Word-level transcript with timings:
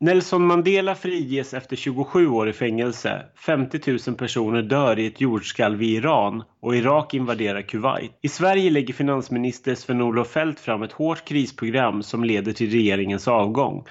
Nelson 0.00 0.46
Mandela 0.46 0.94
friges 0.94 1.54
efter 1.54 1.76
27 1.76 2.28
år 2.28 2.48
i 2.48 2.52
fängelse. 2.52 3.26
50 3.46 3.98
000 4.08 4.16
personer 4.16 4.62
dör 4.62 4.98
i 4.98 5.06
ett 5.06 5.20
jordskalv 5.20 5.82
i 5.82 5.96
Iran 5.96 6.42
och 6.60 6.76
Irak 6.76 7.14
invaderar 7.14 7.62
Kuwait. 7.62 8.10
I 8.22 8.28
Sverige 8.28 8.70
lägger 8.70 8.94
finansminister 8.94 9.74
Sven-Olof 9.74 10.28
Feldt 10.30 10.60
fram 10.60 10.82
ett 10.82 10.92
hårt 10.92 11.24
krisprogram 11.24 12.02
som 12.02 12.24
leder 12.24 12.52
till 12.52 12.70
regeringens 12.70 13.28
avgång. 13.28 13.84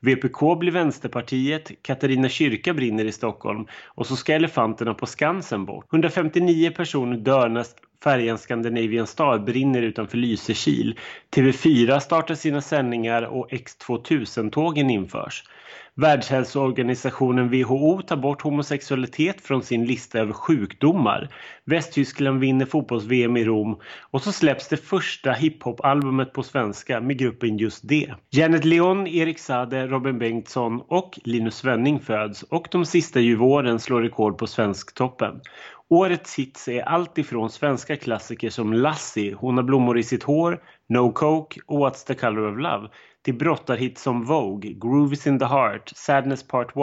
VPK 0.00 0.56
blir 0.58 0.72
Vänsterpartiet, 0.72 1.82
Katarina 1.82 2.28
kyrka 2.28 2.74
brinner 2.74 3.04
i 3.04 3.12
Stockholm 3.12 3.66
och 3.86 4.06
så 4.06 4.16
ska 4.16 4.32
elefanterna 4.32 4.94
på 4.94 5.06
Skansen 5.06 5.64
bort. 5.64 5.92
159 5.92 6.70
personer 6.70 7.16
dör 7.16 7.48
när 7.48 7.66
färjan 8.04 8.38
Scandinavian 8.38 9.06
Star 9.06 9.38
brinner 9.38 9.82
utanför 9.82 10.16
Lysekil. 10.18 10.98
TV4 11.36 11.98
startar 11.98 12.34
sina 12.34 12.60
sändningar 12.60 13.22
och 13.22 13.50
X2000-tågen 13.50 14.90
införs. 14.90 15.44
Världshälsoorganisationen 15.96 17.48
WHO 17.48 18.02
tar 18.02 18.16
bort 18.16 18.42
homosexualitet 18.42 19.40
från 19.40 19.62
sin 19.62 19.84
lista 19.84 20.18
över 20.18 20.32
sjukdomar. 20.32 21.28
Västtyskland 21.64 22.40
vinner 22.40 22.66
fotbolls-VM 22.66 23.36
i 23.36 23.44
Rom 23.44 23.80
och 24.10 24.22
så 24.22 24.32
släpps 24.32 24.68
det 24.68 24.76
första 24.76 25.32
hiphop-albumet 25.32 26.32
på 26.32 26.42
svenska 26.42 27.00
med 27.00 27.18
gruppen 27.18 27.58
Just 27.58 27.88
det. 27.88 28.14
Janet 28.30 28.64
Leon, 28.64 29.06
Erik 29.06 29.38
Sade, 29.38 29.86
Robin 29.86 30.18
Bengtsson 30.18 30.82
och 30.88 31.18
Linus 31.24 31.56
Svenning 31.56 32.00
föds 32.00 32.42
och 32.42 32.68
de 32.70 32.86
sista 32.86 33.20
juvåren 33.20 33.80
slår 33.80 34.02
rekord 34.02 34.38
på 34.38 34.46
Svensktoppen. 34.46 35.40
Årets 35.90 36.38
hits 36.38 36.68
är 36.68 36.82
allt 36.82 37.18
ifrån 37.18 37.50
svenska 37.50 37.96
klassiker 37.96 38.50
som 38.50 38.72
Lassie, 38.72 39.34
Hon 39.34 39.56
har 39.56 39.64
blommor 39.64 39.98
i 39.98 40.02
sitt 40.02 40.22
hår, 40.22 40.62
No 40.88 41.12
Coke 41.12 41.60
och 41.66 41.78
What's 41.78 42.06
the 42.06 42.14
color 42.14 42.52
of 42.52 42.58
love 42.58 42.88
till 43.24 43.34
brottarhits 43.34 44.02
som 44.02 44.24
Vogue, 44.24 44.72
Grooves 44.72 45.26
in 45.26 45.38
the 45.38 45.44
Heart, 45.44 45.92
Sadness 45.96 46.48
Part 46.48 46.68
1, 46.68 46.76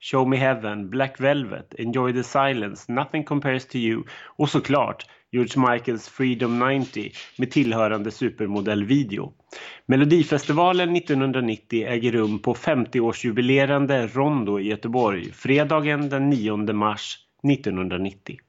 Show 0.00 0.28
Me 0.28 0.36
Heaven, 0.36 0.90
Black 0.90 1.20
Velvet, 1.20 1.74
Enjoy 1.78 2.12
the 2.12 2.22
Silence, 2.22 2.92
Nothing 2.92 3.24
Compares 3.24 3.66
to 3.66 3.76
You 3.76 4.04
och 4.36 4.48
såklart 4.48 5.06
George 5.30 5.72
Michaels 5.72 6.08
Freedom 6.08 6.58
90 6.78 7.10
med 7.38 7.50
tillhörande 7.50 8.10
supermodellvideo. 8.10 9.32
Melodifestivalen 9.86 10.96
1990 10.96 11.86
äger 11.86 12.12
rum 12.12 12.38
på 12.38 12.54
50-årsjubilerande 12.54 14.06
Rondo 14.14 14.60
i 14.60 14.68
Göteborg 14.68 15.32
fredagen 15.32 16.08
den 16.08 16.30
9 16.30 16.56
mars 16.56 17.18
1990. 17.42 18.40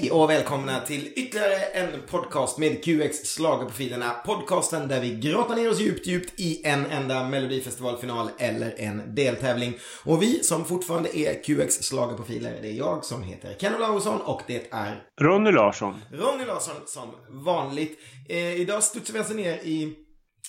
Hej 0.00 0.10
och 0.10 0.30
välkomna 0.30 0.80
till 0.80 1.12
ytterligare 1.16 1.54
en 1.54 2.02
podcast 2.06 2.58
med 2.58 2.84
QX 2.84 3.36
Schlagerprofilerna. 3.36 4.10
Podcasten 4.10 4.88
där 4.88 5.00
vi 5.00 5.14
grottar 5.14 5.56
ner 5.56 5.70
oss 5.70 5.80
djupt, 5.80 6.06
djupt 6.06 6.40
i 6.40 6.66
en 6.66 6.86
enda 6.86 7.28
Melodifestivalfinal 7.28 8.30
eller 8.38 8.80
en 8.80 9.14
deltävling. 9.14 9.74
Och 10.04 10.22
vi 10.22 10.42
som 10.42 10.64
fortfarande 10.64 11.18
är 11.18 11.42
QX 11.42 11.90
Schlagerprofiler, 11.90 12.58
det 12.62 12.68
är 12.68 12.72
jag 12.72 13.04
som 13.04 13.22
heter 13.22 13.54
Kenny 13.58 13.78
Lausson 13.78 14.20
och 14.20 14.42
det 14.46 14.72
är 14.72 15.04
Ronny 15.20 15.52
Larsson. 15.52 16.00
Ronny 16.10 16.44
Larsson 16.44 16.76
som 16.86 17.10
vanligt. 17.44 17.98
Eh, 18.28 18.60
idag 18.60 18.82
studsar 18.82 19.12
vi 19.12 19.18
alltså 19.18 19.34
ner 19.34 19.58
i 19.62 19.94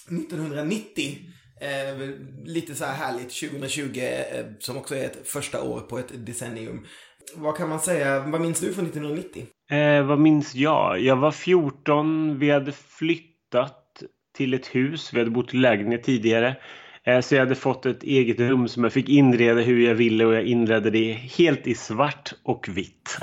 1990. 0.09 1.17
Eh, 1.61 2.09
lite 2.45 2.75
så 2.75 2.85
här 2.85 2.93
härligt 2.93 3.39
2020 3.39 3.99
eh, 3.99 4.45
som 4.59 4.77
också 4.77 4.95
är 4.95 5.05
ett 5.05 5.27
första 5.27 5.63
år 5.63 5.79
på 5.79 5.99
ett 5.99 6.25
decennium. 6.25 6.85
Vad 7.35 7.57
kan 7.57 7.69
man 7.69 7.79
säga? 7.79 8.19
Vad 8.19 8.41
minns 8.41 8.59
du 8.59 8.73
från 8.73 8.85
1990? 8.85 9.45
Eh, 9.71 10.03
vad 10.03 10.19
minns 10.19 10.55
jag? 10.55 10.99
Jag 10.99 11.15
var 11.15 11.31
14. 11.31 12.39
Vi 12.39 12.49
hade 12.49 12.71
flyttat 12.71 14.03
till 14.37 14.53
ett 14.53 14.67
hus. 14.67 15.13
Vi 15.13 15.19
hade 15.19 15.31
bott 15.31 15.53
i 15.53 15.57
lägenhet 15.57 16.03
tidigare. 16.03 16.55
Eh, 17.03 17.21
så 17.21 17.35
jag 17.35 17.39
hade 17.39 17.55
fått 17.55 17.85
ett 17.85 18.03
eget 18.03 18.39
rum 18.39 18.67
som 18.67 18.83
jag 18.83 18.93
fick 18.93 19.09
inreda 19.09 19.61
hur 19.61 19.87
jag 19.87 19.95
ville 19.95 20.25
och 20.25 20.35
jag 20.35 20.43
inredde 20.43 20.89
det 20.89 21.13
helt 21.13 21.67
i 21.67 21.75
svart 21.75 22.33
och 22.43 22.69
vitt. 22.69 23.17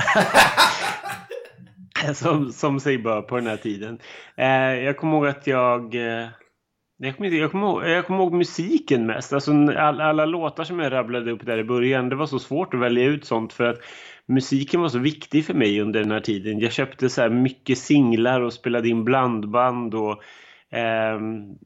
som, 2.15 2.53
som 2.53 2.81
sig 2.81 2.99
bör 2.99 3.22
på 3.22 3.37
den 3.37 3.47
här 3.47 3.56
tiden. 3.56 3.99
Eh, 4.37 4.84
jag 4.84 4.97
kommer 4.97 5.16
ihåg 5.16 5.27
att 5.27 5.47
jag... 5.47 5.95
Jag 6.99 7.17
kommer, 7.17 7.31
jag, 7.31 7.51
kommer 7.51 7.67
ihåg, 7.67 7.89
jag 7.89 8.07
kommer 8.07 8.21
ihåg 8.21 8.33
musiken 8.33 9.07
mest. 9.07 9.33
Alltså, 9.33 9.53
all, 9.53 10.01
alla 10.01 10.25
låtar 10.25 10.65
som 10.65 10.79
jag 10.79 10.93
rabblade 10.93 11.31
upp 11.31 11.47
där 11.47 11.59
i 11.59 11.65
början. 11.65 12.09
Det 12.09 12.17
var 12.17 12.27
så 12.27 12.39
svårt 12.39 12.75
att 12.75 12.81
välja 12.81 13.05
ut 13.05 13.25
sånt 13.25 13.53
för 13.53 13.65
att 13.65 13.79
musiken 14.27 14.81
var 14.81 14.89
så 14.89 14.99
viktig 14.99 15.45
för 15.45 15.55
mig 15.55 15.81
under 15.81 16.01
den 16.01 16.11
här 16.11 16.21
tiden. 16.21 16.59
Jag 16.59 16.73
köpte 16.73 17.09
så 17.09 17.21
här 17.21 17.31
mycket 17.31 17.79
singlar 17.79 18.41
och 18.41 18.53
spelade 18.53 18.89
in 18.89 19.05
blandband 19.05 19.95
och 19.95 20.23
eh, 20.79 21.21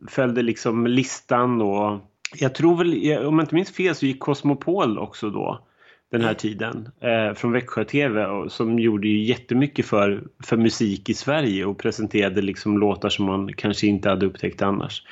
följde 0.08 0.42
liksom 0.42 0.86
listan. 0.86 1.62
Och 1.62 2.00
jag 2.40 2.54
tror 2.54 2.76
väl, 2.76 3.26
om 3.26 3.38
jag 3.38 3.42
inte 3.42 3.54
minns 3.54 3.76
fel 3.76 3.94
så 3.94 4.06
gick 4.06 4.20
Cosmopol 4.20 4.98
också 4.98 5.30
då 5.30 5.66
den 6.10 6.20
här 6.20 6.34
tiden 6.34 6.88
eh, 7.00 7.34
från 7.34 7.52
Växjö 7.52 7.84
TV 7.84 8.26
och, 8.26 8.52
som 8.52 8.78
gjorde 8.78 9.08
ju 9.08 9.24
jättemycket 9.24 9.86
för, 9.86 10.22
för 10.44 10.56
musik 10.56 11.08
i 11.08 11.14
Sverige 11.14 11.64
och 11.64 11.78
presenterade 11.78 12.42
liksom 12.42 12.78
låtar 12.78 13.08
som 13.08 13.24
man 13.24 13.52
kanske 13.52 13.86
inte 13.86 14.08
hade 14.08 14.26
upptäckt 14.26 14.62
annars. 14.62 15.02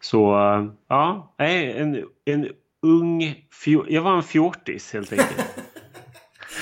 Så 0.00 0.34
uh, 0.34 0.72
ja, 0.88 1.34
en, 1.38 2.04
en 2.24 2.48
ung, 2.82 3.34
jag 3.88 4.02
var 4.02 4.16
en 4.16 4.22
fjortis 4.22 4.92
helt 4.92 5.12
enkelt. 5.12 5.54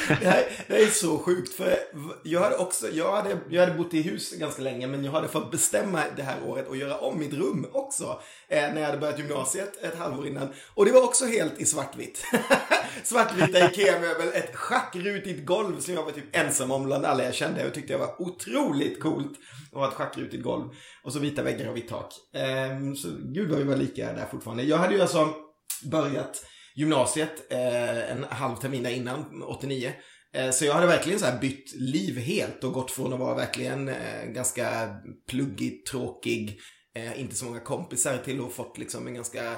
det, 0.09 0.27
här, 0.27 0.45
det 0.67 0.75
här 0.75 0.81
är 0.81 0.87
så 0.87 1.19
sjukt 1.19 1.55
för 1.55 1.79
jag 2.23 2.41
hade 2.41 2.57
också, 2.57 2.89
jag 2.89 3.17
hade, 3.17 3.39
jag 3.51 3.67
hade 3.67 3.79
bott 3.79 3.95
i 3.95 4.03
hus 4.03 4.33
ganska 4.33 4.63
länge 4.63 4.87
men 4.87 5.05
jag 5.05 5.13
hade 5.13 5.29
fått 5.29 5.51
bestämma 5.51 6.03
det 6.17 6.23
här 6.23 6.37
året 6.47 6.69
och 6.69 6.77
göra 6.77 6.99
om 6.99 7.19
mitt 7.19 7.33
rum 7.33 7.67
också. 7.73 8.21
Eh, 8.49 8.61
när 8.61 8.81
jag 8.81 8.87
hade 8.87 8.99
börjat 8.99 9.19
gymnasiet 9.19 9.85
ett 9.85 9.99
halvår 9.99 10.27
innan. 10.27 10.49
Och 10.75 10.85
det 10.85 10.93
var 10.93 11.03
också 11.05 11.27
helt 11.27 11.59
i 11.59 11.65
svartvitt. 11.65 12.25
Svartvita 13.05 13.71
Ikea-möbel, 13.71 14.29
ett 14.35 14.57
schackrutigt 14.57 15.47
golv 15.47 15.81
som 15.81 15.95
jag 15.95 16.05
var 16.05 16.13
typ 16.13 16.37
ensam 16.37 16.71
om 16.71 16.85
bland 16.85 17.05
alla 17.05 17.25
jag 17.25 17.35
kände. 17.35 17.63
Jag 17.63 17.75
tyckte 17.75 17.93
jag 17.93 18.01
var 18.01 18.23
otroligt 18.23 19.01
coolt 19.01 19.39
att 19.73 19.79
ha 19.79 19.89
ett 19.89 19.95
schackrutigt 19.95 20.43
golv. 20.43 20.69
Och 21.03 21.13
så 21.13 21.19
vita 21.19 21.43
väggar 21.43 21.69
och 21.69 21.77
vitt 21.77 21.89
tak. 21.89 22.15
Eh, 22.35 22.95
så 22.95 23.09
gud 23.35 23.51
vad 23.51 23.59
vi 23.59 23.65
var 23.65 23.77
lika 23.77 24.13
där 24.13 24.27
fortfarande. 24.31 24.63
Jag 24.63 24.77
hade 24.79 24.95
ju 24.95 25.01
alltså 25.01 25.35
börjat 25.91 26.45
gymnasiet 26.79 27.53
eh, 27.53 28.13
en 28.13 28.25
halv 28.31 28.57
termin 28.57 28.87
innan, 28.87 29.43
89. 29.43 29.93
Eh, 30.35 30.51
så 30.51 30.65
jag 30.65 30.75
hade 30.75 30.87
verkligen 30.87 31.19
så 31.19 31.27
här 31.27 31.41
bytt 31.41 31.75
liv 31.75 32.19
helt 32.19 32.65
och 32.65 32.73
gått 32.73 32.91
från 32.91 33.13
att 33.13 33.19
vara 33.19 33.35
verkligen 33.35 33.89
eh, 33.89 34.25
ganska 34.27 34.89
pluggig, 35.29 35.87
tråkig, 35.87 36.61
eh, 36.95 37.21
inte 37.21 37.35
så 37.35 37.45
många 37.45 37.61
kompisar 37.61 38.19
till 38.25 38.41
att 38.41 38.53
fått 38.53 38.79
liksom 38.79 39.07
en 39.07 39.15
ganska 39.15 39.51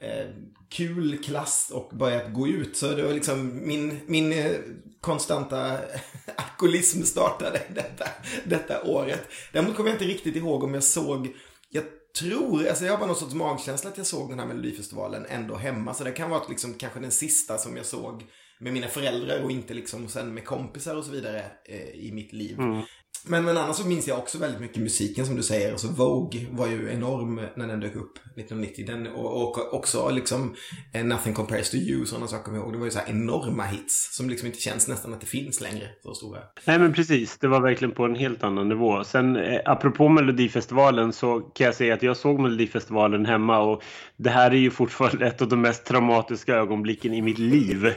eh, 0.00 0.26
kul 0.70 1.18
klass 1.24 1.70
och 1.74 1.96
börjat 1.98 2.32
gå 2.32 2.48
ut. 2.48 2.76
Så 2.76 2.88
det 2.88 3.02
var 3.02 3.12
liksom 3.12 3.68
min, 3.68 4.00
min 4.06 4.32
eh, 4.32 4.52
konstanta 5.00 5.78
alkoholism 6.36 7.02
startade 7.02 7.62
detta, 7.74 8.04
detta 8.44 8.82
året. 8.82 9.22
Däremot 9.52 9.76
kommer 9.76 9.90
jag 9.90 9.94
inte 9.94 10.14
riktigt 10.14 10.36
ihåg 10.36 10.64
om 10.64 10.74
jag 10.74 10.84
såg, 10.84 11.34
jag 11.70 11.84
tror, 12.18 12.66
alltså 12.68 12.84
jag 12.84 12.92
har 12.92 12.98
bara 12.98 13.06
någon 13.06 13.16
sorts 13.16 13.34
magkänsla 13.34 13.90
att 13.90 13.98
jag 13.98 14.06
såg 14.06 14.30
den 14.30 14.38
här 14.38 14.46
Melodifestivalen 14.46 15.26
ändå 15.28 15.56
hemma. 15.56 15.94
Så 15.94 16.04
det 16.04 16.12
kan 16.12 16.30
vara 16.30 16.42
liksom 16.48 16.74
kanske 16.74 17.00
den 17.00 17.10
sista 17.10 17.58
som 17.58 17.76
jag 17.76 17.86
såg 17.86 18.24
med 18.58 18.72
mina 18.72 18.88
föräldrar 18.88 19.42
och 19.42 19.50
inte 19.50 19.74
liksom 19.74 20.08
sen 20.08 20.34
med 20.34 20.44
kompisar 20.44 20.96
och 20.96 21.04
så 21.04 21.10
vidare 21.10 21.44
eh, 21.64 21.90
i 21.90 22.10
mitt 22.12 22.32
liv. 22.32 22.58
Mm. 22.58 22.82
Men, 23.28 23.44
men 23.44 23.56
annars 23.56 23.76
så 23.76 23.88
minns 23.88 24.08
jag 24.08 24.18
också 24.18 24.38
väldigt 24.38 24.60
mycket 24.60 24.82
musiken 24.82 25.26
som 25.26 25.36
du 25.36 25.42
säger. 25.42 25.72
Alltså 25.72 25.88
Vogue 25.88 26.46
var 26.50 26.66
ju 26.66 26.90
enorm 26.92 27.40
när 27.56 27.66
den 27.66 27.80
dök 27.80 27.96
upp 27.96 28.18
1990. 28.18 28.84
Den, 28.86 29.06
och, 29.06 29.42
och 29.42 29.74
också 29.74 30.10
liksom 30.10 30.54
eh, 30.92 31.04
Nothing 31.04 31.34
Compares 31.34 31.70
to 31.70 31.76
You, 31.76 32.06
sådana 32.06 32.26
saker 32.26 32.44
kommer 32.44 32.58
jag 32.58 32.64
ihåg. 32.64 32.72
Det 32.72 32.78
var 32.78 32.84
ju 32.84 32.90
så 32.90 32.98
här 32.98 33.10
enorma 33.10 33.64
hits 33.64 34.16
som 34.16 34.30
liksom 34.30 34.46
inte 34.46 34.60
känns 34.60 34.88
nästan 34.88 35.14
att 35.14 35.20
det 35.20 35.26
finns 35.26 35.60
längre. 35.60 35.88
Så 36.02 36.14
stora. 36.14 36.38
Nej 36.64 36.78
men 36.78 36.92
precis, 36.92 37.38
det 37.38 37.48
var 37.48 37.60
verkligen 37.60 37.94
på 37.94 38.04
en 38.04 38.14
helt 38.14 38.42
annan 38.42 38.68
nivå. 38.68 39.04
Sen 39.04 39.36
eh, 39.36 39.60
apropå 39.64 40.08
Melodifestivalen 40.08 41.12
så 41.12 41.40
kan 41.40 41.64
jag 41.64 41.74
säga 41.74 41.94
att 41.94 42.02
jag 42.02 42.16
såg 42.16 42.40
Melodifestivalen 42.40 43.26
hemma 43.26 43.58
och 43.58 43.82
det 44.16 44.30
här 44.30 44.50
är 44.50 44.58
ju 44.58 44.70
fortfarande 44.70 45.26
ett 45.26 45.42
av 45.42 45.48
de 45.48 45.60
mest 45.60 45.84
traumatiska 45.84 46.54
ögonblicken 46.54 47.14
i 47.14 47.22
mitt 47.22 47.38
liv. 47.38 47.86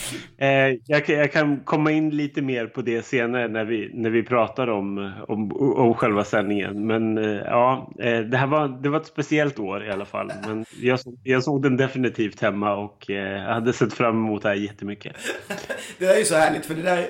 eh, 0.38 0.48
jag, 0.86 1.08
jag 1.08 1.32
kan 1.32 1.60
komma 1.60 1.90
in 1.90 2.10
lite 2.10 2.42
mer 2.42 2.66
på 2.66 2.82
det 2.82 3.02
senare 3.02 3.48
när 3.48 3.64
vi 3.64 3.89
när 3.94 4.10
vi 4.10 4.22
pratar 4.22 4.68
om, 4.68 5.12
om, 5.28 5.52
om 5.76 5.94
själva 5.94 6.24
sändningen. 6.24 6.86
Men 6.86 7.18
eh, 7.18 7.24
ja, 7.24 7.92
eh, 7.98 8.20
det 8.20 8.36
här 8.36 8.46
var, 8.46 8.68
det 8.82 8.88
var 8.88 9.00
ett 9.00 9.06
speciellt 9.06 9.58
år 9.58 9.84
i 9.86 9.90
alla 9.90 10.04
fall. 10.04 10.32
Men 10.46 10.64
jag, 10.80 10.98
jag 11.24 11.44
såg 11.44 11.62
den 11.62 11.76
definitivt 11.76 12.40
hemma 12.40 12.76
och 12.76 13.10
eh, 13.10 13.42
hade 13.42 13.72
sett 13.72 13.92
fram 13.92 14.16
emot 14.16 14.42
det 14.42 14.48
här 14.48 14.56
jättemycket. 14.56 15.16
det 15.98 16.06
där 16.06 16.14
är 16.14 16.18
ju 16.18 16.24
så 16.24 16.34
härligt 16.34 16.66
för 16.66 16.74
det 16.74 16.82
där, 16.82 17.08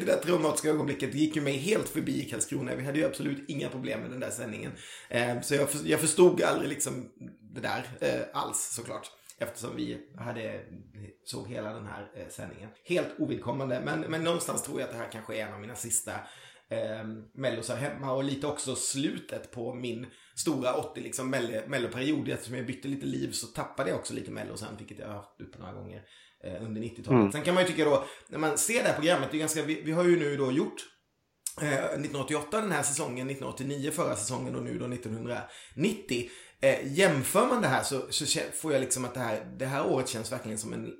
det 0.00 0.06
där 0.06 0.16
traumatiska 0.16 0.68
ögonblicket 0.68 1.14
gick 1.14 1.36
ju 1.36 1.42
mig 1.42 1.56
helt 1.56 1.88
förbi 1.88 2.26
i 2.26 2.30
Karlskrona. 2.30 2.74
Vi 2.76 2.84
hade 2.84 2.98
ju 2.98 3.04
absolut 3.04 3.44
inga 3.48 3.68
problem 3.68 4.00
med 4.00 4.10
den 4.10 4.20
där 4.20 4.30
sändningen. 4.30 4.72
Eh, 5.08 5.40
så 5.40 5.54
jag, 5.54 5.68
jag 5.84 6.00
förstod 6.00 6.42
aldrig 6.42 6.68
liksom 6.68 6.92
det 7.54 7.60
där 7.60 7.82
alls 8.32 8.72
såklart. 8.76 9.10
Eftersom 9.40 9.76
vi 9.76 9.98
hade, 10.18 10.60
såg 11.24 11.48
hela 11.48 11.72
den 11.72 11.86
här 11.86 12.10
eh, 12.16 12.28
sändningen. 12.28 12.70
Helt 12.84 13.08
ovidkommande, 13.18 13.80
men, 13.84 14.00
men 14.00 14.24
någonstans 14.24 14.62
tror 14.62 14.80
jag 14.80 14.86
att 14.86 14.92
det 14.92 14.98
här 14.98 15.10
kanske 15.12 15.36
är 15.36 15.46
en 15.46 15.54
av 15.54 15.60
mina 15.60 15.74
sista 15.74 16.12
eh, 16.68 17.04
mellosar 17.34 17.76
hemma 17.76 18.12
och 18.12 18.24
lite 18.24 18.46
också 18.46 18.76
slutet 18.76 19.50
på 19.50 19.74
min 19.74 20.06
stora 20.36 20.74
80 20.74 21.00
liksom 21.00 21.30
melloperiod. 21.66 22.28
Eftersom 22.28 22.56
jag 22.56 22.66
bytte 22.66 22.88
lite 22.88 23.06
liv 23.06 23.30
så 23.32 23.46
tappade 23.46 23.90
jag 23.90 23.98
också 23.98 24.14
lite 24.14 24.30
mello 24.30 24.56
sen, 24.56 24.76
vilket 24.78 24.98
jag 24.98 25.06
har 25.06 25.14
haft 25.14 25.40
uppe 25.40 25.58
några 25.58 25.72
gånger 25.72 26.02
eh, 26.44 26.64
under 26.64 26.80
90-talet. 26.80 27.20
Mm. 27.20 27.32
Sen 27.32 27.42
kan 27.42 27.54
man 27.54 27.62
ju 27.62 27.68
tycka 27.68 27.84
då, 27.84 28.04
när 28.28 28.38
man 28.38 28.58
ser 28.58 28.82
det 28.82 28.88
här 28.88 28.94
programmet, 28.94 29.28
det 29.30 29.36
är 29.36 29.40
ganska, 29.40 29.62
vi, 29.62 29.82
vi 29.82 29.92
har 29.92 30.04
ju 30.04 30.18
nu 30.18 30.36
då 30.36 30.52
gjort 30.52 30.86
1988 31.56 32.56
eh, 32.56 32.62
den 32.62 32.72
här 32.72 32.82
säsongen, 32.82 33.30
1989 33.30 33.90
förra 33.90 34.16
säsongen 34.16 34.56
och 34.56 34.62
nu 34.62 34.78
då 34.78 34.86
1990. 34.86 36.30
Eh, 36.60 36.92
jämför 36.92 37.46
man 37.46 37.62
det 37.62 37.68
här 37.68 37.82
så, 37.82 38.00
så 38.10 38.40
får 38.52 38.72
jag 38.72 38.80
liksom 38.80 39.04
att 39.04 39.14
det 39.14 39.20
här, 39.20 39.44
det 39.58 39.66
här 39.66 39.86
året 39.86 40.08
känns 40.08 40.32
verkligen 40.32 40.58
som 40.58 40.72
en 40.72 40.92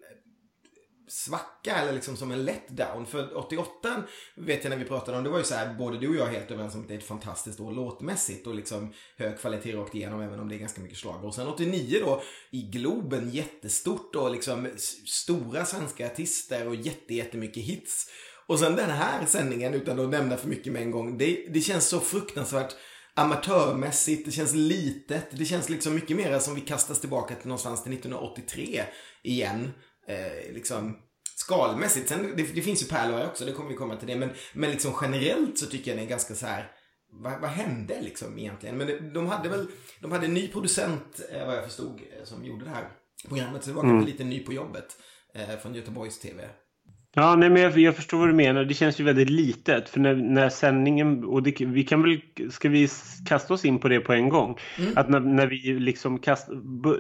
svacka 1.10 1.76
eller 1.76 1.92
liksom 1.92 2.16
som 2.16 2.32
en 2.32 2.44
letdown. 2.44 3.06
För 3.06 3.38
88 3.38 4.02
vet 4.36 4.64
jag 4.64 4.70
när 4.70 4.76
vi 4.76 4.84
pratade 4.84 5.18
om, 5.18 5.24
det 5.24 5.30
var 5.30 5.38
ju 5.38 5.44
så 5.44 5.54
här, 5.54 5.74
både 5.74 5.98
du 5.98 6.08
och 6.08 6.14
jag 6.14 6.28
är 6.28 6.32
helt 6.32 6.50
överens 6.50 6.74
om 6.74 6.80
att 6.80 6.88
det 6.88 6.94
är 6.94 6.98
ett 6.98 7.04
fantastiskt 7.04 7.60
år 7.60 7.72
låtmässigt 7.72 8.46
och 8.46 8.54
liksom 8.54 8.92
hög 9.16 9.38
kvalitet 9.38 9.72
rakt 9.72 9.94
igenom 9.94 10.20
även 10.20 10.40
om 10.40 10.48
det 10.48 10.54
är 10.54 10.58
ganska 10.58 10.80
mycket 10.80 10.98
slag. 10.98 11.24
Och 11.24 11.34
sen 11.34 11.48
89 11.48 12.00
då 12.04 12.22
i 12.50 12.62
Globen 12.62 13.30
jättestort 13.30 14.16
och 14.16 14.30
liksom 14.30 14.68
stora 15.06 15.64
svenska 15.64 16.06
artister 16.06 16.68
och 16.68 16.74
jätte, 16.74 17.14
jättemycket 17.14 17.62
hits. 17.62 18.06
Och 18.46 18.58
sen 18.58 18.76
den 18.76 18.90
här 18.90 19.26
sändningen, 19.26 19.74
utan 19.74 20.00
att 20.00 20.10
nämna 20.10 20.36
för 20.36 20.48
mycket 20.48 20.72
med 20.72 20.82
en 20.82 20.90
gång, 20.90 21.18
det, 21.18 21.46
det 21.48 21.60
känns 21.60 21.88
så 21.88 22.00
fruktansvärt 22.00 22.74
amatörmässigt, 23.14 24.24
det 24.24 24.30
känns 24.30 24.54
litet, 24.54 25.26
det 25.30 25.44
känns 25.44 25.68
liksom 25.68 25.94
mycket 25.94 26.16
mer 26.16 26.38
som 26.38 26.54
vi 26.54 26.60
kastas 26.60 27.00
tillbaka 27.00 27.34
till 27.34 27.48
någonstans 27.48 27.82
till 27.82 27.92
1983 27.92 28.84
igen. 29.22 29.70
Eh, 30.08 30.54
liksom 30.54 30.96
skalmässigt. 31.36 32.08
Sen, 32.08 32.36
det, 32.36 32.42
det 32.54 32.62
finns 32.62 32.82
ju 32.82 32.86
pärlor 32.86 33.26
också, 33.26 33.44
det 33.44 33.52
kommer 33.52 33.70
vi 33.70 33.76
komma 33.76 33.96
till 33.96 34.08
det. 34.08 34.16
Men, 34.16 34.30
men 34.52 34.70
liksom 34.70 34.92
generellt 35.02 35.58
så 35.58 35.66
tycker 35.66 35.90
jag 35.90 35.98
det 35.98 36.04
är 36.04 36.08
ganska 36.08 36.34
så 36.34 36.46
här 36.46 36.72
vad, 37.12 37.40
vad 37.40 37.50
hände 37.50 38.00
liksom 38.00 38.38
egentligen? 38.38 38.76
Men 38.76 38.86
det, 38.86 38.98
de 38.98 39.26
hade 39.26 39.48
väl, 39.48 39.66
de 40.00 40.12
hade 40.12 40.26
en 40.26 40.34
ny 40.34 40.48
producent 40.48 41.20
eh, 41.32 41.46
vad 41.46 41.56
jag 41.56 41.64
förstod 41.64 42.00
eh, 42.00 42.24
som 42.24 42.44
gjorde 42.44 42.64
det 42.64 42.70
här 42.70 42.88
programmet. 43.28 43.64
Så 43.64 43.70
det 43.70 43.76
var 43.76 43.82
mm. 43.82 43.96
kanske 43.96 44.12
lite 44.12 44.24
ny 44.24 44.40
på 44.40 44.52
jobbet 44.52 44.96
eh, 45.34 45.58
från 45.58 45.74
Göteborgs 45.74 46.18
TV. 46.18 46.48
Ja, 47.14 47.36
nej, 47.36 47.50
men 47.50 47.62
jag, 47.62 47.78
jag, 47.78 47.96
förstår 47.96 48.18
vad 48.18 48.28
du 48.28 48.32
menar. 48.32 48.64
Det 48.64 48.74
känns 48.74 49.00
ju 49.00 49.04
väldigt 49.04 49.30
litet. 49.30 49.88
För 49.88 50.00
när, 50.00 50.14
när 50.14 50.48
sändningen, 50.48 51.24
och 51.24 51.42
det, 51.42 51.60
vi 51.60 51.84
kan 51.84 52.02
väl, 52.02 52.20
ska 52.50 52.68
vi 52.68 52.88
kasta 53.26 53.54
oss 53.54 53.64
in 53.64 53.78
på 53.78 53.88
det 53.88 54.00
på 54.00 54.12
en 54.12 54.28
gång? 54.28 54.58
Mm. 54.78 54.92
Att 54.96 55.08
när, 55.10 55.20
när, 55.20 55.46
vi 55.46 55.56
liksom 55.80 56.18
kast, 56.18 56.48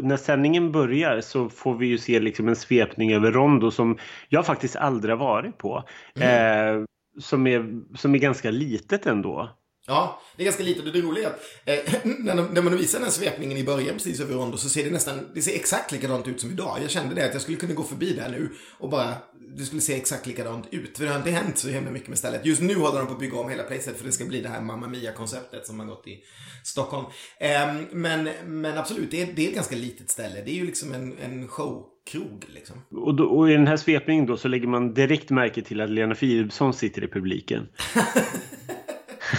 när 0.02 0.16
sändningen 0.16 0.72
börjar 0.72 1.20
så 1.20 1.48
får 1.48 1.74
vi 1.74 1.86
ju 1.86 1.98
se 1.98 2.20
liksom 2.20 2.48
en 2.48 2.56
svepning 2.56 3.12
över 3.12 3.32
Rondo 3.32 3.70
som 3.70 3.98
jag 4.28 4.46
faktiskt 4.46 4.76
aldrig 4.76 5.14
har 5.14 5.24
varit 5.24 5.58
på. 5.58 5.84
Mm. 6.14 6.78
Eh, 6.78 6.84
som, 7.20 7.46
är, 7.46 7.80
som 7.96 8.14
är 8.14 8.18
ganska 8.18 8.50
litet 8.50 9.06
ändå. 9.06 9.50
Ja, 9.86 10.20
det 10.36 10.42
är 10.42 10.44
ganska 10.44 10.62
litet 10.62 10.86
och 10.86 10.92
det 10.92 11.00
roliga 11.00 11.28
är 11.64 11.78
att 11.78 11.94
eh, 11.94 12.00
när, 12.18 12.34
när 12.34 12.62
man 12.62 12.76
visar 12.76 12.98
den 12.98 13.04
här 13.04 13.12
svepningen 13.12 13.58
i 13.58 13.64
början 13.64 13.94
precis 13.94 14.20
över 14.20 14.34
Rondo 14.34 14.56
så 14.56 14.68
ser 14.68 14.84
det 14.84 14.90
nästan, 14.90 15.30
det 15.34 15.42
ser 15.42 15.54
exakt 15.54 15.92
likadant 15.92 16.28
ut 16.28 16.40
som 16.40 16.50
idag. 16.50 16.78
Jag 16.82 16.90
kände 16.90 17.14
det 17.14 17.26
att 17.26 17.32
jag 17.32 17.42
skulle 17.42 17.56
kunna 17.56 17.74
gå 17.74 17.82
förbi 17.82 18.12
där 18.12 18.28
nu 18.28 18.48
och 18.78 18.90
bara, 18.90 19.14
det 19.56 19.64
skulle 19.64 19.80
se 19.80 19.96
exakt 19.96 20.26
likadant 20.26 20.68
ut. 20.70 20.98
För 20.98 21.04
det 21.04 21.10
har 21.10 21.18
inte 21.18 21.30
hänt 21.30 21.58
så 21.58 21.68
himla 21.68 21.90
mycket 21.90 22.08
med 22.08 22.18
stället. 22.18 22.46
Just 22.46 22.62
nu 22.62 22.74
håller 22.74 22.98
de 22.98 23.06
på 23.06 23.12
att 23.12 23.18
bygga 23.18 23.38
om 23.38 23.50
hela 23.50 23.62
placet 23.62 23.98
för 23.98 24.04
det 24.04 24.12
ska 24.12 24.24
bli 24.24 24.40
det 24.40 24.48
här 24.48 24.60
Mamma 24.60 24.88
Mia-konceptet 24.88 25.66
som 25.66 25.80
har 25.80 25.86
gått 25.86 26.06
i 26.06 26.18
Stockholm. 26.64 27.06
Eh, 27.40 27.74
men, 27.92 28.28
men 28.46 28.78
absolut, 28.78 29.10
det 29.10 29.22
är, 29.22 29.32
det 29.34 29.44
är 29.44 29.48
ett 29.48 29.54
ganska 29.54 29.76
litet 29.76 30.10
ställe. 30.10 30.42
Det 30.44 30.50
är 30.50 30.54
ju 30.54 30.66
liksom 30.66 30.94
en, 30.94 31.18
en 31.18 31.48
show 31.48 31.86
krog 32.10 32.44
liksom. 32.54 32.76
Och, 32.90 33.14
då, 33.14 33.24
och, 33.24 33.50
i 33.50 33.52
den 33.52 33.66
här 33.66 33.76
svepningen 33.76 34.26
då 34.26 34.36
så 34.36 34.48
lägger 34.48 34.66
man 34.66 34.94
direkt 34.94 35.30
märke 35.30 35.62
till 35.62 35.80
att 35.80 35.90
Lena 35.90 36.14
Philipsson 36.14 36.74
sitter 36.74 37.04
i 37.04 37.08
publiken. 37.08 37.68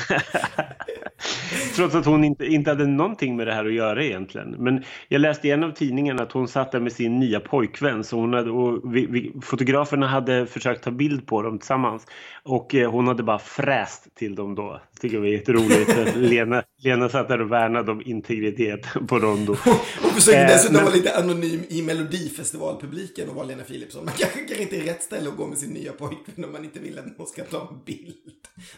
Trots 1.75 1.95
att 1.95 2.05
hon 2.05 2.23
inte, 2.23 2.45
inte 2.45 2.69
hade 2.69 2.87
någonting 2.87 3.35
med 3.35 3.47
det 3.47 3.53
här 3.53 3.65
att 3.65 3.73
göra 3.73 4.03
egentligen. 4.03 4.55
Men 4.59 4.83
jag 5.07 5.21
läste 5.21 5.47
i 5.47 5.51
en 5.51 5.63
av 5.63 5.71
tidningarna 5.71 6.23
att 6.23 6.31
hon 6.31 6.47
satt 6.47 6.71
där 6.71 6.79
med 6.79 6.91
sin 6.91 7.19
nya 7.19 7.39
pojkvän. 7.39 8.03
Så 8.03 8.15
hon 8.19 8.33
hade, 8.33 8.51
och 8.51 8.95
vi, 8.95 9.05
vi, 9.05 9.33
fotograferna 9.41 10.07
hade 10.07 10.45
försökt 10.45 10.83
ta 10.83 10.91
bild 10.91 11.27
på 11.27 11.41
dem 11.41 11.59
tillsammans. 11.59 12.07
Och 12.43 12.75
eh, 12.75 12.91
hon 12.91 13.07
hade 13.07 13.23
bara 13.23 13.39
fräst 13.39 14.15
till 14.15 14.35
dem 14.35 14.55
då. 14.55 14.81
Det 14.93 15.01
tycker 15.01 15.15
jag 15.15 15.21
var 15.21 15.29
jätteroligt. 15.29 16.15
Lena, 16.15 16.63
Lena 16.83 17.09
satt 17.09 17.27
där 17.27 17.41
och 17.41 17.51
värnade 17.51 17.91
om 17.91 18.01
integritet 18.05 18.87
på 19.07 19.19
Rondo. 19.19 19.55
Hon 20.01 20.11
försökte 20.11 20.41
eh, 20.41 20.47
dessutom 20.47 20.75
men... 20.75 20.85
vara 20.85 20.95
lite 20.95 21.17
anonym 21.17 21.63
i 21.69 21.81
Melodifestivalpubliken 21.81 23.29
och 23.29 23.35
vara 23.35 23.45
Lena 23.45 23.63
Philipsson. 23.63 24.05
Man 24.05 24.13
kanske, 24.17 24.39
kanske 24.39 24.63
inte 24.63 24.77
är 24.77 24.83
rätt 24.83 25.03
ställe 25.03 25.29
att 25.29 25.37
gå 25.37 25.47
med 25.47 25.57
sin 25.57 25.69
nya 25.69 25.91
pojkvän 25.91 26.45
om 26.45 26.51
man 26.51 26.63
inte 26.63 26.79
vill 26.79 26.99
att 26.99 27.17
någon 27.17 27.27
ska 27.27 27.43
ta 27.43 27.67
en 27.71 27.79
bild. 27.85 28.15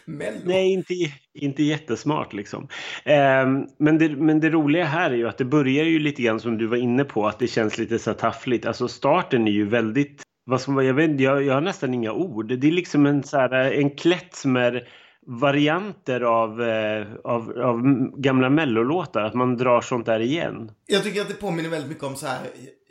Mello. 0.04 0.40
Nej, 0.44 0.72
inte, 0.72 0.94
inte 1.34 1.62
jättesmart 1.62 2.33
liksom. 2.34 2.68
Eh, 3.04 3.46
men, 3.78 3.98
det, 3.98 4.08
men 4.08 4.40
det 4.40 4.50
roliga 4.50 4.84
här 4.84 5.10
är 5.10 5.14
ju 5.14 5.28
att 5.28 5.38
det 5.38 5.44
börjar 5.44 5.84
ju 5.84 5.98
lite 5.98 6.22
grann 6.22 6.40
som 6.40 6.58
du 6.58 6.66
var 6.66 6.76
inne 6.76 7.04
på, 7.04 7.26
att 7.26 7.38
det 7.38 7.46
känns 7.46 7.78
lite 7.78 7.98
så 7.98 8.14
taffligt. 8.14 8.66
Alltså 8.66 8.88
starten 8.88 9.48
är 9.48 9.52
ju 9.52 9.66
väldigt 9.66 10.22
vad 10.46 10.60
som, 10.60 10.84
jag, 10.84 10.94
vet, 10.94 11.20
jag, 11.20 11.42
jag 11.42 11.54
har 11.54 11.60
nästan 11.60 11.94
inga 11.94 12.12
ord. 12.12 12.58
Det 12.58 12.66
är 12.68 12.72
liksom 12.72 13.06
en, 13.06 13.22
så 13.22 13.38
här, 13.38 13.52
en 13.52 13.90
klättsmer 13.90 14.88
varianter 15.26 16.20
av, 16.20 16.62
eh, 16.62 17.06
av, 17.24 17.58
av 17.58 17.82
gamla 18.16 18.50
mellolåtar, 18.50 19.22
att 19.22 19.34
man 19.34 19.56
drar 19.56 19.80
sånt 19.80 20.06
där 20.06 20.20
igen. 20.20 20.70
Jag 20.86 21.02
tycker 21.02 21.20
att 21.20 21.28
det 21.28 21.34
påminner 21.34 21.68
väldigt 21.68 21.88
mycket 21.88 22.04
om 22.04 22.16
så 22.16 22.26
här 22.26 22.40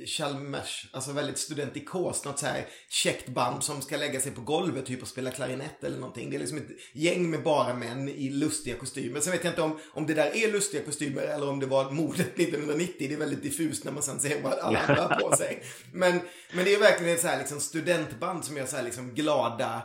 Chalmers, 0.05 0.89
alltså 0.93 1.11
väldigt 1.11 1.37
studentikos, 1.37 2.25
något 2.25 2.39
så 2.39 2.45
här 2.45 2.65
käckt 2.89 3.29
band 3.29 3.63
som 3.63 3.81
ska 3.81 3.97
lägga 3.97 4.19
sig 4.19 4.31
på 4.31 4.41
golvet 4.41 4.85
typ 4.85 5.01
och 5.01 5.07
spela 5.07 5.31
klarinett 5.31 5.83
eller 5.83 5.97
någonting. 5.97 6.29
Det 6.29 6.35
är 6.35 6.39
liksom 6.39 6.57
ett 6.57 6.69
gäng 6.93 7.29
med 7.29 7.43
bara 7.43 7.73
män 7.73 8.09
i 8.09 8.29
lustiga 8.29 8.75
kostymer. 8.75 9.19
Sen 9.19 9.31
vet 9.31 9.43
jag 9.43 9.51
inte 9.51 9.61
om, 9.61 9.79
om 9.93 10.05
det 10.05 10.13
där 10.13 10.35
är 10.35 10.51
lustiga 10.51 10.83
kostymer 10.83 11.21
eller 11.21 11.49
om 11.49 11.59
det 11.59 11.65
var 11.65 11.91
modet 11.91 12.39
1990. 12.39 12.93
Det 12.99 13.13
är 13.13 13.17
väldigt 13.17 13.43
diffust 13.43 13.83
när 13.85 13.91
man 13.91 14.03
sen 14.03 14.19
ser 14.19 14.41
vad 14.41 14.53
alla 14.53 14.79
andra 14.79 15.01
har 15.01 15.29
på 15.29 15.35
sig. 15.37 15.63
Men, 15.93 16.19
men 16.53 16.65
det 16.65 16.73
är 16.73 16.79
verkligen 16.79 17.13
ett 17.13 17.21
så 17.21 17.27
här 17.27 17.37
liksom 17.37 17.59
studentband 17.59 18.45
som 18.45 18.57
gör 18.57 18.65
så 18.65 18.75
här 18.75 18.83
liksom 18.83 19.13
glada 19.13 19.81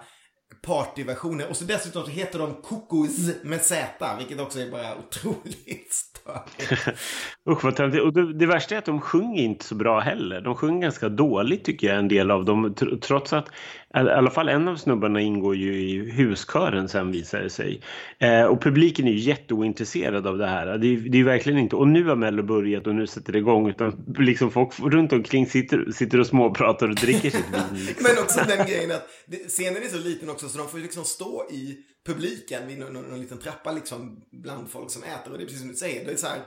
partyversioner. 0.62 1.48
Och 1.48 1.56
så 1.56 1.64
dessutom 1.64 2.04
så 2.04 2.10
heter 2.10 2.38
de 2.38 2.54
Kokos 2.54 3.30
med 3.42 3.60
Z, 3.60 4.16
vilket 4.18 4.40
också 4.40 4.60
är 4.60 4.70
bara 4.70 4.96
otroligt 4.96 5.92
störigt. 5.92 6.88
Usch 7.50 7.64
vad 7.64 7.76
töntigt. 7.76 8.04
Och 8.04 8.12
det, 8.12 8.38
det, 8.38 8.46
värsta 8.46 8.74
är 8.74 8.78
att 8.78 8.84
de 8.84 9.00
sjunger 9.00 9.42
inte 9.42 9.64
så 9.64 9.74
bra 9.74 10.00
heller. 10.00 10.40
De 10.40 10.54
sjunger 10.54 10.82
ganska 10.82 11.08
dåligt 11.08 11.64
tycker 11.64 11.86
jag, 11.86 11.98
en 11.98 12.08
del 12.08 12.30
av 12.30 12.44
dem. 12.44 12.74
Trots 13.02 13.32
att 13.32 13.50
i 13.94 13.98
alla 13.98 14.30
fall 14.30 14.48
en 14.48 14.68
av 14.68 14.76
snubbarna 14.76 15.20
ingår 15.20 15.56
ju 15.56 15.74
i 15.74 16.10
huskören 16.10 16.88
sen 16.88 17.12
visar 17.12 17.40
det 17.40 17.50
sig. 17.50 17.80
Eh, 18.18 18.44
och 18.44 18.62
publiken 18.62 19.08
är 19.08 19.12
ju 19.12 19.18
jätteointresserad 19.18 20.26
av 20.26 20.38
det 20.38 20.46
här. 20.46 20.78
Det 20.78 20.86
är, 20.86 20.96
det 20.96 21.18
är 21.18 21.24
verkligen 21.24 21.58
inte, 21.58 21.76
och 21.76 21.88
nu 21.88 22.04
har 22.04 22.16
Mello 22.16 22.42
börjat 22.42 22.86
och 22.86 22.94
nu 22.94 23.06
sätter 23.06 23.32
det 23.32 23.38
igång. 23.38 23.68
Utan 23.68 24.14
liksom 24.18 24.50
folk 24.50 24.80
runt 24.80 25.12
omkring 25.12 25.46
sitter, 25.46 25.90
sitter 25.92 26.20
och 26.20 26.26
småpratar 26.26 26.88
och 26.88 26.94
dricker 26.94 27.30
sitt 27.30 27.46
vin. 27.52 27.84
Liksom. 27.86 28.06
Men 28.08 28.22
också 28.24 28.40
den 28.48 28.66
grejen 28.66 28.90
att 28.90 29.08
scenen 29.48 29.82
är 29.82 29.88
så 29.88 29.98
liten 29.98 30.30
också 30.30 30.48
så 30.48 30.58
de 30.58 30.68
får 30.68 30.78
liksom 30.78 31.04
stå 31.04 31.46
i 31.50 31.76
publiken 32.06 32.68
vid 32.68 32.78
någon, 32.78 32.92
någon, 32.92 33.04
någon 33.04 33.20
liten 33.20 33.38
trappa 33.38 33.72
liksom 33.72 34.20
bland 34.42 34.70
folk 34.70 34.90
som 34.90 35.02
äter. 35.02 35.32
Och 35.32 35.38
det 35.38 35.44
är 35.44 35.46
precis 35.46 35.60
som 35.60 35.68
du 35.68 35.76
säger, 35.76 36.04
det 36.04 36.12
är 36.12 36.16
så 36.16 36.26
här, 36.26 36.38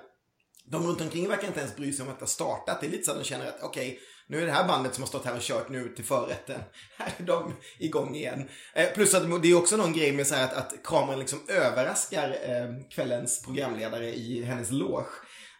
de 0.65 0.87
runt 0.87 1.01
omkring 1.01 1.27
verkar 1.27 1.47
inte 1.47 1.59
ens 1.59 1.75
bry 1.75 1.93
sig 1.93 2.05
om 2.05 2.11
att 2.11 2.19
det 2.19 2.23
har 2.23 2.27
startat. 2.27 2.81
Det 2.81 2.87
är 2.87 2.91
lite 2.91 3.03
så 3.03 3.11
att 3.11 3.17
de 3.17 3.23
känner 3.23 3.47
att 3.47 3.59
okej, 3.61 3.87
okay, 3.87 3.99
nu 4.31 4.41
är 4.41 4.45
det 4.45 4.51
här 4.51 4.67
bandet 4.67 4.93
som 4.93 5.01
har 5.01 5.07
stått 5.07 5.25
här 5.25 5.35
och 5.35 5.41
kört 5.41 5.69
nu 5.69 5.89
till 5.95 6.05
förrätten. 6.05 6.59
Här 6.97 7.13
är 7.17 7.23
de 7.23 7.53
igång 7.79 8.15
igen. 8.15 8.43
Eh, 8.73 8.85
plus 8.93 9.13
att 9.13 9.41
det 9.41 9.51
är 9.51 9.57
också 9.57 9.77
någon 9.77 9.93
grej 9.93 10.11
med 10.11 10.27
så 10.27 10.35
att, 10.35 10.53
att 10.53 10.73
kameran 10.83 11.19
liksom 11.19 11.39
överraskar 11.47 12.29
eh, 12.29 12.87
kvällens 12.95 13.43
programledare 13.43 14.05
i 14.05 14.43
hennes 14.43 14.71
loge. 14.71 15.09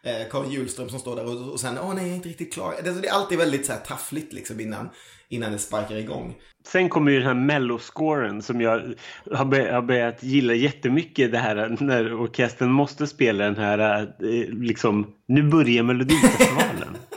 Eh, 0.04 0.28
Karin 0.30 0.50
Hjulström 0.50 0.88
som 0.88 0.98
står 0.98 1.16
där 1.16 1.24
och, 1.24 1.52
och 1.52 1.60
sen, 1.60 1.78
åh 1.78 1.94
nej, 1.94 2.04
jag 2.04 2.12
är 2.12 2.16
inte 2.16 2.28
riktigt 2.28 2.54
klar. 2.54 2.74
Det, 2.84 2.90
det 3.00 3.08
är 3.08 3.12
alltid 3.12 3.38
väldigt 3.38 3.66
så 3.66 3.72
här 3.72 3.80
taffligt 3.80 4.32
liksom 4.32 4.60
innan, 4.60 4.88
innan 5.28 5.52
det 5.52 5.58
sparkar 5.58 5.96
igång. 5.96 6.34
Sen 6.66 6.88
kommer 6.88 7.10
ju 7.10 7.18
den 7.18 7.26
här 7.26 7.34
melloscoren 7.34 8.42
som 8.42 8.60
jag 8.60 8.94
har, 9.32 9.44
bör, 9.44 9.72
har 9.72 9.82
börjat 9.82 10.22
gilla 10.22 10.54
jättemycket 10.54 11.32
det 11.32 11.38
här 11.38 11.76
när 11.80 12.14
orkestern 12.14 12.70
måste 12.70 13.06
spela 13.06 13.44
den 13.44 13.56
här, 13.56 14.00
eh, 14.02 14.48
liksom, 14.48 15.06
nu 15.28 15.42
börjar 15.42 15.82
Melodifestivalen. 15.82 16.96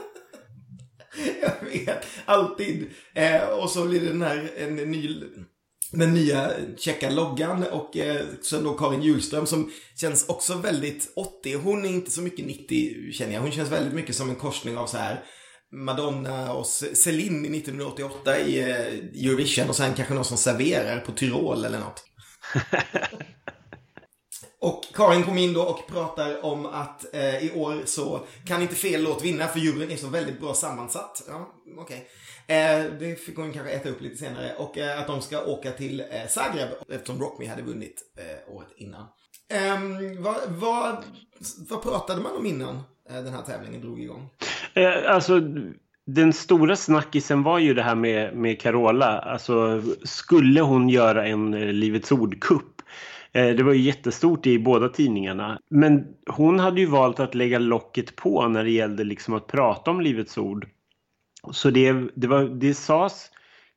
alltid. 2.25 2.85
Eh, 3.13 3.41
och 3.41 3.69
så 3.69 3.85
blir 3.85 3.99
det 3.99 4.07
den 4.07 4.21
här, 4.21 4.49
en 4.57 4.75
ny 4.75 5.23
den 5.91 6.13
nya 6.13 6.51
checka 6.77 7.09
loggan 7.09 7.63
och 7.63 7.97
eh, 7.97 8.25
sen 8.41 8.63
då 8.63 8.73
Karin 8.73 9.01
Hjulström 9.01 9.45
som 9.45 9.71
känns 9.95 10.29
också 10.29 10.57
väldigt 10.57 11.13
80. 11.15 11.55
Hon 11.55 11.85
är 11.85 11.89
inte 11.89 12.11
så 12.11 12.21
mycket 12.21 12.45
90 12.45 13.11
känner 13.11 13.33
jag. 13.33 13.41
Hon 13.41 13.51
känns 13.51 13.71
väldigt 13.71 13.93
mycket 13.93 14.15
som 14.15 14.29
en 14.29 14.35
korsning 14.35 14.77
av 14.77 14.87
så 14.87 14.97
här 14.97 15.23
Madonna 15.71 16.53
och 16.53 16.65
Celine 16.67 17.55
1988 17.55 18.39
i 18.39 18.59
eh, 18.59 19.25
Eurovision 19.25 19.69
och 19.69 19.75
sen 19.75 19.93
kanske 19.93 20.13
någon 20.13 20.25
som 20.25 20.37
serverar 20.37 20.99
på 20.99 21.11
Tyrol 21.11 21.65
eller 21.65 21.79
något. 21.79 22.03
Och 24.65 24.83
Karin 24.93 25.23
kom 25.23 25.37
in 25.37 25.53
då 25.53 25.61
och 25.61 25.87
pratar 25.87 26.45
om 26.45 26.65
att 26.65 27.13
eh, 27.13 27.45
i 27.45 27.51
år 27.55 27.81
så 27.85 28.19
kan 28.47 28.61
inte 28.61 28.75
fel 28.75 29.03
låt 29.03 29.23
vinna 29.23 29.47
för 29.47 29.59
juryn 29.59 29.91
är 29.91 29.95
så 29.95 30.07
väldigt 30.07 30.39
bra 30.39 30.53
sammansatt. 30.53 31.23
Ja, 31.27 31.53
okej. 31.77 32.07
Okay. 32.47 32.57
Eh, 32.57 32.85
det 32.99 33.15
fick 33.15 33.37
hon 33.37 33.53
kanske 33.53 33.71
äta 33.71 33.89
upp 33.89 34.01
lite 34.01 34.17
senare. 34.17 34.55
Och 34.57 34.77
eh, 34.77 34.99
att 34.99 35.07
de 35.07 35.21
ska 35.21 35.45
åka 35.45 35.71
till 35.71 35.99
eh, 35.99 36.27
Zagreb 36.29 36.69
eftersom 36.89 37.19
Rock 37.19 37.39
Me 37.39 37.47
hade 37.47 37.61
vunnit 37.61 38.01
eh, 38.17 38.55
året 38.55 38.67
innan. 38.77 39.05
Ehm, 39.49 40.23
vad, 40.23 40.35
vad, 40.47 41.03
vad 41.69 41.81
pratade 41.83 42.21
man 42.21 42.37
om 42.37 42.45
innan 42.45 42.75
eh, 43.09 43.15
den 43.15 43.33
här 43.33 43.41
tävlingen 43.41 43.81
drog 43.81 44.01
igång? 44.01 44.29
Eh, 44.73 45.13
alltså 45.13 45.41
den 46.05 46.33
stora 46.33 46.75
snackisen 46.75 47.43
var 47.43 47.59
ju 47.59 47.73
det 47.73 47.83
här 47.83 47.95
med, 47.95 48.35
med 48.35 48.61
Carola. 48.61 49.19
Alltså, 49.19 49.81
skulle 50.03 50.61
hon 50.61 50.89
göra 50.89 51.27
en 51.27 51.53
eh, 51.53 51.73
Livets 51.73 52.11
Ord-kupp? 52.11 52.74
Eh, 53.35 53.55
det 53.55 53.63
var 53.63 53.73
ju 53.73 53.81
jättestort 53.81 54.47
i 54.47 54.59
båda 54.59 54.89
tidningarna. 54.89 55.59
Men 55.69 56.07
hon 56.27 56.59
hade 56.59 56.81
ju 56.81 56.85
valt 56.85 57.19
att 57.19 57.35
lägga 57.35 57.59
locket 57.59 58.15
på 58.15 58.47
när 58.47 58.63
det 58.63 58.71
gällde 58.71 59.03
liksom 59.03 59.33
att 59.33 59.47
prata 59.47 59.91
om 59.91 60.01
Livets 60.01 60.37
Ord. 60.37 60.67
Så 61.51 61.69
det, 61.69 61.93
det, 62.15 62.27
var, 62.27 62.43
det 62.43 62.73
sades 62.73 63.31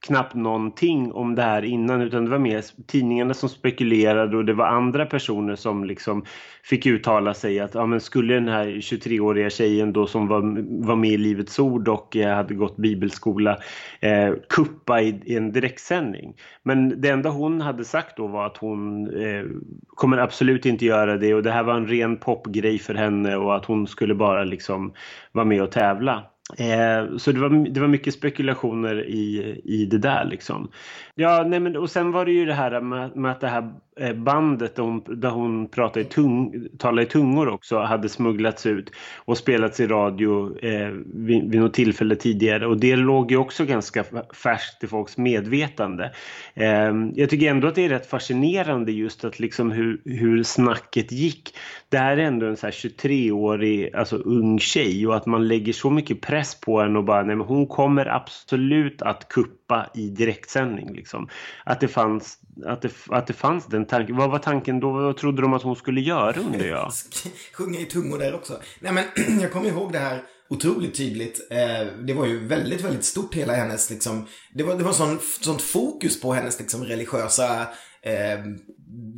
knappt 0.06 0.34
någonting 0.34 1.12
om 1.12 1.34
det 1.34 1.42
här 1.42 1.64
innan 1.64 2.02
utan 2.02 2.24
det 2.24 2.30
var 2.30 2.38
mer 2.38 2.64
tidningarna 2.86 3.34
som 3.34 3.48
spekulerade 3.48 4.36
och 4.36 4.44
det 4.44 4.52
var 4.52 4.66
andra 4.66 5.06
personer 5.06 5.56
som 5.56 5.84
liksom 5.84 6.24
fick 6.62 6.86
uttala 6.86 7.34
sig 7.34 7.60
att 7.60 7.74
ja, 7.74 7.86
men 7.86 8.00
skulle 8.00 8.34
den 8.34 8.48
här 8.48 8.66
23-åriga 8.66 9.50
tjejen 9.50 9.92
då 9.92 10.06
som 10.06 10.28
var, 10.28 10.40
var 10.86 10.96
med 10.96 11.10
i 11.10 11.16
Livets 11.16 11.58
Ord 11.58 11.88
och 11.88 12.16
eh, 12.16 12.36
hade 12.36 12.54
gått 12.54 12.76
bibelskola 12.76 13.58
eh, 14.00 14.32
kuppa 14.48 15.00
i, 15.00 15.22
i, 15.24 15.36
en 15.36 15.52
direktsändning. 15.52 16.34
Men 16.62 17.00
det 17.00 17.08
enda 17.08 17.30
hon 17.30 17.60
hade 17.60 17.84
sagt 17.84 18.16
då 18.16 18.26
var 18.26 18.46
att 18.46 18.56
hon 18.56 19.06
eh, 19.22 19.44
kommer 19.86 20.18
absolut 20.18 20.66
inte 20.66 20.86
göra 20.86 21.16
det 21.16 21.34
och 21.34 21.42
det 21.42 21.50
här 21.50 21.62
var 21.62 21.74
en 21.74 21.86
ren 21.86 22.16
popgrej 22.16 22.78
för 22.78 22.94
henne 22.94 23.36
och 23.36 23.56
att 23.56 23.64
hon 23.64 23.86
skulle 23.86 24.14
bara 24.14 24.44
liksom 24.44 24.92
vara 25.32 25.44
med 25.44 25.62
och 25.62 25.72
tävla. 25.72 26.24
Eh, 26.56 27.16
så 27.16 27.32
det 27.32 27.40
var, 27.40 27.68
det 27.70 27.80
var 27.80 27.88
mycket 27.88 28.14
spekulationer 28.14 29.08
i, 29.08 29.60
i 29.64 29.86
det 29.86 29.98
där 29.98 30.24
liksom. 30.24 30.70
Ja, 31.14 31.44
nej 31.46 31.60
men, 31.60 31.76
och 31.76 31.90
sen 31.90 32.12
var 32.12 32.24
det 32.24 32.32
ju 32.32 32.46
det 32.46 32.54
här 32.54 32.80
med, 32.80 33.16
med 33.16 33.30
att 33.30 33.40
det 33.40 33.48
här 33.48 33.74
Eh, 33.98 34.12
bandet 34.12 34.76
där 34.76 34.82
hon, 34.82 35.02
där 35.06 35.30
hon 35.30 35.68
pratade 35.68 36.00
i 36.00 36.04
tung, 36.04 36.68
talade 36.78 37.02
i 37.02 37.06
tungor 37.06 37.48
också 37.48 37.78
hade 37.78 38.08
smugglats 38.08 38.66
ut 38.66 38.90
och 39.16 39.38
spelats 39.38 39.80
i 39.80 39.86
radio 39.86 40.58
eh, 40.58 40.88
vid, 41.14 41.50
vid 41.50 41.60
något 41.60 41.74
tillfälle 41.74 42.16
tidigare 42.16 42.66
och 42.66 42.80
det 42.80 42.96
låg 42.96 43.30
ju 43.30 43.36
också 43.36 43.64
ganska 43.64 44.04
färskt 44.34 44.84
i 44.84 44.86
folks 44.86 45.16
medvetande. 45.16 46.12
Eh, 46.54 46.92
jag 47.14 47.30
tycker 47.30 47.50
ändå 47.50 47.68
att 47.68 47.74
det 47.74 47.84
är 47.84 47.88
rätt 47.88 48.10
fascinerande 48.10 48.92
just 48.92 49.24
att 49.24 49.40
liksom 49.40 49.70
hur, 49.70 50.00
hur 50.04 50.42
snacket 50.42 51.12
gick. 51.12 51.54
Det 51.88 51.98
här 51.98 52.16
är 52.16 52.22
ändå 52.22 52.46
en 52.46 52.56
så 52.56 52.66
23-årig 52.66 53.94
alltså 53.94 54.16
ung 54.16 54.58
tjej 54.58 55.06
och 55.06 55.16
att 55.16 55.26
man 55.26 55.48
lägger 55.48 55.72
så 55.72 55.90
mycket 55.90 56.20
press 56.20 56.60
på 56.60 56.80
henne 56.80 56.98
och 56.98 57.04
bara 57.04 57.22
nej 57.22 57.36
men 57.36 57.46
hon 57.46 57.66
kommer 57.66 58.06
absolut 58.06 59.02
att 59.02 59.28
kuppa 59.28 59.57
i 59.94 60.08
direktsändning 60.10 60.94
liksom. 60.94 61.28
Att 61.64 61.80
det 61.80 61.88
fanns 61.88 62.38
att 62.66 62.82
det, 62.82 62.92
att 63.08 63.26
det 63.26 63.32
fanns 63.32 63.66
den 63.66 63.86
tanken. 63.86 64.16
Vad 64.16 64.30
var 64.30 64.38
tanken 64.38 64.80
då? 64.80 64.90
Vad 64.90 65.16
trodde 65.16 65.42
de 65.42 65.52
att 65.52 65.62
hon 65.62 65.76
skulle 65.76 66.00
göra 66.00 66.40
undrar 66.40 66.66
jag? 66.66 66.92
Sjunga 67.52 67.80
i 67.80 67.84
tungor 67.84 68.18
där 68.18 68.34
också. 68.34 68.60
Nej 68.80 68.92
men 68.92 69.04
jag 69.40 69.52
kommer 69.52 69.68
ihåg 69.68 69.92
det 69.92 69.98
här 69.98 70.22
otroligt 70.48 70.96
tydligt. 70.96 71.48
Eh, 71.50 71.86
det 72.06 72.12
var 72.12 72.26
ju 72.26 72.46
väldigt, 72.46 72.84
väldigt 72.84 73.04
stort 73.04 73.34
hela 73.34 73.52
hennes 73.52 73.90
liksom. 73.90 74.26
Det 74.54 74.62
var, 74.62 74.74
det 74.74 74.84
var 74.84 74.92
sån, 74.92 75.18
sånt 75.40 75.62
fokus 75.62 76.20
på 76.20 76.32
hennes 76.32 76.58
liksom 76.58 76.84
religiösa 76.84 77.60
eh, 78.02 78.38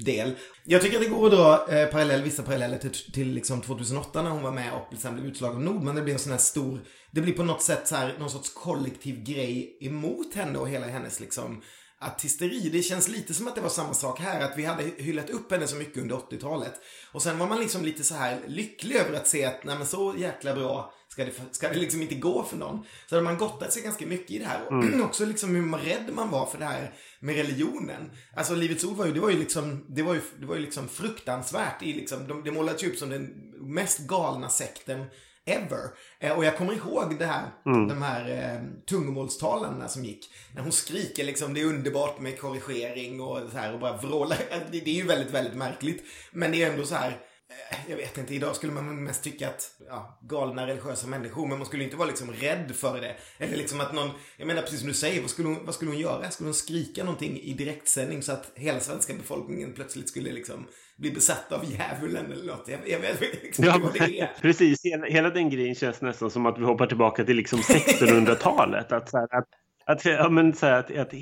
del. 0.04 0.36
Jag 0.64 0.82
tycker 0.82 0.96
att 0.96 1.02
det 1.02 1.08
går 1.08 1.26
att 1.26 1.32
dra 1.32 1.76
eh, 1.76 1.86
parallell, 1.86 2.22
vissa 2.22 2.42
paralleller 2.42 2.78
till, 2.78 2.90
till 2.90 3.32
liksom 3.32 3.60
2008 3.60 4.22
när 4.22 4.30
hon 4.30 4.42
var 4.42 4.52
med 4.52 4.72
och 4.72 4.98
sen 4.98 5.14
blev 5.14 5.26
utslagen 5.26 5.56
av 5.56 5.62
Nordman, 5.62 5.94
det 5.94 6.02
blir 6.02 6.12
en 6.12 6.18
sån 6.18 6.32
här 6.32 6.38
stor, 6.38 6.80
det 7.10 7.20
blir 7.20 7.32
på 7.32 7.42
något 7.42 7.62
sätt 7.62 7.88
så 7.88 7.96
här, 7.96 8.16
någon 8.18 8.30
sorts 8.30 8.52
kollektiv 8.54 9.24
grej 9.24 9.78
emot 9.80 10.34
henne 10.34 10.58
och 10.58 10.68
hela 10.68 10.86
hennes 10.86 11.20
liksom 11.20 11.62
artisteri. 12.00 12.68
Det 12.72 12.82
känns 12.82 13.08
lite 13.08 13.34
som 13.34 13.48
att 13.48 13.54
det 13.54 13.60
var 13.60 13.68
samma 13.68 13.94
sak 13.94 14.20
här, 14.20 14.40
att 14.40 14.58
vi 14.58 14.64
hade 14.64 14.82
hyllat 14.82 15.30
upp 15.30 15.52
henne 15.52 15.66
så 15.66 15.76
mycket 15.76 16.02
under 16.02 16.16
80-talet. 16.16 16.74
Och 17.12 17.22
sen 17.22 17.38
var 17.38 17.46
man 17.46 17.60
liksom 17.60 17.84
lite 17.84 18.04
så 18.04 18.14
här 18.14 18.40
lycklig 18.46 18.96
över 18.96 19.16
att 19.16 19.26
se 19.26 19.44
att, 19.44 19.64
nej 19.64 19.76
men 19.78 19.86
så 19.86 20.14
jäkla 20.18 20.54
bra 20.54 20.92
ska 21.12 21.24
det, 21.24 21.32
ska 21.50 21.68
det 21.68 21.78
liksom 21.78 22.02
inte 22.02 22.14
gå 22.14 22.42
för 22.44 22.56
någon. 22.56 22.84
Så 23.06 23.14
hade 23.14 23.24
man 23.24 23.38
gottat 23.38 23.72
sig 23.72 23.82
ganska 23.82 24.06
mycket 24.06 24.30
i 24.30 24.38
det 24.38 24.44
här. 24.44 24.66
Och 24.66 24.72
mm. 24.72 25.02
också 25.04 25.24
liksom 25.24 25.54
hur 25.54 25.78
rädd 25.78 26.10
man 26.14 26.30
var 26.30 26.46
för 26.46 26.58
det 26.58 26.64
här 26.64 26.94
med 27.20 27.34
religionen. 27.34 28.10
Alltså 28.36 28.54
Livets 28.54 28.84
Ord 28.84 28.96
var 28.96 29.06
ju, 29.06 29.12
det 29.12 29.20
var 29.20 29.30
ju 29.30 29.38
liksom, 29.38 29.86
det 29.88 30.02
var 30.02 30.14
ju, 30.14 30.20
det 30.40 30.46
var 30.46 30.54
ju 30.54 30.60
liksom 30.60 30.88
fruktansvärt 30.88 31.82
i 31.82 31.92
liksom, 31.92 32.28
de, 32.28 32.44
det 32.44 32.52
målades 32.52 32.84
ju 32.84 32.90
upp 32.90 32.96
som 32.96 33.10
den 33.10 33.52
mest 33.60 33.98
galna 33.98 34.48
sekten 34.48 35.04
ever. 35.44 35.90
Eh, 36.20 36.32
och 36.32 36.44
jag 36.44 36.56
kommer 36.56 36.72
ihåg 36.72 37.18
det 37.18 37.26
här, 37.26 37.50
mm. 37.66 37.88
de 37.88 38.02
här 38.02 38.30
eh, 38.30 38.84
tungomålstalarna 38.86 39.88
som 39.88 40.04
gick. 40.04 40.30
När 40.54 40.62
hon 40.62 40.72
skriker 40.72 41.24
liksom, 41.24 41.54
det 41.54 41.60
är 41.60 41.64
underbart 41.64 42.20
med 42.20 42.40
korrigering 42.40 43.20
och 43.20 43.50
så 43.50 43.58
här 43.58 43.74
och 43.74 43.80
bara 43.80 43.96
vrålar. 43.96 44.38
Det, 44.72 44.80
det 44.80 44.90
är 44.90 44.94
ju 44.94 45.06
väldigt, 45.06 45.34
väldigt 45.34 45.56
märkligt. 45.56 46.04
Men 46.32 46.52
det 46.52 46.62
är 46.62 46.70
ändå 46.70 46.86
så 46.86 46.94
här, 46.94 47.18
jag 47.88 47.96
vet 47.96 48.18
inte, 48.18 48.34
idag 48.34 48.56
skulle 48.56 48.72
man 48.72 49.04
mest 49.04 49.24
tycka 49.24 49.48
att, 49.48 49.70
ja, 49.88 50.18
galna 50.22 50.66
religiösa 50.66 51.06
människor, 51.06 51.46
men 51.46 51.58
man 51.58 51.66
skulle 51.66 51.84
inte 51.84 51.96
vara 51.96 52.08
liksom 52.08 52.32
rädd 52.32 52.72
för 52.74 53.00
det. 53.00 53.16
Eller 53.38 53.56
liksom 53.56 53.80
att 53.80 53.92
någon, 53.92 54.10
jag 54.36 54.46
menar 54.46 54.62
precis 54.62 54.78
som 54.78 54.88
du 54.88 54.94
säger, 54.94 55.20
vad 55.20 55.30
skulle 55.30 55.48
hon, 55.48 55.66
vad 55.66 55.74
skulle 55.74 55.90
hon 55.90 56.00
göra? 56.00 56.30
Skulle 56.30 56.46
hon 56.46 56.54
skrika 56.54 57.04
någonting 57.04 57.40
i 57.40 57.52
direktsändning 57.52 58.22
så 58.22 58.32
att 58.32 58.52
hela 58.54 58.80
svenska 58.80 59.14
befolkningen 59.14 59.72
plötsligt 59.72 60.08
skulle 60.08 60.32
liksom 60.32 60.66
bli 60.96 61.10
besatt 61.10 61.52
av 61.52 61.64
djävulen 61.64 62.32
eller 62.32 62.44
något. 62.44 62.68
Jag, 62.68 62.88
jag 62.88 63.00
vet 63.00 63.42
liksom 63.42 63.64
ja, 63.64 63.80
vad 63.82 63.92
det 63.92 64.20
är. 64.20 64.30
Precis, 64.40 64.84
hela, 64.84 65.06
hela, 65.06 65.30
den 65.30 65.50
grejen 65.50 65.74
känns 65.74 66.00
nästan 66.00 66.30
som 66.30 66.46
att 66.46 66.58
vi 66.58 66.64
hoppar 66.64 66.86
tillbaka 66.86 67.24
till 67.24 67.36
liksom 67.36 67.58
1600-talet. 67.58 68.92
Att, 68.92 69.14
att, 69.14 69.48
att, 69.90 70.04
ja, 70.04 70.28
men, 70.28 70.54
så 70.54 70.66
här, 70.66 70.78
att, 70.78 70.96
att 70.98 71.12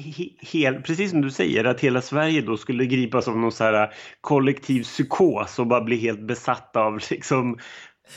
hel, 0.40 0.82
precis 0.82 1.10
som 1.10 1.20
du 1.20 1.30
säger, 1.30 1.64
att 1.64 1.80
hela 1.80 2.02
Sverige 2.02 2.42
då 2.42 2.56
skulle 2.56 2.86
gripas 2.86 3.28
av 3.28 3.38
någon 3.38 3.52
så 3.52 3.64
här 3.64 3.94
kollektiv 4.20 4.82
psykos 4.82 5.58
och 5.58 5.66
bara 5.66 5.80
bli 5.80 5.96
helt 5.96 6.26
besatt 6.26 6.76
av 6.76 7.00
liksom 7.10 7.58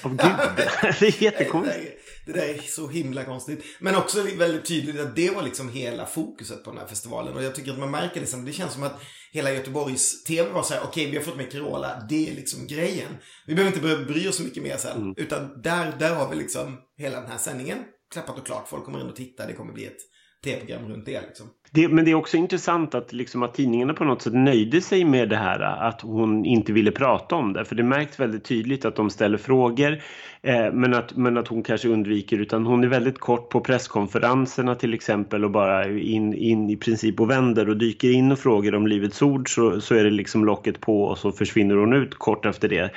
av 0.02 0.12
Gud. 0.12 0.20
det 1.00 1.08
är 1.08 1.24
jättekonstigt. 1.24 1.98
Det 2.26 2.32
där 2.32 2.48
är 2.48 2.58
så 2.58 2.88
himla 2.88 3.24
konstigt. 3.24 3.64
Men 3.80 3.96
också 3.96 4.24
väldigt 4.38 4.66
tydligt 4.66 5.00
att 5.00 5.16
det 5.16 5.30
var 5.30 5.44
liksom 5.44 5.70
hela 5.70 6.06
fokuset 6.06 6.64
på 6.64 6.70
den 6.70 6.80
här 6.80 6.88
festivalen. 6.88 7.34
Och 7.34 7.44
jag 7.44 7.56
tycker 7.56 7.72
att 7.72 7.80
man 7.80 7.92
märker 7.92 8.22
det 8.22 8.46
det 8.46 8.52
känns 8.52 8.74
som 8.74 8.84
att 8.84 9.02
hela 9.32 9.52
Göteborgs 9.52 10.24
TV 10.24 10.50
var 10.50 10.64
så 10.64 10.74
här, 10.74 10.82
okej 10.82 10.90
okay, 10.90 11.12
vi 11.12 11.18
har 11.18 11.24
fått 11.24 11.38
med 11.38 11.52
Carola, 11.52 12.06
det 12.10 12.30
är 12.30 12.36
liksom 12.36 12.68
grejen. 12.68 13.18
Vi 13.48 13.56
behöver 13.56 13.78
inte 13.78 14.06
bry 14.14 14.28
oss 14.28 14.36
så 14.36 14.44
mycket 14.44 14.64
mer 14.64 14.78
sen. 14.78 14.98
Mm. 14.98 15.14
Utan 15.18 15.62
där, 15.62 15.96
där 16.00 16.16
har 16.16 16.30
vi 16.30 16.36
liksom 16.36 16.78
hela 16.98 17.22
den 17.22 17.32
här 17.32 17.38
sändningen 17.38 17.78
klappat 18.14 18.38
och 18.38 18.46
klart. 18.46 18.68
Folk 18.68 18.86
kommer 18.86 19.02
in 19.02 19.10
och 19.10 19.16
tittar, 19.16 19.48
det 19.48 19.54
kommer 19.54 19.74
bli 19.74 19.86
ett 19.86 20.00
tv-program 20.42 20.90
runt 20.90 21.06
det. 21.06 21.22
Liksom 21.22 21.50
det. 21.72 21.88
Men 21.88 22.06
det 22.06 22.12
är 22.12 22.16
också 22.16 22.38
intressant 22.38 22.96
att, 22.96 23.14
liksom, 23.14 23.44
att 23.44 23.54
tidningarna 23.54 23.94
på 23.94 24.04
något 24.04 24.22
sätt 24.22 24.34
nöjde 24.34 24.82
sig 24.82 25.06
med 25.06 25.30
det 25.30 25.38
här 25.38 25.60
att 25.60 26.02
hon 26.02 26.46
inte 26.46 26.74
ville 26.74 26.92
prata 26.92 27.36
om 27.36 27.54
det. 27.54 27.66
För 27.66 27.76
det 27.76 27.84
märks 27.84 28.20
väldigt 28.20 28.44
tydligt 28.44 28.86
att 28.86 28.96
de 28.96 29.10
ställer 29.10 29.38
frågor 29.38 29.98
eh, 30.42 30.74
men, 30.74 30.94
att, 30.94 31.16
men 31.16 31.38
att 31.38 31.48
hon 31.48 31.64
kanske 31.64 31.88
undviker 31.88 32.38
utan 32.38 32.66
hon 32.66 32.84
är 32.84 32.88
väldigt 32.88 33.20
kort 33.20 33.50
på 33.50 33.62
presskonferenserna 33.62 34.76
till 34.76 34.94
exempel 34.94 35.46
och 35.46 35.52
bara 35.52 35.88
in, 35.88 36.34
in 36.34 36.70
i 36.70 36.78
princip 36.78 37.20
och 37.20 37.30
vänder 37.30 37.70
och 37.70 37.78
dyker 37.78 38.12
in 38.12 38.32
och 38.32 38.40
frågar 38.40 38.76
om 38.76 38.88
Livets 38.88 39.22
Ord 39.22 39.56
så, 39.56 39.82
så 39.82 39.96
är 39.96 40.04
det 40.04 40.10
liksom 40.10 40.46
locket 40.46 40.80
på 40.80 41.04
och 41.04 41.18
så 41.18 41.32
försvinner 41.32 41.76
hon 41.76 41.94
ut 41.94 42.16
kort 42.16 42.46
efter 42.46 42.70
det. 42.70 42.92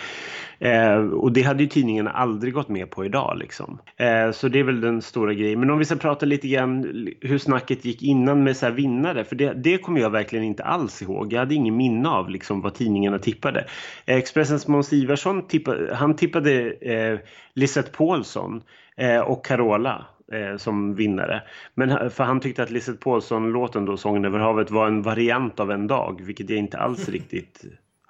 Eh, 0.59 0.97
och 0.97 1.33
det 1.33 1.43
hade 1.43 1.63
ju 1.63 1.69
tidningarna 1.69 2.11
aldrig 2.11 2.55
gått 2.55 2.69
med 2.69 2.91
på 2.91 3.05
idag 3.05 3.37
liksom. 3.39 3.79
Eh, 3.97 4.31
så 4.31 4.49
det 4.49 4.59
är 4.59 4.63
väl 4.63 4.81
den 4.81 5.03
stora 5.03 5.35
grejen. 5.35 5.61
Men 5.61 5.71
om 5.71 5.79
vi 5.79 5.85
ska 5.85 5.97
prata 5.97 6.27
lite 6.27 6.49
grann 6.49 7.09
hur 7.21 7.39
snacket 7.39 7.85
gick 7.85 8.03
innan 8.03 8.45
med 8.45 8.57
så 8.65 8.71
vinnare. 8.71 9.25
För 9.25 9.37
det, 9.37 9.53
det 9.53 9.79
kommer 9.79 10.01
jag 10.01 10.11
verkligen 10.11 10.45
inte 10.45 10.65
alls 10.65 11.03
ihåg. 11.03 11.33
Jag 11.33 11.39
hade 11.39 11.55
ingen 11.55 11.77
minne 11.77 12.09
av 12.09 12.31
liksom, 12.31 12.61
vad 12.61 12.75
tidningarna 12.75 13.19
tippade. 13.19 13.65
Expressens 14.07 14.69
Måns 14.69 14.93
Ivarsson 14.93 15.47
tippade, 15.47 15.95
han 15.95 16.17
tippade 16.17 16.73
eh, 16.73 17.19
Lisette 17.55 17.91
Paulsson 17.91 18.63
eh, 18.97 19.21
och 19.21 19.45
Carola 19.45 20.07
eh, 20.33 20.57
som 20.57 20.95
vinnare. 20.95 21.43
Men 21.75 22.11
för 22.11 22.25
han 22.25 22.41
tyckte 22.41 22.63
att 22.63 22.71
Lisette 22.71 22.99
Paulsson-låten 22.99 23.85
då, 23.85 23.97
Sången 23.97 24.25
över 24.25 24.39
havet, 24.39 24.71
var 24.71 24.87
en 24.87 25.03
variant 25.03 25.61
av 25.61 25.71
en 25.71 25.87
dag, 25.87 26.21
vilket 26.25 26.51
jag 26.51 26.59
inte 26.59 26.79
alls 26.79 27.09
riktigt 27.09 27.65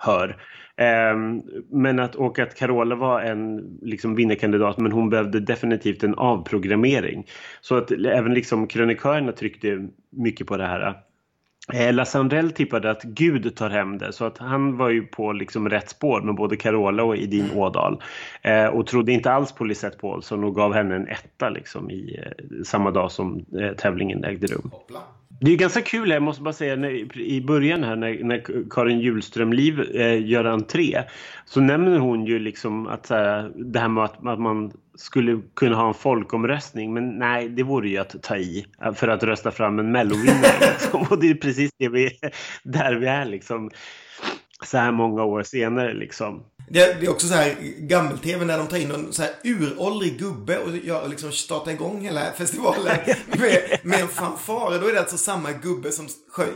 hör. 0.05 0.37
Ehm, 0.77 1.43
men 1.71 1.99
att, 1.99 2.15
och 2.15 2.39
att 2.39 2.55
Carola 2.55 2.95
var 2.95 3.21
en 3.21 3.57
liksom, 3.83 4.15
vinnarkandidat 4.15 4.79
men 4.79 4.93
hon 4.93 5.11
behövde 5.11 5.41
definitivt 5.41 6.05
en 6.05 6.15
avprogrammering. 6.15 7.27
Så 7.61 7.77
att 7.77 7.91
även 7.91 8.35
liksom, 8.35 8.67
krönikörerna 8.67 9.33
tryckte 9.33 9.89
mycket 10.11 10.47
på 10.47 10.57
det 10.57 10.67
här. 10.67 10.95
Eh, 11.73 11.95
Lassandrell 11.95 12.51
tippade 12.51 12.91
att 12.91 13.03
Gud 13.03 13.57
tar 13.57 13.71
hem 13.71 13.99
det 13.99 14.13
så 14.13 14.25
att 14.25 14.39
han 14.39 14.77
var 14.77 14.89
ju 14.89 15.03
på 15.03 15.33
liksom 15.33 15.69
rätt 15.69 15.91
spår 15.91 16.21
med 16.21 16.35
både 16.35 16.57
Carola 16.57 17.05
och 17.05 17.17
Edin 17.17 17.51
Ådal. 17.55 18.03
Eh, 18.43 18.67
och 18.67 18.87
trodde 18.87 19.13
inte 19.13 19.33
alls 19.33 19.53
på 19.53 19.65
Lisette 19.65 19.99
Paulsson 19.99 20.45
och 20.45 20.55
gav 20.55 20.75
henne 20.75 20.97
en 20.97 21.09
etta 21.09 21.49
liksom 21.49 21.91
i 21.91 22.21
eh, 22.27 22.63
samma 22.65 22.91
dag 22.91 23.11
som 23.11 23.45
eh, 23.61 23.73
tävlingen 23.73 24.25
ägde 24.25 24.47
rum. 24.47 24.71
Det 25.41 25.53
är 25.53 25.57
ganska 25.57 25.83
kul, 25.83 26.11
jag 26.11 26.23
måste 26.23 26.43
bara 26.43 26.55
säga 26.55 26.77
när, 26.77 27.19
i 27.19 27.41
början 27.41 27.85
här 27.85 27.97
när, 27.97 28.25
när 28.25 28.69
Karin 28.71 29.01
Hjulström 29.01 29.53
Liv 29.53 29.81
eh, 29.81 30.27
gör 30.27 30.45
entré 30.45 31.03
så 31.45 31.61
nämner 31.61 31.99
hon 31.99 32.27
ju 32.27 32.39
liksom 32.39 32.87
att 32.87 33.11
här, 33.11 33.53
det 33.57 33.79
här 33.79 33.89
med 33.89 34.05
att, 34.05 34.27
att, 34.27 34.41
man 34.41 34.73
skulle 34.95 35.41
kunna 35.57 35.77
ha 35.77 35.89
en 35.89 35.95
folkomröstning 35.95 36.95
men 36.95 37.19
nej 37.19 37.49
det 37.49 37.63
vore 37.63 37.89
ju 37.89 37.99
att 37.99 38.23
ta 38.23 38.37
i 38.37 38.67
eh, 38.85 38.93
för 38.93 39.09
att 39.09 39.23
rösta 39.23 39.51
fram 39.51 39.79
en 39.79 39.93
mellovinnare. 39.93 40.61
liksom. 40.61 41.07
Och 41.11 41.21
det 41.21 41.31
är 41.31 41.35
precis 41.35 41.71
det 41.79 41.89
vi, 41.89 42.11
där 42.65 42.95
vi 42.95 43.07
är 43.07 43.25
liksom 43.25 43.71
så 44.65 44.79
här 44.79 44.93
många 44.93 45.25
år 45.25 45.43
senare 45.43 45.95
liksom. 45.95 46.43
Det, 46.69 46.81
är 46.81 47.09
också 47.09 47.27
så 47.27 47.35
här 47.35 47.57
gammel-tv 47.79 48.45
när 48.45 48.59
de 48.59 48.67
tar 48.67 48.77
in 48.77 48.91
en 48.91 49.13
så 49.13 49.23
här 49.23 49.33
uråldrig 49.45 50.19
gubbe 50.19 50.59
och 50.59 50.77
gör, 50.77 51.09
liksom 51.09 51.33
startar 51.33 51.73
igång 51.73 52.01
hela 52.05 52.33
festivalen 52.33 52.99
med, 53.27 53.81
med 53.83 54.01
en 54.01 54.09
fanfar. 54.09 54.79
Då 54.81 54.89
är 54.89 54.93
det 54.93 55.01
alltså 55.01 55.19
samma 55.19 55.53
gubbe 55.53 55.93
som 55.93 56.09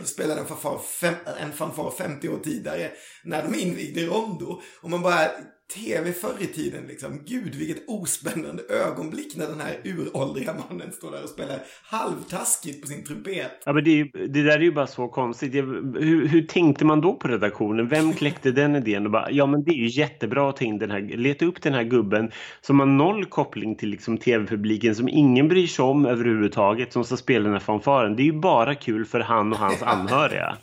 spelade 0.05 0.41
en 0.41 0.47
fanfar, 0.47 0.79
fem, 1.01 1.15
en 1.41 1.53
fanfar 1.53 1.93
50 1.99 2.29
år 2.29 2.39
tidigare 2.45 2.91
när 3.25 3.43
de 3.43 3.55
invigde 3.55 4.07
Rondo. 4.07 4.61
Och 4.81 4.91
man 4.91 5.03
bara, 5.03 5.31
tv 5.75 6.13
förr 6.13 6.37
i 6.41 6.47
tiden 6.47 6.87
liksom. 6.87 7.21
Gud 7.27 7.55
vilket 7.55 7.89
ospännande 7.89 8.63
ögonblick 8.63 9.37
när 9.37 9.47
den 9.47 9.61
här 9.61 9.81
uråldriga 9.85 10.55
mannen 10.55 10.93
står 10.93 11.11
där 11.11 11.23
och 11.23 11.29
spelar 11.29 11.63
halvtaskigt 11.83 12.81
på 12.81 12.87
sin 12.87 13.05
trumpet. 13.05 13.63
Ja 13.65 13.73
men 13.73 13.85
det, 13.85 14.05
det 14.05 14.43
där 14.43 14.59
är 14.59 14.61
ju 14.61 14.73
bara 14.73 14.87
så 14.87 15.09
konstigt. 15.09 15.55
Hur, 15.55 16.29
hur, 16.29 16.47
tänkte 16.47 16.85
man 16.85 17.01
då 17.01 17.15
på 17.15 17.29
redaktionen? 17.29 17.89
Vem 17.89 18.13
kläckte 18.13 18.51
den 18.51 18.77
idén? 18.77 19.07
Och 19.07 19.13
bara, 19.13 19.31
ja 19.31 19.47
men 19.47 19.65
det 19.65 19.71
är 19.71 19.75
ju 19.75 19.89
jättebra 19.89 20.49
att 20.49 20.57
ta 20.57 20.65
in 20.65 20.79
den 20.79 20.91
här, 20.91 21.01
leta 21.01 21.45
upp 21.45 21.63
den 21.63 21.75
här 21.75 21.85
gubben 21.85 22.31
som 22.61 22.81
har 22.81 22.87
noll 22.87 23.25
koppling 23.25 23.77
till 23.77 23.89
liksom 23.89 24.19
tv-publiken 24.19 24.95
som 24.95 25.09
ingen 25.09 25.49
bryr 25.49 25.67
sig 25.67 25.85
om 25.85 26.07
överhuvudtaget 26.07 26.93
som 26.93 27.05
ska 27.05 27.17
spela 27.17 27.45
den 27.45 27.53
här 27.53 27.61
fanfaren. 27.61 28.17
Det 28.17 28.23
är 28.23 28.25
ju 28.33 28.41
bara 28.41 28.75
kul 28.75 29.05
för 29.05 29.21
han 29.21 29.53
och 29.53 29.59
hans 29.59 29.83
anhöriga. 29.83 30.57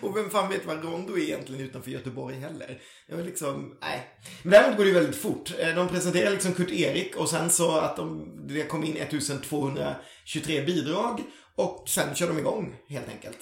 och 0.00 0.16
vem 0.16 0.30
fan 0.30 0.48
vet 0.48 0.66
vad 0.66 0.84
Rondo 0.84 1.16
är 1.16 1.22
egentligen 1.22 1.60
utanför 1.60 1.90
Göteborg 1.90 2.34
heller. 2.34 2.78
Jag 3.08 3.24
liksom, 3.24 3.78
nej. 3.80 4.08
Men 4.42 4.52
däremot 4.52 4.76
går 4.76 4.84
det 4.84 4.90
ju 4.90 4.94
väldigt 4.94 5.16
fort. 5.16 5.52
Eh, 5.58 5.74
de 5.74 5.88
presenterar 5.88 6.30
liksom 6.30 6.52
Kurt-Erik 6.52 7.16
och 7.16 7.28
sen 7.28 7.50
så 7.50 7.78
att 7.78 7.96
de, 7.96 8.32
det 8.48 8.62
kom 8.62 8.84
in 8.84 8.96
1223 8.96 10.64
bidrag 10.64 11.22
och 11.56 11.84
sen 11.88 12.14
kör 12.14 12.28
de 12.28 12.38
igång 12.38 12.76
helt 12.88 13.08
enkelt. 13.08 13.38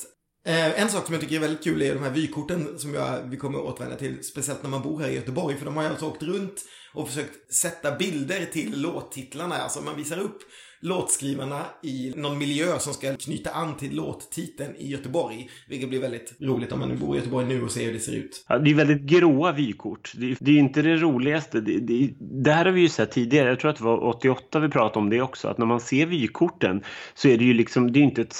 Eh, 0.46 0.80
en 0.80 0.88
sak 0.88 1.04
som 1.04 1.14
jag 1.14 1.22
tycker 1.22 1.36
är 1.36 1.40
väldigt 1.40 1.64
kul 1.64 1.82
är 1.82 1.94
de 1.94 2.02
här 2.02 2.10
vykorten 2.10 2.78
som 2.78 2.94
jag, 2.94 3.22
vi 3.22 3.36
kommer 3.36 3.58
att 3.58 3.64
återvända 3.64 3.96
till, 3.96 4.24
speciellt 4.24 4.62
när 4.62 4.70
man 4.70 4.82
bor 4.82 5.00
här 5.00 5.08
i 5.08 5.14
Göteborg. 5.14 5.56
För 5.56 5.64
de 5.64 5.76
har 5.76 5.82
ju 5.82 5.88
alltså 5.88 6.06
åkt 6.06 6.22
runt 6.22 6.64
och 6.94 7.08
försökt 7.08 7.54
sätta 7.54 7.96
bilder 7.96 8.46
till 8.46 8.80
låttitlarna. 8.80 9.54
Alltså 9.54 9.80
man 9.80 9.96
visar 9.96 10.18
upp 10.18 10.38
låtskrivarna 10.84 11.60
i 11.82 12.12
någon 12.16 12.38
miljö 12.38 12.78
som 12.78 12.94
ska 12.94 13.16
knyta 13.16 13.50
an 13.50 13.76
till 13.76 13.96
låttiteln 13.96 14.76
i 14.76 14.90
Göteborg. 14.90 15.50
Vilket 15.68 15.88
blir 15.88 16.00
väldigt 16.00 16.34
roligt 16.40 16.72
om 16.72 16.80
man 16.80 16.88
nu 16.88 16.96
bor 16.96 17.16
i 17.16 17.18
Göteborg 17.18 17.46
nu 17.46 17.62
och 17.62 17.70
ser 17.70 17.84
hur 17.84 17.92
det 17.92 18.00
ser 18.00 18.12
ut. 18.12 18.44
Ja, 18.48 18.58
det 18.58 18.70
är 18.70 18.74
väldigt 18.74 19.02
gråa 19.02 19.52
vykort. 19.52 20.12
Det 20.14 20.30
är, 20.30 20.36
det 20.40 20.50
är 20.50 20.58
inte 20.58 20.82
det 20.82 20.96
roligaste. 20.96 21.60
Det, 21.60 21.78
det, 21.78 22.10
det, 22.18 22.52
här 22.52 22.64
har 22.64 22.72
vi 22.72 22.80
ju 22.80 22.88
sett 22.88 23.10
tidigare. 23.10 23.48
Jag 23.48 23.60
tror 23.60 23.70
att 23.70 23.76
det 23.76 23.84
var 23.84 24.04
88 24.04 24.60
vi 24.60 24.68
pratade 24.68 24.98
om 24.98 25.10
det 25.10 25.20
också. 25.20 25.48
Att 25.48 25.58
när 25.58 25.66
man 25.66 25.80
ser 25.80 26.06
vykorten 26.06 26.82
så 27.14 27.28
är 27.28 27.38
det 27.38 27.44
ju 27.44 27.54
liksom, 27.54 27.92
det 27.92 27.98
är 27.98 28.02
inte 28.02 28.22
ett 28.22 28.36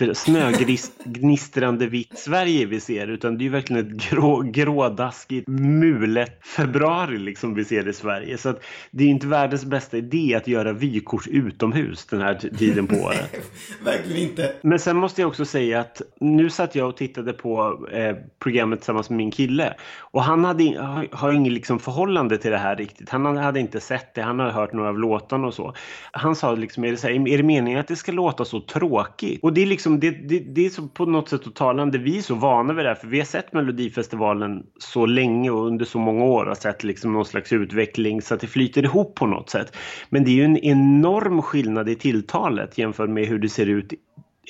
eh, 0.00 0.12
snögnistrande 0.12 1.86
vitt 1.86 2.18
Sverige 2.18 2.66
vi 2.66 2.80
ser. 2.80 3.06
Utan 3.06 3.38
det 3.38 3.42
är 3.42 3.44
ju 3.44 3.50
verkligen 3.50 3.86
ett 3.86 4.10
grå, 4.10 4.42
grådaskigt, 4.42 5.48
mulet 5.48 6.46
februari 6.46 7.18
liksom 7.18 7.54
vi 7.54 7.64
ser 7.64 7.88
i 7.88 7.92
Sverige. 7.92 8.38
Så 8.38 8.48
att 8.48 8.64
det 8.90 9.04
är 9.04 9.08
inte 9.08 9.26
världens 9.26 9.64
bästa 9.64 9.96
idé 9.96 10.34
att 10.34 10.48
göra 10.48 10.72
vykort 10.72 11.26
ut 11.26 11.57
utomhus 11.58 12.06
den 12.06 12.20
här 12.20 12.34
tiden 12.34 12.86
på 12.86 12.94
året. 12.96 13.50
Verkligen 13.84 14.28
inte. 14.28 14.52
Men 14.62 14.78
sen 14.78 14.96
måste 14.96 15.20
jag 15.20 15.28
också 15.28 15.44
säga 15.44 15.80
att 15.80 16.02
nu 16.20 16.50
satt 16.50 16.74
jag 16.74 16.88
och 16.88 16.96
tittade 16.96 17.32
på 17.32 17.78
eh, 17.92 18.16
programmet 18.38 18.78
tillsammans 18.78 19.10
med 19.10 19.16
min 19.16 19.30
kille 19.30 19.74
och 19.98 20.22
han 20.22 20.44
hade, 20.44 20.64
har, 20.64 21.08
har 21.12 21.32
inget 21.32 21.52
liksom 21.52 21.78
förhållande 21.78 22.38
till 22.38 22.50
det 22.50 22.58
här 22.58 22.76
riktigt. 22.76 23.08
Han 23.10 23.36
hade 23.36 23.60
inte 23.60 23.80
sett 23.80 24.14
det, 24.14 24.22
han 24.22 24.38
hade 24.38 24.52
hört 24.52 24.72
några 24.72 24.88
av 24.88 24.98
låtarna 24.98 25.46
och 25.46 25.54
så. 25.54 25.74
Han 26.12 26.36
sa 26.36 26.54
liksom, 26.54 26.84
är 26.84 26.90
det, 26.90 26.96
så 26.96 27.06
här, 27.06 27.28
är 27.28 27.36
det 27.36 27.42
meningen 27.42 27.80
att 27.80 27.88
det 27.88 27.96
ska 27.96 28.12
låta 28.12 28.44
så 28.44 28.60
tråkigt? 28.60 29.42
Och 29.42 29.52
det 29.52 29.62
är 29.62 29.66
liksom, 29.66 30.00
det, 30.00 30.10
det, 30.10 30.38
det 30.38 30.66
är 30.66 30.70
så 30.70 30.88
på 30.88 31.04
något 31.04 31.28
sätt 31.28 31.54
talande, 31.54 31.98
vi 31.98 32.18
är 32.18 32.22
så 32.22 32.34
vana 32.34 32.72
vid 32.72 32.84
det 32.84 32.88
här 32.88 32.94
för 32.94 33.06
vi 33.06 33.18
har 33.18 33.26
sett 33.26 33.52
Melodifestivalen 33.52 34.62
så 34.78 35.06
länge 35.06 35.50
och 35.50 35.66
under 35.66 35.84
så 35.84 35.98
många 35.98 36.24
år 36.24 36.46
och 36.46 36.56
sett 36.56 36.84
liksom 36.84 37.12
någon 37.12 37.24
slags 37.24 37.52
utveckling 37.52 38.22
så 38.22 38.34
att 38.34 38.40
det 38.40 38.46
flyter 38.46 38.84
ihop 38.84 39.14
på 39.14 39.26
något 39.26 39.50
sätt. 39.50 39.76
Men 40.08 40.24
det 40.24 40.30
är 40.30 40.34
ju 40.34 40.44
en 40.44 40.58
enorm 40.58 41.42
skillnad 41.48 41.88
i 41.88 41.94
tilltalet 41.94 42.78
jämfört 42.78 43.10
med 43.10 43.26
hur 43.26 43.38
det 43.38 43.48
ser 43.48 43.66
ut 43.66 43.92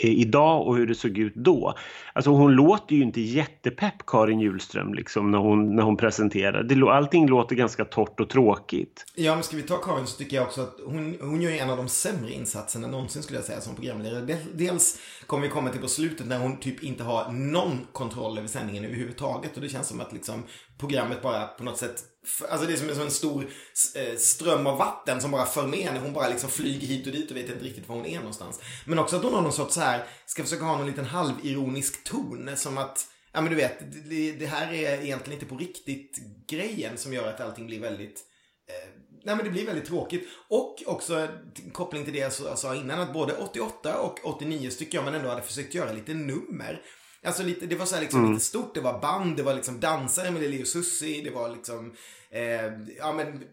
idag 0.00 0.66
och 0.66 0.76
hur 0.76 0.86
det 0.86 0.94
såg 0.94 1.18
ut 1.18 1.34
då. 1.34 1.74
Alltså 2.12 2.30
hon 2.30 2.52
låter 2.52 2.94
ju 2.94 3.02
inte 3.02 3.20
jättepepp 3.20 4.06
Karin 4.06 4.40
Hjulström 4.40 4.94
liksom 4.94 5.30
när 5.30 5.38
hon, 5.38 5.76
när 5.76 5.82
hon 5.82 5.96
presenterar. 5.96 6.62
Det, 6.62 6.90
allting 6.90 7.28
låter 7.28 7.56
ganska 7.56 7.84
torrt 7.84 8.20
och 8.20 8.30
tråkigt. 8.30 9.04
Ja 9.14 9.34
men 9.34 9.42
ska 9.44 9.56
vi 9.56 9.62
ta 9.62 9.76
Karin 9.76 10.06
så 10.06 10.18
tycker 10.18 10.36
jag 10.36 10.46
också 10.46 10.60
att 10.60 10.76
hon, 10.86 11.16
hon 11.20 11.42
gör 11.42 11.50
en 11.50 11.70
av 11.70 11.76
de 11.76 11.88
sämre 11.88 12.32
insatserna 12.32 12.88
någonsin 12.88 13.22
skulle 13.22 13.38
jag 13.38 13.46
säga 13.46 13.60
som 13.60 13.74
programledare. 13.74 14.36
Dels 14.54 15.00
kommer 15.26 15.42
vi 15.42 15.48
komma 15.48 15.70
till 15.70 15.80
på 15.80 15.88
slutet 15.88 16.26
när 16.26 16.38
hon 16.38 16.56
typ 16.56 16.82
inte 16.82 17.04
har 17.04 17.32
någon 17.32 17.78
kontroll 17.92 18.38
över 18.38 18.48
sändningen 18.48 18.84
överhuvudtaget 18.84 19.56
och 19.56 19.62
det 19.62 19.68
känns 19.68 19.88
som 19.88 20.00
att 20.00 20.12
liksom 20.12 20.42
programmet 20.78 21.22
bara 21.22 21.46
på 21.46 21.64
något 21.64 21.78
sätt 21.78 22.04
Alltså 22.48 22.66
det 22.66 22.72
är 22.72 22.76
som 22.76 23.02
en 23.04 23.10
stor 23.10 23.50
eh, 23.94 24.16
ström 24.16 24.66
av 24.66 24.78
vatten 24.78 25.20
som 25.20 25.30
bara 25.30 25.46
för 25.46 25.66
med 25.66 25.78
henne. 25.78 25.98
Hon 25.98 26.12
bara 26.12 26.28
liksom 26.28 26.50
flyger 26.50 26.86
hit 26.86 27.06
och 27.06 27.12
dit 27.12 27.30
och 27.30 27.36
vet 27.36 27.48
inte 27.48 27.64
riktigt 27.64 27.88
var 27.88 27.96
hon 27.96 28.06
är 28.06 28.18
någonstans. 28.18 28.60
Men 28.84 28.98
också 28.98 29.16
att 29.16 29.22
hon 29.22 29.34
har 29.34 29.42
någon 29.42 29.52
sorts 29.52 29.74
så 29.74 29.80
här, 29.80 30.06
ska 30.26 30.42
försöka 30.42 30.64
ha 30.64 30.76
någon 30.76 30.86
liten 30.86 31.04
halvironisk 31.04 32.04
ton. 32.04 32.50
Som 32.56 32.78
att, 32.78 33.06
ja 33.32 33.40
men 33.40 33.50
du 33.50 33.56
vet, 33.56 33.78
det, 34.08 34.32
det 34.32 34.46
här 34.46 34.72
är 34.72 35.02
egentligen 35.02 35.40
inte 35.40 35.46
på 35.46 35.56
riktigt 35.56 36.18
grejen 36.48 36.98
som 36.98 37.12
gör 37.12 37.28
att 37.28 37.40
allting 37.40 37.66
blir 37.66 37.80
väldigt 37.80 38.24
eh, 38.68 38.88
Nej 39.24 39.36
men 39.36 39.44
det 39.44 39.50
blir 39.50 39.66
väldigt 39.66 39.86
tråkigt. 39.86 40.28
Och 40.48 40.82
också 40.86 41.28
koppling 41.72 42.04
till 42.04 42.12
det 42.12 42.18
jag 42.18 42.58
sa 42.58 42.74
innan 42.74 43.00
att 43.00 43.12
både 43.12 43.36
88 43.36 44.00
och 44.00 44.20
89 44.24 44.70
tycker 44.70 44.98
jag 44.98 45.04
man 45.04 45.14
ändå 45.14 45.28
hade 45.28 45.42
försökt 45.42 45.74
göra 45.74 45.92
lite 45.92 46.14
nummer. 46.14 46.82
Alltså 47.24 47.42
lite, 47.42 47.66
det 47.66 47.76
var 47.76 47.86
så 47.86 48.00
liksom 48.00 48.20
mm. 48.20 48.32
lite 48.32 48.44
stort, 48.44 48.74
det 48.74 48.80
var 48.80 49.00
band, 49.00 49.36
det 49.36 49.42
var 49.42 49.54
liksom 49.54 49.80
dansare 49.80 50.30
med 50.30 50.42
Lili 50.42 50.62
och 50.62 50.66
Susie, 50.66 51.24
det 51.24 51.30
var 51.30 51.48
liksom, 51.48 51.94
eh, 52.30 52.72
ja 52.98 53.12
men, 53.12 53.44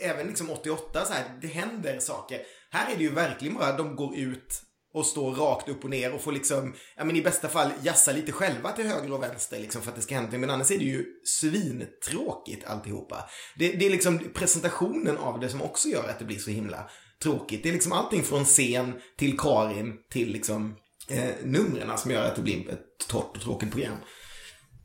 även 0.00 0.26
liksom 0.26 0.50
88 0.50 1.04
så 1.04 1.12
här, 1.12 1.24
det 1.40 1.46
händer 1.46 1.98
saker. 1.98 2.40
Här 2.70 2.92
är 2.92 2.96
det 2.96 3.02
ju 3.02 3.10
verkligen 3.10 3.54
bara, 3.54 3.76
de 3.76 3.96
går 3.96 4.16
ut 4.16 4.62
och 4.94 5.06
står 5.06 5.34
rakt 5.34 5.68
upp 5.68 5.84
och 5.84 5.90
ner 5.90 6.12
och 6.12 6.20
får 6.20 6.32
liksom, 6.32 6.74
ja 6.96 7.04
men 7.04 7.16
i 7.16 7.22
bästa 7.22 7.48
fall 7.48 7.70
jassa 7.82 8.12
lite 8.12 8.32
själva 8.32 8.72
till 8.72 8.86
höger 8.86 9.12
och 9.12 9.22
vänster 9.22 9.60
liksom 9.60 9.82
för 9.82 9.90
att 9.90 9.96
det 9.96 10.02
ska 10.02 10.14
hända 10.14 10.38
Men 10.38 10.50
annars 10.50 10.70
är 10.70 10.78
det 10.78 10.84
ju 10.84 11.04
svintråkigt 11.24 12.64
alltihopa. 12.64 13.24
Det, 13.56 13.72
det 13.72 13.86
är 13.86 13.90
liksom 13.90 14.18
presentationen 14.34 15.16
av 15.18 15.40
det 15.40 15.48
som 15.48 15.62
också 15.62 15.88
gör 15.88 16.08
att 16.08 16.18
det 16.18 16.24
blir 16.24 16.38
så 16.38 16.50
himla 16.50 16.90
tråkigt. 17.22 17.62
Det 17.62 17.68
är 17.68 17.72
liksom 17.72 17.92
allting 17.92 18.22
från 18.22 18.44
scen 18.44 18.92
till 19.18 19.38
Karin 19.38 19.94
till 20.10 20.32
liksom 20.32 20.76
eh, 21.08 21.44
numren 21.44 21.98
som 21.98 22.10
gör 22.10 22.26
att 22.26 22.36
det 22.36 22.42
blir 22.42 22.70
ett 22.70 23.08
torrt 23.08 23.36
och 23.36 23.42
tråkigt 23.42 23.70
program. 23.72 23.96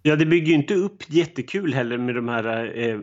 Ja, 0.02 0.16
det 0.16 0.26
bygger 0.26 0.48
ju 0.48 0.54
inte 0.54 0.74
upp 0.74 1.04
jättekul 1.08 1.74
heller 1.74 1.98
med 1.98 2.16
de 2.16 2.28
här 2.28 2.78
eh, 2.80 3.00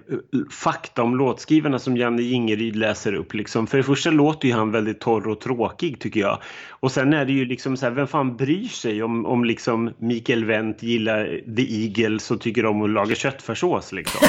fakta 0.50 1.02
om 1.02 1.16
låtskrivarna 1.16 1.79
som 1.79 1.96
Janne 1.96 2.22
Jingeryd 2.22 2.76
läser 2.76 3.14
upp. 3.14 3.35
Liksom. 3.35 3.66
För 3.66 3.79
det 3.79 3.85
första 3.85 4.11
låter 4.11 4.48
ju 4.48 4.55
han 4.55 4.70
väldigt 4.70 5.00
torr 5.00 5.29
och 5.29 5.40
tråkig 5.40 6.00
tycker 6.00 6.20
jag. 6.20 6.38
Och 6.70 6.92
sen 6.92 7.12
är 7.12 7.24
det 7.24 7.33
ju 7.33 7.44
liksom 7.44 7.76
så 7.76 7.87
här, 7.87 7.92
vem 7.92 8.07
fan 8.07 8.37
bryr 8.37 8.68
sig 8.68 9.02
om, 9.02 9.26
om 9.26 9.44
liksom 9.44 9.90
Mikael 9.98 10.44
Wendt 10.44 10.83
gillar 10.83 11.40
The 11.57 11.85
Eagles 11.85 12.31
och 12.31 12.40
tycker 12.40 12.66
om 12.66 12.83
att 12.83 12.90
laga 12.90 13.14
köttfärssås 13.14 13.92
liksom. 13.92 14.29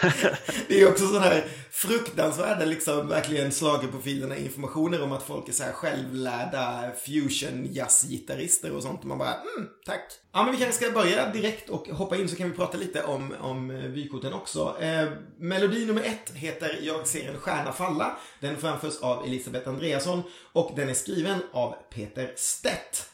det 0.68 0.80
är 0.80 0.88
också 0.88 1.06
sådana 1.06 1.26
här 1.26 1.44
fruktansvärda 1.70 2.64
liksom 2.64 3.08
verkligen 3.08 3.50
schlagerprofilerna 3.50 4.36
informationer 4.36 5.02
om 5.02 5.12
att 5.12 5.22
folk 5.22 5.48
är 5.48 5.52
så 5.52 5.62
här 5.62 5.72
självlärda 5.72 6.90
fusion 7.04 7.68
jazzgitarrister 7.72 8.76
och 8.76 8.82
sånt. 8.82 9.00
Och 9.00 9.06
man 9.06 9.18
bara, 9.18 9.34
mm, 9.34 9.68
tack. 9.86 10.00
Ja, 10.32 10.42
men 10.42 10.52
vi 10.52 10.58
kanske 10.58 10.84
ska 10.84 10.92
börja 10.92 11.32
direkt 11.32 11.68
och 11.70 11.88
hoppa 11.88 12.16
in 12.16 12.28
så 12.28 12.36
kan 12.36 12.50
vi 12.50 12.56
prata 12.56 12.78
lite 12.78 13.02
om, 13.02 13.34
om 13.40 13.68
vykorten 13.68 14.32
också. 14.32 14.76
Eh, 14.80 15.08
melodi 15.38 15.86
nummer 15.86 16.02
ett 16.02 16.30
heter 16.34 16.78
Jag 16.82 17.06
ser 17.06 17.28
en 17.28 17.38
stjärna 17.38 17.72
falla. 17.72 18.18
Den 18.40 18.56
framförs 18.56 19.00
av 19.00 19.24
Elisabeth 19.24 19.68
Andreasson 19.68 20.22
och 20.52 20.72
den 20.76 20.88
är 20.88 20.94
skriven 20.94 21.38
av 21.52 21.74
Peter 21.90 22.32
Stedt. 22.36 23.06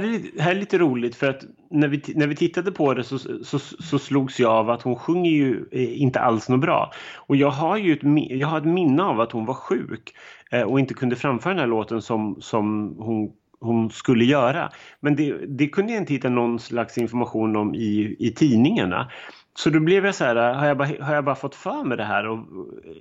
Här, 0.00 0.14
är, 0.14 0.20
det 0.34 0.42
här 0.42 0.50
är 0.50 0.60
lite 0.60 0.78
roligt 0.78 1.16
för 1.16 1.30
att 1.30 1.44
när 1.70 1.88
vi, 1.88 2.02
när 2.14 2.26
vi 2.26 2.36
tittade 2.36 2.72
på 2.72 2.94
det 2.94 3.04
så, 3.04 3.18
så, 3.18 3.58
så 3.58 3.98
slogs 3.98 4.40
jag 4.40 4.52
av 4.52 4.70
att 4.70 4.82
hon 4.82 4.96
sjunger 4.96 5.30
ju 5.30 5.64
eh, 5.72 6.02
inte 6.02 6.20
alls 6.20 6.48
något 6.48 6.60
bra. 6.60 6.92
Och 7.16 7.36
jag 7.36 7.50
har 7.50 7.76
ju 7.76 7.92
ett, 7.92 8.30
jag 8.30 8.48
har 8.48 8.58
ett 8.58 8.64
minne 8.64 9.02
av 9.02 9.20
att 9.20 9.32
hon 9.32 9.46
var 9.46 9.54
sjuk 9.54 10.14
eh, 10.50 10.62
och 10.62 10.80
inte 10.80 10.94
kunde 10.94 11.16
framföra 11.16 11.52
den 11.52 11.60
här 11.60 11.66
låten 11.66 12.02
som, 12.02 12.36
som 12.40 12.96
hon 12.98 13.32
hon 13.60 13.90
skulle 13.90 14.24
göra. 14.24 14.70
Men 15.00 15.16
det, 15.16 15.34
det 15.48 15.68
kunde 15.68 15.92
jag 15.92 16.02
inte 16.02 16.12
hitta 16.12 16.28
någon 16.28 16.58
slags 16.58 16.98
information 16.98 17.56
om 17.56 17.74
i, 17.74 18.16
i 18.18 18.32
tidningarna. 18.36 19.10
Så 19.58 19.70
då 19.70 19.80
blev 19.80 20.06
jag 20.06 20.14
så 20.14 20.24
här, 20.24 20.36
har 20.54 20.66
jag, 20.66 20.76
bara, 20.76 20.88
har 21.00 21.14
jag 21.14 21.24
bara 21.24 21.34
fått 21.34 21.54
för 21.54 21.84
mig 21.84 21.96
det 21.96 22.04
här? 22.04 22.26
Och, 22.26 22.38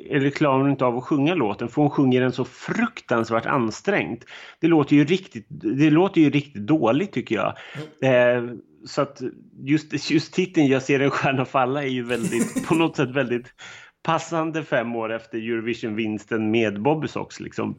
eller 0.10 0.30
klarar 0.30 0.58
hon 0.58 0.72
inte 0.72 0.86
av 0.86 0.98
att 0.98 1.04
sjunga 1.04 1.36
låten? 1.36 1.68
För 1.70 1.82
hon 1.82 1.91
sjunger 1.91 2.22
den 2.22 2.32
så 2.32 2.46
fruktansvärt 2.46 3.46
ansträngt. 3.46 4.26
Det 4.60 4.68
låter 4.68 4.96
ju 4.96 5.06
riktigt, 5.06 5.46
det 5.50 5.89
låter 5.89 6.22
ju 6.22 6.30
riktigt 6.30 6.68
dåligt 6.68 7.12
tycker 7.12 7.36
jag. 7.36 7.54
Mm. 8.02 8.50
Eh, 8.50 8.56
så 8.86 9.02
att 9.02 9.22
just, 9.63 10.12
just 10.12 10.34
titeln 10.34 10.68
Jag 10.68 10.82
ser 10.82 11.00
en 11.00 11.12
stjärna 11.12 11.46
falla 11.46 11.84
är 11.84 11.88
ju 11.88 12.04
väldigt, 12.04 12.68
på 12.68 12.76
något 12.76 12.96
sätt 12.96 13.10
väldigt 13.10 13.54
passande 14.04 14.63
fem 14.63 14.96
år 14.96 15.13
efter 15.13 15.38
Eurovision-vinsten 15.38 16.52
med 16.52 16.82
Bobby 16.82 17.08
Sox 17.08 17.39
liksom. 17.39 17.76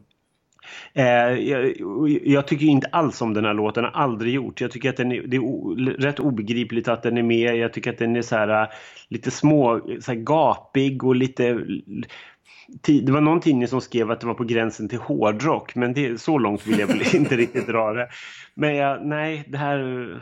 Eh, 0.93 1.05
jag, 1.49 1.73
jag, 2.23 2.47
tycker 2.47 2.65
inte 2.65 2.87
alls 2.87 3.21
om 3.21 3.33
den 3.33 3.45
här 3.45 3.53
låten, 3.53 3.83
har 3.83 3.91
aldrig 3.91 4.33
gjort. 4.33 4.61
Jag 4.61 4.71
tycker 4.71 4.89
att 4.89 4.97
den 4.97 5.11
är, 5.11 5.21
det 5.21 5.37
är 5.37 5.41
o, 5.41 5.75
rätt 5.99 6.19
obegripligt 6.19 6.87
att 6.87 7.03
den 7.03 7.17
är 7.17 7.23
med. 7.23 7.55
Jag 7.55 7.73
tycker 7.73 7.91
att 7.91 7.97
den 7.97 8.15
är 8.15 8.21
så 8.21 8.35
här, 8.35 8.63
eh, 8.63 8.69
lite 9.07 9.31
små, 9.31 9.81
så 10.01 10.11
här 10.11 10.19
gapig 10.19 11.03
och 11.03 11.15
lite... 11.15 11.59
Det 12.83 13.11
var 13.11 13.21
någon 13.21 13.39
tidning 13.39 13.67
som 13.67 13.81
skrev 13.81 14.11
att 14.11 14.21
det 14.21 14.27
var 14.27 14.33
på 14.33 14.43
gränsen 14.43 14.89
till 14.89 14.99
hårdrock, 14.99 15.75
men 15.75 15.93
det, 15.93 16.21
så 16.21 16.37
långt 16.37 16.67
vill 16.67 16.79
jag 16.79 16.87
väl 16.87 17.01
inte 17.15 17.35
riktigt 17.37 17.67
dra 17.67 17.93
det. 17.93 18.07
Men 18.53 18.75
jag, 18.75 19.05
nej, 19.05 19.43
det 19.47 19.57
här 19.57 20.21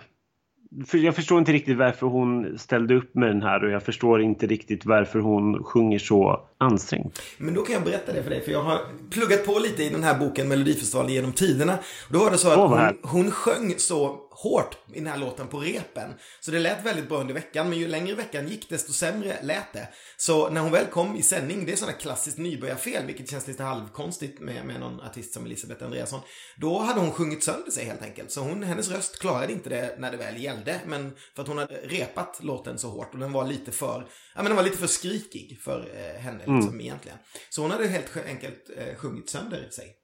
för 0.88 0.98
jag 0.98 1.16
förstår 1.16 1.40
inte 1.40 1.52
riktigt 1.52 1.78
varför 1.78 2.08
hon 2.08 2.60
ställde 2.60 2.96
upp 2.96 3.16
med 3.16 3.30
den 3.30 3.42
här 3.42 3.64
och 3.64 3.72
jag 3.72 3.84
förstår 3.84 4.22
inte 4.22 4.48
riktigt 4.48 4.86
varför 4.86 5.20
hon 5.20 5.64
sjunger 5.64 6.00
så 6.00 6.42
ansträngt. 6.58 7.22
Men 7.38 7.54
då 7.54 7.62
kan 7.62 7.74
jag 7.74 7.84
berätta 7.84 8.14
det 8.14 8.24
för 8.24 8.30
dig, 8.30 8.42
för 8.42 8.52
jag 8.52 8.64
har 8.64 8.80
pluggat 9.10 9.46
på 9.46 9.60
lite 9.60 9.84
i 9.84 9.90
den 9.90 10.04
här 10.04 10.20
boken 10.20 10.48
Melodifestivalen 10.48 11.14
genom 11.14 11.32
tiderna. 11.32 11.78
Då 12.10 12.20
var 12.20 12.32
det 12.32 12.38
så 12.38 12.50
att 12.50 12.58
oh, 12.58 12.68
hon, 12.68 12.98
hon 13.02 13.32
sjöng 13.32 13.74
så 13.78 14.18
hårt 14.36 14.78
i 14.94 15.00
den 15.00 15.08
här 15.08 15.18
låten 15.18 15.48
på 15.48 15.60
repen. 15.60 16.14
Så 16.40 16.52
det 16.52 16.60
lät 16.60 16.86
väldigt 16.86 17.10
bra 17.10 17.18
under 17.18 17.34
veckan, 17.34 17.70
men 17.70 17.80
ju 17.80 17.88
längre 17.88 18.16
veckan 18.16 18.48
gick 18.48 18.70
desto 18.70 18.94
sämre 18.94 19.38
lät 19.42 19.74
det. 19.74 19.88
Så 20.18 20.50
när 20.50 20.62
hon 20.62 20.72
väl 20.72 20.86
kom 20.86 21.16
i 21.16 21.24
sändning, 21.24 21.66
det 21.66 21.72
är 21.72 21.76
sådana 21.76 21.98
klassiskt 21.98 22.38
nybörjarfel, 22.38 23.06
vilket 23.06 23.30
känns 23.30 23.48
lite 23.48 23.64
halvkonstigt 23.64 24.40
med, 24.40 24.66
med 24.66 24.80
någon 24.80 25.02
artist 25.02 25.34
som 25.34 25.46
Elisabeth 25.46 25.86
Andreasson. 25.86 26.22
Då 26.58 26.80
hade 26.80 27.00
hon 27.00 27.12
sjungit 27.12 27.44
sönder 27.44 27.72
sig 27.72 27.86
helt 27.86 28.02
enkelt. 28.02 28.32
Så 28.32 28.42
hon, 28.42 28.64
hennes 28.64 28.90
röst 28.90 29.20
klarade 29.20 29.54
inte 29.54 29.70
det 29.70 29.96
när 30.00 30.12
det 30.12 30.18
väl 30.18 30.44
gällde, 30.44 30.82
men 30.86 31.16
för 31.36 31.42
att 31.42 31.48
hon 31.48 31.58
hade 31.58 31.76
repat 31.76 32.44
låten 32.44 32.78
så 32.78 32.90
hårt 32.90 33.14
och 33.14 33.20
den 33.20 33.32
var 33.32 33.48
lite 33.48 33.72
för, 33.72 34.08
ja 34.36 34.44
men 34.44 34.46
den 34.46 34.56
var 34.56 34.64
lite 34.64 34.78
för 34.78 34.88
skrikig 34.88 35.60
för 35.62 35.92
eh, 35.96 36.22
henne 36.22 36.40
liksom 36.40 36.68
mm. 36.68 36.82
egentligen. 36.82 37.18
Så 37.50 37.62
hon 37.62 37.72
hade 37.72 37.88
helt 37.88 38.18
enkelt 38.28 38.70
eh, 38.78 38.96
sjungit 38.96 39.30
sönder 39.30 39.70
sig. 39.70 39.96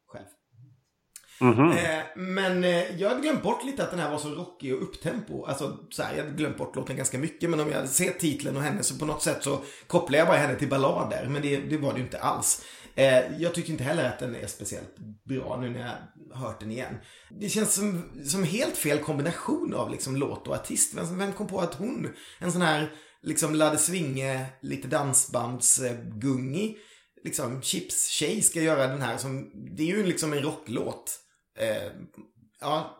Mm 1.42 1.56
-hmm. 1.56 2.04
men 2.16 2.64
eh, 2.64 3.02
jag 3.02 3.10
hade 3.10 3.22
glömt 3.22 3.44
bort 3.44 3.66
lite 3.66 3.84
att 3.84 3.92
den 3.92 4.00
här 4.00 4.12
var 4.12 4.18
så 4.18 4.30
rockig 4.30 4.74
och 4.76 4.84
upptempo. 4.84 5.46
Alltså 5.46 5.78
så 5.90 6.04
här, 6.04 6.16
jag 6.16 6.24
hade 6.24 6.36
glömt 6.36 6.58
bort 6.58 6.76
låten 6.76 6.96
ganska 6.96 7.18
mycket. 7.18 7.50
Men 7.50 7.60
om 7.60 7.72
jag 7.72 7.90
ser 7.90 8.12
titeln 8.12 8.58
och 8.58 8.64
henne 8.64 8.84
så 8.84 8.98
på 8.98 9.06
något 9.06 9.22
sätt 9.22 9.44
så 9.44 9.60
kopplar 9.88 10.20
jag 10.20 10.28
bara 10.28 10.38
henne 10.38 10.56
till 10.56 10.70
ballader. 10.70 11.28
Men 11.30 11.42
det, 11.42 11.58
det 11.58 11.78
var 11.78 11.94
det 11.94 11.98
ju 12.00 12.04
inte 12.04 12.20
alls. 12.20 12.66
Eh, 12.96 13.42
jag 13.42 13.54
tycker 13.54 13.72
inte 13.72 13.84
heller 13.84 14.10
att 14.10 14.20
den 14.20 14.36
är 14.36 14.48
speciellt 14.48 14.96
bra 15.30 15.58
nu 15.62 15.70
när 15.70 15.80
jag 15.80 16.38
hört 16.38 16.60
den 16.60 16.72
igen. 16.72 16.98
Det 17.30 17.50
känns 17.50 17.74
som, 17.74 18.04
som 18.26 18.44
helt 18.44 18.78
fel 18.78 19.00
kombination 19.00 19.74
av 19.74 19.92
liksom 19.92 20.16
låt 20.16 20.48
och 20.48 20.56
artist. 20.56 20.94
Vem, 20.94 21.18
vem 21.18 21.34
kom 21.34 21.48
på 21.48 21.60
att 21.60 21.74
hon, 21.74 22.08
en 22.40 22.52
sån 22.52 22.62
här 22.62 22.92
liksom 23.24 23.56
Ladde 23.56 23.78
Svinge, 23.78 24.46
lite 24.62 24.88
dansbandsgungig, 24.88 26.78
liksom 27.24 27.62
chips-tjej 27.62 28.42
ska 28.42 28.62
göra 28.62 28.88
den 28.88 29.02
här 29.02 29.18
som, 29.18 29.52
det 29.78 29.84
är 29.84 29.88
ju 29.88 30.04
liksom 30.04 30.34
en 30.34 30.42
rocklåt. 30.42 31.20
Eh, 31.62 31.92
ja, 32.62 32.98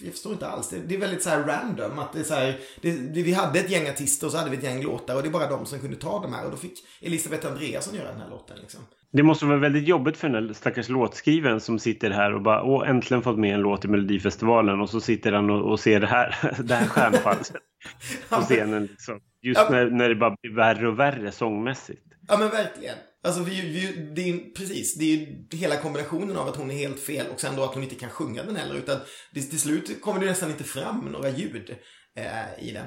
jag 0.00 0.12
förstår 0.12 0.32
inte 0.32 0.46
alls. 0.46 0.68
Det, 0.68 0.78
det, 0.78 0.94
är 0.94 0.98
väldigt 0.98 1.22
så 1.22 1.30
här 1.30 1.42
random. 1.42 1.98
Att 1.98 2.12
det 2.12 2.20
är 2.20 2.24
så 2.24 2.34
här, 2.34 2.58
det, 2.80 3.22
vi 3.22 3.32
hade 3.32 3.58
ett 3.58 3.70
gäng 3.70 3.88
artister 3.88 4.26
och 4.26 4.32
så 4.32 4.38
hade 4.38 4.50
vi 4.50 4.56
ett 4.56 4.62
gäng 4.62 4.82
låtar 4.82 5.16
och 5.16 5.22
det 5.22 5.28
är 5.28 5.32
bara 5.32 5.48
de 5.48 5.66
som 5.66 5.78
kunde 5.78 5.96
ta 5.96 6.22
de 6.22 6.32
här. 6.32 6.44
Och 6.44 6.50
då 6.50 6.56
fick 6.56 6.78
Elisabeth 7.00 7.46
Andreasson 7.46 7.94
göra 7.94 8.08
den 8.12 8.20
här 8.20 8.30
låten. 8.30 8.56
Liksom. 8.60 8.80
Det 9.12 9.22
måste 9.22 9.46
vara 9.46 9.58
väldigt 9.58 9.88
jobbigt 9.88 10.16
för 10.16 10.28
den 10.28 10.54
stackars 10.54 10.88
låtskrivaren 10.88 11.60
som 11.60 11.78
sitter 11.78 12.10
här 12.10 12.34
och 12.34 12.42
bara 12.42 12.62
åh 12.62 12.88
äntligen 12.88 13.22
fått 13.22 13.38
med 13.38 13.54
en 13.54 13.60
låt 13.60 13.84
i 13.84 13.88
Melodifestivalen 13.88 14.80
och 14.80 14.90
så 14.90 15.00
sitter 15.00 15.32
han 15.32 15.50
och, 15.50 15.72
och 15.72 15.80
ser 15.80 16.00
det 16.00 16.06
här, 16.06 16.52
det 16.64 16.74
här 16.74 16.86
stjärnfallet 16.86 17.52
på 18.28 18.40
scenen. 18.40 18.86
Liksom. 18.86 19.20
Just 19.42 19.60
ja. 19.60 19.68
när, 19.70 19.90
när 19.90 20.08
det 20.08 20.14
bara 20.14 20.36
blir 20.42 20.54
värre 20.54 20.88
och 20.88 20.98
värre 20.98 21.32
sångmässigt. 21.32 22.02
Ja 22.28 22.38
men 22.38 22.50
verkligen. 22.50 22.96
Alltså 23.24 23.42
vi, 23.42 23.60
vi, 23.60 24.10
det 24.14 24.30
är 24.30 24.54
precis, 24.54 24.94
det 24.94 25.04
är 25.04 25.16
ju 25.16 25.46
hela 25.58 25.76
kombinationen 25.76 26.36
av 26.36 26.48
att 26.48 26.56
hon 26.56 26.70
är 26.70 26.74
helt 26.74 27.00
fel 27.00 27.26
och 27.32 27.40
sen 27.40 27.56
då 27.56 27.64
att 27.64 27.74
hon 27.74 27.82
inte 27.82 27.94
kan 27.94 28.10
sjunga 28.10 28.42
den 28.42 28.56
heller. 28.56 28.74
Utan 28.74 29.00
det, 29.32 29.42
till 29.42 29.60
slut 29.60 30.00
kommer 30.00 30.20
det 30.20 30.26
nästan 30.26 30.50
inte 30.50 30.64
fram 30.64 30.98
några 31.00 31.30
ljud 31.30 31.76
eh, 32.16 32.64
i 32.68 32.72
den. 32.72 32.86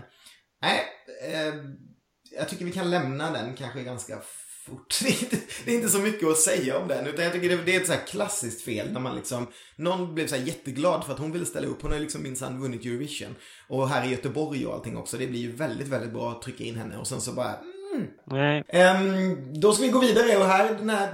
Nej, 0.61 0.83
eh, 1.23 1.53
jag 2.37 2.49
tycker 2.49 2.65
vi 2.65 2.71
kan 2.71 2.89
lämna 2.89 3.31
den 3.31 3.55
kanske 3.55 3.83
ganska 3.83 4.21
fort. 4.65 4.99
Det 5.01 5.09
är, 5.09 5.23
inte, 5.23 5.37
det 5.65 5.71
är 5.71 5.75
inte 5.75 5.89
så 5.89 5.99
mycket 5.99 6.27
att 6.27 6.37
säga 6.37 6.77
om 6.77 6.87
den. 6.87 7.07
Utan 7.07 7.23
jag 7.23 7.33
tycker 7.33 7.49
det, 7.49 7.63
det 7.63 7.75
är 7.75 7.81
ett 7.81 7.87
så 7.87 7.93
här 7.93 8.07
klassiskt 8.07 8.61
fel 8.61 8.93
när 8.93 8.99
man 8.99 9.15
liksom, 9.15 9.47
någon 9.75 10.15
blev 10.15 10.27
så 10.27 10.35
här 10.35 10.43
jätteglad 10.43 11.05
för 11.05 11.13
att 11.13 11.19
hon 11.19 11.31
ville 11.31 11.45
ställa 11.45 11.67
upp. 11.67 11.81
Hon 11.81 11.91
har 11.91 11.99
liksom 11.99 12.23
minsann 12.23 12.61
vunnit 12.61 12.85
Eurovision. 12.85 13.35
Och 13.69 13.89
här 13.89 14.07
i 14.07 14.11
Göteborg 14.11 14.65
och 14.65 14.73
allting 14.73 14.97
också. 14.97 15.17
Det 15.17 15.27
blir 15.27 15.39
ju 15.39 15.51
väldigt, 15.51 15.87
väldigt 15.87 16.13
bra 16.13 16.31
att 16.31 16.41
trycka 16.41 16.63
in 16.63 16.75
henne. 16.75 16.97
Och 16.97 17.07
sen 17.07 17.21
så 17.21 17.31
bara, 17.31 17.55
mm, 17.55 17.76
Nej. 18.23 18.63
Um, 18.73 19.37
då 19.53 19.73
ska 19.73 19.83
vi 19.83 19.89
gå 19.89 19.99
vidare 19.99 20.37
och 20.37 20.45
här, 20.45 20.75
den 20.79 20.89
här, 20.89 21.09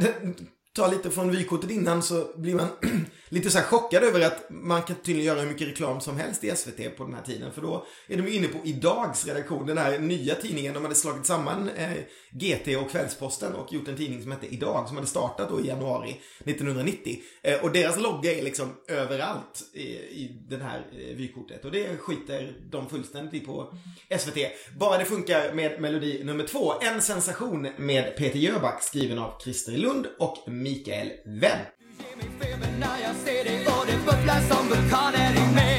ta 0.75 0.87
lite 0.87 1.09
från 1.11 1.31
vykortet 1.31 1.71
innan 1.71 2.03
så 2.03 2.27
blir 2.35 2.55
man 2.55 2.67
lite 3.29 3.49
så 3.49 3.57
här 3.57 3.65
chockad 3.65 4.03
över 4.03 4.21
att 4.21 4.49
man 4.49 4.83
kan 4.83 4.95
tydligen 4.95 5.27
göra 5.27 5.39
hur 5.39 5.47
mycket 5.47 5.67
reklam 5.67 6.01
som 6.01 6.17
helst 6.17 6.43
i 6.43 6.55
SVT 6.55 6.97
på 6.97 7.03
den 7.03 7.13
här 7.13 7.21
tiden. 7.21 7.51
För 7.51 7.61
då 7.61 7.85
är 8.07 8.17
de 8.17 8.27
inne 8.27 8.47
på 8.47 8.57
Idags 8.63 9.27
redaktion, 9.27 9.67
den 9.67 9.77
här 9.77 9.99
nya 9.99 10.35
tidningen. 10.35 10.73
De 10.73 10.83
hade 10.83 10.95
slagit 10.95 11.25
samman 11.25 11.69
eh, 11.69 11.91
GT 12.31 12.67
och 12.81 12.91
Kvällsposten 12.91 13.53
och 13.53 13.73
gjort 13.73 13.87
en 13.87 13.97
tidning 13.97 14.21
som 14.21 14.31
hette 14.31 14.47
Idag 14.47 14.87
som 14.87 14.97
hade 14.97 15.07
startat 15.07 15.49
då 15.49 15.61
i 15.61 15.67
januari 15.67 16.21
1990. 16.45 17.17
Eh, 17.41 17.63
och 17.63 17.71
deras 17.71 17.99
logga 17.99 18.33
är 18.33 18.43
liksom 18.43 18.75
överallt 18.87 19.63
i, 19.73 19.83
i 19.83 20.41
den 20.49 20.61
här 20.61 20.85
eh, 20.91 21.15
vykortet. 21.15 21.65
Och 21.65 21.71
det 21.71 21.97
skiter 21.97 22.53
de 22.69 22.89
fullständigt 22.89 23.43
i 23.43 23.45
på 23.45 23.73
SVT. 24.19 24.37
Bara 24.79 24.97
det 24.97 25.05
funkar 25.05 25.53
med 25.53 25.81
melodi 25.81 26.23
nummer 26.23 26.47
två. 26.47 26.73
En 26.81 27.01
sensation 27.01 27.67
med 27.77 28.17
Peter 28.17 28.39
Jöback 28.39 28.83
skriven 28.83 29.19
av 29.19 29.41
Christer 29.43 29.71
Lund 29.71 30.07
och 30.19 30.37
Mikael 30.63 31.11
Wendt. 31.25 31.67
Du 31.97 32.03
ger 32.03 32.15
mig 32.15 32.29
feber 32.39 32.71
när 32.79 32.97
jag 33.05 33.15
ser 33.15 33.43
dig 33.43 33.67
och 33.67 33.85
det 33.87 33.97
bubblar 34.05 34.39
som 34.49 34.69
vulkaner 34.69 35.31
i 35.31 35.55
mig 35.55 35.72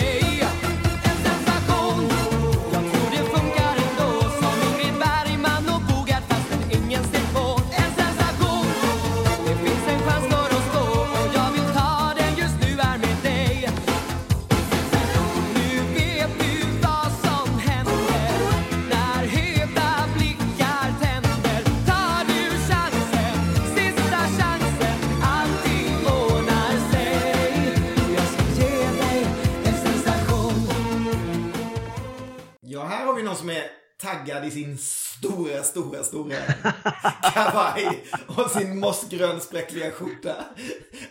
Nån 33.34 33.40
som 33.40 33.50
är 33.50 33.70
taggad 34.00 34.44
i 34.44 34.50
sin 34.50 34.78
stora, 34.78 35.62
stora, 35.62 36.04
stora 36.04 36.36
kavaj 37.34 38.04
och 38.26 38.50
sin 38.50 38.78
mossgrön 38.78 39.40
spräckliga 39.40 39.90
skjorta. 39.90 40.44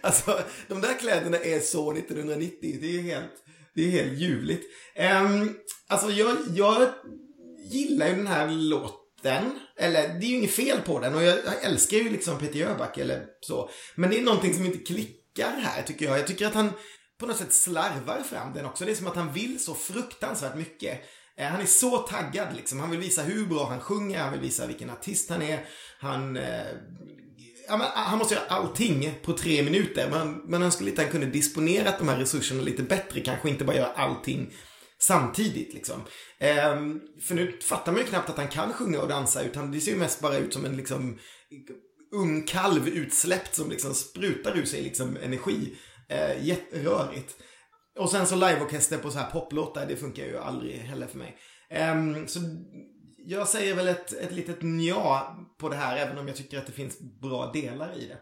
Alltså, 0.02 0.40
de 0.68 0.82
där 0.82 1.00
kläderna 1.00 1.38
är 1.38 1.60
så 1.60 1.92
1990. 1.92 2.78
Det 2.82 2.98
är 2.98 3.02
helt, 3.02 3.32
det 3.76 3.82
är 3.82 3.90
helt 3.90 4.20
ljuvligt. 4.20 4.64
Um, 4.98 5.56
alltså, 5.88 6.12
jag, 6.12 6.38
jag 6.56 6.90
gillar 7.72 8.08
ju 8.08 8.16
den 8.16 8.28
här 8.28 8.48
låten. 8.50 9.60
Eller, 9.78 10.08
det 10.08 10.26
är 10.26 10.30
ju 10.30 10.36
inget 10.36 10.52
fel 10.52 10.82
på 10.82 11.00
den 11.00 11.16
och 11.16 11.24
jag, 11.24 11.38
jag 11.46 11.64
älskar 11.64 11.98
ju 11.98 12.10
liksom 12.10 12.40
Peter 12.40 12.60
Jöback 12.60 12.98
eller 12.98 13.26
så. 13.42 13.70
Men 13.96 14.10
det 14.10 14.20
är 14.20 14.24
någonting 14.24 14.54
som 14.54 14.66
inte 14.66 14.94
klickar 14.94 15.52
här 15.58 15.82
tycker 15.82 16.06
jag. 16.06 16.20
Jag 16.20 16.28
tycker 16.28 16.48
att 16.48 16.54
han 16.54 16.72
på 17.20 17.26
något 17.26 17.38
sätt 17.38 17.54
slarvar 17.54 18.22
fram 18.22 18.54
den 18.54 18.66
också. 18.66 18.86
Det 18.86 18.92
är 18.92 18.96
som 18.96 19.08
att 19.08 19.16
han 19.16 19.34
vill 19.34 19.64
så 19.64 19.74
fruktansvärt 19.74 20.56
mycket. 20.56 21.02
Eh, 21.38 21.48
han 21.48 21.62
är 21.62 21.66
så 21.66 21.98
taggad 21.98 22.56
liksom. 22.56 22.80
Han 22.80 22.92
vill 22.92 23.00
visa 23.00 23.22
hur 23.22 23.46
bra 23.46 23.70
han 23.70 23.80
sjunger, 23.80 24.20
han 24.20 24.32
vill 24.32 24.42
visa 24.42 24.68
vilken 24.68 24.90
artist 24.90 25.30
han 25.30 25.42
är. 25.42 25.66
Han, 26.00 26.38
eh, 26.38 26.66
ja, 27.68 27.78
men, 27.78 27.82
ah, 27.82 28.04
han 28.04 28.18
måste 28.18 28.34
göra 28.34 28.46
allting 28.48 29.14
på 29.24 29.34
tre 29.34 29.64
minuter. 29.64 30.10
Men 30.12 30.52
man 30.52 30.64
önskar 30.64 30.86
lite 30.86 31.02
att 31.02 31.08
han 31.08 31.12
kunde 31.12 31.28
disponerat 31.28 32.00
de 32.00 32.08
här 32.08 32.18
resurserna 32.18 32.62
lite 32.62 32.84
bättre. 32.84 33.20
Kanske 33.20 33.50
inte 33.50 33.66
bara 33.66 33.76
göra 33.76 33.94
allting 33.96 34.54
samtidigt 35.00 35.74
liksom. 35.74 36.02
Ehm, 36.40 37.02
för 37.22 37.36
nu 37.36 37.60
fattar 37.62 37.92
man 37.92 38.02
ju 38.02 38.08
knappt 38.08 38.30
att 38.30 38.38
han 38.38 38.48
kan 38.48 38.74
sjunga 38.74 39.02
och 39.02 39.08
dansa 39.08 39.44
utan 39.44 39.72
det 39.72 39.80
ser 39.80 39.92
ju 39.92 39.98
mest 39.98 40.22
bara 40.22 40.38
ut 40.38 40.54
som 40.54 40.66
en 40.66 40.78
liksom 40.78 41.20
ung 42.16 42.44
kalv 42.44 42.88
utsläppt 42.88 43.56
som 43.56 43.70
liksom 43.70 43.94
sprutar 43.94 44.58
ur 44.58 44.66
sig 44.66 44.82
liksom 44.82 45.18
energi. 45.24 45.78
Ehm, 46.10 46.44
jätterörigt. 46.46 47.36
Och 48.00 48.10
sen 48.10 48.28
så 48.28 48.36
liveorkester 48.36 48.98
på 48.98 49.10
så 49.10 49.20
här 49.20 49.32
poplåtar, 49.32 49.86
det 49.86 49.96
funkar 49.96 50.24
ju 50.24 50.38
aldrig 50.38 50.76
heller 50.76 51.08
för 51.08 51.18
mig. 51.18 51.38
Um, 51.92 52.28
så 52.28 52.40
jag 53.26 53.48
säger 53.48 53.76
väl 53.76 53.88
ett, 53.88 54.14
ett 54.14 54.32
litet 54.32 54.62
nja 54.62 55.22
på 55.60 55.70
det 55.70 55.76
här, 55.76 55.98
även 55.98 56.18
om 56.18 56.28
jag 56.28 56.36
tycker 56.36 56.58
att 56.58 56.66
det 56.66 56.72
finns 56.72 57.00
bra 57.22 57.52
delar 57.54 57.98
i 57.98 58.08
det. 58.08 58.18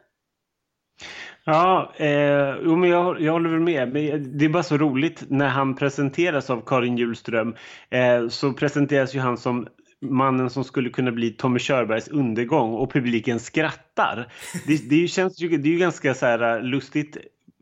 Ja, 1.45 1.93
eh, 1.97 2.55
jo, 2.63 2.75
men 2.75 2.89
jag, 2.89 3.21
jag 3.21 3.31
håller 3.31 3.49
väl 3.49 3.59
med. 3.59 3.93
Men 3.93 4.37
det 4.37 4.45
är 4.45 4.49
bara 4.49 4.63
så 4.63 4.77
roligt 4.77 5.23
när 5.29 5.47
han 5.47 5.75
presenteras 5.75 6.49
av 6.49 6.61
Karin 6.65 6.97
Hjulström 6.97 7.55
eh, 7.89 8.27
så 8.27 8.53
presenteras 8.53 9.15
ju 9.15 9.19
han 9.19 9.37
som 9.37 9.67
mannen 10.01 10.49
som 10.49 10.63
skulle 10.63 10.89
kunna 10.89 11.11
bli 11.11 11.29
Tommy 11.31 11.59
Körbergs 11.59 12.07
undergång 12.07 12.73
och 12.73 12.91
publiken 12.91 13.39
skrattar. 13.39 14.33
Det, 14.67 14.89
det 14.89 15.07
känns 15.07 15.41
ju, 15.41 15.57
det 15.57 15.69
är 15.69 15.73
ju 15.73 15.79
ganska 15.79 16.13
så 16.13 16.25
här 16.25 16.57
eh, 16.57 16.63
lustigt 16.63 17.17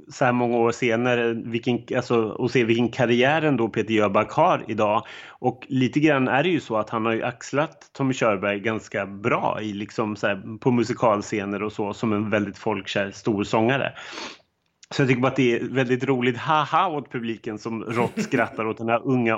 så 0.10 0.26
här 0.26 0.32
många 0.32 0.58
år 0.58 0.72
senare 0.72 1.34
vilken, 1.34 1.80
alltså, 1.96 2.22
och 2.22 2.52
se 2.52 2.64
vilken 2.64 2.90
karriär 2.90 3.42
ändå 3.42 3.70
Peter 3.70 3.94
Jöback 3.94 4.32
har 4.32 4.66
idag. 4.68 5.04
Och 5.30 5.66
lite 5.70 6.00
grann 6.00 6.28
är 6.28 6.44
det 6.44 6.50
ju 6.50 6.60
så 6.60 6.78
att 6.78 6.90
han 6.90 7.06
har 7.06 7.14
ju 7.14 7.24
axlat 7.24 7.90
Tommy 7.94 8.14
Körberg 8.14 8.60
ganska 8.60 9.06
bra 9.06 9.60
i 9.62 9.74
liksom 9.74 10.16
så 10.16 10.28
här, 10.28 10.58
på 10.58 10.72
musikalscener 10.72 11.64
och 11.64 11.74
så 11.74 11.94
som 11.94 12.14
en 12.14 12.30
väldigt 12.30 12.58
folkkär 12.58 13.12
stor 13.12 13.44
sångare. 13.44 13.94
Så 14.92 15.02
jag 15.02 15.10
tycker 15.10 15.22
bara 15.22 15.28
att 15.28 15.36
det 15.36 15.56
är 15.56 15.64
väldigt 15.64 16.04
roligt 16.04 16.38
haha 16.38 16.88
åt 16.88 17.12
publiken 17.12 17.58
som 17.58 17.84
rått 17.84 18.22
skrattar 18.22 18.66
åt 18.66 18.78
den 18.78 18.90
här 18.90 19.02
unga, 19.04 19.38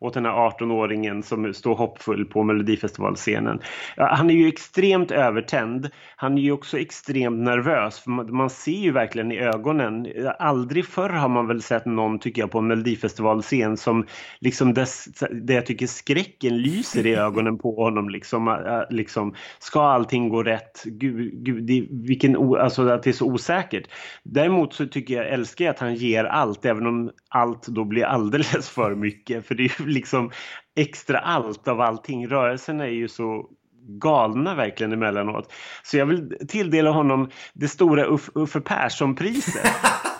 åt 0.00 0.14
den 0.14 0.24
här 0.24 0.32
18-åringen 0.32 1.22
som 1.22 1.54
står 1.54 1.74
hoppfull 1.74 2.24
på 2.24 2.42
Melodifestivalscenen. 2.42 3.60
Han 3.96 4.30
är 4.30 4.34
ju 4.34 4.48
extremt 4.48 5.10
övertänd. 5.10 5.90
Han 6.16 6.38
är 6.38 6.42
ju 6.42 6.52
också 6.52 6.78
extremt 6.78 7.38
nervös 7.38 8.00
för 8.00 8.10
man, 8.10 8.50
ser 8.50 8.72
ju 8.72 8.92
verkligen 8.92 9.32
i 9.32 9.38
ögonen. 9.38 10.06
Aldrig 10.38 10.86
förr 10.86 11.08
har 11.08 11.28
man 11.28 11.46
väl 11.46 11.62
sett 11.62 11.86
någon 11.86 12.18
tycker 12.18 12.42
jag 12.42 12.50
på 12.50 12.58
en 12.58 12.66
Melodifestivalscen 12.66 13.76
som 13.76 14.06
liksom 14.40 14.74
dess, 14.74 15.04
det 15.32 15.54
jag 15.54 15.66
tycker 15.66 15.86
skräcken 15.86 16.58
lyser 16.58 17.06
i 17.06 17.14
ögonen 17.14 17.58
på 17.58 17.74
honom 17.74 18.08
liksom. 18.08 18.58
liksom 18.90 19.34
ska 19.58 19.82
allting 19.82 20.28
gå 20.28 20.42
rätt? 20.42 20.82
Gud, 20.84 21.44
gud 21.44 21.64
det, 21.64 21.86
vilken, 21.90 22.36
alltså 22.36 22.88
att 22.88 23.02
det 23.02 23.10
är 23.10 23.12
så 23.12 23.26
osäkert. 23.26 23.88
Däremot 24.22 24.74
så 24.74 24.86
tycker 24.86 25.14
jag, 25.14 25.28
älskar 25.32 25.64
jag 25.64 25.72
att 25.72 25.78
han 25.78 25.94
ger 25.94 26.24
allt, 26.24 26.64
även 26.64 26.86
om 26.86 27.10
allt 27.36 27.66
då 27.66 27.84
blir 27.84 28.04
alldeles 28.04 28.68
för 28.68 28.94
mycket. 28.94 29.46
För 29.46 29.54
det 29.54 29.62
är 29.62 29.80
ju 29.80 29.86
liksom 29.86 30.30
extra 30.76 31.18
allt 31.18 31.68
av 31.68 31.80
allting. 31.80 32.28
Rörelserna 32.28 32.84
är 32.84 32.90
ju 32.90 33.08
så 33.08 33.46
galna 33.88 34.54
verkligen 34.54 34.92
emellanåt. 34.92 35.52
Så 35.82 35.96
jag 35.96 36.06
vill 36.06 36.32
tilldela 36.48 36.90
honom 36.90 37.30
det 37.54 37.68
stora 37.68 38.04
Uffe 38.34 38.60
Persson-priset. 38.60 39.66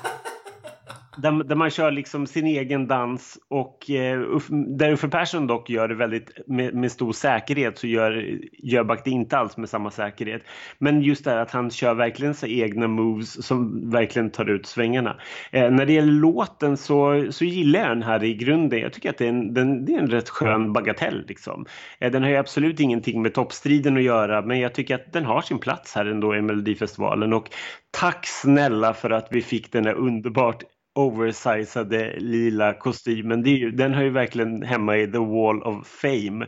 Där, 1.17 1.45
där, 1.45 1.57
man 1.57 1.71
kör 1.71 1.91
liksom 1.91 2.27
sin 2.27 2.47
egen 2.47 2.87
dans 2.87 3.39
och 3.49 3.91
eh, 3.91 4.21
där 4.51 4.93
Uffe 4.93 5.09
Persson 5.09 5.47
dock 5.47 5.71
gör 5.71 5.89
det 5.89 5.95
väldigt 5.95 6.31
med, 6.47 6.75
med 6.75 6.93
stor 6.93 7.13
säkerhet 7.13 7.79
så 7.79 7.87
gör 7.87 8.39
Jöback 8.53 9.05
det 9.05 9.11
inte 9.11 9.39
alls 9.39 9.57
med 9.57 9.69
samma 9.69 9.91
säkerhet. 9.91 10.43
Men 10.79 11.03
just 11.03 11.25
det 11.25 11.31
här 11.31 11.39
att 11.39 11.51
han 11.51 11.71
kör 11.71 11.95
verkligen 11.95 12.35
sina 12.35 12.53
egna 12.53 12.89
moves 12.89 13.47
som 13.47 13.91
verkligen 13.91 14.31
tar 14.31 14.51
ut 14.51 14.67
svängarna. 14.67 15.17
Eh, 15.51 15.71
när 15.71 15.87
det 15.87 15.93
gäller 15.93 16.13
låten 16.13 16.77
så, 16.77 17.27
så 17.31 17.45
gillar 17.45 17.81
jag 17.81 17.89
den 17.89 18.03
här 18.03 18.25
i 18.25 18.35
grunden. 18.35 18.81
Jag 18.81 18.93
tycker 18.93 19.11
att 19.11 19.19
det 19.19 19.25
är 19.25 19.29
en, 19.29 19.55
den, 19.55 19.85
det 19.85 19.95
är 19.95 19.99
en 19.99 20.11
rätt 20.11 20.29
skön 20.29 20.73
bagatell 20.73 21.25
liksom. 21.29 21.67
Eh, 21.99 22.13
den 22.13 22.23
har 22.23 22.31
ju 22.31 22.37
absolut 22.37 22.81
ingenting 22.81 23.23
med 23.23 23.35
toppstriden 23.35 23.97
att 23.97 24.03
göra 24.03 24.43
men 24.43 24.61
jag 24.61 24.75
tycker 24.75 24.95
att 24.95 25.13
den 25.13 25.25
har 25.25 25.41
sin 25.41 25.59
plats 25.59 25.95
här 25.95 26.07
ändå 26.07 26.37
i 26.37 26.43
Melodifestivalen 26.43 27.33
och 27.33 27.51
tack 27.91 28.27
snälla 28.27 28.95
för 28.95 29.11
att 29.11 29.29
vi 29.31 29.43
fick 29.43 29.73
den 29.73 29.87
här 29.87 29.95
underbart 29.95 30.63
oversizade 30.97 32.17
lila 32.19 32.75
kostymen. 32.75 33.43
Det 33.43 33.51
ju, 33.51 33.71
den 33.71 33.95
har 33.95 34.03
ju 34.03 34.11
verkligen 34.11 34.63
hemma 34.63 34.97
i 34.97 35.07
the 35.07 35.19
wall 35.19 35.63
of 35.63 35.87
fame 35.87 36.47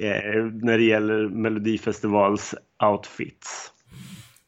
eh, 0.00 0.44
när 0.62 0.78
det 0.78 0.84
gäller 0.84 1.28
Melodifestivals 1.28 2.54
outfits. 2.84 3.70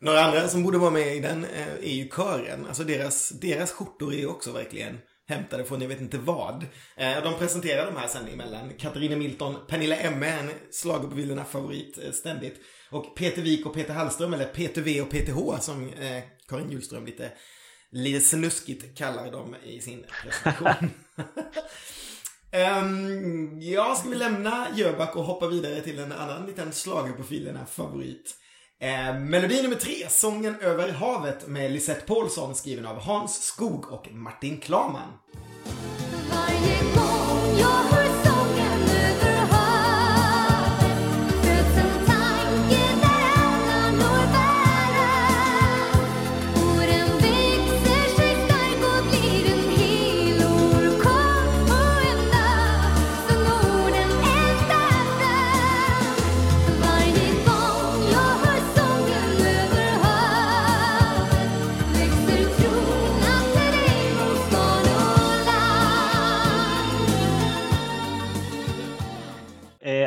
Några 0.00 0.20
andra 0.20 0.48
som 0.48 0.62
borde 0.62 0.78
vara 0.78 0.90
med 0.90 1.16
i 1.16 1.20
den 1.20 1.44
eh, 1.44 1.90
är 1.90 1.94
ju 1.94 2.08
kören. 2.08 2.66
Alltså 2.66 2.84
deras, 2.84 3.28
deras 3.28 3.72
skjortor 3.72 4.12
är 4.12 4.18
ju 4.18 4.26
också 4.26 4.52
verkligen 4.52 4.98
hämtade 5.28 5.64
från 5.64 5.80
jag 5.80 5.88
vet 5.88 6.00
inte 6.00 6.18
vad. 6.18 6.66
Eh, 6.96 7.22
de 7.22 7.34
presenterar 7.38 7.86
de 7.86 7.96
här 7.96 8.08
sen 8.08 8.28
emellan. 8.28 8.72
Katarina 8.78 9.16
Milton, 9.16 9.56
Pernilla 9.68 9.96
Emme, 9.96 10.28
en 10.28 10.50
schlagerbevilderna 10.82 11.44
favorit 11.44 11.98
eh, 12.04 12.10
ständigt. 12.10 12.60
Och 12.90 13.16
Peter 13.16 13.42
Wik 13.42 13.66
och 13.66 13.74
Peter 13.74 13.94
Hallström, 13.94 14.34
eller 14.34 14.44
Peter 14.44 14.82
V 14.82 15.00
och 15.00 15.10
PTH 15.10 15.60
som 15.60 15.88
eh, 15.88 16.22
Karin 16.48 16.70
Hjulström 16.70 17.06
lite 17.06 17.30
lite 17.96 18.20
snuskigt 18.20 18.98
kallar 18.98 19.32
de 19.32 19.56
i 19.64 19.80
sin 19.80 20.04
presentation. 20.22 20.90
um, 22.82 23.60
ja, 23.60 23.94
ska 23.94 24.08
vi 24.08 24.16
lämna 24.16 24.66
Jöback 24.74 25.16
och 25.16 25.24
hoppa 25.24 25.46
vidare 25.46 25.80
till 25.80 25.98
en 25.98 26.12
annan 26.12 26.46
liten 26.46 26.72
schlagerprofil, 26.72 27.44
den 27.44 27.56
här 27.56 27.64
favorit. 27.64 28.34
Uh, 28.82 29.20
melodi 29.20 29.62
nummer 29.62 29.76
tre, 29.76 30.08
Sången 30.08 30.60
över 30.60 30.92
havet 30.92 31.48
med 31.48 31.72
Lisette 31.72 32.06
Paulsson 32.06 32.54
skriven 32.54 32.86
av 32.86 33.00
Hans 33.00 33.42
Skog 33.42 33.92
och 33.92 34.12
Martin 34.12 34.60
Klaman. 34.60 35.12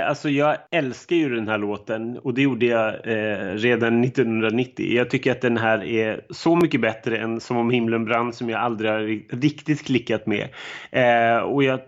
Alltså 0.09 0.29
jag 0.29 0.57
älskar 0.71 1.15
ju 1.15 1.35
den 1.35 1.47
här 1.47 1.57
låten 1.57 2.17
och 2.17 2.33
det 2.33 2.41
gjorde 2.41 2.65
jag 2.65 2.93
eh, 2.93 3.53
redan 3.53 4.03
1990. 4.03 4.95
Jag 4.95 5.09
tycker 5.09 5.31
att 5.31 5.41
den 5.41 5.57
här 5.57 5.83
är 5.83 6.21
så 6.29 6.55
mycket 6.55 6.81
bättre 6.81 7.17
än 7.17 7.39
Som 7.39 7.57
om 7.57 7.69
himlen 7.69 8.05
brann 8.05 8.33
som 8.33 8.49
jag 8.49 8.61
aldrig 8.61 8.91
har 8.91 8.99
riktigt 9.41 9.85
klickat 9.85 10.25
med. 10.25 10.49
Eh, 10.91 11.39
och 11.39 11.63
jag 11.63 11.79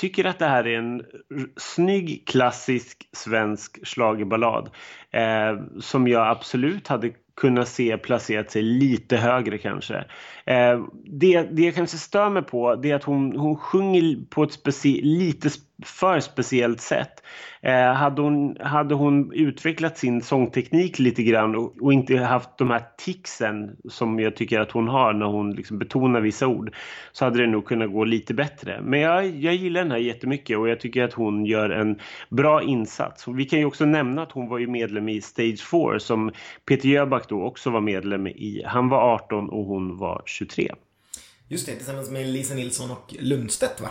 tycker 0.00 0.24
att 0.24 0.38
det 0.38 0.46
här 0.46 0.66
är 0.66 0.78
en 0.78 1.02
snygg 1.56 2.26
klassisk 2.26 3.08
svensk 3.12 3.86
slagerballad 3.86 4.70
eh, 5.10 5.80
som 5.80 6.08
jag 6.08 6.28
absolut 6.28 6.88
hade 6.88 7.10
kunnat 7.36 7.68
se 7.68 7.96
placerat 7.96 8.50
sig 8.50 8.62
lite 8.62 9.16
högre 9.16 9.58
kanske. 9.58 10.04
Eh, 10.44 10.84
det, 11.04 11.42
det 11.42 11.62
jag 11.62 11.74
kanske 11.74 11.98
stör 11.98 12.30
mig 12.30 12.42
på 12.42 12.74
det 12.74 12.90
är 12.90 12.94
att 12.94 13.04
hon, 13.04 13.36
hon 13.36 13.56
sjunger 13.56 14.24
på 14.30 14.42
ett 14.42 14.52
speci 14.52 15.00
lite 15.02 15.50
för 15.86 16.20
speciellt 16.20 16.80
sätt. 16.80 17.22
Eh, 17.62 17.92
hade, 17.92 18.22
hon, 18.22 18.56
hade 18.60 18.94
hon 18.94 19.32
utvecklat 19.32 19.98
sin 19.98 20.22
sångteknik 20.22 20.98
lite 20.98 21.22
grann 21.22 21.56
och, 21.56 21.82
och, 21.82 21.92
inte 21.92 22.16
haft 22.16 22.58
de 22.58 22.70
här 22.70 22.82
ticsen 22.98 23.76
som 23.88 24.20
jag 24.20 24.36
tycker 24.36 24.60
att 24.60 24.70
hon 24.70 24.88
har 24.88 25.12
när 25.12 25.26
hon 25.26 25.52
liksom 25.52 25.78
betonar 25.78 26.20
vissa 26.20 26.46
ord 26.46 26.74
så 27.12 27.24
hade 27.24 27.40
det 27.40 27.46
nog 27.46 27.64
kunnat 27.64 27.92
gå 27.92 28.04
lite 28.04 28.34
bättre. 28.34 28.80
Men 28.82 29.00
jag, 29.00 29.26
jag 29.26 29.54
gillar 29.54 29.82
den 29.82 29.90
här 29.90 29.98
jättemycket 29.98 30.58
och 30.58 30.68
jag 30.68 30.80
tycker 30.80 31.04
att 31.04 31.12
hon 31.12 31.46
gör 31.46 31.70
en 31.70 32.00
bra 32.28 32.62
insats. 32.62 33.28
Och 33.28 33.38
vi 33.38 33.44
kan 33.44 33.58
ju 33.58 33.64
också 33.64 33.84
nämna 33.84 34.22
att 34.22 34.32
hon 34.32 34.48
var 34.48 34.58
ju 34.58 34.66
medlem 34.66 35.08
i 35.08 35.20
Stage 35.20 35.68
4 35.70 35.98
som 35.98 36.30
Peter 36.68 36.88
Jöback 36.88 37.28
då 37.28 37.42
också 37.42 37.70
var 37.70 37.80
medlem 37.80 38.26
i. 38.26 38.62
Han 38.66 38.88
var 38.88 39.14
18 39.14 39.50
och 39.50 39.64
hon 39.64 39.98
var 39.98 40.22
23. 40.26 40.72
Just 41.48 41.66
det, 41.66 41.74
tillsammans 41.74 42.10
med 42.10 42.26
Lisa 42.26 42.54
Nilsson 42.54 42.90
och 42.90 43.14
Lundstedt 43.18 43.80
va? 43.80 43.88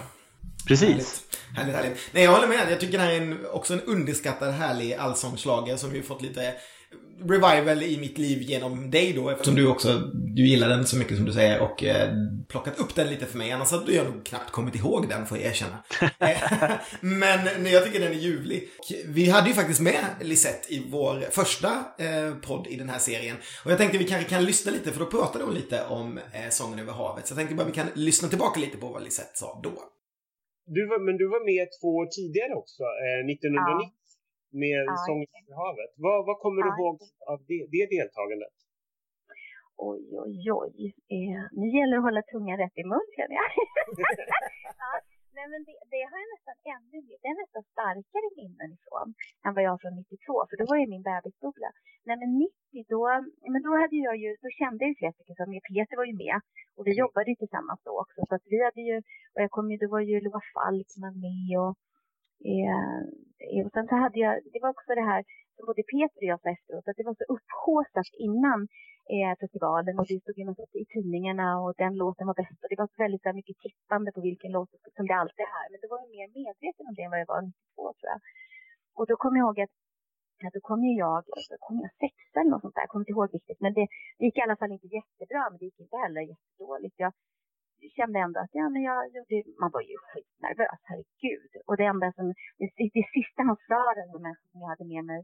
Precis. 0.67 1.23
Härligt, 1.55 1.75
härligt. 1.75 1.75
härligt. 1.75 2.09
Nej, 2.11 2.23
jag 2.23 2.31
håller 2.31 2.47
med. 2.47 2.71
Jag 2.71 2.79
tycker 2.79 2.97
det 2.97 3.03
här 3.03 3.11
är 3.11 3.21
en, 3.21 3.45
också 3.45 3.73
en 3.73 3.81
underskattad 3.81 4.53
härlig 4.53 4.93
allsångsschlager 4.93 5.77
som 5.77 5.95
ju 5.95 6.03
fått 6.03 6.21
lite 6.21 6.53
revival 7.29 7.83
i 7.83 7.97
mitt 7.97 8.17
liv 8.17 8.41
genom 8.41 8.91
dig 8.91 9.13
då, 9.13 9.29
eftersom 9.29 9.55
du 9.55 9.67
också, 9.67 9.97
du 10.13 10.47
gillar 10.47 10.69
den 10.69 10.85
så 10.87 10.95
mycket 10.97 11.17
som 11.17 11.25
du 11.25 11.33
säger 11.33 11.59
och 11.59 11.83
eh, 11.83 12.13
plockat 12.47 12.79
upp 12.79 12.95
den 12.95 13.09
lite 13.09 13.25
för 13.25 13.37
mig. 13.37 13.51
Annars 13.51 13.71
hade 13.71 13.93
jag 13.93 14.05
nog 14.05 14.25
knappt 14.25 14.51
kommit 14.51 14.75
ihåg 14.75 15.09
den, 15.09 15.25
får 15.27 15.37
jag 15.37 15.47
erkänna. 15.47 15.83
Eh, 16.19 16.71
Men 17.01 17.65
jag 17.65 17.83
tycker 17.83 17.99
den 17.99 18.11
är 18.11 18.15
ljuvlig. 18.15 18.69
Vi 19.05 19.29
hade 19.29 19.47
ju 19.49 19.55
faktiskt 19.55 19.79
med 19.79 20.05
Lisette 20.21 20.73
i 20.73 20.83
vår 20.89 21.25
första 21.31 21.67
eh, 21.97 22.33
podd 22.41 22.67
i 22.67 22.75
den 22.75 22.89
här 22.89 22.99
serien. 22.99 23.37
Och 23.65 23.71
jag 23.71 23.77
tänkte 23.77 23.97
vi 23.97 24.03
kanske 24.03 24.29
kan 24.29 24.45
lyssna 24.45 24.71
lite, 24.71 24.91
för 24.91 24.99
då 24.99 25.05
pratade 25.05 25.43
hon 25.43 25.53
lite 25.53 25.85
om 25.85 26.17
eh, 26.17 26.49
Sången 26.49 26.79
över 26.79 26.93
havet. 26.93 27.27
Så 27.27 27.31
jag 27.31 27.37
tänkte 27.37 27.55
bara 27.55 27.67
vi 27.67 27.73
kan 27.73 27.87
lyssna 27.93 28.27
tillbaka 28.27 28.59
lite 28.59 28.77
på 28.77 28.87
vad 28.87 29.03
Lisette 29.03 29.31
sa 29.37 29.59
då. 29.63 29.73
Du 30.75 30.81
var, 30.89 30.99
men 31.05 31.15
du 31.21 31.25
var 31.35 31.41
med 31.51 31.65
två 31.77 31.89
år 32.01 32.07
tidigare 32.17 32.53
också, 32.61 32.83
eh, 33.03 33.21
1990. 33.25 33.51
Ja 33.55 34.01
med 34.51 34.79
ja, 34.85 34.95
Sång 35.07 35.21
i 35.23 35.53
havet. 35.61 35.91
Vad, 36.05 36.25
vad 36.27 36.37
kommer 36.43 36.61
du 36.63 36.69
ihåg 36.75 36.95
av 37.31 37.39
det, 37.49 37.61
det 37.73 37.85
deltagandet? 37.95 38.55
Oj, 39.89 40.03
oj, 40.25 40.51
oj. 40.61 40.75
Eh, 41.15 41.41
nu 41.59 41.65
gäller 41.77 41.95
det 41.95 42.01
att 42.01 42.09
hålla 42.09 42.21
tungan 42.33 42.57
rätt 42.63 42.77
i 42.81 42.83
mun 42.91 43.07
känner 43.17 43.35
jag. 43.41 43.49
ja, 44.83 44.91
nej, 45.41 45.49
men 45.53 45.61
det, 45.67 45.75
det, 45.91 46.01
har 46.11 46.17
jag 46.23 46.29
nästan 46.35 46.57
ännu 46.75 46.97
mer, 47.07 47.17
det 47.21 47.29
är 47.33 47.41
nästan 47.43 47.63
starkare 47.73 48.27
minnen 48.39 48.69
ifrån 48.77 49.07
än 49.43 49.53
vad 49.55 49.63
jag 49.63 49.71
har 49.73 49.81
från 49.83 49.95
92, 49.95 50.47
för 50.49 50.55
då 50.59 50.63
var 50.71 50.77
ju 50.81 50.87
min 50.93 51.07
bebisbubbla. 51.09 51.69
Nej 52.07 52.17
men 52.21 52.31
90 52.73 52.93
då, 52.93 53.03
men 53.53 53.61
då 53.67 53.71
hade 53.81 53.97
jag 54.07 54.15
ju, 54.23 54.29
då 54.43 54.49
kände 54.59 54.79
jag 54.83 54.89
ju 54.91 54.95
flera 54.99 55.13
stycken 55.15 55.35
som 55.39 55.59
Peter 55.69 55.95
var 56.01 56.07
ju 56.11 56.15
med 56.25 56.37
och 56.75 56.83
vi 56.87 56.93
jobbade 57.03 57.29
ju 57.31 57.37
tillsammans 57.39 57.79
då 57.87 57.93
också, 58.03 58.19
så 58.29 58.33
att 58.35 58.45
vi 58.53 58.57
hade 58.67 58.81
ju, 58.89 58.95
och 59.33 59.41
jag 59.43 59.51
kom 59.55 59.67
ju, 59.71 59.77
då 59.83 59.87
var 59.95 60.03
ju 60.09 60.15
Loa 60.25 60.41
Falkman 60.53 61.15
med 61.25 61.51
och 61.63 61.75
Eh, 62.53 63.65
och 63.65 63.71
sen 63.73 63.87
så 63.87 63.95
hade 63.95 64.19
jag, 64.19 64.33
det 64.53 64.59
var 64.61 64.69
också 64.69 64.91
det 64.99 65.07
här 65.11 65.23
som 65.55 65.65
både 65.65 65.83
Peter 65.93 66.21
och 66.23 66.31
jag 66.33 66.41
sa 66.41 66.49
efteråt, 66.49 66.87
att 66.87 66.97
det 66.99 67.09
var 67.09 67.17
så 67.21 67.27
upphaussat 67.35 68.09
innan 68.27 68.59
eh, 69.15 69.33
festivalen 69.41 69.99
och 69.99 70.07
det 70.09 70.21
stod 70.21 70.37
ju 70.39 70.45
något 70.45 70.75
i 70.81 70.85
tidningarna 70.93 71.47
och 71.63 71.73
den 71.83 71.93
låten 72.01 72.27
var 72.27 72.37
bäst 72.41 72.59
och 72.63 72.69
det 72.71 72.81
var 72.81 72.89
väldigt 73.03 73.23
där, 73.23 73.33
mycket 73.39 73.57
tippande 73.65 74.09
på 74.15 74.21
vilken 74.29 74.51
låt 74.51 74.69
som 74.97 75.05
det 75.07 75.15
alltid 75.21 75.45
är. 75.61 75.65
Men 75.71 75.79
det 75.81 75.89
var 75.91 75.99
jag 76.03 76.11
mer 76.17 76.29
medveten 76.39 76.87
om 76.89 76.95
det 76.95 77.03
än 77.03 77.11
vad 77.13 77.21
jag 77.23 77.33
var 77.35 77.41
92 77.41 77.93
tror 77.97 78.09
jag. 78.13 78.21
Och 78.97 79.05
då 79.09 79.15
kommer 79.21 79.37
jag 79.39 79.45
ihåg 79.45 79.59
att 79.65 79.75
ja, 80.41 80.49
då 80.55 80.59
kom 80.69 80.79
ju 80.87 80.93
jag, 81.05 81.17
då 81.51 81.57
kom 81.65 81.77
jag 81.85 81.91
sexa 82.03 82.37
eller 82.39 82.51
något 82.51 82.63
sånt 82.65 82.75
där, 82.75 82.85
jag 82.85 82.91
kommer 82.91 83.05
inte 83.05 83.15
ihåg 83.15 83.29
riktigt. 83.37 83.61
Men 83.65 83.73
det, 83.77 83.85
det 84.17 84.25
gick 84.25 84.37
i 84.37 84.45
alla 84.45 84.59
fall 84.59 84.71
inte 84.71 84.95
jättebra, 84.97 85.41
men 85.49 85.57
det 85.59 85.65
gick 85.65 85.79
inte 85.85 85.97
heller 86.03 86.21
jättedåligt. 86.31 86.95
Jag 87.03 87.13
kände 87.97 88.19
ändå 88.19 88.39
att 88.39 88.53
ja, 88.59 88.69
men 88.73 88.81
jag 88.89 88.99
gjorde, 89.15 89.35
man 89.61 89.71
var 89.75 89.83
ju 89.91 89.95
skitnervös, 90.09 90.81
herregud. 90.89 91.51
Och 91.67 91.77
det 91.77 91.85
enda 91.93 92.07
som, 92.17 92.25
det, 92.59 92.67
det 92.97 93.05
sista 93.15 93.39
han 93.49 93.57
sa, 93.67 93.81
den 93.99 94.09
som 94.51 94.61
jag 94.61 94.69
hade 94.73 94.85
med 94.93 95.03
mig, 95.11 95.21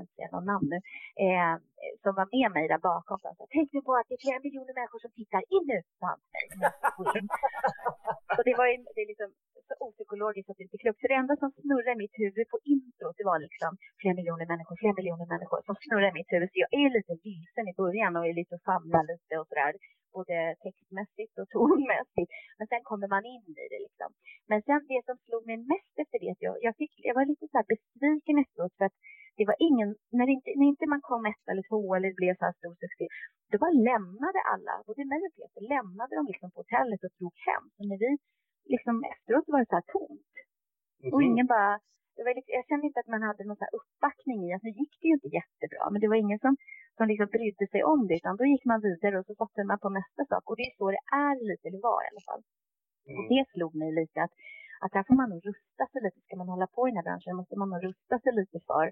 inte 0.00 0.14
säga 0.16 0.28
någon 0.36 0.48
namn 0.52 0.68
nu, 0.72 0.78
eh, 1.26 1.54
som 2.02 2.12
var 2.20 2.28
med 2.36 2.48
mig 2.56 2.64
där 2.72 2.82
bakom, 2.90 3.18
så 3.18 3.28
sa, 3.38 3.46
tänk 3.56 3.68
nu 3.72 3.80
på 3.88 3.92
att 3.96 4.08
det 4.08 4.14
är 4.18 4.24
flera 4.26 4.40
miljoner 4.46 4.74
människor 4.78 5.00
som 5.04 5.12
tittar, 5.18 5.42
in 5.54 5.64
nu, 5.72 5.78
sa 6.00 6.06
han 6.12 6.20
mm, 7.16 7.26
det 8.48 8.54
var 8.60 8.66
ju, 8.70 8.76
det 8.94 9.00
är 9.04 9.10
liksom 9.12 9.30
så 9.68 9.74
opsykologiskt 9.86 10.50
att 10.50 10.58
det 10.58 10.64
inte 10.66 10.76
är 10.78 10.84
klokt. 10.84 11.00
Så 11.00 11.06
det 11.12 11.20
enda 11.22 11.34
som 11.42 11.50
snurrade 11.60 11.96
i 11.96 12.02
mitt 12.04 12.16
huvud 12.22 12.46
på 12.52 12.58
introt, 12.74 13.16
det 13.18 13.26
var 13.30 13.38
liksom 13.46 13.70
flera 14.00 14.14
miljoner 14.18 14.46
människor, 14.52 14.74
flera 14.82 14.94
miljoner 14.98 15.26
människor 15.34 15.60
som 15.68 15.76
snurrar 15.84 16.08
i 16.12 16.18
mitt 16.18 16.32
huvud. 16.32 16.48
Så 16.52 16.58
jag 16.64 16.72
är 16.82 16.88
lite 16.96 17.12
vilsen 17.28 17.66
i 17.72 17.74
början 17.82 18.16
och 18.16 18.26
är 18.30 18.34
lite 18.40 18.54
och 18.56 18.64
famlar 18.70 19.04
lite 19.12 19.34
och 19.40 19.48
sådär 19.50 19.72
både 20.16 20.36
textmässigt 20.64 21.34
och 21.40 21.48
tonmässigt. 21.54 22.30
Men 22.58 22.66
sen 22.70 22.82
kommer 22.90 23.08
man 23.14 23.24
in 23.34 23.44
i 23.62 23.66
det 23.72 23.80
liksom. 23.86 24.10
Men 24.50 24.58
sen 24.66 24.80
det 24.92 25.02
som 25.08 25.16
slog 25.26 25.42
mig 25.50 25.58
mest 25.72 25.94
efter 26.02 26.18
det, 26.24 26.34
jag, 26.46 26.56
jag, 26.66 26.74
fick, 26.80 26.92
jag 27.08 27.14
var 27.18 27.24
lite 27.32 27.44
så 27.48 27.56
här 27.58 27.68
besviken 27.74 28.36
efteråt 28.42 28.74
för 28.78 28.84
att 28.88 28.98
det 29.38 29.46
var 29.50 29.56
ingen, 29.68 29.88
när 30.18 30.28
inte, 30.34 30.50
när 30.58 30.66
inte 30.72 30.86
man 30.94 31.02
kom 31.10 31.22
ett 31.32 31.44
eller 31.50 31.64
två 31.70 31.82
eller 31.94 32.08
det 32.08 32.20
blev 32.22 32.34
så 32.36 32.44
här 32.48 32.56
stor 32.60 32.74
succé, 32.82 33.04
då 33.50 33.56
bara 33.64 33.76
lämnade 33.90 34.40
alla, 34.52 34.74
både 34.86 35.02
mig 35.12 35.20
och 35.26 35.34
Peter, 35.36 35.62
lämnade 35.74 36.12
de 36.18 36.22
liksom 36.30 36.48
på 36.50 36.58
hotellet 36.60 37.00
och 37.04 37.14
drog 37.18 37.34
hem. 37.48 37.64
Så 37.74 37.80
när 37.88 37.98
vi 38.04 38.10
liksom 38.74 38.94
efteråt 39.12 39.46
var 39.52 39.60
det 39.60 39.70
så 39.70 39.78
här 39.80 39.88
tomt. 39.94 40.34
Mm. 41.02 41.12
Och 41.12 41.22
ingen 41.28 41.46
bara, 41.54 41.72
det 42.16 42.22
var 42.24 42.32
lite, 42.38 42.50
jag 42.58 42.66
kände 42.68 42.86
inte 42.86 43.00
att 43.00 43.12
man 43.14 43.22
hade 43.28 43.42
någon 43.44 43.62
så 43.62 43.68
uppbackning 43.78 44.38
i 44.46 44.48
att 44.54 44.66
nu 44.66 44.72
gick 44.80 44.94
det 45.00 45.06
ju 45.08 45.14
inte 45.18 45.36
jättebra, 45.38 45.84
men 45.92 46.00
det 46.00 46.10
var 46.12 46.18
ingen 46.24 46.40
som 46.44 46.54
som 46.96 47.06
liksom 47.10 47.28
brydde 47.34 47.66
sig 47.72 47.82
om 47.92 48.00
det, 48.08 48.14
utan 48.20 48.36
då 48.36 48.44
gick 48.52 48.64
man 48.64 48.80
vidare 48.88 49.18
och 49.18 49.26
så 49.26 49.34
satte 49.34 49.64
man 49.70 49.78
på 49.84 49.88
nästa 49.98 50.22
sak. 50.30 50.44
Och 50.48 50.56
det 50.56 50.66
är 50.68 50.74
så 50.78 50.90
det 50.96 51.04
är 51.26 51.34
lite, 51.50 51.64
eller 51.68 51.82
var 51.90 52.00
i 52.04 52.10
alla 52.10 52.24
fall. 52.28 52.42
Mm. 53.08 53.16
Och 53.18 53.24
det 53.32 53.44
slog 53.52 53.72
mig 53.82 53.90
lite 54.00 54.18
att, 54.24 54.34
att 54.82 54.94
här 54.94 55.04
får 55.08 55.14
man 55.14 55.30
nog 55.30 55.40
rusta 55.50 55.84
sig 55.92 56.00
lite. 56.02 56.20
Ska 56.20 56.36
man 56.36 56.48
hålla 56.54 56.66
på 56.66 56.80
i 56.88 56.90
den 56.90 56.96
här 56.96 57.08
branschen 57.08 57.36
måste 57.36 57.56
man 57.58 57.70
nog 57.70 57.84
rusta 57.88 58.16
sig 58.18 58.32
lite 58.40 58.58
för 58.70 58.86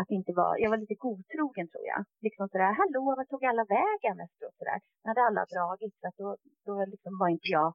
att 0.00 0.10
inte 0.18 0.32
vara, 0.40 0.58
jag 0.58 0.70
var 0.70 0.76
lite 0.84 0.94
godtrogen 1.06 1.66
tror 1.68 1.86
jag. 1.92 2.00
Liksom 2.26 2.48
sådär, 2.48 2.72
hallå, 2.80 3.02
vad 3.18 3.28
tog 3.28 3.44
alla 3.44 3.64
vägen 3.78 4.16
efteråt 4.26 4.56
sådär? 4.58 4.80
När 5.02 5.10
hade 5.10 5.22
alla 5.28 5.44
dragit, 5.54 5.94
så 6.00 6.06
att 6.08 6.16
då, 6.22 6.28
då 6.66 6.74
liksom 6.94 7.12
var 7.20 7.28
inte 7.28 7.48
jag 7.58 7.70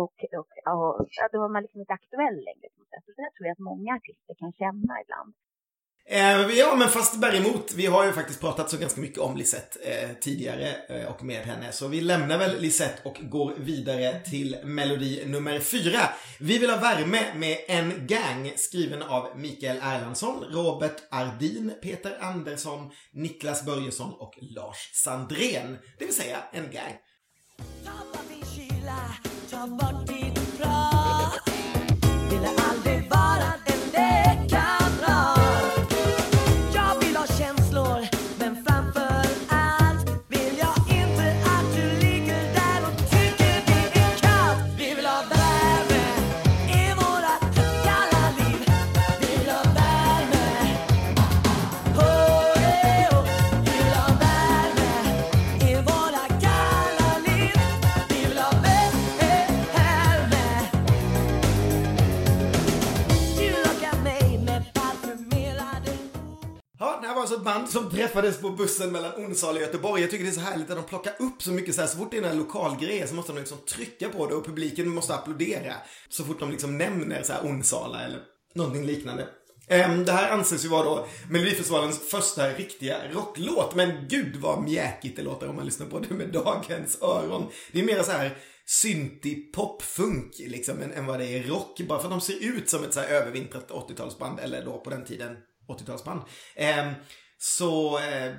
och, 0.00 0.16
och, 0.38 0.50
och, 0.72 0.94
och 1.00 1.30
då 1.32 1.38
var 1.44 1.48
man 1.54 1.62
liksom 1.62 1.80
inte 1.80 1.98
aktuell 2.00 2.38
längre. 2.48 2.66
Så 2.74 3.10
det 3.20 3.30
tror 3.34 3.46
jag 3.46 3.54
att 3.56 3.68
många 3.70 3.90
artister 3.98 4.34
kan 4.42 4.52
känna 4.52 4.92
ibland. 5.02 5.32
Eh, 6.08 6.58
ja, 6.58 6.76
men 6.76 6.88
fast 6.88 7.20
däremot, 7.20 7.72
vi 7.72 7.86
har 7.86 8.06
ju 8.06 8.12
faktiskt 8.12 8.40
pratat 8.40 8.70
så 8.70 8.76
ganska 8.76 9.00
mycket 9.00 9.18
om 9.18 9.36
Lisette 9.36 9.78
eh, 9.80 10.10
tidigare 10.20 10.76
eh, 10.88 11.04
och 11.04 11.24
med 11.24 11.42
henne. 11.42 11.72
Så 11.72 11.88
vi 11.88 12.00
lämnar 12.00 12.38
väl 12.38 12.60
Lisette 12.60 13.02
och 13.04 13.18
går 13.20 13.54
vidare 13.56 14.20
till 14.20 14.56
melodi 14.64 15.22
nummer 15.26 15.60
fyra. 15.60 16.00
Vi 16.40 16.58
vill 16.58 16.70
ha 16.70 16.76
värme 16.76 17.24
med 17.36 17.58
En 17.68 18.06
gang 18.06 18.52
skriven 18.56 19.02
av 19.02 19.38
Mikael 19.38 19.76
Erlandsson, 19.76 20.44
Robert 20.44 20.96
Ardin, 21.10 21.72
Peter 21.82 22.18
Andersson, 22.20 22.90
Niklas 23.12 23.64
Börjesson 23.64 24.14
och 24.14 24.34
Lars 24.40 24.90
Sandren. 25.04 25.78
Det 25.98 26.04
vill 26.04 26.14
säga 26.14 26.38
En 26.52 26.70
gang. 26.70 26.92
Alltså 67.32 67.50
ett 67.50 67.54
band 67.54 67.70
som 67.70 67.90
träffades 67.90 68.40
på 68.40 68.50
bussen 68.50 68.92
mellan 68.92 69.12
Onsala 69.16 69.56
och 69.56 69.60
Göteborg. 69.60 70.02
Jag 70.02 70.10
tycker 70.10 70.24
det 70.24 70.30
är 70.30 70.34
så 70.34 70.40
härligt 70.40 70.70
att 70.70 70.76
de 70.76 70.84
plockar 70.84 71.12
upp 71.18 71.42
så 71.42 71.50
mycket 71.50 71.74
så 71.74 71.80
här, 71.80 71.88
så 71.88 71.98
fort 71.98 72.10
det 72.10 72.18
är 72.18 72.22
en 72.22 72.38
lokalgrej 72.38 73.08
så 73.08 73.14
måste 73.14 73.32
de 73.32 73.38
liksom 73.38 73.58
trycka 73.58 74.08
på 74.08 74.26
det 74.26 74.34
och 74.34 74.46
publiken 74.46 74.88
måste 74.88 75.14
applådera. 75.14 75.74
Så 76.08 76.24
fort 76.24 76.40
de 76.40 76.50
liksom 76.50 76.78
nämner 76.78 77.22
så 77.22 77.32
här 77.32 77.42
Onsala 77.42 78.00
eller 78.04 78.20
någonting 78.54 78.86
liknande. 78.86 79.28
Ehm, 79.68 80.04
det 80.04 80.12
här 80.12 80.30
anses 80.30 80.64
ju 80.64 80.68
vara 80.68 80.84
då 80.84 81.06
Melodifestivalens 81.30 82.10
första 82.10 82.48
riktiga 82.48 82.96
rocklåt. 83.12 83.74
Men 83.74 84.08
gud 84.08 84.36
vad 84.36 84.62
mjäkigt 84.62 85.16
det 85.16 85.22
låter 85.22 85.48
om 85.48 85.56
man 85.56 85.64
lyssnar 85.64 85.86
på 85.86 85.98
det 85.98 86.14
med 86.14 86.28
dagens 86.28 87.02
öron. 87.02 87.46
Det 87.72 87.80
är 87.80 87.84
mer 87.84 88.02
så 88.02 88.12
här 88.12 88.38
syntig 88.66 89.52
popfunk 89.52 90.34
liksom 90.38 90.82
än, 90.82 90.92
än 90.92 91.06
vad 91.06 91.20
det 91.20 91.26
är 91.26 91.42
rock. 91.42 91.80
Bara 91.88 91.98
för 91.98 92.06
att 92.06 92.12
de 92.12 92.20
ser 92.20 92.56
ut 92.56 92.70
som 92.70 92.84
ett 92.84 92.94
så 92.94 93.00
här 93.00 93.08
övervintrat 93.08 93.70
80-talsband 93.70 94.40
eller 94.40 94.64
då 94.64 94.78
på 94.78 94.90
den 94.90 95.04
tiden 95.04 95.36
80-talsband. 95.68 96.20
Ehm, 96.56 96.92
så 97.44 97.98
eh, 97.98 98.34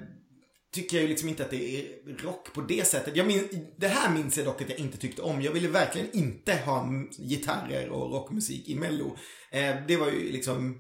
tycker 0.74 0.98
jag 0.98 1.02
ju 1.02 1.10
liksom 1.10 1.30
inte 1.30 1.44
att 1.44 1.52
det 1.52 1.80
är 1.80 1.86
rock 2.24 2.54
på 2.54 2.62
det 2.62 2.88
sättet. 2.88 3.16
Jag 3.16 3.28
minns, 3.28 3.44
det 3.78 3.88
här 3.88 4.14
minns 4.14 4.38
jag 4.38 4.46
dock 4.46 4.62
att 4.62 4.70
jag 4.70 4.80
inte 4.80 4.98
tyckte 4.98 5.22
om. 5.22 5.42
Jag 5.42 5.52
ville 5.52 5.68
verkligen 5.68 6.12
inte 6.12 6.56
ha 6.56 6.90
gitarrer 7.18 7.90
och 7.90 8.12
rockmusik 8.12 8.70
i 8.70 8.76
Mello. 8.76 9.18
Eh, 9.52 9.76
det 9.88 9.98
var 9.98 10.08
ju 10.08 10.32
liksom 10.32 10.80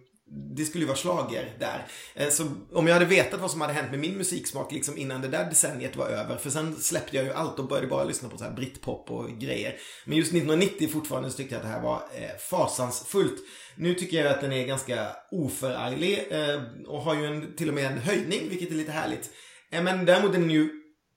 det 0.55 0.65
skulle 0.65 0.83
ju 0.83 0.87
vara 0.87 0.97
slager 0.97 1.57
där. 1.59 1.87
Eh, 2.15 2.29
så 2.29 2.43
om 2.71 2.87
jag 2.87 2.93
hade 2.93 3.05
vetat 3.05 3.41
vad 3.41 3.51
som 3.51 3.61
hade 3.61 3.73
hänt 3.73 3.91
med 3.91 3.99
min 3.99 4.17
musiksmak 4.17 4.71
liksom 4.71 4.97
innan 4.97 5.21
det 5.21 5.27
där 5.27 5.45
decenniet 5.45 5.95
var 5.95 6.07
över, 6.07 6.37
för 6.37 6.49
sen 6.49 6.75
släppte 6.75 7.15
jag 7.15 7.25
ju 7.25 7.33
allt 7.33 7.59
och 7.59 7.67
började 7.67 7.87
bara 7.87 8.03
lyssna 8.03 8.29
på 8.29 8.37
så 8.37 8.43
här 8.43 8.51
britpop 8.51 9.11
och 9.11 9.29
grejer. 9.29 9.75
Men 10.05 10.17
just 10.17 10.31
1990 10.31 10.89
fortfarande 10.89 11.29
så 11.29 11.37
tyckte 11.37 11.55
jag 11.55 11.59
att 11.59 11.67
det 11.67 11.73
här 11.73 11.81
var 11.81 11.95
eh, 11.95 12.37
fasansfullt. 12.49 13.39
Nu 13.75 13.93
tycker 13.93 14.23
jag 14.23 14.33
att 14.33 14.41
den 14.41 14.51
är 14.51 14.67
ganska 14.67 15.07
oförarglig 15.31 16.27
eh, 16.29 16.61
och 16.87 17.01
har 17.01 17.15
ju 17.15 17.25
en, 17.25 17.55
till 17.55 17.69
och 17.69 17.75
med 17.75 17.85
en 17.85 17.97
höjning, 17.97 18.49
vilket 18.49 18.71
är 18.71 18.75
lite 18.75 18.91
härligt. 18.91 19.29
Men 19.71 20.05
däremot 20.05 20.35
är 20.35 20.39
den 20.39 20.49
ju 20.49 20.69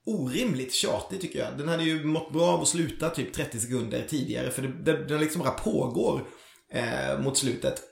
orimligt 0.07 0.75
tjatig 0.75 1.21
tycker 1.21 1.39
jag. 1.39 1.59
Den 1.59 1.69
hade 1.69 1.83
ju 1.83 2.05
mått 2.05 2.33
bra 2.33 2.47
av 2.47 2.63
att 2.63 2.69
sluta 2.69 3.11
typ 3.11 3.33
30 3.33 3.61
sekunder 3.61 4.05
tidigare, 4.09 4.51
för 4.51 4.63
det, 4.63 4.69
det, 4.69 5.05
den 5.05 5.21
liksom 5.21 5.43
bara 5.43 5.51
pågår 5.51 6.27
eh, 6.73 7.21
mot 7.21 7.39
slutet. 7.39 7.83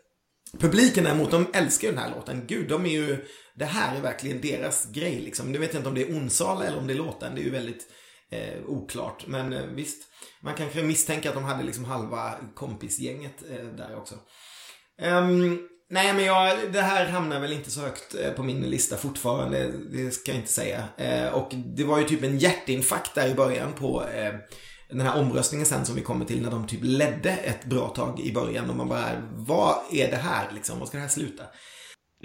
Publiken 0.60 1.04
däremot, 1.04 1.30
de 1.30 1.46
älskar 1.52 1.88
ju 1.88 1.94
den 1.94 2.02
här 2.02 2.10
låten. 2.10 2.44
Gud, 2.46 2.68
de 2.68 2.86
är 2.86 2.90
ju 2.90 3.24
det 3.54 3.64
här 3.64 3.96
är 3.96 4.00
verkligen 4.00 4.40
deras 4.40 4.86
grej 4.92 5.20
liksom. 5.20 5.52
Nu 5.52 5.58
vet 5.58 5.72
jag 5.72 5.80
inte 5.80 5.88
om 5.88 5.94
det 5.94 6.02
är 6.02 6.16
Onsala 6.16 6.64
eller 6.64 6.78
om 6.78 6.86
det 6.86 6.92
är 6.92 6.98
låten. 6.98 7.34
Det 7.34 7.40
är 7.40 7.44
ju 7.44 7.50
väldigt 7.50 7.86
eh, 8.30 8.66
oklart. 8.66 9.26
Men 9.26 9.52
eh, 9.52 9.66
visst, 9.66 10.02
man 10.40 10.54
kanske 10.54 10.82
misstänker 10.82 11.28
att 11.28 11.34
de 11.34 11.44
hade 11.44 11.64
liksom 11.64 11.84
halva 11.84 12.34
kompisgänget 12.54 13.42
eh, 13.50 13.66
där 13.66 13.96
också. 13.96 14.14
Um, 15.02 15.68
nej 15.90 16.14
men 16.14 16.24
jag, 16.24 16.72
det 16.72 16.82
här 16.82 17.06
hamnar 17.06 17.40
väl 17.40 17.52
inte 17.52 17.70
så 17.70 17.80
högt 17.80 18.14
eh, 18.14 18.32
på 18.32 18.42
min 18.42 18.62
lista 18.62 18.96
fortfarande. 18.96 19.72
Det 19.92 20.10
ska 20.10 20.30
jag 20.30 20.40
inte 20.40 20.52
säga. 20.52 20.84
Eh, 20.96 21.34
och 21.34 21.52
det 21.54 21.84
var 21.84 21.98
ju 21.98 22.04
typ 22.04 22.22
en 22.22 22.38
hjärtinfarkt 22.38 23.14
där 23.14 23.28
i 23.28 23.34
början 23.34 23.72
på 23.72 24.04
eh, 24.08 24.34
den 24.94 25.06
här 25.06 25.20
omröstningen 25.20 25.66
sen 25.66 25.84
som 25.84 25.94
vi 25.94 26.02
kommer 26.02 26.24
till 26.24 26.42
när 26.42 26.50
de 26.50 26.66
typ 26.66 26.80
ledde 26.82 27.30
ett 27.30 27.64
bra 27.64 27.88
tag 27.88 28.20
i 28.20 28.32
början 28.32 28.70
och 28.70 28.76
man 28.76 28.88
bara, 28.88 29.04
vad 29.36 29.74
är 29.92 30.10
det 30.10 30.16
här 30.16 30.46
liksom? 30.54 30.78
Vad 30.78 30.88
ska 30.88 30.96
det 30.96 31.02
här 31.02 31.08
sluta? 31.08 31.42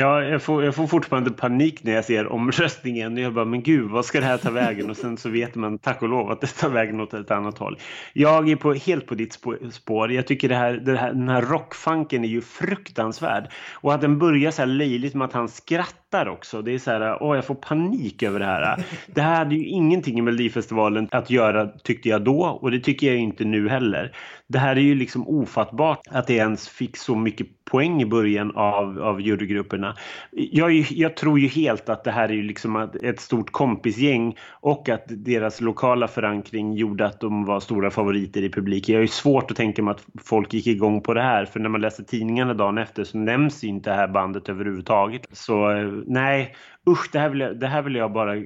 Ja, 0.02 0.24
jag 0.24 0.44
får, 0.44 0.64
jag 0.64 0.76
får 0.76 0.88
fortfarande 0.88 1.32
panik 1.32 1.84
när 1.84 1.94
jag 1.94 2.06
ser 2.06 2.28
omröstningen. 2.28 3.18
Jag 3.18 3.34
bara, 3.34 3.46
men 3.46 3.64
gud, 3.64 3.92
vad 3.92 4.06
ska 4.06 4.20
det 4.20 4.26
här 4.26 4.38
ta 4.38 4.52
vägen? 4.52 4.90
Och 4.90 4.98
sen 4.98 5.18
så 5.18 5.30
vet 5.30 5.56
man 5.56 5.80
tack 5.80 6.02
och 6.02 6.10
lov 6.10 6.32
att 6.32 6.42
det 6.42 6.48
tar 6.48 6.70
vägen 6.70 7.00
åt 7.00 7.14
ett 7.14 7.32
annat 7.32 7.58
håll. 7.58 7.80
Jag 8.14 8.50
är 8.50 8.56
på, 8.56 8.74
helt 8.74 9.08
på 9.08 9.16
ditt 9.16 9.40
spår. 9.72 10.12
Jag 10.12 10.28
tycker 10.28 10.50
det 10.50 10.56
här, 10.56 10.74
det 10.74 10.98
här, 10.98 11.14
den 11.14 11.30
här 11.30 11.42
rockfunken 11.42 12.24
är 12.24 12.28
ju 12.28 12.42
fruktansvärd. 12.42 13.52
Och 13.74 13.94
att 13.94 14.02
den 14.02 14.20
börjar 14.20 14.52
så 14.52 14.62
här 14.62 14.68
löjligt 14.68 15.16
med 15.16 15.26
att 15.26 15.34
han 15.34 15.50
skrattar 15.50 15.90
också. 16.12 16.62
Det 16.62 16.74
är 16.74 16.80
så 16.80 16.92
här, 16.92 17.24
åh, 17.24 17.36
jag 17.36 17.46
får 17.46 17.56
panik 17.56 18.24
över 18.24 18.40
det 18.40 18.46
här. 18.46 18.86
Det 19.08 19.22
här 19.22 19.36
hade 19.36 19.56
ju 19.56 19.66
ingenting 19.66 20.20
i 20.20 20.22
Melodifestivalen 20.22 21.08
att 21.12 21.30
göra, 21.30 21.68
tyckte 21.68 22.10
jag 22.10 22.24
då. 22.24 22.42
Och 22.42 22.72
det 22.72 22.80
tycker 22.80 23.08
jag 23.08 23.18
inte 23.18 23.46
nu 23.46 23.70
heller. 23.70 24.16
Det 24.48 24.60
här 24.60 24.76
är 24.76 24.82
ju 24.82 24.96
liksom 24.96 25.28
ofattbart 25.28 26.02
att 26.10 26.28
det 26.28 26.34
ens 26.34 26.70
fick 26.70 26.98
så 26.98 27.16
mycket 27.16 27.48
poäng 27.72 28.02
i 28.02 28.06
början 28.06 28.56
av, 28.56 29.02
av 29.02 29.22
jurygrupperna. 29.22 29.96
Jag, 30.32 30.72
jag 30.72 31.16
tror 31.18 31.40
ju 31.40 31.48
helt 31.48 31.90
att 31.90 32.04
det 32.04 32.12
här 32.12 32.30
är 32.30 32.34
ju 32.34 32.44
liksom 32.44 32.90
ett 33.04 33.20
stort 33.20 33.52
kompisgäng 33.52 34.38
och 34.50 34.90
att 34.90 35.04
deras 35.08 35.62
lokala 35.62 36.08
förankring 36.08 36.74
gjorde 36.74 37.06
att 37.06 37.20
de 37.20 37.46
var 37.46 37.60
stora 37.60 37.92
favoriter 37.92 38.44
i 38.44 38.50
publiken. 38.50 38.94
Jag 38.94 39.00
har 39.00 39.04
ju 39.04 39.08
svårt 39.08 39.52
att 39.52 39.58
tänka 39.58 39.84
mig 39.84 39.92
att 39.92 40.06
folk 40.24 40.54
gick 40.54 40.68
igång 40.68 41.02
på 41.02 41.14
det 41.14 41.22
här 41.22 41.46
för 41.46 41.60
när 41.60 41.70
man 41.70 41.82
läser 41.82 42.04
tidningarna 42.04 42.54
dagen 42.54 42.78
efter 42.78 43.04
så 43.04 43.18
nämns 43.18 43.64
ju 43.64 43.68
inte 43.68 43.90
det 43.90 43.96
här 43.96 44.08
bandet 44.08 44.50
överhuvudtaget. 44.50 45.22
Så 45.32 45.72
eh, 45.72 45.92
nej, 46.08 46.56
usch, 46.90 47.10
det 47.12 47.20
här 47.20 47.30
vill 47.30 47.40
jag, 47.40 47.60
det 47.60 47.68
här 47.68 47.82
vill 47.82 47.96
jag 47.96 48.14
bara 48.14 48.36
eh, 48.36 48.44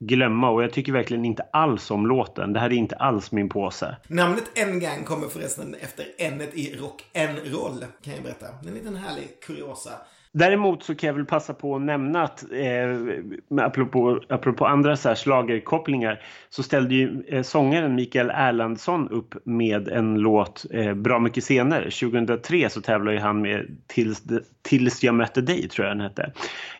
glömma 0.00 0.50
och 0.50 0.62
jag 0.62 0.72
tycker 0.72 0.92
verkligen 0.92 1.24
inte 1.24 1.42
alls 1.52 1.90
om 1.90 2.06
låten. 2.06 2.52
Det 2.52 2.60
här 2.60 2.66
är 2.72 2.76
inte 2.76 2.96
alls 2.96 3.32
min 3.32 3.48
påse. 3.48 3.96
Namnet 4.08 4.50
En-Gang 4.54 5.04
kommer 5.04 5.28
förresten 5.28 5.74
efter 5.74 6.06
N-et 6.18 6.54
i 6.54 6.76
rock 6.76 7.04
en-roll 7.12 7.84
kan 8.04 8.14
jag 8.14 8.22
berätta. 8.22 8.46
Det 8.62 8.68
är 8.68 8.68
en 8.68 8.74
liten 8.74 8.96
härlig 8.96 9.40
kuriosa. 9.40 9.90
Däremot 10.36 10.82
så 10.82 10.94
kan 10.94 11.06
jag 11.06 11.14
väl 11.14 11.24
passa 11.24 11.54
på 11.54 11.76
att 11.76 11.82
nämna 11.82 12.22
att 12.22 12.44
eh, 12.52 13.64
apropå, 13.64 14.20
apropå 14.28 14.66
andra 14.66 14.96
så 14.96 15.08
här 15.08 15.14
slagerkopplingar 15.14 16.22
så 16.48 16.62
ställde 16.62 16.94
ju 16.94 17.22
eh, 17.28 17.42
sångaren 17.42 17.94
Mikael 17.94 18.30
Erlandsson 18.30 19.08
upp 19.08 19.34
med 19.44 19.88
en 19.88 20.14
låt 20.14 20.66
eh, 20.70 20.94
bra 20.94 21.18
mycket 21.18 21.44
senare. 21.44 21.90
2003 21.90 22.70
så 22.70 22.80
tävlade 22.80 23.20
han 23.20 23.40
med 23.40 23.76
Tills, 23.86 24.22
Tills 24.62 25.04
jag 25.04 25.14
mötte 25.14 25.40
dig 25.40 25.68
tror 25.68 25.86
jag 25.86 25.96
den 25.96 26.04
hette. 26.04 26.32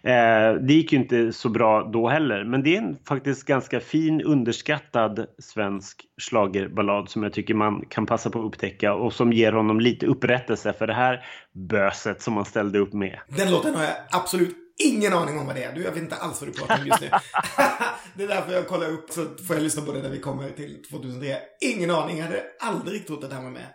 Eh, 0.02 0.60
det 0.60 0.74
gick 0.74 0.92
ju 0.92 0.98
inte 0.98 1.32
så 1.32 1.48
bra 1.48 1.90
då 1.92 2.08
heller 2.08 2.44
men 2.44 2.62
det 2.62 2.76
är 2.76 2.82
en 2.82 2.96
faktiskt 3.08 3.44
ganska 3.44 3.80
fin 3.80 4.22
underskattad 4.22 5.26
svensk 5.38 6.04
slagerballad 6.20 7.08
som 7.08 7.22
jag 7.22 7.32
tycker 7.32 7.54
man 7.54 7.84
kan 7.88 8.06
passa 8.06 8.30
på 8.30 8.38
att 8.38 8.46
upptäcka 8.46 8.94
och 8.94 9.12
som 9.12 9.32
ger 9.32 9.52
honom 9.52 9.80
lite 9.80 10.06
upprättelse 10.06 10.72
för 10.72 10.86
det 10.86 10.94
här 10.94 11.26
böset 11.68 12.22
som 12.22 12.36
han 12.36 12.44
ställde 12.44 12.78
upp 12.78 12.92
med. 12.92 13.20
Den 13.28 13.50
låten 13.50 13.74
har 13.74 13.82
jag 13.82 13.94
absolut 14.10 14.56
ingen 14.78 15.12
aning 15.12 15.38
om 15.38 15.46
vad 15.46 15.56
det 15.56 15.64
är. 15.64 15.72
Du, 15.72 15.82
jag 15.82 15.92
vet 15.92 16.02
inte 16.02 16.16
alls 16.16 16.40
vad 16.40 16.48
du 16.48 16.52
pratar 16.52 16.80
om 16.80 16.86
just 16.86 17.00
nu. 17.00 17.08
det 18.14 18.24
är 18.24 18.28
därför 18.28 18.52
jag 18.52 18.68
kollar 18.68 18.90
upp 18.90 19.10
så 19.10 19.24
får 19.46 19.56
jag 19.56 19.62
lyssna 19.62 19.82
på 19.82 19.92
det 19.92 20.02
när 20.02 20.10
vi 20.10 20.20
kommer 20.20 20.50
till 20.50 20.82
2003. 20.90 21.36
Ingen 21.60 21.90
aning. 21.90 22.18
Jag 22.18 22.24
hade 22.24 22.42
aldrig 22.60 23.06
trott 23.06 23.24
att 23.24 23.32
här 23.32 23.42
var 23.42 23.50
med. 23.50 23.66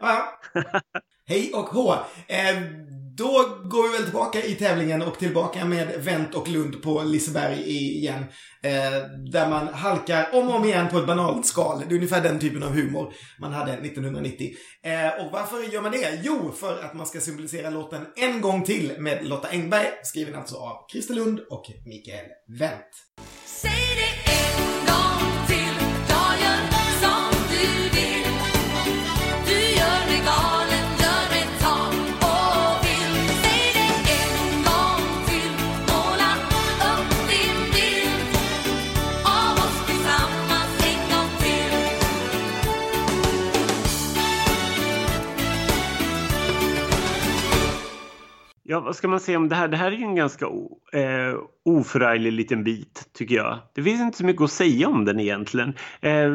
Ja, 0.00 0.40
ja. 0.54 0.80
Hej 1.28 1.52
och 1.54 1.68
hå. 1.68 1.92
Eh, 2.26 2.62
då 3.16 3.58
går 3.64 3.88
vi 3.88 3.96
väl 3.96 4.04
tillbaka 4.04 4.42
i 4.42 4.54
tävlingen 4.54 5.02
och 5.02 5.18
tillbaka 5.18 5.64
med 5.64 6.04
Vänt 6.04 6.34
och 6.34 6.48
Lund 6.48 6.82
på 6.82 7.02
Liseberg 7.02 7.70
igen. 7.70 8.24
Eh, 8.62 8.72
där 9.32 9.50
man 9.50 9.68
halkar 9.68 10.28
om 10.32 10.48
och 10.48 10.54
om 10.54 10.64
igen 10.64 10.88
på 10.88 10.98
ett 10.98 11.06
banalt 11.06 11.46
skal. 11.46 11.78
Det 11.78 11.94
är 11.94 11.96
ungefär 11.96 12.22
den 12.22 12.38
typen 12.38 12.62
av 12.62 12.70
humor 12.70 13.12
man 13.40 13.52
hade 13.52 13.72
1990. 13.72 14.50
Eh, 14.82 15.24
och 15.24 15.32
varför 15.32 15.72
gör 15.72 15.82
man 15.82 15.92
det? 15.92 16.20
Jo, 16.22 16.52
för 16.52 16.84
att 16.84 16.94
man 16.94 17.06
ska 17.06 17.20
symbolisera 17.20 17.70
låten 17.70 18.06
en 18.16 18.40
gång 18.40 18.64
till 18.64 18.92
med 18.98 19.26
Lotta 19.26 19.48
Engberg, 19.48 19.86
skriven 20.02 20.34
alltså 20.34 20.56
av 20.56 20.86
Christer 20.92 21.14
Lund 21.14 21.40
och 21.50 21.64
Mikael 21.86 22.26
Wendt. 22.58 22.90
Ja, 48.68 48.80
vad 48.80 48.96
ska 48.96 49.08
man 49.08 49.20
säga 49.20 49.38
om 49.38 49.48
det 49.48 49.54
här? 49.54 49.68
Det 49.68 49.76
här 49.76 49.92
är 49.92 49.96
ju 49.96 50.04
en 50.04 50.14
ganska 50.14 50.46
eh, 50.92 51.34
oförarglig 51.66 52.32
liten 52.32 52.64
bit, 52.64 53.10
tycker 53.12 53.34
jag. 53.34 53.58
Det 53.74 53.82
finns 53.82 54.00
inte 54.00 54.18
så 54.18 54.24
mycket 54.24 54.42
att 54.42 54.50
säga 54.50 54.88
om 54.88 55.04
den 55.04 55.20
egentligen. 55.20 55.68
Eh, 56.00 56.30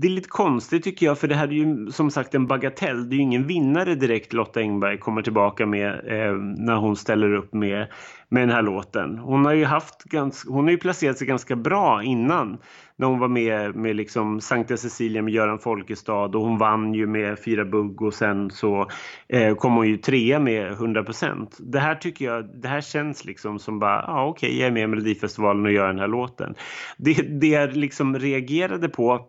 det 0.00 0.08
är 0.08 0.10
lite 0.10 0.28
konstigt 0.28 0.84
tycker 0.84 1.06
jag, 1.06 1.18
för 1.18 1.28
det 1.28 1.34
här 1.34 1.48
är 1.48 1.52
ju 1.52 1.90
som 1.90 2.10
sagt 2.10 2.34
en 2.34 2.46
bagatell. 2.46 3.08
Det 3.08 3.14
är 3.14 3.16
ju 3.16 3.22
ingen 3.22 3.46
vinnare 3.46 3.94
direkt 3.94 4.32
Lotta 4.32 4.60
Engberg 4.60 4.98
kommer 4.98 5.22
tillbaka 5.22 5.66
med 5.66 5.88
eh, 5.88 6.34
när 6.36 6.76
hon 6.76 6.96
ställer 6.96 7.34
upp 7.34 7.54
med, 7.54 7.86
med 8.28 8.42
den 8.42 8.50
här 8.50 8.62
låten. 8.62 9.18
Hon 9.18 9.44
har 9.44 9.52
ju 9.52 9.64
haft 9.64 10.04
ganska, 10.04 10.50
hon 10.50 10.64
har 10.64 10.70
ju 10.70 10.78
placerat 10.78 11.18
sig 11.18 11.26
ganska 11.26 11.56
bra 11.56 12.02
innan 12.02 12.58
när 12.98 13.06
hon 13.06 13.18
var 13.18 13.28
med 13.28 13.76
med 13.76 13.96
liksom 13.96 14.40
Sankta 14.40 14.76
Cecilia 14.76 15.22
med 15.22 15.34
Göran 15.34 15.58
Folkestad 15.58 16.36
och 16.36 16.42
hon 16.42 16.58
vann 16.58 16.94
ju 16.94 17.06
med 17.06 17.38
Fyra 17.44 17.64
bugg 17.64 18.02
och 18.02 18.14
sen 18.14 18.50
så 18.50 18.88
eh, 19.28 19.54
kom 19.54 19.74
hon 19.74 19.88
ju 19.88 19.96
trea 19.96 20.38
med 20.38 20.72
100% 20.72 21.46
Det 21.58 21.80
här 21.80 21.94
tycker 21.94 22.24
jag, 22.24 22.60
det 22.62 22.68
här 22.68 22.80
känns 22.80 23.24
liksom 23.24 23.58
som 23.58 23.78
bara, 23.78 24.04
ja 24.06 24.12
ah, 24.12 24.26
okej 24.26 24.48
okay, 24.48 24.67
är 24.68 24.72
med 24.72 24.82
i 24.82 24.86
Melodifestivalen 24.86 25.66
och 25.66 25.72
gör 25.72 25.86
den 25.86 25.98
här 25.98 26.08
låten. 26.08 26.54
Det, 26.96 27.14
det 27.14 27.48
jag 27.48 27.76
liksom 27.76 28.18
reagerade 28.18 28.88
på 28.88 29.26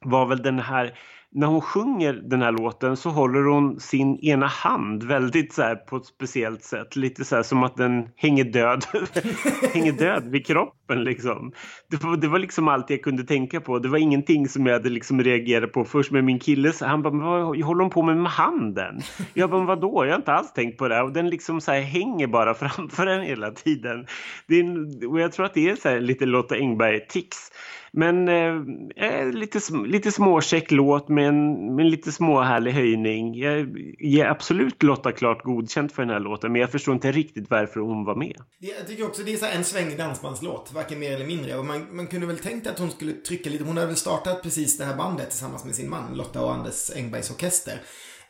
var 0.00 0.26
väl 0.26 0.42
den 0.42 0.58
här 0.58 0.98
när 1.34 1.46
hon 1.46 1.60
sjunger 1.60 2.12
den 2.12 2.42
här 2.42 2.52
låten 2.52 2.96
så 2.96 3.10
håller 3.10 3.42
hon 3.42 3.80
sin 3.80 4.18
ena 4.18 4.46
hand 4.46 5.02
väldigt 5.02 5.52
så 5.52 5.62
här 5.62 5.76
på 5.76 5.96
ett 5.96 6.06
speciellt 6.06 6.64
sätt. 6.64 6.96
Lite 6.96 7.24
så 7.24 7.36
här 7.36 7.42
som 7.42 7.62
att 7.62 7.76
den 7.76 8.08
hänger 8.16 8.44
död, 8.44 8.84
hänger 9.72 9.92
död 9.92 10.28
vid 10.28 10.46
kroppen 10.46 11.04
liksom. 11.04 11.52
Det 11.90 12.02
var, 12.02 12.16
det 12.16 12.28
var 12.28 12.38
liksom 12.38 12.68
allt 12.68 12.90
jag 12.90 13.02
kunde 13.02 13.24
tänka 13.24 13.60
på. 13.60 13.78
Det 13.78 13.88
var 13.88 13.98
ingenting 13.98 14.48
som 14.48 14.66
jag 14.66 14.72
hade 14.72 14.88
liksom 14.88 15.22
reagerat 15.22 15.72
på 15.72 15.84
först 15.84 16.10
med 16.10 16.24
min 16.24 16.38
kille. 16.38 16.72
Han 16.80 17.02
bara, 17.02 17.14
vad 17.14 17.62
håller 17.62 17.82
hon 17.82 17.90
på 17.90 18.02
med 18.02 18.16
med 18.16 18.32
handen? 18.32 19.00
Jag 19.34 19.50
bara, 19.50 19.64
vadå? 19.64 20.04
Jag 20.04 20.12
har 20.12 20.18
inte 20.18 20.32
alls 20.32 20.52
tänkt 20.52 20.78
på 20.78 20.88
det. 20.88 21.02
Och 21.02 21.12
den 21.12 21.30
liksom 21.30 21.60
så 21.60 21.72
här 21.72 21.80
hänger 21.80 22.26
bara 22.26 22.54
framför 22.68 23.06
en 23.06 23.22
hela 23.22 23.50
tiden. 23.50 24.06
Det 24.46 24.60
är 24.60 25.08
och 25.08 25.20
jag 25.20 25.32
tror 25.32 25.46
att 25.46 25.54
det 25.54 25.70
är 25.70 25.76
så 25.76 25.88
här 25.88 26.00
lite 26.00 26.26
Lotta 26.26 26.54
Engberg-tics. 26.54 27.52
Men 27.92 28.28
eh, 28.28 28.54
eh 28.96 29.32
lite, 29.32 29.60
lite 29.86 30.12
småkäck 30.12 30.70
låt 30.70 31.08
med 31.08 31.28
en, 31.28 31.74
med 31.74 31.84
en 31.84 31.90
lite 31.90 32.12
småhärlig 32.12 32.72
höjning. 32.72 33.34
Jag 33.34 33.78
ger 33.98 34.26
absolut 34.26 34.82
Lotta 34.82 35.12
klart 35.12 35.42
godkänt 35.42 35.92
för 35.92 36.02
den 36.02 36.10
här 36.10 36.20
låten 36.20 36.52
men 36.52 36.60
jag 36.60 36.70
förstår 36.70 36.94
inte 36.94 37.12
riktigt 37.12 37.50
varför 37.50 37.80
hon 37.80 38.04
var 38.04 38.14
med. 38.14 38.36
Jag 38.58 38.86
tycker 38.86 39.06
också 39.06 39.22
det 39.22 39.32
är 39.32 39.36
så 39.36 39.46
en 39.46 39.64
svängig 39.64 39.98
dansbandslåt, 39.98 40.72
varken 40.74 40.98
mer 40.98 41.14
eller 41.14 41.26
mindre. 41.26 41.58
Och 41.58 41.64
man, 41.64 41.96
man 41.96 42.06
kunde 42.06 42.26
väl 42.26 42.38
tänkt 42.38 42.66
att 42.66 42.78
hon 42.78 42.90
skulle 42.90 43.12
trycka 43.12 43.50
lite. 43.50 43.64
Hon 43.64 43.76
hade 43.76 43.86
väl 43.86 43.96
startat 43.96 44.42
precis 44.42 44.78
det 44.78 44.84
här 44.84 44.96
bandet 44.96 45.30
tillsammans 45.30 45.64
med 45.64 45.74
sin 45.74 45.90
man 45.90 46.14
Lotta 46.14 46.44
och 46.44 46.52
Anders 46.52 46.90
Engbergs 46.96 47.30
orkester. 47.30 47.80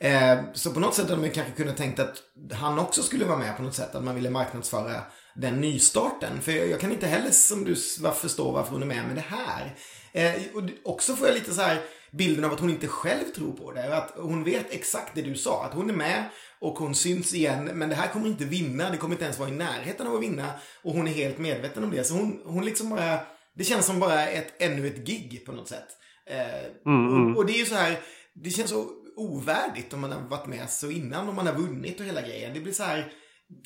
Eh, 0.00 0.38
så 0.54 0.70
på 0.70 0.80
något 0.80 0.94
sätt 0.94 1.08
hade 1.08 1.20
man 1.20 1.30
kanske 1.30 1.52
kunnat 1.52 1.76
tänkt 1.76 2.00
att 2.00 2.22
han 2.52 2.78
också 2.78 3.02
skulle 3.02 3.24
vara 3.24 3.38
med 3.38 3.56
på 3.56 3.62
något 3.62 3.74
sätt. 3.74 3.94
Att 3.94 4.04
man 4.04 4.14
ville 4.14 4.30
marknadsföra 4.30 5.00
den 5.38 5.60
nystarten. 5.60 6.40
För 6.40 6.52
jag, 6.52 6.68
jag 6.68 6.80
kan 6.80 6.92
inte 6.92 7.06
heller 7.06 7.30
som 7.30 7.64
du 7.64 7.76
förstå 8.20 8.50
varför 8.50 8.72
hon 8.72 8.82
är 8.82 8.86
med 8.86 9.04
med 9.06 9.16
det 9.16 9.24
här. 9.28 9.74
Eh, 10.12 10.42
och 10.54 10.92
också 10.92 11.16
får 11.16 11.26
jag 11.26 11.34
lite 11.34 11.54
så 11.54 11.60
här 11.60 11.80
bilden 12.10 12.44
av 12.44 12.52
att 12.52 12.60
hon 12.60 12.70
inte 12.70 12.88
själv 12.88 13.24
tror 13.34 13.52
på 13.52 13.72
det. 13.72 13.96
Att 13.96 14.12
hon 14.16 14.44
vet 14.44 14.72
exakt 14.72 15.14
det 15.14 15.22
du 15.22 15.34
sa. 15.34 15.64
Att 15.64 15.74
hon 15.74 15.90
är 15.90 15.94
med 15.94 16.24
och 16.60 16.78
hon 16.78 16.94
syns 16.94 17.34
igen. 17.34 17.70
Men 17.74 17.88
det 17.88 17.94
här 17.94 18.08
kommer 18.08 18.26
inte 18.26 18.44
vinna. 18.44 18.90
Det 18.90 18.96
kommer 18.96 19.14
inte 19.14 19.24
ens 19.24 19.38
vara 19.38 19.48
i 19.48 19.52
närheten 19.52 20.06
av 20.06 20.14
att 20.14 20.22
vinna. 20.22 20.50
Och 20.82 20.92
hon 20.92 21.08
är 21.08 21.12
helt 21.12 21.38
medveten 21.38 21.84
om 21.84 21.90
det. 21.90 22.04
Så 22.04 22.14
hon, 22.14 22.40
hon 22.44 22.64
liksom 22.64 22.90
bara... 22.90 23.20
Det 23.54 23.64
känns 23.64 23.86
som 23.86 24.00
bara 24.00 24.26
ett, 24.26 24.62
ännu 24.62 24.86
ett 24.86 25.06
gig 25.06 25.42
på 25.46 25.52
något 25.52 25.68
sätt. 25.68 25.88
Eh, 26.30 26.64
mm, 26.86 27.08
mm. 27.08 27.32
Och, 27.32 27.36
och, 27.36 27.46
det 27.46 27.52
är 27.52 27.58
ju 27.58 27.66
så 27.66 27.74
här... 27.74 28.00
Det 28.34 28.50
känns 28.50 28.70
så 28.70 28.86
ovärdigt 29.16 29.94
om 29.94 30.00
man 30.00 30.12
har 30.12 30.20
varit 30.20 30.46
med 30.46 30.70
så 30.70 30.90
innan. 30.90 31.28
Om 31.28 31.34
man 31.34 31.46
har 31.46 31.54
vunnit 31.54 32.00
och 32.00 32.06
hela 32.06 32.22
grejen. 32.22 32.54
Det 32.54 32.60
blir 32.60 32.72
så 32.72 32.82
här 32.82 33.12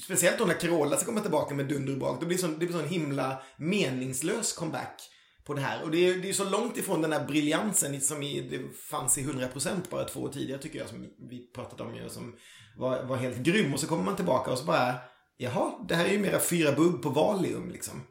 Speciellt 0.04 0.38
då 0.38 0.44
när 0.44 0.54
Carola 0.54 0.96
ska 0.96 1.06
komma 1.06 1.20
tillbaka 1.20 1.54
med 1.54 1.68
dunder 1.68 1.92
och 1.92 1.98
brak. 1.98 2.20
Det 2.20 2.26
blir 2.26 2.38
så, 2.38 2.46
det 2.46 2.56
blir 2.56 2.72
så 2.72 2.78
en 2.78 2.88
himla 2.88 3.42
meningslös 3.56 4.52
comeback 4.52 5.02
på 5.44 5.54
det 5.54 5.60
här. 5.60 5.82
Och 5.82 5.90
det 5.90 6.08
är, 6.08 6.14
det 6.14 6.28
är 6.28 6.32
så 6.32 6.50
långt 6.50 6.76
ifrån 6.76 7.00
den 7.00 7.10
där 7.10 7.24
briljansen 7.24 8.00
som 8.00 8.22
i, 8.22 8.40
det 8.40 8.76
fanns 8.90 9.18
i 9.18 9.22
100% 9.22 9.90
bara 9.90 10.04
två 10.04 10.20
år 10.20 10.28
tidigare 10.28 10.62
tycker 10.62 10.78
jag, 10.78 10.88
som 10.88 11.06
vi 11.30 11.50
pratat 11.54 11.80
om 11.80 11.94
ju, 11.94 12.08
som 12.08 12.36
var, 12.76 13.02
var 13.02 13.16
helt 13.16 13.38
grym. 13.38 13.74
Och 13.74 13.80
så 13.80 13.86
kommer 13.86 14.04
man 14.04 14.16
tillbaka 14.16 14.50
och 14.50 14.58
så 14.58 14.64
bara, 14.64 14.94
jaha, 15.36 15.86
det 15.88 15.94
här 15.94 16.04
är 16.04 16.12
ju 16.12 16.18
mera 16.18 16.40
fyra 16.40 16.72
bugg 16.72 17.02
på 17.02 17.08
Valium 17.08 17.70
liksom. 17.70 18.02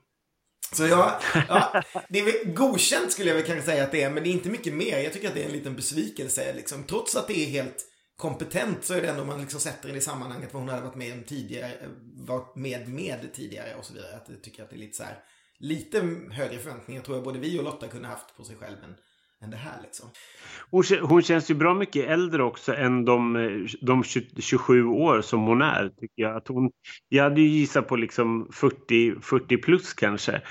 Så 0.73 0.87
ja, 0.87 1.19
ja, 1.47 1.83
det 2.09 2.19
är 2.19 2.25
väl 2.25 2.53
godkänt 2.53 3.11
skulle 3.11 3.29
jag 3.29 3.35
väl 3.35 3.45
kanske 3.45 3.65
säga 3.65 3.83
att 3.83 3.91
det 3.91 4.03
är, 4.03 4.09
men 4.09 4.23
det 4.23 4.29
är 4.29 4.31
inte 4.31 4.49
mycket 4.49 4.73
mer. 4.73 4.99
Jag 4.99 5.13
tycker 5.13 5.27
att 5.27 5.33
det 5.33 5.43
är 5.43 5.47
en 5.47 5.51
liten 5.51 5.75
besvikelse 5.75 6.53
liksom. 6.53 6.83
Trots 6.83 7.15
att 7.15 7.27
det 7.27 7.37
är 7.37 7.45
helt 7.45 7.85
kompetent 8.21 8.83
så 8.83 8.93
är 8.93 9.01
det 9.01 9.07
ändå 9.07 9.21
om 9.21 9.27
man 9.27 9.41
liksom 9.41 9.59
sätter 9.59 9.89
det 9.89 9.97
i 9.97 10.01
sammanhanget 10.01 10.53
vad 10.53 10.61
hon 10.61 10.69
hade 10.69 10.81
varit 10.81 10.95
med 10.95 11.13
om 11.13 11.23
tidigare, 11.23 11.71
varit 12.13 12.55
med 12.55 12.89
med 12.89 13.33
tidigare 13.33 13.75
och 13.77 13.85
så 13.85 13.93
vidare. 13.93 14.15
Att 14.15 14.29
jag 14.29 14.43
tycker 14.43 14.63
att 14.63 14.69
det 14.69 14.75
är 14.75 14.79
lite 14.79 14.97
så 14.97 15.03
här, 15.03 15.17
lite 15.59 15.97
högre 16.31 16.57
förväntningar 16.57 17.01
tror 17.01 17.17
jag 17.17 17.23
både 17.23 17.39
vi 17.39 17.59
och 17.59 17.63
Lotta 17.63 17.87
kunde 17.87 18.07
haft 18.07 18.37
på 18.37 18.43
sig 18.43 18.55
själv 18.55 18.75
än, 18.83 18.95
än 19.43 19.51
det 19.51 19.57
här 19.57 19.79
liksom. 19.83 20.09
Hon, 20.71 20.83
hon 21.01 21.21
känns 21.21 21.51
ju 21.51 21.55
bra 21.55 21.73
mycket 21.73 22.09
äldre 22.09 22.43
också 22.43 22.75
än 22.75 23.05
de, 23.05 23.67
de 23.81 24.03
27 24.03 24.85
år 24.85 25.21
som 25.21 25.41
hon 25.45 25.61
är. 25.61 25.89
tycker 25.89 26.13
Jag 26.15 26.37
att 26.37 26.47
hon, 26.47 26.71
jag 27.09 27.23
hade 27.23 27.41
ju 27.41 27.47
gissat 27.47 27.87
på 27.87 27.95
liksom 27.95 28.49
40, 28.53 29.21
40 29.21 29.57
plus 29.57 29.93
kanske. 29.93 30.41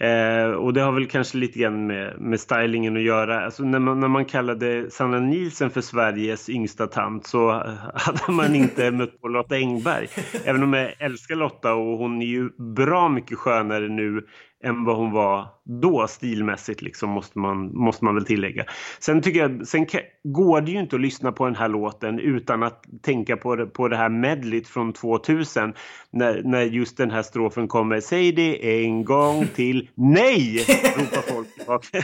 Eh, 0.00 0.50
och 0.50 0.72
det 0.72 0.80
har 0.80 0.92
väl 0.92 1.06
kanske 1.06 1.38
lite 1.38 1.58
grann 1.58 1.86
med, 1.86 2.20
med 2.20 2.40
stylingen 2.40 2.96
att 2.96 3.02
göra. 3.02 3.44
Alltså 3.44 3.62
när, 3.62 3.78
man, 3.78 4.00
när 4.00 4.08
man 4.08 4.24
kallade 4.24 4.90
Sanna 4.90 5.20
Nielsen 5.20 5.70
för 5.70 5.80
Sveriges 5.80 6.48
yngsta 6.48 6.86
tant 6.86 7.26
så 7.26 7.50
hade 7.94 8.32
man 8.32 8.54
inte 8.54 8.90
mött 8.90 9.20
på 9.20 9.28
Lotta 9.28 9.54
Engberg. 9.54 10.08
Även 10.44 10.62
om 10.62 10.72
jag 10.72 10.94
älskar 10.98 11.34
Lotta 11.34 11.74
och 11.74 11.98
hon 11.98 12.22
är 12.22 12.26
ju 12.26 12.50
bra 12.58 13.08
mycket 13.08 13.38
skönare 13.38 13.88
nu 13.88 14.26
än 14.64 14.84
vad 14.84 14.96
hon 14.96 15.12
var 15.12 15.48
då 15.64 16.06
stilmässigt 16.08 16.82
liksom 16.82 17.10
måste 17.10 17.38
man, 17.38 17.74
måste 17.74 18.04
man 18.04 18.14
väl 18.14 18.24
tillägga. 18.24 18.64
Sen 18.98 19.22
tycker 19.22 19.40
jag, 19.40 19.66
sen 19.68 19.86
går 20.24 20.60
det 20.60 20.70
ju 20.70 20.80
inte 20.80 20.96
att 20.96 21.02
lyssna 21.02 21.32
på 21.32 21.44
den 21.44 21.56
här 21.56 21.68
låten 21.68 22.18
utan 22.18 22.62
att 22.62 22.84
tänka 23.02 23.36
på 23.36 23.56
det, 23.56 23.66
på 23.66 23.88
det 23.88 23.96
här 23.96 24.08
medlet 24.08 24.68
från 24.68 24.92
2000 24.92 25.74
när, 26.10 26.42
när 26.42 26.62
just 26.62 26.96
den 26.96 27.10
här 27.10 27.22
strofen 27.22 27.68
kommer. 27.68 28.00
Säg 28.00 28.32
det 28.32 28.84
en 28.84 29.04
gång 29.04 29.46
till. 29.46 29.88
Nej! 29.94 30.64
ropar 30.96 31.32
folk 31.32 31.54
tillbaka. 31.54 31.98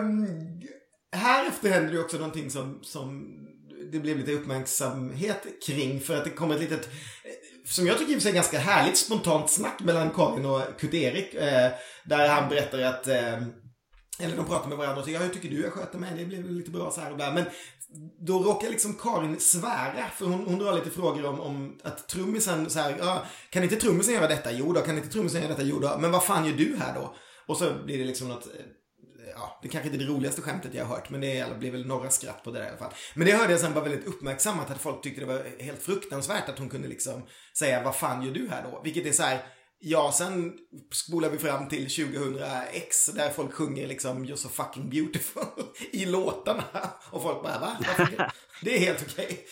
um, 0.00 0.26
här 1.12 1.48
efter 1.48 1.70
händer 1.70 1.92
det 1.92 2.00
också 2.00 2.16
någonting 2.16 2.50
som, 2.50 2.78
som 2.82 3.34
det 3.92 3.98
blev 3.98 4.18
lite 4.18 4.32
uppmärksamhet 4.32 5.46
kring 5.66 6.00
för 6.00 6.16
att 6.16 6.24
det 6.24 6.30
kom 6.30 6.50
ett 6.50 6.60
litet 6.60 6.88
som 7.68 7.86
jag 7.86 7.98
tycker 7.98 8.28
är 8.28 8.32
ganska 8.32 8.58
härligt 8.58 8.98
spontant 8.98 9.50
snack 9.50 9.80
mellan 9.80 10.10
Karin 10.10 10.46
och 10.46 10.62
Kurt-Erik. 10.80 11.34
Eh, 11.34 11.70
där 12.04 12.28
han 12.28 12.48
berättar 12.48 12.78
att 12.78 13.06
eh, 13.06 13.42
eller 14.20 14.36
de 14.36 14.46
pratar 14.46 14.68
med 14.68 14.78
varandra 14.78 14.98
och 14.98 15.04
säger 15.04 15.20
ja, 15.20 15.26
hur 15.26 15.34
tycker 15.34 15.48
du 15.48 15.62
jag 15.62 15.72
sköter 15.72 15.98
mig? 15.98 16.10
Det 16.16 16.24
blev 16.24 16.50
lite 16.50 16.70
bra 16.70 16.90
så 16.90 17.00
här 17.00 17.12
och 17.12 17.18
där. 17.18 17.32
Men 17.32 17.44
då 18.26 18.42
råkar 18.42 18.68
liksom 18.68 18.94
Karin 18.94 19.40
svära. 19.40 20.04
För 20.16 20.26
hon, 20.26 20.46
hon 20.46 20.58
drar 20.58 20.72
lite 20.72 20.90
frågor 20.90 21.26
om, 21.26 21.40
om 21.40 21.80
att 21.84 22.08
trummisen 22.08 22.70
så 22.70 22.78
här, 22.78 22.96
ja, 22.98 23.24
kan 23.50 23.62
inte 23.62 23.76
trummisen 23.76 24.14
göra 24.14 24.28
detta? 24.28 24.52
Jo 24.52 24.72
då, 24.72 24.80
kan 24.80 24.96
inte 24.96 25.08
trummisen 25.08 25.40
göra 25.42 25.50
detta? 25.50 25.62
Jo 25.62 25.78
då. 25.78 25.96
Men 26.00 26.10
vad 26.10 26.24
fan 26.24 26.46
gör 26.46 26.52
du 26.52 26.76
här 26.80 26.94
då? 26.94 27.14
Och 27.46 27.56
så 27.56 27.72
blir 27.84 27.98
det 27.98 28.04
liksom 28.04 28.28
något 28.28 28.46
eh, 28.46 28.64
ja, 29.38 29.58
det 29.62 29.68
kanske 29.68 29.88
inte 29.90 30.04
är 30.04 30.06
det 30.06 30.12
roligaste 30.12 30.42
skämtet 30.42 30.74
jag 30.74 30.84
har 30.84 30.94
hört, 30.96 31.10
men 31.10 31.20
det 31.20 31.58
blir 31.58 31.70
väl 31.70 31.86
några 31.86 32.10
skratt 32.10 32.44
på 32.44 32.50
det 32.50 32.58
där 32.58 32.66
i 32.66 32.68
alla 32.68 32.78
fall. 32.78 32.92
Men 33.14 33.26
det 33.26 33.32
hörde 33.32 33.52
jag 33.52 33.60
sen 33.60 33.74
var 33.74 33.82
väldigt 33.82 34.06
uppmärksammat, 34.06 34.70
att 34.70 34.80
folk 34.80 35.02
tyckte 35.02 35.20
det 35.20 35.26
var 35.26 35.62
helt 35.62 35.82
fruktansvärt 35.82 36.48
att 36.48 36.58
hon 36.58 36.68
kunde 36.68 36.88
liksom 36.88 37.22
säga 37.58 37.82
vad 37.82 37.96
fan 37.96 38.22
gör 38.22 38.34
du 38.34 38.48
här 38.48 38.62
då? 38.62 38.80
Vilket 38.84 39.06
är 39.06 39.12
så 39.12 39.22
här, 39.22 39.44
Ja, 39.80 40.12
sen 40.12 40.52
spolar 40.92 41.30
vi 41.30 41.38
fram 41.38 41.68
till 41.68 41.86
2000X 41.86 43.14
där 43.14 43.30
folk 43.30 43.52
sjunger 43.52 43.86
liksom 43.86 44.26
You're 44.26 44.36
so 44.36 44.48
fucking 44.48 44.90
beautiful 44.90 45.42
i 45.92 46.04
låtarna. 46.04 46.64
Och 47.10 47.22
folk 47.22 47.42
bara 47.42 47.58
va? 47.58 47.76
Det 48.62 48.76
är 48.76 48.80
helt 48.80 49.04
okej. 49.08 49.46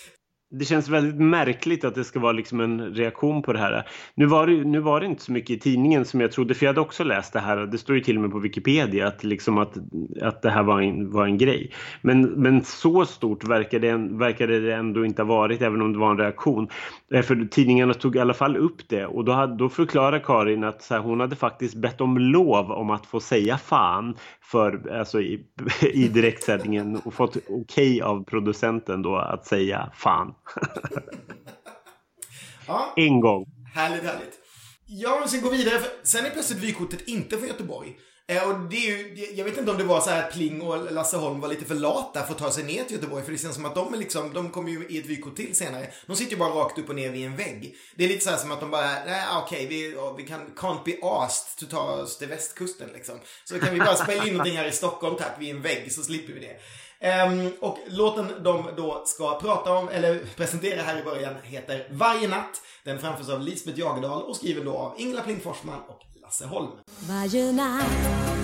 Det 0.51 0.64
känns 0.64 0.88
väldigt 0.88 1.20
märkligt 1.20 1.84
att 1.84 1.94
det 1.94 2.05
ska 2.05 2.20
vara 2.20 2.32
liksom 2.32 2.61
en 2.61 2.94
reaktion 2.94 3.42
på 3.42 3.53
det 3.53 3.59
här. 3.59 3.88
Nu 4.14 4.26
var 4.26 4.47
det, 4.47 4.64
nu 4.64 4.80
var 4.80 5.01
det 5.01 5.07
inte 5.07 5.22
så 5.22 5.32
mycket 5.32 5.51
i 5.51 5.59
tidningen 5.59 6.05
som 6.05 6.20
jag 6.20 6.32
trodde, 6.32 6.55
för 6.55 6.66
jag 6.66 6.70
hade 6.70 6.80
också 6.80 7.05
läst 7.05 7.32
det 7.32 7.40
här. 7.40 7.57
Det 7.57 7.78
står 7.78 7.97
ju 7.97 8.03
till 8.03 8.16
och 8.16 8.22
med 8.22 8.30
på 8.30 8.38
Wikipedia 8.38 9.07
att, 9.07 9.24
liksom 9.24 9.59
att, 9.59 9.74
att 10.22 10.42
det 10.42 10.51
här 10.51 10.62
var 10.62 10.80
en, 10.80 11.11
var 11.11 11.24
en 11.26 11.38
grej. 11.38 11.72
Men, 12.03 12.22
men 12.22 12.64
så 12.64 13.07
stort 13.07 13.44
verkade 13.44 13.86
det, 13.86 14.18
verkade 14.18 14.61
det 14.61 14.74
ändå 14.74 15.05
inte 15.05 15.22
ha 15.22 15.28
varit, 15.28 15.62
även 15.62 15.82
om 15.82 15.92
det 15.92 15.99
var 15.99 16.11
en 16.11 16.18
reaktion. 16.18 16.68
Eh, 17.14 17.22
för 17.22 17.49
tidningarna 17.51 17.94
tog 17.94 18.16
i 18.16 18.18
alla 18.18 18.34
fall 18.34 18.57
upp 18.57 18.88
det 18.88 19.07
och 19.07 19.24
då, 19.24 19.32
hade, 19.32 19.57
då 19.57 19.68
förklarar 19.68 20.18
Karin 20.18 20.64
att 20.64 20.82
så 20.82 20.94
här, 20.94 21.01
hon 21.01 21.20
hade 21.20 21.36
faktiskt 21.36 21.74
bett 21.74 22.01
om 22.01 22.18
lov 22.18 22.72
om 22.72 22.90
att 22.90 23.07
få 23.07 23.20
säga 23.20 23.59
fan 23.59 24.16
för, 24.42 24.99
alltså 24.99 25.20
i, 25.20 25.47
i 25.92 26.09
direktsändningen 26.09 27.01
och 27.05 27.14
fått 27.14 27.36
okej 27.36 27.61
okay 27.61 28.01
av 28.01 28.24
producenten 28.24 29.03
då 29.03 29.16
att 29.16 29.47
säga 29.47 29.90
fan. 29.94 30.32
ja. 32.66 32.92
En 32.97 33.20
gång. 33.20 33.47
Härligt, 33.74 34.03
härligt. 34.03 34.38
Ja, 34.86 35.16
men 35.20 35.28
sen 35.28 35.40
gå 35.40 35.51
vidare. 35.51 35.78
För 35.78 35.90
sen 36.03 36.26
är 36.26 36.30
plötsligt 36.30 36.59
vykortet 36.59 37.09
inte 37.09 37.36
från 37.36 37.49
Göteborg. 37.49 37.97
Eh, 38.28 38.49
och 38.49 38.61
det 38.61 38.76
är 38.76 38.99
ju, 38.99 39.26
jag 39.34 39.44
vet 39.44 39.59
inte 39.59 39.70
om 39.70 39.78
det 39.78 39.84
var 39.84 40.01
så 40.01 40.11
här 40.11 40.22
att 40.22 40.32
Pling 40.32 40.62
och 40.62 40.92
Lasse 40.92 41.16
Holm 41.16 41.40
var 41.40 41.49
lite 41.49 41.64
för 41.64 41.74
lata 41.74 42.22
för 42.22 42.32
att 42.32 42.38
ta 42.38 42.51
sig 42.51 42.64
ner 42.64 42.84
till 42.84 42.97
Göteborg. 42.97 43.24
För 43.24 43.32
det 43.32 43.38
känns 43.38 43.55
som 43.55 43.64
att 43.64 43.74
de 43.74 43.94
är 43.94 43.99
liksom, 43.99 44.32
de 44.32 44.51
kommer 44.51 44.70
ju 44.70 44.86
i 44.88 44.99
ett 44.99 45.07
vykort 45.07 45.36
till 45.36 45.57
senare. 45.57 45.86
De 46.07 46.16
sitter 46.16 46.32
ju 46.32 46.38
bara 46.38 46.55
rakt 46.55 46.78
upp 46.78 46.88
och 46.88 46.94
ner 46.94 47.11
vid 47.11 47.26
en 47.26 47.36
vägg. 47.36 47.76
Det 47.97 48.05
är 48.05 48.09
lite 48.09 48.24
så 48.24 48.30
här 48.30 48.36
som 48.36 48.53
att 48.53 48.61
de 48.61 48.70
bara, 48.70 48.86
nej 48.86 49.24
okej, 49.42 49.66
okay, 49.66 49.66
vi, 49.66 49.97
vi 50.16 50.28
kan, 50.28 50.40
can't 50.57 50.84
be 50.84 50.92
asked 51.03 51.59
to 51.59 51.76
ta 51.76 51.82
oss 51.82 52.18
till 52.18 52.28
västkusten 52.28 52.88
liksom. 52.94 53.18
Så 53.44 53.59
kan 53.59 53.74
vi 53.74 53.80
bara 53.80 53.97
spela 53.97 54.26
in 54.26 54.32
någonting 54.32 54.57
här 54.57 54.68
i 54.68 54.72
Stockholm 54.72 55.16
tack, 55.16 55.36
vid 55.38 55.51
en 55.51 55.62
vägg 55.62 55.92
så 55.92 56.03
slipper 56.03 56.32
vi 56.32 56.40
det. 56.40 56.57
Um, 57.01 57.53
och 57.61 57.78
låten 57.86 58.32
de 58.42 58.70
då 58.76 59.03
ska 59.07 59.40
prata 59.40 59.72
om, 59.72 59.88
eller 59.88 60.18
presentera 60.36 60.82
här 60.82 61.01
i 61.01 61.05
början, 61.05 61.34
heter 61.42 61.86
Varje 61.90 62.28
natt. 62.28 62.62
Den 62.84 62.99
framförs 62.99 63.28
av 63.28 63.40
Lisbeth 63.40 63.78
Jagedal 63.78 64.22
och 64.22 64.36
skriven 64.36 64.64
då 64.64 64.76
av 64.76 64.94
Ingela 64.97 65.22
Pling 65.22 65.40
Forsman 65.40 65.80
och 65.88 66.01
Lasse 66.22 66.47
Holm. 66.47 66.70
Varje 67.09 67.53
natt 67.53 67.86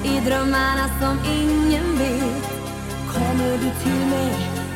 i 0.05 0.21
drömmarna 0.27 0.89
som 1.01 1.19
ingen 1.33 1.99
vet 1.99 2.63
kommer 3.15 3.53
du 3.53 3.71
till 3.83 4.07
mig 4.11 4.33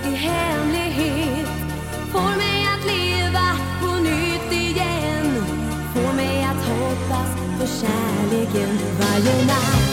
i 0.07 0.15
hemlighet 0.15 1.49
får 2.13 2.37
mig 2.37 2.67
att 2.75 2.85
leva 2.87 3.47
på 3.81 3.95
nytt 4.03 4.53
igen 4.53 5.45
får 5.95 6.17
mig 6.17 6.45
att 6.45 6.69
hoppas 6.69 7.31
på 7.61 7.67
kärleken 7.67 8.79
varje 9.01 9.47
natt 9.47 9.86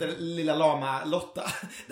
Den 0.00 0.10
Lilla 0.10 0.54
Lama 0.54 1.04
Lotta. 1.04 1.52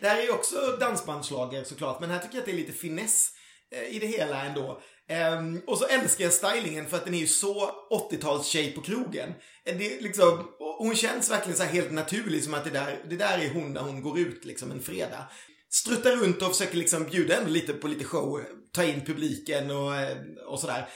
Det 0.00 0.08
här, 0.08 0.18
är 0.18 0.22
ju 0.22 0.30
också 0.30 0.76
dansbandslager 0.80 1.64
såklart, 1.64 2.00
men 2.00 2.10
här 2.10 2.18
tycker 2.18 2.34
jag 2.34 2.40
att 2.40 2.46
det 2.46 2.52
är 2.52 2.56
lite 2.56 2.72
finess 2.72 3.30
eh, 3.74 3.96
i 3.96 3.98
det 3.98 4.06
hela 4.06 4.44
ändå. 4.44 4.80
Ehm, 5.08 5.62
och 5.66 5.78
så 5.78 5.84
älskar 5.84 6.24
jag 6.24 6.32
stylingen 6.32 6.86
för 6.86 6.96
att 6.96 7.04
den 7.04 7.14
är 7.14 7.18
ju 7.18 7.26
så 7.26 7.70
80-tals 8.10 8.74
på 8.74 8.80
krogen. 8.80 9.28
Eh, 9.64 9.76
det 9.76 9.96
är 9.96 10.02
liksom, 10.02 10.48
hon 10.78 10.96
känns 10.96 11.30
verkligen 11.30 11.56
så 11.56 11.62
här 11.62 11.72
helt 11.72 11.92
naturlig 11.92 12.44
som 12.44 12.54
att 12.54 12.64
det 12.64 12.70
där, 12.70 13.04
det 13.10 13.16
där 13.16 13.38
är 13.38 13.50
hon 13.54 13.72
när 13.72 13.80
hon 13.80 14.02
går 14.02 14.18
ut 14.18 14.44
liksom 14.44 14.70
en 14.70 14.82
fredag. 14.82 15.30
Struttar 15.70 16.16
runt 16.16 16.42
och 16.42 16.48
försöker 16.48 16.76
liksom 16.76 17.04
bjuda 17.04 17.36
ändå 17.36 17.50
lite 17.50 17.72
på 17.72 17.88
lite 17.88 18.04
show, 18.04 18.42
ta 18.72 18.84
in 18.84 19.00
publiken 19.00 19.70
och, 19.70 19.96
eh, 19.96 20.16
och 20.46 20.60
sådär. 20.60 20.88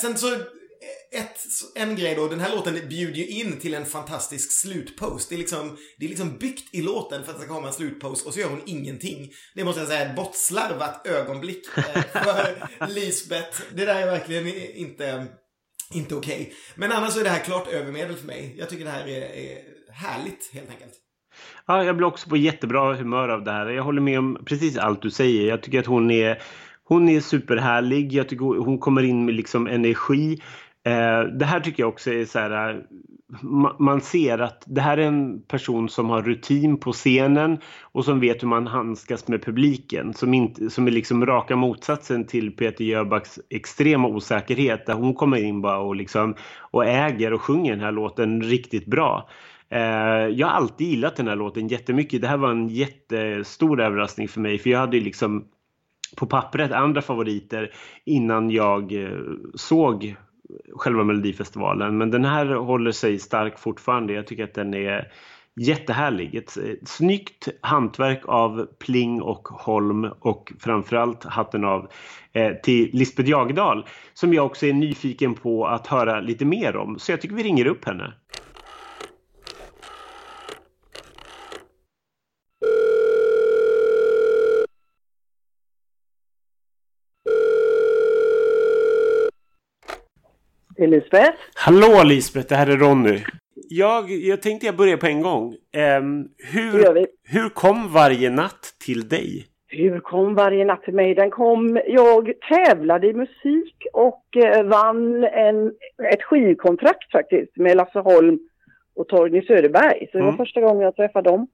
Sen 0.00 0.18
så 0.18 0.38
ett, 1.12 1.38
en 1.74 1.96
grej 1.96 2.14
då, 2.14 2.28
den 2.28 2.40
här 2.40 2.56
låten 2.56 2.88
bjuder 2.88 3.14
ju 3.14 3.26
in 3.26 3.58
till 3.58 3.74
en 3.74 3.86
fantastisk 3.86 4.52
slutpost. 4.52 5.28
Det 5.28 5.34
är 5.34 5.38
liksom, 5.38 5.76
det 5.98 6.04
är 6.04 6.08
liksom 6.08 6.38
byggt 6.38 6.74
i 6.74 6.82
låten 6.82 7.24
för 7.24 7.30
att 7.30 7.38
det 7.38 7.44
ska 7.44 7.54
komma 7.54 7.66
en 7.66 7.72
slutpost 7.72 8.26
och 8.26 8.34
så 8.34 8.40
gör 8.40 8.48
hon 8.48 8.62
ingenting. 8.66 9.30
Det 9.54 9.64
måste 9.64 9.80
jag 9.80 9.88
säga 9.88 10.00
är 10.00 10.10
ett 10.10 10.16
bortslarvat 10.16 11.06
ögonblick 11.06 11.66
eh, 11.76 12.02
för 12.24 12.68
Lisbeth. 12.94 13.62
Det 13.74 13.84
där 13.84 14.02
är 14.02 14.06
verkligen 14.06 14.46
inte, 14.74 15.26
inte 15.92 16.14
okej. 16.14 16.40
Okay. 16.40 16.52
Men 16.74 16.92
annars 16.92 17.16
är 17.16 17.24
det 17.24 17.30
här 17.30 17.44
klart 17.44 17.68
övermedel 17.68 18.16
för 18.16 18.26
mig. 18.26 18.54
Jag 18.58 18.68
tycker 18.68 18.84
det 18.84 18.90
här 18.90 19.08
är, 19.08 19.20
är 19.20 19.58
härligt 19.92 20.50
helt 20.52 20.70
enkelt. 20.70 20.92
Ja, 21.66 21.84
jag 21.84 21.96
blir 21.96 22.06
också 22.06 22.28
på 22.28 22.36
jättebra 22.36 22.94
humör 22.94 23.28
av 23.28 23.44
det 23.44 23.52
här. 23.52 23.66
Jag 23.66 23.82
håller 23.82 24.00
med 24.00 24.18
om 24.18 24.42
precis 24.46 24.76
allt 24.76 25.02
du 25.02 25.10
säger. 25.10 25.48
Jag 25.48 25.62
tycker 25.62 25.80
att 25.80 25.86
hon 25.86 26.10
är 26.10 26.42
Hon 26.84 27.08
är 27.08 27.20
superhärlig. 27.20 28.12
Jag 28.12 28.28
tycker 28.28 28.44
hon 28.44 28.78
kommer 28.78 29.02
in 29.02 29.24
med 29.24 29.34
liksom 29.34 29.66
energi. 29.66 30.40
Eh, 30.84 31.24
det 31.24 31.44
här 31.44 31.60
tycker 31.60 31.82
jag 31.82 31.88
också 31.88 32.12
är 32.12 32.24
så 32.24 32.38
här, 32.38 32.74
eh, 32.74 32.80
man 33.78 34.00
ser 34.00 34.38
att 34.38 34.64
det 34.66 34.80
här 34.80 34.98
är 34.98 35.06
en 35.06 35.42
person 35.42 35.88
som 35.88 36.10
har 36.10 36.22
rutin 36.22 36.76
på 36.76 36.92
scenen 36.92 37.58
och 37.82 38.04
som 38.04 38.20
vet 38.20 38.42
hur 38.42 38.48
man 38.48 38.66
handskas 38.66 39.28
med 39.28 39.44
publiken. 39.44 40.14
Som, 40.14 40.34
inte, 40.34 40.70
som 40.70 40.86
är 40.86 40.90
liksom 40.90 41.26
raka 41.26 41.56
motsatsen 41.56 42.26
till 42.26 42.56
Peter 42.56 42.84
Jöbacks 42.84 43.40
extrema 43.50 44.08
osäkerhet 44.08 44.86
där 44.86 44.94
hon 44.94 45.14
kommer 45.14 45.36
in 45.36 45.60
bara 45.60 45.78
och, 45.78 45.96
liksom, 45.96 46.34
och 46.58 46.86
äger 46.86 47.32
och 47.32 47.42
sjunger 47.42 47.70
den 47.70 47.84
här 47.84 47.92
låten 47.92 48.42
riktigt 48.42 48.86
bra. 48.86 49.28
Eh, 49.68 50.28
jag 50.28 50.46
har 50.46 50.54
alltid 50.54 50.86
gillat 50.86 51.16
den 51.16 51.28
här 51.28 51.36
låten 51.36 51.68
jättemycket. 51.68 52.20
Det 52.20 52.28
här 52.28 52.36
var 52.36 52.50
en 52.50 52.68
jättestor 52.68 53.80
överraskning 53.80 54.28
för 54.28 54.40
mig 54.40 54.58
för 54.58 54.70
jag 54.70 54.78
hade 54.78 55.00
liksom 55.00 55.44
på 56.16 56.26
pappret 56.26 56.72
andra 56.72 57.02
favoriter 57.02 57.74
innan 58.04 58.50
jag 58.50 58.92
eh, 58.92 59.18
såg 59.54 60.16
själva 60.76 61.04
Melodifestivalen. 61.04 61.98
Men 61.98 62.10
den 62.10 62.24
här 62.24 62.46
håller 62.46 62.92
sig 62.92 63.18
stark 63.18 63.58
fortfarande. 63.58 64.12
Jag 64.12 64.26
tycker 64.26 64.44
att 64.44 64.54
den 64.54 64.74
är 64.74 65.12
jättehärlig. 65.56 66.34
Ett, 66.34 66.56
ett 66.56 66.88
snyggt 66.88 67.48
hantverk 67.60 68.22
av 68.24 68.66
Pling 68.78 69.22
och 69.22 69.48
Holm 69.48 70.04
och 70.20 70.52
framförallt 70.58 71.24
hatten 71.24 71.64
av 71.64 71.88
eh, 72.32 72.52
till 72.52 72.90
Lisbeth 72.92 73.30
Jagdal 73.30 73.86
som 74.14 74.34
jag 74.34 74.46
också 74.46 74.66
är 74.66 74.72
nyfiken 74.72 75.34
på 75.34 75.66
att 75.66 75.86
höra 75.86 76.20
lite 76.20 76.44
mer 76.44 76.76
om. 76.76 76.98
Så 76.98 77.12
jag 77.12 77.20
tycker 77.20 77.34
vi 77.34 77.42
ringer 77.42 77.66
upp 77.66 77.84
henne. 77.84 78.12
Lisbeth. 90.86 91.38
Hallå 91.54 92.02
Lisbeth, 92.04 92.48
det 92.48 92.54
här 92.54 92.66
är 92.66 92.76
Ronny. 92.76 93.18
Jag, 93.68 94.10
jag 94.10 94.42
tänkte 94.42 94.66
jag 94.66 94.76
börjar 94.76 94.96
på 94.96 95.06
en 95.06 95.22
gång. 95.22 95.54
Um, 95.98 96.28
hur, 96.52 97.06
hur 97.24 97.48
kom 97.48 97.92
varje 97.92 98.30
natt 98.30 98.74
till 98.84 99.08
dig? 99.08 99.46
Hur 99.68 100.00
kom 100.00 100.34
varje 100.34 100.64
natt 100.64 100.82
till 100.82 100.94
mig? 100.94 101.14
Den 101.14 101.30
kom, 101.30 101.80
jag 101.86 102.32
tävlade 102.48 103.06
i 103.06 103.12
musik 103.12 103.86
och 103.92 104.36
eh, 104.36 104.62
vann 104.62 105.24
en, 105.24 105.66
ett 106.12 106.22
skivkontrakt 106.22 107.12
faktiskt 107.12 107.56
med 107.56 107.76
Lasse 107.76 107.98
Holm 107.98 108.38
och 108.96 109.08
Torgny 109.08 109.42
Söderberg. 109.42 110.08
Så 110.12 110.18
det 110.18 110.22
mm. 110.22 110.26
var 110.26 110.44
första 110.44 110.60
gången 110.60 110.82
jag 110.82 110.96
träffade 110.96 111.30
dem. 111.30 111.46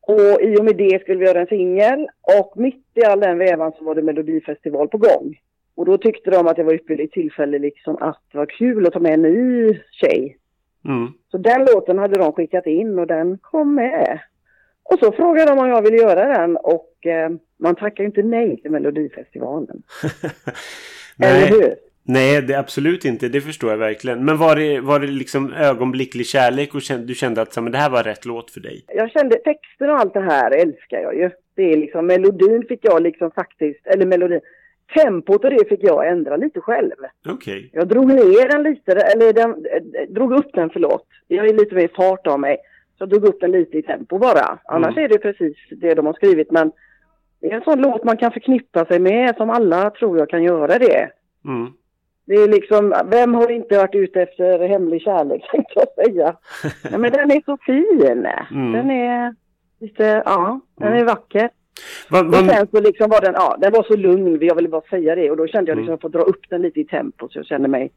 Och 0.00 0.42
i 0.42 0.56
och 0.60 0.64
med 0.64 0.76
det 0.76 1.02
skulle 1.02 1.18
vi 1.18 1.26
göra 1.26 1.40
en 1.40 1.46
singel 1.46 2.08
och 2.38 2.52
mitt 2.56 2.84
i 2.94 3.04
all 3.04 3.20
den 3.20 3.38
vävan 3.38 3.72
så 3.78 3.84
var 3.84 3.94
det 3.94 4.02
Melodifestival 4.02 4.88
på 4.88 4.98
gång. 4.98 5.36
Och 5.78 5.84
då 5.84 5.98
tyckte 5.98 6.30
de 6.30 6.46
att 6.46 6.56
det 6.56 6.62
var 6.62 6.74
ypperligt 6.74 7.14
tillfälle 7.14 7.58
liksom 7.58 7.96
att 8.00 8.22
det 8.32 8.38
var 8.38 8.46
kul 8.46 8.86
att 8.86 8.92
ta 8.92 8.98
med 8.98 9.12
en 9.12 9.22
ny 9.22 9.80
tjej. 9.90 10.36
Mm. 10.84 11.12
Så 11.30 11.38
den 11.38 11.64
låten 11.64 11.98
hade 11.98 12.18
de 12.18 12.32
skickat 12.32 12.66
in 12.66 12.98
och 12.98 13.06
den 13.06 13.38
kom 13.38 13.74
med. 13.74 14.20
Och 14.82 14.98
så 14.98 15.12
frågade 15.12 15.50
de 15.50 15.58
om 15.58 15.68
jag 15.68 15.82
ville 15.82 15.96
göra 15.96 16.38
den 16.38 16.56
och 16.56 17.06
eh, 17.06 17.30
man 17.56 17.74
tackar 17.74 18.04
inte 18.04 18.22
nej 18.22 18.60
till 18.62 18.70
Melodifestivalen. 18.70 19.82
nej. 21.16 21.42
Eller 21.42 21.48
hur? 21.48 21.74
Nej, 22.02 22.42
det 22.42 22.54
absolut 22.54 23.04
inte. 23.04 23.28
Det 23.28 23.40
förstår 23.40 23.70
jag 23.70 23.78
verkligen. 23.78 24.24
Men 24.24 24.36
var 24.36 24.56
det, 24.56 24.80
var 24.80 25.00
det 25.00 25.06
liksom 25.06 25.52
ögonblicklig 25.52 26.26
kärlek 26.26 26.74
och 26.74 26.82
kände, 26.82 27.06
du 27.06 27.14
kände 27.14 27.42
att 27.42 27.56
men 27.62 27.72
det 27.72 27.78
här 27.78 27.90
var 27.90 28.02
rätt 28.02 28.24
låt 28.24 28.50
för 28.50 28.60
dig? 28.60 28.84
Jag 28.88 29.10
kände 29.10 29.36
texten 29.36 29.90
och 29.90 29.96
allt 29.96 30.14
det 30.14 30.20
här 30.20 30.50
älskar 30.50 30.98
jag 30.98 31.16
ju. 31.16 31.30
Det 31.54 31.72
är 31.72 31.76
liksom 31.76 32.06
melodin 32.06 32.64
fick 32.68 32.80
jag 32.82 33.02
liksom 33.02 33.30
faktiskt, 33.30 33.86
eller 33.86 34.06
melodin, 34.06 34.40
tempot 34.94 35.44
och 35.44 35.50
det 35.50 35.68
fick 35.68 35.82
jag 35.82 36.08
ändra 36.08 36.36
lite 36.36 36.60
själv. 36.60 36.96
Okay. 37.28 37.68
Jag 37.72 37.88
drog 37.88 38.06
ner 38.06 38.48
den 38.48 38.62
lite, 38.62 38.92
eller 38.92 39.32
den, 39.32 39.66
drog 40.14 40.32
upp 40.32 40.52
den 40.52 40.70
förlåt. 40.70 41.06
Jag 41.28 41.48
är 41.48 41.52
lite 41.52 41.74
mer 41.74 41.90
fart 41.96 42.26
av 42.26 42.40
mig. 42.40 42.56
Så 42.98 43.02
jag 43.02 43.08
drog 43.08 43.24
upp 43.24 43.40
den 43.40 43.50
lite 43.50 43.78
i 43.78 43.82
tempo 43.82 44.18
bara. 44.18 44.58
Annars 44.64 44.96
mm. 44.96 45.04
är 45.04 45.08
det 45.08 45.18
precis 45.18 45.56
det 45.70 45.94
de 45.94 46.06
har 46.06 46.12
skrivit 46.12 46.50
men 46.50 46.72
det 47.40 47.46
är 47.46 47.56
en 47.56 47.62
sån 47.62 47.80
låt 47.80 48.04
man 48.04 48.16
kan 48.16 48.32
förknippa 48.32 48.84
sig 48.84 48.98
med 48.98 49.36
som 49.36 49.50
alla 49.50 49.90
tror 49.90 50.18
jag 50.18 50.30
kan 50.30 50.42
göra 50.42 50.78
det. 50.78 51.10
Mm. 51.44 51.72
Det 52.24 52.34
är 52.34 52.48
liksom, 52.48 52.94
vem 53.06 53.34
har 53.34 53.50
inte 53.50 53.78
varit 53.78 53.94
ute 53.94 54.22
efter 54.22 54.68
hemlig 54.68 55.02
kärlek 55.02 55.42
tänkte 55.52 55.72
jag 55.74 56.06
säga. 56.06 56.36
ja, 56.92 56.98
men 56.98 57.12
den 57.12 57.30
är 57.30 57.42
så 57.44 57.56
fin. 57.56 58.26
Mm. 58.50 58.72
Den 58.72 58.90
är 58.90 59.34
lite, 59.80 60.22
ja, 60.24 60.60
den 60.76 60.92
är 60.92 61.04
vacker. 61.04 61.50
Va, 62.08 62.22
va, 62.22 62.40
och 62.40 62.46
sen 62.46 62.66
så 62.70 62.80
liksom 62.80 63.10
var 63.10 63.20
den, 63.20 63.34
ja, 63.34 63.56
den 63.60 63.72
var 63.72 63.82
så 63.82 63.96
lugn, 63.96 64.38
jag 64.40 64.54
ville 64.54 64.68
bara 64.68 64.82
säga 64.90 65.14
det. 65.14 65.30
Och 65.30 65.36
då 65.36 65.46
kände 65.46 65.70
jag 65.70 65.76
liksom 65.76 65.94
att 65.94 66.02
jag 66.02 66.12
får 66.12 66.18
dra 66.18 66.24
upp 66.24 66.50
den 66.50 66.62
lite 66.62 66.80
i 66.80 66.84
tempo 66.84 67.28
så 67.28 67.38
jag 67.38 67.46
kände 67.46 67.68
mig 67.68 67.90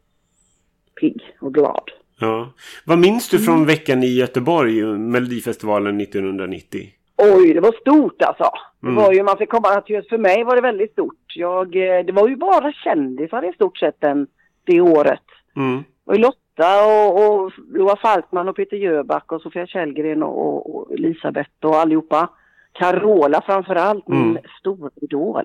pigg 1.00 1.22
och 1.40 1.54
glad. 1.54 1.90
Ja. 2.20 2.52
Vad 2.86 2.98
minns 2.98 3.28
du 3.28 3.38
från 3.38 3.54
mm. 3.54 3.66
veckan 3.66 4.02
i 4.02 4.14
Göteborg, 4.14 4.84
Melodifestivalen 4.84 6.00
1990? 6.00 6.80
Oj, 7.16 7.54
det 7.54 7.60
var 7.60 7.72
stort 7.72 8.22
alltså. 8.22 8.50
Mm. 8.82 8.94
Det 8.94 9.00
var 9.00 9.12
ju, 9.12 9.22
man 9.22 9.38
fick 9.38 9.50
komma 9.50 9.80
till, 9.80 10.02
för 10.08 10.18
mig 10.18 10.44
var 10.44 10.56
det 10.56 10.62
väldigt 10.62 10.92
stort. 10.92 11.36
Jag, 11.36 11.76
eh, 11.76 12.04
det 12.04 12.12
var 12.12 12.28
ju 12.28 12.36
bara 12.36 12.72
kändisar 12.72 13.50
i 13.50 13.52
stort 13.52 13.78
sett 13.78 14.00
den, 14.00 14.26
det 14.64 14.80
året. 14.80 15.22
Mm. 15.56 15.84
Och 16.04 16.18
Lotta 16.18 16.86
och, 16.86 17.24
och 17.26 17.52
Loa 17.72 17.96
Falkman 17.96 18.48
och 18.48 18.56
Peter 18.56 18.76
Jöback 18.76 19.32
och 19.32 19.42
Sofia 19.42 19.66
Källgren 19.66 20.22
och, 20.22 20.38
och, 20.38 20.76
och 20.76 20.92
Elisabeth 20.92 21.50
och 21.62 21.76
allihopa. 21.76 22.28
Carola 22.72 23.42
framförallt, 23.46 24.08
min 24.08 24.30
mm. 24.30 24.42
storidol. 24.60 25.44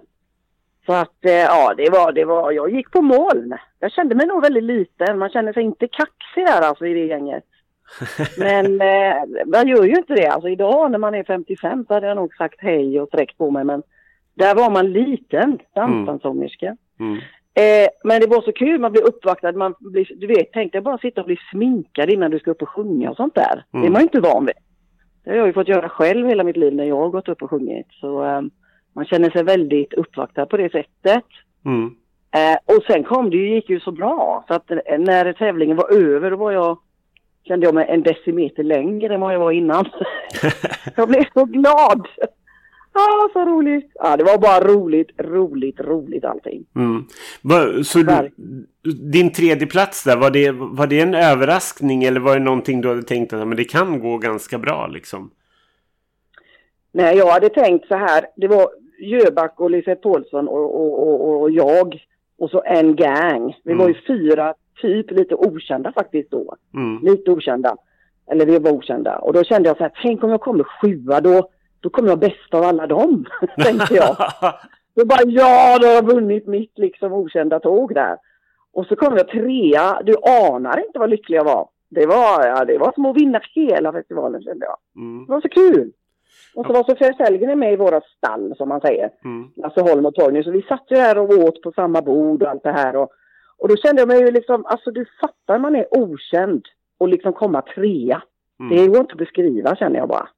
Så 0.85 0.93
att 0.93 1.25
eh, 1.25 1.31
ja, 1.31 1.73
det 1.77 1.89
var, 1.89 2.11
det 2.11 2.25
var, 2.25 2.51
jag 2.51 2.71
gick 2.71 2.91
på 2.91 3.01
moln. 3.01 3.57
Jag 3.79 3.91
kände 3.91 4.15
mig 4.15 4.27
nog 4.27 4.41
väldigt 4.41 4.63
liten. 4.63 5.17
Man 5.17 5.29
känner 5.29 5.53
sig 5.53 5.63
inte 5.63 5.87
kaxig 5.87 6.45
där 6.45 6.61
alltså 6.61 6.85
i 6.85 6.93
det 6.93 7.05
gänget. 7.05 7.43
Men 8.37 8.81
eh, 8.81 9.45
man 9.45 9.67
gör 9.67 9.83
ju 9.83 9.95
inte 9.95 10.13
det. 10.13 10.27
Alltså 10.27 10.49
idag 10.49 10.91
när 10.91 10.97
man 10.97 11.15
är 11.15 11.23
55 11.23 11.85
så 11.87 11.93
hade 11.93 12.07
jag 12.07 12.15
nog 12.15 12.35
sagt 12.35 12.61
hej 12.61 13.01
och 13.01 13.07
sträckt 13.07 13.37
på 13.37 13.51
mig. 13.51 13.63
Men 13.63 13.83
där 14.33 14.55
var 14.55 14.69
man 14.69 14.91
liten, 14.91 15.59
dansansångerska. 15.75 16.65
Mm. 16.99 17.11
Mm. 17.11 17.23
Eh, 17.53 17.89
men 18.03 18.21
det 18.21 18.27
var 18.27 18.41
så 18.41 18.51
kul, 18.51 18.79
man 18.79 18.91
blev 18.91 19.03
uppvaktad, 19.03 19.51
man 19.51 19.73
blir, 19.79 20.11
du 20.15 20.27
vet, 20.27 20.49
tänk 20.53 20.71
dig 20.71 20.81
bara 20.81 20.97
sitta 20.97 21.21
och 21.21 21.27
bli 21.27 21.37
sminkad 21.51 22.09
innan 22.09 22.31
du 22.31 22.39
ska 22.39 22.51
upp 22.51 22.61
och 22.61 22.69
sjunga 22.69 23.09
och 23.09 23.15
sånt 23.15 23.35
där. 23.35 23.65
Mm. 23.73 23.81
Det 23.81 23.87
är 23.87 23.91
man 23.91 24.01
ju 24.01 24.03
inte 24.03 24.19
van 24.19 24.45
vid. 24.45 24.55
Det 25.27 25.33
har 25.33 25.37
jag 25.37 25.47
ju 25.47 25.53
fått 25.53 25.67
göra 25.67 25.89
själv 25.89 26.27
hela 26.27 26.43
mitt 26.43 26.57
liv 26.57 26.75
när 26.75 26.83
jag 26.83 26.97
har 26.97 27.09
gått 27.09 27.29
upp 27.29 27.41
och 27.41 27.49
sjungit. 27.49 27.87
Så 27.91 28.23
um, 28.23 28.49
man 28.93 29.05
känner 29.05 29.29
sig 29.29 29.43
väldigt 29.43 29.93
uppvaktad 29.93 30.45
på 30.45 30.57
det 30.57 30.71
sättet. 30.71 31.25
Mm. 31.65 31.85
Uh, 31.85 32.75
och 32.75 32.83
sen 32.87 33.03
kom 33.03 33.29
det 33.29 33.37
ju, 33.37 33.55
gick 33.55 33.69
ju 33.69 33.79
så 33.79 33.91
bra. 33.91 34.45
Så 34.47 34.53
att 34.53 34.71
uh, 34.71 34.77
när 34.99 35.33
tävlingen 35.33 35.77
var 35.77 35.93
över 35.93 36.31
då 36.31 36.37
var 36.37 36.51
jag, 36.51 36.77
kände 37.43 37.65
jag 37.65 37.75
mig 37.75 37.85
en 37.89 38.03
decimeter 38.03 38.63
längre 38.63 39.13
än 39.13 39.21
vad 39.21 39.33
jag 39.33 39.39
var 39.39 39.51
innan. 39.51 39.85
jag 40.95 41.09
blev 41.09 41.23
så 41.33 41.45
glad. 41.45 42.07
Ja, 42.97 43.29
så 43.33 43.45
roligt. 43.45 43.91
Ja, 43.95 44.17
det 44.17 44.23
var 44.23 44.37
bara 44.37 44.67
roligt, 44.67 45.11
roligt, 45.21 45.79
roligt 45.79 46.25
allting. 46.25 46.65
Mm. 46.75 47.05
Så 47.83 47.99
du, 47.99 48.31
din 49.11 49.31
tredje 49.31 49.67
plats 49.67 50.03
där, 50.03 50.17
var 50.17 50.31
det, 50.31 50.51
var 50.51 50.87
det 50.87 50.99
en 51.01 51.13
överraskning 51.13 52.03
eller 52.03 52.19
var 52.19 52.33
det 52.33 52.43
någonting 52.43 52.81
du 52.81 52.87
hade 52.87 53.03
tänkt 53.03 53.33
att 53.33 53.47
men 53.47 53.57
det 53.57 53.63
kan 53.63 53.99
gå 53.99 54.17
ganska 54.17 54.57
bra 54.57 54.87
liksom? 54.87 55.31
Nej, 56.91 57.17
jag 57.17 57.31
hade 57.31 57.49
tänkt 57.49 57.87
så 57.87 57.95
här. 57.95 58.25
Det 58.35 58.47
var 58.47 58.69
Jöback 58.99 59.59
och 59.59 59.71
Lisette 59.71 60.01
Paulsson 60.01 60.47
och, 60.47 60.81
och, 60.81 61.07
och, 61.07 61.41
och, 61.41 61.51
jag 61.51 62.05
och 62.37 62.49
så 62.49 62.63
en 62.65 62.95
gang. 62.95 63.55
Vi 63.63 63.71
mm. 63.71 63.77
var 63.83 63.87
ju 63.87 63.95
fyra, 64.07 64.53
typ 64.81 65.11
lite 65.11 65.35
okända 65.35 65.91
faktiskt 65.91 66.31
då. 66.31 66.55
Mm. 66.73 67.03
Lite 67.03 67.31
okända. 67.31 67.75
Eller 68.31 68.45
vi 68.45 68.59
var 68.59 68.71
okända. 68.71 69.17
Och 69.17 69.33
då 69.33 69.43
kände 69.43 69.69
jag 69.69 69.77
så 69.77 69.83
här, 69.83 69.93
tänk 70.01 70.23
om 70.23 70.29
jag 70.29 70.41
kommer 70.41 70.63
sjua 70.63 71.21
då 71.21 71.49
då 71.79 71.89
kommer 71.89 72.09
jag 72.09 72.19
bäst 72.19 72.53
av 72.53 72.63
alla 72.63 72.87
dem, 72.87 73.25
tänkte 73.63 73.95
jag. 73.95 74.15
Då 74.95 75.05
bara, 75.05 75.21
ja, 75.25 75.77
då 75.81 75.87
har 75.87 75.93
jag 75.93 76.13
vunnit 76.13 76.47
mitt 76.47 76.77
liksom 76.77 77.13
okända 77.13 77.59
tåg 77.59 77.93
där. 77.93 78.17
Och 78.73 78.85
så 78.85 78.95
kom 78.95 79.17
jag 79.17 79.27
trea. 79.27 80.01
Du 80.03 80.15
anar 80.23 80.85
inte 80.85 80.99
vad 80.99 81.09
lycklig 81.09 81.37
jag 81.37 81.43
var. 81.43 81.69
Det 81.89 82.05
var, 82.05 82.47
ja, 82.47 82.65
det 82.65 82.77
var 82.77 82.91
som 82.91 83.05
att 83.05 83.17
vinna 83.17 83.41
hela 83.55 83.91
festivalen 83.91 84.41
kände 84.41 84.65
jag. 84.65 84.77
Mm. 84.95 85.25
Det 85.25 85.31
var 85.31 85.41
så 85.41 85.49
kul. 85.49 85.91
Och 86.55 86.65
så 86.65 86.73
var 86.73 86.83
Sofia 86.83 87.13
Sellgren 87.13 87.59
med 87.59 87.73
i 87.73 87.75
våra 87.75 88.01
stall 88.01 88.55
som 88.57 88.69
man 88.69 88.81
säger. 88.81 89.11
Mm. 89.25 89.49
Lasse 89.55 89.81
Holm 89.81 90.05
och 90.05 90.15
Torgny. 90.15 90.43
Så 90.43 90.51
vi 90.51 90.61
satt 90.61 90.85
ju 90.89 90.95
där 90.95 91.17
och 91.17 91.29
åt 91.29 91.61
på 91.61 91.71
samma 91.71 92.01
bord 92.01 92.43
och 92.43 92.49
allt 92.49 92.63
det 92.63 92.71
här. 92.71 92.95
Och, 92.95 93.09
och 93.57 93.67
då 93.67 93.75
kände 93.75 94.01
jag 94.01 94.07
mig 94.07 94.19
ju 94.19 94.31
liksom, 94.31 94.65
alltså 94.65 94.91
du 94.91 95.05
fattar 95.21 95.59
man 95.59 95.75
är 95.75 95.97
okänd 95.97 96.65
och 96.97 97.07
liksom 97.07 97.33
komma 97.33 97.61
trea. 97.61 98.21
Mm. 98.59 98.77
Det 98.77 98.87
går 98.87 98.99
inte 98.99 99.11
att 99.11 99.17
beskriva 99.17 99.75
känner 99.75 99.99
jag 99.99 100.09
bara 100.09 100.29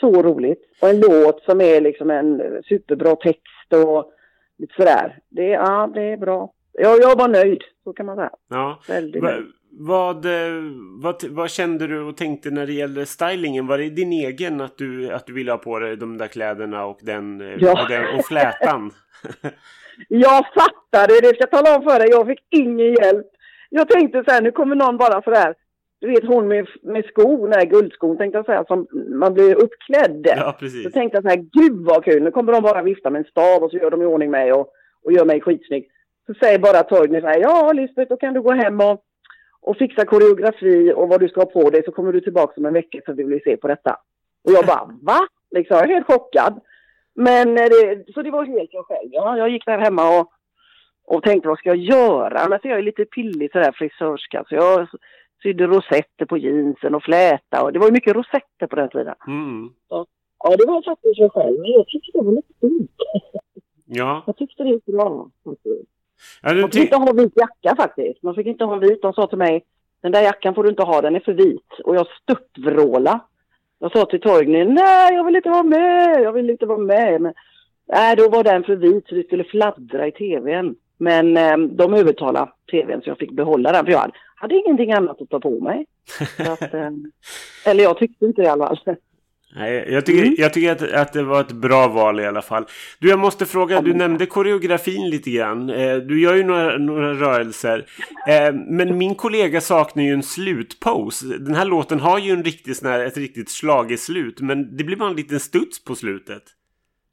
så 0.00 0.22
roligt. 0.22 0.60
Och 0.82 0.88
en 0.88 1.00
låt 1.00 1.42
som 1.42 1.60
är 1.60 1.80
liksom 1.80 2.10
en 2.10 2.62
superbra 2.68 3.16
text 3.16 3.72
och 3.74 4.12
lite 4.58 4.74
sådär. 4.74 5.18
Det, 5.28 5.48
ja, 5.48 5.90
det 5.94 6.02
är 6.02 6.16
bra. 6.16 6.52
Jag, 6.72 7.00
jag 7.00 7.16
var 7.16 7.28
nöjd, 7.28 7.62
så 7.84 7.92
kan 7.92 8.06
man 8.06 8.16
säga. 8.16 8.30
Ja. 8.50 8.80
Väldigt 8.88 9.22
nöjd. 9.22 9.46
Vad, 9.78 10.24
eh, 10.24 10.62
vad, 11.02 11.24
vad 11.30 11.50
kände 11.50 11.86
du 11.86 12.02
och 12.02 12.16
tänkte 12.16 12.50
när 12.50 12.66
det 12.66 12.72
gällde 12.72 13.06
stylingen? 13.06 13.66
Var 13.66 13.78
det 13.78 13.90
din 13.90 14.12
egen 14.12 14.60
att 14.60 14.78
du, 14.78 15.10
att 15.10 15.26
du 15.26 15.32
ville 15.32 15.50
ha 15.50 15.58
på 15.58 15.78
dig 15.78 15.96
de 15.96 16.18
där 16.18 16.26
kläderna 16.26 16.86
och 16.86 16.98
den, 17.02 17.40
eh, 17.40 17.56
ja. 17.60 17.82
och, 17.82 17.88
den 17.88 18.18
och 18.18 18.24
flätan? 18.24 18.90
jag 20.08 20.44
fattade 20.46 21.20
det, 21.20 21.28
ska 21.28 21.36
jag 21.38 21.50
tala 21.50 21.76
om 21.76 21.82
för 21.82 21.98
dig. 21.98 22.08
Jag 22.10 22.26
fick 22.26 22.40
ingen 22.50 22.94
hjälp. 22.94 23.26
Jag 23.70 23.88
tänkte 23.88 24.24
så 24.24 24.30
här, 24.30 24.42
nu 24.42 24.50
kommer 24.50 24.76
någon 24.76 24.96
bara 24.96 25.22
så 25.22 25.30
där. 25.30 25.54
Du 26.04 26.10
vet 26.10 26.26
hon 26.26 26.48
med, 26.48 26.66
med 26.82 27.04
skon, 27.04 27.50
nej 27.50 27.66
guldskon 27.66 28.16
tänkte 28.16 28.38
jag 28.38 28.46
säga, 28.46 28.64
som 28.64 28.86
man 29.08 29.34
blir 29.34 29.54
uppklädd. 29.54 30.26
Ja, 30.36 30.56
precis. 30.58 30.82
Så 30.82 30.90
tänkte 30.90 31.16
jag 31.16 31.22
så 31.24 31.28
här, 31.28 31.46
gud 31.52 31.86
vad 31.86 32.04
kul, 32.04 32.22
nu 32.22 32.30
kommer 32.30 32.52
de 32.52 32.62
bara 32.62 32.82
vifta 32.82 33.10
med 33.10 33.18
en 33.18 33.30
stav 33.30 33.62
och 33.62 33.70
så 33.70 33.76
gör 33.76 33.90
de 33.90 34.02
i 34.02 34.06
ordning 34.06 34.30
mig 34.30 34.52
och, 34.52 34.68
och 35.04 35.12
gör 35.12 35.24
mig 35.24 35.40
skitsnygg. 35.40 35.88
Så 36.26 36.34
säger 36.34 36.58
bara 36.58 36.82
Torgny 36.82 37.20
så 37.20 37.26
här, 37.26 37.40
ja 37.40 37.72
Lisbeth, 37.72 38.08
då 38.08 38.16
kan 38.16 38.34
du 38.34 38.42
gå 38.42 38.52
hem 38.52 38.80
och, 38.80 39.02
och 39.60 39.76
fixa 39.76 40.04
koreografi 40.04 40.92
och 40.96 41.08
vad 41.08 41.20
du 41.20 41.28
ska 41.28 41.40
ha 41.40 41.46
på 41.46 41.70
dig 41.70 41.82
så 41.84 41.92
kommer 41.92 42.12
du 42.12 42.20
tillbaka 42.20 42.52
om 42.56 42.66
en 42.66 42.72
vecka 42.72 43.00
så 43.06 43.12
vi 43.12 43.22
vill 43.22 43.42
se 43.44 43.56
på 43.56 43.68
detta. 43.68 43.96
Och 44.44 44.52
jag 44.52 44.66
bara, 44.66 44.90
va? 45.02 45.20
Liksom, 45.50 45.76
jag 45.76 45.90
är 45.90 45.94
helt 45.94 46.06
chockad. 46.06 46.60
Men 47.14 47.48
eh, 47.48 47.64
det, 47.64 48.12
så 48.14 48.22
det 48.22 48.30
var 48.30 48.44
helt 48.44 48.72
jag 48.72 48.86
själv. 48.86 49.08
Ja, 49.12 49.38
jag 49.38 49.48
gick 49.48 49.66
där 49.66 49.78
hemma 49.78 50.18
och, 50.18 50.32
och 51.06 51.22
tänkte 51.22 51.48
vad 51.48 51.58
ska 51.58 51.68
jag 51.68 51.76
göra? 51.76 52.48
Men 52.48 52.58
så 52.60 52.68
jag 52.68 52.78
är 52.78 52.82
lite 52.82 53.04
pillig 53.04 53.52
sådär 53.52 53.72
frisörska 53.72 54.44
så 54.48 54.54
jag 54.54 54.88
sydde 55.44 55.66
rosetter 55.66 56.26
på 56.26 56.38
jeansen 56.38 56.94
och 56.94 57.02
fläta 57.02 57.62
och 57.62 57.72
det 57.72 57.78
var 57.78 57.86
ju 57.86 57.92
mycket 57.92 58.16
rosetter 58.16 58.66
på 58.66 58.76
den 58.76 58.88
tiden. 58.88 59.14
Mm. 59.26 59.70
Så, 59.88 60.06
ja, 60.44 60.56
det 60.56 60.66
var 60.66 60.82
faktiskt 60.82 61.18
jag 61.18 61.32
själv 61.32 61.60
men 61.60 61.70
jag 61.70 61.86
tyckte 61.86 62.18
det 62.18 62.24
var 62.24 62.32
lite 62.32 62.54
fint. 62.60 62.90
Ja. 63.86 64.22
Jag 64.26 64.36
tyckte 64.36 64.62
det 64.62 64.70
gick 64.70 64.86
bra. 64.86 65.30
Ja, 66.42 66.54
man 66.54 66.70
fick 66.70 66.82
inte 66.82 66.96
ha 66.96 67.12
vit 67.12 67.32
jacka 67.36 67.76
faktiskt. 67.76 68.22
Man 68.22 68.34
fick 68.34 68.46
inte 68.46 68.64
ha 68.64 68.74
en 68.74 68.80
vit. 68.80 69.02
De 69.02 69.12
sa 69.12 69.26
till 69.26 69.38
mig, 69.38 69.64
den 70.00 70.12
där 70.12 70.22
jackan 70.22 70.54
får 70.54 70.62
du 70.62 70.70
inte 70.70 70.82
ha, 70.82 71.00
den 71.00 71.16
är 71.16 71.20
för 71.20 71.32
vit. 71.32 71.80
Och 71.84 71.96
jag 71.96 72.06
störtvråla. 72.22 73.20
Jag 73.78 73.92
sa 73.92 74.04
till 74.04 74.20
Torgny, 74.20 74.64
nej 74.64 75.14
jag 75.14 75.24
vill 75.24 75.36
inte 75.36 75.48
vara 75.48 75.62
med, 75.62 76.22
jag 76.22 76.32
vill 76.32 76.50
inte 76.50 76.66
vara 76.66 76.78
med. 76.78 77.20
Men, 77.20 77.34
nej, 77.86 78.16
då 78.16 78.28
var 78.28 78.44
den 78.44 78.64
för 78.64 78.76
vit 78.76 79.08
så 79.08 79.14
det 79.14 79.26
skulle 79.26 79.44
fladdra 79.44 80.06
i 80.06 80.12
tvn. 80.12 80.76
Men 80.98 81.36
eh, 81.36 81.56
de 81.56 81.94
övertalade 81.94 82.50
tvn 82.70 83.02
så 83.02 83.10
jag 83.10 83.18
fick 83.18 83.32
behålla 83.32 83.72
den 83.72 83.84
för 83.84 83.92
jag 83.92 83.98
hade, 83.98 84.12
hade 84.36 84.54
ingenting 84.54 84.92
annat 84.92 85.22
att 85.22 85.30
ta 85.30 85.40
på 85.40 85.60
mig. 85.60 85.86
Att, 86.38 86.74
eh, 86.74 86.90
eller 87.66 87.84
jag 87.84 87.98
tyckte 87.98 88.24
inte 88.24 88.42
det 88.42 88.46
i 88.46 88.50
alla 88.50 88.76
fall. 88.84 88.96
Nej, 89.56 89.86
jag 89.88 90.06
tycker, 90.06 90.22
mm. 90.22 90.34
jag 90.38 90.52
tycker 90.52 90.72
att, 90.72 90.92
att 90.92 91.12
det 91.12 91.22
var 91.22 91.40
ett 91.40 91.52
bra 91.52 91.88
val 91.88 92.20
i 92.20 92.26
alla 92.26 92.42
fall. 92.42 92.66
Du, 92.98 93.08
jag 93.08 93.18
måste 93.18 93.46
fråga, 93.46 93.80
du 93.80 93.94
nämnde 93.94 94.26
koreografin 94.26 95.10
lite 95.10 95.30
grann. 95.30 95.70
Eh, 95.70 95.96
du 95.96 96.20
gör 96.20 96.34
ju 96.34 96.44
några, 96.44 96.78
några 96.78 97.14
rörelser. 97.14 97.86
Eh, 98.28 98.54
men 98.54 98.98
min 98.98 99.14
kollega 99.14 99.60
saknar 99.60 100.02
ju 100.02 100.12
en 100.12 100.22
slutpose. 100.22 101.26
Den 101.26 101.54
här 101.54 101.64
låten 101.64 102.00
har 102.00 102.18
ju 102.18 102.32
en 102.32 102.44
riktig, 102.44 102.76
sån 102.76 102.88
här, 102.88 103.04
ett 103.04 103.16
riktigt 103.16 103.50
slageslut. 103.50 104.40
Men 104.40 104.76
det 104.76 104.84
blir 104.84 104.96
bara 104.96 105.10
en 105.10 105.16
liten 105.16 105.40
studs 105.40 105.84
på 105.84 105.94
slutet. 105.94 106.42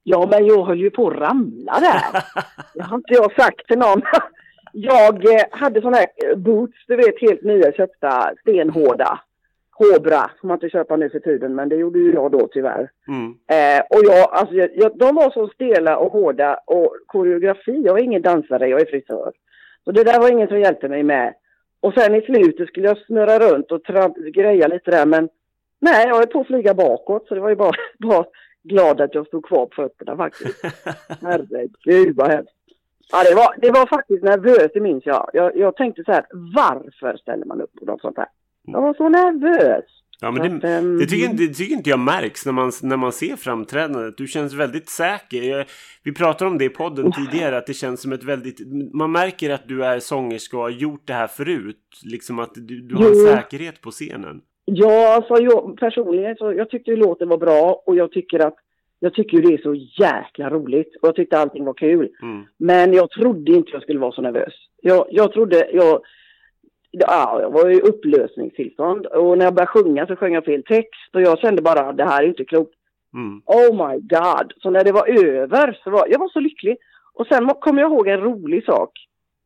Ja, 0.04 0.28
men 0.32 0.46
jag 0.46 0.66
höll 0.66 0.80
ju 0.80 0.90
på 0.90 1.08
att 1.08 1.18
ramla 1.18 1.80
där. 1.80 2.24
Det 2.74 2.84
har 2.84 2.98
inte 2.98 3.14
jag 3.14 3.34
sagt 3.36 3.68
till 3.68 3.80
någon. 3.80 4.02
Jag 4.74 5.26
eh, 5.26 5.46
hade 5.52 5.82
sådana 5.82 5.98
här 5.98 6.36
boots, 6.36 6.86
du 6.88 6.96
vet, 6.96 7.22
helt 7.22 7.44
nya 7.44 7.72
köpta, 7.72 8.34
stenhårda. 8.42 9.20
Kobra 9.70 10.32
får 10.42 10.48
man 10.48 10.56
inte 10.56 10.70
köpa 10.70 10.96
nu 10.96 11.10
för 11.10 11.20
tiden, 11.20 11.56
men 11.56 11.70
det 11.70 11.76
gjorde 11.76 12.00
ju 12.00 12.14
jag 12.14 12.32
då 12.32 12.48
tyvärr. 12.52 12.90
Mm. 13.08 13.36
Eh, 13.48 13.82
och 13.90 14.04
jag, 14.04 14.30
alltså, 14.32 14.56
jag, 14.56 14.98
de 14.98 15.16
var 15.16 15.32
så 15.32 15.48
stela 15.48 15.98
och 15.98 16.12
hårda 16.12 16.60
och 16.66 16.96
koreografi, 17.06 17.82
jag 17.86 18.00
är 18.00 18.04
ingen 18.04 18.22
dansare, 18.22 18.68
jag 18.68 18.82
är 18.82 18.86
frisör. 18.86 19.32
Så 19.84 19.92
det 19.92 20.04
där 20.04 20.20
var 20.20 20.32
ingen 20.32 20.48
som 20.48 20.60
hjälpte 20.60 20.90
mig 20.90 21.04
med. 21.04 21.34
Och 21.80 21.94
sen 21.94 22.16
i 22.16 22.22
slutet 22.22 22.68
skulle 22.68 22.88
jag 22.88 22.98
snurra 22.98 23.40
runt 23.40 23.72
och 23.72 23.82
greja 24.34 24.68
lite 24.68 24.92
där, 24.92 25.06
men 25.06 25.30
nej, 25.80 26.08
jag 26.08 26.22
är 26.22 26.26
på 26.26 26.40
att 26.40 26.48
flyga 26.48 26.74
bakåt, 26.74 27.28
så 27.28 27.36
det 27.36 27.42
var 27.42 27.50
ju 27.50 27.56
bara, 27.56 27.76
bara 28.00 28.26
glad 28.64 29.02
att 29.02 29.16
jag 29.16 29.28
stod 29.28 29.46
kvar 29.46 29.66
på 29.66 29.76
fötterna 29.76 30.18
faktiskt. 30.18 30.62
Herregud 31.22 32.16
vad 32.16 32.32
hemskt. 32.32 32.56
Ja, 33.12 33.24
det 33.24 33.36
var, 33.36 33.56
det 33.62 33.72
var 33.72 33.88
faktiskt 33.88 34.24
nervöst, 34.24 34.72
det 34.74 34.82
minns 34.82 35.06
jag. 35.06 35.30
jag. 35.34 35.58
Jag 35.58 35.76
tänkte 35.76 36.04
så 36.04 36.12
här, 36.12 36.26
varför 36.56 37.18
ställer 37.18 37.46
man 37.46 37.62
upp 37.62 37.74
på 37.80 37.86
något 37.86 38.02
sånt 38.02 38.18
här? 38.18 38.28
Jag 38.64 38.82
var 38.82 38.94
så 38.94 39.10
nervös. 39.10 39.86
Ja, 40.24 40.32
men 40.32 40.60
det, 40.60 40.68
ehm, 40.68 40.98
det, 40.98 41.06
tycker, 41.06 41.34
det 41.34 41.54
tycker 41.54 41.76
inte 41.76 41.90
jag 41.90 42.00
märks 42.00 42.46
när 42.46 42.54
man, 42.54 42.72
när 42.82 42.98
man 42.98 43.12
ser 43.12 43.36
framträdandet. 43.36 44.18
Du 44.18 44.28
känns 44.28 44.54
väldigt 44.54 44.90
säker. 44.90 45.68
Vi 46.04 46.14
pratade 46.14 46.52
om 46.52 46.58
det 46.58 46.66
i 46.66 46.70
podden 46.70 47.12
tidigare, 47.12 47.58
att 47.58 47.68
det 47.68 47.74
känns 47.74 48.02
som 48.02 48.12
ett 48.12 48.24
väldigt... 48.24 48.60
Man 48.94 49.12
märker 49.12 49.50
att 49.50 49.68
du 49.68 49.86
är 49.86 50.00
sångerska 50.00 50.58
och 50.58 50.64
har 50.64 50.70
gjort 50.70 51.08
det 51.08 51.14
här 51.14 51.28
förut. 51.28 52.00
Liksom 52.04 52.40
att 52.40 52.52
du, 52.56 52.82
du 52.82 52.96
har 52.96 53.10
en 53.10 53.16
säkerhet 53.16 53.82
på 53.82 53.92
scenen. 53.92 54.42
Ja, 54.66 55.16
alltså 55.16 55.44
jag, 55.44 55.78
personligen 55.80 56.36
så 56.36 56.54
jag 56.54 56.70
tyckte 56.70 56.92
låten 56.92 57.30
var 57.30 57.38
bra 57.38 57.84
och 57.86 57.96
jag 57.96 58.12
tycker 58.12 58.40
att 58.40 58.56
jag 59.04 59.14
tycker 59.14 59.42
det 59.42 59.54
är 59.54 59.58
så 59.58 59.76
jäkla 60.04 60.50
roligt 60.50 60.96
och 61.02 61.08
jag 61.08 61.16
tyckte 61.16 61.38
allting 61.38 61.66
var 61.66 61.74
kul. 61.74 62.10
Mm. 62.22 62.44
Men 62.58 62.94
jag 62.94 63.10
trodde 63.10 63.52
inte 63.52 63.72
jag 63.72 63.82
skulle 63.82 64.00
vara 64.00 64.12
så 64.12 64.22
nervös. 64.22 64.54
Jag, 64.82 65.06
jag 65.10 65.34
trodde, 65.34 65.70
jag, 65.74 66.02
ja, 66.92 67.42
jag 67.42 67.52
var 67.52 67.70
i 67.70 67.82
upplösningstillstånd 67.82 69.06
och 69.06 69.38
när 69.38 69.46
jag 69.46 69.54
började 69.54 69.72
sjunga 69.72 70.08
så 70.08 70.16
sjöng 70.16 70.34
jag 70.34 70.46
fel 70.46 70.64
text 70.64 71.10
och 71.14 71.22
jag 71.22 71.40
kände 71.40 71.62
bara 71.62 71.94
det 71.94 72.04
här 72.04 72.24
är 72.24 72.28
inte 72.28 72.46
klokt. 72.46 72.74
Mm. 73.14 73.42
Oh 73.46 73.88
my 73.88 74.00
god! 74.00 74.54
Så 74.58 74.70
när 74.70 74.84
det 74.84 74.92
var 74.92 75.26
över 75.26 75.80
så 75.84 75.90
var 75.90 76.08
jag 76.10 76.20
var 76.20 76.30
så 76.30 76.40
lycklig. 76.40 76.78
Och 77.14 77.28
sen 77.28 77.50
kom 77.50 77.78
jag 77.78 77.92
ihåg 77.92 78.08
en 78.08 78.22
rolig 78.22 78.66
sak. 78.66 78.92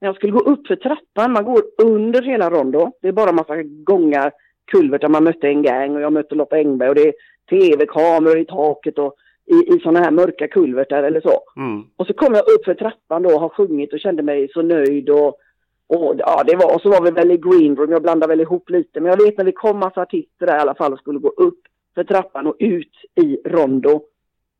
När 0.01 0.07
jag 0.07 0.15
skulle 0.15 0.31
gå 0.31 0.39
upp 0.39 0.67
för 0.67 0.75
trappan, 0.75 1.31
man 1.31 1.43
går 1.43 1.61
under 1.83 2.21
hela 2.21 2.49
rondo. 2.49 2.91
Det 3.01 3.07
är 3.07 3.11
bara 3.11 3.31
massa 3.31 3.63
gångar, 3.63 4.31
kulvertar. 4.71 5.09
Man 5.09 5.23
mötte 5.23 5.47
en 5.47 5.61
gang 5.61 5.95
och 5.95 6.01
jag 6.01 6.13
mötte 6.13 6.35
Lotta 6.35 6.55
Engberg 6.55 6.89
och 6.89 6.95
det 6.95 7.07
är 7.07 7.13
tv-kameror 7.49 8.39
i 8.39 8.45
taket 8.45 8.97
och 8.97 9.15
i, 9.45 9.75
i 9.75 9.79
sådana 9.79 9.99
här 9.99 10.11
mörka 10.11 10.47
kulvertar 10.47 11.03
eller 11.03 11.21
så. 11.21 11.39
Mm. 11.57 11.83
Och 11.95 12.07
så 12.07 12.13
kom 12.13 12.33
jag 12.33 12.49
upp 12.49 12.65
för 12.65 12.73
trappan 12.73 13.23
då 13.23 13.33
och 13.33 13.41
har 13.41 13.49
sjungit 13.49 13.93
och 13.93 13.99
kände 13.99 14.23
mig 14.23 14.49
så 14.53 14.61
nöjd 14.61 15.09
och 15.09 15.39
och, 15.87 16.15
ja, 16.17 16.43
det 16.47 16.55
var, 16.55 16.75
och 16.75 16.81
så 16.81 16.89
var 16.89 17.01
vi 17.01 17.11
väl 17.11 17.31
i 17.31 17.37
green 17.37 17.75
room, 17.75 17.91
jag 17.91 18.01
blandade 18.01 18.31
väl 18.31 18.41
ihop 18.41 18.69
lite. 18.69 18.99
Men 18.99 19.09
jag 19.11 19.25
vet 19.25 19.37
när 19.37 19.45
vi 19.45 19.51
kom 19.51 19.79
massa 19.79 20.01
artister 20.01 20.45
där 20.45 20.57
i 20.57 20.59
alla 20.59 20.75
fall 20.75 20.93
och 20.93 20.99
skulle 20.99 21.19
gå 21.19 21.29
upp 21.29 21.59
för 21.95 22.03
trappan 22.03 22.47
och 22.47 22.55
ut 22.59 22.91
i 23.15 23.37
rondo. 23.45 24.01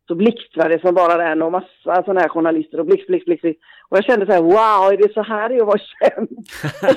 Så 0.07 0.15
blixtrade 0.15 0.75
det 0.75 0.81
som 0.81 0.95
bara 0.95 1.17
den 1.17 1.41
och 1.41 1.51
massa 1.51 1.67
sådana 1.83 2.21
här 2.21 2.29
journalister 2.29 2.79
och 2.79 2.85
blixt, 2.85 3.07
blixt, 3.07 3.25
blixt. 3.25 3.59
Och 3.89 3.97
jag 3.97 4.05
kände 4.05 4.25
så 4.25 4.31
här, 4.31 4.41
wow, 4.41 4.93
är 4.93 4.97
det 4.97 5.13
så 5.13 5.21
här 5.21 5.49
det 5.49 5.55
är 5.55 5.61
att 5.61 5.67
vara 5.67 5.79
känd? 5.79 6.29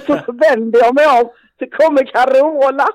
och 0.08 0.24
så 0.24 0.32
vände 0.32 0.78
jag 0.78 0.94
mig 0.94 1.06
om, 1.20 1.30
så 1.58 1.66
kommer 1.66 2.04
Carola. 2.04 2.88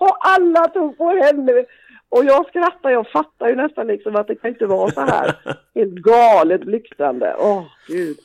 Och 0.00 0.16
alla 0.20 0.68
tog 0.68 0.98
på 0.98 1.10
henne. 1.10 1.64
Och 2.08 2.24
jag 2.24 2.46
skrattar, 2.48 2.90
jag 2.90 3.10
fattar 3.10 3.48
ju 3.48 3.54
nästan 3.54 3.86
liksom 3.86 4.16
att 4.16 4.26
det 4.26 4.34
kan 4.34 4.50
inte 4.50 4.66
vara 4.66 4.90
så 4.90 5.00
här. 5.00 5.34
Helt 5.74 5.94
galet 5.94 6.60
blixtrande. 6.60 7.36
Åh, 7.38 7.58
oh, 7.58 7.64
gud. 7.88 8.16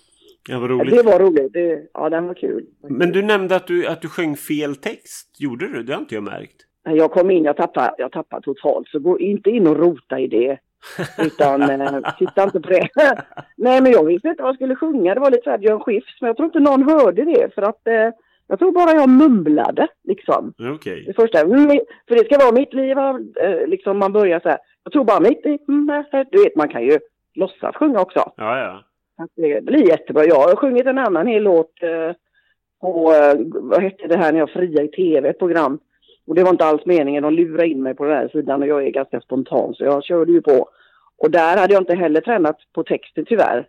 Ja, 0.50 0.60
vad 0.60 0.70
roligt. 0.70 0.96
Det 0.96 1.04
var 1.04 1.20
roligt. 1.20 1.54
Det, 1.54 1.90
ja, 1.94 2.10
den 2.10 2.28
var 2.28 2.34
kul. 2.34 2.66
Men 2.90 3.12
du 3.12 3.22
nämnde 3.22 3.56
att 3.56 3.68
du, 3.68 3.88
att 3.88 4.02
du 4.02 4.08
sjöng 4.08 4.36
fel 4.36 4.76
text. 4.76 5.36
Gjorde 5.40 5.68
du? 5.68 5.84
Det 5.84 5.94
har 5.94 6.00
inte 6.00 6.16
jag 6.16 6.24
märkt. 6.24 6.56
Jag 6.84 7.12
kom 7.12 7.32
in, 7.32 7.44
jag 7.44 7.58
tappade, 7.58 7.96
jag 7.98 8.12
tappade 8.12 8.42
totalt. 8.42 8.88
Så 8.88 9.00
gå 9.00 9.20
inte 9.20 9.50
in 9.50 9.68
och 9.68 9.78
rota 9.78 10.20
i 10.20 10.28
det. 10.28 10.58
Utan 11.18 11.62
eh, 11.62 12.00
titta 12.20 12.44
inte 12.44 12.60
på 12.60 12.70
det. 12.70 12.88
Nej, 13.56 13.82
men 13.82 13.92
jag 13.92 14.06
visste 14.06 14.28
inte 14.28 14.44
vad 14.44 14.50
jag 14.50 14.56
skulle 14.56 14.76
sjunga. 14.76 15.14
Det 15.14 15.20
var 15.20 15.32
lite 15.32 15.44
såhär 15.44 15.58
Björn 15.58 15.80
Skifs. 15.80 16.22
Men 16.22 16.28
jag 16.28 16.38
tror 16.38 16.46
inte 16.46 16.60
någon 16.60 16.90
hörde 16.90 17.26
det. 17.26 17.54
För 17.56 17.62
att 17.62 17.88
eh, 17.88 18.10
jag 18.48 18.60
tror 18.60 18.72
bara 18.72 18.92
jag 18.92 19.10
mumlade 19.10 19.88
liksom. 20.04 20.54
Okay. 20.76 21.04
Det 21.06 21.14
första. 21.14 21.40
För 22.08 22.16
det 22.16 22.26
ska 22.26 22.38
vara 22.38 22.56
mitt 22.56 22.74
liv. 22.74 22.98
Eh, 22.98 23.68
liksom 23.68 23.98
man 23.98 24.14
börjar 24.14 24.40
så 24.40 24.50
här. 24.50 24.58
Jag 24.84 24.94
tror 24.94 25.04
bara 25.04 25.20
mitt 25.20 25.46
liv. 25.46 25.60
Du 26.32 26.44
vet, 26.44 26.56
man 26.56 26.70
kan 26.70 26.84
ju 26.84 27.00
låtsas 27.34 27.76
sjunga 27.76 28.02
också. 28.02 28.32
Ja, 28.38 28.60
ja. 28.60 28.84
Det 29.36 29.66
blir 29.66 29.88
jättebra. 29.88 30.26
Jag 30.26 30.36
har 30.36 30.56
sjungit 30.56 30.86
en 30.86 30.98
annan 30.98 31.28
hel 31.28 31.44
låt 31.44 31.84
eh, 31.84 32.16
på, 32.82 33.14
eh, 33.14 33.36
vad 33.48 33.84
hette 33.84 34.08
det 34.08 34.18
här 34.18 34.32
när 34.32 34.40
jag 34.40 34.50
fria 34.50 34.84
i 34.84 34.88
tv, 34.88 35.30
ett 35.30 35.40
program. 35.40 35.80
Och 36.28 36.36
det 36.36 36.44
var 36.44 36.50
inte 36.50 36.66
alls 36.66 36.86
meningen, 36.86 37.24
de 37.24 37.34
lurade 37.34 37.68
in 37.68 37.84
mig 37.84 37.96
på 37.96 38.06
den 38.06 38.18
här 38.18 38.28
sidan 38.28 38.62
och 38.62 38.68
jag 38.68 38.88
är 38.88 38.92
ganska 38.92 39.22
spontan 39.22 39.74
så 39.74 39.84
jag 39.84 40.04
körde 40.04 40.32
ju 40.32 40.42
på. 40.42 40.70
Och 41.18 41.32
där 41.32 41.58
hade 41.58 41.74
jag 41.74 41.82
inte 41.82 41.96
heller 41.96 42.22
tränat 42.22 42.58
på 42.74 42.84
texten 42.84 43.26
tyvärr. 43.26 43.68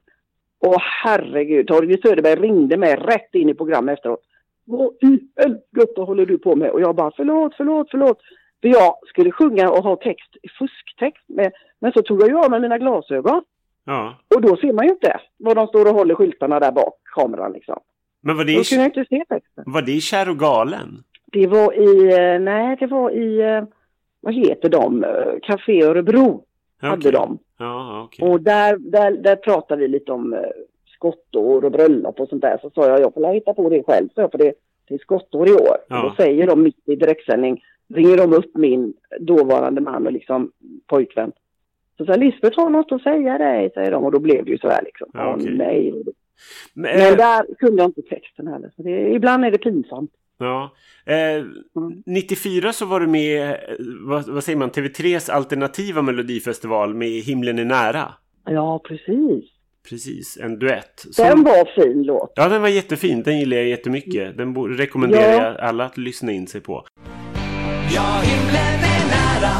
Och 0.59 0.81
herregud, 0.81 1.67
Torgny 1.67 1.99
Söderberg 2.03 2.41
ringde 2.41 2.77
mig 2.77 2.97
rätt 2.97 3.35
in 3.35 3.49
i 3.49 3.55
programmet 3.55 3.99
efteråt. 3.99 4.23
Vad 4.65 4.93
i 5.01 5.21
helvete 5.37 6.01
håller 6.01 6.27
du 6.27 6.39
på 6.39 6.57
med? 6.57 6.71
Och 6.71 6.81
jag 6.81 6.95
bara 6.95 7.13
förlåt, 7.17 7.55
förlåt, 7.57 7.89
förlåt. 7.91 8.19
För 8.61 8.69
jag 8.69 8.95
skulle 9.07 9.33
sjunga 9.33 9.71
och 9.71 9.85
ha 9.85 9.97
text, 9.97 10.37
fusktext 10.59 11.29
med, 11.29 11.53
men 11.81 11.93
så 11.93 12.03
tog 12.03 12.23
jag 12.23 12.29
ju 12.29 12.37
av 12.37 12.51
mig 12.51 12.61
mina 12.61 12.79
glasögon. 12.79 13.43
Ja. 13.85 14.15
Och 14.35 14.43
då 14.43 14.57
ser 14.57 14.73
man 14.73 14.85
ju 14.85 14.91
inte 14.91 15.21
vad 15.37 15.57
de 15.57 15.67
står 15.67 15.89
och 15.89 15.95
håller 15.95 16.15
skyltarna 16.15 16.61
där 16.61 16.73
bak 16.73 16.95
kameran 17.15 17.53
liksom. 17.53 17.81
Men 18.21 18.37
var 18.37 18.45
det, 18.45 18.57
då 18.57 18.63
kunde 18.63 18.85
jag 18.85 18.91
inte 18.91 19.05
se 19.09 19.25
texten. 19.29 19.65
Var 19.67 19.83
det 19.83 19.93
i 19.93 20.01
Kär 20.01 20.31
och 20.31 20.39
galen? 20.39 21.03
Det 21.37 21.47
var 21.47 21.72
i, 21.72 22.12
eh, 22.12 22.41
nej 22.41 22.76
det 22.80 22.87
var 22.87 23.11
i, 23.11 23.41
eh, 23.41 23.64
vad 24.20 24.34
heter 24.34 24.68
de, 24.68 25.05
eh, 25.05 25.39
Café 25.43 25.82
Örebro. 25.82 26.45
Okay. 26.76 26.91
Hade 26.91 27.11
de. 27.11 27.39
Ja, 27.59 28.05
okay. 28.05 28.28
Och 28.28 28.41
där, 28.41 28.76
där, 28.76 29.11
där 29.11 29.37
pratade 29.37 29.80
vi 29.80 29.89
lite 29.89 30.12
om 30.12 30.37
skottår 30.87 31.64
och 31.64 31.72
bröllop 31.72 32.20
och 32.20 32.28
sånt 32.28 32.43
där. 32.43 32.59
Så 32.62 32.70
sa 32.70 32.89
jag, 32.89 33.01
jag 33.01 33.14
får 33.14 33.32
hitta 33.32 33.55
på 33.55 33.68
det 33.68 33.82
själv, 33.82 34.09
så 34.14 34.20
jag, 34.20 34.30
för 34.30 34.39
det, 34.39 34.53
det 34.89 34.95
är 34.95 34.99
skottår 34.99 35.49
i 35.49 35.53
år. 35.53 35.76
Ja. 35.89 36.03
Och 36.03 36.11
då 36.11 36.16
säger 36.16 36.47
de 36.47 36.62
mitt 36.62 36.89
i 36.89 36.97
direktsändning, 36.97 37.64
ringer 37.95 38.16
de 38.16 38.32
upp 38.32 38.57
min 38.57 38.95
dåvarande 39.20 39.80
man 39.80 40.07
och 40.07 40.12
liksom 40.12 40.53
pojkvän. 40.87 41.32
Så 41.97 42.05
säger 42.05 42.18
Lisbeth 42.18 42.61
har 42.61 42.70
något 42.70 42.93
att 42.93 43.03
säga 43.03 43.39
dig, 43.39 43.70
säger 43.74 43.91
de. 43.91 44.05
Och 44.05 44.12
då 44.12 44.18
blev 44.18 44.45
det 44.45 44.51
ju 44.51 44.59
så 44.59 44.68
här 44.68 44.82
liksom. 44.84 45.09
Ja. 45.12 45.37
Åh, 45.39 45.45
nej. 45.51 45.93
Men, 46.74 46.99
Men 46.99 47.16
där 47.16 47.55
kunde 47.59 47.82
jag 47.82 47.89
inte 47.89 48.03
texten 48.03 48.47
heller. 48.47 48.70
Så 48.76 48.82
det, 48.82 49.11
ibland 49.11 49.45
är 49.45 49.51
det 49.51 49.59
pinsamt. 49.59 50.11
Ja. 50.39 50.72
eh, 51.07 51.45
94 52.07 52.72
så 52.72 52.87
var 52.87 53.01
du 53.01 53.07
med, 53.07 53.51
eh, 53.51 53.57
vad, 54.01 54.28
vad 54.28 54.45
säger 54.45 54.59
man, 54.59 54.70
TV3s 54.70 55.30
alternativa 55.30 56.03
melodifestival 56.03 56.95
med 56.95 57.09
Himlen 57.11 57.59
är 57.59 57.64
nära. 57.64 58.12
Ja, 58.51 58.80
precis. 58.89 59.45
Precis, 59.89 60.39
en 60.43 60.59
duett. 60.59 61.05
Den 61.05 61.12
Som, 61.32 61.45
var 61.45 61.64
fin 61.84 62.03
låt. 62.03 62.32
ja, 62.37 62.49
den 62.49 62.62
var 62.62 62.68
jättefin. 62.68 63.22
Den 63.22 63.39
gillar 63.39 63.57
jag 63.57 63.66
jättemycket. 63.68 64.37
Den 64.37 64.53
bo- 64.53 64.66
rekommenderar 64.68 65.32
Ja. 65.32 65.43
jag 65.43 65.61
alla 65.61 65.84
att 65.84 65.97
lyssna 65.97 66.32
in 66.32 66.47
sig 66.47 66.61
på. 66.61 66.87
Ja, 67.95 68.20
himlen 68.24 68.80
är 68.80 69.07
nära 69.09 69.53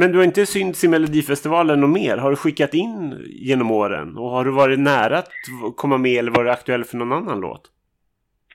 Men 0.00 0.12
du 0.12 0.18
har 0.18 0.24
inte 0.24 0.46
synts 0.46 0.84
i 0.84 0.88
Melodifestivalen 0.88 1.82
och 1.82 1.88
mer? 1.88 2.16
Har 2.16 2.30
du 2.30 2.36
skickat 2.36 2.74
in 2.74 3.14
genom 3.26 3.70
åren? 3.70 4.16
Och 4.18 4.30
har 4.30 4.44
du 4.44 4.50
varit 4.50 4.78
nära 4.80 5.18
att 5.18 5.32
komma 5.76 5.98
med 5.98 6.18
eller 6.18 6.30
varit 6.30 6.52
aktuell 6.52 6.84
för 6.84 6.96
någon 6.96 7.12
annan 7.12 7.40
låt? 7.40 7.60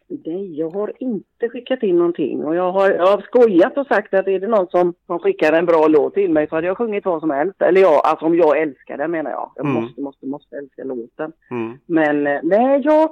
Nej, 0.08 0.60
jag 0.60 0.70
har 0.70 0.94
inte 1.00 1.50
skickat 1.50 1.84
in 1.84 1.98
någonting. 1.98 2.44
Och 2.44 2.56
jag 2.56 2.72
har, 2.72 2.90
jag 2.92 3.08
har 3.08 3.22
skojat 3.22 3.78
och 3.78 3.88
sagt 3.88 4.14
att 4.14 4.28
är 4.28 4.40
det 4.40 4.48
någon 4.48 4.68
som, 4.68 4.94
som 5.06 5.20
skickar 5.20 5.54
en 5.54 5.66
bra 5.66 5.88
låt 5.88 6.14
till 6.14 6.32
mig 6.32 6.48
så 6.50 6.56
hade 6.56 6.68
jag 6.68 6.78
sjungit 6.78 7.06
vad 7.06 7.20
som 7.20 7.30
helst. 7.30 7.62
Eller 7.62 7.82
ja, 7.82 8.02
alltså 8.06 8.26
om 8.26 8.36
jag 8.36 8.62
älskar 8.62 8.98
den 8.98 9.12
menar 9.12 9.32
jag. 9.32 9.52
Jag 9.56 9.66
Mm. 9.66 9.82
måste, 9.82 10.02
måste, 10.02 10.26
måste 10.26 10.56
älska 10.58 10.84
låten. 10.84 11.32
Mm. 11.52 11.78
Men 11.86 12.28
eh, 12.28 12.40
nej, 12.44 12.82
jag, 12.84 13.10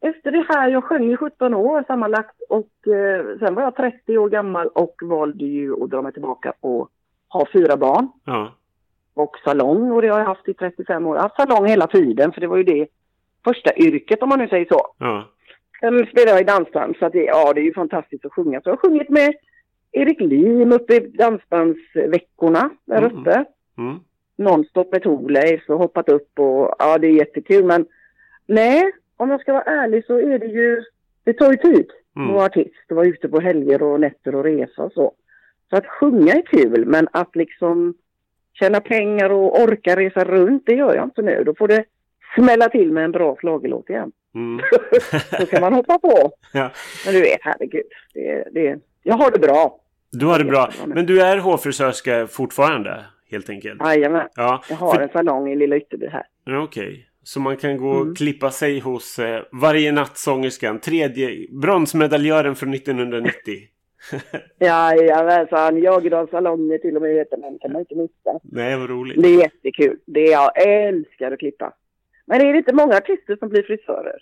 efter 0.00 0.30
det 0.32 0.46
här, 0.48 0.68
jag 0.68 0.84
sjöng 0.84 1.12
i 1.12 1.16
17 1.16 1.54
år 1.54 1.84
sammanlagt 1.86 2.36
och 2.48 2.92
eh, 2.94 3.38
sen 3.38 3.54
var 3.54 3.62
jag 3.62 3.76
30 3.76 4.18
år 4.18 4.28
gammal 4.28 4.68
och 4.68 4.94
valde 5.02 5.44
ju 5.44 5.82
att 5.84 5.90
dra 5.90 6.02
mig 6.02 6.12
tillbaka 6.12 6.52
och 6.60 6.88
ha 7.32 7.46
fyra 7.52 7.76
barn 7.76 8.08
Ja. 8.24 8.52
och 9.14 9.36
salong 9.44 9.90
och 9.90 10.02
det 10.02 10.08
har 10.08 10.18
jag 10.18 10.26
haft 10.26 10.48
i 10.48 10.54
35 10.54 11.06
år. 11.06 11.16
Jag 11.16 11.22
har 11.22 11.28
haft 11.28 11.36
salong 11.50 11.66
hela 11.68 11.86
tiden 11.86 12.32
för 12.32 12.40
det 12.40 12.46
var 12.46 12.56
ju 12.56 12.62
det 12.62 12.86
första 13.44 13.76
yrket 13.76 14.22
om 14.22 14.28
man 14.28 14.38
nu 14.38 14.48
säger 14.48 14.66
så. 14.70 14.80
Ja. 14.98 15.28
Sen 15.80 16.06
spelar 16.06 16.32
jag 16.32 16.40
i 16.40 16.44
dansband 16.44 16.96
så 16.98 17.06
att 17.06 17.12
det, 17.12 17.24
ja, 17.24 17.52
det 17.52 17.60
är 17.60 17.64
ju 17.64 17.74
fantastiskt 17.74 18.24
att 18.24 18.32
sjunga. 18.32 18.60
Så 18.60 18.68
jag 18.68 18.72
har 18.72 18.88
sjungit 18.88 19.08
med 19.08 19.34
Erik 19.92 20.20
Lim 20.20 20.72
uppe 20.72 20.94
i 20.94 21.00
dansbandsveckorna 21.00 22.70
där 22.84 23.02
Mm. 23.02 23.16
uppe. 23.20 23.44
Mm. 23.78 23.96
Nonstop 24.36 24.92
med 24.92 25.02
Thorleif 25.02 25.68
och 25.70 25.78
hoppat 25.78 26.08
upp 26.08 26.38
och 26.38 26.74
ja, 26.78 26.98
det 26.98 27.06
är 27.06 27.12
jättekul. 27.12 27.64
Men 27.64 27.86
nej, 28.46 28.92
om 29.16 29.30
jag 29.30 29.40
ska 29.40 29.52
vara 29.52 29.62
ärlig 29.62 30.04
så 30.06 30.18
är 30.18 30.38
det 30.38 30.46
ju, 30.46 30.82
det 31.24 31.32
tar 31.32 31.50
ju 31.50 31.56
tid 31.56 31.90
Mm. 32.16 32.28
att 32.28 32.34
vara 32.34 32.44
artist 32.46 32.90
och 32.90 32.96
vara 32.96 33.06
ute 33.06 33.28
på 33.28 33.40
helger 33.40 33.82
och 33.82 34.00
nätter 34.00 34.34
och 34.34 34.44
resa 34.44 34.82
och 34.82 34.92
så. 34.92 35.12
Så 35.72 35.78
att 35.78 35.86
sjunga 35.86 36.32
är 36.32 36.42
kul, 36.46 36.84
men 36.86 37.08
att 37.12 37.36
liksom 37.36 37.94
tjäna 38.58 38.80
pengar 38.80 39.30
och 39.30 39.60
orka 39.62 39.96
resa 39.96 40.24
runt, 40.24 40.62
det 40.66 40.74
gör 40.74 40.94
jag 40.94 41.04
inte 41.04 41.22
nu. 41.22 41.42
Då 41.44 41.54
får 41.54 41.68
det 41.68 41.84
smälla 42.34 42.68
till 42.68 42.92
med 42.92 43.04
en 43.04 43.12
bra 43.12 43.36
schlagerlåt 43.36 43.90
igen. 43.90 44.12
Mm. 44.34 44.64
Så 45.40 45.46
kan 45.46 45.60
man 45.60 45.72
hoppa 45.74 45.98
på. 45.98 46.32
Ja. 46.52 46.70
Men 47.04 47.14
du 47.14 47.20
vet, 47.20 47.38
herregud. 47.42 47.82
Det, 48.14 48.44
det, 48.52 48.78
jag 49.02 49.14
har 49.14 49.30
det 49.30 49.38
bra. 49.38 49.78
Du 50.12 50.26
har 50.26 50.38
det 50.38 50.44
bra. 50.44 50.70
Men 50.86 51.06
du 51.06 51.22
är 51.22 51.36
hårfrisörska 51.38 52.26
fortfarande, 52.26 53.04
helt 53.30 53.50
enkelt? 53.50 53.80
Jajamän. 53.84 54.28
Ja. 54.34 54.62
Jag 54.68 54.76
har 54.76 54.94
För- 54.94 55.00
en 55.02 55.08
salong 55.08 55.48
i 55.52 55.56
Lilla 55.56 55.76
Ytterby 55.76 56.06
här. 56.06 56.26
Okej. 56.62 57.08
Så 57.24 57.40
man 57.40 57.56
kan 57.56 57.76
gå 57.76 57.90
Mm. 57.94 58.10
och 58.10 58.16
klippa 58.16 58.50
sig 58.50 58.78
hos 58.80 59.18
eh, 59.18 59.42
varje 59.52 59.92
nattsångerskan, 59.92 60.78
tredje 60.80 61.46
bronsmedaljören 61.50 62.54
från 62.54 62.74
1990. 62.74 63.32
Jajamensan. 64.58 65.78
Jagerdals 65.82 66.30
salonger 66.30 66.78
till 66.78 66.96
och 66.96 67.02
med 67.02 67.14
heter 67.14 67.36
den. 67.36 67.58
kan 67.58 67.72
man 67.72 67.80
inte 67.80 67.94
missa. 67.94 68.40
Nej, 68.42 68.76
vad 68.78 68.90
roligt. 68.90 69.22
Det 69.22 69.28
är 69.28 69.38
jättekul. 69.38 69.98
Det 70.06 70.20
är, 70.20 70.32
jag 70.32 70.66
älskar 70.68 71.32
att 71.32 71.38
klippa. 71.38 71.72
Men 72.26 72.40
är 72.40 72.52
det 72.52 72.58
inte 72.58 72.74
många 72.74 72.96
artister 72.96 73.36
som 73.36 73.48
blir 73.48 73.62
frisörer? 73.62 74.18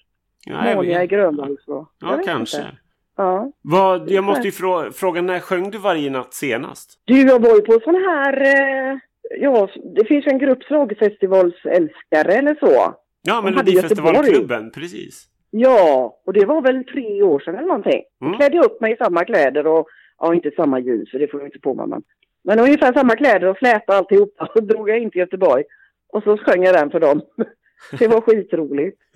Ja, 0.47 0.75
Monia 0.75 0.99
vet. 0.99 1.11
Grönvall 1.11 1.57
så. 1.65 1.89
Ja 2.01 2.21
kanske. 2.25 2.57
inte. 2.57 2.71
Ja. 3.17 3.53
Vad, 3.63 4.11
jag 4.11 4.25
måste 4.25 4.43
ju 4.49 4.51
frå- 4.51 4.91
fråga, 4.93 5.23
när 5.23 5.41
sjöng 5.41 5.71
du 5.71 5.79
varje 5.79 6.11
natt 6.11 6.35
senast? 6.35 7.01
Du, 7.05 7.23
jag 7.23 7.43
var 7.43 7.55
ju 7.55 7.61
på 7.61 7.81
sån 7.85 7.95
här... 7.95 8.41
Eh, 8.41 8.99
ja, 9.41 9.69
det 9.97 10.05
finns 10.05 10.27
en 10.27 10.39
grupp 10.39 10.63
schlagerfestivalsälskare 10.63 12.33
eller 12.33 12.55
så. 12.55 12.95
Ja, 13.23 13.35
hade 13.35 13.51
Melodifestivalklubben, 13.51 14.71
precis. 14.71 15.27
Ja, 15.51 16.17
och 16.25 16.33
det 16.33 16.45
var 16.47 16.63
väl 16.63 16.85
tre 16.85 17.23
år 17.23 17.41
sedan 17.41 17.55
eller 17.55 17.69
någonting. 17.69 18.03
Mm. 18.21 18.33
Då 18.33 18.39
klädde 18.39 18.57
jag 18.57 18.65
upp 18.65 18.81
mig 18.81 18.93
i 18.93 18.97
samma 18.97 19.25
kläder 19.25 19.67
och, 19.67 19.89
ja 20.19 20.35
inte 20.35 20.51
samma 20.57 20.81
jeans 20.81 21.11
för 21.11 21.19
det 21.19 21.29
får 21.29 21.41
jag 21.41 21.49
inte 21.49 21.59
på 21.59 21.75
mig 21.75 21.87
men. 21.87 22.03
Men 22.43 22.59
ungefär 22.59 22.93
samma 22.93 23.17
kläder 23.17 23.47
och 23.47 23.59
fläta 23.59 23.93
alltihopa 23.95 24.51
och 24.55 24.63
drog 24.67 24.89
jag 24.91 24.99
in 24.99 25.11
till 25.11 25.19
Göteborg. 25.19 25.65
Och 26.13 26.23
så 26.23 26.37
sjöng 26.37 26.63
jag 26.65 26.75
den 26.75 26.91
för 26.91 27.01
dem. 27.01 27.21
Det 27.99 28.09
var 28.09 28.21
skitroligt. 28.21 29.01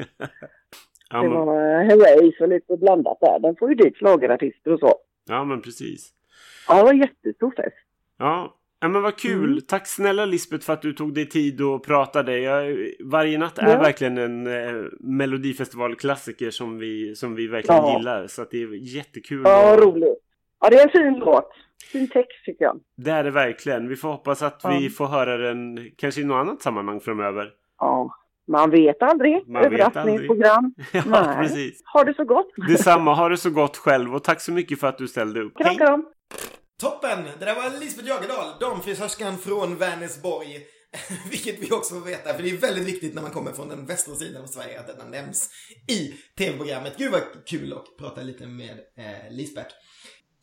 Ja, 1.11 1.23
Det 1.23 1.29
men, 1.29 1.39
var 1.39 1.57
eh, 1.57 1.87
Herreys 1.87 2.41
och 2.41 2.49
lite 2.49 2.77
blandat 2.77 3.19
där. 3.21 3.39
Den 3.39 3.57
får 3.57 3.69
ju 3.69 3.75
dit 3.75 3.97
schlagerartister 3.97 4.73
och 4.73 4.81
så. 4.81 4.95
ja, 5.29 5.45
men 5.45 5.63
precis. 5.63 6.13
Ja, 6.69 6.77
det 6.77 6.83
var 6.83 6.91
en 6.93 6.99
jättestor 7.01 7.51
fest. 7.57 7.77
Ja. 8.19 8.55
Ja, 8.85 8.89
men 8.89 9.03
vad 9.03 9.17
kul. 9.17 9.45
Mm. 9.53 9.61
Tack 9.69 9.87
snälla 9.87 10.25
Lisbeth 10.25 10.67
för 10.67 10.73
att 10.73 10.83
du 10.83 10.93
tog 10.93 11.15
dig 11.15 11.29
tid 11.29 11.61
och 11.61 11.85
pratade. 11.85 12.39
Jag, 12.39 12.77
varje 13.05 13.39
natt 13.39 13.59
är 13.59 13.69
Ja. 13.73 13.79
verkligen 13.79 14.19
en 14.19 14.47
eh, 14.47 14.85
Melodifestivalklassiker 15.01 16.51
som 16.51 16.79
vi, 16.79 17.15
som 17.15 17.35
vi 17.35 17.47
verkligen 17.47 17.83
Ja. 17.83 17.97
gillar. 17.99 18.27
Så 18.27 18.45
det 18.51 18.63
är 18.63 18.97
jättekul. 18.97 19.43
Ja, 19.45 19.77
roligt. 19.81 20.19
Ja, 20.61 20.71
det 20.71 20.77
är 20.77 20.83
en 20.83 20.89
fin 20.91 21.19
låt. 21.19 21.51
Fin 21.93 22.09
text 22.09 22.45
tycker 22.45 22.65
jag. 22.65 22.81
Det 22.97 23.11
är 23.11 23.25
det 23.25 23.31
verkligen. 23.31 23.89
Vi 23.89 23.97
får 23.97 24.09
hoppas 24.09 24.43
att 24.43 24.61
Ja. 24.63 24.77
vi 24.81 24.91
får 24.91 25.07
höra 25.07 25.37
den 25.37 25.91
kanske 25.97 26.21
i 26.21 26.25
något 26.25 26.35
annat 26.47 26.63
sammanhang 26.63 27.01
framöver. 27.01 27.51
Ja, 27.79 28.15
man 28.49 28.71
vet 28.71 29.03
aldrig. 29.03 29.49
Man 29.49 29.65
Överraskningsprogram. 29.65 30.75
Ja, 30.93 31.03
Nej. 31.07 31.37
precis. 31.39 31.83
Ha 31.93 32.05
det 32.05 32.15
så 32.15 32.25
gott. 32.25 32.51
Detsamma. 32.69 33.15
Ha 33.15 33.29
det 33.29 33.37
så 33.37 33.51
gott 33.51 33.77
själv 33.77 34.15
och 34.15 34.25
tack 34.25 34.41
så 34.41 34.53
mycket 34.53 34.81
för 34.81 34.87
att 34.87 34.99
du 34.99 35.09
ställde 35.09 35.41
upp. 35.41 35.57
Kram, 35.59 35.75
kram. 35.77 36.07
Toppen! 36.85 37.25
Det 37.39 37.45
där 37.45 37.55
var 37.55 37.81
Lisbeth 37.81 38.09
Jagerdal, 38.09 38.59
damfrisörskan 38.61 39.39
från 39.39 39.77
Vänersborg. 39.77 40.61
Vilket 41.31 41.59
vi 41.59 41.71
också 41.71 41.95
får 41.95 42.01
veta, 42.01 42.35
för 42.35 42.43
det 42.43 42.51
är 42.51 42.57
väldigt 42.57 42.87
viktigt 42.87 43.15
när 43.15 43.23
man 43.23 43.31
kommer 43.31 43.53
från 43.53 43.69
den 43.69 43.87
västra 43.87 44.15
sidan 44.15 44.43
av 44.43 44.47
Sverige 44.47 44.81
att 44.81 44.87
detta 44.87 45.05
nämns 45.05 45.51
i 45.89 46.15
tv-programmet. 46.39 46.95
Gud 46.99 47.13
vad 47.13 47.23
kul 47.47 47.73
att 47.73 47.99
prata 47.99 48.23
lite 48.23 48.47
med 48.47 48.71
eh, 48.71 49.31
Lisbeth. 49.31 49.75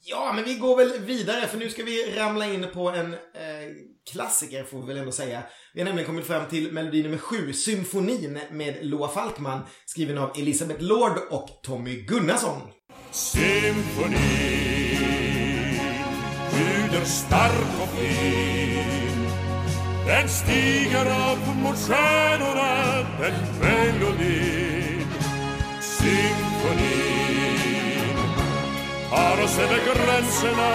Ja, 0.04 0.34
men 0.36 0.44
vi 0.44 0.56
går 0.56 0.78
väl 0.78 1.00
vidare 1.00 1.48
för 1.48 1.58
nu 1.58 1.70
ska 1.70 1.84
vi 1.84 2.16
ramla 2.16 2.54
in 2.54 2.68
på 2.74 2.89
en 2.89 3.14
eh, 3.14 3.20
klassiker 4.12 4.64
får 4.64 4.82
vi 4.82 4.88
väl 4.88 4.98
ändå 4.98 5.12
säga. 5.12 5.44
Vi 5.74 5.82
har 5.82 5.86
nämligen 5.86 6.08
kommit 6.08 6.28
fram 6.28 6.50
till 6.50 6.72
melodi 6.72 7.04
nummer 7.04 7.18
sju, 7.18 7.54
Symfonin 7.54 8.39
med 8.52 8.78
Loa 8.82 9.08
Falkman, 9.08 9.60
skriven 9.86 10.18
av 10.18 10.32
Elisabeth 10.38 10.84
Lord 10.84 11.18
och 11.30 11.60
Tommy 11.64 11.96
Gunnarsson. 11.96 12.62
Symfoni 13.12 14.91
ljuder 16.92 17.06
stark 17.06 17.82
och 17.82 17.89
fin. 17.89 19.28
Den 20.06 20.30
stiger 20.30 21.06
upp 21.06 21.56
mot 21.64 21.78
stjärnorna, 21.78 23.06
den 23.20 23.34
melodin. 23.62 25.08
Symfonin 25.82 26.98
tar 29.10 29.44
oss 29.44 29.60
över 29.60 29.80
gränserna. 29.86 30.74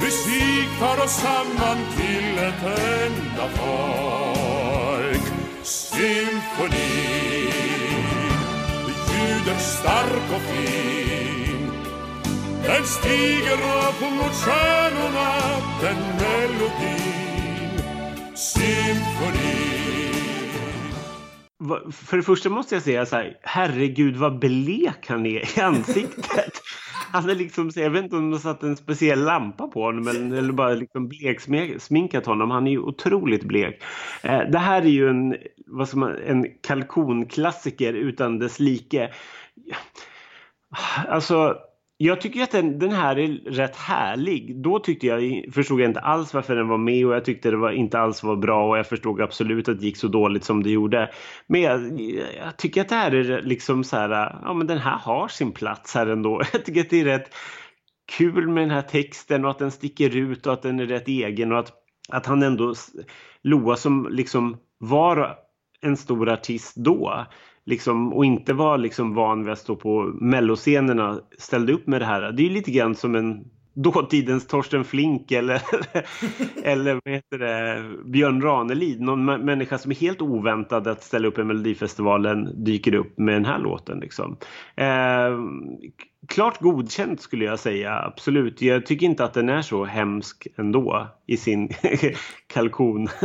Musik 0.00 0.68
tar 0.80 1.04
oss 1.04 1.12
samman 1.12 1.78
till 1.96 2.38
ett 2.38 2.62
enda 3.02 3.48
folk. 3.48 5.22
Symfonin 5.62 6.80
ljuder 9.12 9.58
stark 9.58 10.32
och 10.34 10.42
fin. 10.42 11.39
Den 12.66 12.84
stiger 12.84 13.54
upp 13.54 14.00
mot 14.00 14.34
stjärnorna, 14.34 15.30
den 15.80 15.96
melodin 16.20 17.78
Symfonin 18.34 19.60
för 21.92 22.16
det 22.16 22.22
första 22.22 22.48
måste 22.48 22.74
jag 22.74 22.82
säga 22.82 23.06
så 23.06 23.16
här, 23.16 23.38
herregud 23.42 24.16
vad 24.16 24.38
blek 24.38 25.06
han 25.08 25.26
är 25.26 25.58
i 25.58 25.60
ansiktet. 25.60 26.52
Han 27.12 27.30
är 27.30 27.34
liksom, 27.34 27.70
jag 27.74 27.90
vet 27.90 28.04
inte 28.04 28.16
om 28.16 28.30
de 28.30 28.38
satt 28.38 28.62
en 28.62 28.76
speciell 28.76 29.24
lampa 29.24 29.68
på 29.68 29.82
honom 29.82 30.08
eller, 30.08 30.38
eller 30.38 30.52
bara 30.52 30.74
liksom 30.74 31.08
bleksminkat 31.08 32.26
honom. 32.26 32.50
Han 32.50 32.66
är 32.66 32.70
ju 32.70 32.78
otroligt 32.78 33.44
blek. 33.44 33.82
Eh, 34.22 34.40
det 34.52 34.58
här 34.58 34.82
är 34.82 34.86
ju 34.86 35.08
en, 35.08 35.36
vad 35.66 35.88
som, 35.88 36.02
en 36.02 36.46
kalkonklassiker 36.60 37.92
utan 37.92 38.38
dess 38.38 38.60
like. 38.60 39.10
Alltså 41.08 41.56
jag 42.02 42.20
tycker 42.20 42.42
att 42.42 42.50
den, 42.50 42.78
den, 42.78 42.92
här 42.92 43.18
är 43.18 43.28
rätt 43.50 43.76
härlig. 43.76 44.62
Då 44.62 44.78
tyckte 44.78 45.06
jag, 45.06 45.44
förstod 45.52 45.80
jag 45.80 45.90
inte 45.90 46.00
alls 46.00 46.34
varför 46.34 46.56
den 46.56 46.68
var 46.68 46.78
med 46.78 47.06
och 47.06 47.14
jag 47.14 47.24
tyckte 47.24 47.50
det 47.50 47.56
var, 47.56 47.70
inte 47.70 47.98
alls 47.98 48.22
var 48.22 48.36
bra 48.36 48.68
och 48.68 48.78
jag 48.78 48.86
förstod 48.86 49.20
absolut 49.20 49.68
att 49.68 49.80
det 49.80 49.86
gick 49.86 49.96
så 49.96 50.08
dåligt 50.08 50.44
som 50.44 50.62
det 50.62 50.70
gjorde. 50.70 51.10
Men 51.46 51.60
jag, 51.60 52.00
jag 52.38 52.56
tycker 52.56 52.80
att 52.80 52.88
det 52.88 52.94
här 52.94 53.14
är 53.14 53.42
liksom 53.42 53.84
så 53.84 53.96
här, 53.96 54.40
ja 54.44 54.54
men 54.54 54.66
den 54.66 54.78
här 54.78 54.98
har 54.98 55.28
sin 55.28 55.52
plats 55.52 55.94
här 55.94 56.06
ändå. 56.06 56.42
Jag 56.52 56.64
tycker 56.64 56.80
att 56.80 56.90
det 56.90 57.00
är 57.00 57.04
rätt 57.04 57.34
kul 58.18 58.48
med 58.48 58.62
den 58.62 58.70
här 58.70 58.82
texten 58.82 59.44
och 59.44 59.50
att 59.50 59.58
den 59.58 59.70
sticker 59.70 60.16
ut 60.16 60.46
och 60.46 60.52
att 60.52 60.62
den 60.62 60.80
är 60.80 60.86
rätt 60.86 61.08
egen 61.08 61.52
och 61.52 61.58
att, 61.58 61.72
att 62.08 62.26
han 62.26 62.42
ändå, 62.42 62.74
Loa 63.42 63.76
som 63.76 64.08
liksom 64.10 64.56
var 64.78 65.36
en 65.80 65.96
stor 65.96 66.28
artist 66.28 66.76
då 66.76 67.26
liksom, 67.66 68.12
och 68.12 68.24
inte 68.24 68.52
var 68.52 68.78
liksom 68.78 69.14
van 69.14 69.44
vid 69.44 69.52
att 69.52 69.58
stå 69.58 69.76
på 69.76 70.02
melloscenerna 70.20 71.20
ställde 71.38 71.72
upp 71.72 71.86
med 71.86 72.00
det 72.00 72.06
här. 72.06 72.32
Det 72.32 72.46
är 72.46 72.50
lite 72.50 72.70
grann 72.70 72.94
som 72.94 73.14
en 73.14 73.44
dåtidens 73.74 74.46
Torsten 74.46 74.84
Flink 74.84 75.32
eller, 75.32 75.62
eller 76.62 76.94
vad 76.94 77.14
heter 77.14 77.38
det, 77.38 77.84
Björn 78.04 78.42
Ranelid. 78.42 79.00
Någon 79.00 79.24
människa 79.24 79.78
som 79.78 79.90
är 79.90 79.96
helt 79.96 80.22
oväntad 80.22 80.88
att 80.88 81.02
ställa 81.02 81.28
upp 81.28 81.38
i 81.38 81.44
Melodifestivalen 81.44 82.64
dyker 82.64 82.94
upp 82.94 83.18
med 83.18 83.34
den 83.34 83.44
här 83.44 83.58
låten. 83.58 84.00
Liksom. 84.00 84.36
Eh, 84.76 85.38
klart 86.28 86.60
godkänt 86.60 87.20
skulle 87.20 87.44
jag 87.44 87.58
säga, 87.58 87.98
absolut. 87.98 88.62
Jag 88.62 88.86
tycker 88.86 89.06
inte 89.06 89.24
att 89.24 89.34
den 89.34 89.48
är 89.48 89.62
så 89.62 89.84
hemsk 89.84 90.46
ändå 90.56 91.06
i 91.26 91.36
sin 91.36 91.68
kalkon 92.46 93.08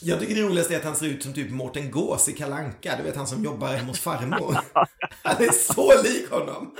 Jag 0.00 0.20
tycker 0.20 0.34
det 0.34 0.42
roligaste 0.42 0.74
är 0.74 0.78
att 0.78 0.84
han 0.84 0.96
ser 0.96 1.06
ut 1.06 1.22
som 1.22 1.32
typ 1.32 1.50
Mårten 1.50 1.90
Gås 1.90 2.28
i 2.28 2.32
Kalanka. 2.32 2.96
Du 2.96 3.02
vet 3.02 3.16
han 3.16 3.26
som 3.26 3.44
jobbar 3.44 3.68
hemma 3.68 3.88
hos 3.88 4.00
farmor. 4.00 4.56
Han 5.22 5.44
är 5.44 5.52
så 5.52 6.02
lik 6.02 6.30
honom. 6.30 6.74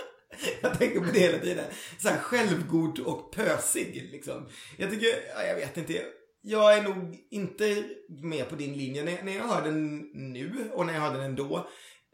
Jag 0.60 0.78
tänker 0.78 1.00
på 1.00 1.12
det 1.12 1.20
hela 1.20 1.38
tiden. 1.38 1.64
Så 1.98 2.08
här 2.08 2.18
självgod 2.18 2.98
och 2.98 3.34
pösig 3.34 4.08
liksom. 4.12 4.48
Jag 4.76 4.90
tycker, 4.90 5.08
ja, 5.34 5.42
jag 5.42 5.54
vet 5.54 5.76
inte. 5.76 6.02
Jag 6.42 6.76
är 6.76 6.82
nog 6.82 7.16
inte 7.30 7.84
med 8.22 8.48
på 8.48 8.56
din 8.56 8.78
linje. 8.78 9.04
När, 9.04 9.22
när 9.22 9.36
jag 9.36 9.48
hör 9.48 9.62
den 9.64 9.98
nu 10.14 10.70
och 10.74 10.86
när 10.86 10.94
jag 10.94 11.00
hörde 11.00 11.18
den 11.18 11.36
då. 11.36 11.68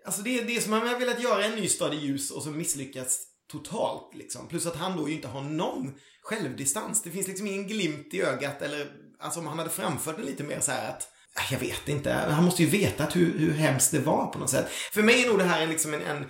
Alltså 0.05 0.23
det, 0.23 0.43
det 0.43 0.57
är 0.57 0.61
som 0.61 0.71
man 0.71 0.89
har 0.89 0.99
velat 0.99 1.23
göra 1.23 1.45
en 1.45 1.57
ny 1.57 1.69
stad 1.69 1.95
i 1.95 1.97
ljus 1.97 2.31
och 2.31 2.43
så 2.43 2.51
misslyckats 2.51 3.27
totalt 3.53 4.15
liksom. 4.15 4.49
Plus 4.49 4.67
att 4.67 4.77
han 4.77 4.97
då 4.97 5.09
ju 5.09 5.15
inte 5.15 5.29
har 5.29 5.43
någon 5.43 5.95
självdistans. 6.23 7.03
Det 7.03 7.11
finns 7.11 7.29
liksom 7.29 7.47
ingen 7.47 7.67
glimt 7.67 8.15
i 8.15 8.23
ögat 8.23 8.63
eller 8.63 8.87
alltså 9.23 9.41
om 9.41 9.47
han 9.47 9.59
hade 9.59 9.71
framfört 9.71 10.17
det 10.17 10.23
lite 10.23 10.45
mer 10.45 10.61
så 10.61 10.73
här 10.73 10.89
att 10.89 11.09
ah, 11.35 11.53
jag 11.53 11.59
vet 11.59 11.89
inte, 11.89 12.13
han 12.13 12.45
måste 12.45 12.63
ju 12.63 12.69
veta 12.69 13.05
hur, 13.05 13.39
hur 13.39 13.53
hemskt 13.53 13.93
det 13.93 13.99
var 13.99 14.27
på 14.27 14.39
något 14.39 14.51
sätt. 14.51 14.69
För 14.69 15.03
mig 15.03 15.23
är 15.23 15.29
nog 15.29 15.39
det 15.39 15.45
här 15.45 15.67
liksom 15.67 15.95
en, 15.95 16.03
en 16.03 16.25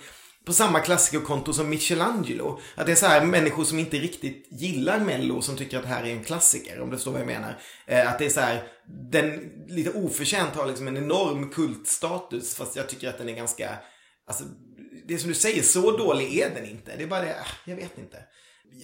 på 0.45 0.53
samma 0.53 0.81
klassikerkonto 0.81 1.53
som 1.53 1.69
Michelangelo. 1.71 2.61
Att 2.75 2.87
det 2.87 2.93
är 2.93 2.97
så 2.97 3.07
här 3.07 3.25
människor 3.25 3.65
som 3.65 3.79
inte 3.79 3.99
riktigt 3.99 4.49
gillar 4.51 5.01
Mello 5.01 5.43
som 5.43 5.57
tycker 5.57 5.77
att 5.77 5.83
det 5.83 5.89
här 5.89 6.05
är 6.05 6.11
en 6.11 6.25
klassiker, 6.25 6.81
om 6.81 6.91
du 6.91 6.97
förstår 6.97 7.13
vad 7.13 7.21
jag 7.21 7.27
menar. 7.27 7.59
Eh, 7.87 8.11
att 8.11 8.19
det 8.19 8.27
är 8.27 8.31
så 8.31 8.41
här, 8.41 8.63
den 9.11 9.51
lite 9.69 9.91
oförtjänt 9.91 10.55
har 10.55 10.67
liksom 10.67 10.89
en 10.89 10.97
enorm 10.97 11.51
kultstatus 11.51 12.55
fast 12.55 12.77
jag 12.77 12.89
tycker 12.89 13.09
att 13.09 13.19
den 13.19 13.29
är 13.29 13.35
ganska, 13.35 13.79
alltså 14.27 14.45
det 15.09 15.15
är 15.15 15.19
som 15.19 15.29
du 15.29 15.35
säger, 15.35 15.63
så 15.63 15.97
dålig 15.97 16.39
är 16.39 16.55
den 16.55 16.67
inte. 16.67 16.97
Det 16.97 17.03
är 17.03 17.09
bara 17.09 17.25
det, 17.25 17.41
ah, 17.41 17.55
jag 17.65 17.77
vet 17.77 17.99
inte. 17.99 18.19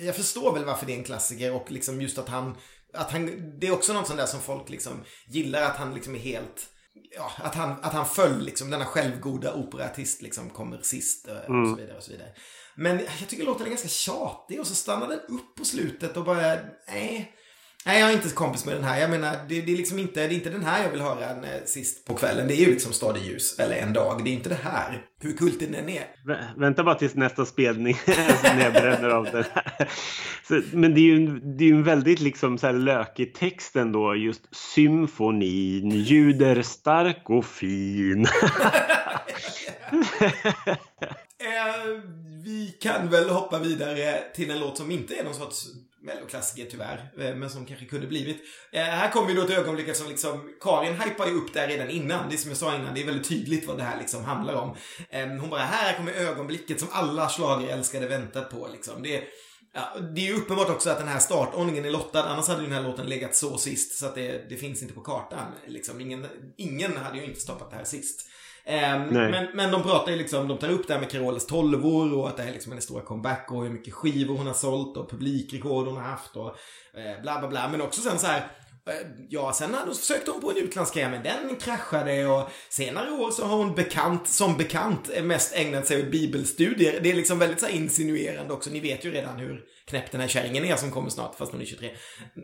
Jag 0.00 0.16
förstår 0.16 0.54
väl 0.54 0.64
varför 0.64 0.86
det 0.86 0.92
är 0.92 0.98
en 0.98 1.04
klassiker 1.04 1.52
och 1.54 1.70
liksom 1.70 2.00
just 2.00 2.18
att 2.18 2.28
han 2.28 2.56
att 2.95 3.11
han, 3.11 3.26
det 3.61 3.66
är 3.66 3.72
också 3.72 3.93
något 3.93 4.07
sånt 4.07 4.18
där 4.18 4.26
som 4.26 4.41
folk 4.41 4.68
liksom 4.68 5.05
gillar 5.26 5.62
att 5.62 5.76
han 5.76 5.95
liksom 5.95 6.14
är 6.14 6.18
helt 6.18 6.70
Ja, 7.11 7.32
att 7.36 7.55
han, 7.55 7.70
att 7.82 7.93
han 7.93 8.07
föll 8.07 8.45
liksom, 8.45 8.70
denna 8.70 8.84
självgoda 8.84 9.55
operaartist 9.55 10.22
liksom 10.22 10.51
kommer 10.51 10.82
sist 10.82 11.28
eh, 11.28 11.36
och 11.36 11.49
mm. 11.49 11.70
så 11.70 11.80
vidare 11.80 11.97
och 11.97 12.03
så 12.03 12.11
vidare. 12.11 12.34
Men 12.74 12.99
jag 13.20 13.28
tycker 13.28 13.45
låten 13.45 13.66
är 13.66 13.70
ganska 13.70 13.89
tjatig 13.89 14.61
och 14.61 14.66
så 14.66 14.74
stannar 14.74 15.09
den 15.09 15.20
upp 15.20 15.55
på 15.57 15.64
slutet 15.64 16.16
och 16.16 16.24
bara, 16.24 16.57
nej. 16.89 17.34
Nej, 17.86 18.00
jag 18.00 18.10
är 18.10 18.14
inte 18.14 18.28
kompis 18.28 18.64
med 18.64 18.74
den 18.74 18.84
här. 18.84 19.00
Jag 19.00 19.10
menar, 19.10 19.36
det, 19.48 19.60
det, 19.60 19.72
är 19.72 19.76
liksom 19.76 19.98
inte, 19.98 20.20
det 20.20 20.34
är 20.34 20.36
inte 20.36 20.50
den 20.50 20.64
här 20.64 20.82
jag 20.82 20.90
vill 20.90 21.00
höra 21.00 21.34
när, 21.34 21.64
sist 21.66 22.04
på 22.04 22.14
kvällen. 22.14 22.48
Det 22.48 22.54
är 22.54 22.56
ju 22.56 22.70
liksom 22.70 22.92
Stad 22.92 23.16
i 23.16 23.20
ljus, 23.20 23.58
eller 23.58 23.76
En 23.76 23.92
dag. 23.92 24.24
Det 24.24 24.30
är 24.30 24.32
inte 24.32 24.48
det 24.48 24.58
här. 24.62 25.02
Hur 25.20 25.32
kultig 25.32 25.72
den 25.72 25.88
är. 25.88 26.04
Vä 26.26 26.38
vänta 26.56 26.84
bara 26.84 26.94
tills 26.94 27.14
nästa 27.14 27.46
spelning 27.46 27.96
när 28.42 28.64
jag 28.64 28.72
bränner 28.72 29.08
av 29.08 29.24
den 29.24 29.44
här. 29.52 29.88
Så, 30.48 30.62
men 30.72 30.94
det 30.94 31.00
är 31.00 31.02
ju 31.02 31.16
en, 31.16 31.56
det 31.56 31.64
är 31.64 31.72
en 31.72 31.82
väldigt 31.82 32.20
liksom 32.20 32.58
så 32.58 32.66
här 32.66 32.74
lökig 32.74 33.34
text 33.34 33.76
ändå. 33.76 34.14
Just 34.14 34.56
symfonin, 34.56 35.90
ljuder 35.90 36.62
stark 36.62 37.30
och 37.30 37.44
fin. 37.44 38.26
eh, 41.40 41.88
vi 42.44 42.76
kan 42.80 43.10
väl 43.10 43.28
hoppa 43.28 43.58
vidare 43.58 44.18
till 44.34 44.50
en 44.50 44.60
låt 44.60 44.76
som 44.76 44.90
inte 44.90 45.14
är 45.14 45.24
någon 45.24 45.34
sorts 45.34 45.66
melloklassiker 46.03 46.70
tyvärr, 46.70 47.12
eh, 47.18 47.34
men 47.34 47.51
som 47.51 47.66
kanske 47.66 47.86
kunde 47.86 48.07
blivit. 48.07 48.42
Eh, 48.72 48.82
här 48.82 49.11
kommer 49.11 49.28
vi 49.28 49.34
då 49.34 49.44
till 49.44 49.57
ögonblicket 49.57 49.96
som 49.96 50.09
liksom, 50.09 50.55
Karin 50.61 51.01
hypar 51.01 51.26
ju 51.26 51.34
upp 51.34 51.55
där 51.55 51.68
redan 51.68 51.90
innan. 51.90 52.28
Det 52.28 52.34
är 52.34 52.38
som 52.38 52.51
jag 52.51 52.59
sa 52.59 52.74
innan, 52.74 52.94
det 52.94 53.03
är 53.03 53.07
väldigt 53.07 53.28
tydligt 53.28 53.66
vad 53.66 53.76
det 53.76 53.82
här 53.82 53.99
liksom 53.99 54.24
handlar 54.24 54.55
om. 54.55 54.76
Eh, 55.11 55.26
hon 55.26 55.51
bara, 55.51 55.61
här 55.61 55.96
kommer 55.96 56.12
ögonblicket 56.12 56.80
som 56.80 56.88
alla 56.92 57.28
schlagerälskare 57.28 58.07
väntat 58.07 58.51
på 58.51 58.68
liksom. 58.72 59.03
Det, 59.03 59.22
ja, 59.74 60.01
det 60.14 60.20
är 60.20 60.26
ju 60.26 60.34
uppenbart 60.34 60.70
också 60.70 60.90
att 60.90 60.99
den 60.99 61.09
här 61.09 61.18
startordningen 61.18 61.84
är 61.84 61.90
lottad, 61.90 62.24
annars 62.24 62.49
hade 62.49 62.61
ju 62.61 62.66
den 62.66 62.76
här 62.76 62.90
låten 62.90 63.07
legat 63.07 63.34
så 63.34 63.59
sist 63.59 63.99
så 63.99 64.07
att 64.07 64.14
det, 64.14 64.49
det 64.49 64.57
finns 64.57 64.82
inte 64.82 64.94
på 64.94 65.01
kartan. 65.01 65.46
Liksom. 65.66 66.01
Ingen, 66.01 66.26
ingen 66.57 66.96
hade 66.96 67.18
ju 67.18 67.24
inte 67.24 67.40
stoppat 67.40 67.70
det 67.70 67.76
här 67.76 67.84
sist. 67.84 68.28
Um, 68.68 69.08
men, 69.08 69.46
men 69.54 69.70
de 69.70 69.82
pratar 69.82 70.12
ju 70.12 70.18
liksom, 70.18 70.48
de 70.48 70.58
tar 70.58 70.68
upp 70.68 70.86
det 70.86 70.92
här 70.92 71.00
med 71.00 71.10
Carolas 71.10 71.46
tolvor 71.46 72.14
och 72.14 72.28
att 72.28 72.36
det 72.36 72.42
är 72.42 72.52
liksom 72.52 72.72
hennes 72.72 72.84
stora 72.84 73.02
comeback 73.02 73.52
och 73.52 73.62
hur 73.62 73.70
mycket 73.70 73.94
skivor 73.94 74.36
hon 74.36 74.46
har 74.46 74.54
sålt 74.54 74.96
och 74.96 75.10
publikrekord 75.10 75.86
hon 75.86 75.96
har 75.96 76.04
haft 76.04 76.36
och 76.36 76.48
eh, 76.94 77.22
bla 77.22 77.38
bla 77.38 77.48
bla. 77.48 77.68
Men 77.68 77.80
också 77.80 78.00
sen 78.00 78.18
så 78.18 78.26
här 78.26 78.38
eh, 78.86 78.94
Ja, 79.28 79.52
sen 79.52 79.76
då 79.86 79.94
försökte 79.94 80.30
hon 80.30 80.40
på 80.40 80.50
en 80.50 80.56
utlandskarriär 80.56 81.10
men 81.10 81.22
den 81.22 81.56
kraschade 81.56 82.26
och 82.26 82.50
senare 82.68 83.10
år 83.10 83.30
så 83.30 83.44
har 83.44 83.56
hon 83.56 83.74
bekant, 83.74 84.28
som 84.28 84.56
bekant 84.56 85.10
mest 85.22 85.56
ägnat 85.56 85.86
sig 85.86 86.02
åt 86.02 86.10
bibelstudier. 86.10 87.00
Det 87.02 87.10
är 87.10 87.14
liksom 87.14 87.38
väldigt 87.38 87.60
så 87.60 87.68
insinuerande 87.68 88.54
också. 88.54 88.70
Ni 88.70 88.80
vet 88.80 89.04
ju 89.04 89.10
redan 89.10 89.38
hur 89.38 89.64
knäpp 89.86 90.10
den 90.12 90.20
här 90.20 90.28
kärringen 90.28 90.64
är 90.64 90.76
som 90.76 90.90
kommer 90.90 91.10
snart 91.10 91.34
fast 91.34 91.52
hon 91.52 91.60
är 91.60 91.66
23. 91.66 91.90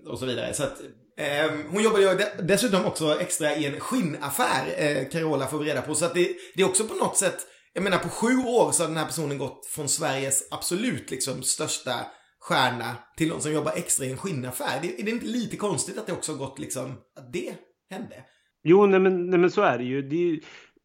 Och 0.06 0.18
så 0.18 0.26
vidare. 0.26 0.54
Så 0.54 0.62
att 0.62 0.80
Eh, 0.80 1.03
Ehm, 1.16 1.64
hon 1.70 1.82
jobbar 1.82 1.98
ju 1.98 2.18
dessutom 2.42 2.84
också 2.84 3.20
extra 3.20 3.54
i 3.54 3.66
en 3.66 3.80
skinnaffär, 3.80 4.66
eh, 4.76 5.08
Carola 5.08 5.46
får 5.46 5.58
vi 5.58 5.70
reda 5.70 5.82
på. 5.82 5.94
Så 5.94 6.04
att 6.04 6.14
det, 6.14 6.28
det, 6.54 6.62
är 6.62 6.66
också 6.66 6.84
på 6.84 6.94
något 6.94 7.16
sätt, 7.16 7.36
jag 7.72 7.84
menar 7.84 7.98
på 7.98 8.08
sju 8.08 8.36
år 8.36 8.72
så 8.72 8.82
har 8.82 8.88
den 8.88 8.96
här 8.96 9.06
personen 9.06 9.38
gått 9.38 9.66
från 9.66 9.88
Sveriges 9.88 10.48
absolut 10.50 11.10
liksom 11.10 11.42
största 11.42 11.94
stjärna 12.40 12.96
till 13.16 13.28
någon 13.28 13.40
som 13.40 13.52
jobbar 13.52 13.72
extra 13.72 14.06
i 14.06 14.10
en 14.10 14.16
skinnaffär. 14.16 14.78
Det, 14.82 15.00
är 15.00 15.04
det 15.04 15.10
inte 15.10 15.26
lite 15.26 15.56
konstigt 15.56 15.98
att 15.98 16.06
det 16.06 16.12
också 16.12 16.32
har 16.32 16.38
gått 16.38 16.58
liksom, 16.58 16.90
att 17.16 17.32
det 17.32 17.54
hände? 17.90 18.16
Jo, 18.64 18.86
nej 18.86 19.00
men, 19.00 19.30
nej 19.30 19.38
men 19.38 19.50
så 19.50 19.62
är 19.62 19.78
det 19.78 19.84
ju. 19.84 20.02
Det 20.02 20.16
är, 20.16 20.40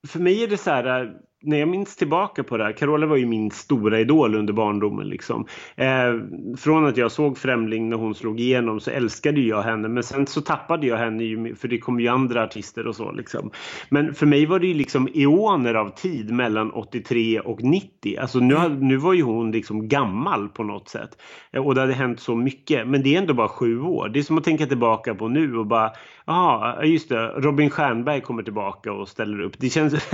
för 0.08 0.20
mig 0.20 0.44
är 0.44 0.48
det 0.48 0.58
så 0.58 0.70
här, 0.70 1.14
när 1.42 1.58
jag 1.58 1.68
minns 1.68 1.96
tillbaka 1.96 2.44
på 2.44 2.58
det 2.58 2.64
här, 2.64 2.72
Carola 2.72 3.08
var 3.08 3.16
ju 3.16 3.26
min 3.26 3.52
stora 3.52 4.00
idol 4.00 4.36
under 4.36 4.54
barndomen. 4.54 5.10
Liksom. 5.10 5.46
Eh, 5.76 6.14
från 6.58 6.86
att 6.86 6.98
jag 6.98 7.12
såg 7.12 7.38
Främling 7.38 7.90
när 7.90 7.98
hon 7.98 8.16
slog 8.16 8.40
igenom 8.40 8.80
så 8.80 8.92
älskade 8.92 9.42
jag 9.42 9.62
henne 9.62 9.88
men 9.88 10.04
sen 10.04 10.28
så 10.28 10.42
tappade 10.42 10.88
jag 10.88 10.98
henne 10.98 11.24
ju, 11.24 11.56
för 11.56 11.68
det 11.68 11.78
kom 11.78 12.00
ju 12.00 12.08
andra 12.08 12.44
artister 12.44 12.88
och 12.88 12.96
så. 12.96 13.12
Liksom. 13.12 13.52
Men 13.90 14.14
för 14.14 14.26
mig 14.26 14.46
var 14.46 14.60
det 14.60 14.68
ju 14.68 14.74
liksom 14.74 15.08
eoner 15.14 15.74
av 15.74 15.90
tid 15.90 16.32
mellan 16.32 16.72
83 16.72 17.40
och 17.40 17.64
90. 17.64 18.18
Alltså 18.20 18.40
nu, 18.40 18.70
nu 18.70 18.98
var 18.98 19.14
ju 19.14 19.22
hon 19.22 19.52
liksom 19.52 19.88
gammal 19.88 20.50
på 20.50 20.64
något 20.64 20.90
sätt. 20.90 21.22
Eh, 21.52 21.68
och 21.68 21.76
det 21.76 21.82
hade 21.82 21.94
hänt 21.94 22.20
så 22.20 22.36
mycket. 22.36 22.88
Men 22.88 23.04
det 23.04 23.16
är 23.16 23.18
ändå 23.18 23.34
bara 23.34 23.48
sju 23.48 23.82
år. 23.82 24.10
Det 24.10 24.20
är 24.20 24.24
som 24.24 24.38
att 24.38 24.44
tänka 24.44 24.66
tillbaka 24.66 25.16
på 25.16 25.28
nu 25.28 25.58
och 25.58 25.66
bara 25.66 25.92
Ja, 26.30 26.84
just 26.84 27.10
det. 27.10 27.28
Robin 27.28 27.70
Stjernberg 27.70 28.22
kommer 28.22 28.44
tillbaka 28.44 28.92
och 28.92 29.08
ställer 29.08 29.42
upp. 29.42 29.54
Det 29.58 29.70
känns... 29.70 29.94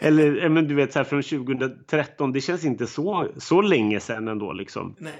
eller 0.00 0.19
men 0.50 0.68
du 0.68 0.74
vet 0.74 0.92
så 0.92 0.98
här 0.98 1.04
från 1.04 1.22
2013. 1.22 2.32
Det 2.32 2.40
känns 2.40 2.64
inte 2.64 2.86
så, 2.86 3.28
så 3.36 3.62
länge 3.62 4.00
sedan 4.00 4.28
ändå 4.28 4.52
liksom. 4.52 4.94
Nej. 4.98 5.12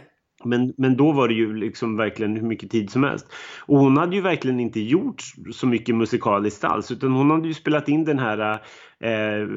Men, 0.44 0.74
men 0.76 0.96
då 0.96 1.12
var 1.12 1.28
det 1.28 1.34
ju 1.34 1.54
liksom 1.56 1.96
verkligen 1.96 2.36
hur 2.36 2.46
mycket 2.46 2.70
tid 2.70 2.90
som 2.90 3.04
helst. 3.04 3.26
Och 3.66 3.78
hon 3.78 3.96
hade 3.96 4.16
ju 4.16 4.22
verkligen 4.22 4.60
inte 4.60 4.80
gjort 4.80 5.22
så 5.52 5.66
mycket 5.66 5.94
musikaliskt 5.94 6.64
alls 6.64 6.90
utan 6.90 7.12
hon 7.12 7.30
hade 7.30 7.48
ju 7.48 7.54
spelat 7.54 7.88
in 7.88 8.04
den 8.04 8.18
här 8.18 8.52
eh, 9.00 9.48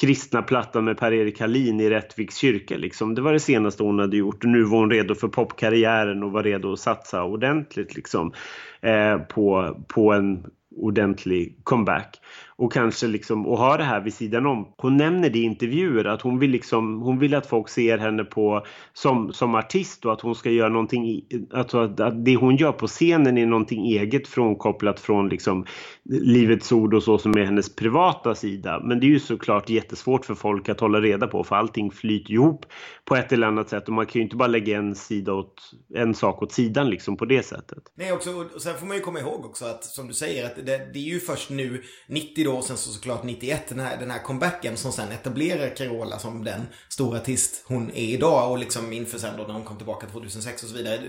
kristna 0.00 0.42
plattan 0.42 0.84
med 0.84 0.98
Per-Erik 0.98 1.40
Hallin 1.40 1.80
i 1.80 1.90
Rättviks 1.90 2.36
kyrka. 2.36 2.76
Liksom. 2.76 3.14
Det 3.14 3.22
var 3.22 3.32
det 3.32 3.40
senaste 3.40 3.82
hon 3.82 3.98
hade 3.98 4.16
gjort 4.16 4.44
och 4.44 4.50
nu 4.50 4.62
var 4.62 4.78
hon 4.78 4.90
redo 4.90 5.14
för 5.14 5.28
popkarriären 5.28 6.22
och 6.22 6.32
var 6.32 6.42
redo 6.42 6.72
att 6.72 6.80
satsa 6.80 7.24
ordentligt 7.24 7.94
liksom, 7.94 8.32
eh, 8.80 9.18
på, 9.18 9.76
på 9.88 10.12
en 10.12 10.46
ordentlig 10.76 11.60
comeback 11.64 12.20
och 12.56 12.72
kanske 12.72 13.06
liksom 13.06 13.46
och 13.46 13.58
ha 13.58 13.76
det 13.76 13.84
här 13.84 14.00
vid 14.00 14.14
sidan 14.14 14.46
om. 14.46 14.72
Hon 14.76 14.96
nämner 14.96 15.30
det 15.30 15.38
i 15.38 15.42
intervjuer 15.42 16.04
att 16.04 16.22
hon 16.22 16.38
vill 16.38 16.50
liksom, 16.50 17.02
hon 17.02 17.18
vill 17.18 17.34
att 17.34 17.46
folk 17.46 17.68
ser 17.68 17.98
henne 17.98 18.24
på 18.24 18.66
som, 18.92 19.32
som 19.32 19.54
artist 19.54 20.04
och 20.04 20.12
att 20.12 20.20
hon 20.20 20.34
ska 20.34 20.50
göra 20.50 20.68
någonting, 20.68 21.22
alltså 21.52 21.78
att, 21.78 22.00
att 22.00 22.24
det 22.24 22.36
hon 22.36 22.56
gör 22.56 22.72
på 22.72 22.86
scenen 22.86 23.38
är 23.38 23.46
någonting 23.46 23.86
eget 23.86 24.28
frånkopplat 24.28 25.00
från 25.00 25.28
liksom 25.28 25.66
Livets 26.04 26.72
Ord 26.72 26.94
och 26.94 27.02
så 27.02 27.18
som 27.18 27.32
är 27.38 27.44
hennes 27.44 27.76
privata 27.76 28.34
sida. 28.34 28.80
Men 28.84 29.00
det 29.00 29.06
är 29.06 29.08
ju 29.08 29.20
såklart 29.20 29.70
jättesvårt 29.70 30.24
för 30.24 30.34
folk 30.34 30.68
att 30.68 30.80
hålla 30.80 31.00
reda 31.00 31.26
på 31.26 31.44
för 31.44 31.56
allting 31.56 31.90
flyter 31.90 32.32
ihop 32.32 32.66
på 33.04 33.16
ett 33.16 33.32
eller 33.32 33.46
annat 33.46 33.68
sätt 33.68 33.88
och 33.88 33.94
man 33.94 34.06
kan 34.06 34.20
ju 34.20 34.22
inte 34.22 34.36
bara 34.36 34.48
lägga 34.48 34.78
en 34.78 34.94
sida 34.94 35.32
åt, 35.32 35.70
en 35.94 36.14
sak 36.14 36.42
åt 36.42 36.52
sidan 36.52 36.90
liksom 36.90 37.16
på 37.16 37.24
det 37.24 37.42
sättet. 37.42 37.82
Nej, 37.94 38.12
också, 38.12 38.30
och 38.54 38.62
sen 38.62 38.74
får 38.74 38.86
man 38.86 38.96
ju 38.96 39.02
komma 39.02 39.20
ihåg 39.20 39.44
också 39.44 39.64
att 39.64 39.84
som 39.84 40.08
du 40.08 40.14
säger 40.14 40.46
att 40.46 40.56
det, 40.56 40.92
det 40.92 40.98
är 40.98 41.12
ju 41.12 41.20
först 41.20 41.50
nu 41.50 41.82
90 42.08 42.43
då 42.44 42.56
och 42.56 42.64
sen 42.64 42.76
så 42.76 42.92
såklart 42.92 43.22
91 43.22 43.68
den 43.68 43.80
här, 43.80 43.96
den 43.96 44.10
här 44.10 44.18
comebacken 44.18 44.76
som 44.76 44.92
sen 44.92 45.12
etablerar 45.12 45.76
Carola 45.76 46.18
som 46.18 46.44
den 46.44 46.66
stora 46.88 47.18
artist 47.18 47.64
hon 47.66 47.90
är 47.90 48.08
idag 48.08 48.50
och 48.50 48.58
liksom 48.58 48.92
inför 48.92 49.18
sen 49.18 49.36
då 49.36 49.42
när 49.42 49.54
hon 49.54 49.64
kom 49.64 49.76
tillbaka 49.76 50.06
2006 50.06 50.62
och 50.62 50.68
så 50.68 50.76
vidare. 50.76 51.00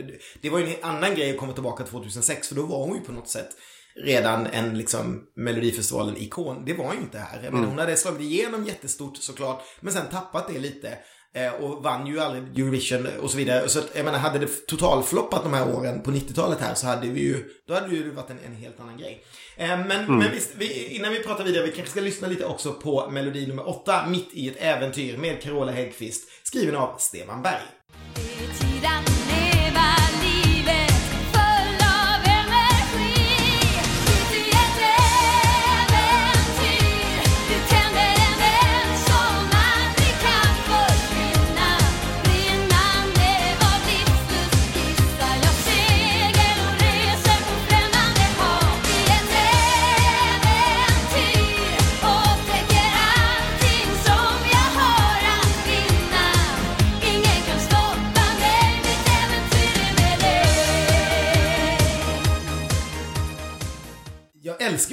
Det, 0.41 0.49
var 0.49 0.59
ju 0.59 0.65
en 0.65 0.83
annan 0.83 1.15
grej 1.15 1.31
att 1.31 1.37
komma 1.37 1.53
tillbaka 1.53 1.83
2006 1.83 2.47
för 2.47 2.55
då 2.55 2.65
var 2.65 2.85
hon 2.87 2.95
ju 2.95 3.01
på 3.01 3.11
något 3.11 3.29
sätt 3.29 3.49
redan 3.95 4.47
en 4.47 4.77
liksom 4.77 5.23
Melodifestivalen-ikon. 5.35 6.65
Det 6.65 6.73
var 6.73 6.93
ju 6.93 6.99
inte 6.99 7.17
här. 7.17 7.49
Men 7.51 7.63
hon 7.63 7.79
hade 7.79 7.97
slagit 7.97 8.21
igenom 8.21 8.65
jättestort 8.65 9.17
såklart, 9.17 9.63
men 9.81 9.93
sen 9.93 10.09
tappat 10.11 10.47
det 10.47 10.59
lite. 10.59 10.97
Eh, 11.35 11.53
och 11.53 11.83
vann 11.83 12.07
ju 12.07 12.19
aldrig 12.19 12.59
Eurovision 12.59 13.07
och 13.21 13.31
så 13.31 13.37
vidare. 13.37 13.69
Så 13.69 13.79
att, 13.79 13.91
jag 13.95 14.05
menar, 14.05 14.19
hade 14.19 14.39
det 14.39 14.67
totalfloppat 14.67 15.43
de 15.43 15.53
här 15.53 15.75
åren 15.75 16.01
på 16.01 16.11
90-talet 16.11 16.59
här 16.59 16.73
så 16.73 16.87
hade 16.87 17.07
vi 17.07 17.21
ju, 17.21 17.43
då 17.67 17.73
hade 17.73 17.87
det 17.87 17.95
ju 17.95 18.11
varit 18.11 18.29
en, 18.29 18.39
en 18.45 18.55
helt 18.55 18.79
annan 18.79 18.97
grej. 18.97 19.23
Eh, 19.57 19.85
men, 19.87 20.17
men 20.17 20.31
visst, 20.31 20.51
vi, 20.57 20.95
innan 20.95 21.11
vi 21.11 21.23
pratar 21.23 21.43
vidare, 21.43 21.65
vi 21.65 21.71
kanske 21.71 21.91
ska 21.91 22.01
lyssna 22.01 22.27
lite 22.27 22.45
också 22.45 22.73
på 22.73 23.09
melodi 23.09 23.47
nummer 23.47 23.69
åtta, 23.69 24.05
Mitt 24.07 24.29
i 24.33 24.49
ett 24.49 24.57
äventyr 24.59 25.17
med 25.17 25.41
Carola 25.41 25.71
Häggkvist, 25.71 26.29
skriven 26.43 26.75
av 26.75 26.95
Stefan 26.97 27.41
Berg. 27.41 27.61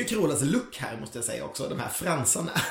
Älskar 0.02 0.16
Carolas 0.16 0.42
look 0.42 0.76
här 0.76 1.00
måste 1.00 1.18
jag 1.18 1.24
säga 1.24 1.44
också, 1.44 1.68
de 1.68 1.80
här 1.80 1.88
fransarna. 1.88 2.50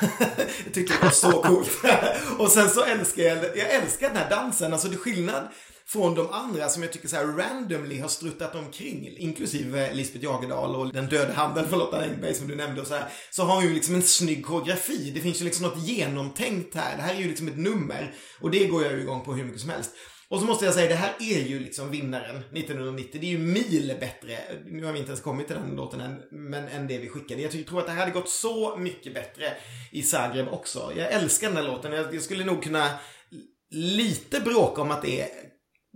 jag 0.64 0.74
tyckte 0.74 0.94
det 0.94 1.02
var 1.02 1.10
så 1.10 1.42
coolt. 1.42 1.70
och 2.38 2.50
sen 2.50 2.70
så 2.70 2.84
älskar 2.84 3.22
jag, 3.22 3.36
jag 3.56 3.70
älskar 3.70 4.08
den 4.08 4.16
här 4.16 4.30
dansen, 4.30 4.72
alltså 4.72 4.88
det 4.88 4.94
är 4.94 4.98
skillnad 4.98 5.48
från 5.86 6.14
de 6.14 6.30
andra 6.30 6.68
som 6.68 6.82
jag 6.82 6.92
tycker 6.92 7.08
så 7.08 7.16
här 7.16 7.26
randomly 7.26 8.00
har 8.00 8.08
struttat 8.08 8.54
omkring, 8.54 9.16
inklusive 9.18 9.94
Lisbeth 9.94 10.24
Jagerdal 10.24 10.76
och 10.76 10.92
Den 10.92 11.06
döda 11.06 11.32
handen 11.32 11.68
för 11.68 11.76
Lotta 11.76 12.02
Engberg 12.02 12.34
som 12.34 12.48
du 12.48 12.56
nämnde 12.56 12.80
och 12.80 12.86
så 12.86 12.94
här, 12.94 13.08
så 13.30 13.42
har 13.42 13.54
hon 13.54 13.64
ju 13.64 13.74
liksom 13.74 13.94
en 13.94 14.02
snygg 14.02 14.46
koreografi. 14.46 15.12
Det 15.14 15.20
finns 15.20 15.40
ju 15.40 15.44
liksom 15.44 15.66
något 15.66 15.88
genomtänkt 15.88 16.74
här. 16.74 16.96
Det 16.96 17.02
här 17.02 17.14
är 17.14 17.18
ju 17.18 17.28
liksom 17.28 17.48
ett 17.48 17.58
nummer 17.58 18.14
och 18.40 18.50
det 18.50 18.66
går 18.66 18.82
jag 18.82 18.92
ju 18.92 19.00
igång 19.00 19.24
på 19.24 19.34
hur 19.34 19.44
mycket 19.44 19.60
som 19.60 19.70
helst. 19.70 19.90
Och 20.32 20.40
så 20.40 20.46
måste 20.46 20.64
jag 20.64 20.74
säga, 20.74 20.88
det 20.88 20.94
här 20.94 21.14
är 21.20 21.38
ju 21.40 21.60
liksom 21.60 21.90
vinnaren 21.90 22.36
1990. 22.36 23.20
Det 23.20 23.26
är 23.26 23.30
ju 23.30 23.38
mil 23.38 23.96
bättre. 24.00 24.38
Nu 24.66 24.84
har 24.84 24.92
vi 24.92 24.98
inte 24.98 25.10
ens 25.10 25.20
kommit 25.20 25.46
till 25.46 25.56
den 25.56 25.76
låten 25.76 26.00
än, 26.00 26.22
men 26.30 26.68
än 26.68 26.88
det 26.88 26.98
vi 26.98 27.08
skickade. 27.08 27.42
Jag 27.42 27.66
tror 27.66 27.80
att 27.80 27.86
det 27.86 27.92
här 27.92 28.00
hade 28.00 28.12
gått 28.12 28.28
så 28.28 28.76
mycket 28.76 29.14
bättre 29.14 29.52
i 29.90 30.02
Zagreb 30.02 30.48
också. 30.48 30.92
Jag 30.96 31.12
älskar 31.12 31.48
den 31.48 31.56
här 31.56 31.64
låten. 31.64 31.92
Jag, 31.92 32.14
jag 32.14 32.22
skulle 32.22 32.44
nog 32.44 32.62
kunna 32.62 32.90
lite 33.70 34.40
bråka 34.40 34.82
om 34.82 34.90
att 34.90 35.02
det 35.02 35.20
är 35.20 35.28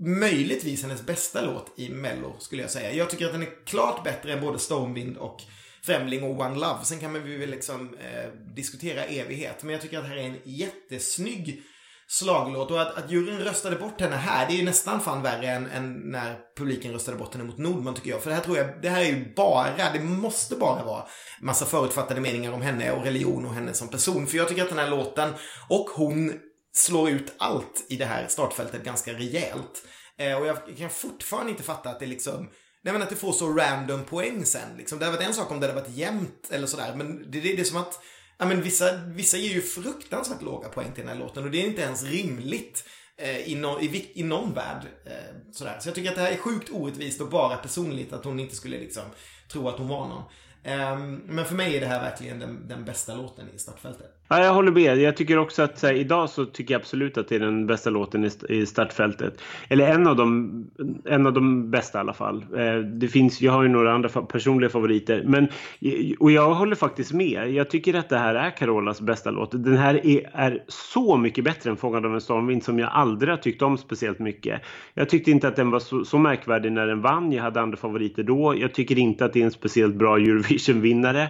möjligtvis 0.06 0.82
hennes 0.82 1.06
bästa 1.06 1.40
låt 1.40 1.78
i 1.78 1.88
Mello, 1.88 2.36
skulle 2.38 2.62
jag 2.62 2.70
säga. 2.70 2.92
Jag 2.92 3.10
tycker 3.10 3.26
att 3.26 3.32
den 3.32 3.42
är 3.42 3.64
klart 3.66 4.04
bättre 4.04 4.32
än 4.32 4.40
både 4.40 4.58
Stormwind 4.58 5.16
och 5.16 5.42
Främling 5.82 6.22
och 6.22 6.40
One 6.40 6.54
Love. 6.54 6.84
Sen 6.84 6.98
kan 6.98 7.24
vi 7.24 7.36
väl 7.36 7.50
liksom 7.50 7.96
eh, 8.00 8.54
diskutera 8.54 9.04
evighet. 9.04 9.62
Men 9.62 9.72
jag 9.72 9.80
tycker 9.82 9.98
att 9.98 10.04
det 10.04 10.10
här 10.10 10.16
är 10.16 10.28
en 10.28 10.40
jättesnygg 10.44 11.62
slaglåt. 12.08 12.70
Och 12.70 12.82
att, 12.82 12.98
att 12.98 13.10
juryn 13.10 13.38
röstade 13.38 13.76
bort 13.76 14.00
henne 14.00 14.16
här, 14.16 14.46
det 14.46 14.52
är 14.52 14.56
ju 14.56 14.64
nästan 14.64 15.00
fan 15.00 15.22
värre 15.22 15.46
än, 15.46 15.66
än 15.66 15.92
när 15.92 16.38
publiken 16.56 16.92
röstade 16.92 17.16
bort 17.16 17.34
henne 17.34 17.44
mot 17.44 17.58
Nordman 17.58 17.94
tycker 17.94 18.10
jag. 18.10 18.22
För 18.22 18.30
det 18.30 18.36
här 18.36 18.42
tror 18.42 18.56
jag, 18.56 18.82
det 18.82 18.88
här 18.88 19.00
är 19.00 19.04
ju 19.04 19.34
bara, 19.34 19.92
det 19.92 20.00
måste 20.00 20.56
bara 20.56 20.84
vara 20.84 21.06
massa 21.40 21.64
förutfattade 21.64 22.20
meningar 22.20 22.52
om 22.52 22.62
henne 22.62 22.92
och 22.92 23.04
religion 23.04 23.46
och 23.46 23.54
henne 23.54 23.74
som 23.74 23.88
person. 23.88 24.26
För 24.26 24.36
jag 24.36 24.48
tycker 24.48 24.62
att 24.62 24.68
den 24.68 24.78
här 24.78 24.90
låten 24.90 25.34
och 25.68 25.90
hon 25.94 26.32
slår 26.72 27.10
ut 27.10 27.34
allt 27.38 27.86
i 27.88 27.96
det 27.96 28.04
här 28.04 28.26
startfältet 28.28 28.84
ganska 28.84 29.12
rejält. 29.12 29.82
Eh, 30.18 30.38
och 30.38 30.46
jag 30.46 30.56
kan 30.78 30.90
fortfarande 30.90 31.50
inte 31.50 31.62
fatta 31.62 31.90
att 31.90 32.00
det 32.00 32.06
liksom 32.06 32.48
Nej 32.84 32.92
men 32.92 33.02
att 33.02 33.10
det 33.10 33.16
får 33.16 33.32
så 33.32 33.52
random 33.52 34.04
poäng 34.04 34.44
sen. 34.44 34.76
Liksom. 34.76 34.98
Det 34.98 35.04
hade 35.04 35.16
varit 35.16 35.28
en 35.28 35.34
sak 35.34 35.50
om 35.50 35.60
det 35.60 35.66
hade 35.66 35.80
varit 35.80 35.96
jämnt 35.96 36.48
eller 36.50 36.66
sådär. 36.66 36.94
Men 36.96 37.30
det, 37.30 37.40
det, 37.40 37.56
det 37.56 37.60
är 37.60 37.64
som 37.64 37.76
att 37.76 38.00
ja, 38.38 38.46
men 38.46 38.62
vissa, 38.62 38.96
vissa 38.96 39.36
ger 39.36 39.54
ju 39.54 39.62
fruktansvärt 39.62 40.42
låga 40.42 40.68
poäng 40.68 40.92
till 40.92 41.04
den 41.06 41.12
här 41.12 41.24
låten. 41.24 41.44
Och 41.44 41.50
det 41.50 41.62
är 41.62 41.66
inte 41.66 41.82
ens 41.82 42.02
rimligt 42.02 42.84
eh, 43.16 43.38
i, 43.38 43.54
no, 43.54 43.80
i, 43.80 44.10
i 44.14 44.22
någon 44.22 44.54
värld. 44.54 44.86
Eh, 45.04 45.52
sådär. 45.52 45.78
Så 45.80 45.88
jag 45.88 45.94
tycker 45.94 46.10
att 46.10 46.16
det 46.16 46.22
här 46.22 46.32
är 46.32 46.36
sjukt 46.36 46.70
orättvist 46.70 47.20
och 47.20 47.28
bara 47.28 47.56
personligt. 47.56 48.12
Att 48.12 48.24
hon 48.24 48.40
inte 48.40 48.56
skulle 48.56 48.78
liksom 48.78 49.04
tro 49.52 49.68
att 49.68 49.78
hon 49.78 49.88
var 49.88 50.08
någon. 50.08 50.22
Eh, 50.62 50.98
men 51.26 51.44
för 51.44 51.54
mig 51.54 51.76
är 51.76 51.80
det 51.80 51.86
här 51.86 52.02
verkligen 52.02 52.38
den, 52.38 52.68
den 52.68 52.84
bästa 52.84 53.14
låten 53.14 53.48
i 53.54 53.58
startfältet. 53.58 54.15
Ja, 54.28 54.44
jag 54.44 54.54
håller 54.54 54.72
med. 54.72 54.98
Jag 54.98 55.16
tycker 55.16 55.38
också 55.38 55.62
att 55.62 55.78
så 55.78 55.86
här, 55.86 55.94
idag 55.94 56.30
så 56.30 56.44
tycker 56.44 56.74
jag 56.74 56.80
absolut 56.80 57.18
att 57.18 57.28
det 57.28 57.34
är 57.34 57.40
den 57.40 57.66
bästa 57.66 57.90
låten 57.90 58.24
i, 58.24 58.30
i 58.48 58.66
startfältet. 58.66 59.40
Eller 59.68 59.86
en 59.86 60.06
av 60.06 60.16
de, 60.16 60.66
en 61.04 61.26
av 61.26 61.32
de 61.32 61.70
bästa 61.70 61.98
i 61.98 62.00
alla 62.00 62.12
fall. 62.12 62.44
Eh, 62.56 62.76
det 62.78 63.08
finns, 63.08 63.40
jag 63.40 63.52
har 63.52 63.62
ju 63.62 63.68
några 63.68 63.92
andra 63.94 64.08
fa- 64.08 64.26
personliga 64.26 64.70
favoriter. 64.70 65.22
Men, 65.26 65.44
eh, 65.80 66.12
och 66.20 66.30
jag 66.30 66.54
håller 66.54 66.76
faktiskt 66.76 67.12
med. 67.12 67.50
Jag 67.52 67.70
tycker 67.70 67.94
att 67.94 68.08
det 68.08 68.18
här 68.18 68.34
är 68.34 68.50
Carolas 68.50 69.00
bästa 69.00 69.30
låt. 69.30 69.50
Den 69.52 69.76
här 69.76 70.06
är, 70.06 70.30
är 70.32 70.62
så 70.68 71.16
mycket 71.16 71.44
bättre 71.44 71.70
än 71.70 71.76
Fångad 71.76 72.06
av 72.06 72.14
en 72.14 72.20
stormvind 72.20 72.64
som 72.64 72.78
jag 72.78 72.90
aldrig 72.92 73.30
har 73.30 73.36
tyckt 73.36 73.62
om 73.62 73.78
speciellt 73.78 74.18
mycket. 74.18 74.60
Jag 74.94 75.08
tyckte 75.08 75.30
inte 75.30 75.48
att 75.48 75.56
den 75.56 75.70
var 75.70 75.78
så, 75.80 76.04
så 76.04 76.18
märkvärdig 76.18 76.72
när 76.72 76.86
den 76.86 77.00
vann. 77.02 77.32
Jag 77.32 77.42
hade 77.42 77.60
andra 77.60 77.76
favoriter 77.76 78.22
då. 78.22 78.54
Jag 78.58 78.74
tycker 78.74 78.98
inte 78.98 79.24
att 79.24 79.32
det 79.32 79.40
är 79.40 79.44
en 79.44 79.50
speciellt 79.50 79.94
bra 79.94 80.16
Eurovision-vinnare. 80.16 81.28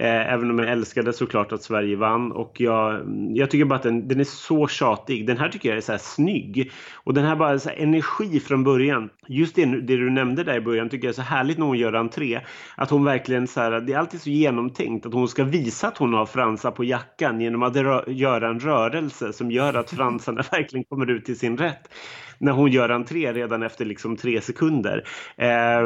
Eh, 0.00 0.32
även 0.32 0.50
om 0.50 0.58
jag 0.58 0.68
älskade 0.68 1.12
såklart 1.12 1.52
att 1.52 1.62
Sverige 1.62 1.96
vann. 1.96 2.32
Och 2.32 2.60
jag, 2.60 3.02
jag 3.34 3.50
tycker 3.50 3.64
bara 3.64 3.76
att 3.76 3.82
den, 3.82 4.08
den 4.08 4.20
är 4.20 4.24
så 4.24 4.68
tjatig. 4.68 5.26
Den 5.26 5.38
här 5.38 5.48
tycker 5.48 5.68
jag 5.68 5.78
är 5.78 5.82
så 5.82 5.92
här 5.92 5.98
snygg. 5.98 6.72
Och 6.94 7.14
den 7.14 7.24
här 7.24 7.36
bara 7.36 7.58
så 7.58 7.68
här 7.68 7.76
energi 7.76 8.40
från 8.40 8.64
början. 8.64 9.10
Just 9.26 9.54
det, 9.54 9.64
det 9.64 9.96
du 9.96 10.10
nämnde 10.10 10.44
där 10.44 10.56
i 10.56 10.60
början 10.60 10.88
tycker 10.88 11.06
jag 11.06 11.12
är 11.12 11.16
så 11.16 11.22
härligt 11.22 11.58
när 11.58 11.66
hon 11.66 11.78
gör 11.78 11.92
entré. 11.92 12.40
Att 12.76 12.90
hon 12.90 13.04
verkligen 13.04 13.46
så 13.46 13.60
här, 13.60 13.80
det 13.80 13.92
är 13.92 13.98
alltid 13.98 14.20
så 14.20 14.30
genomtänkt 14.30 15.06
att 15.06 15.12
hon 15.12 15.28
ska 15.28 15.44
visa 15.44 15.88
att 15.88 15.98
hon 15.98 16.14
har 16.14 16.26
fransar 16.26 16.70
på 16.70 16.84
jackan 16.84 17.40
genom 17.40 17.62
att 17.62 17.76
göra 18.06 18.48
en 18.48 18.60
rörelse 18.60 19.32
som 19.32 19.50
gör 19.50 19.74
att 19.74 19.90
fransarna 19.90 20.42
verkligen 20.50 20.84
kommer 20.84 21.10
ut 21.10 21.24
till 21.24 21.38
sin 21.38 21.58
rätt 21.58 21.88
när 22.38 22.52
hon 22.52 22.70
gör 22.70 22.88
entré 22.88 23.32
redan 23.32 23.62
efter 23.62 23.84
liksom 23.84 24.16
tre 24.16 24.40
sekunder. 24.40 25.04
Eh, 25.36 25.82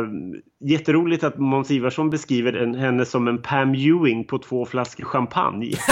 jätteroligt 0.61 1.25
att 1.25 1.39
Måns 1.39 1.71
Ivarsson 1.71 2.11
beskriver 2.11 2.53
en, 2.53 2.75
henne 2.75 3.05
som 3.05 3.29
en 3.29 3.43
Pam 3.43 3.75
Ewing 3.75 4.25
på 4.25 4.39
två 4.39 4.67
flaskor 4.67 5.05
champagne. 5.05 5.73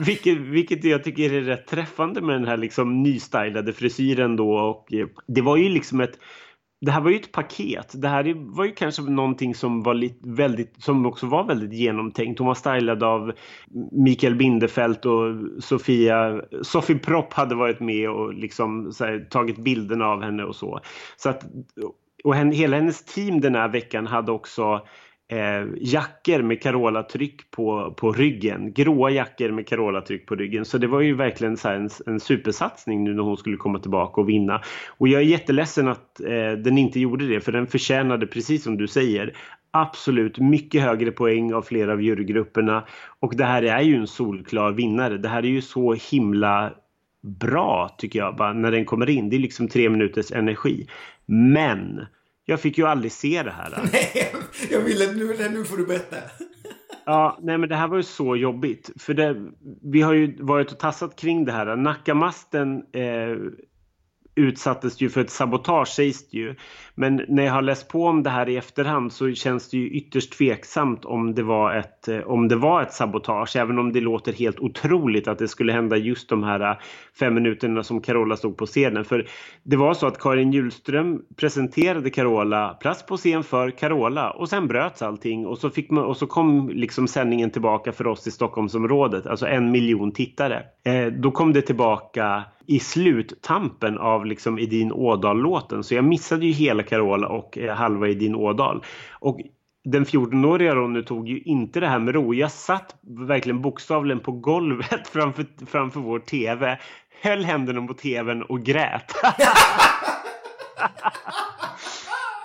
Vilket, 0.00 0.38
vilket 0.38 0.84
jag 0.84 1.04
tycker 1.04 1.32
är 1.32 1.40
rätt 1.40 1.66
träffande 1.66 2.20
med 2.20 2.36
den 2.36 2.48
här 2.48 2.56
liksom 2.56 3.02
nystylade 3.02 3.72
frisyren 3.72 4.36
då 4.36 4.52
och 4.52 4.92
eh, 4.92 5.06
det 5.26 5.40
var 5.40 5.56
ju 5.56 5.68
liksom 5.68 6.00
ett 6.00 6.18
det 6.80 6.90
här 6.90 7.00
var 7.00 7.10
ju 7.10 7.16
ett 7.16 7.32
paket. 7.32 7.92
Det 7.94 8.08
här 8.08 8.34
var 8.56 8.64
ju 8.64 8.72
kanske 8.72 9.02
någonting 9.02 9.54
som 9.54 9.82
var 9.82 9.94
lite, 9.94 10.28
väldigt, 10.28 10.82
som 10.82 11.06
också 11.06 11.26
var 11.26 11.44
väldigt 11.44 11.72
genomtänkt. 11.72 12.38
Hon 12.38 12.48
var 12.48 12.54
stylad 12.54 13.02
av 13.02 13.32
Mikael 13.92 14.34
Bindefeld 14.34 15.06
och 15.06 15.36
Sofia, 15.64 16.42
Sofie 16.62 16.98
Propp 16.98 17.32
hade 17.32 17.54
varit 17.54 17.80
med 17.80 18.10
och 18.10 18.34
liksom 18.34 18.92
så 18.92 19.04
här, 19.04 19.26
tagit 19.30 19.58
bilderna 19.58 20.06
av 20.06 20.22
henne 20.22 20.44
och 20.44 20.56
så. 20.56 20.80
så 21.16 21.28
att, 21.28 21.44
och 22.24 22.34
henne, 22.34 22.54
hela 22.54 22.76
hennes 22.76 23.04
team 23.04 23.40
den 23.40 23.54
här 23.54 23.68
veckan 23.68 24.06
hade 24.06 24.32
också 24.32 24.86
eh, 25.28 25.66
jackor 25.76 26.42
med 26.42 26.62
Carola-tryck 26.62 27.50
på, 27.50 27.94
på 27.96 28.12
ryggen. 28.12 28.72
Gråa 28.72 29.10
jackor 29.10 29.50
med 29.50 29.68
Carola-tryck 29.68 30.26
på 30.26 30.34
ryggen. 30.34 30.64
Så 30.64 30.78
det 30.78 30.86
var 30.86 31.00
ju 31.00 31.14
verkligen 31.14 31.56
så 31.56 31.68
här 31.68 31.76
en, 31.76 31.90
en 32.06 32.20
supersatsning 32.20 33.04
nu 33.04 33.14
när 33.14 33.22
hon 33.22 33.36
skulle 33.36 33.56
komma 33.56 33.78
tillbaka 33.78 34.20
och 34.20 34.28
vinna. 34.28 34.62
Och 34.98 35.08
jag 35.08 35.20
är 35.20 35.26
jätteledsen 35.26 35.88
att 35.88 36.20
eh, 36.20 36.52
den 36.52 36.78
inte 36.78 37.00
gjorde 37.00 37.26
det 37.26 37.40
för 37.40 37.52
den 37.52 37.66
förtjänade, 37.66 38.26
precis 38.26 38.62
som 38.62 38.76
du 38.76 38.86
säger, 38.86 39.36
absolut 39.70 40.38
mycket 40.38 40.82
högre 40.82 41.10
poäng 41.10 41.54
av 41.54 41.62
flera 41.62 41.92
av 41.92 42.02
jurygrupperna. 42.02 42.84
Och 43.20 43.36
det 43.36 43.44
här 43.44 43.62
är 43.62 43.80
ju 43.82 43.96
en 43.96 44.06
solklar 44.06 44.72
vinnare. 44.72 45.18
Det 45.18 45.28
här 45.28 45.42
är 45.42 45.48
ju 45.48 45.62
så 45.62 45.94
himla 46.10 46.72
bra 47.22 47.94
tycker 47.98 48.18
jag 48.18 48.36
bara, 48.36 48.52
när 48.52 48.70
den 48.70 48.84
kommer 48.84 49.10
in. 49.10 49.30
Det 49.30 49.36
är 49.36 49.40
liksom 49.40 49.68
tre 49.68 49.88
minuters 49.88 50.32
energi. 50.32 50.86
Men 51.26 52.06
jag 52.48 52.60
fick 52.60 52.78
ju 52.78 52.86
aldrig 52.86 53.12
se 53.12 53.42
det 53.42 53.50
här. 53.50 53.88
Nej, 53.92 54.32
jag 54.70 54.80
ville, 54.80 55.12
nu, 55.12 55.48
nu 55.50 55.64
får 55.64 55.76
du 55.76 55.86
berätta. 55.86 56.16
Ja, 57.06 57.38
nej 57.42 57.58
men 57.58 57.68
det 57.68 57.76
här 57.76 57.88
var 57.88 57.96
ju 57.96 58.02
så 58.02 58.36
jobbigt. 58.36 58.90
För 58.96 59.14
det, 59.14 59.36
vi 59.82 60.00
har 60.00 60.12
ju 60.12 60.42
varit 60.42 60.72
och 60.72 60.78
tassat 60.78 61.16
kring 61.16 61.44
det 61.44 61.52
här. 61.52 61.76
Nackamasten 61.76 62.76
eh, 62.92 63.36
utsattes 64.38 65.00
ju 65.00 65.08
för 65.08 65.20
ett 65.20 65.30
sabotage 65.30 65.88
sägs 65.88 66.30
det 66.30 66.38
ju. 66.38 66.54
Men 66.94 67.24
när 67.28 67.44
jag 67.44 67.52
har 67.52 67.62
läst 67.62 67.88
på 67.88 68.06
om 68.06 68.22
det 68.22 68.30
här 68.30 68.48
i 68.48 68.56
efterhand 68.56 69.12
så 69.12 69.32
känns 69.32 69.70
det 69.70 69.76
ju 69.76 69.88
ytterst 69.90 70.32
tveksamt 70.32 71.04
om 71.04 71.34
det 71.34 71.42
var 71.42 71.74
ett, 71.74 72.08
eh, 72.08 72.18
om 72.18 72.48
det 72.48 72.56
var 72.56 72.82
ett 72.82 72.92
sabotage. 72.92 73.56
Även 73.56 73.78
om 73.78 73.92
det 73.92 74.00
låter 74.00 74.32
helt 74.32 74.60
otroligt 74.60 75.28
att 75.28 75.38
det 75.38 75.48
skulle 75.48 75.72
hända 75.72 75.96
just 75.96 76.28
de 76.28 76.42
här 76.42 76.60
eh, 76.60 76.76
fem 77.18 77.34
minuterna 77.34 77.82
som 77.82 78.00
Carola 78.00 78.36
stod 78.36 78.56
på 78.56 78.66
scenen. 78.66 79.04
För 79.04 79.26
det 79.62 79.76
var 79.76 79.94
så 79.94 80.06
att 80.06 80.18
Karin 80.18 80.52
Hjulström 80.52 81.22
presenterade 81.36 82.10
Carola 82.10 82.76
plats 82.80 83.06
på 83.06 83.16
scen 83.16 83.44
för 83.44 83.70
Carola 83.70 84.30
och 84.30 84.48
sen 84.48 84.66
bröts 84.66 85.02
allting 85.02 85.46
och 85.46 85.58
så, 85.58 85.70
fick 85.70 85.90
man, 85.90 86.04
och 86.04 86.16
så 86.16 86.26
kom 86.26 86.68
liksom 86.68 87.08
sändningen 87.08 87.50
tillbaka 87.50 87.92
för 87.92 88.06
oss 88.06 88.26
i 88.26 88.30
Stockholmsområdet, 88.30 89.26
alltså 89.26 89.46
en 89.46 89.70
miljon 89.70 90.12
tittare. 90.12 90.62
Eh, 90.84 91.06
då 91.06 91.30
kom 91.30 91.52
det 91.52 91.62
tillbaka 91.62 92.44
i 92.68 92.80
sluttampen 92.80 93.98
av 93.98 94.26
liksom 94.26 94.58
Edin 94.58 94.92
Ådal-låten. 94.92 95.84
Så 95.84 95.94
jag 95.94 96.04
missade 96.04 96.46
ju 96.46 96.52
hela 96.52 96.82
Carola 96.82 97.28
och 97.28 97.58
eh, 97.58 97.74
halva 97.74 98.08
Edin 98.08 98.34
Ådal. 98.34 98.84
Och 99.12 99.40
den 99.84 100.04
14-åriga 100.04 100.74
Ronny 100.74 101.02
tog 101.02 101.28
ju 101.28 101.40
inte 101.40 101.80
det 101.80 101.86
här 101.86 101.98
med 101.98 102.14
ro. 102.14 102.34
Jag 102.34 102.52
satt 102.52 102.96
verkligen 103.02 103.62
bokstavligen 103.62 104.20
på 104.20 104.32
golvet 104.32 105.08
framför, 105.12 105.46
framför 105.66 106.00
vår 106.00 106.18
TV, 106.18 106.78
höll 107.22 107.44
händerna 107.44 107.86
på 107.86 107.94
TVn 107.94 108.42
och 108.42 108.62
grät. 108.62 109.12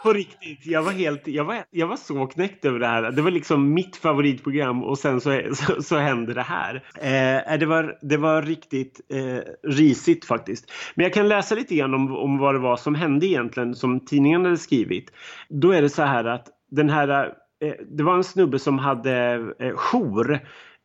på 0.04 0.14
riktigt. 0.14 0.66
Jag 0.66 0.84
var 0.84 0.92
helt, 0.92 1.28
jag 1.28 1.44
var, 1.44 1.64
jag 1.72 1.88
var 1.88 1.96
så 1.96 2.28
knäckt 2.28 2.66
över 2.66 2.80
det 2.80 2.88
här. 2.88 3.12
Det 3.12 3.22
var 3.22 3.32
liksom 3.32 3.74
mitt 3.74 3.96
favoritprogram 3.96 4.84
och 4.84 4.98
sen 4.98 5.22
så, 5.22 5.42
så, 5.54 5.82
så 5.82 5.98
hände 5.98 6.34
det 6.34 6.42
här. 6.42 6.84
Eh, 7.02 7.54
eh, 7.54 7.60
det, 7.60 7.66
var, 7.66 7.98
det 8.02 8.18
var 8.18 8.42
riktigt 8.42 9.02
eh, 9.10 9.70
risigt 9.70 10.26
faktiskt. 10.26 10.72
Men 10.96 11.04
jag 11.04 11.14
kan 11.14 11.28
läsa 11.28 11.56
lite 11.56 11.76
grann 11.76 11.94
om, 11.94 12.16
om 12.16 12.38
vad 12.38 12.56
det 12.56 12.60
var 12.60 12.78
som 12.78 12.96
hände 12.96 13.26
egentligen 13.26 13.76
som 13.76 14.00
tidningen 14.00 14.46
hade 14.46 14.58
skrivit. 14.58 15.12
Då 15.50 15.72
är 15.72 15.82
det 15.82 15.90
så 15.90 16.04
här 16.04 16.26
att 16.26 16.48
den 16.72 16.90
här, 16.90 17.26
eh, 17.64 17.74
det 17.98 18.04
var 18.04 18.16
en 18.16 18.24
snubbe 18.24 18.60
som 18.60 18.80
hade 18.80 19.34
eh, 19.60 19.76
jour 19.76 20.40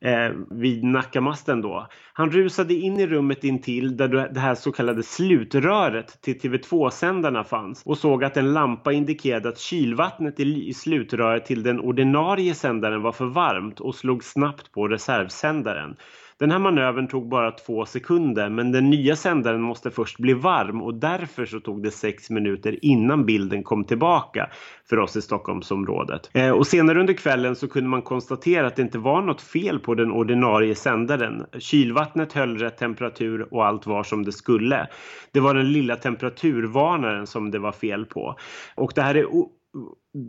eh, 0.04 0.30
vid 0.50 0.84
Nackamasten 0.84 1.60
då. 1.60 1.86
Han 2.12 2.30
rusade 2.30 2.74
in 2.74 3.00
i 3.00 3.06
rummet 3.06 3.44
intill 3.44 3.96
där 3.96 4.08
det 4.08 4.40
här 4.40 4.54
så 4.54 4.72
kallade 4.72 5.02
slutröret 5.02 6.22
till 6.22 6.38
TV2-sändarna 6.38 7.44
fanns 7.44 7.82
och 7.84 7.98
såg 7.98 8.24
att 8.24 8.36
en 8.36 8.52
lampa 8.52 8.92
indikerade 8.92 9.48
att 9.48 9.58
kylvattnet 9.58 10.40
i 10.40 10.74
slutröret 10.74 11.46
till 11.46 11.62
den 11.62 11.80
ordinarie 11.80 12.54
sändaren 12.54 13.02
var 13.02 13.12
för 13.12 13.26
varmt 13.26 13.80
och 13.80 13.94
slog 13.94 14.24
snabbt 14.24 14.72
på 14.72 14.88
reservsändaren. 14.88 15.96
Den 16.38 16.50
här 16.50 16.58
manövern 16.58 17.08
tog 17.08 17.28
bara 17.28 17.50
två 17.50 17.86
sekunder 17.86 18.48
men 18.48 18.72
den 18.72 18.90
nya 18.90 19.16
sändaren 19.16 19.62
måste 19.62 19.90
först 19.90 20.18
bli 20.18 20.34
varm 20.34 20.82
och 20.82 20.94
därför 20.94 21.46
så 21.46 21.60
tog 21.60 21.82
det 21.82 21.90
sex 21.90 22.30
minuter 22.30 22.84
innan 22.84 23.26
bilden 23.26 23.62
kom 23.62 23.84
tillbaka 23.84 24.50
för 24.88 24.98
oss 24.98 25.16
i 25.16 25.22
Stockholmsområdet. 25.22 26.30
Eh, 26.34 26.50
och 26.50 26.66
senare 26.66 27.00
under 27.00 27.14
kvällen 27.14 27.56
så 27.56 27.68
kunde 27.68 27.90
man 27.90 28.02
konstatera 28.02 28.66
att 28.66 28.76
det 28.76 28.82
inte 28.82 28.98
var 28.98 29.22
något 29.22 29.40
fel 29.40 29.78
på 29.78 29.94
den 29.94 30.12
ordinarie 30.12 30.74
sändaren. 30.74 31.44
Kylvattnet 31.58 32.32
höll 32.32 32.58
rätt 32.58 32.78
temperatur 32.78 33.54
och 33.54 33.66
allt 33.66 33.86
var 33.86 34.02
som 34.02 34.24
det 34.24 34.32
skulle. 34.32 34.88
Det 35.32 35.40
var 35.40 35.54
den 35.54 35.72
lilla 35.72 35.96
temperaturvarnaren 35.96 37.26
som 37.26 37.50
det 37.50 37.58
var 37.58 37.72
fel 37.72 38.06
på. 38.06 38.36
Och 38.74 38.92
det 38.94 39.02
här 39.02 39.14
är 39.14 39.26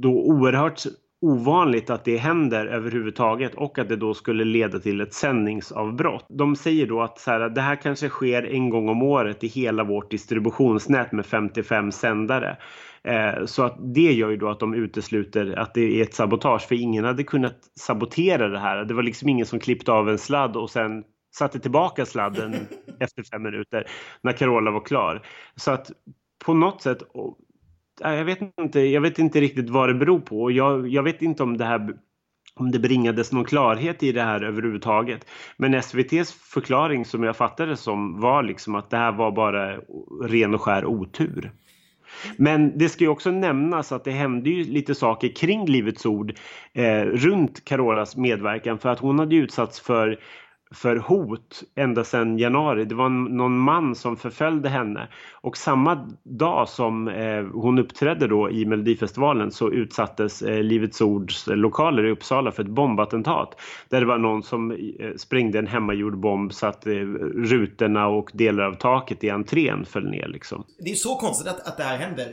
då 0.02 0.12
oerhört 0.12 0.80
ovanligt 1.22 1.90
att 1.90 2.06
det 2.06 2.18
händer 2.18 2.66
överhuvudtaget 2.66 3.56
och 3.56 3.80
att 3.80 3.90
det 3.90 3.96
då 3.96 4.14
skulle 4.14 4.44
leda 4.44 4.80
till 4.80 5.02
ett 5.02 5.14
sändningsavbrott. 5.14 6.26
De 6.30 6.56
säger 6.56 6.88
då 6.88 7.02
att 7.02 7.20
så 7.20 7.32
här, 7.32 7.50
det 7.50 7.62
här 7.62 7.76
kanske 7.76 8.10
sker 8.10 8.44
en 8.44 8.70
gång 8.70 8.90
om 8.90 9.04
året 9.04 9.44
i 9.44 9.48
hela 9.48 9.84
vårt 9.84 10.12
distributionsnät 10.12 11.12
med 11.12 11.26
55 11.26 11.92
sändare. 11.92 12.58
Eh, 13.04 13.46
så 13.46 13.64
att 13.64 13.78
det 13.96 14.14
gör 14.14 14.30
ju 14.30 14.38
då 14.38 14.50
att 14.50 14.60
de 14.60 14.74
utesluter 14.74 15.60
att 15.60 15.74
det 15.74 16.00
är 16.00 16.04
ett 16.04 16.14
sabotage 16.14 16.68
för 16.68 16.76
ingen 16.76 17.06
hade 17.06 17.24
kunnat 17.24 17.58
sabotera 17.80 18.48
det 18.48 18.60
här. 18.60 18.86
Det 18.86 18.94
var 18.94 19.04
liksom 19.04 19.30
ingen 19.30 19.46
som 19.46 19.60
klippte 19.60 19.92
av 19.92 20.10
en 20.10 20.18
sladd 20.18 20.58
och 20.58 20.70
sen 20.70 21.04
satte 21.36 21.60
tillbaka 21.60 22.06
sladden 22.06 22.56
efter 23.00 23.24
fem 23.24 23.44
minuter 23.44 23.88
när 24.22 24.32
Carola 24.32 24.72
var 24.72 24.86
klar. 24.86 25.22
Så 25.56 25.72
att 25.72 25.92
på 26.46 26.54
något 26.54 26.82
sätt 26.82 27.04
jag 28.00 28.26
vet 28.26 28.40
inte, 28.62 28.80
jag 28.80 29.02
vet 29.02 29.20
inte 29.20 29.42
riktigt 29.42 29.70
vad 29.70 29.90
det 29.90 29.94
beror 29.94 30.20
på. 30.20 30.52
Jag, 30.52 30.88
jag 30.88 31.04
vet 31.04 31.22
inte 31.22 31.44
om 31.44 31.58
det 31.58 31.66
här 31.66 31.94
om 32.56 32.72
det 32.72 32.80
bringades 32.80 33.32
någon 33.32 33.46
klarhet 33.46 34.04
i 34.04 34.12
det 34.12 34.22
här 34.22 34.44
överhuvudtaget. 34.44 35.26
Men 35.58 35.74
SVTs 35.74 36.34
förklaring 36.34 37.06
som 37.06 37.24
jag 37.24 37.36
fattade 37.36 37.78
som 37.78 38.20
var 38.20 38.44
liksom 38.44 38.76
att 38.76 38.90
det 38.90 38.98
här 38.98 39.12
var 39.12 39.32
bara 39.32 39.78
ren 40.24 40.54
och 40.54 40.62
skär 40.62 40.86
otur. 40.86 41.52
Men 42.38 42.78
det 42.78 42.90
ska 42.90 43.04
ju 43.04 43.10
också 43.10 43.32
nämnas 43.32 43.92
att 43.92 44.04
det 44.04 44.12
hände 44.12 44.50
ju 44.50 44.64
lite 44.64 44.96
saker 44.96 45.36
kring 45.36 45.66
Livets 45.66 46.06
Ord 46.06 46.34
eh, 46.74 47.02
runt 47.02 47.66
Carolas 47.66 48.18
medverkan 48.18 48.80
för 48.80 48.90
att 48.90 49.00
hon 49.00 49.20
hade 49.20 49.36
utsatts 49.36 49.80
för 49.80 50.20
för 50.76 50.96
hot 50.96 51.64
ända 51.76 52.04
sedan 52.04 52.38
januari. 52.38 52.86
Det 52.86 52.96
var 52.96 53.10
någon 53.10 53.60
man 53.60 53.96
som 53.96 54.18
förföljde 54.18 54.70
henne 54.70 55.08
och 55.34 55.58
samma 55.58 56.10
dag 56.24 56.70
som 56.70 57.08
eh, 57.08 57.44
hon 57.54 57.80
uppträdde 57.80 58.28
då 58.28 58.52
i 58.52 58.66
Melodifestivalen 58.66 59.52
så 59.52 59.72
utsattes 59.72 60.42
eh, 60.42 60.64
Livets 60.64 61.02
Ords 61.02 61.48
lokaler 61.48 62.06
i 62.06 62.12
Uppsala 62.12 62.52
för 62.52 62.64
ett 62.64 62.70
bombattentat 62.70 63.62
där 63.90 64.00
det 64.00 64.06
var 64.06 64.18
någon 64.18 64.44
som 64.44 64.72
eh, 64.72 64.78
sprängde 65.18 65.60
en 65.60 65.68
hemmagjord 65.68 66.20
bomb 66.20 66.54
så 66.54 66.68
att 66.68 66.86
rutorna 67.36 68.08
och 68.08 68.32
delar 68.34 68.64
av 68.64 68.74
taket 68.74 69.24
i 69.24 69.30
entrén 69.30 69.86
föll 69.86 70.10
ner 70.10 70.28
liksom. 70.28 70.64
Det 70.80 70.92
är 70.92 70.96
så 70.96 71.16
konstigt 71.16 71.48
att, 71.48 71.68
att 71.68 71.78
det 71.78 71.84
här 71.84 71.98
händer 71.98 72.28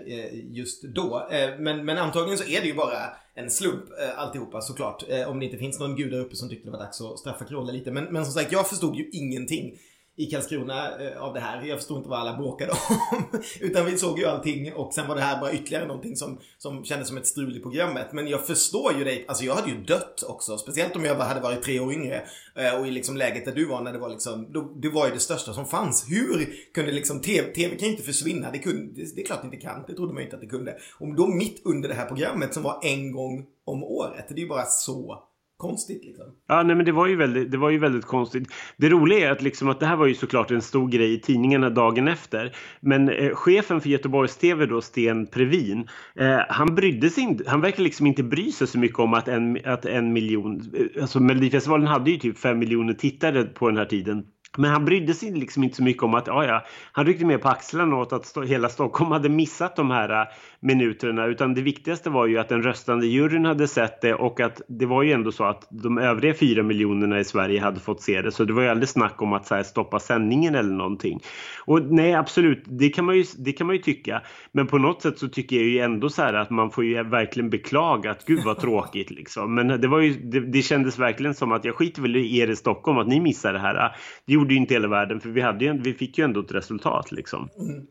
just 0.51 0.83
då. 0.83 1.29
Men, 1.59 1.85
men 1.85 1.99
antagligen 1.99 2.39
så 2.39 2.45
är 2.45 2.61
det 2.61 2.67
ju 2.67 2.75
bara 2.75 2.99
en 3.37 3.51
slump 3.51 3.85
eh, 4.01 4.19
alltihopa 4.19 4.61
såklart. 4.61 5.05
Eh, 5.09 5.31
om 5.31 5.39
det 5.39 5.45
inte 5.45 5.59
finns 5.59 5.81
någon 5.81 5.97
gud 5.97 6.11
där 6.11 6.21
uppe 6.21 6.37
som 6.37 6.49
tyckte 6.49 6.67
det 6.69 6.73
var 6.73 6.79
dags 6.79 7.01
att 7.01 7.19
straffa 7.19 7.45
Carola 7.45 7.73
lite. 7.73 7.91
Men, 7.91 8.05
men 8.05 8.25
som 8.25 8.35
sagt, 8.35 8.53
jag 8.53 8.69
förstod 8.69 8.97
ju 8.97 9.11
ingenting 9.13 9.79
i 10.17 10.27
Karlskrona 10.27 10.99
eh, 10.99 11.23
av 11.23 11.35
det 11.35 11.41
här. 11.41 11.63
Jag 11.63 11.79
förstod 11.79 11.97
inte 11.97 12.09
vad 12.09 12.19
alla 12.19 12.37
bråkade 12.37 12.73
om. 12.73 13.41
Utan 13.61 13.87
vi 13.87 13.99
såg 13.99 14.19
ju 14.19 14.27
allting 14.27 14.73
och 14.75 14.95
sen 14.95 15.09
var 15.09 15.15
det 15.15 15.21
här 15.21 15.41
bara 15.41 15.53
ytterligare 15.53 15.87
någonting 15.87 16.17
som, 16.17 16.39
som 16.59 16.85
kändes 16.85 17.09
som 17.09 17.17
ett 17.17 17.27
strul 17.27 17.57
i 17.57 17.61
programmet. 17.61 18.13
Men 18.13 18.29
jag 18.29 18.47
förstår 18.47 18.93
ju 18.99 19.05
dig. 19.05 19.25
Alltså 19.29 19.45
jag 19.45 19.55
hade 19.55 19.71
ju 19.71 19.85
dött 19.85 20.25
också. 20.29 20.59
Speciellt 20.59 20.97
om 20.97 21.05
jag 21.05 21.15
hade 21.15 21.41
varit 21.41 21.63
tre 21.63 21.81
år 21.81 21.93
yngre. 21.93 22.23
Eh, 22.55 22.81
och 22.81 22.87
i 22.87 22.91
liksom 22.91 23.17
läget 23.17 23.45
där 23.45 23.53
du 23.53 23.65
var 23.65 23.83
när 23.83 23.93
det 23.93 23.99
var 23.99 24.09
liksom, 24.09 24.53
då, 24.53 24.73
det 24.77 24.89
var 24.89 25.07
ju 25.07 25.13
det 25.13 25.21
största 25.21 25.53
som 25.53 25.67
fanns. 25.67 26.07
Hur 26.09 26.55
kunde 26.75 26.93
liksom, 26.93 27.21
TV, 27.21 27.53
TV 27.53 27.77
kan 27.77 27.89
ju 27.89 27.93
inte 27.93 28.07
försvinna. 28.07 28.51
Det, 28.51 28.59
kunde, 28.59 29.03
det, 29.03 29.17
det 29.17 29.23
är 29.23 29.27
klart 29.27 29.43
det 29.43 29.47
inte 29.47 29.57
kan. 29.57 29.85
Det 29.87 29.95
trodde 29.95 30.13
man 30.13 30.23
ju 30.23 30.25
inte 30.25 30.37
att 30.37 30.43
det 30.43 30.49
kunde. 30.49 30.77
Och 30.99 31.15
då 31.15 31.27
mitt 31.27 31.63
under 31.65 31.89
det 31.89 31.95
här 31.95 32.07
programmet 32.07 32.55
som 32.55 32.63
var 32.63 32.81
en 32.83 33.13
gång 33.13 33.47
om 33.65 33.85
året. 33.85 34.25
Det 34.29 34.35
är 34.35 34.39
ju 34.39 34.49
bara 34.49 34.65
så 34.65 35.23
konstigt 35.57 36.05
liksom. 36.05 36.25
Ja, 36.49 36.63
nej, 36.63 36.77
men 36.77 36.85
det 36.85 36.93
var 36.93 37.07
ju 37.07 37.17
väldigt, 37.17 37.51
det 37.51 37.59
var 37.59 37.71
ju 37.71 37.79
väldigt 37.79 38.05
konstigt. 38.05 38.49
Det 38.77 38.89
roliga 38.89 39.29
är 39.29 39.33
att, 39.33 39.43
liksom, 39.43 39.69
att 39.69 39.81
det 39.81 39.87
här 39.87 39.97
var 39.97 40.07
ju 40.07 40.15
såklart 40.15 40.51
en 40.51 40.63
stor 40.63 40.89
grej 40.89 41.15
i 41.15 41.21
tidningarna 41.21 41.71
dagen 41.71 42.09
efter. 42.09 42.57
Men 42.81 43.09
eh, 43.09 43.35
chefen 43.35 43.81
för 43.81 43.89
Göteborgs 43.89 44.37
TV 44.37 44.67
då, 44.67 44.81
Sten 44.81 45.27
Previn, 45.27 45.89
eh, 46.15 46.39
han 46.49 46.75
brydde 46.75 47.11
sig 47.11 47.23
inte, 47.23 47.51
han 47.51 47.61
verkar 47.61 47.83
liksom 47.83 48.07
inte 48.07 48.23
bry 48.23 48.53
sig 48.53 48.67
så 48.67 48.79
mycket 48.79 48.99
om 48.99 49.15
att 49.15 49.29
en, 49.29 49.59
att 49.65 49.85
en 49.85 50.13
miljon, 50.13 50.73
eh, 50.75 51.03
alltså 51.03 51.21
Melodifestivalen 51.21 51.87
hade 51.87 52.11
ju 52.11 52.17
typ 52.17 52.39
fem 52.39 52.59
miljoner 52.59 52.95
tittare 52.95 53.45
på 53.45 53.69
den 53.69 53.79
här 53.79 53.85
tiden. 53.85 54.25
Men 54.59 54.71
han 54.71 54.85
brydde 54.85 55.15
sig 55.15 55.31
liksom 55.31 55.65
inte 55.65 55.77
så 55.77 55.83
mycket 55.83 56.03
om 56.03 56.15
att, 56.15 56.27
ja, 56.27 56.45
ja, 56.45 56.65
han 56.93 57.07
ryckte 57.07 57.25
med 57.25 57.43
på 57.43 57.49
axlarna 57.49 57.97
åt 57.97 58.13
att 58.13 58.37
hela 58.47 58.69
Stockholm 58.69 59.11
hade 59.11 59.29
missat 59.29 59.77
de 59.77 59.91
här 59.91 60.21
eh, 60.21 60.27
minuterna. 60.67 61.27
Utan 61.27 61.55
det 61.55 61.63
viktigaste 61.63 62.11
var 62.11 62.27
ju 62.27 62.39
att 62.39 62.49
den 62.49 62.63
röstande 62.63 63.07
juryn 63.07 63.45
hade 63.45 63.69
sett 63.69 64.01
det 64.01 64.15
och 64.15 64.41
att 64.41 64.63
det 64.69 64.87
var 64.87 65.03
ju 65.03 65.13
ändå 65.13 65.33
så 65.33 65.45
att 65.45 65.67
de 65.71 65.99
övriga 65.99 66.35
fyra 66.35 66.63
miljonerna 66.63 67.21
i 67.21 67.25
Sverige 67.25 67.61
hade 67.61 67.81
fått 67.81 68.03
se 68.03 68.23
det. 68.23 68.33
Så 68.33 68.45
det 68.45 68.53
var 68.53 68.63
ju 68.63 68.69
aldrig 68.69 68.89
snack 68.89 69.23
om 69.23 69.33
att 69.33 69.51
här, 69.51 69.63
stoppa 69.63 70.01
sändningen 70.01 70.55
eller 70.55 70.75
någonting. 70.75 71.21
Och 71.65 71.83
nej, 71.83 72.15
absolut, 72.15 72.63
det 72.67 72.89
kan, 72.89 73.05
man 73.05 73.17
ju, 73.17 73.25
det 73.39 73.53
kan 73.53 73.67
man 73.67 73.77
ju 73.77 73.83
tycka. 73.83 74.23
Men 74.53 74.67
på 74.67 74.79
något 74.79 75.03
sätt 75.03 75.19
så 75.19 75.29
tycker 75.29 75.57
jag 75.57 75.65
ju 75.65 75.79
ändå 75.79 76.09
så 76.09 76.23
här 76.23 76.35
att 76.35 76.51
man 76.51 76.71
får 76.71 76.85
ju 76.85 77.03
verkligen 77.03 77.51
beklaga 77.51 78.11
att 78.11 78.25
gud 78.25 78.45
vad 78.45 78.59
tråkigt 78.59 79.11
liksom. 79.11 79.55
Men 79.55 79.81
det 79.81 79.89
var 79.89 80.01
ju, 80.01 80.13
det, 80.13 80.41
det 80.41 80.63
kändes 80.63 80.99
verkligen 80.99 81.35
som 81.35 81.53
att 81.53 81.65
jag 81.65 81.75
skiter 81.75 82.03
väl 82.03 82.17
i 82.17 82.39
er 82.39 82.49
i 82.49 82.57
Stockholm 82.57 82.99
att 82.99 83.09
ni 83.09 83.21
missar 83.21 83.53
det 83.53 83.59
här. 83.59 83.75
Ah, 83.75 83.95
det 84.27 84.33
gjorde 84.33 84.55
ju 84.55 84.61
inte 84.61 84.75
hela 84.75 84.89
världen 84.89 85.21
för 85.21 85.29
vi, 85.29 85.41
hade 85.41 85.65
ju, 85.65 85.79
vi 85.79 85.95
fick 85.95 86.19
ju 86.19 86.25
ändå 86.25 86.41
ett 86.41 86.53
resultat 86.53 87.13
liksom. 87.13 87.49
Mm. 87.59 87.87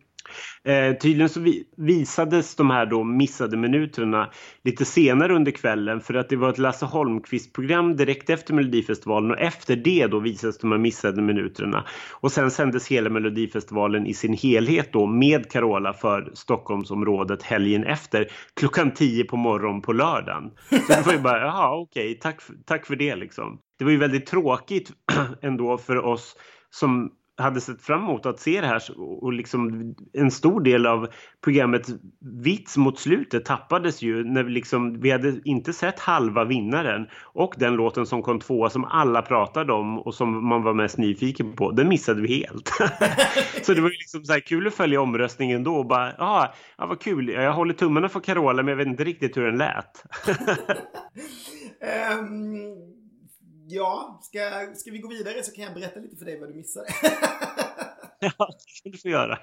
Eh, 0.64 0.94
tydligen 0.94 1.30
så 1.30 1.40
vi, 1.40 1.64
visades 1.78 2.56
de 2.56 2.70
här 2.70 2.86
då 2.86 3.04
missade 3.04 3.58
minuterna 3.58 4.32
lite 4.64 4.86
senare 4.86 5.36
under 5.36 5.52
kvällen 5.52 6.02
för 6.02 6.14
att 6.14 6.30
det 6.30 6.36
var 6.36 6.50
ett 6.50 6.58
Lasse 6.58 6.86
Holmqvist-program 6.86 7.96
direkt 7.96 8.30
efter 8.30 8.54
Melodifestivalen 8.54 9.32
och 9.32 9.40
efter 9.40 9.76
det 9.76 10.08
då 10.08 10.20
visades 10.20 10.58
de 10.58 10.72
här 10.72 10.80
missade 10.80 11.22
minuterna. 11.22 11.86
Och 12.12 12.32
sen 12.32 12.52
sändes 12.52 12.88
hela 12.88 13.10
Melodifestivalen 13.10 14.08
i 14.08 14.14
sin 14.14 14.34
helhet 14.34 14.94
då 14.94 15.06
med 15.06 15.52
Carola 15.52 15.94
för 15.94 16.32
Stockholmsområdet 16.34 17.44
helgen 17.44 17.84
efter 17.84 18.28
klockan 18.54 18.92
10 18.92 19.24
på 19.24 19.38
morgonen 19.38 19.82
på 19.82 19.94
lördagen. 19.94 20.52
Så 20.70 20.94
det 20.94 21.06
var 21.06 21.14
ju 21.14 21.20
bara, 21.20 21.42
jaha 21.42 21.76
okej, 21.76 22.12
okay, 22.12 22.20
tack, 22.20 22.42
tack 22.66 22.86
för 22.86 22.96
det 22.96 23.16
liksom. 23.16 23.60
Det 23.78 23.84
var 23.84 23.92
ju 23.92 23.98
väldigt 23.98 24.26
tråkigt 24.26 24.92
ändå 25.42 25.78
för 25.78 26.06
oss 26.06 26.36
som 26.70 27.12
hade 27.38 27.62
sett 27.62 27.82
fram 27.82 28.04
emot 28.04 28.26
att 28.26 28.40
se 28.40 28.62
det 28.62 28.68
här 28.68 28.82
och 28.98 29.34
liksom 29.34 29.94
en 30.14 30.32
stor 30.32 30.62
del 30.62 30.86
av 30.86 31.08
programmet 31.44 31.88
vits 32.44 32.78
mot 32.78 33.00
slutet 33.00 33.46
tappades 33.46 34.02
ju 34.02 34.24
när 34.24 34.44
vi 34.44 34.52
liksom 34.52 35.00
vi 35.02 35.12
hade 35.12 35.40
inte 35.44 35.74
sett 35.74 36.00
halva 36.00 36.44
vinnaren 36.44 37.08
och 37.24 37.54
den 37.58 37.76
låten 37.76 38.06
som 38.06 38.22
kom 38.22 38.40
tvåa 38.40 38.70
som 38.70 38.86
alla 38.86 39.22
pratade 39.22 39.74
om 39.74 40.00
och 40.00 40.16
som 40.16 40.48
man 40.48 40.64
var 40.64 40.74
mest 40.74 40.98
nyfiken 40.98 41.56
på 41.56 41.72
den 41.72 41.90
missade 41.90 42.22
vi 42.22 42.28
helt. 42.28 42.70
så 43.64 43.74
det 43.74 43.82
var 43.82 43.90
ju 43.90 43.96
liksom 43.96 44.24
så 44.24 44.34
här 44.34 44.40
kul 44.40 44.68
att 44.68 44.74
följa 44.74 45.02
omröstningen 45.02 45.64
då 45.64 45.76
och 45.76 45.86
bara 45.86 46.14
ja, 46.18 46.54
ja 46.78 46.86
vad 46.86 47.00
kul 47.02 47.30
jag 47.30 47.54
håller 47.54 47.74
tummarna 47.74 48.10
för 48.10 48.20
Carola 48.20 48.64
men 48.64 48.68
jag 48.68 48.78
vet 48.78 48.88
inte 48.88 49.04
riktigt 49.04 49.38
hur 49.38 49.46
den 49.46 49.58
lät. 49.58 50.04
um... 52.20 52.92
Ja, 53.68 54.20
ska, 54.24 54.40
ska 54.76 54.92
vi 54.92 54.98
gå 54.98 55.08
vidare 55.08 55.44
så 55.44 55.52
kan 55.52 55.64
jag 55.64 55.74
berätta 55.74 56.00
lite 56.00 56.16
för 56.16 56.26
dig 56.26 56.40
vad 56.40 56.50
du 56.50 56.54
missade. 56.54 56.86
ja, 58.20 58.32
det 58.38 58.84
kan 58.84 58.92
du 58.92 58.98
få 58.98 59.08
göra. 59.08 59.38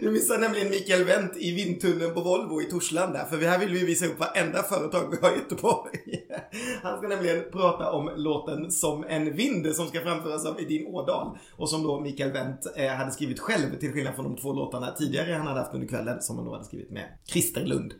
Du 0.00 0.10
missade 0.10 0.40
nämligen 0.40 0.70
Mikael 0.70 1.04
Wendt 1.04 1.36
i 1.36 1.54
vindtunneln 1.54 2.14
på 2.14 2.20
Volvo 2.20 2.62
i 2.62 2.64
Torslanda. 2.64 3.24
För 3.24 3.38
här 3.38 3.58
vill 3.58 3.72
vi 3.72 3.84
visa 3.84 4.06
upp 4.06 4.20
varenda 4.20 4.62
företag 4.62 5.10
vi 5.10 5.26
har 5.26 5.34
i 5.34 5.38
Göteborg. 5.38 5.98
Han 6.82 6.98
ska 6.98 7.08
nämligen 7.08 7.50
prata 7.52 7.92
om 7.92 8.10
låten 8.16 8.70
Som 8.70 9.04
en 9.04 9.36
vind 9.36 9.76
som 9.76 9.86
ska 9.86 10.00
framföras 10.00 10.46
av 10.46 10.60
Edin 10.60 10.86
Ådal. 10.86 11.38
Och 11.56 11.70
som 11.70 11.82
då 11.82 12.00
Mikael 12.00 12.32
Wendt 12.32 12.76
eh, 12.76 12.92
hade 12.92 13.10
skrivit 13.10 13.40
själv 13.40 13.78
till 13.78 13.92
skillnad 13.92 14.14
från 14.14 14.24
de 14.24 14.36
två 14.36 14.52
låtarna 14.52 14.90
tidigare 14.90 15.32
han 15.32 15.46
hade 15.46 15.60
haft 15.60 15.74
under 15.74 15.88
kvällen 15.88 16.22
som 16.22 16.36
han 16.36 16.44
då 16.44 16.52
hade 16.52 16.64
skrivit 16.64 16.90
med 16.90 17.04
Christer 17.24 17.64
Lund. 17.64 17.94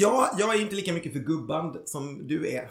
Ja, 0.00 0.30
jag 0.38 0.54
är 0.54 0.60
inte 0.60 0.74
lika 0.74 0.92
mycket 0.92 1.12
för 1.12 1.18
gubband 1.18 1.76
som 1.84 2.26
du 2.26 2.48
är. 2.48 2.70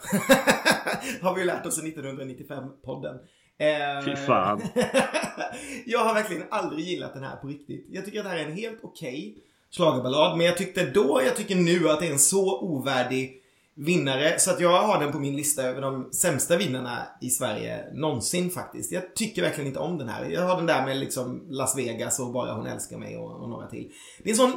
har 1.21 1.35
vi 1.35 1.41
ju 1.41 1.47
lärt 1.47 1.65
oss 1.65 1.79
i 1.79 1.81
1995-podden. 1.81 3.15
Eh, 3.57 4.05
Fy 4.05 4.15
fan. 4.15 4.61
jag 5.85 5.99
har 5.99 6.13
verkligen 6.13 6.43
aldrig 6.49 6.85
gillat 6.85 7.13
den 7.13 7.23
här 7.23 7.35
på 7.35 7.47
riktigt. 7.47 7.85
Jag 7.89 8.05
tycker 8.05 8.19
att 8.19 8.25
det 8.25 8.29
här 8.29 8.37
är 8.37 8.45
en 8.45 8.55
helt 8.55 8.79
okej 8.83 9.09
okay 9.09 9.43
schlagerballad. 9.71 10.37
Men 10.37 10.45
jag 10.45 10.57
tyckte 10.57 10.85
då, 10.85 11.21
jag 11.25 11.35
tycker 11.35 11.55
nu 11.55 11.89
att 11.89 11.99
det 11.99 12.07
är 12.07 12.11
en 12.11 12.19
så 12.19 12.61
ovärdig 12.61 13.41
vinnare. 13.73 14.39
Så 14.39 14.51
att 14.51 14.59
jag 14.59 14.81
har 14.81 14.99
den 14.99 15.11
på 15.11 15.19
min 15.19 15.35
lista 15.35 15.63
över 15.63 15.81
de 15.81 16.13
sämsta 16.13 16.57
vinnarna 16.57 17.07
i 17.21 17.29
Sverige 17.29 17.93
någonsin 17.93 18.49
faktiskt. 18.49 18.91
Jag 18.91 19.15
tycker 19.15 19.41
verkligen 19.41 19.67
inte 19.67 19.79
om 19.79 19.97
den 19.97 20.09
här. 20.09 20.25
Jag 20.25 20.41
har 20.41 20.55
den 20.57 20.65
där 20.65 20.85
med 20.85 20.97
liksom 20.97 21.45
Las 21.49 21.77
Vegas 21.77 22.19
och 22.19 22.31
Bara 22.31 22.53
hon 22.53 22.67
älskar 22.67 22.97
mig 22.97 23.17
och, 23.17 23.43
och 23.43 23.49
några 23.49 23.67
till. 23.67 23.91
Det 24.23 24.29
är 24.29 24.33
en 24.33 24.37
sån 24.37 24.53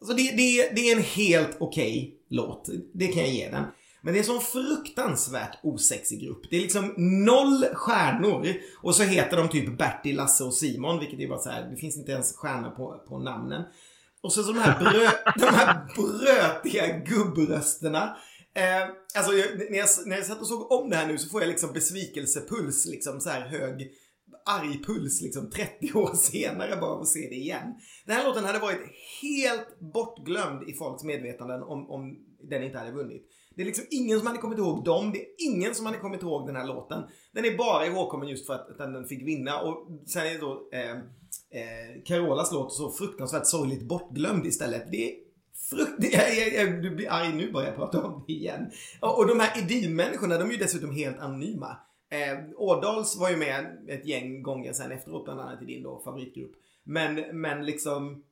Alltså 0.00 0.16
det, 0.16 0.22
det, 0.22 0.70
det 0.76 0.90
är 0.90 0.96
en 0.96 1.02
helt 1.02 1.56
okej 1.60 1.98
okay 1.98 2.14
låt. 2.30 2.68
Det 2.94 3.06
kan 3.06 3.22
jag 3.22 3.32
ge 3.32 3.50
den. 3.50 3.64
Men 4.02 4.12
det 4.12 4.18
är 4.18 4.20
en 4.20 4.26
sån 4.26 4.40
fruktansvärt 4.40 5.58
osexig 5.62 6.20
grupp. 6.20 6.50
Det 6.50 6.56
är 6.56 6.60
liksom 6.60 6.94
noll 6.96 7.64
stjärnor. 7.72 8.46
Och 8.82 8.94
så 8.94 9.02
heter 9.02 9.36
de 9.36 9.48
typ 9.48 9.78
Bertil, 9.78 10.16
Lasse 10.16 10.44
och 10.44 10.54
Simon, 10.54 10.98
vilket 10.98 11.20
är 11.20 11.28
bara 11.28 11.38
så 11.38 11.50
här, 11.50 11.70
det 11.70 11.76
finns 11.76 11.96
inte 11.96 12.12
ens 12.12 12.36
stjärnor 12.36 12.70
på, 12.70 13.04
på 13.08 13.18
namnen. 13.18 13.62
Och 14.22 14.32
så, 14.32 14.42
så 14.42 14.52
de 14.52 14.58
här, 14.58 14.78
brö, 14.78 15.10
de 15.46 15.54
här 15.54 15.94
brötiga 15.96 16.98
gubbrösterna. 16.98 18.16
Eh, 18.54 18.82
alltså 19.14 19.32
när 19.32 19.78
jag, 19.78 19.88
när 20.06 20.16
jag 20.16 20.26
satt 20.26 20.40
och 20.40 20.46
såg 20.46 20.72
om 20.72 20.90
det 20.90 20.96
här 20.96 21.06
nu 21.06 21.18
så 21.18 21.28
får 21.28 21.40
jag 21.40 21.48
liksom 21.48 21.72
besvikelsepuls, 21.72 22.86
liksom 22.86 23.20
så 23.20 23.30
här 23.30 23.40
hög 23.40 23.90
arg 24.46 24.82
puls 24.86 25.22
liksom 25.22 25.50
30 25.50 25.92
år 25.92 26.14
senare 26.14 26.76
bara 26.76 26.90
av 26.90 27.00
att 27.00 27.08
se 27.08 27.20
det 27.20 27.34
igen. 27.34 27.74
Den 28.06 28.16
här 28.16 28.24
låten 28.24 28.44
hade 28.44 28.58
varit 28.58 28.80
helt 29.22 29.80
bortglömd 29.80 30.68
i 30.68 30.72
folks 30.72 31.04
medvetanden 31.04 31.62
om, 31.62 31.90
om 31.90 32.18
den 32.42 32.62
inte 32.62 32.78
hade 32.78 32.92
vunnit. 32.92 33.26
Det 33.56 33.62
är 33.62 33.66
liksom 33.66 33.84
ingen 33.90 34.18
som 34.18 34.26
hade 34.26 34.38
kommit 34.38 34.58
ihåg 34.58 34.84
dem. 34.84 35.12
Det 35.12 35.18
är 35.18 35.26
ingen 35.38 35.74
som 35.74 35.86
hade 35.86 35.98
kommit 35.98 36.22
ihåg 36.22 36.46
den 36.46 36.56
här 36.56 36.66
låten. 36.66 37.02
Den 37.32 37.44
är 37.44 37.56
bara 37.56 37.86
ihågkommen 37.86 38.28
just 38.28 38.46
för 38.46 38.54
att, 38.54 38.78
den 38.78 39.06
fick 39.06 39.26
vinna. 39.26 39.60
Och 39.60 39.86
sen 40.06 40.26
är 40.26 40.40
då 40.40 40.68
eh, 40.72 40.90
eh, 41.60 42.02
Carolas 42.04 42.52
låt 42.52 42.72
så 42.72 42.90
fruktansvärt 42.90 43.46
sorgligt 43.46 43.82
bortglömd 43.82 44.46
istället. 44.46 44.90
Det 44.90 45.10
är 45.10 45.14
frukt... 45.70 45.92
Jag, 46.12 46.36
jag, 46.36 46.54
jag, 46.54 46.82
du 46.82 46.90
blir 46.90 47.10
arg 47.10 47.32
nu 47.34 47.52
bara 47.52 47.66
jag 47.66 47.76
pratar 47.76 48.02
om 48.02 48.24
det 48.26 48.32
igen. 48.32 48.70
Och, 49.00 49.18
och 49.18 49.26
de 49.26 49.40
här 49.40 49.62
Edin-människorna, 49.62 50.38
de 50.38 50.48
är 50.48 50.52
ju 50.52 50.58
dessutom 50.58 50.90
helt 50.90 51.18
anonyma. 51.18 51.76
Eh, 52.10 52.38
Ådals 52.56 53.16
var 53.20 53.30
ju 53.30 53.36
med 53.36 53.88
ett 53.88 54.06
gäng 54.06 54.42
gånger 54.42 54.72
sen 54.72 54.92
efteråt, 54.92 55.24
bland 55.24 55.40
annat 55.40 55.62
i 55.62 55.64
din 55.64 55.82
då 55.82 56.02
favoritgrupp. 56.04 56.52
Men, 56.84 57.40
men 57.40 57.66
liksom 57.66 58.24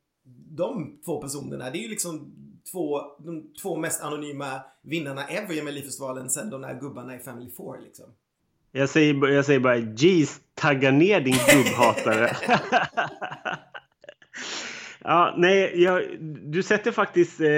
de 0.50 1.00
två 1.04 1.20
personerna, 1.20 1.70
det 1.70 1.78
är 1.78 1.82
ju 1.82 1.88
liksom 1.88 2.32
två, 2.72 3.00
de 3.18 3.54
två 3.62 3.76
mest 3.76 4.02
anonyma 4.02 4.60
vinnarna 4.82 5.24
ever 5.24 5.58
i 5.58 5.62
Melodifestivalen 5.62 6.30
sen 6.30 6.50
de 6.50 6.62
där 6.62 6.80
gubbarna 6.80 7.16
i 7.16 7.18
Family 7.18 7.50
Four 7.50 7.78
liksom. 7.84 8.06
Jag 8.72 8.88
säger, 8.88 9.28
jag 9.28 9.44
säger 9.44 9.60
bara 9.60 9.76
jeez, 9.76 10.40
tagga 10.54 10.90
ner 10.90 11.20
din 11.20 11.36
gubbhatare. 11.52 12.36
ja, 15.04 15.34
nej, 15.36 15.82
jag, 15.82 16.02
du 16.42 16.62
sätter 16.62 16.92
faktiskt 16.92 17.40
eh, 17.40 17.48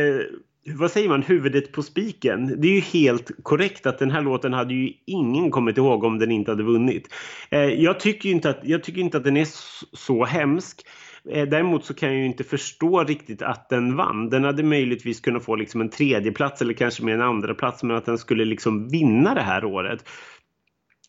vad 0.65 0.91
säger 0.91 1.09
man, 1.09 1.23
huvudet 1.23 1.73
på 1.73 1.83
spiken. 1.83 2.61
Det 2.61 2.69
är 2.69 2.73
ju 2.73 2.81
helt 2.81 3.31
korrekt 3.43 3.87
att 3.87 3.99
den 3.99 4.11
här 4.11 4.23
låten 4.23 4.53
hade 4.53 4.75
ju 4.75 4.93
ingen 5.07 5.51
kommit 5.51 5.79
ihåg 5.79 6.05
om 6.05 6.19
den 6.19 6.31
inte 6.31 6.51
hade 6.51 6.63
vunnit. 6.63 7.09
Eh, 7.51 7.61
jag, 7.61 8.01
tycker 8.01 8.29
inte 8.29 8.51
att, 8.51 8.61
jag 8.63 8.83
tycker 8.83 9.01
inte 9.01 9.17
att 9.17 9.25
den 9.25 9.37
är 9.37 9.45
så, 9.45 9.87
så 9.93 10.25
hemsk. 10.25 10.87
Eh, 11.29 11.49
däremot 11.49 11.85
så 11.85 11.95
kan 11.95 12.09
jag 12.09 12.19
ju 12.19 12.27
inte 12.27 12.45
förstå 12.45 13.05
riktigt 13.05 13.43
att 13.43 13.69
den 13.69 13.97
vann. 13.97 14.31
Den 14.31 14.45
hade 14.45 14.63
möjligtvis 14.63 15.21
kunnat 15.21 15.45
få 15.45 15.57
liksom 15.57 15.81
en 15.81 15.91
tredje 15.91 16.33
plats 16.33 16.63
eller 16.63 16.75
kanske 16.75 17.05
med 17.05 17.15
en 17.15 17.21
andra 17.21 17.55
plats 17.55 17.83
men 17.83 17.97
att 17.97 18.07
den 18.07 18.19
skulle 18.19 18.45
liksom 18.45 18.89
vinna 18.89 19.35
det 19.35 19.43
här 19.43 19.65
året 19.65 20.05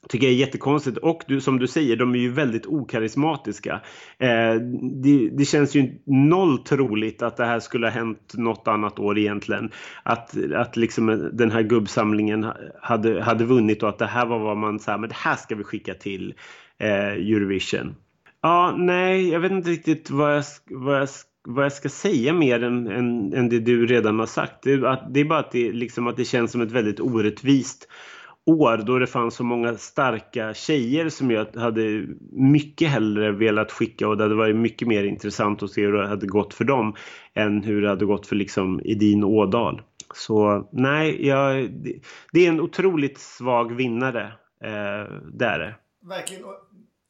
tycker 0.10 0.28
jag 0.28 0.34
är 0.34 0.38
jättekonstigt. 0.38 0.98
Och 0.98 1.24
du, 1.28 1.42
som 1.42 1.60
du 1.60 1.68
säger, 1.68 1.96
de 1.96 2.16
är 2.16 2.20
ju 2.20 2.32
väldigt 2.32 2.66
okarismatiska. 2.66 3.82
Eh, 4.18 4.56
det, 5.04 5.30
det, 5.30 5.46
känns 5.46 5.76
ju 5.76 6.02
noll 6.06 6.58
troligt 6.58 7.22
att 7.22 7.38
det 7.38 7.46
här 7.46 7.60
skulle 7.60 7.88
ha 7.88 7.92
hänt 7.92 8.34
något 8.34 8.68
annat 8.68 9.00
år 9.00 9.18
egentligen. 9.18 9.72
Att, 10.04 10.54
att 10.54 10.78
liksom 10.78 11.30
den 11.34 11.52
här 11.52 11.62
gubbsamlingen 11.62 12.46
hade, 12.82 13.24
hade 13.24 13.46
vunnit 13.46 13.84
och 13.84 13.90
att 13.90 14.00
det 14.00 14.06
här 14.06 14.26
var 14.26 14.40
vad 14.40 14.58
man 14.58 14.80
sa, 14.80 14.98
men 14.98 15.10
det 15.10 15.16
här 15.16 15.36
ska 15.36 15.56
vi 15.56 15.64
skicka 15.64 15.94
till 15.94 16.34
eh, 16.78 17.12
Eurovision. 17.14 17.96
Ja, 18.42 18.76
nej, 18.78 19.30
jag 19.30 19.40
vet 19.40 19.52
inte 19.52 19.70
riktigt 19.70 20.10
vad 20.10 20.36
jag, 20.36 20.44
vad 20.70 21.02
jag 21.02 21.10
vad 21.44 21.66
jag 21.66 21.74
ska 21.74 21.90
säga 21.90 22.34
mer 22.34 22.64
än, 22.64 22.88
än, 22.88 23.34
än 23.34 23.50
det 23.50 23.60
du 23.60 23.86
redan 23.86 24.20
har 24.20 24.26
sagt. 24.26 24.64
Det, 24.64 24.90
att, 24.90 25.14
det 25.14 25.20
är 25.20 25.26
bara 25.26 25.40
att 25.40 25.52
det, 25.52 25.72
liksom, 25.72 26.08
att 26.08 26.18
det 26.18 26.26
känns 26.26 26.52
som 26.52 26.62
ett 26.62 26.72
väldigt 26.72 27.00
orättvist 27.00 27.88
år 28.46 28.78
då 28.78 29.00
det 29.00 29.08
fanns 29.08 29.36
så 29.36 29.44
många 29.44 29.78
starka 29.78 30.54
tjejer 30.54 31.10
som 31.10 31.32
jag 31.32 31.56
hade 31.56 32.06
mycket 32.32 32.90
hellre 32.90 33.32
velat 33.32 33.72
skicka 33.72 34.08
och 34.08 34.18
det 34.18 34.24
hade 34.24 34.36
varit 34.36 34.56
mycket 34.56 34.88
mer 34.88 35.04
intressant 35.04 35.64
att 35.64 35.72
se 35.72 35.82
hur 35.82 35.94
det 35.94 36.08
hade 36.08 36.28
gått 36.28 36.54
för 36.54 36.66
dem 36.66 36.96
än 37.34 37.64
hur 37.64 37.82
det 37.82 37.90
hade 37.90 38.06
gått 38.06 38.28
för 38.28 38.36
liksom 38.36 38.82
Edin 38.84 39.24
Ådal. 39.24 39.82
Så 40.14 40.70
nej, 40.72 41.28
jag, 41.28 41.72
det, 41.72 42.00
det 42.32 42.46
är 42.46 42.50
en 42.50 42.62
otroligt 42.62 43.18
svag 43.18 43.76
vinnare. 43.76 44.24
Eh, 44.64 45.14
det 45.34 45.46
är 45.46 45.60
det. 45.60 45.76
Verkligen 46.08 46.44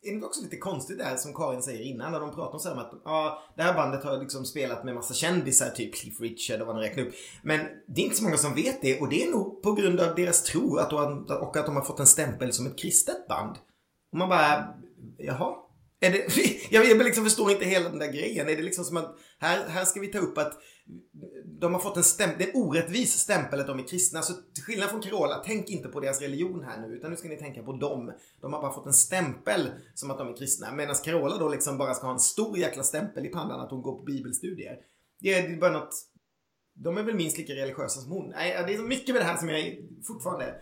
är 0.03 0.19
det 0.19 0.25
också 0.25 0.41
lite 0.41 0.57
konstigt 0.57 0.97
där 0.97 1.15
som 1.15 1.33
Karin 1.33 1.61
säger 1.61 1.81
innan 1.81 2.11
när 2.11 2.19
de 2.19 2.35
pratar 2.35 2.53
om, 2.53 2.59
så 2.59 2.69
här, 2.69 2.75
med 2.75 2.85
att 2.85 3.01
ja, 3.05 3.43
det 3.55 3.63
här 3.63 3.73
bandet 3.73 4.03
har 4.03 4.17
liksom 4.17 4.45
spelat 4.45 4.83
med 4.83 4.95
massa 4.95 5.13
kändisar, 5.13 5.69
typ 5.69 5.95
Cliff 5.95 6.21
Richard 6.21 6.61
och 6.61 6.67
vad 6.67 6.75
de 6.75 6.81
räknar 6.81 7.03
upp. 7.03 7.13
Men 7.43 7.59
det 7.87 8.01
är 8.01 8.05
inte 8.05 8.17
så 8.17 8.23
många 8.23 8.37
som 8.37 8.55
vet 8.55 8.81
det 8.81 8.99
och 8.99 9.09
det 9.09 9.23
är 9.23 9.31
nog 9.31 9.63
på 9.63 9.73
grund 9.73 9.99
av 9.99 10.15
deras 10.15 10.43
tro 10.43 10.77
att 10.77 10.89
de, 10.89 11.25
och 11.41 11.57
att 11.57 11.65
de 11.65 11.75
har 11.75 11.83
fått 11.83 11.99
en 11.99 12.07
stämpel 12.07 12.53
som 12.53 12.67
ett 12.67 12.79
kristet 12.79 13.27
band. 13.27 13.55
Och 14.11 14.17
man 14.17 14.29
bara, 14.29 14.67
jaha? 15.17 15.55
Är 15.99 16.11
det, 16.11 16.27
jag, 16.69 16.85
jag 16.85 16.97
liksom 16.97 17.23
förstår 17.23 17.51
inte 17.51 17.65
hela 17.65 17.89
den 17.89 17.99
där 17.99 18.11
grejen. 18.11 18.49
Är 18.49 18.55
det 18.55 18.61
liksom 18.61 18.83
som 18.83 18.97
att 18.97 19.15
här, 19.39 19.67
här 19.67 19.85
ska 19.85 19.99
vi 19.99 20.07
ta 20.07 20.19
upp 20.19 20.37
att 20.37 20.53
de 21.43 21.73
har 21.73 21.79
fått 21.79 21.97
en 21.97 22.03
stämpel, 22.03 22.37
det 22.39 22.45
är 22.45 22.49
en 22.49 22.61
orättvis 22.61 23.11
stämpel 23.13 23.59
att 23.59 23.67
de 23.67 23.79
är 23.79 23.87
kristna. 23.87 24.21
Så 24.21 24.33
till 24.53 24.63
skillnad 24.63 24.89
från 24.89 25.01
Carola, 25.01 25.41
tänk 25.45 25.69
inte 25.69 25.89
på 25.89 25.99
deras 25.99 26.21
religion 26.21 26.63
här 26.63 26.81
nu, 26.81 26.95
utan 26.95 27.11
nu 27.11 27.17
ska 27.17 27.27
ni 27.27 27.37
tänka 27.37 27.63
på 27.63 27.73
dem. 27.73 28.11
De 28.41 28.53
har 28.53 28.61
bara 28.61 28.73
fått 28.73 28.85
en 28.85 28.93
stämpel 28.93 29.69
som 29.93 30.11
att 30.11 30.17
de 30.17 30.27
är 30.27 30.37
kristna. 30.37 30.71
Medan 30.71 30.95
Carola 30.95 31.37
då 31.37 31.49
liksom 31.49 31.77
bara 31.77 31.93
ska 31.93 32.05
ha 32.07 32.13
en 32.13 32.19
stor 32.19 32.57
jäkla 32.57 32.83
stämpel 32.83 33.25
i 33.25 33.29
pannan 33.29 33.59
att 33.59 33.71
hon 33.71 33.81
går 33.81 33.97
på 33.97 34.03
bibelstudier. 34.03 34.77
Det 35.19 35.33
är 35.33 35.59
bara 35.59 35.71
något, 35.71 35.93
de 36.73 36.97
är 36.97 37.03
väl 37.03 37.15
minst 37.15 37.37
lika 37.37 37.53
religiösa 37.53 38.01
som 38.01 38.11
hon. 38.11 38.29
Nej, 38.29 38.63
det 38.67 38.73
är 38.73 38.77
så 38.77 38.83
mycket 38.83 39.15
med 39.15 39.21
det 39.21 39.25
här 39.25 39.37
som 39.37 39.49
jag 39.49 39.77
fortfarande, 40.07 40.55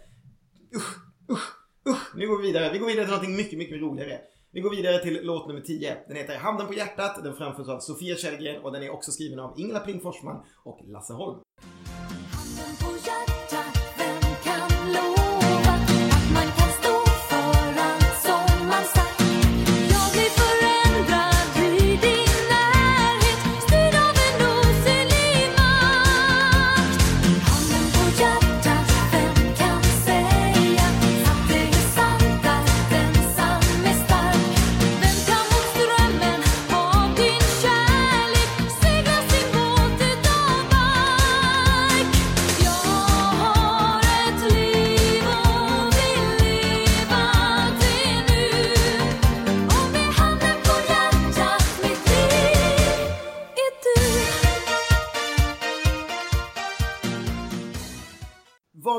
usch, 0.75 0.95
usch, 1.31 1.53
usch. 1.89 2.15
Nu 2.15 2.27
går 2.27 2.41
vi 2.41 2.47
vidare. 2.47 2.73
Vi 2.73 2.79
går 2.79 2.87
vidare 2.87 3.05
till 3.05 3.13
någonting 3.13 3.35
mycket, 3.35 3.59
mycket 3.59 3.81
roligare. 3.81 4.21
Vi 4.51 4.61
går 4.61 4.69
vidare 4.69 4.99
till 4.99 5.19
låt 5.23 5.47
nummer 5.47 5.61
10. 5.61 5.97
Den 6.07 6.17
heter 6.17 6.37
Handen 6.37 6.67
på 6.67 6.73
hjärtat. 6.73 7.23
Den 7.23 7.35
framförs 7.35 7.67
av 7.67 7.79
Sofia 7.79 8.15
Källgren 8.15 8.61
och 8.61 8.71
den 8.71 8.83
är 8.83 8.89
också 8.89 9.11
skriven 9.11 9.39
av 9.39 9.59
Ingela 9.59 9.79
Pling 9.79 10.01
Forsman 10.01 10.43
och 10.63 10.79
Lasse 10.87 11.13
Holm. 11.13 11.39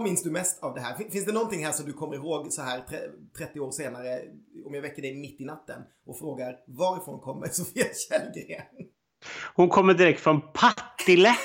Vad 0.01 0.07
minns 0.09 0.23
du 0.23 0.31
mest 0.31 0.63
av 0.63 0.75
det 0.75 0.81
här? 0.81 0.95
Fin- 0.95 1.11
Finns 1.11 1.25
det 1.27 1.33
någonting 1.33 1.65
här 1.65 1.73
som 1.73 1.87
du 1.87 1.93
kommer 1.93 2.15
ihåg 2.15 2.53
så 2.53 2.63
här 2.63 2.81
tre- 2.89 3.09
30 3.39 3.61
år 3.61 3.71
senare 3.71 4.21
om 4.67 4.75
jag 4.75 4.83
väcker 4.83 5.03
dig 5.03 5.15
mitt 5.15 5.41
i 5.41 5.45
natten 5.45 5.83
och 6.07 6.19
frågar 6.19 6.57
varifrån 6.67 7.21
kommer 7.21 7.49
Sofia 7.53 7.85
Källgren? 8.09 8.63
Hon 9.55 9.69
kommer 9.69 9.95
direkt 9.95 10.21
från 10.21 10.41
Partille. 10.53 11.29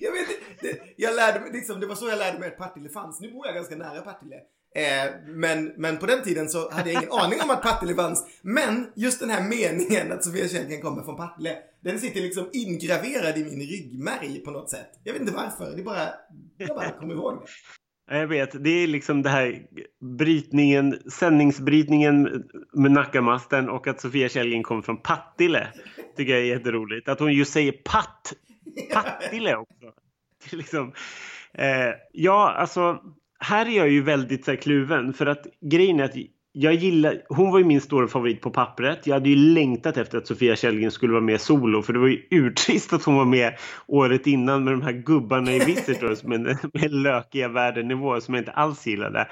jag 0.00 0.12
vet 0.12 0.26
det, 0.60 0.78
jag 0.96 1.14
lärde 1.16 1.40
mig, 1.40 1.52
liksom, 1.52 1.80
det 1.80 1.86
var 1.86 1.94
så 1.94 2.08
jag 2.08 2.18
lärde 2.18 2.38
mig 2.38 2.48
att 2.48 2.58
Partille 2.58 2.88
fanns. 2.88 3.20
Nu 3.20 3.32
bor 3.32 3.46
jag 3.46 3.54
ganska 3.54 3.76
nära 3.76 4.00
Partille. 4.00 4.36
Eh, 4.76 5.12
men, 5.26 5.64
men 5.76 5.98
på 5.98 6.06
den 6.06 6.22
tiden 6.22 6.48
så 6.48 6.70
hade 6.70 6.92
jag 6.92 7.02
ingen 7.02 7.12
aning 7.20 7.40
om 7.44 7.50
att 7.50 7.62
Partille 7.62 7.94
fanns. 7.94 8.26
Men 8.42 8.92
just 8.96 9.20
den 9.20 9.30
här 9.30 9.42
meningen 9.48 10.12
att 10.12 10.24
Sofia 10.24 10.48
Källgren 10.48 10.82
kommer 10.82 11.02
från 11.02 11.16
Partille, 11.16 11.56
den 11.80 11.98
sitter 12.00 12.20
liksom 12.20 12.48
ingraverad 12.52 13.38
i 13.38 13.44
min 13.44 13.60
ryggmärg 13.60 14.40
på 14.44 14.50
något 14.50 14.70
sätt. 14.70 15.00
Jag 15.04 15.12
vet 15.12 15.22
inte 15.22 15.34
varför, 15.34 15.70
det 15.76 15.80
är 15.82 15.84
bara, 15.84 16.08
jag 16.58 16.76
bara 16.76 17.12
ihåg 17.12 17.40
det. 17.40 18.16
Jag 18.18 18.26
vet, 18.26 18.64
det 18.64 18.70
är 18.70 18.86
liksom 18.86 19.22
det 19.22 19.30
här 19.30 19.66
brytningen, 20.18 21.10
sändningsbrytningen 21.10 22.44
med 22.72 22.92
Nackamasten 22.92 23.68
och 23.68 23.86
att 23.86 24.00
Sofia 24.00 24.28
Källgren 24.28 24.62
kommer 24.62 24.82
från 24.82 25.02
Pattile. 25.02 25.68
Tycker 26.16 26.32
jag 26.32 26.42
är 26.42 26.46
jätteroligt. 26.46 27.08
Att 27.08 27.20
hon 27.20 27.32
just 27.32 27.52
säger 27.52 27.72
patt, 27.72 28.32
Pattile 28.92 29.56
också. 29.56 29.92
Det 30.50 30.56
liksom, 30.56 30.92
eh, 31.54 31.90
ja, 32.12 32.52
alltså 32.52 33.02
här 33.38 33.66
är 33.66 33.76
jag 33.76 33.88
ju 33.88 34.02
väldigt 34.02 34.44
så 34.44 34.50
här, 34.50 34.58
kluven 34.58 35.12
för 35.12 35.26
att 35.26 35.46
grejen 35.60 36.00
är 36.00 36.04
att 36.04 36.16
jag 36.56 36.74
gillar, 36.74 37.22
hon 37.28 37.50
var 37.50 37.58
ju 37.58 37.64
min 37.64 37.80
stora 37.80 38.08
favorit 38.08 38.40
på 38.40 38.50
pappret. 38.50 39.06
Jag 39.06 39.14
hade 39.14 39.28
ju 39.28 39.36
längtat 39.36 39.96
efter 39.96 40.18
att 40.18 40.26
Sofia 40.26 40.56
Källgren 40.56 40.90
skulle 40.90 41.12
vara 41.12 41.22
med 41.22 41.40
solo 41.40 41.82
för 41.82 41.92
det 41.92 41.98
var 41.98 42.06
ju 42.06 42.22
urtrist 42.30 42.92
att 42.92 43.04
hon 43.04 43.16
var 43.16 43.24
med 43.24 43.54
året 43.86 44.26
innan 44.26 44.64
med 44.64 44.72
de 44.72 44.82
här 44.82 44.92
gubbarna 44.92 45.52
i 45.52 45.58
Visitors 45.58 46.22
med, 46.22 46.58
med 46.72 46.92
lökiga 46.92 47.48
värdenivåer 47.48 48.20
som 48.20 48.34
jag 48.34 48.40
inte 48.40 48.52
alls 48.52 48.86
gillade. 48.86 49.28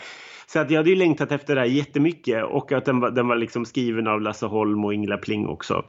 Så 0.46 0.58
att 0.58 0.70
jag 0.70 0.78
hade 0.78 0.90
ju 0.90 0.96
längtat 0.96 1.32
efter 1.32 1.54
det 1.54 1.60
här 1.60 1.68
jättemycket 1.68 2.44
och 2.44 2.72
att 2.72 2.84
den 2.84 3.00
var, 3.00 3.10
den 3.10 3.28
var 3.28 3.36
liksom 3.36 3.64
skriven 3.64 4.06
av 4.06 4.20
Lasse 4.20 4.46
Holm 4.46 4.84
och 4.84 4.94
Ingela 4.94 5.16
Pling 5.16 5.46
också. 5.46 5.84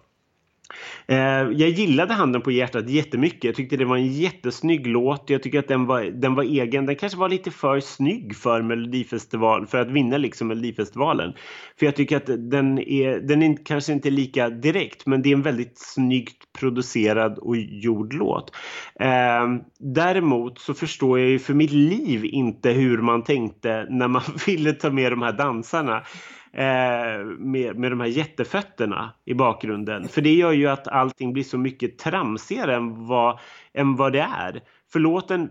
Eh, 1.08 1.18
jag 1.52 1.70
gillade 1.70 2.14
Handen 2.14 2.41
på 2.41 2.52
hjärtat 2.52 2.90
jättemycket. 2.90 3.44
Jag 3.44 3.56
tyckte 3.56 3.78
det 3.78 3.86
var 3.86 3.98
en 3.98 4.14
jättesnygg 4.14 4.88
låt. 4.88 5.30
Jag 5.30 5.44
tycker 5.44 5.60
att 5.60 5.68
den 5.68 5.86
var, 5.86 6.04
den 6.04 6.36
var 6.36 6.44
egen. 6.44 6.86
Den 6.86 6.95
kanske 6.95 7.20
var 7.20 7.30
lite 7.30 7.52
för 7.52 7.80
snygg 7.80 8.36
för 8.36 8.62
Melodifestivalen, 8.62 9.68
för 9.68 9.78
att 9.78 9.91
vinna 9.91 10.18
liksom 10.18 10.48
Melodifestivalen. 10.48 11.34
För 11.80 11.86
jag 11.86 11.95
tycker 11.95 12.18
att 12.18 12.52
den 12.52 12.80
är, 12.80 13.20
den 13.20 13.44
är 13.44 13.66
kanske 13.66 13.94
inte 13.94 14.10
lika 14.10 14.50
direkt, 14.50 15.06
men 15.06 15.22
det 15.22 15.30
är 15.30 15.34
en 15.34 15.41
väldigt 15.41 15.78
snyggt 15.78 16.54
producerad 16.60 17.38
och 17.38 17.58
gjord 17.58 18.14
låt. 18.14 18.56
Eh, 19.00 19.48
däremot 19.80 20.60
så 20.60 20.74
förstår 20.74 21.20
jag 21.20 21.30
ju 21.30 21.40
för 21.40 21.54
mitt 21.54 21.72
liv 21.72 22.26
inte 22.26 22.72
hur 22.72 22.98
man 22.98 23.24
tänkte 23.24 23.88
när 23.90 24.08
man 24.08 24.22
ville 24.45 24.74
ta 24.74 24.90
med 24.90 25.12
de 25.12 25.22
här 25.22 25.34
dansarna 25.34 26.04
eh, 26.53 27.25
med, 27.38 27.77
med 27.77 27.91
de 27.91 27.99
här 27.99 28.07
jättefötterna 28.07 29.13
i 29.25 29.34
bakgrunden. 29.34 30.07
För 30.07 30.21
det 30.21 30.34
gör 30.34 30.51
ju 30.51 30.67
att 30.67 30.88
allting 30.88 31.34
blir 31.34 31.43
så 31.43 31.57
mycket 31.57 31.97
tramsigare 31.97 32.75
än 32.75 33.07
vad, 33.07 33.39
än 33.73 33.95
vad 33.95 34.13
det 34.13 34.21
är. 34.21 34.61
För 34.91 34.99
låten 34.99 35.49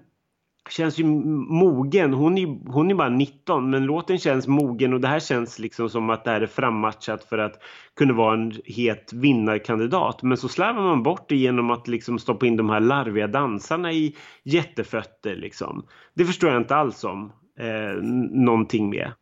känns 0.70 0.98
ju 0.98 1.04
mogen. 1.04 2.12
Hon 2.12 2.38
är, 2.38 2.72
hon 2.72 2.90
är 2.90 2.94
bara 2.94 3.08
19 3.08 3.70
men 3.70 3.84
låten 3.84 4.18
känns 4.18 4.46
mogen 4.46 4.92
och 4.92 5.00
det 5.00 5.08
här 5.08 5.20
känns 5.20 5.58
liksom 5.58 5.88
som 5.88 6.10
att 6.10 6.24
det 6.24 6.30
här 6.30 6.40
är 6.40 6.46
frammatchat 6.46 7.24
för 7.24 7.38
att 7.38 7.62
kunna 7.96 8.12
vara 8.12 8.34
en 8.34 8.52
het 8.64 9.12
vinnarkandidat. 9.12 10.22
Men 10.22 10.36
så 10.36 10.48
slarvar 10.48 10.82
man 10.82 11.02
bort 11.02 11.28
det 11.28 11.36
genom 11.36 11.70
att 11.70 11.88
liksom 11.88 12.18
stoppa 12.18 12.46
in 12.46 12.56
de 12.56 12.70
här 12.70 12.80
larviga 12.80 13.26
dansarna 13.26 13.92
i 13.92 14.16
jättefötter 14.42 15.36
liksom. 15.36 15.86
Det 16.14 16.24
förstår 16.24 16.50
jag 16.50 16.60
inte 16.60 16.76
alls 16.76 17.04
om 17.04 17.32
eh, 17.58 18.02
någonting 18.30 18.90
med. 18.90 19.12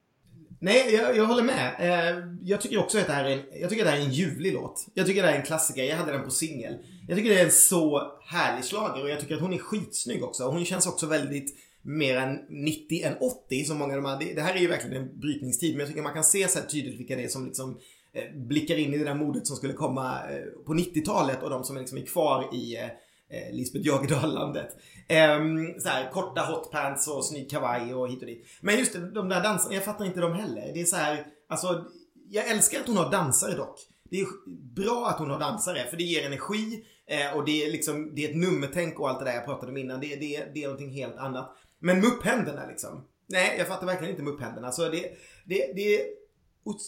Nej, 0.62 0.94
jag, 0.94 1.16
jag 1.16 1.26
håller 1.26 1.42
med. 1.42 1.74
Eh, 1.78 2.24
jag 2.42 2.60
tycker 2.60 2.78
också 2.78 2.98
att 2.98 3.06
det 3.06 3.12
här 3.12 3.24
är 3.24 3.30
en, 3.30 3.42
jag 3.60 3.70
tycker 3.70 3.82
att 3.82 3.86
det 3.86 3.96
här 3.96 4.00
är 4.00 4.04
en 4.04 4.12
ljuvlig 4.12 4.52
låt. 4.52 4.86
Jag 4.94 5.06
tycker 5.06 5.22
det 5.22 5.28
här 5.28 5.34
är 5.34 5.40
en 5.40 5.46
klassiker. 5.46 5.84
Jag 5.84 5.96
hade 5.96 6.12
den 6.12 6.24
på 6.24 6.30
singel. 6.30 6.74
Jag 7.08 7.16
tycker 7.16 7.30
det 7.30 7.40
är 7.40 7.44
en 7.44 7.50
så 7.50 8.12
härlig 8.24 8.64
schlager 8.64 9.02
och 9.02 9.10
jag 9.10 9.20
tycker 9.20 9.34
att 9.34 9.40
hon 9.40 9.52
är 9.52 9.58
skitsnygg 9.58 10.24
också. 10.24 10.44
Hon 10.44 10.64
känns 10.64 10.86
också 10.86 11.06
väldigt 11.06 11.56
mer 11.82 12.16
än 12.16 12.38
90 12.48 13.02
än 13.04 13.16
80 13.20 13.64
som 13.64 13.78
många 13.78 13.96
av 13.96 14.02
de 14.02 14.08
här. 14.08 14.34
Det, 14.34 14.40
här 14.40 14.54
är 14.54 14.58
ju 14.58 14.68
verkligen 14.68 15.02
en 15.02 15.20
brytningstid 15.20 15.72
men 15.72 15.80
jag 15.80 15.88
tycker 15.88 16.02
man 16.02 16.14
kan 16.14 16.24
se 16.24 16.48
så 16.48 16.58
här 16.58 16.66
tydligt 16.66 17.00
vilka 17.00 17.16
det 17.16 17.24
är 17.24 17.28
som 17.28 17.46
liksom 17.46 17.78
eh, 18.12 18.36
blickar 18.36 18.76
in 18.76 18.94
i 18.94 18.98
det 18.98 19.04
där 19.04 19.14
modet 19.14 19.46
som 19.46 19.56
skulle 19.56 19.72
komma 19.72 20.18
eh, 20.30 20.64
på 20.66 20.74
90-talet 20.74 21.42
och 21.42 21.50
de 21.50 21.64
som 21.64 21.76
liksom 21.76 21.98
är 21.98 22.06
kvar 22.06 22.54
i 22.54 22.76
eh, 22.76 22.88
eh, 23.30 23.54
Lisbeth 23.54 23.86
Jagerdal-landet. 23.86 24.68
Eh, 25.08 25.38
så 25.78 25.88
här, 25.88 26.10
korta 26.10 26.40
hotpants 26.40 27.08
och 27.08 27.24
snygg 27.24 27.50
kavaj 27.50 27.94
och 27.94 28.08
hit 28.08 28.20
och 28.20 28.26
dit. 28.26 28.46
Men 28.60 28.78
just 28.78 28.92
det, 28.92 29.10
de 29.10 29.28
där 29.28 29.42
dansarna, 29.42 29.74
jag 29.74 29.84
fattar 29.84 30.04
inte 30.04 30.20
dem 30.20 30.32
heller. 30.32 30.70
Det 30.74 30.80
är 30.80 30.84
så 30.84 30.96
här, 30.96 31.26
alltså, 31.48 31.84
jag 32.28 32.48
älskar 32.50 32.80
att 32.80 32.86
hon 32.86 32.96
har 32.96 33.10
dansare 33.10 33.54
dock. 33.54 33.76
Det 34.10 34.20
är 34.20 34.26
bra 34.74 35.06
att 35.08 35.18
hon 35.18 35.30
har 35.30 35.38
dansare 35.38 35.86
för 35.90 35.96
det 35.96 36.04
ger 36.04 36.26
energi 36.26 36.84
eh, 37.06 37.36
och 37.36 37.44
det 37.44 37.64
är 37.64 37.72
liksom, 37.72 38.14
det 38.14 38.24
är 38.24 38.30
ett 38.30 38.36
nummertänk 38.36 39.00
och 39.00 39.08
allt 39.08 39.18
det 39.18 39.24
där 39.24 39.34
jag 39.34 39.44
pratade 39.44 39.72
om 39.72 39.76
innan. 39.76 40.00
Det, 40.00 40.16
det, 40.16 40.44
det 40.54 40.62
är 40.62 40.68
någonting 40.68 40.92
helt 40.92 41.16
annat. 41.16 41.56
Men 41.78 42.00
mupphänderna 42.00 42.66
liksom. 42.66 43.04
Nej, 43.28 43.54
jag 43.58 43.68
fattar 43.68 43.86
verkligen 43.86 44.10
inte 44.10 44.22
mupphänderna. 44.22 44.72
Så 44.72 44.88
det, 44.88 45.10
det, 45.44 45.72
det 45.76 46.00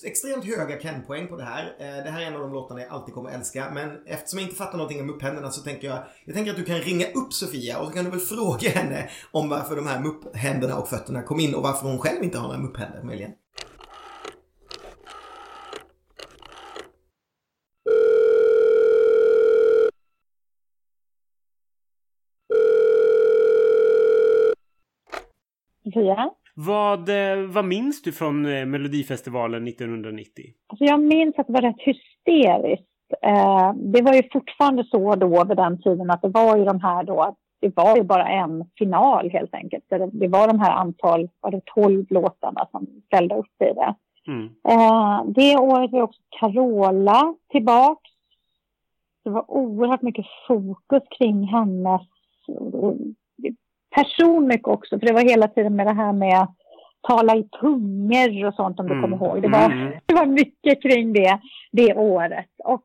extremt 0.04 0.44
höga 0.44 0.80
Ken-poäng 0.80 1.28
på 1.28 1.36
det 1.36 1.44
här. 1.44 1.76
Eh, 1.78 2.04
det 2.04 2.10
här 2.10 2.22
är 2.22 2.26
en 2.26 2.34
av 2.34 2.40
de 2.40 2.52
låtarna 2.52 2.80
jag 2.80 2.90
alltid 2.90 3.14
kommer 3.14 3.30
älska. 3.30 3.70
Men 3.74 4.06
eftersom 4.06 4.38
jag 4.38 4.46
inte 4.46 4.56
fattar 4.56 4.78
någonting 4.78 5.00
om 5.00 5.06
mupphänderna 5.06 5.50
så 5.50 5.62
tänker 5.62 5.88
jag, 5.88 5.98
jag 6.24 6.34
tänker 6.34 6.50
att 6.50 6.56
du 6.56 6.64
kan 6.64 6.78
ringa 6.78 7.06
upp 7.06 7.32
Sofia 7.32 7.78
och 7.78 7.86
så 7.86 7.92
kan 7.92 8.04
du 8.04 8.10
väl 8.10 8.20
fråga 8.34 8.70
henne 8.70 9.10
om 9.30 9.48
varför 9.48 9.76
de 9.76 9.86
här 9.86 10.00
mupphänderna 10.00 10.78
och 10.78 10.88
fötterna 10.88 11.22
kom 11.22 11.40
in 11.40 11.54
och 11.54 11.62
varför 11.62 11.88
hon 11.88 11.98
själv 11.98 12.24
inte 12.24 12.38
har 12.38 12.48
några 12.48 12.62
mupphänder 12.62 13.02
möjligen. 13.02 13.32
Sofia? 25.84 26.41
Vad, 26.54 27.08
eh, 27.08 27.46
vad 27.46 27.64
minns 27.64 28.02
du 28.02 28.12
från 28.12 28.46
eh, 28.46 28.66
Melodifestivalen 28.66 29.68
1990? 29.68 30.44
Alltså 30.66 30.84
jag 30.84 31.00
minns 31.00 31.38
att 31.38 31.46
det 31.46 31.52
var 31.52 31.60
rätt 31.60 31.80
hysteriskt. 31.80 32.86
Eh, 33.22 33.72
det 33.74 34.02
var 34.02 34.14
ju 34.14 34.22
fortfarande 34.32 34.84
så 34.84 35.14
då 35.14 35.44
vid 35.44 35.56
den 35.56 35.82
tiden 35.82 36.10
att 36.10 36.22
det 36.22 36.28
var 36.28 36.56
ju 36.56 36.64
de 36.64 36.80
här 36.80 37.04
då, 37.04 37.36
det 37.60 37.76
var 37.76 37.96
ju 37.96 38.02
bara 38.02 38.28
en 38.28 38.64
final 38.78 39.30
helt 39.30 39.54
enkelt. 39.54 39.84
Det, 39.88 40.28
var 40.28 40.48
de 40.48 40.60
här 40.60 40.70
antal, 40.70 41.28
var 41.40 41.50
det 41.50 41.60
12 41.64 42.06
låtarna 42.10 42.68
som 42.70 42.86
ställde 43.06 43.34
upp 43.34 43.62
i 43.62 43.74
det. 43.74 43.94
Mm. 44.26 44.50
Det 45.32 45.56
året 45.56 45.92
var 45.92 46.02
också 46.02 46.20
Carola 46.40 47.34
tillbaks. 47.48 48.10
Det 49.24 49.30
var 49.30 49.50
oerhört 49.50 50.02
mycket 50.02 50.26
fokus 50.48 51.02
kring 51.18 51.44
hennes 51.44 52.02
person 53.94 54.46
mycket 54.46 54.68
också. 54.68 54.98
För 54.98 55.06
det 55.06 55.12
var 55.12 55.20
hela 55.30 55.48
tiden 55.48 55.76
med 55.76 55.86
det 55.86 55.92
här 55.94 56.12
med 56.12 56.46
tala 57.08 57.36
i 57.36 57.42
tungor 57.60 58.46
och 58.46 58.54
sånt 58.54 58.80
om 58.80 58.86
du 58.88 58.92
Mm. 58.94 59.02
kommer 59.02 59.26
ihåg. 59.26 59.42
Det 59.42 59.48
var, 59.48 59.64
Mm. 59.64 59.92
det 60.06 60.14
var 60.14 60.26
mycket 60.26 60.82
kring 60.82 61.12
det, 61.12 61.40
det 61.72 61.94
året. 61.94 62.50
Och 62.64 62.84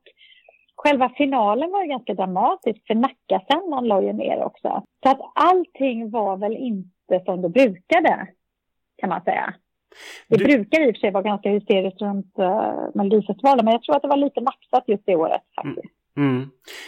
själva 0.76 1.10
finalen 1.10 1.72
var 1.72 1.84
ju 1.84 1.90
ganska 1.90 2.14
dramatisk 2.14 2.88
för 2.88 2.96
Nackasändaren 2.96 3.88
la 3.88 4.02
ju 4.02 4.14
ner 4.14 4.44
också. 4.44 4.84
Så 5.04 5.10
att 5.12 5.20
allting 5.36 6.10
var 6.10 6.38
väl 6.38 6.56
inte 6.58 7.20
som 7.26 7.42
det 7.42 7.50
brukade, 7.50 8.28
kan 8.98 9.10
man 9.10 9.22
säga. 9.24 9.54
Det 10.30 10.38
Du- 10.38 10.44
brukar 10.46 10.82
i 10.88 10.92
och 10.92 10.96
för 10.96 11.00
sig 11.00 11.12
vara 11.12 11.24
ganska 11.24 11.50
hysteriskt 11.50 12.02
runt 12.02 12.40
uh, 12.40 12.74
Melodifestivalen, 12.94 13.66
men 13.66 13.72
jag 13.72 13.82
tror 13.84 13.96
att 13.96 14.02
det 14.02 14.08
var 14.08 14.18
lite 14.18 14.42
maxat 14.42 14.84
just 14.88 15.06
det 15.06 15.16
året 15.16 15.42
faktiskt. 15.56 15.78
Mm. 15.86 15.92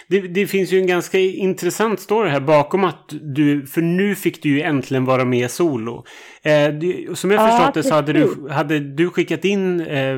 Det, 0.07 0.19
det 0.19 0.47
finns 0.47 0.73
ju 0.73 0.79
en 0.79 0.87
ganska 0.87 1.19
intressant 1.19 1.99
story 1.99 2.29
här 2.29 2.39
bakom 2.39 2.83
att 2.83 3.13
du, 3.21 3.65
för 3.65 3.81
nu 3.81 4.15
fick 4.15 4.43
du 4.43 4.49
ju 4.49 4.61
äntligen 4.61 5.05
vara 5.05 5.25
med 5.25 5.51
solo. 5.51 6.03
Eh, 6.43 6.73
det, 6.73 7.17
som 7.17 7.31
jag 7.31 7.41
Ja, 7.41 7.47
förstått 7.51 7.73
det 7.73 7.83
så 7.83 7.95
hade 7.95 8.13
du, 8.13 8.49
hade 8.49 8.79
du 8.79 9.09
skickat 9.09 9.45
in 9.45 9.81
eh, 9.81 10.17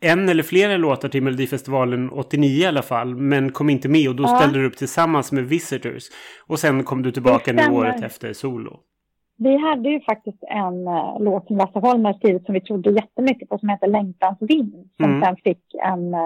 en 0.00 0.28
eller 0.28 0.42
flera 0.42 0.76
låtar 0.76 1.08
till 1.08 1.22
Melodifestivalen 1.22 2.10
89 2.10 2.48
i 2.62 2.66
alla 2.66 2.82
fall, 2.82 3.14
men 3.14 3.52
kom 3.52 3.70
inte 3.70 3.88
med 3.88 4.08
och 4.08 4.16
då 4.16 4.22
Ja. 4.22 4.28
ställde 4.28 4.58
du 4.58 4.66
upp 4.66 4.76
tillsammans 4.76 5.32
med 5.32 5.44
Visitors. 5.44 6.02
Och 6.46 6.58
sen 6.58 6.84
kom 6.84 7.02
du 7.02 7.12
tillbaka 7.12 7.52
nu 7.52 7.62
året 7.70 8.02
efter 8.02 8.32
solo. 8.32 8.80
Vi 9.38 9.56
hade 9.56 9.88
ju 9.88 10.00
faktiskt 10.00 10.42
en 10.42 10.88
uh, 10.88 11.22
låt 11.22 11.46
som 11.46 11.56
Lasse 11.56 11.78
Holm 11.78 12.04
har 12.04 12.12
skrivit 12.12 12.44
som 12.44 12.54
vi 12.54 12.60
trodde 12.60 12.90
jättemycket 12.90 13.48
på 13.48 13.58
som 13.58 13.68
heter 13.68 13.86
Längtans 13.86 14.38
vind. 14.40 14.74
Som 14.96 15.04
Mm. 15.10 15.22
sen 15.22 15.36
fick 15.44 15.62
en, 15.84 16.04
uh, 16.14 16.20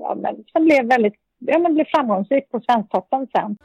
ja, 0.00 0.16
men, 0.22 0.34
som 0.52 0.64
blev 0.64 0.86
väldigt, 0.88 1.14
ja 1.38 1.58
men 1.58 1.74
blev 1.74 1.84
framgångsrik 1.94 2.50
på 2.50 2.60
Svensktoppen 2.60 3.26
sen. 3.26 3.56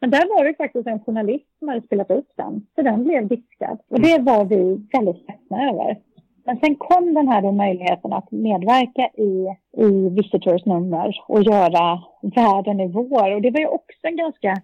Men 0.00 0.10
där 0.10 0.36
var 0.36 0.44
det 0.44 0.54
faktiskt 0.54 0.86
en 0.86 1.00
journalist 1.04 1.58
som 1.58 1.68
hade 1.68 1.82
spelat 1.82 2.10
upp 2.10 2.28
den. 2.36 2.66
Så 2.74 2.82
den 2.82 3.04
blev 3.04 3.28
diskad. 3.28 3.78
Och 3.90 4.00
det 4.00 4.18
var 4.18 4.44
vi 4.44 4.86
väldigt 4.92 5.28
ledsna 5.28 5.70
över. 5.70 5.98
Men 6.44 6.58
sen 6.60 6.76
kom 6.76 7.14
den 7.14 7.28
här 7.28 7.52
möjligheten 7.52 8.12
att 8.12 8.30
medverka 8.30 9.08
i, 9.14 9.56
i 9.76 10.08
Visitors 10.08 10.64
nummer 10.66 11.20
och 11.28 11.42
göra 11.42 12.02
Världen 12.22 12.80
i 12.80 12.88
vår. 12.88 13.34
Och 13.34 13.42
det 13.42 13.50
var 13.50 13.60
ju 13.60 13.66
också 13.66 13.98
en 14.02 14.16
ganska 14.16 14.54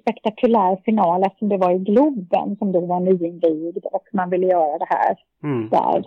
spektakulär 0.00 0.76
final 0.84 1.22
eftersom 1.22 1.48
det 1.48 1.56
var 1.56 1.70
i 1.70 1.78
Globen 1.78 2.56
som 2.56 2.72
då 2.72 2.80
var 2.80 3.00
nyinvigd 3.00 3.84
och 3.84 4.04
man 4.12 4.30
ville 4.30 4.46
göra 4.46 4.78
det 4.78 4.86
här 4.88 5.16
Mm. 5.42 5.68
där. 5.68 6.04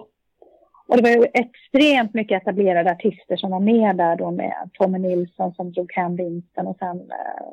Och 0.88 0.98
det 0.98 1.04
var 1.04 1.10
ju 1.10 1.26
extremt 1.34 2.14
mycket 2.14 2.42
etablerade 2.42 2.92
artister 2.92 3.36
som 3.36 3.52
var 3.52 3.60
med 3.60 3.96
där 3.98 4.16
då 4.16 4.32
med 4.32 4.70
Tommy 4.74 5.00
Nilsson 5.00 5.54
som 5.54 5.72
drog 5.72 5.92
hem 5.94 6.16
vinsten 6.16 6.68
och 6.68 6.78
sen 6.80 6.98
eh, 6.98 7.48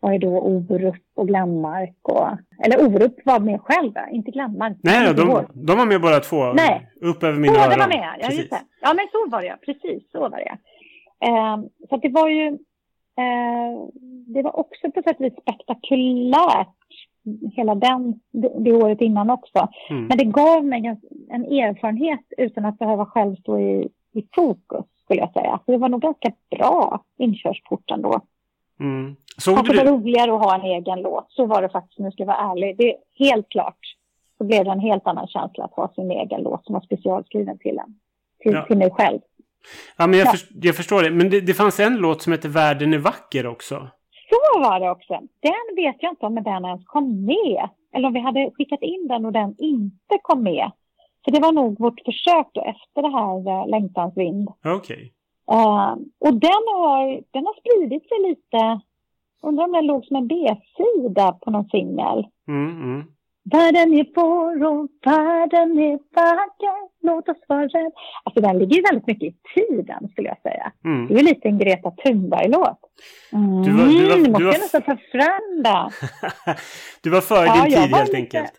var 0.00 0.12
ju 0.12 0.18
då 0.18 0.40
Orup 0.40 1.02
och 1.14 1.28
Glenmark 1.28 1.96
och, 2.02 2.28
eller 2.64 2.86
Orup 2.86 3.14
var 3.24 3.40
med 3.40 3.60
själv, 3.60 3.92
inte 4.12 4.30
Glenmark. 4.30 4.76
Nej, 4.82 5.08
inte 5.10 5.22
de, 5.22 5.46
de 5.54 5.78
var 5.78 5.86
med 5.86 6.00
båda 6.00 6.20
två. 6.20 6.52
Nej. 6.52 6.90
Upp 7.00 7.22
över 7.22 7.38
mina 7.38 7.52
Båda 7.52 7.66
öron. 7.66 7.78
var 7.78 7.88
med, 7.88 8.14
ja 8.20 8.26
Precis. 8.26 8.38
just 8.38 8.50
det. 8.50 8.60
Ja 8.80 8.94
men 8.94 9.06
så 9.12 9.30
var 9.30 9.42
det 9.42 9.56
precis 9.66 10.10
så 10.12 10.20
var 10.20 10.30
det. 10.30 10.58
Ehm, 11.26 11.68
så 11.88 11.96
det 11.96 12.08
var 12.08 12.28
ju, 12.28 12.46
eh, 13.16 13.88
det 14.26 14.42
var 14.42 14.56
också 14.58 14.90
på 14.90 15.02
sätt 15.02 15.16
och 15.18 15.24
vis 15.24 15.32
spektakulärt 15.42 16.68
hela 17.52 17.74
den, 17.74 18.20
det 18.64 18.72
året 18.72 19.00
innan 19.00 19.30
också. 19.30 19.68
Mm. 19.90 20.04
Men 20.06 20.18
det 20.18 20.24
gav 20.24 20.64
mig 20.64 20.86
en, 20.86 21.00
en 21.30 21.44
erfarenhet 21.44 22.24
utan 22.38 22.64
att 22.64 22.78
behöva 22.78 23.06
själv 23.06 23.36
stå 23.36 23.58
i, 23.58 23.88
i 24.12 24.26
fokus 24.34 24.84
skulle 25.04 25.20
jag 25.20 25.32
säga. 25.32 25.60
Så 25.66 25.72
det 25.72 25.78
var 25.78 25.88
nog 25.88 26.00
ganska 26.00 26.32
bra 26.50 27.04
inkörsport 27.18 27.90
ändå. 27.90 28.20
Mm. 28.80 29.16
Såg 29.38 29.64
du 29.64 29.72
det 29.72 29.84
var 29.84 29.92
roligare 29.92 30.34
att 30.34 30.42
ha 30.44 30.54
en 30.54 30.62
egen 30.64 31.02
låt. 31.02 31.26
Så 31.28 31.46
var 31.46 31.62
det 31.62 31.68
faktiskt, 31.68 31.98
nu 31.98 32.10
ska 32.10 32.22
jag 32.22 32.26
vara 32.26 32.36
ärlig. 32.52 32.76
Det 32.78 32.90
är 32.90 32.96
helt 33.18 33.48
klart. 33.48 33.78
Så 34.38 34.44
blev 34.44 34.64
det 34.64 34.70
en 34.70 34.80
helt 34.80 35.06
annan 35.06 35.26
känsla 35.26 35.64
att 35.64 35.72
ha 35.74 35.92
sin 35.94 36.10
egen 36.10 36.42
låt 36.42 36.64
som 36.64 36.72
var 36.72 36.80
specialskriven 36.80 37.58
till 37.58 37.78
en. 37.78 37.94
Till, 38.42 38.52
Ja. 38.52 38.62
till 38.66 38.78
mig 38.78 38.90
själv. 38.90 39.20
Ja, 39.98 40.06
men 40.06 40.18
jag, 40.18 40.26
Ja. 40.26 40.30
förs- 40.30 40.48
jag 40.62 40.76
förstår 40.76 41.02
det. 41.02 41.10
Men 41.10 41.30
det, 41.30 41.40
det 41.40 41.54
fanns 41.54 41.80
en 41.80 41.96
låt 41.96 42.22
som 42.22 42.32
heter 42.32 42.48
Världen 42.48 42.94
är 42.94 42.98
vacker 42.98 43.46
också. 43.46 43.88
Så 44.30 44.60
var 44.60 44.80
det 44.80 44.90
också. 44.90 45.12
Den 45.42 45.76
vet 45.76 45.96
jag 45.98 46.12
inte 46.12 46.26
om 46.26 46.34
den 46.34 46.64
ens 46.64 46.84
kom 46.84 47.24
med. 47.24 47.68
Eller 47.94 48.06
om 48.08 48.12
vi 48.14 48.20
hade 48.20 48.50
skickat 48.54 48.82
in 48.82 49.08
den 49.08 49.26
och 49.26 49.32
den 49.32 49.54
inte 49.58 50.18
kom 50.22 50.42
med. 50.42 50.70
För 51.24 51.30
det 51.32 51.40
var 51.40 51.52
nog 51.52 51.80
vårt 51.80 52.00
försök 52.04 52.46
då 52.52 52.60
efter 52.60 53.02
det 53.02 53.08
här 53.18 53.62
uh, 53.62 53.68
Längtans 53.68 54.16
vind. 54.16 54.48
Okej. 54.64 55.12
Eh, 55.50 55.92
och 56.20 56.34
den 56.34 56.62
har, 56.76 57.22
den 57.32 57.46
har 57.46 57.54
spridit 57.60 58.08
sig 58.08 58.18
lite. 58.30 58.80
Undrar 59.42 59.64
om 59.64 59.72
den 59.72 59.86
låg 59.86 60.04
som 60.04 60.16
en 60.16 60.28
B-sida 60.28 61.32
på 61.32 61.50
någon 61.50 61.64
singel. 61.68 62.26
Mm, 62.48 62.82
mm. 62.82 63.04
Världen 63.52 63.94
är 63.94 64.06
vår 64.14 64.64
och 64.66 64.88
världen 65.04 65.78
är 65.78 65.92
vacker. 66.14 66.90
Låt 67.02 67.28
oss 67.28 67.36
vara 67.48 67.62
rädda. 67.66 67.90
Alltså 68.24 68.40
den 68.40 68.58
ligger 68.58 68.76
ju 68.76 68.82
väldigt 68.82 69.06
mycket 69.06 69.22
i 69.34 69.36
tiden 69.54 70.08
skulle 70.08 70.28
jag 70.28 70.40
säga. 70.42 70.72
Mm. 70.84 71.06
Det 71.08 71.14
är 71.14 71.18
ju 71.18 71.24
lite 71.24 71.48
en 71.48 71.58
Greta 71.58 71.90
Thunberg-låt. 71.90 72.78
Mm, 73.32 73.62
Du 73.62 73.70
var- 73.72 73.84
du 73.84 74.08
var- 74.08 74.16
måste 74.16 74.38
du 74.38 74.44
var- 74.44 74.52
jag 74.52 74.60
nästan 74.60 74.82
ta 74.82 74.96
fram 75.12 75.62
den. 75.62 75.90
du 77.02 77.10
var 77.10 77.20
före 77.20 77.46
Ja, 77.46 77.54
din 77.54 77.64
tid 77.64 77.90
var 77.90 77.98
helt 77.98 78.08
lite- 78.08 78.16
enkelt. 78.18 78.52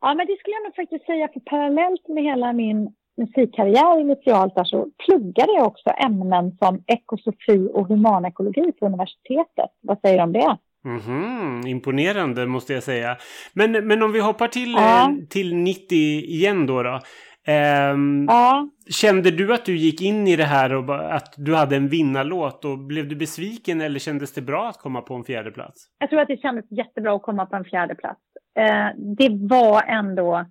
Ja, 0.00 0.14
men 0.14 0.26
det 0.26 0.36
skulle 0.38 0.54
jag 0.56 0.62
nog 0.64 0.74
faktiskt 0.76 1.06
säga. 1.06 1.28
För 1.32 1.40
parallellt 1.40 2.08
med 2.08 2.22
hela 2.24 2.52
min 2.52 2.94
musikkarriär 3.16 4.00
initialt 4.00 4.54
där 4.54 4.64
så 4.64 4.88
pluggade 5.06 5.52
jag 5.52 5.66
också 5.66 5.90
ämnen 5.90 6.56
som 6.62 6.84
ekosofi 6.86 7.70
och 7.74 7.88
humanekologi 7.88 8.72
på 8.72 8.86
universitetet. 8.86 9.70
Vad 9.80 10.00
säger 10.00 10.16
du 10.18 10.22
om 10.22 10.32
det? 10.32 10.56
Mhm, 10.84 11.66
imponerande 11.66 12.46
måste 12.46 12.72
jag 12.72 12.82
säga. 12.82 13.16
Men, 13.54 13.72
men 13.72 14.02
om 14.02 14.12
vi 14.12 14.20
hoppar 14.20 14.48
till, 14.48 14.72
Ja. 14.72 15.02
eh, 15.10 15.14
till 15.30 15.54
90 15.56 15.96
igen 16.20 16.66
då. 16.66 16.82
då. 16.82 17.00
Ehm, 17.46 18.26
Ja, 18.28 18.68
Kände 18.90 19.30
du 19.30 19.54
att 19.54 19.64
du 19.64 19.76
gick 19.76 20.02
in 20.02 20.26
i 20.28 20.36
det 20.36 20.44
här 20.44 20.74
och 20.74 21.14
att 21.14 21.34
du 21.36 21.54
hade 21.54 21.76
en 21.76 21.88
vinnarlåt 21.88 22.64
och 22.64 22.78
blev 22.78 23.08
du 23.08 23.16
besviken 23.16 23.80
eller 23.80 23.98
kändes 23.98 24.34
det 24.34 24.42
bra 24.42 24.68
att 24.68 24.78
komma 24.78 25.00
på 25.00 25.14
en 25.14 25.24
fjärde 25.24 25.50
plats? 25.50 25.86
jag 25.98 26.10
tror 26.10 26.20
att 26.20 26.28
det 26.28 26.36
kändes 26.40 26.64
jättebra 26.70 27.14
att 27.16 27.22
komma 27.22 27.46
på 27.46 27.56
en 27.56 27.64
fjärde 27.64 27.94
plats. 27.94 28.20
Eh, 28.58 28.98
det 29.16 29.28
var 29.48 29.82
ändå 29.82 30.44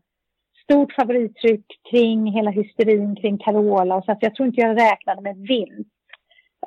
stort 0.72 0.94
favorittryck 0.94 1.66
kring 1.92 2.32
hela 2.32 2.52
hysterin 2.52 3.16
kring 3.16 3.38
Carola 3.38 3.96
och 3.96 4.06
så 4.06 4.12
att 4.12 4.24
jag 4.24 4.36
tror 4.36 4.48
inte 4.48 4.62
jag 4.62 4.82
räknade 4.82 5.22
med 5.22 5.38
vinst. 5.38 5.90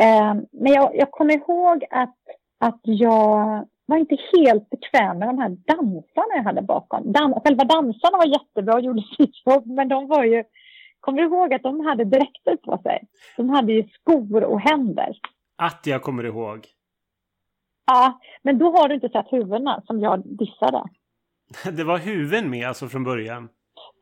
Eh, 0.01 0.35
men 0.53 0.73
jag, 0.73 0.97
jag 0.97 1.11
kommer 1.11 1.35
ihåg 1.35 1.85
att, 1.91 2.19
att 2.61 2.81
jag 2.83 3.67
var 3.87 3.97
inte 3.97 4.17
helt 4.37 4.71
bekväm 4.71 5.19
med 5.19 5.29
de 5.29 5.39
här 5.39 5.49
dansarna 5.49 6.35
jag 6.37 6.43
hade 6.43 6.63
bakom. 6.63 7.13
Dan 7.13 7.41
själva 7.45 7.65
dansarna 7.65 8.19
var 8.19 8.27
jättebra 8.27 8.75
och 8.75 8.81
gjorde 8.81 9.03
sitt 9.17 9.47
jobb, 9.47 9.67
men 9.67 9.89
de 9.89 10.09
var 10.09 10.25
ju... 10.25 10.45
Kommer 11.01 11.19
du 11.19 11.25
ihåg 11.25 11.55
att 11.55 11.63
de 11.63 11.87
hade 11.87 12.05
dräkter 12.05 12.57
på 12.57 12.81
sig? 12.83 13.09
De 13.37 13.51
hade 13.51 13.73
ju 13.73 13.89
skor 13.89 14.45
och 14.45 14.61
händer. 14.61 15.17
Att 15.57 15.87
jag 15.87 16.03
kommer 16.03 16.25
ihåg. 16.25 16.67
Ja, 17.87 18.21
men 18.43 18.59
då 18.59 18.71
har 18.71 18.89
du 18.89 18.95
inte 18.95 19.09
sett 19.09 19.33
huvudena 19.33 19.83
som 19.87 20.01
jag 20.01 20.23
dissade. 20.39 20.85
Det 21.77 21.85
var 21.85 21.99
huvuden 21.99 22.51
med 22.51 22.69
alltså 22.69 22.89
från 22.89 23.05
början. 23.05 23.49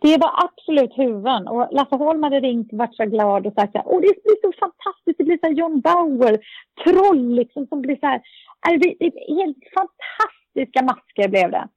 Det 0.03 0.19
var 0.19 0.45
absolut 0.45 0.99
huvuden. 0.99 1.49
Och 1.49 1.69
Lasse 1.73 1.97
Holm 1.97 2.23
hade 2.23 2.41
ringt 2.41 2.73
och 2.73 2.79
varit 2.79 2.97
så 2.97 3.05
glad 3.05 3.47
och 3.47 3.53
sagt 3.53 3.77
att 3.77 3.87
Åh, 3.87 4.01
det 4.01 4.23
blir 4.23 4.41
så 4.43 4.53
fantastiskt. 4.59 5.19
Det 5.19 5.24
blir 5.24 5.39
så 5.43 5.49
John 5.53 5.81
Bauer, 5.81 6.39
troll 6.85 7.35
liksom 7.35 7.66
som 7.66 7.83
blir 7.83 7.97
så 7.97 8.07
här. 8.07 8.23
Äh, 8.69 8.79
Det 8.81 9.07
är 9.07 9.37
helt 9.37 9.59
fantastiska 9.74 10.83
masker 10.83 11.29
blev 11.29 11.51
det. 11.51 11.69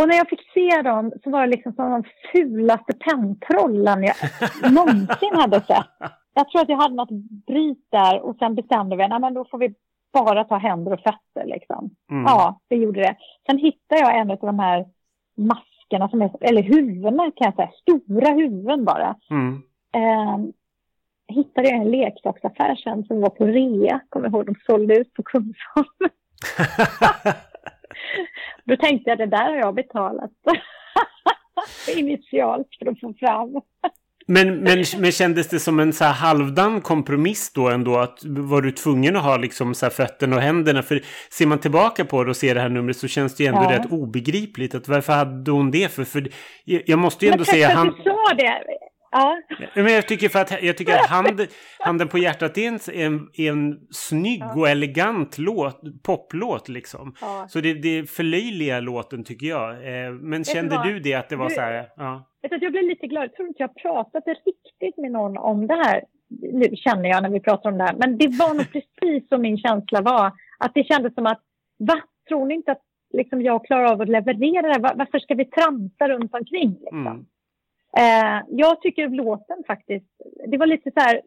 Och 0.00 0.08
när 0.08 0.16
jag 0.16 0.28
fick 0.28 0.50
se 0.54 0.82
dem 0.82 1.12
så 1.24 1.30
var 1.30 1.40
det 1.40 1.50
liksom 1.50 1.72
som 1.72 1.90
de 1.90 2.04
fulaste 2.32 2.92
penntrollen 2.92 4.04
jag 4.04 4.16
någonsin 4.72 5.34
hade 5.34 5.60
sett. 5.60 6.10
Jag 6.34 6.50
tror 6.50 6.62
att 6.62 6.68
jag 6.68 6.76
hade 6.76 6.94
något 6.94 7.10
bryt 7.46 7.86
där 7.90 8.20
och 8.20 8.36
sen 8.36 8.54
bestämde 8.54 8.96
vi, 8.96 9.08
men 9.08 9.34
då 9.34 9.44
får 9.44 9.58
vi 9.58 9.74
bara 10.12 10.44
ta 10.44 10.56
händer 10.56 10.92
och 10.92 11.00
fötter 11.00 11.44
liksom. 11.46 11.90
Mm. 12.10 12.24
Ja, 12.24 12.60
det 12.68 12.76
gjorde 12.76 13.00
det. 13.00 13.16
Sen 13.46 13.58
hittade 13.58 14.00
jag 14.00 14.18
en 14.18 14.30
av 14.30 14.38
de 14.38 14.58
här 14.58 14.86
maskerna 15.88 16.08
som 16.08 16.22
är, 16.22 16.30
eller 16.40 16.62
huvudena 16.62 17.22
kan 17.22 17.44
jag 17.44 17.54
säga, 17.54 17.70
stora 17.80 18.34
huvuden 18.34 18.84
bara. 18.84 19.16
Mm. 19.30 19.62
Eh, 19.94 20.38
hittade 21.34 21.68
jag 21.68 21.78
en 21.78 21.90
leksaksaffär 21.90 22.76
sen 22.76 23.04
som 23.04 23.20
var 23.20 23.30
på 23.30 23.46
rea, 23.46 24.00
kommer 24.08 24.26
jag 24.26 24.34
ihåg, 24.34 24.46
de 24.46 24.54
sålde 24.66 24.96
ut 24.96 25.14
på 25.14 25.22
Kungsholmen. 25.22 26.10
Då 28.64 28.76
tänkte 28.76 29.10
jag, 29.10 29.18
det 29.18 29.26
där 29.26 29.50
har 29.50 29.56
jag 29.56 29.74
betalat 29.74 30.30
initialt 31.96 32.68
för 32.78 32.86
att 32.86 33.00
få 33.00 33.14
fram. 33.14 33.60
Men, 34.30 34.56
men, 34.58 34.84
men 34.98 35.12
kändes 35.12 35.48
det 35.48 35.58
som 35.60 35.80
en 35.80 35.92
så 35.92 36.04
halvdan 36.04 36.80
kompromiss 36.80 37.52
då 37.52 37.68
ändå? 37.68 37.96
Att 37.98 38.18
var 38.24 38.62
du 38.62 38.70
tvungen 38.70 39.16
att 39.16 39.22
ha 39.22 39.36
liksom 39.36 39.74
så 39.74 39.90
fötterna 39.90 40.36
och 40.36 40.42
händerna? 40.42 40.82
För 40.82 41.02
ser 41.30 41.46
man 41.46 41.58
tillbaka 41.58 42.04
på 42.04 42.24
det 42.24 42.30
och 42.30 42.36
ser 42.36 42.54
det 42.54 42.60
här 42.60 42.68
numret 42.68 42.96
så 42.96 43.08
känns 43.08 43.36
det 43.36 43.42
ju 43.42 43.48
ändå 43.48 43.62
Ja. 43.62 43.70
rätt 43.78 43.92
obegripligt. 43.92 44.74
Att 44.74 44.88
varför 44.88 45.12
hade 45.12 45.50
hon 45.50 45.70
det 45.70 45.92
för? 45.92 46.04
För 46.04 46.28
jag 46.64 46.98
måste 46.98 47.24
ju 47.24 47.30
Men 47.30 47.34
ändå 47.38 47.44
tack 47.44 47.54
säga... 47.54 47.68
Han, 47.74 47.86
du 47.86 47.92
sa 48.04 48.34
det. 48.36 48.44
Ja, 49.10 49.36
Ja, 49.74 49.82
men 49.82 49.92
jag 49.92 50.08
tycker, 50.08 50.28
för 50.28 50.38
att, 50.38 50.62
jag 50.62 50.76
tycker 50.76 50.94
att 50.94 51.06
hand, 51.06 51.46
Handen 51.78 52.08
på 52.08 52.18
hjärtat 52.18 52.58
är 52.58 52.68
en, 52.68 52.78
en, 52.94 53.28
en 53.34 53.76
snygg 53.90 54.42
och 54.56 54.68
elegant 54.68 55.38
låt, 55.38 55.80
poplåt 56.02 56.68
liksom. 56.68 57.14
Ja. 57.20 57.46
Så 57.50 57.60
det, 57.60 57.74
det 57.74 58.10
förlöjliga 58.10 58.80
låten 58.80 59.24
tycker 59.24 59.46
jag. 59.46 59.70
Eh, 59.70 60.12
men 60.12 60.44
kände 60.44 60.82
du 60.84 61.00
det 61.00 61.14
att 61.14 61.28
det 61.28 61.36
var 61.36 61.48
Du- 61.48 61.54
så 61.54 61.60
här? 61.60 61.86
Ja. 61.96 62.27
Vet 62.42 62.52
att 62.52 62.62
jag 62.62 62.72
blev 62.72 62.84
lite 62.84 63.06
glad. 63.06 63.24
Jag 63.24 63.32
tror 63.34 63.48
inte 63.48 63.62
jag 63.62 63.74
pratade 63.74 64.34
riktigt 64.46 64.96
med 64.96 65.12
någon 65.12 65.36
om 65.38 65.66
det 65.66 65.74
här. 65.74 66.04
Nu 66.52 66.76
känner 66.76 67.08
jag 67.08 67.22
när 67.22 67.30
vi 67.30 67.40
pratar 67.40 67.70
om 67.70 67.78
det 67.78 67.84
här. 67.84 67.94
Men 67.98 68.18
det 68.18 68.28
var 68.28 68.54
nog 68.54 68.66
precis 68.72 69.28
som 69.28 69.42
min 69.42 69.58
känsla 69.58 70.00
var. 70.02 70.32
Att 70.58 70.74
det 70.74 70.84
kändes 70.84 71.14
som 71.14 71.26
att, 71.26 71.40
va? 71.78 72.02
Tror 72.28 72.46
ni 72.46 72.54
inte 72.54 72.72
att 72.72 72.82
liksom, 73.12 73.42
jag 73.42 73.64
klarar 73.64 73.92
av 73.92 74.00
att 74.00 74.08
leverera 74.08 74.62
det 74.62 74.72
här? 74.72 74.80
Va- 74.80 74.92
Varför 74.96 75.18
ska 75.18 75.34
vi 75.34 75.44
tramsa 75.44 76.08
runt 76.08 76.34
omkring? 76.34 76.70
Liksom? 76.80 77.06
Mm. 77.06 77.26
Eh, 77.98 78.42
jag 78.48 78.80
tycker 78.80 79.08
låten 79.08 79.56
faktiskt, 79.66 80.06
det 80.46 80.56
var 80.56 80.66
lite 80.66 80.90
så 80.90 81.00
här, 81.00 81.22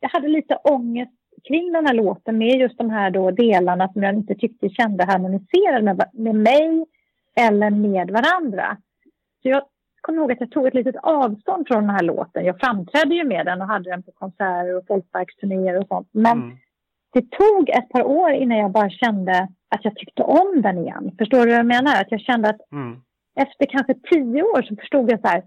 jag 0.00 0.08
hade 0.08 0.28
lite 0.28 0.56
ångest 0.56 1.12
kring 1.48 1.72
den 1.72 1.86
här 1.86 1.94
låten 1.94 2.38
med 2.38 2.58
just 2.58 2.78
de 2.78 2.90
här 2.90 3.10
då 3.10 3.30
delarna 3.30 3.92
som 3.92 4.02
jag 4.02 4.14
inte 4.14 4.34
tyckte 4.34 4.68
kände 4.68 5.04
harmoniserade 5.04 5.82
med, 5.82 6.10
med 6.12 6.34
mig 6.34 6.86
eller 7.40 7.70
med 7.70 8.10
varandra. 8.10 8.76
Så 9.42 9.48
jag 9.48 9.62
kommer 10.06 10.18
ihåg 10.18 10.32
att 10.32 10.40
jag 10.40 10.50
tog 10.50 10.66
ett 10.66 10.74
litet 10.74 10.96
avstånd 11.02 11.66
från 11.68 11.80
den 11.86 11.90
här 11.96 12.02
låten. 12.02 12.44
Jag 12.44 12.60
framträdde 12.60 13.14
ju 13.14 13.24
med 13.24 13.46
den 13.46 13.60
och 13.60 13.66
hade 13.68 13.90
den 13.90 14.02
på 14.02 14.12
konserter 14.12 14.76
och 14.76 14.86
folkparksturnéer 14.86 15.78
och 15.80 15.86
sånt. 15.86 16.08
Men 16.12 16.38
Mm. 16.42 16.56
det 17.12 17.30
tog 17.30 17.68
ett 17.70 17.88
par 17.88 18.02
år 18.02 18.30
innan 18.30 18.58
jag 18.58 18.70
bara 18.70 18.90
kände 18.90 19.48
att 19.74 19.84
jag 19.84 19.96
tyckte 19.96 20.22
om 20.22 20.62
den 20.62 20.78
igen. 20.78 21.14
Förstår 21.18 21.38
du 21.38 21.46
vad 21.50 21.58
jag 21.58 21.66
menar? 21.66 22.00
Att 22.00 22.10
jag 22.10 22.20
kände 22.20 22.48
att 22.48 22.72
Mm. 22.72 22.96
efter 23.40 23.66
kanske 23.66 23.94
tio 23.94 24.42
år 24.42 24.62
så 24.62 24.76
förstod 24.76 25.10
jag 25.10 25.20
så 25.20 25.28
här, 25.28 25.42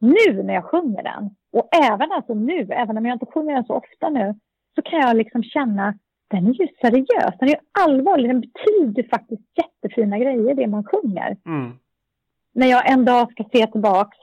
nu 0.00 0.42
när 0.42 0.54
jag 0.54 0.64
sjunger 0.64 1.02
den, 1.02 1.30
och 1.52 1.68
även 1.92 2.12
alltså 2.12 2.34
nu, 2.34 2.60
även 2.70 2.98
om 2.98 3.06
jag 3.06 3.14
inte 3.14 3.26
sjunger 3.26 3.54
den 3.54 3.64
så 3.64 3.74
ofta 3.74 4.08
nu, 4.08 4.34
så 4.74 4.82
kan 4.82 4.98
jag 5.00 5.16
liksom 5.16 5.42
känna, 5.42 5.94
den 6.30 6.46
är 6.46 6.52
ju 6.52 6.66
seriös, 6.80 7.34
den 7.38 7.48
är 7.48 7.52
ju 7.52 7.60
allvarlig, 7.80 8.30
den 8.30 8.40
betyder 8.40 9.08
faktiskt 9.10 9.42
jättefina 9.62 10.18
grejer 10.18 10.54
det 10.54 10.66
man 10.66 10.84
sjunger. 10.84 11.36
Mm. 11.46 11.72
När 12.60 12.66
jag 12.66 12.90
en 12.90 13.04
dag 13.04 13.32
ska 13.32 13.44
se 13.52 13.66
tillbaks. 13.66 14.18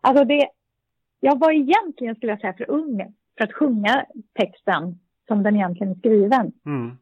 Alltså 0.00 0.24
det, 0.24 0.48
jag 1.20 1.38
var 1.38 1.52
egentligen, 1.52 2.14
skulle 2.14 2.32
jag 2.32 2.40
säga, 2.40 2.52
för 2.52 2.70
ung 2.70 3.14
för 3.38 3.44
att 3.44 3.52
sjunga 3.52 4.04
texten 4.34 4.98
som 5.28 5.42
den 5.42 5.56
egentligen 5.56 5.92
är 5.92 5.96
skriven. 5.96 6.52
Mm. 6.66 6.98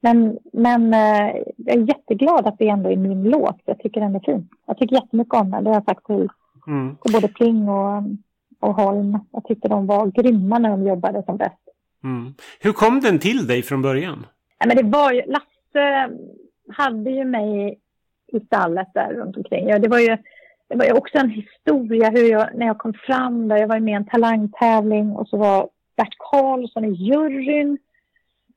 Men, 0.00 0.38
men 0.52 0.94
eh, 0.94 1.36
jag 1.56 1.76
är 1.76 1.88
jätteglad 1.88 2.46
att 2.46 2.58
det 2.58 2.68
ändå 2.68 2.90
är 2.90 2.96
min 2.96 3.24
låt. 3.24 3.60
Jag 3.64 3.78
tycker 3.78 4.00
den 4.00 4.16
är 4.16 4.20
fin. 4.20 4.48
Jag 4.66 4.78
tycker 4.78 4.96
jättemycket 4.96 5.34
om 5.34 5.50
den. 5.50 5.64
Det 5.64 5.70
har 5.70 5.76
jag 5.76 5.84
sagt 5.84 6.06
till, 6.06 6.28
Mm. 6.66 6.96
till 6.96 7.12
både 7.12 7.28
Pling 7.28 7.68
och, 7.68 8.02
och 8.60 8.74
Holm. 8.74 9.18
Jag 9.32 9.44
tyckte 9.44 9.68
de 9.68 9.86
var 9.86 10.06
grymma 10.06 10.58
när 10.58 10.70
de 10.70 10.86
jobbade 10.86 11.22
som 11.26 11.36
bäst. 11.36 11.68
Mm. 12.04 12.34
Hur 12.60 12.72
kom 12.72 13.00
den 13.00 13.18
till 13.18 13.46
dig 13.46 13.62
från 13.62 13.82
början? 13.82 14.26
Nej, 14.64 14.74
men 14.74 14.76
det 14.76 14.98
var 14.98 15.12
ju, 15.12 15.22
Lasse 15.26 16.10
hade 16.68 17.10
ju 17.10 17.24
mig 17.24 17.80
i 18.32 18.40
stallet 18.40 18.88
där 18.94 19.14
runt 19.14 19.36
omkring. 19.36 19.68
Ja, 19.68 19.78
det, 19.78 19.88
var 19.88 19.98
ju, 19.98 20.16
det 20.68 20.76
var 20.76 20.84
ju 20.84 20.92
också 20.92 21.18
en 21.18 21.30
historia 21.30 22.10
hur 22.10 22.30
jag, 22.30 22.48
när 22.54 22.66
jag 22.66 22.78
kom 22.78 22.92
fram 22.92 23.48
där. 23.48 23.56
Jag 23.56 23.68
var 23.68 23.80
med 23.80 23.92
i 23.92 23.96
en 23.96 24.06
talangtävling 24.06 25.16
och 25.16 25.28
så 25.28 25.36
var 25.36 25.68
Bert 25.96 26.14
Karlsson 26.18 26.84
i 26.84 26.92
juryn. 26.92 27.78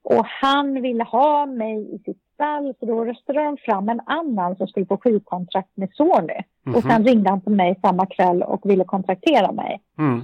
Och 0.03 0.25
han 0.25 0.81
ville 0.81 1.03
ha 1.03 1.45
mig 1.45 1.95
i 1.95 1.99
sitt 1.99 2.21
stall 2.33 2.73
så 2.79 2.85
då 2.85 3.05
röstade 3.05 3.43
de 3.43 3.57
fram 3.57 3.89
en 3.89 4.01
annan 4.05 4.55
som 4.55 4.67
skulle 4.67 4.85
få 4.85 4.97
skivkontrakt 4.97 5.77
med 5.77 5.89
Sony. 5.93 6.43
Och 6.75 6.83
sen 6.83 7.05
ringde 7.05 7.29
han 7.29 7.41
på 7.41 7.49
mig 7.49 7.79
samma 7.81 8.05
kväll 8.05 8.43
och 8.43 8.69
ville 8.69 8.83
kontraktera 8.83 9.51
mig. 9.51 9.81
Mm. 9.97 10.21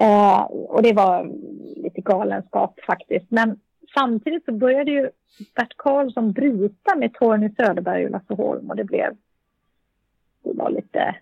Eh, 0.00 0.42
och 0.42 0.82
det 0.82 0.92
var 0.92 1.30
lite 1.76 2.00
galenskap 2.00 2.80
faktiskt. 2.86 3.26
Men 3.30 3.58
samtidigt 3.94 4.44
så 4.44 4.52
började 4.52 4.90
ju 4.90 5.10
Bert 5.56 5.74
Karlsson 5.76 6.32
bryta 6.32 6.94
med 6.96 7.14
Torgny 7.14 7.50
Söderberg 7.56 8.04
och 8.04 8.10
Lasse 8.10 8.34
Holm 8.34 8.70
och 8.70 8.76
det 8.76 8.84
blev... 8.84 9.16
Det 10.44 10.52
var 10.52 10.70
lite... 10.70 11.16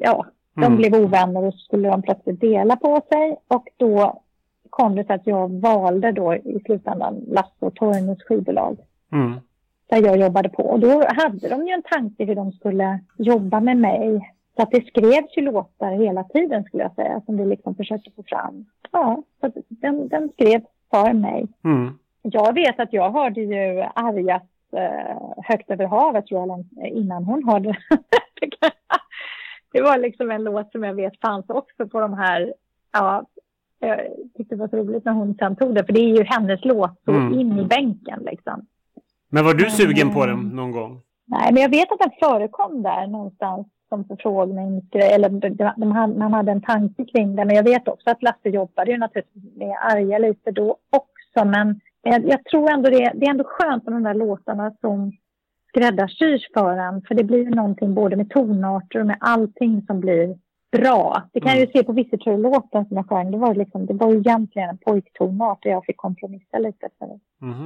Ja, 0.00 0.26
de 0.54 0.64
Mm. 0.64 0.76
blev 0.76 0.94
ovänner 0.94 1.44
och 1.44 1.52
så 1.54 1.58
skulle 1.58 1.88
de 1.88 2.02
plötsligt 2.02 2.40
dela 2.40 2.76
på 2.76 3.00
sig 3.12 3.36
och 3.48 3.68
då 3.76 4.20
kom 4.70 4.94
det 4.96 5.06
så 5.06 5.12
att 5.12 5.26
jag 5.26 5.48
valde 5.60 6.12
då 6.12 6.34
i 6.34 6.60
slutändan 6.66 7.24
Lasse 7.28 7.54
och 7.66 7.74
Torgnys 7.74 8.22
skivbolag 8.22 8.76
Mm. 9.12 9.32
där 9.86 10.02
jag 10.02 10.20
jobbade 10.20 10.48
på. 10.48 10.62
Och 10.62 10.80
då 10.80 11.04
hade 11.08 11.48
de 11.48 11.66
ju 11.66 11.72
en 11.72 11.82
tanke 11.82 12.24
hur 12.24 12.34
de 12.34 12.52
skulle 12.52 13.00
jobba 13.18 13.60
med 13.60 13.76
mig. 13.76 14.34
Så 14.56 14.62
att 14.62 14.70
det 14.70 14.86
skrevs 14.86 15.36
ju 15.36 15.42
låtar 15.42 15.90
hela 15.92 16.24
tiden 16.24 16.64
skulle 16.64 16.82
jag 16.82 16.94
säga, 16.94 17.20
som 17.26 17.36
vi 17.36 17.46
liksom 17.46 17.74
försökte 17.74 18.10
få 18.10 18.22
fram. 18.22 18.66
Ja, 18.90 19.22
så 19.40 19.52
den, 19.68 20.08
den 20.08 20.28
skrevs 20.32 20.64
för 20.94 21.12
mig. 21.12 21.46
Mm. 21.64 21.98
Jag 22.22 22.54
vet 22.54 22.80
att 22.80 22.92
jag 22.92 23.10
hörde 23.12 23.40
ju 23.40 23.84
Arjas 23.94 24.42
eh, 24.72 25.16
Högt 25.44 25.70
över 25.70 25.86
havet 25.86 26.30
långt 26.30 26.72
innan 26.92 27.24
hon 27.24 27.48
hörde 27.48 27.76
Det 29.72 29.82
var 29.82 29.98
liksom 29.98 30.30
en 30.30 30.44
låt 30.44 30.72
som 30.72 30.84
jag 30.84 30.94
vet 30.94 31.20
fanns 31.20 31.44
också 31.48 31.88
på 31.88 32.00
de 32.00 32.14
här, 32.14 32.54
ja, 32.92 33.24
jag 33.78 34.00
tyckte 34.36 34.54
det 34.54 34.60
var 34.60 34.68
så 34.68 34.76
roligt 34.76 35.04
när 35.04 35.12
hon 35.12 35.34
sen 35.34 35.56
tog 35.56 35.74
det, 35.74 35.84
för 35.84 35.92
det 35.92 36.00
är 36.00 36.16
ju 36.18 36.24
hennes 36.24 36.64
låt 36.64 37.00
så 37.04 37.10
Mm. 37.10 37.40
in 37.40 37.58
i 37.58 37.64
bänken 37.64 38.22
liksom. 38.22 38.66
Men 39.28 39.44
var 39.44 39.54
du 39.54 39.70
sugen 39.70 40.14
på 40.14 40.22
Mm. 40.22 40.36
den 40.36 40.56
någon 40.56 40.72
gång? 40.72 41.00
Nej, 41.26 41.52
men 41.52 41.62
jag 41.62 41.68
vet 41.70 41.92
att 41.92 41.98
den 41.98 42.10
förekom 42.20 42.82
där 42.82 43.06
någonstans 43.06 43.66
som 43.88 44.04
förfrågningsgrej. 44.04 45.12
Eller 45.12 45.28
de, 45.28 45.72
de, 45.76 45.92
hade- 45.92 46.18
man 46.18 46.32
hade 46.32 46.52
en 46.52 46.60
tanke 46.60 47.04
kring 47.04 47.36
det. 47.36 47.44
Men 47.44 47.56
jag 47.56 47.64
vet 47.64 47.88
också 47.88 48.10
att 48.10 48.22
Lasse 48.22 48.48
jobbade 48.48 48.90
ju 48.90 48.98
naturligtvis 48.98 49.56
med 49.56 49.76
Arja 49.80 50.18
lite 50.18 50.50
då 50.50 50.76
också. 50.90 51.44
Men 51.44 51.80
jag, 52.02 52.28
jag 52.28 52.44
tror 52.44 52.70
ändå 52.70 52.90
det, 52.90 53.12
det 53.14 53.26
är 53.26 53.30
ändå 53.30 53.44
skönt 53.44 53.84
med 53.84 53.92
de 53.94 54.02
där 54.02 54.14
låtarna 54.14 54.72
som 54.80 55.12
skräddarsyrs 55.68 56.50
för 56.54 56.76
en. 56.76 57.02
För 57.02 57.14
det 57.14 57.24
blir 57.24 57.38
ju 57.44 57.50
någonting 57.50 57.94
både 57.94 58.16
med 58.16 58.30
tonarter 58.30 59.00
och 59.00 59.06
med 59.06 59.16
allting 59.20 59.82
som 59.86 60.00
blir 60.00 60.38
bra. 60.72 61.22
Det 61.32 61.40
kan 61.40 61.50
jag 61.50 61.60
ju 61.60 61.66
se 61.66 61.84
på 61.84 61.92
Visitor-låten 61.92 62.86
som 62.86 62.96
jag 62.96 63.08
sjöng. 63.08 63.30
Det 63.30 63.38
var, 63.38 63.54
liksom, 63.54 63.86
det 63.86 63.94
var 63.94 64.12
ju 64.12 64.18
egentligen 64.18 64.68
en 64.68 64.78
pojktonart 64.78 65.62
där 65.62 65.70
jag 65.70 65.84
fick 65.84 65.96
kompromissa 65.96 66.58
lite 66.58 66.88
för 66.98 67.06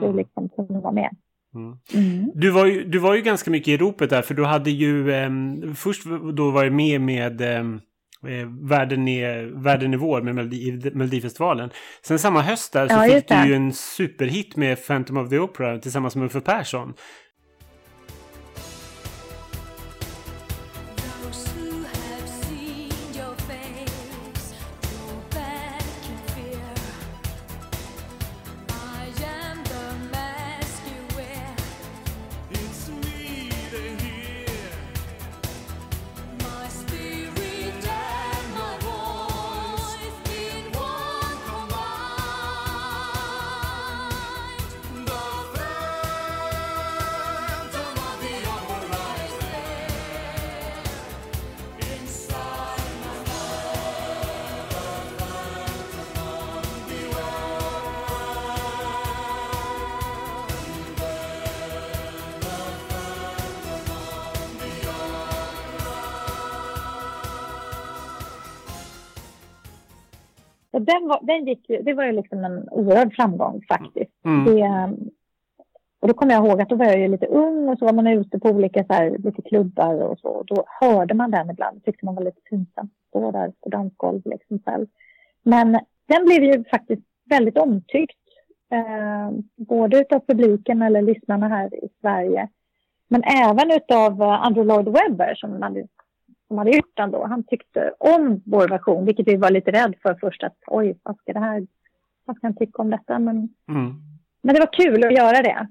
det 0.01 0.13
liksom 0.13 0.49
kunde 0.49 0.81
vara 0.81 0.93
med. 0.93 1.11
Mm. 1.55 1.79
Mm. 1.95 2.31
Du 2.35 2.51
var, 2.51 2.67
ju, 2.67 2.85
du 2.85 2.99
var 2.99 3.15
ju 3.15 3.23
ganska 3.23 3.51
mycket 3.51 3.69
i 3.69 3.77
ropet 3.77 4.11
där 4.11 4.23
för 4.23 4.35
du 4.35 4.45
hade 4.45 4.71
ju 4.71 5.13
ehm, 5.13 5.75
först 5.75 6.05
då 6.35 6.51
var 6.51 6.65
jag 6.65 6.73
med 6.73 7.01
med 7.01 7.41
ehm, 7.41 7.81
eh, 8.27 8.69
världen, 8.69 9.09
är, 9.09 9.63
världen 9.63 9.95
i 9.95 9.97
vår 9.97 10.23
med 10.23 10.35
Melodi, 10.35 10.91
Melodifestivalen. 10.95 11.71
Sen 12.03 12.19
samma 12.19 12.43
höst 12.43 12.73
där 12.73 12.89
så 12.89 12.95
Ja, 12.95 13.15
fick 13.15 13.29
du 13.29 13.49
ju 13.49 13.55
en 13.55 13.73
superhit 13.73 14.57
med 14.57 14.87
Phantom 14.87 15.17
of 15.17 15.31
the 15.31 15.39
Opera 15.39 15.79
tillsammans 15.79 16.17
med 16.17 16.27
Uffe 16.27 16.41
Persson. 16.41 16.95
Den 71.29 71.47
gick 71.47 71.71
ju, 71.71 71.83
det 71.83 71.95
var 71.95 72.05
ju 72.05 72.13
liksom 72.13 72.45
en 72.45 72.69
oerhörd 72.69 73.15
framgång 73.15 73.63
faktiskt. 73.69 74.25
Mm. 74.25 74.45
Det, 74.45 74.97
och 76.01 76.09
då 76.09 76.15
kommer 76.15 76.35
jag 76.35 76.47
ihåg 76.47 76.61
att 76.61 76.69
då 76.69 76.77
var 76.77 76.85
jag 76.85 76.99
ju 76.99 77.09
lite 77.09 77.27
ung 77.27 77.69
och 77.69 77.79
så 77.79 77.85
var 77.85 77.93
man 77.93 78.07
ute 78.07 78.39
på 78.39 78.49
olika 78.49 78.85
så 78.85 78.93
här, 78.93 79.19
lite 79.19 79.43
klubbar 79.43 79.95
och 79.95 80.19
så. 80.19 80.29
Och 80.29 80.47
då 80.47 80.65
hörde 80.81 81.15
man 81.15 81.31
den 81.31 81.51
ibland. 81.51 81.85
tyckte 81.85 82.05
man 82.05 82.15
var 82.15 82.23
lite 82.23 82.41
pinsamt 82.41 82.93
att 82.93 83.09
stå 83.09 83.31
där 83.31 83.53
på 83.61 83.69
dansgolv 83.69 84.23
liksom 84.25 84.59
själv. 84.67 84.87
Men 85.43 85.81
den 86.07 86.25
blev 86.25 86.45
ju 86.45 86.65
faktiskt 86.65 87.03
väldigt 87.31 87.59
omtyckt. 87.59 88.19
Eh, 88.73 89.31
både 89.57 90.01
utav 90.01 90.21
publiken 90.27 90.83
eller 90.83 91.03
lyssnarna 91.03 91.49
här 91.49 91.85
i 91.85 91.89
Sverige. 92.01 92.49
Men 93.09 93.23
även 93.23 93.71
utav 93.71 94.23
eh, 94.23 94.29
Andrew 94.29 94.75
Lloyd 94.75 94.89
Webber 94.89 95.35
som 95.35 95.63
hade, 95.63 95.87
som 96.49 96.59
hade 96.59 96.77
gjort 96.77 96.97
den 96.97 97.11
då. 97.11 97.27
Han 97.27 97.43
tyckte 97.43 97.93
om 97.99 98.43
vår 98.45 98.69
version, 98.69 99.05
vilket 99.05 99.29
vi 99.29 99.37
var 99.37 99.51
lite 99.51 99.71
rädd 99.71 99.95
för 100.03 100.15
först 100.21 100.43
att 100.43 100.57
oj, 100.67 100.99
vad 101.03 101.17
ska 101.19 101.33
det 101.33 101.41
här, 101.41 101.67
vad 102.25 102.37
ska 102.37 102.47
han 102.47 102.57
tycka 102.57 102.83
om 102.83 102.91
detta? 102.91 103.19
Men, 103.19 103.49
Mm. 103.69 103.95
men 104.43 104.55
det 104.55 104.61
var 104.61 104.73
kul 104.73 105.05
att 105.05 105.13
göra 105.13 105.43
det. 105.43 105.67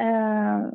Eh, 0.00 0.66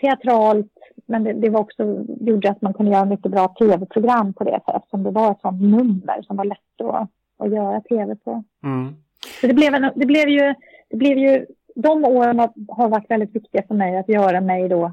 teatralt, 0.00 0.72
men 1.06 1.24
det, 1.24 1.32
det 1.32 1.50
var 1.50 1.60
också, 1.60 2.04
gjorde 2.20 2.50
att 2.50 2.62
man 2.62 2.74
kunde 2.74 2.92
göra 2.92 3.04
mycket 3.04 3.30
bra 3.30 3.48
tv-program 3.48 4.32
på 4.32 4.44
det, 4.44 4.60
för 4.64 4.76
eftersom 4.76 5.02
det 5.02 5.10
var 5.10 5.30
ett 5.30 5.40
sånt 5.40 5.62
nummer 5.62 6.22
som 6.22 6.36
var 6.36 6.44
lätt 6.44 6.80
att, 6.80 7.08
att 7.38 7.50
göra 7.52 7.80
tv 7.80 8.16
på. 8.16 8.44
Mm. 8.62 8.94
Så 9.40 9.46
det 9.46 9.54
blev, 9.54 9.74
en, 9.74 9.92
det 9.94 10.06
blev 10.06 10.28
ju, 10.28 10.54
det 10.88 10.96
blev 10.96 11.18
ju, 11.18 11.46
de 11.74 12.04
åren 12.04 12.38
har, 12.68 12.88
varit 12.88 13.10
väldigt 13.10 13.34
viktiga 13.34 13.62
för 13.68 13.74
mig 13.74 13.96
att 13.98 14.08
göra 14.08 14.40
mig 14.40 14.68
då, 14.68 14.92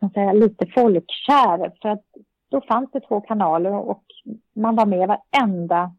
kan 0.00 0.10
säga, 0.10 0.32
lite 0.32 0.66
folkkär. 0.66 1.72
För 1.82 1.88
att 1.88 2.04
då 2.50 2.60
fanns 2.60 2.90
det 2.92 3.00
två 3.00 3.20
kanaler 3.20 3.72
och 3.72 4.04
man 4.54 4.76
var 4.76 4.86
med 4.86 5.02
i 5.02 5.06
varenda 5.06 5.92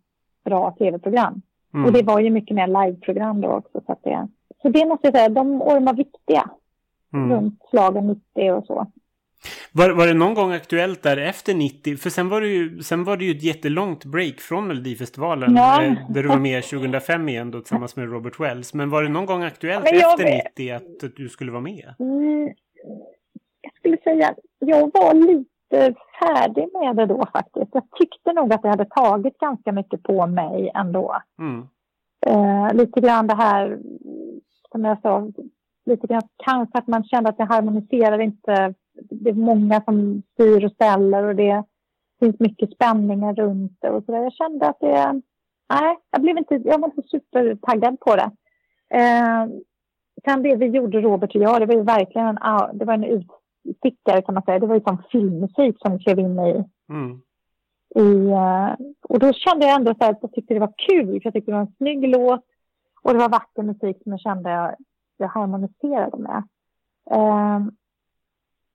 bra 0.45 0.71
tv-program. 0.79 1.41
Mm. 1.73 1.85
Och 1.85 1.91
det 1.93 2.03
var 2.03 2.19
ju 2.19 2.29
mycket 2.29 2.55
mer 2.55 2.67
liveprogram 2.67 3.41
då 3.41 3.47
också. 3.47 3.81
Så, 3.85 3.95
det, 4.03 4.27
så 4.61 4.69
det 4.69 4.85
måste 4.85 5.07
jag 5.07 5.13
säga, 5.15 5.29
de 5.29 5.61
åren 5.61 5.85
var 5.85 5.93
viktiga. 5.93 6.49
Mm. 7.13 7.31
Runt 7.31 7.59
slagen 7.69 8.07
90 8.07 8.51
och 8.51 8.65
så. 8.65 8.87
Var, 9.71 9.89
var 9.89 10.07
det 10.07 10.13
någon 10.13 10.33
gång 10.33 10.51
aktuellt 10.51 11.03
där 11.03 11.17
efter 11.17 11.53
90? 11.55 11.97
För 11.97 12.09
sen 12.09 12.29
var 12.29 12.41
det 12.41 12.47
ju, 12.47 12.83
sen 12.83 13.03
var 13.03 13.17
det 13.17 13.25
ju 13.25 13.31
ett 13.31 13.43
jättelångt 13.43 14.05
break 14.05 14.39
från 14.39 14.67
Melodifestivalen. 14.67 15.55
Ja. 15.55 15.83
eh, 15.83 15.93
Där 16.09 16.23
du 16.23 16.29
var 16.29 16.39
med 16.39 16.63
2005 16.63 17.29
igen 17.29 17.51
då 17.51 17.59
tillsammans 17.59 17.95
med 17.95 18.11
Robert 18.11 18.39
Wells. 18.39 18.73
Men 18.73 18.89
var 18.89 19.03
det 19.03 19.09
någon 19.09 19.25
gång 19.25 19.43
aktuellt 19.43 19.85
jag 19.85 19.95
efter 20.11 20.23
vet- 20.23 20.43
90 20.57 20.71
att, 20.71 21.03
att 21.03 21.15
du 21.15 21.29
skulle 21.29 21.51
vara 21.51 21.61
med? 21.61 21.93
Mm, 21.99 22.53
jag 23.61 23.73
skulle 23.75 23.97
säga 23.97 24.29
att 24.29 24.37
jag 24.59 24.91
var 24.93 25.13
lite 25.13 25.49
färdig 26.19 26.69
med 26.73 26.95
det 26.95 27.05
då 27.05 27.25
faktiskt. 27.33 27.69
Jag 27.73 27.83
tyckte 27.99 28.33
nog 28.33 28.53
att 28.53 28.61
det 28.61 28.69
hade 28.69 28.85
tagit 28.85 29.37
ganska 29.37 29.71
mycket 29.71 30.03
på 30.03 30.27
mig 30.27 30.71
ändå. 30.75 31.15
Mm. 31.39 31.67
Eh, 32.25 32.73
lite 32.73 33.01
grann 33.01 33.27
det 33.27 33.35
här, 33.35 33.79
som 34.71 34.85
jag 34.85 35.01
sa, 35.01 35.31
lite 35.85 36.07
grann 36.07 36.21
kanske 36.37 36.77
att 36.77 36.87
man 36.87 37.03
kände 37.03 37.29
att 37.29 37.37
det 37.37 37.43
harmoniserar 37.43 38.19
inte. 38.19 38.73
Det 39.09 39.29
är 39.29 39.33
många 39.33 39.81
som 39.81 40.21
styr 40.33 40.65
och 40.65 40.71
ställer 40.71 41.23
och 41.23 41.35
det 41.35 41.63
finns 42.19 42.39
mycket 42.39 42.73
spänningar 42.73 43.33
runt 43.33 43.77
det 43.81 43.89
och 43.89 44.03
så 44.03 44.11
där. 44.11 44.23
Jag 44.23 44.33
kände 44.33 44.67
att 44.67 44.79
det, 44.79 45.21
nej, 45.73 45.97
jag 46.11 46.21
blev 46.21 46.37
inte, 46.37 46.55
jag 46.55 46.79
var 46.79 46.87
inte 46.87 47.09
supertaggad 47.09 47.99
på 47.99 48.15
det. 48.15 48.31
Eh, 48.97 49.47
sen 50.25 50.43
det 50.43 50.55
vi 50.55 50.65
gjorde, 50.65 51.01
Robert 51.01 51.35
och 51.35 51.41
jag, 51.41 51.61
det 51.61 51.65
var 51.65 51.75
ju 51.75 51.83
verkligen 51.83 52.27
en, 52.27 52.77
det 52.77 52.85
var 52.85 52.93
en 52.93 53.03
utstickare 53.63 54.21
kan 54.21 54.33
man 54.33 54.43
säga. 54.43 54.59
Det 54.59 54.67
var 54.67 54.75
ju 54.75 54.81
som 54.81 55.03
filmmusik 55.11 55.75
som 55.79 55.99
klev 55.99 56.19
in 56.19 56.39
i 56.39 56.63
Mm. 56.89 57.21
i, 57.95 58.29
eh, 58.29 58.73
och 59.09 59.19
då 59.19 59.33
kände 59.33 59.65
jag 59.65 59.75
ändå 59.75 59.93
så 59.93 60.03
här 60.03 60.11
att 60.11 60.19
jag 60.21 60.31
tyckte 60.31 60.53
det 60.53 60.59
var 60.59 60.73
kul. 60.77 61.05
För 61.07 61.21
jag 61.23 61.33
tyckte 61.33 61.51
det 61.51 61.55
var 61.55 61.61
en 61.61 61.75
snygg 61.77 62.07
låt 62.07 62.45
och 63.01 63.13
det 63.13 63.19
var 63.19 63.29
vacker 63.29 63.63
musik 63.63 63.97
som 64.03 64.11
jag 64.11 64.21
kände 64.21 64.49
jag, 64.49 64.75
jag 65.17 65.27
harmoniserade 65.27 66.17
med. 66.17 66.43
Eh, 67.11 67.59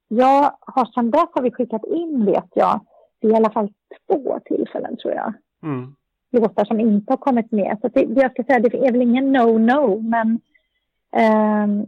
jag 0.08 0.56
har 0.60 0.84
sedan 0.86 1.10
dess 1.10 1.28
har 1.32 1.42
vi 1.42 1.50
skickat 1.50 1.84
in, 1.84 2.24
vet 2.24 2.48
jag, 2.54 2.80
i 3.20 3.34
alla 3.34 3.50
fall 3.50 3.72
två 4.06 4.40
tillfällen 4.44 4.96
tror 4.96 5.14
jag. 5.14 5.32
Mm. 5.62 5.94
Låtar 6.30 6.64
som 6.64 6.80
inte 6.80 7.12
har 7.12 7.16
kommit 7.16 7.52
med. 7.52 7.78
Så 7.80 7.88
det, 7.88 8.00
jag 8.00 8.30
ska 8.30 8.44
säga, 8.44 8.58
det 8.58 8.86
är 8.86 8.92
väl 8.92 9.02
ingen 9.02 9.36
no-no, 9.36 10.00
men 10.02 10.40
ehm, 11.12 11.86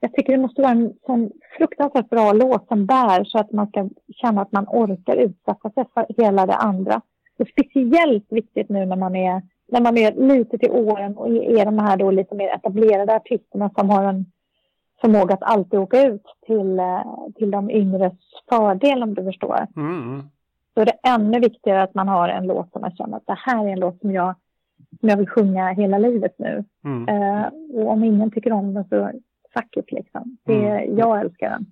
jag 0.00 0.12
tycker 0.12 0.32
det 0.32 0.38
måste 0.38 0.62
vara 0.62 0.72
en 0.72 0.94
sån 1.06 1.30
fruktansvärt 1.58 2.10
bra 2.10 2.32
låt 2.32 2.68
som 2.68 2.86
bär 2.86 3.24
så 3.24 3.38
att 3.38 3.52
man 3.52 3.66
ska 3.66 3.88
känna 4.08 4.42
att 4.42 4.52
man 4.52 4.66
orkar 4.68 5.16
utsätta 5.16 5.70
sig 5.70 5.84
för 5.94 6.06
hela 6.22 6.46
det 6.46 6.54
andra. 6.54 7.02
Det 7.36 7.42
är 7.42 7.52
speciellt 7.52 8.26
viktigt 8.32 8.68
nu 8.68 8.86
när 8.86 8.96
man 8.96 9.16
är, 9.16 9.42
när 9.68 9.80
man 9.80 9.98
är 9.98 10.12
lite 10.12 10.58
till 10.58 10.70
åren 10.70 11.16
och 11.16 11.28
är 11.28 11.64
de 11.64 11.78
här 11.78 11.96
då 11.96 12.10
lite 12.10 12.34
mer 12.34 12.48
etablerade 12.48 13.16
artisterna 13.16 13.70
som 13.76 13.90
har 13.90 14.04
en 14.04 14.26
förmåga 15.00 15.34
att 15.34 15.42
alltid 15.42 15.78
åka 15.78 16.02
ut 16.02 16.24
till, 16.46 16.78
eh, 16.78 17.02
till 17.34 17.50
de 17.50 17.70
yngres 17.70 18.12
fördel 18.48 19.02
om 19.02 19.14
du 19.14 19.24
förstår. 19.24 19.66
Mm. 19.76 20.22
Då 20.74 20.82
är 20.82 20.86
det 20.86 21.08
ännu 21.08 21.40
viktigare 21.40 21.82
att 21.82 21.94
man 21.94 22.08
har 22.08 22.28
en 22.28 22.46
låt 22.46 22.72
som 22.72 22.80
man 22.80 22.96
känner 22.96 23.16
att 23.16 23.26
det 23.26 23.38
här 23.38 23.66
är 23.66 23.72
en 23.72 23.80
låt 23.80 24.00
som 24.00 24.12
jag, 24.12 24.34
som 25.00 25.08
jag 25.08 25.16
vill 25.16 25.28
sjunga 25.28 25.72
hela 25.72 25.98
livet 25.98 26.34
nu. 26.38 26.64
Mm. 26.84 27.08
Eh, 27.08 27.46
och 27.72 27.90
om 27.90 28.04
ingen 28.04 28.30
tycker 28.30 28.52
om 28.52 28.74
den 28.74 28.84
så 28.88 29.10
fuck 29.54 29.76
it 29.76 29.92
liksom. 29.92 30.36
Det, 30.44 30.52
Mm. 30.54 30.98
Jag 30.98 31.20
älskar 31.20 31.50
den. 31.50 31.66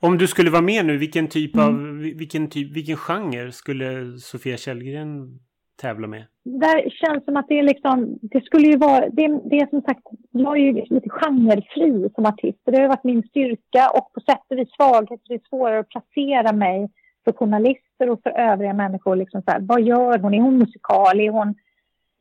Om 0.00 0.18
du 0.18 0.26
skulle 0.26 0.50
vara 0.50 0.62
med 0.62 0.86
nu, 0.86 0.96
vilken 0.98 1.28
typ 1.28 1.54
Mm. 1.54 1.66
av, 1.66 1.96
vilken 1.98 2.48
typ, 2.50 2.76
vilken 2.76 2.96
genre 2.96 3.52
skulle 3.52 4.18
Sofia 4.18 4.56
Källgren 4.56 5.38
tävla 5.80 6.06
med? 6.06 6.24
Där 6.44 6.90
känns 6.90 7.24
som 7.24 7.36
att 7.36 7.48
det 7.48 7.58
är 7.58 7.62
liksom, 7.62 8.18
det 8.22 8.44
skulle 8.44 8.66
ju 8.66 8.76
vara, 8.76 9.00
det, 9.08 9.40
det 9.50 9.56
är 9.60 9.66
som 9.66 9.82
sagt, 9.82 10.02
jag 10.30 10.56
är 10.58 10.60
ju 10.60 10.72
lite 10.72 11.08
genrefri 11.10 12.10
som 12.14 12.26
artist. 12.26 12.58
Det 12.64 12.80
har 12.80 12.88
varit 12.88 13.04
min 13.04 13.22
styrka 13.22 13.90
och 13.94 14.12
på 14.12 14.20
sätt 14.20 14.42
och 14.48 14.58
vis 14.58 14.68
svaghet. 14.76 15.20
Det 15.28 15.34
är 15.34 15.40
svårare 15.48 15.78
att 15.80 15.88
placera 15.88 16.52
mig 16.52 16.90
för 17.24 17.32
journalister 17.32 18.10
och 18.10 18.22
för 18.22 18.30
övriga 18.30 18.74
människor. 18.74 19.16
Liksom 19.16 19.42
så 19.42 19.50
här, 19.50 19.60
vad 19.60 19.82
gör 19.82 20.18
hon? 20.18 20.34
Är 20.34 20.40
hon 20.40 20.58
musikal? 20.58 21.20
Är 21.20 21.30
hon, 21.30 21.54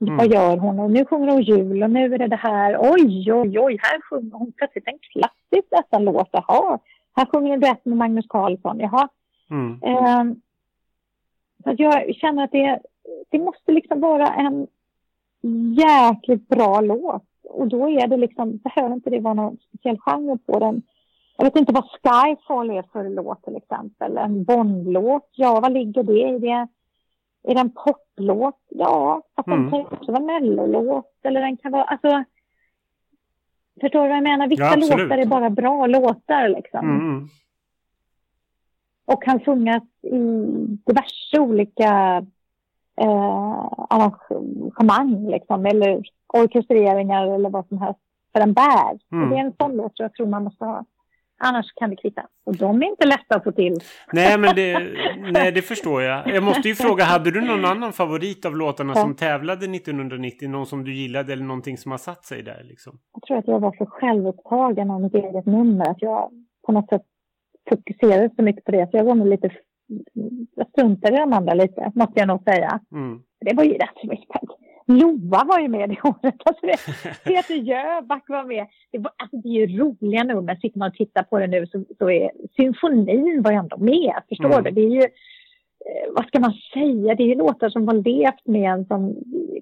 Mm. 0.03 0.17
Vad 0.17 0.27
gör 0.27 0.57
hon? 0.57 0.79
Och 0.79 0.91
nu 0.91 1.05
sjunger 1.05 1.31
hon 1.31 1.41
jul 1.41 1.83
och 1.83 1.89
nu 1.89 2.13
är 2.13 2.17
det 2.17 2.27
det 2.27 2.35
här. 2.35 2.77
Oj, 2.79 3.33
oj, 3.33 3.59
oj, 3.59 3.77
här 3.81 4.01
sjunger 4.01 4.37
hon 4.37 4.51
plötsligt 4.51 4.87
en 4.87 4.99
klassisk 4.99 5.71
nästan 5.71 6.03
låt. 6.03 6.29
Jaha, 6.31 6.79
här 7.15 7.25
sjunger 7.25 7.49
hon 7.49 7.59
duett 7.59 7.85
med 7.85 7.97
Magnus 7.97 8.25
Carlsson. 8.29 8.79
Jaha. 8.79 9.09
Mm. 9.49 9.79
Ehm, 9.83 10.41
så 11.63 11.75
jag 11.77 12.15
känner 12.15 12.43
att 12.43 12.51
det, 12.51 12.79
det 13.29 13.39
måste 13.39 13.71
liksom 13.71 14.01
vara 14.01 14.27
en 14.27 14.67
jäkligt 15.77 16.47
bra 16.47 16.81
låt. 16.81 17.23
Och 17.49 17.67
då 17.67 17.89
är 17.89 18.07
det 18.07 18.17
liksom, 18.17 18.57
behöver 18.57 18.93
inte 18.93 19.09
det 19.09 19.19
vara 19.19 19.33
någon 19.33 19.57
speciell 19.57 19.99
genre 19.99 20.37
på 20.45 20.59
den. 20.59 20.81
Jag 21.37 21.45
vet 21.45 21.55
inte 21.55 21.73
vad 21.73 21.85
Skyfall 21.85 22.69
är 22.69 22.83
för 22.93 23.09
låt 23.09 23.43
till 23.43 23.55
exempel. 23.55 24.17
En 24.17 24.43
Bond-låt, 24.43 25.29
ja 25.31 25.59
vad 25.59 25.73
ligger 25.73 26.03
det 26.03 26.29
i? 26.29 26.39
det? 26.39 26.67
Är 27.43 27.53
det 27.53 27.59
en 27.61 27.71
poplåt? 27.73 28.59
Ja, 28.69 29.21
fast 29.35 29.45
den 29.45 29.57
Mm. 29.57 29.69
kan 29.71 29.79
ju 29.79 29.85
också 29.85 30.11
vara 30.11 30.23
mellolåt. 30.23 31.11
Eller 31.23 31.41
den 31.41 31.57
kan 31.57 31.71
vara, 31.71 31.83
alltså. 31.83 32.23
Förstår 33.81 34.01
du 34.03 34.07
vad 34.07 34.17
jag 34.17 34.23
menar? 34.23 34.47
Vissa 34.47 34.63
Ja, 34.63 34.75
låtar 34.75 35.17
är 35.17 35.25
bara 35.25 35.49
bra 35.49 35.85
låtar 35.87 36.49
liksom 36.49 36.89
Mm. 36.89 37.27
och 39.05 39.23
kan 39.23 39.39
sjungas 39.39 39.83
i 40.01 40.17
diverse 40.85 41.39
olika 41.39 42.25
eh, 42.95 43.67
arrangemang 43.89 45.27
liksom, 45.31 45.65
eller 45.65 46.03
orkestreringar 46.27 47.27
eller 47.27 47.49
vad 47.49 47.67
som 47.67 47.77
helst. 47.77 47.99
För 48.33 48.39
den 48.39 48.53
bär. 48.53 48.99
Mm. 49.11 49.29
Det 49.29 49.35
är 49.35 49.39
en 49.39 49.53
sån 49.59 49.75
låt 49.75 49.99
jag 49.99 50.13
tror 50.13 50.27
man 50.27 50.43
måste 50.43 50.65
ha. 50.65 50.85
Annars 51.43 51.73
kan 51.75 51.89
det 51.89 51.95
kvitta. 51.95 52.25
Och 52.45 52.55
de 52.57 52.81
är 52.81 52.85
inte 52.85 53.05
lätta 53.07 53.35
att 53.35 53.43
få 53.43 53.51
till. 53.51 53.77
Nej, 54.13 54.37
men 54.37 54.55
det, 54.55 54.79
nej, 55.31 55.51
det 55.51 55.61
förstår 55.61 56.01
jag. 56.01 56.27
Jag 56.35 56.43
måste 56.43 56.67
ju 56.67 56.75
fråga, 56.75 57.03
hade 57.03 57.31
du 57.31 57.41
någon 57.41 57.65
annan 57.65 57.93
favorit 57.93 58.45
av 58.45 58.57
låtarna 58.57 58.93
Ja. 58.95 59.01
som 59.01 59.15
tävlade 59.15 59.65
1990? 59.65 60.49
Någon 60.49 60.65
som 60.65 60.83
du 60.83 60.93
gillade 60.93 61.33
eller 61.33 61.43
någonting 61.45 61.77
som 61.77 61.91
har 61.91 61.97
satt 61.97 62.25
sig 62.25 62.43
där 62.43 62.63
liksom? 62.63 62.99
Jag 63.13 63.21
tror 63.23 63.37
att 63.37 63.47
jag 63.47 63.59
var 63.59 63.75
så 63.77 63.85
självupptagen 63.85 64.91
av 64.91 65.01
mitt 65.01 65.15
eget 65.15 65.45
nummer 65.45 65.89
att 65.89 66.01
jag 66.01 66.29
på 66.65 66.71
något 66.71 66.89
sätt 66.89 67.01
fokuserade 67.69 68.29
så 68.35 68.41
mycket 68.43 68.63
på 68.65 68.71
det. 68.71 68.91
Så 68.91 68.97
jag 68.97 69.03
var 69.03 69.15
nog 69.15 69.27
lite... 69.27 69.49
Jag 70.55 70.67
struntade 70.69 71.15
i 71.15 71.19
de 71.19 71.33
andra 71.33 71.53
lite, 71.53 71.91
måste 71.95 72.19
jag 72.19 72.27
nog 72.27 72.43
säga. 72.43 72.79
Mm. 72.91 73.19
Det 73.45 73.55
var 73.55 73.63
ju 73.63 73.73
rätt 73.73 74.03
mycket. 74.03 74.41
Loa 74.85 75.43
var 75.43 75.59
ju 75.59 75.67
med 75.67 75.89
det 75.89 75.97
året. 76.03 76.35
Alltså 76.45 76.65
det, 76.65 76.77
Peter 77.23 77.55
Jöback 77.55 78.23
var 78.29 78.43
med. 78.43 78.67
Det, 78.91 78.97
var, 78.97 79.11
alltså 79.17 79.37
det 79.37 79.49
är 79.49 79.67
ju 79.67 79.77
roliga 79.77 80.23
nummer. 80.23 80.55
Sitter 80.55 80.79
man 80.79 80.87
och 80.89 80.95
tittar 80.95 81.23
på 81.23 81.39
det 81.39 81.47
nu 81.47 81.67
så, 81.67 81.83
så 81.97 82.09
är 82.09 82.31
symfonin 82.55 83.41
var 83.41 83.51
ju 83.51 83.57
ändå 83.57 83.77
med. 83.77 84.13
Förstår 84.29 84.51
Mm. 84.51 84.63
du? 84.63 84.71
Det 84.71 84.81
är 84.81 84.89
ju, 84.89 85.01
eh, 85.01 86.11
vad 86.15 86.25
ska 86.27 86.39
man 86.39 86.53
säga? 86.73 87.15
Det 87.15 87.23
är 87.23 87.27
ju 87.27 87.35
låtar 87.35 87.69
som 87.69 87.87
har 87.87 87.95
levt 87.95 88.45
med 88.47 88.71
en 88.71 88.85
som 88.85 89.15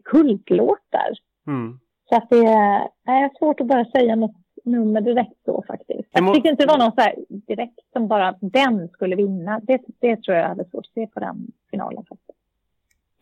kultlåtar. 0.03 1.11
Mm. 1.48 1.80
Så 2.10 2.15
att 2.18 2.30
det 2.30 2.38
är, 2.45 2.88
är 3.07 3.38
svårt 3.38 3.61
att 3.61 3.68
bara 3.68 3.85
säga 3.85 4.15
något 4.15 4.35
nummer 4.65 5.02
direkt 5.02 5.45
så 5.45 5.64
faktiskt. 5.68 6.10
Jag 6.11 6.34
tyckte 6.34 6.49
inte 6.49 6.64
det 6.65 6.72
var 6.72 6.77
någon 6.80 6.91
så 6.91 7.02
här 7.02 7.15
direkt 7.30 7.80
som 7.93 8.07
bara 8.07 8.35
den 8.41 8.88
skulle 8.89 9.15
vinna. 9.15 9.60
Det, 9.64 9.81
det 9.99 10.15
tror 10.23 10.38
jag 10.38 10.48
hade 10.48 10.65
svårt 10.69 10.85
att 10.85 10.93
se 10.93 11.07
på 11.07 11.19
den 11.19 11.48
finalen. 11.72 12.06
Faktiskt. 12.10 12.38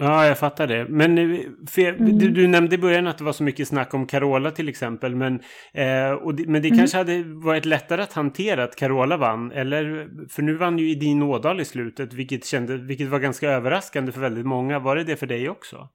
Ja, 0.02 0.26
jag 0.26 0.38
fattar 0.40 0.68
det. 0.68 0.86
Men 0.90 1.18
eh, 1.18 1.40
jag- 1.78 1.96
Mm. 2.02 2.18
du, 2.18 2.30
du 2.30 2.48
nämnde 2.48 2.76
i 2.76 2.78
början 2.78 3.08
att 3.08 3.18
det 3.18 3.24
var 3.24 3.32
så 3.32 3.44
mycket 3.44 3.68
snack 3.68 3.94
om 3.94 4.06
Carola 4.08 4.52
till 4.52 4.70
exempel. 4.70 5.16
Men, 5.16 5.40
eh, 5.74 6.12
och 6.12 6.36
det, 6.36 6.48
men 6.48 6.62
det 6.62 6.68
Mm. 6.68 6.78
kanske 6.78 6.98
hade 6.98 7.24
varit 7.24 7.66
lättare 7.66 8.02
att 8.02 8.14
hantera 8.14 8.64
att 8.64 8.76
Carola 8.76 9.18
vann. 9.18 9.52
Eller, 9.52 10.08
för 10.30 10.42
nu 10.42 10.56
vann 10.56 10.78
ju 10.80 10.92
Edin 10.92 11.24
Ådahl 11.24 11.60
i 11.62 11.66
slutet, 11.66 12.14
vilket, 12.14 12.46
kände, 12.46 12.78
vilket 12.78 13.08
var 13.10 13.20
ganska 13.20 13.50
överraskande 13.52 14.12
för 14.12 14.22
väldigt 14.22 14.46
många. 14.46 14.80
Var 14.80 14.96
det 14.96 15.04
det 15.04 15.16
för 15.16 15.28
dig 15.28 15.50
också? 15.50 15.88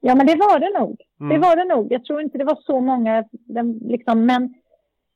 Ja, 0.00 0.14
men 0.14 0.26
det 0.26 0.34
var 0.36 0.58
det 0.58 0.78
nog. 0.80 1.00
Mm. 1.20 1.28
Det 1.34 1.48
var 1.48 1.56
det 1.56 1.64
nog. 1.74 1.92
Jag 1.92 2.04
tror 2.04 2.20
inte 2.20 2.38
det 2.38 2.44
var 2.44 2.58
så 2.60 2.80
många, 2.80 3.24
liksom, 3.80 4.26
men 4.26 4.54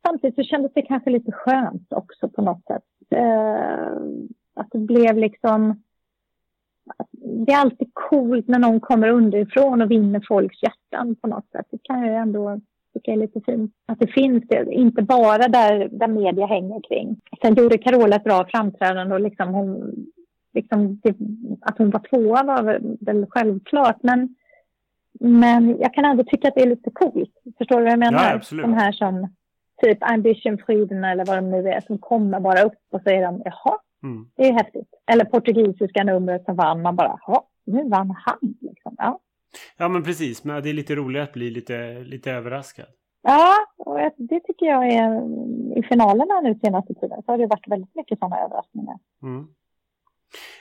samtidigt 0.07 0.35
så 0.37 0.43
kändes 0.43 0.73
det 0.75 0.83
kanske 0.83 1.11
lite 1.11 1.33
skönt 1.33 1.93
också 1.93 2.29
på 2.29 2.43
något 2.43 2.65
sätt. 2.67 2.83
Eh, 3.15 3.97
att 4.57 4.69
det 4.73 4.79
blev 4.79 5.17
liksom... 5.17 5.83
Det 7.47 7.53
är 7.53 7.61
alltid 7.61 7.91
coolt 7.93 8.49
när 8.49 8.59
någon 8.59 8.81
kommer 8.81 9.09
underifrån 9.09 9.83
och 9.83 9.91
vinner 9.91 10.25
folks 10.29 10.63
hjärtan 10.63 11.17
på 11.17 11.29
något 11.29 11.51
sätt. 11.51 11.67
Det 11.71 11.79
kan 11.83 12.07
jag 12.07 12.23
ändå 12.23 12.61
tycka 12.95 13.13
är 13.13 13.17
lite 13.17 13.41
fint. 13.41 13.73
Att 13.87 13.99
det 13.99 14.07
finns 14.07 14.45
det, 14.49 14.73
inte 14.73 15.03
bara 15.03 15.49
där, 15.49 15.89
där 15.93 16.09
media 16.09 16.47
hänger 16.47 16.81
kring. 16.89 17.21
Sen 17.43 17.55
gjorde 17.55 17.79
Carola 17.79 18.17
ett 18.17 18.25
bra 18.25 18.47
framträdande 18.51 19.15
och 19.15 19.21
liksom 19.21 19.55
hon, 19.55 19.95
liksom 20.55 21.01
det, 21.03 21.17
att 21.61 21.79
hon 21.79 21.91
var 21.91 22.01
tvåa 22.01 22.43
var 22.43 22.63
väl- 23.01 23.27
självklart. 23.31 24.03
Men 24.03 24.35
men 25.21 25.79
jag 25.81 25.95
kan 25.95 26.05
ändå 26.05 26.25
tycka 26.25 26.49
att 26.49 26.55
det 26.55 26.63
är 26.63 26.69
lite 26.69 26.91
coolt. 26.91 27.31
Förstår 27.59 27.77
du 27.77 27.83
vad 27.83 27.93
jag 27.93 27.99
menar? 27.99 28.25
Ja, 28.25 28.35
absolut. 28.35 28.65
De 28.65 28.75
här 28.75 28.93
som 28.93 29.29
typ 29.83 29.99
Ambition 30.01 30.59
Freedom 30.67 31.05
eller 31.05 31.25
vad 31.25 31.39
de 31.39 31.51
nu 31.51 31.69
är 31.69 31.81
som 31.81 31.99
kommer 31.99 32.41
bara 32.41 32.63
upp 32.63 32.79
och 32.93 33.03
säger 33.03 33.23
de 33.23 33.43
jaha, 33.45 33.79
Mm. 34.03 34.27
det 34.37 34.49
är 34.49 34.53
häftigt. 34.53 34.89
Eller 35.07 35.25
portugisiska 35.25 36.05
numret 36.05 36.45
som 36.45 36.57
vann, 36.57 36.83
man 36.83 36.97
bara 36.97 37.19
jaha, 37.27 37.43
nu 37.67 37.89
vann 37.89 38.15
han. 38.27 38.55
Liksom. 38.61 38.95
Ja. 38.99 39.21
Ja, 39.77 39.89
men 39.89 40.03
precis. 40.03 40.45
Men 40.45 40.63
det 40.63 40.69
är 40.69 40.73
lite 40.73 40.95
roligare 40.95 41.25
att 41.25 41.33
bli 41.33 41.51
lite, 41.51 41.99
lite 42.05 42.33
överraskad. 42.33 42.87
ja, 43.23 43.55
och 43.79 43.99
det 44.17 44.41
tycker 44.41 44.67
jag 44.67 44.87
är 44.89 45.23
i 45.79 45.83
finalerna 45.83 46.41
nu 46.41 46.59
senaste 46.65 46.95
tiden 46.95 47.23
så 47.27 47.33
har 47.33 47.39
det 47.39 47.47
varit 47.47 47.69
väldigt 47.69 47.95
mycket 47.95 48.19
sådana 48.19 48.39
överraskningar. 48.39 48.99
Mm. 49.23 49.47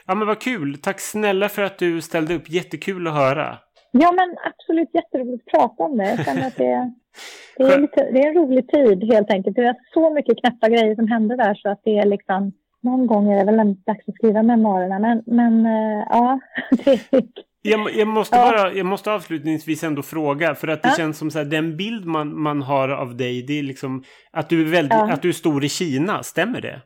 Ja, 0.05 0.15
men 0.15 0.27
vad 0.27 0.41
kul. 0.41 0.77
Tack 0.77 0.99
snälla 0.99 1.49
för 1.49 1.61
att 1.61 1.77
du 1.77 2.01
ställde 2.01 2.35
upp. 2.35 2.49
Jättekul 2.49 3.07
att 3.07 3.13
höra. 3.13 3.57
Ja, 3.91 4.11
men 4.11 4.37
absolut 4.53 4.89
jätteroligt 4.93 5.43
att 5.47 5.51
prata 5.59 5.83
om 5.83 5.97
det. 5.97 6.09
Jag 6.09 6.25
känner 6.25 6.47
att 6.47 6.55
det, 6.55 6.93
det, 7.57 7.63
är 7.63 7.79
lite, 7.79 8.11
det 8.11 8.19
är 8.21 8.27
en 8.27 8.35
rolig 8.35 8.67
tid 8.67 9.13
helt 9.13 9.31
enkelt. 9.31 9.55
Det 9.55 9.65
är 9.65 9.75
så 9.93 10.13
mycket 10.13 10.39
knäppa 10.39 10.69
grejer 10.69 10.95
som 10.95 11.07
händer 11.07 11.37
där 11.37 11.55
så 11.55 11.69
att 11.69 11.81
det 11.83 11.97
är 11.97 12.05
liksom 12.05 12.51
någon 12.81 13.07
gång 13.07 13.31
är 13.31 13.45
det 13.45 13.51
väl 13.51 13.75
dags 13.85 14.07
att 14.07 14.15
skriva 14.15 14.43
memoarerna. 14.43 14.99
Men, 14.99 15.23
men 15.25 15.65
eh, 15.65 16.05
ja, 16.09 16.39
Jag, 17.61 17.95
jag, 17.95 18.07
måste 18.07 18.35
bara, 18.35 18.73
jag 18.73 18.85
måste 18.85 19.11
avslutningsvis 19.11 19.83
ändå 19.83 20.01
fråga. 20.01 20.55
För 20.55 20.67
att 20.67 20.83
det 20.83 20.89
Ja. 20.89 20.95
känns 20.97 21.17
som 21.17 21.31
så 21.31 21.37
här, 21.39 21.45
den 21.45 21.77
bild 21.77 22.05
man, 22.05 22.41
man 22.41 22.61
har 22.61 22.89
av 22.89 23.17
dig, 23.17 23.41
det 23.43 23.59
är 23.59 23.63
liksom 23.63 24.03
att 24.31 24.49
du 24.49 24.61
är, 24.61 24.65
väldigt, 24.71 24.93
Ja. 24.93 25.11
att 25.13 25.21
du 25.21 25.29
är 25.29 25.33
stor 25.33 25.63
i 25.65 25.69
Kina. 25.69 26.23
Stämmer 26.23 26.61
det? 26.61 26.81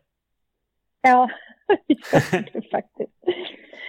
ja, 1.01 1.29
det 2.53 2.69
faktiskt. 2.71 3.11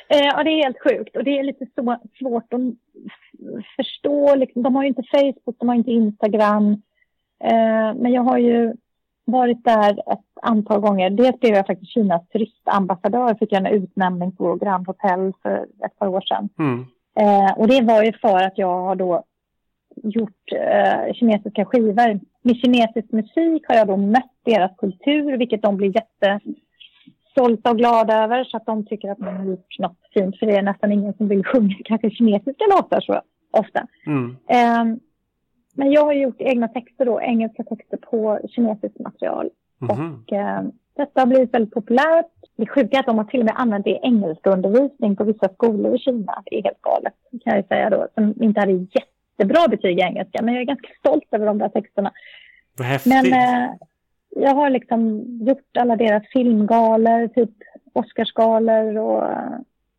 Eh, 0.08 0.18
ja, 0.24 0.42
det 0.44 0.50
är 0.50 0.64
helt 0.64 0.80
sjukt 0.82 1.16
och 1.16 1.24
det 1.24 1.38
är 1.38 1.42
lite 1.42 1.66
så 1.74 1.96
svårt 2.18 2.52
att 2.52 2.60
förstå. 3.76 4.34
Liksom, 4.34 4.62
de 4.62 4.76
har 4.76 4.82
ju 4.82 4.88
inte 4.88 5.02
Facebook, 5.10 5.56
de 5.58 5.68
har 5.68 5.74
inte 5.76 5.90
Instagram. 5.90 6.72
Eh, 7.44 7.94
men 7.94 8.12
jag 8.12 8.22
har 8.22 8.38
ju 8.38 8.72
varit 9.24 9.64
där 9.64 9.90
ett 10.12 10.42
antal 10.42 10.80
gånger. 10.80 11.10
Dels 11.10 11.40
blev 11.40 11.54
jag 11.54 11.66
faktiskt 11.66 11.92
Kinas 11.92 12.28
turistambassadör, 12.28 13.34
fick 13.34 13.52
jag 13.52 13.66
en 13.66 13.82
utnämning 13.82 14.32
på 14.32 14.54
Grand 14.54 14.86
Hotel 14.86 15.32
för 15.42 15.66
ett 15.86 15.98
par 15.98 16.06
år 16.06 16.20
sedan. 16.20 16.48
Mm. 16.58 16.86
Eh, 17.16 17.58
och 17.58 17.68
det 17.68 17.82
var 17.82 18.02
ju 18.02 18.12
för 18.12 18.42
att 18.42 18.58
jag 18.58 18.82
har 18.82 18.94
då 18.94 19.24
gjort 20.02 20.52
eh, 20.52 21.14
kinesiska 21.14 21.64
skivor. 21.64 22.20
Med 22.42 22.56
kinesisk 22.56 23.12
musik 23.12 23.64
har 23.68 23.74
jag 23.74 23.86
då 23.86 23.96
mött 23.96 24.32
deras 24.44 24.76
kultur, 24.76 25.36
vilket 25.36 25.62
de 25.62 25.76
blir 25.76 25.94
jättestolta 25.96 27.70
och 27.70 27.78
glada 27.78 28.24
över. 28.24 28.44
Så 28.44 28.56
att 28.56 28.66
de 28.66 28.86
tycker 28.86 29.10
att 29.10 29.18
man 29.18 29.36
har 29.36 29.44
gjort 29.44 29.78
något 29.78 29.98
fint. 30.14 30.38
För 30.38 30.46
det 30.46 30.56
är 30.56 30.62
nästan 30.62 30.92
ingen 30.92 31.14
som 31.14 31.28
vill 31.28 31.44
sjunga 31.44 31.76
kanske 31.84 32.10
kinesiska 32.10 32.64
låtar 32.76 33.00
så 33.00 33.20
ofta. 33.50 33.86
Mm. 34.06 34.36
Eh, 34.48 34.98
men 35.74 35.92
jag 35.92 36.04
har 36.04 36.12
gjort 36.12 36.36
egna 36.38 36.68
texter 36.68 37.04
då, 37.04 37.20
engelska 37.20 37.64
texter 37.64 37.96
på 37.96 38.40
kinesiskt 38.48 38.98
material. 38.98 39.50
Mhm. 39.78 39.90
Och 40.22 40.32
eh, 40.32 40.62
detta 40.96 41.20
har 41.20 41.26
blivit 41.26 41.54
väldigt 41.54 41.74
populärt. 41.74 42.26
Det 42.56 42.66
sjuka 42.66 42.96
är 42.96 43.00
att 43.00 43.06
de 43.06 43.18
har 43.18 43.24
till 43.24 43.40
och 43.40 43.46
med 43.46 43.54
använt 43.60 43.84
det 43.84 43.90
i 43.90 44.00
engelska 44.02 44.50
undervisning 44.50 45.16
på 45.16 45.24
vissa 45.24 45.48
skolor 45.48 45.94
i 45.94 45.98
Kina. 45.98 46.42
Det 46.46 46.58
är 46.58 46.62
helt 46.62 46.82
galet, 46.82 47.14
kan 47.44 47.56
jag 47.56 47.66
säga 47.66 47.90
då. 47.90 48.08
Som 48.14 48.34
inte 48.42 48.60
hade 48.60 48.72
jättebra 48.72 49.68
betyg 49.68 49.98
i 49.98 50.02
engelska. 50.02 50.42
Men 50.42 50.54
jag 50.54 50.60
är 50.60 50.66
ganska 50.66 50.88
stolt 50.98 51.24
över 51.30 51.46
de 51.46 51.58
där 51.58 51.68
texterna. 51.68 52.12
Vad 52.78 52.86
häftigt. 52.86 53.12
Men 53.12 53.32
eh, 53.32 53.70
jag 54.36 54.54
har 54.54 54.70
liksom 54.70 55.24
gjort 55.46 55.76
alla 55.78 55.96
deras 55.96 56.22
filmgalor, 56.32 57.28
typ 57.28 57.50
Oscarsgalor 57.92 58.98
och 58.98 59.24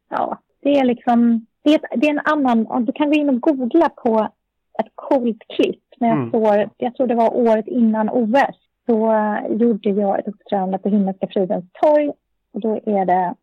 ja, 0.09 0.39
det 0.61 0.79
är 0.79 0.85
liksom, 0.85 1.45
det 1.61 1.69
är, 1.69 1.75
ett, 1.75 2.01
det 2.01 2.07
är 2.07 2.11
en 2.11 2.21
annan, 2.25 2.85
du 2.85 2.91
kan 2.91 3.09
gå 3.09 3.15
in 3.15 3.29
och 3.29 3.41
googla 3.41 3.89
på 3.89 4.29
ett 4.79 4.91
coolt 4.95 5.43
klipp 5.55 5.83
när 5.99 6.07
jag 6.07 6.17
Mm. 6.17 6.29
står, 6.29 6.69
jag 6.77 6.95
tror 6.95 7.07
det 7.07 7.15
var 7.15 7.35
året 7.37 7.67
innan 7.67 8.09
OS, 8.09 8.55
så 8.85 9.11
eh, 9.11 9.57
gjorde 9.57 9.89
jag 9.89 10.19
ett 10.19 10.27
uppträdande 10.27 10.77
på 10.77 10.89
Himmelska 10.89 11.27
fridens 11.27 11.65
torg 11.81 12.11
och 12.53 12.59
då 12.59 12.75
är 12.85 13.05
det 13.05 13.35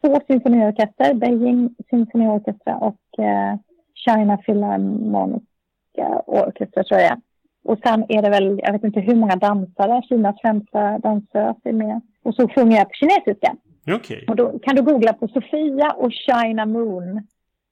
två 0.00 0.20
symfoniorkester, 0.26 1.14
Beijing 1.14 1.74
symfoniorkestra 1.90 2.76
och 2.76 3.24
eh, 3.24 3.56
China 3.94 4.36
Philharmoniska 4.36 6.22
orkestra 6.26 6.84
tror 6.84 7.00
jag. 7.00 7.20
Och 7.64 7.78
sen 7.84 8.04
är 8.08 8.22
det 8.22 8.30
väl, 8.30 8.60
jag 8.64 8.72
vet 8.72 8.84
inte 8.84 9.00
hur 9.00 9.14
många 9.16 9.36
dansare, 9.36 10.02
Kinas 10.02 10.40
främsta 10.40 10.98
dansös 10.98 11.56
är 11.64 11.72
med. 11.72 12.00
Och 12.22 12.34
så 12.34 12.48
sjunger 12.48 12.76
jag 12.76 12.88
på 12.88 12.94
kinesiska. 12.94 13.56
Okej. 13.96 14.24
Och 14.28 14.36
då 14.36 14.58
kan 14.58 14.76
du 14.76 14.82
googla 14.82 15.12
på 15.12 15.28
Sofia 15.28 15.90
och 15.96 16.12
China 16.12 16.66
Moon. 16.66 17.26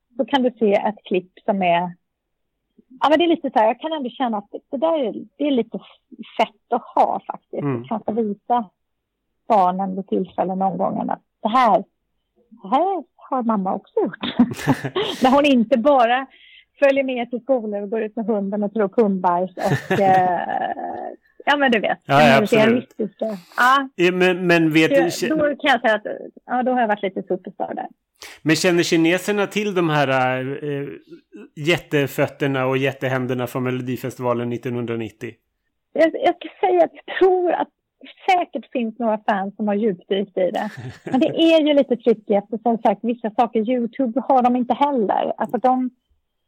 Då 0.09 0.25
kan 0.25 0.43
du 0.43 0.51
se 0.59 0.73
ett 0.73 1.05
klipp 1.05 1.33
som 1.45 1.63
är... 1.63 1.93
Ja, 3.01 3.09
men 3.09 3.19
det 3.19 3.25
är 3.25 3.29
lite 3.29 3.51
så 3.51 3.59
här, 3.59 3.67
jag 3.67 3.81
kan 3.81 3.93
ändå 3.93 4.11
känna 4.11 4.39
att 4.39 4.51
det 4.71 4.77
där 4.77 5.05
är, 5.05 5.13
det 5.37 5.45
är 5.47 5.51
lite 5.51 5.79
fett 6.39 6.73
att 6.73 6.83
ha 6.95 7.21
faktiskt. 7.27 7.63
Mm. 7.63 7.83
Att 7.83 7.89
kanske 7.89 8.13
visa 8.13 8.65
barnen 9.49 9.97
vid 9.97 10.07
tillfälle 10.09 10.55
någon 10.55 10.79
gång 10.79 11.09
att 11.11 11.23
det 11.43 11.49
här, 11.49 11.85
det 12.51 12.69
här 12.69 13.05
har 13.17 13.43
mamma 13.43 13.75
också 13.75 14.01
gjort. 14.01 14.19
När 15.23 15.31
hon 15.31 15.45
inte 15.45 15.79
bara 15.79 16.27
följer 16.79 17.05
med 17.05 17.31
till 17.31 17.41
skolan 17.43 17.83
och 17.83 17.91
går 17.91 18.03
ut 18.03 18.17
med 18.17 18.27
hunden 18.27 18.63
och 18.63 18.73
tror 18.73 18.91
hundbajs 19.03 19.51
och... 19.57 19.91
eh, 20.01 20.41
ja, 21.45 21.57
men 21.57 21.71
du 21.73 21.79
vet. 21.81 21.99
Ja, 22.05 22.23
ja, 22.23 22.39
absolut. 22.39 22.95
Ja, 23.57 23.89
Eh, 23.97 24.13
Men, 24.15 24.47
men, 24.47 24.73
vet, 24.73 24.91
det- 24.91 25.29
då 25.29 25.37
kan 25.37 25.71
jag 25.71 25.81
säga 25.81 25.95
att 25.95 26.07
ja, 26.47 26.63
då 26.63 26.73
har 26.73 26.81
jag 26.81 26.89
varit 26.89 27.03
lite 27.03 27.23
superstar 27.23 27.75
där. 27.75 27.89
Men 28.43 28.57
känner 28.57 28.83
kineserna 28.83 29.47
till 29.47 29.75
de 29.75 29.91
här 29.91 30.09
äh, 30.65 30.89
jättefötterna 31.57 32.67
och 32.67 32.79
jättehänderna 32.79 33.47
från 33.47 33.63
Melodifestivalen 33.63 34.53
1990? 34.53 35.33
Jag, 35.93 36.11
jag 36.15 36.35
ska 36.35 36.49
säga 36.67 36.85
att 36.85 36.91
jag 37.07 37.17
tror 37.19 37.53
att 37.53 37.69
säkert 38.31 38.73
finns 38.73 38.99
några 38.99 39.19
fans 39.19 39.57
som 39.57 39.69
har 39.69 39.75
djupdykt 39.75 40.39
i 40.39 40.51
det. 40.51 40.71
Men 41.05 41.21
det 41.21 41.29
är 41.29 41.61
ju 41.67 41.75
lite 41.75 41.97
tricky 41.97 42.35
eftersom 42.35 42.61
som 42.63 42.79
sagt 42.79 43.01
vissa 43.05 43.31
saker, 43.31 43.71
Youtube 43.71 44.21
har 44.29 44.43
de 44.43 44.57
inte 44.57 44.75
heller. 44.75 45.33
Alltså 45.37 45.59
de, 45.59 45.91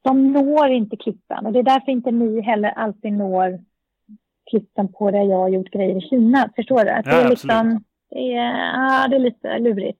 de 0.02 0.32
når 0.32 0.68
inte 0.70 0.96
klippen 0.96 1.46
och 1.46 1.52
det 1.52 1.58
är 1.58 1.62
därför 1.62 1.92
inte 1.92 2.10
ni 2.10 2.40
heller 2.40 2.68
alltid 2.70 3.12
når 3.12 3.58
klippen 4.50 4.92
på 4.92 5.10
där 5.10 5.22
jag 5.22 5.36
har 5.36 5.48
gjort 5.48 5.70
grejer 5.70 5.96
i 5.96 6.00
Kina. 6.00 6.50
Förstår 6.56 6.84
du? 6.84 6.90
Att 6.90 7.04
det 7.04 7.10
Ja, 7.10 7.20
är 7.20 7.28
liksom, 7.30 7.84
det 8.10 8.34
är, 8.34 8.52
ja, 8.72 9.08
det 9.08 9.16
är 9.16 9.20
lite 9.20 9.58
lurigt. 9.58 9.98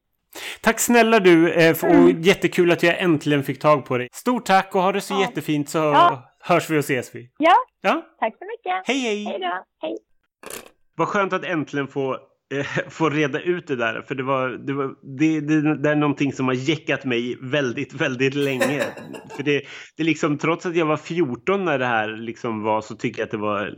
Tack 0.60 0.80
snälla 0.80 1.20
du 1.20 1.52
eh, 1.52 1.70
och 1.70 1.84
Mm. 1.84 2.22
jättekul 2.22 2.70
att 2.72 2.82
jag 2.82 2.98
äntligen 3.00 3.44
fick 3.44 3.58
tag 3.60 3.84
på 3.86 3.98
dig. 3.98 4.08
Stort 4.12 4.46
tack 4.46 4.74
och 4.74 4.82
ha 4.82 4.92
det 4.92 5.00
så 5.00 5.14
Ja. 5.14 5.20
jättefint 5.20 5.68
så 5.70 5.78
Ja. 5.78 6.24
hörs 6.40 6.70
vi 6.70 6.76
och 6.76 6.80
ses 6.80 7.14
vi. 7.14 7.30
Ja, 7.38 7.54
Ja, 7.80 8.02
tack 8.20 8.32
så 8.38 8.44
mycket. 8.44 8.86
hej 8.88 8.98
hej! 9.00 9.24
Hej 9.24 9.38
då. 9.38 9.64
Hej. 9.86 9.96
Vad 10.96 11.08
skönt 11.08 11.32
att 11.32 11.44
äntligen 11.44 11.88
få, 11.88 12.18
Eh, 12.52 12.66
få 12.88 13.10
reda 13.10 13.40
ut 13.40 13.66
det 13.66 13.76
där. 13.76 14.02
För 14.02 14.14
det, 14.14 14.22
var, 14.22 14.48
det, 14.48 14.72
var, 14.72 14.94
det, 15.18 15.40
det, 15.40 15.76
det 15.76 15.90
är 15.90 15.96
någonting 15.96 16.32
som 16.32 16.46
har 16.46 16.54
jäckat 16.54 17.04
mig 17.04 17.38
väldigt, 17.42 17.92
väldigt 17.92 18.34
länge. 18.34 18.84
för 19.36 19.42
det, 19.42 19.62
det 19.96 20.04
liksom, 20.04 20.38
trots 20.38 20.66
att 20.66 20.76
jag 20.76 20.86
var 20.86 20.96
14 20.96 21.64
när 21.64 21.78
det 21.78 21.86
här 21.86 22.08
liksom 22.08 22.62
var 22.62 22.80
så 22.80 22.94
tycker 22.94 23.20
jag 23.20 23.26
att 23.26 23.30
det 23.30 23.36
var 23.36 23.74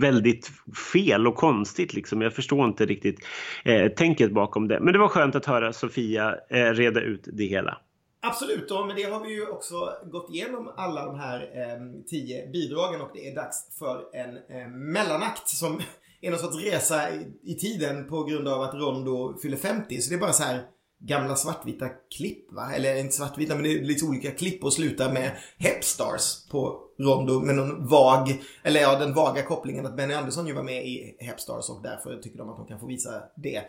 väldigt 0.00 0.50
fel 0.92 1.26
och 1.26 1.36
konstigt. 1.36 1.94
Liksom. 1.94 2.22
Jag 2.22 2.34
förstår 2.34 2.64
inte 2.64 2.86
riktigt 2.86 3.26
eh, 3.64 3.88
tänket 3.88 4.32
bakom 4.32 4.68
det. 4.68 4.80
Men 4.80 4.92
det 4.92 4.98
var 4.98 5.08
skönt 5.08 5.34
att 5.34 5.46
höra 5.46 5.72
Sofia 5.72 6.34
eh, 6.50 6.72
reda 6.72 7.00
ut 7.00 7.28
det 7.32 7.44
hela. 7.44 7.78
Absolut, 8.24 8.70
och 8.70 8.86
med 8.86 8.96
det 8.96 9.02
har 9.02 9.24
vi 9.24 9.34
ju 9.34 9.46
också 9.46 9.74
gått 10.04 10.30
igenom 10.30 10.72
alla 10.76 11.06
de 11.06 11.18
här 11.18 11.40
eh, 11.40 12.04
tio 12.06 12.50
bidragen 12.52 13.00
och 13.00 13.10
det 13.14 13.28
är 13.28 13.34
dags 13.34 13.78
för 13.78 14.04
en 14.12 14.36
eh, 14.36 14.68
mellanakt 14.68 15.48
som 15.48 15.80
är 16.22 16.30
någon 16.30 16.40
sorts 16.40 16.64
resa 16.64 17.10
i, 17.10 17.26
i 17.42 17.54
tiden 17.54 18.08
på 18.08 18.24
grund 18.24 18.48
av 18.48 18.62
att 18.62 18.74
Rondo 18.74 19.38
fyller 19.42 19.56
50. 19.56 20.00
Så 20.00 20.10
det 20.10 20.16
är 20.16 20.20
bara 20.20 20.32
så 20.32 20.42
här, 20.42 20.62
gamla 20.98 21.36
svartvita 21.36 21.88
klipp 21.88 22.52
va? 22.52 22.72
Eller 22.74 22.96
inte 22.96 23.14
svartvita 23.14 23.54
men 23.54 23.64
det 23.64 23.72
är 23.72 23.82
lite 23.82 24.04
olika 24.04 24.30
klipp 24.30 24.64
och 24.64 24.72
slutar 24.72 25.12
med 25.12 25.30
Hepstars 25.58 26.48
på 26.50 26.80
Rondo 26.98 27.40
med 27.40 27.54
någon 27.54 27.86
vag, 27.86 28.42
eller 28.62 28.80
ja 28.80 28.98
den 28.98 29.14
vaga 29.14 29.42
kopplingen 29.42 29.86
att 29.86 29.96
Benny 29.96 30.14
Andersson 30.14 30.46
ju 30.46 30.52
var 30.52 30.62
med 30.62 30.86
i 30.86 31.16
Hepstars 31.20 31.68
och 31.68 31.82
därför 31.82 32.16
tycker 32.22 32.38
de 32.38 32.50
att 32.50 32.56
de 32.56 32.66
kan 32.66 32.80
få 32.80 32.86
visa 32.86 33.22
det. 33.36 33.62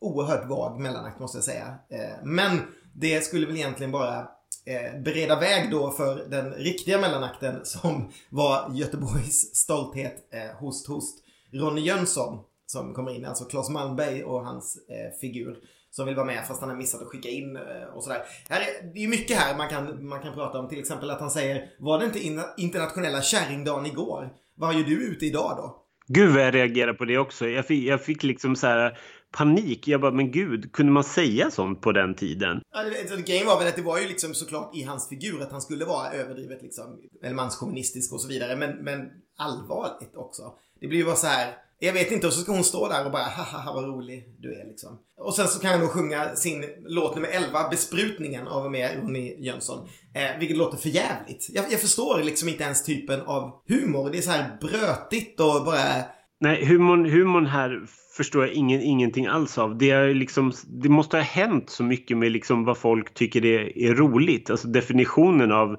Oerhört 0.00 0.48
vag 0.48 0.80
mellanakt 0.80 1.20
måste 1.20 1.38
jag 1.38 1.44
säga. 1.44 1.74
Eh, 1.88 2.24
men 2.24 2.60
det 2.94 3.24
skulle 3.24 3.46
väl 3.46 3.56
egentligen 3.56 3.92
bara 3.92 4.18
eh, 4.66 5.00
bereda 5.04 5.40
väg 5.40 5.70
då 5.70 5.90
för 5.90 6.16
den 6.28 6.52
riktiga 6.52 7.00
mellanakten 7.00 7.60
som 7.64 8.12
var 8.30 8.70
Göteborgs 8.74 9.54
stolthet, 9.54 10.28
eh, 10.32 10.60
host 10.60 10.88
host. 10.88 11.23
Ronny 11.54 11.80
Jönsson 11.80 12.38
som 12.66 12.94
kommer 12.94 13.16
in, 13.16 13.24
alltså 13.24 13.44
Claes 13.44 13.70
Malmberg 13.70 14.24
och 14.24 14.44
hans 14.46 14.76
eh, 14.88 15.18
figur 15.20 15.56
som 15.90 16.06
vill 16.06 16.14
vara 16.14 16.26
med 16.26 16.46
fast 16.46 16.60
han 16.60 16.70
har 16.70 16.76
missat 16.76 17.02
att 17.02 17.08
skicka 17.08 17.28
in 17.28 17.56
eh, 17.56 17.94
och 17.94 18.04
sådär. 18.04 18.22
Här 18.48 18.60
är, 18.60 18.94
det 18.94 19.04
är 19.04 19.08
mycket 19.08 19.36
här 19.36 19.56
man 19.56 19.68
kan, 19.68 20.06
man 20.08 20.20
kan 20.22 20.34
prata 20.34 20.58
om. 20.58 20.68
Till 20.68 20.78
exempel 20.80 21.10
att 21.10 21.20
han 21.20 21.30
säger 21.30 21.70
Var 21.78 21.98
det 21.98 22.04
inte 22.04 22.18
in, 22.26 22.40
internationella 22.56 23.22
kärringdagen 23.22 23.86
igår? 23.86 24.32
Vad 24.56 24.74
gör 24.74 24.84
du 24.84 25.04
ute 25.04 25.26
idag 25.26 25.54
då? 25.56 25.80
Gud 26.06 26.30
vad 26.34 26.42
jag 26.42 26.54
reagerade 26.54 26.94
på 26.98 27.04
det 27.04 27.18
också. 27.18 27.48
Jag 27.48 27.66
fick, 27.66 27.84
jag 27.84 28.02
fick 28.04 28.22
liksom 28.22 28.56
så 28.56 28.66
här 28.66 28.98
panik. 29.36 29.88
Jag 29.88 30.00
bara, 30.00 30.12
men 30.12 30.30
gud, 30.32 30.72
kunde 30.72 30.92
man 30.92 31.04
säga 31.04 31.50
sånt 31.50 31.80
på 31.80 31.92
den 31.92 32.14
tiden? 32.14 32.60
Ja, 32.72 32.82
det- 32.82 33.08
så 33.08 33.16
Grejen 33.16 33.46
var 33.46 33.58
väl 33.58 33.68
att 33.68 33.76
det 33.76 33.82
var 33.82 33.98
ju 33.98 34.08
liksom 34.08 34.34
såklart 34.34 34.76
i 34.76 34.82
hans 34.82 35.08
figur 35.08 35.42
att 35.42 35.52
han 35.52 35.60
skulle 35.60 35.84
vara 35.84 36.10
överdrivet 36.12 36.62
liksom, 36.62 36.84
eller 37.22 37.34
manskommunistisk 37.34 38.12
och 38.12 38.20
så 38.20 38.28
vidare. 38.28 38.56
Men, 38.56 38.70
men 38.84 39.00
allvarligt 39.36 40.16
också. 40.16 40.42
Det 40.84 40.88
blir 40.88 40.98
ju 40.98 41.04
bara 41.04 41.16
så 41.16 41.26
här. 41.26 41.52
Jag 41.78 41.92
vet 41.92 42.12
inte, 42.12 42.26
och 42.26 42.32
så 42.32 42.40
ska 42.40 42.52
hon 42.52 42.64
stå 42.64 42.88
där 42.88 43.06
och 43.06 43.12
bara 43.12 43.22
haha 43.22 43.72
vad 43.74 43.84
rolig 43.84 44.24
du 44.38 44.54
är 44.60 44.64
liksom. 44.64 44.98
Och 45.18 45.34
sen 45.34 45.48
så 45.48 45.60
kan 45.60 45.72
hon 45.72 45.80
då 45.80 45.88
sjunga 45.88 46.36
sin 46.36 46.64
låt 46.86 47.14
nummer 47.14 47.28
11, 47.28 47.68
Besprutningen 47.70 48.48
av 48.48 48.70
med 48.70 48.90
Ronny 49.02 49.36
Jönsson. 49.38 49.88
Eh, 50.14 50.38
vilket 50.38 50.56
låter 50.56 50.78
för 50.78 50.88
jävligt. 50.88 51.46
Jag, 51.50 51.64
jag 51.72 51.80
förstår 51.80 52.22
liksom 52.22 52.48
inte 52.48 52.64
ens 52.64 52.84
typen 52.84 53.20
av 53.20 53.62
humor. 53.68 54.10
Det 54.10 54.18
är 54.18 54.22
så 54.22 54.30
här 54.30 54.56
brötigt 54.60 55.40
och 55.40 55.64
bara 55.64 56.04
Nej, 56.40 56.64
humorn, 56.64 57.10
humorn 57.10 57.46
här 57.46 57.82
förstår 58.16 58.46
jag 58.46 58.54
ingen, 58.54 58.80
ingenting 58.80 59.26
alls 59.26 59.58
av. 59.58 59.78
Det, 59.78 59.90
är 59.90 60.14
liksom, 60.14 60.52
det 60.66 60.88
måste 60.88 61.16
ha 61.16 61.24
hänt 61.24 61.70
så 61.70 61.84
mycket 61.84 62.16
med 62.16 62.32
liksom 62.32 62.64
vad 62.64 62.78
folk 62.78 63.14
tycker 63.14 63.44
är, 63.44 63.78
är 63.78 63.94
roligt. 63.94 64.50
Alltså 64.50 64.68
definitionen 64.68 65.52
av, 65.52 65.76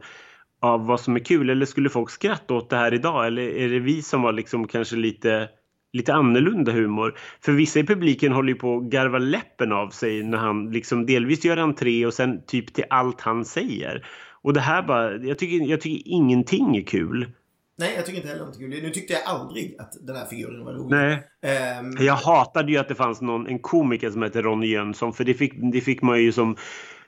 av 0.66 0.86
vad 0.86 1.00
som 1.00 1.16
är 1.16 1.20
kul. 1.20 1.50
Eller 1.50 1.66
skulle 1.66 1.90
folk 1.90 2.10
skratta 2.10 2.54
åt 2.54 2.70
det 2.70 2.76
här 2.76 2.94
idag? 2.94 3.28
Eller 3.28 3.42
är 3.42 3.70
det 3.70 3.80
vi 3.80 4.02
som 4.02 4.22
var 4.22 4.34
liksom 4.34 4.68
kanske 4.68 4.96
lite, 4.96 5.50
lite 5.94 6.14
annorlunda 6.14 6.72
humor? 6.72 7.18
För 7.42 7.52
vissa 7.52 7.80
i 7.80 7.86
publiken 7.86 8.32
håller 8.32 8.50
ju 8.50 8.60
på 8.60 8.78
att 8.78 8.84
garva 8.84 9.18
läppen 9.18 9.72
av 9.72 9.90
sig 9.90 10.24
när 10.24 10.38
han 10.38 10.72
liksom 10.72 11.06
delvis 11.06 11.46
gör 11.46 11.58
entré 11.58 12.06
och 12.06 12.14
sen 12.14 12.46
typ 12.46 12.74
till 12.74 12.86
allt 12.90 13.22
han 13.22 13.46
säger. 13.46 14.06
Och 14.42 14.54
det 14.54 14.62
här 14.62 14.84
bara, 14.84 15.16
jag 15.16 15.40
tycker, 15.40 15.70
jag 15.70 15.82
tycker 15.82 16.12
ingenting 16.12 16.78
är 16.78 16.84
kul. 16.84 17.32
Nej, 17.78 17.94
jag 17.96 18.06
tycker 18.06 18.18
inte 18.18 18.30
heller 18.30 18.44
om 18.44 18.52
det 18.52 18.58
kul. 18.58 18.70
Nu 18.70 18.90
tyckte 18.90 19.14
jag 19.14 19.24
aldrig 19.26 19.76
att 19.80 19.92
den 20.08 20.16
här 20.16 20.26
figuren 20.26 20.66
var 20.66 20.74
rolig. 20.74 20.98
Nej. 20.98 21.24
Ehm, 21.42 21.92
Jag 22.00 22.14
hatade 22.14 22.72
ju 22.72 22.78
att 22.78 22.88
det 22.88 22.96
fanns 22.96 23.22
någon, 23.22 23.48
en 23.48 23.60
komiker 23.60 24.10
som 24.10 24.22
hette 24.22 24.42
Ronny 24.42 24.68
Jönsson 24.68 25.14
för 25.14 25.24
det 25.24 25.34
fick, 25.34 25.54
det 25.72 25.82
fick 25.82 26.02
man 26.02 26.24
ju 26.24 26.32
som 26.32 26.56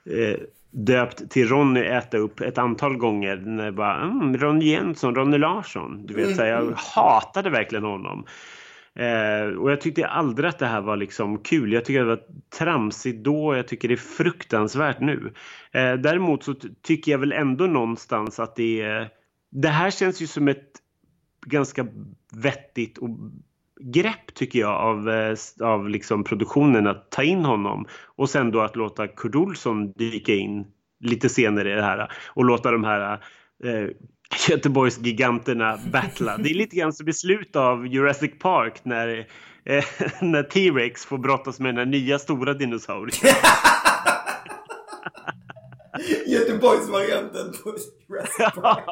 eh, 0.04 0.40
döpt 0.70 1.30
till 1.30 1.48
Ronny 1.48 1.80
äta 1.80 2.18
upp 2.18 2.40
ett 2.40 2.58
antal 2.58 2.96
gånger. 2.96 3.36
När 3.36 3.64
jag 3.64 3.74
bara, 3.74 4.00
mm, 4.00 4.36
Ronny 4.36 4.64
Jönsson, 4.72 5.14
Ronny 5.14 5.38
Larsson. 5.38 6.06
Du 6.06 6.14
vet, 6.14 6.36
så 6.36 6.42
här, 6.42 6.48
jag 6.48 6.72
hatade 6.76 7.50
verkligen 7.50 7.84
honom. 7.84 8.24
Eh, 8.94 9.58
och 9.58 9.70
jag 9.70 9.80
tyckte 9.80 10.06
aldrig 10.06 10.48
att 10.48 10.58
det 10.58 10.66
här 10.66 10.80
var 10.80 10.96
liksom 10.96 11.38
kul. 11.38 11.72
Jag 11.72 11.84
tycker 11.84 12.00
det 12.00 12.06
var 12.06 12.20
tramsigt 12.58 13.24
då 13.24 13.56
jag 13.56 13.68
tycker 13.68 13.88
det 13.88 13.94
är 13.94 13.96
fruktansvärt 13.96 15.00
nu. 15.00 15.32
Eh, 15.72 15.94
däremot 15.94 16.42
så 16.42 16.54
ty- 16.54 16.68
tycker 16.82 17.12
jag 17.12 17.18
väl 17.18 17.32
ändå 17.32 17.66
någonstans 17.66 18.40
att 18.40 18.56
det 18.56 18.82
är... 18.82 19.08
Det 19.50 19.68
här 19.68 19.90
känns 19.90 20.22
ju 20.22 20.26
som 20.26 20.48
ett 20.48 20.72
ganska 21.46 21.86
vettigt 22.32 22.98
och 22.98 23.08
grepp 23.80 24.34
tycker 24.34 24.58
jag 24.58 24.74
av, 24.74 25.10
eh, 25.10 25.36
av 25.62 25.88
liksom 25.88 26.24
produktionen 26.24 26.86
att 26.86 27.10
ta 27.10 27.22
in 27.22 27.44
honom 27.44 27.86
och 28.16 28.30
sen 28.30 28.50
då 28.50 28.60
att 28.60 28.76
låta 28.76 29.08
Kurt 29.08 29.34
Olsson 29.34 29.92
dyka 29.92 30.34
in 30.34 30.66
lite 31.00 31.28
senare 31.28 31.72
i 31.72 31.74
det 31.74 31.82
här 31.82 32.12
och 32.26 32.44
låta 32.44 32.70
de 32.70 32.84
här 32.84 33.12
eh, 33.64 33.88
Göteborgsgiganterna 34.48 35.78
battla. 35.92 36.36
Det 36.36 36.50
är 36.50 36.54
lite 36.54 36.76
grann 36.76 36.92
som 36.92 37.08
i 37.08 37.12
slutet 37.12 37.56
av 37.56 37.86
Jurassic 37.86 38.38
Park 38.38 38.80
när, 38.82 39.26
eh, 39.64 39.84
när 40.20 40.42
T-Rex 40.42 41.06
får 41.06 41.18
brottas 41.18 41.60
med 41.60 41.74
den 41.74 41.78
här 41.78 41.86
nya 41.86 42.18
stora 42.18 42.54
dinosaurien. 42.54 43.34
Göteborgsvarianten 46.26 47.52
på 47.62 47.74
Jurassic 48.08 48.54
Park. 48.54 48.84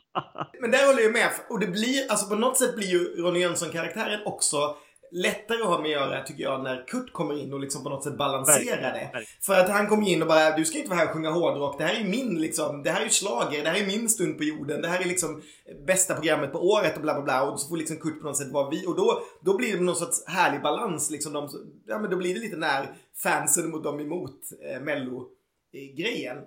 Men 0.60 0.70
där 0.70 0.86
håller 0.86 1.02
jag 1.02 1.12
med. 1.12 1.30
Och 1.48 1.60
det 1.60 1.66
blir, 1.66 2.10
alltså 2.10 2.26
på 2.28 2.34
något 2.34 2.58
sätt 2.58 2.76
blir 2.76 2.88
ju 2.88 3.04
Ronny 3.04 3.40
Jönsson-karaktären 3.40 4.20
också 4.26 4.76
lättare 5.14 5.62
att 5.62 5.68
ha 5.68 5.78
med 5.78 5.96
att 5.96 6.10
göra 6.10 6.22
tycker 6.22 6.42
jag 6.42 6.62
när 6.62 6.86
Kurt 6.86 7.12
kommer 7.12 7.42
in 7.42 7.52
och 7.52 7.60
liksom 7.60 7.82
på 7.82 7.88
något 7.88 8.04
sätt 8.04 8.18
balanserar 8.18 8.76
det. 8.76 9.10
verkligen. 9.12 9.26
För 9.40 9.60
att 9.60 9.68
han 9.68 9.88
kommer 9.88 10.08
in 10.08 10.22
och 10.22 10.28
bara, 10.28 10.56
du 10.56 10.64
ska 10.64 10.78
inte 10.78 10.90
vara 10.90 10.98
här 10.98 11.06
och 11.06 11.12
sjunga 11.12 11.30
hårdrock. 11.30 11.78
Det 11.78 11.84
här 11.84 12.00
är 12.00 12.04
min 12.04 12.40
liksom, 12.40 12.82
det 12.82 12.90
här 12.90 13.00
är 13.00 13.04
ju 13.04 13.10
schlager, 13.10 13.62
det 13.64 13.70
här 13.70 13.82
är 13.82 13.86
min 13.86 14.08
stund 14.08 14.38
på 14.38 14.44
jorden. 14.44 14.82
Det 14.82 14.88
här 14.88 15.00
är 15.00 15.04
liksom 15.04 15.42
bästa 15.86 16.14
programmet 16.14 16.52
på 16.52 16.58
året 16.58 16.96
och 16.96 17.02
bla 17.02 17.14
bla 17.14 17.22
bla. 17.22 17.50
Och 17.50 17.60
så 17.60 17.68
får 17.68 17.76
liksom 17.76 17.96
Kurt 17.96 18.20
på 18.20 18.26
något 18.26 18.36
sätt 18.36 18.52
vara 18.52 18.70
vi. 18.70 18.86
Och 18.86 18.96
då, 18.96 19.20
då 19.40 19.56
blir 19.56 19.76
det 19.76 19.82
någon 19.82 19.96
sorts 19.96 20.24
härlig 20.26 20.62
balans 20.62 21.10
liksom. 21.10 21.32
De, 21.32 21.48
ja 21.86 21.98
men 21.98 22.10
då 22.10 22.16
blir 22.16 22.34
det 22.34 22.40
lite 22.40 22.56
när 22.56 22.86
fansen 23.22 23.70
mot 23.70 23.84
dem 23.84 24.00
emot 24.00 24.40
eh, 24.74 24.82
mello-grejen 24.82 25.33
grejen. 25.96 26.38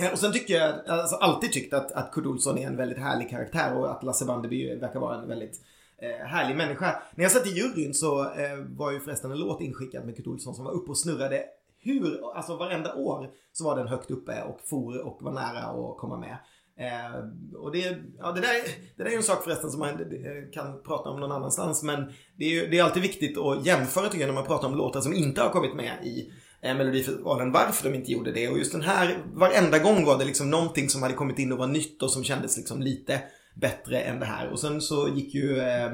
Eh, 0.00 0.12
och 0.12 0.18
sen 0.18 0.32
tycker 0.32 0.54
jag, 0.54 0.88
alltså 0.88 1.16
alltid 1.16 1.52
tyckt 1.52 1.74
att, 1.74 1.92
att 1.92 2.12
Kurt 2.12 2.26
Olsson 2.26 2.58
är 2.58 2.66
en 2.66 2.76
väldigt 2.76 2.98
härlig 2.98 3.30
karaktär 3.30 3.76
och 3.76 3.90
att 3.90 4.02
Lasse 4.02 4.24
Vandeby 4.24 4.74
verkar 4.74 5.00
vara 5.00 5.22
en 5.22 5.28
väldigt 5.28 5.60
eh, 5.98 6.26
härlig 6.26 6.56
människa. 6.56 7.02
När 7.14 7.24
jag 7.24 7.32
satt 7.32 7.46
i 7.46 7.50
juryn 7.50 7.94
så 7.94 8.20
eh, 8.20 8.58
var 8.68 8.90
ju 8.90 9.00
förresten 9.00 9.30
en 9.30 9.38
låt 9.38 9.60
inskickad 9.60 10.06
med 10.06 10.16
Kurt 10.16 10.26
Olsson 10.26 10.54
som 10.54 10.64
var 10.64 10.72
uppe 10.72 10.90
och 10.90 10.98
snurrade 10.98 11.44
hur, 11.84 12.36
alltså 12.36 12.56
varenda 12.56 12.94
år 12.94 13.30
så 13.52 13.64
var 13.64 13.76
den 13.76 13.88
högt 13.88 14.10
uppe 14.10 14.42
och 14.42 14.60
for 14.64 15.06
och 15.06 15.22
var 15.22 15.32
nära 15.32 15.58
att 15.58 15.98
komma 15.98 16.18
med. 16.18 16.36
Eh, 16.76 17.58
och 17.58 17.72
det, 17.72 17.98
ja, 18.18 18.32
det, 18.32 18.40
där, 18.40 18.52
det 18.96 19.02
där 19.02 19.04
är 19.04 19.10
ju 19.10 19.16
en 19.16 19.22
sak 19.22 19.44
förresten 19.44 19.70
som 19.70 19.80
man 19.80 19.88
eh, 19.88 20.50
kan 20.52 20.82
prata 20.82 21.10
om 21.10 21.20
någon 21.20 21.32
annanstans 21.32 21.82
men 21.82 22.12
det 22.36 22.44
är, 22.44 22.50
ju, 22.50 22.66
det 22.66 22.78
är 22.78 22.84
alltid 22.84 23.02
viktigt 23.02 23.38
att 23.38 23.66
jämföra 23.66 24.08
tycker 24.08 24.20
jag 24.20 24.34
när 24.34 24.40
man 24.40 24.46
pratar 24.46 24.68
om 24.68 24.76
låtar 24.76 25.00
som 25.00 25.12
inte 25.12 25.40
har 25.42 25.50
kommit 25.50 25.74
med 25.74 26.06
i 26.06 26.32
Melodifestivalen 26.62 27.52
varför 27.52 27.90
de 27.90 27.96
inte 27.96 28.12
gjorde 28.12 28.32
det. 28.32 28.48
Och 28.48 28.58
just 28.58 28.72
den 28.72 28.82
här, 28.82 29.16
varenda 29.34 29.78
gång 29.78 30.04
var 30.04 30.18
det 30.18 30.24
liksom 30.24 30.50
någonting 30.50 30.88
som 30.88 31.02
hade 31.02 31.14
kommit 31.14 31.38
in 31.38 31.52
och 31.52 31.58
var 31.58 31.66
nytt 31.66 32.02
och 32.02 32.10
som 32.10 32.24
kändes 32.24 32.56
liksom 32.56 32.82
lite 32.82 33.20
bättre 33.54 34.00
än 34.00 34.20
det 34.20 34.26
här. 34.26 34.50
Och 34.52 34.60
sen 34.60 34.80
så 34.80 35.08
gick 35.08 35.34
ju 35.34 35.58
eh, 35.58 35.84
eh, 35.84 35.92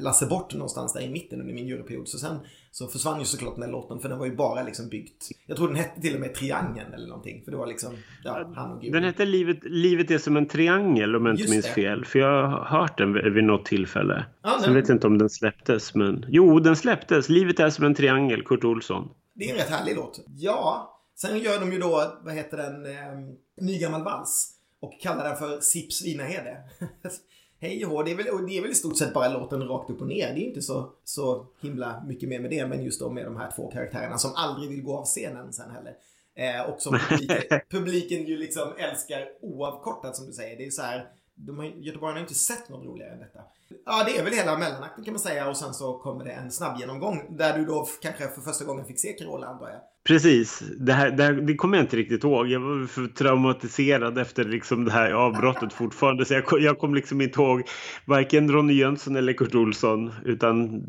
Lasse 0.00 0.26
bort 0.26 0.54
någonstans 0.54 0.92
där 0.92 1.00
i 1.00 1.08
mitten 1.10 1.40
under 1.40 1.54
min 1.54 1.66
juryperiod. 1.66 2.08
Så 2.08 2.18
sen 2.18 2.36
så 2.72 2.86
försvann 2.86 3.18
ju 3.18 3.24
såklart 3.24 3.54
den 3.54 3.64
här 3.64 3.70
låten 3.70 4.00
för 4.00 4.08
den 4.08 4.18
var 4.18 4.26
ju 4.26 4.36
bara 4.36 4.62
liksom 4.62 4.88
byggt. 4.88 5.28
Jag 5.46 5.56
tror 5.56 5.68
den 5.68 5.76
hette 5.76 6.00
till 6.00 6.14
och 6.14 6.20
med 6.20 6.34
Triangeln 6.34 6.94
eller 6.94 7.06
någonting. 7.08 7.42
För 7.44 7.50
det 7.50 7.56
var 7.56 7.66
liksom, 7.66 7.92
ja, 8.24 8.52
han 8.54 8.72
och 8.72 8.82
Gud. 8.82 8.92
Den 8.92 9.04
hette 9.04 9.24
Livet, 9.24 9.58
Livet 9.62 10.10
är 10.10 10.18
som 10.18 10.36
en 10.36 10.46
triangel 10.46 11.16
om 11.16 11.26
jag 11.26 11.32
inte 11.32 11.42
Just 11.42 11.52
minns 11.54 11.66
det. 11.66 11.72
fel. 11.72 12.04
För 12.04 12.18
jag 12.18 12.46
har 12.48 12.64
hört 12.64 12.98
den 12.98 13.34
vid, 13.34 13.44
något 13.44 13.64
tillfälle. 13.64 14.24
Ja, 14.42 14.58
Sen 14.64 14.74
vet 14.74 14.88
jag 14.88 14.94
inte 14.96 15.06
om 15.06 15.18
den 15.18 15.30
släpptes 15.30 15.94
men... 15.94 16.24
Jo, 16.28 16.60
den 16.60 16.76
släpptes. 16.76 17.28
Livet 17.28 17.60
är 17.60 17.70
som 17.70 17.84
en 17.84 17.94
triangel, 17.94 18.42
Kurt 18.42 18.64
Olsson. 18.64 19.08
Det 19.34 19.44
är 19.44 19.52
en 19.52 19.56
rätt 19.56 19.68
härlig 19.68 19.96
låt. 19.96 20.20
Ja, 20.36 21.00
sen 21.16 21.38
gör 21.38 21.60
de 21.60 21.72
ju 21.72 21.78
då, 21.78 22.18
vad 22.22 22.34
heter 22.34 22.56
den, 22.56 22.86
eh, 22.86 23.34
Nygammal 23.60 24.04
vals. 24.04 24.56
Och 24.80 25.00
kallar 25.00 25.24
den 25.24 25.36
för 25.36 25.60
Sipp 25.60 25.92
Svinahede. 25.92 26.56
Hej 27.60 27.86
och 27.86 28.04
det 28.04 28.10
är, 28.10 28.14
väl, 28.14 28.28
och 28.28 28.46
det 28.46 28.58
är 28.58 28.62
väl 28.62 28.70
i 28.70 28.74
stort 28.74 28.98
sett 28.98 29.14
bara 29.14 29.28
låten 29.28 29.68
rakt 29.68 29.90
upp 29.90 30.00
och 30.00 30.06
ner. 30.06 30.34
Det 30.34 30.40
är 30.40 30.46
inte 30.46 30.62
så, 30.62 30.92
så 31.04 31.46
himla 31.60 32.04
mycket 32.06 32.28
mer 32.28 32.40
med 32.40 32.50
det. 32.50 32.66
Men 32.66 32.84
just 32.84 33.00
då 33.00 33.10
med 33.10 33.24
de 33.24 33.36
här 33.36 33.50
två 33.56 33.70
karaktärerna 33.70 34.18
som 34.18 34.30
aldrig 34.34 34.70
vill 34.70 34.82
gå 34.82 34.96
av 34.96 35.04
scenen 35.04 35.52
sen 35.52 35.70
heller. 35.70 35.96
Eh, 36.34 36.70
och 36.70 36.80
som 36.80 36.98
publiken, 37.08 37.60
publiken 37.70 38.26
ju 38.26 38.36
liksom 38.36 38.72
älskar 38.78 39.28
oavkortat 39.40 40.16
som 40.16 40.26
du 40.26 40.32
säger. 40.32 40.56
Det 40.56 40.66
är 40.66 40.70
så 40.70 40.82
här, 40.82 41.08
de 41.34 41.58
har, 41.58 41.64
Göteborg 41.64 42.12
har 42.12 42.20
inte 42.20 42.34
sett 42.34 42.68
något 42.68 42.86
roligare 42.86 43.12
än 43.12 43.18
detta. 43.18 43.40
Ja, 43.86 44.04
det 44.06 44.18
är 44.18 44.24
väl 44.24 44.32
hela 44.32 44.58
mellanakten 44.58 45.04
kan 45.04 45.12
man 45.12 45.20
säga 45.20 45.48
och 45.48 45.56
sen 45.56 45.74
så 45.74 45.98
kommer 45.98 46.24
det 46.24 46.30
en 46.30 46.50
snabb 46.50 46.80
genomgång 46.80 47.36
där 47.38 47.58
du 47.58 47.64
då 47.64 47.88
kanske 48.02 48.28
för 48.28 48.40
första 48.40 48.64
gången 48.64 48.84
fick 48.84 49.00
se 49.00 49.12
Carola 49.12 49.46
antar 49.46 49.68
jag. 49.68 49.80
Precis. 50.04 50.62
Det, 50.78 50.92
här, 50.92 51.10
det, 51.10 51.22
här, 51.22 51.32
det 51.32 51.54
kommer 51.54 51.76
jag 51.76 51.84
inte 51.84 51.96
riktigt 51.96 52.24
ihåg. 52.24 52.48
Jag 52.48 52.60
var 52.60 52.86
för 52.86 53.06
traumatiserad 53.06 54.18
efter 54.18 54.44
liksom 54.44 54.84
det 54.84 54.92
här 54.92 55.12
avbrottet 55.12 55.72
fortfarande. 55.72 56.24
Så 56.24 56.34
jag, 56.34 56.44
jag 56.60 56.78
kom 56.78 56.94
liksom 56.94 57.20
inte 57.20 57.40
ihåg 57.40 57.68
varken 58.04 58.52
Ronny 58.52 58.72
Jönsson 58.72 59.16
eller 59.16 59.32
Kurt 59.32 59.54
Olsson. 59.54 60.12
Utan 60.24 60.82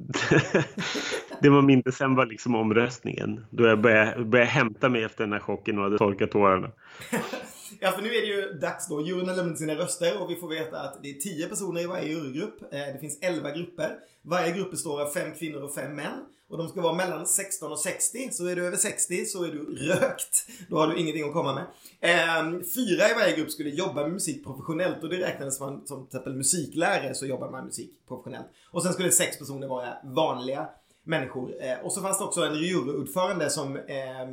det 1.41 1.49
man 1.49 1.65
minns 1.65 1.97
sen 1.97 2.15
var 2.15 2.25
liksom 2.25 2.55
omröstningen. 2.55 3.45
Då 3.49 3.65
jag 3.65 3.81
började, 3.81 4.25
började 4.25 4.51
hämta 4.51 4.89
mig 4.89 5.03
efter 5.03 5.23
den 5.23 5.33
här 5.33 5.39
chocken 5.39 5.77
och 5.77 5.83
hade 5.83 5.97
torkat 5.97 6.31
tårarna. 6.31 6.71
Ja, 7.83 7.91
för 7.91 8.01
nu 8.01 8.15
är 8.15 8.21
det 8.21 8.27
ju 8.27 8.53
dags 8.53 8.87
då. 8.87 9.01
Juryn 9.01 9.29
har 9.29 9.35
lämnat 9.35 9.57
sina 9.57 9.75
röster 9.75 10.21
och 10.21 10.31
vi 10.31 10.35
får 10.35 10.47
veta 10.47 10.81
att 10.81 11.03
det 11.03 11.09
är 11.09 11.13
10 11.13 11.47
personer 11.47 11.81
i 11.81 11.85
varje 11.85 12.07
jurygrupp. 12.07 12.61
Eh, 12.61 12.79
det 12.79 12.97
finns 12.99 13.17
11 13.21 13.51
grupper. 13.51 13.97
Varje 14.21 14.51
grupp 14.51 14.71
består 14.71 15.01
av 15.01 15.09
fem 15.09 15.33
kvinnor 15.35 15.61
och 15.61 15.73
fem 15.73 15.95
män. 15.95 16.25
Och 16.49 16.57
de 16.57 16.69
ska 16.69 16.81
vara 16.81 16.93
mellan 16.93 17.27
16 17.27 17.71
och 17.71 17.79
60. 17.79 18.29
Så 18.31 18.45
är 18.45 18.55
du 18.55 18.65
över 18.65 18.77
60 18.77 19.25
så 19.25 19.43
är 19.43 19.47
du 19.47 19.75
rökt. 19.75 20.47
Då 20.69 20.77
har 20.77 20.87
du 20.87 20.97
ingenting 20.97 21.23
att 21.23 21.33
komma 21.33 21.53
med. 21.53 21.65
Ehm, 22.01 22.63
fyra 22.75 23.09
i 23.09 23.13
varje 23.15 23.35
grupp 23.35 23.51
skulle 23.51 23.69
jobba 23.69 24.01
med 24.01 24.11
musik 24.11 24.45
professionellt 24.45 25.03
och 25.03 25.09
det 25.09 25.17
räknades 25.17 25.59
man 25.59 25.87
som 25.87 26.07
till 26.07 26.17
exempel 26.17 26.35
musiklärare 26.35 27.15
så 27.15 27.25
jobbar 27.25 27.45
man 27.45 27.59
med 27.59 27.65
musik 27.65 27.91
professionellt. 28.07 28.47
Och 28.71 28.83
sen 28.83 28.93
skulle 28.93 29.11
sex 29.11 29.39
personer 29.39 29.67
vara 29.67 29.93
vanliga 30.03 30.69
människor. 31.11 31.63
Eh, 31.63 31.85
och 31.85 31.93
så 31.93 32.01
fanns 32.01 32.17
det 32.17 32.23
också 32.23 32.41
en 32.41 32.55
juryordförande 32.55 33.49
som 33.49 33.75
eh, 33.75 34.27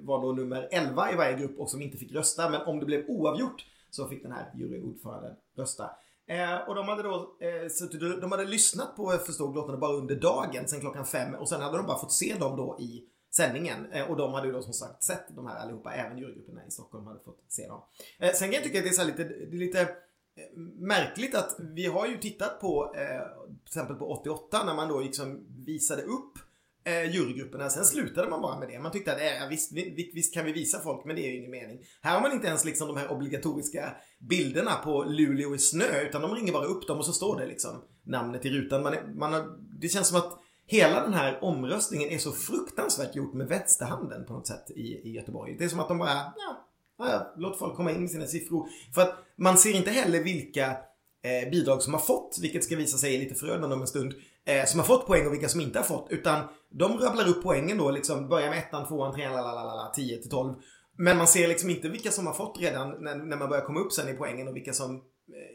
var 0.00 0.22
då 0.22 0.32
nummer 0.32 0.68
11 0.70 1.12
i 1.12 1.16
varje 1.16 1.36
grupp 1.36 1.58
och 1.58 1.70
som 1.70 1.82
inte 1.82 1.98
fick 1.98 2.12
rösta. 2.12 2.50
Men 2.50 2.60
om 2.60 2.80
det 2.80 2.86
blev 2.86 3.04
oavgjort 3.08 3.64
så 3.90 4.08
fick 4.08 4.22
den 4.22 4.32
här 4.32 4.52
juryordföranden 4.54 5.34
rösta. 5.56 5.90
Eh, 6.28 6.68
och 6.68 6.74
de 6.74 6.88
hade 6.88 7.02
då 7.02 7.36
eh, 7.40 7.68
suttit, 7.68 8.20
de 8.20 8.32
hade 8.32 8.44
lyssnat 8.44 8.96
på, 8.96 9.12
jag 9.12 9.26
förstod 9.26 9.54
låtarna 9.54 9.78
bara 9.78 9.92
under 9.92 10.16
dagen 10.16 10.68
sen 10.68 10.80
klockan 10.80 11.06
fem 11.06 11.34
och 11.34 11.48
sen 11.48 11.60
hade 11.60 11.76
de 11.76 11.86
bara 11.86 11.98
fått 11.98 12.12
se 12.12 12.34
dem 12.34 12.56
då 12.56 12.76
i 12.80 13.04
sändningen. 13.36 13.92
Eh, 13.92 14.10
och 14.10 14.16
de 14.16 14.32
hade 14.32 14.46
ju 14.46 14.52
då 14.52 14.62
som 14.62 14.72
sagt 14.72 15.02
sett 15.02 15.36
de 15.36 15.46
här 15.46 15.56
allihopa, 15.56 15.92
även 15.92 16.18
jurygrupperna 16.18 16.66
i 16.68 16.70
Stockholm 16.70 17.06
hade 17.06 17.20
fått 17.20 17.44
se 17.48 17.66
dem. 17.66 17.82
Eh, 18.18 18.32
sen 18.32 18.48
kan 18.48 18.54
jag 18.54 18.64
tycka 18.64 18.78
att 18.78 18.84
det 18.84 18.90
är 18.90 18.92
så 18.92 19.02
här 19.02 19.08
lite, 19.08 19.24
det 19.24 19.56
är 19.56 19.60
lite 19.60 19.88
märkligt 20.78 21.34
att 21.34 21.56
vi 21.74 21.86
har 21.86 22.06
ju 22.06 22.16
tittat 22.18 22.60
på 22.60 22.94
eh, 22.96 23.46
till 23.48 23.66
exempel 23.66 23.96
på 23.96 24.06
88 24.20 24.64
när 24.64 24.74
man 24.74 24.88
då 24.88 25.00
liksom 25.00 25.46
visade 25.66 26.02
upp 26.02 26.32
eh, 26.84 27.14
jurygrupperna. 27.14 27.70
Sen 27.70 27.84
slutade 27.84 28.28
man 28.30 28.42
bara 28.42 28.58
med 28.58 28.68
det. 28.68 28.78
Man 28.78 28.92
tyckte 28.92 29.12
att 29.12 29.20
eh, 29.20 29.48
visst, 29.50 29.72
vi- 29.72 30.10
visst 30.14 30.34
kan 30.34 30.44
vi 30.44 30.52
visa 30.52 30.78
folk 30.80 31.04
men 31.04 31.16
det 31.16 31.22
är 31.22 31.30
ju 31.30 31.38
ingen 31.38 31.50
mening. 31.50 31.78
Här 32.02 32.14
har 32.14 32.20
man 32.22 32.32
inte 32.32 32.46
ens 32.46 32.64
liksom 32.64 32.88
de 32.88 32.96
här 32.96 33.10
obligatoriska 33.12 33.96
bilderna 34.20 34.70
på 34.84 35.04
Luleå 35.04 35.54
i 35.54 35.58
snö 35.58 36.00
utan 36.08 36.22
de 36.22 36.34
ringer 36.34 36.52
bara 36.52 36.64
upp 36.66 36.86
dem 36.86 36.98
och 36.98 37.06
så 37.06 37.12
står 37.12 37.40
det 37.40 37.46
liksom 37.46 37.82
namnet 38.04 38.44
i 38.46 38.50
rutan. 38.50 38.82
Man 38.82 38.92
är, 38.92 39.06
man 39.14 39.32
har, 39.32 39.46
det 39.80 39.88
känns 39.88 40.08
som 40.08 40.18
att 40.18 40.38
hela 40.68 41.02
den 41.02 41.14
här 41.14 41.38
omröstningen 41.44 42.08
är 42.10 42.18
så 42.18 42.32
fruktansvärt 42.32 43.16
gjort 43.16 43.34
med 43.34 43.48
vänsterhanden 43.48 44.24
på 44.26 44.32
något 44.32 44.46
sätt 44.46 44.70
i, 44.70 44.80
i 44.82 45.12
Göteborg. 45.12 45.56
Det 45.58 45.64
är 45.64 45.68
som 45.68 45.80
att 45.80 45.88
de 45.88 45.98
bara, 45.98 46.08
ja, 46.36 46.65
ja, 46.98 47.10
ja, 47.10 47.34
låt 47.36 47.58
folk 47.58 47.76
komma 47.76 47.92
in 47.92 48.00
med 48.00 48.10
sina 48.10 48.26
siffror. 48.26 48.68
För 48.94 49.02
att 49.02 49.14
man 49.38 49.58
ser 49.58 49.76
inte 49.76 49.90
heller 49.90 50.22
vilka 50.22 50.70
eh, 51.24 51.50
bidrag 51.50 51.82
som 51.82 51.94
har 51.94 52.00
fått, 52.00 52.38
vilket 52.42 52.64
ska 52.64 52.76
visa 52.76 52.98
sig 52.98 53.18
lite 53.18 53.34
förödande 53.34 53.76
om 53.76 53.80
en 53.80 53.86
stund, 53.86 54.14
eh, 54.46 54.64
som 54.64 54.80
har 54.80 54.86
fått 54.86 55.06
poäng 55.06 55.26
och 55.26 55.32
vilka 55.32 55.48
som 55.48 55.60
inte 55.60 55.78
har 55.78 55.84
fått. 55.84 56.06
Utan 56.10 56.44
de 56.70 56.98
rabblar 56.98 57.28
upp 57.28 57.42
poängen 57.42 57.78
då, 57.78 57.90
liksom 57.90 58.28
börjar 58.28 58.50
med 58.50 58.58
ettan, 58.58 58.88
tvåan, 58.88 59.14
trean, 59.14 59.32
lalalala, 59.32 59.92
10 59.94 60.22
till 60.22 60.30
12. 60.30 60.54
Men 60.98 61.16
man 61.16 61.26
ser 61.26 61.48
liksom 61.48 61.70
inte 61.70 61.88
vilka 61.88 62.10
som 62.10 62.26
har 62.26 62.34
fått 62.34 62.60
redan 62.60 63.04
när, 63.04 63.14
när 63.14 63.36
man 63.36 63.48
börjar 63.48 63.64
komma 63.64 63.80
upp 63.80 63.92
sen 63.92 64.08
i 64.08 64.12
poängen 64.12 64.48
och 64.48 64.56
vilka 64.56 64.72
som 64.72 65.02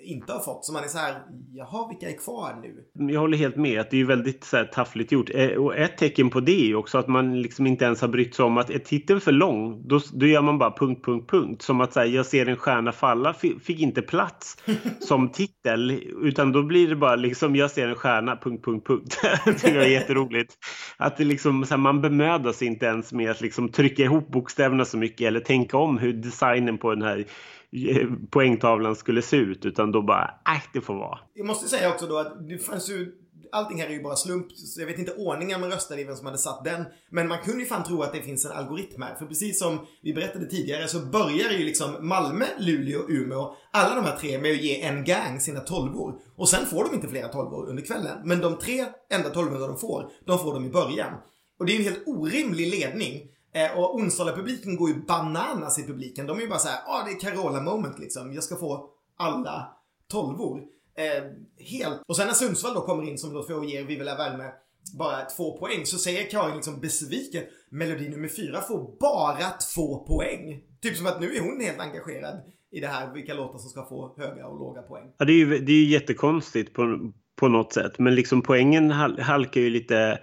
inte 0.03 0.33
har 0.33 0.39
fått. 0.39 0.65
Så 0.65 0.73
man 0.73 0.83
är 0.83 0.87
så 0.87 0.97
här, 0.97 1.21
jaha, 1.53 1.87
vilka 1.89 2.09
är 2.09 2.17
kvar 2.17 2.59
nu? 2.61 3.11
Jag 3.13 3.19
håller 3.19 3.37
helt 3.37 3.55
med 3.55 3.79
att 3.79 3.91
det 3.91 4.01
är 4.01 4.05
väldigt 4.05 4.43
så 4.43 4.57
här, 4.57 4.65
taffligt 4.65 5.11
gjort. 5.11 5.29
Eh, 5.33 5.47
Och 5.49 5.77
ett 5.77 5.97
tecken 5.97 6.29
på 6.29 6.39
det 6.39 6.71
är 6.71 6.75
också 6.75 6.97
att 6.97 7.07
man 7.07 7.41
liksom 7.41 7.67
inte 7.67 7.85
ens 7.85 8.01
har 8.01 8.07
brytt 8.07 8.35
sig 8.35 8.45
om 8.45 8.57
att 8.57 8.69
är 8.69 8.79
titeln 8.79 9.21
för 9.21 9.31
lång, 9.31 9.87
då, 9.87 9.99
då 10.13 10.25
gör 10.25 10.41
man 10.41 10.57
bara 10.57 10.71
punkt, 10.77 11.05
punkt, 11.05 11.29
punkt. 11.29 11.61
Som 11.61 11.81
att 11.81 11.93
säga 11.93 12.05
jag 12.05 12.25
ser 12.25 12.45
en 12.45 12.55
stjärna 12.57 12.91
falla 12.91 13.33
fi- 13.33 13.59
fick 13.59 13.79
inte 13.79 14.01
plats 14.01 14.57
som 14.99 15.29
titel. 15.29 15.91
Utan 16.21 16.51
då 16.51 16.63
blir 16.63 16.87
det 16.87 16.95
bara 16.95 17.15
liksom 17.15 17.55
jag 17.55 17.71
ser 17.71 17.87
en 17.87 17.95
stjärna, 17.95 18.35
punkt, 18.35 18.65
punkt, 18.65 18.87
punkt. 18.87 19.17
det 19.61 19.67
är 19.69 19.87
jätteroligt. 19.87 20.53
Att 20.97 21.17
det 21.17 21.23
liksom, 21.23 21.65
så 21.65 21.73
här, 21.73 21.77
man 21.81 22.01
bemödar 22.01 22.51
sig 22.51 22.67
inte 22.67 22.85
ens 22.85 23.13
med 23.13 23.31
att 23.31 23.41
liksom 23.41 23.69
trycka 23.69 24.03
ihop 24.03 24.27
bokstäverna 24.31 24.85
så 24.85 24.97
mycket 24.97 25.27
eller 25.27 25.39
tänka 25.39 25.77
om 25.77 25.97
hur 25.97 26.13
designen 26.13 26.77
på 26.77 26.89
den 26.95 27.01
här 27.01 27.17
eh, 27.17 27.25
poängtavlan 28.29 28.95
skulle 28.95 29.21
se 29.21 29.37
ut. 29.37 29.65
Utan 29.65 29.91
då 29.91 30.01
bara, 30.01 30.23
äh, 30.25 30.63
det 30.73 30.81
får 30.81 30.95
vara. 30.95 31.19
Jag 31.33 31.45
måste 31.45 31.67
säga 31.67 31.89
också 31.89 32.07
då 32.07 32.17
att 32.17 32.47
det 32.47 32.57
fanns 32.57 32.89
ju 32.89 33.11
Allting 33.53 33.81
här 33.81 33.87
är 33.87 33.93
ju 33.93 34.03
bara 34.03 34.15
slump, 34.15 34.51
så 34.51 34.81
jag 34.81 34.87
vet 34.87 34.99
inte 34.99 35.13
ordningen 35.13 35.61
man 35.61 35.71
röstade 35.71 36.01
i 36.01 36.03
vem 36.03 36.15
som 36.15 36.25
hade 36.25 36.37
satt 36.37 36.63
den. 36.63 36.85
Men 37.09 37.27
man 37.27 37.37
kunde 37.37 37.59
ju 37.59 37.65
fan 37.65 37.83
tro 37.83 38.01
att 38.01 38.13
det 38.13 38.21
finns 38.21 38.45
en 38.45 38.51
algoritm 38.51 39.01
här. 39.01 39.15
För 39.15 39.25
precis 39.25 39.59
som 39.59 39.79
vi 40.01 40.13
berättade 40.13 40.45
tidigare 40.45 40.87
så 40.87 40.99
börjar 40.99 41.51
ju 41.51 41.65
liksom 41.65 42.07
Malmö, 42.07 42.45
Luleå, 42.59 43.09
Umeå, 43.09 43.55
alla 43.71 43.95
de 43.95 44.05
här 44.05 44.17
tre 44.17 44.39
med 44.39 44.51
att 44.51 44.63
ge 44.63 44.81
en 44.81 45.03
gang 45.03 45.39
sina 45.39 45.59
tolvor. 45.59 46.19
Och 46.35 46.49
sen 46.49 46.65
får 46.65 46.83
de 46.83 46.95
inte 46.95 47.07
flera 47.07 47.27
tolvor 47.27 47.69
under 47.69 47.83
kvällen. 47.83 48.17
Men 48.25 48.39
de 48.39 48.57
tre 48.57 48.85
enda 49.09 49.29
tolvorna 49.29 49.67
de 49.67 49.77
får, 49.77 50.11
de 50.25 50.39
får 50.39 50.53
de 50.53 50.65
i 50.65 50.69
början. 50.69 51.13
Och 51.59 51.65
det 51.65 51.71
är 51.71 51.73
ju 51.73 51.85
en 51.85 51.93
helt 51.93 52.07
orimlig 52.07 52.71
ledning. 52.71 53.30
Eh, 53.53 53.79
och 53.79 53.95
Onsala-publiken 53.95 54.75
går 54.75 54.89
ju 54.89 54.95
bananas 54.95 55.79
i 55.79 55.83
publiken. 55.83 56.27
De 56.27 56.37
är 56.37 56.41
ju 56.41 56.47
bara 56.47 56.59
så 56.59 56.67
här, 56.67 56.79
ja 56.85 57.01
ah, 57.01 57.05
det 57.05 57.11
är 57.11 57.19
Carola 57.19 57.61
moment 57.61 57.99
liksom. 57.99 58.33
Jag 58.33 58.43
ska 58.43 58.55
få 58.55 58.89
alla 59.17 59.77
tolvor. 60.07 60.61
Eh, 60.95 61.23
helt. 61.57 62.01
Och 62.07 62.17
sen 62.17 62.27
när 62.27 62.33
Sundsvall 62.33 62.73
då 62.73 62.81
kommer 62.81 63.09
in 63.09 63.17
som 63.17 63.33
då 63.33 63.43
får 63.43 63.57
och 63.57 63.65
ger 63.65 63.83
Vivela 63.83 64.15
Värme 64.15 64.51
bara 64.97 65.25
två 65.25 65.57
poäng 65.57 65.85
så 65.85 65.97
säger 65.97 66.29
Karin 66.29 66.55
liksom 66.55 66.79
besviken 66.79 67.43
melodi 67.69 68.09
nummer 68.09 68.27
fyra 68.27 68.61
får 68.61 68.99
bara 68.99 69.49
två 69.75 70.05
poäng. 70.05 70.61
Typ 70.81 70.97
som 70.97 71.05
att 71.05 71.21
nu 71.21 71.35
är 71.35 71.41
hon 71.41 71.61
helt 71.61 71.79
engagerad 71.79 72.35
i 72.71 72.79
det 72.79 72.87
här 72.87 73.13
vilka 73.13 73.33
låtar 73.33 73.59
som 73.59 73.69
ska 73.69 73.85
få 73.85 74.15
höga 74.17 74.47
och 74.47 74.59
låga 74.59 74.81
poäng. 74.81 75.13
Ja, 75.17 75.25
det 75.25 75.31
är 75.33 75.37
ju 75.37 75.57
det 75.57 75.71
är 75.71 75.75
ju 75.75 75.87
jättekonstigt 75.87 76.73
på, 76.73 77.11
på 77.35 77.47
något 77.47 77.73
sätt. 77.73 77.99
Men 77.99 78.15
liksom 78.15 78.41
poängen 78.41 78.91
halkar 78.91 79.61
ju 79.61 79.69
lite 79.69 80.19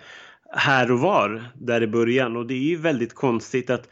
här 0.53 0.93
och 0.93 0.99
var 0.99 1.43
där 1.55 1.83
i 1.83 1.87
början. 1.87 2.37
Och 2.37 2.47
det 2.47 2.55
är 2.55 2.59
ju 2.59 2.77
väldigt 2.77 3.15
konstigt 3.15 3.71
att 3.71 3.89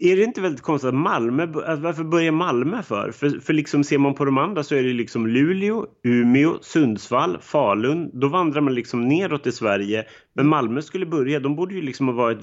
är 0.00 0.16
det 0.16 0.24
inte 0.24 0.40
väldigt 0.40 0.62
konstigt 0.62 0.88
att 0.88 0.94
Malmö, 0.94 1.42
att 1.42 1.78
varför 1.80 2.04
börjar 2.04 2.32
Malmö 2.32 2.82
för? 2.82 3.12
För, 3.12 3.30
för 3.30 3.52
liksom 3.52 3.84
ser 3.84 3.98
man 3.98 4.14
på 4.14 4.24
de 4.24 4.38
andra 4.38 4.62
så 4.64 4.74
är 4.74 4.82
det 4.82 4.92
liksom 4.92 5.26
Luleå, 5.26 5.86
Umeå, 6.02 6.58
Sundsvall, 6.62 7.38
Falun. 7.40 8.10
Då 8.12 8.28
vandrar 8.28 8.60
man 8.60 8.74
liksom 8.74 9.08
neråt 9.08 9.46
i 9.46 9.52
Sverige. 9.52 10.06
Men 10.32 10.48
Malmö 10.48 10.82
skulle 10.82 11.06
börja, 11.06 11.40
de 11.40 11.56
borde 11.56 11.74
ju 11.74 11.82
liksom 11.82 12.08
ha 12.08 12.14
varit 12.14 12.38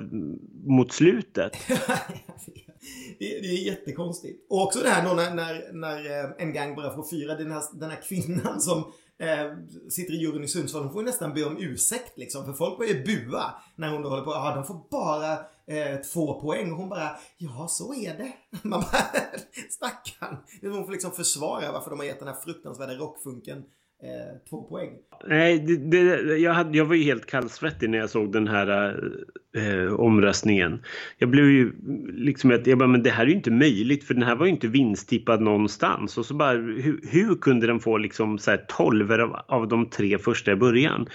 mot 0.65 0.91
slutet. 0.91 1.53
det, 3.19 3.25
det 3.41 3.47
är 3.47 3.65
jättekonstigt. 3.65 4.45
Och 4.49 4.63
också 4.63 4.79
det 4.79 4.89
här 4.89 5.09
då 5.09 5.13
när, 5.13 5.35
när, 5.35 5.73
när 5.73 6.23
eh, 6.23 6.31
en 6.37 6.53
gang 6.53 6.75
börjar 6.75 6.95
få 6.95 7.09
fyra, 7.11 7.35
den 7.35 7.51
här, 7.51 7.61
den 7.79 7.89
här 7.89 8.01
kvinnan 8.07 8.61
som 8.61 8.83
eh, 9.19 9.51
sitter 9.89 10.13
i 10.13 10.17
juryn 10.17 10.43
i 10.43 10.47
Sundsvall, 10.47 10.83
hon 10.83 10.93
får 10.93 11.01
ju 11.01 11.05
nästan 11.05 11.33
be 11.33 11.43
om 11.43 11.57
ursäkt 11.59 12.17
liksom. 12.17 12.45
För 12.45 12.53
folk 12.53 12.77
börjar 12.77 12.93
ju 12.93 13.03
bua 13.03 13.53
när 13.75 13.91
hon 13.91 14.01
då 14.01 14.09
håller 14.09 14.23
på, 14.23 14.31
ja 14.31 14.55
de 14.55 14.65
får 14.65 14.89
bara 14.91 15.33
eh, 15.67 16.01
två 16.13 16.41
poäng. 16.41 16.71
Och 16.71 16.77
hon 16.77 16.89
bara, 16.89 17.17
ja 17.37 17.67
så 17.67 17.93
är 17.93 18.17
det. 18.17 18.33
Man 18.67 18.81
bara, 18.81 19.01
stackarn. 19.69 20.37
Hon 20.61 20.85
får 20.85 20.91
liksom 20.91 21.11
försvara 21.11 21.71
varför 21.71 21.89
de 21.89 21.99
har 21.99 22.05
gett 22.05 22.19
den 22.19 22.27
här 22.27 22.35
fruktansvärda 22.35 22.93
rockfunken 22.93 23.63
eh, 24.03 24.49
två 24.49 24.63
poäng. 24.63 24.91
Nej, 25.27 25.59
det, 25.59 25.77
det, 25.77 26.37
jag, 26.37 26.53
hade, 26.53 26.77
jag 26.77 26.85
var 26.85 26.95
ju 26.95 27.03
helt 27.03 27.25
kallsvettig 27.25 27.89
när 27.89 27.97
jag 27.97 28.09
såg 28.09 28.31
den 28.31 28.47
här 28.47 28.99
eh, 29.57 29.93
omröstningen. 29.93 30.81
Jag 31.17 31.29
blev 31.29 31.45
ju 31.45 31.71
liksom 32.13 32.51
att 32.51 32.67
jag 32.67 32.77
bara, 32.77 32.89
men 32.89 33.03
det 33.03 33.09
här 33.09 33.23
är 33.23 33.27
ju 33.27 33.35
inte 33.35 33.51
möjligt 33.51 34.03
för 34.03 34.13
den 34.13 34.23
här 34.23 34.35
var 34.35 34.45
ju 34.45 34.51
inte 34.51 34.67
vinsttippad 34.67 35.41
någonstans. 35.41 36.17
Och 36.17 36.25
så 36.25 36.33
bara, 36.33 36.53
hur, 36.53 36.99
hur 37.11 37.35
kunde 37.35 37.67
den 37.67 37.79
få 37.79 37.97
liksom 37.97 38.37
så 38.37 38.51
här 38.51 38.65
12 38.67 39.11
av, 39.11 39.39
av 39.47 39.67
de 39.67 39.89
tre 39.89 40.17
första 40.17 40.51
i 40.51 40.55
början? 40.55 41.07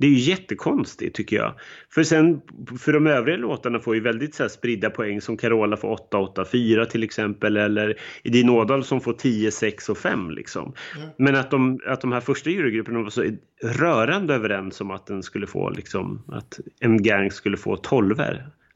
Det 0.00 0.06
är 0.06 0.10
ju 0.10 0.18
jättekonstigt 0.18 1.16
tycker 1.16 1.36
jag. 1.36 1.54
För 1.90 2.02
sen, 2.02 2.40
för 2.78 2.92
de 2.92 3.06
övriga 3.06 3.36
låtarna 3.36 3.78
får 3.78 3.94
ju 3.94 4.00
väldigt 4.00 4.34
så 4.34 4.42
här 4.42 4.48
spridda 4.48 4.90
poäng 4.90 5.20
som 5.20 5.36
Carola 5.36 5.76
får 5.76 5.90
8, 5.90 6.18
8, 6.18 6.44
4 6.44 6.86
till 6.86 7.02
exempel. 7.02 7.56
Eller 7.56 8.00
Edin 8.22 8.48
Ådahl 8.48 8.84
som 8.84 9.00
får 9.00 9.12
10, 9.12 9.50
6 9.50 9.88
och 9.88 9.98
5 9.98 10.30
liksom. 10.30 10.74
Mm. 10.96 11.08
Men 11.18 11.34
att 11.34 11.50
de, 11.50 11.80
att 11.86 12.00
de 12.00 12.12
här 12.12 12.20
första 12.20 12.50
jurygrupperna 12.50 13.02
var 13.02 13.10
så 13.10 13.24
rörande 13.62 14.34
överens 14.34 14.80
om 14.80 14.90
att 14.90 15.06
den 15.06 15.22
skulle 15.22 15.46
få 15.46 15.70
liksom, 15.70 16.24
att 16.28 16.60
en 16.80 17.02
gang 17.02 17.30
skulle 17.30 17.56
få 17.56 17.76
12 17.76 18.16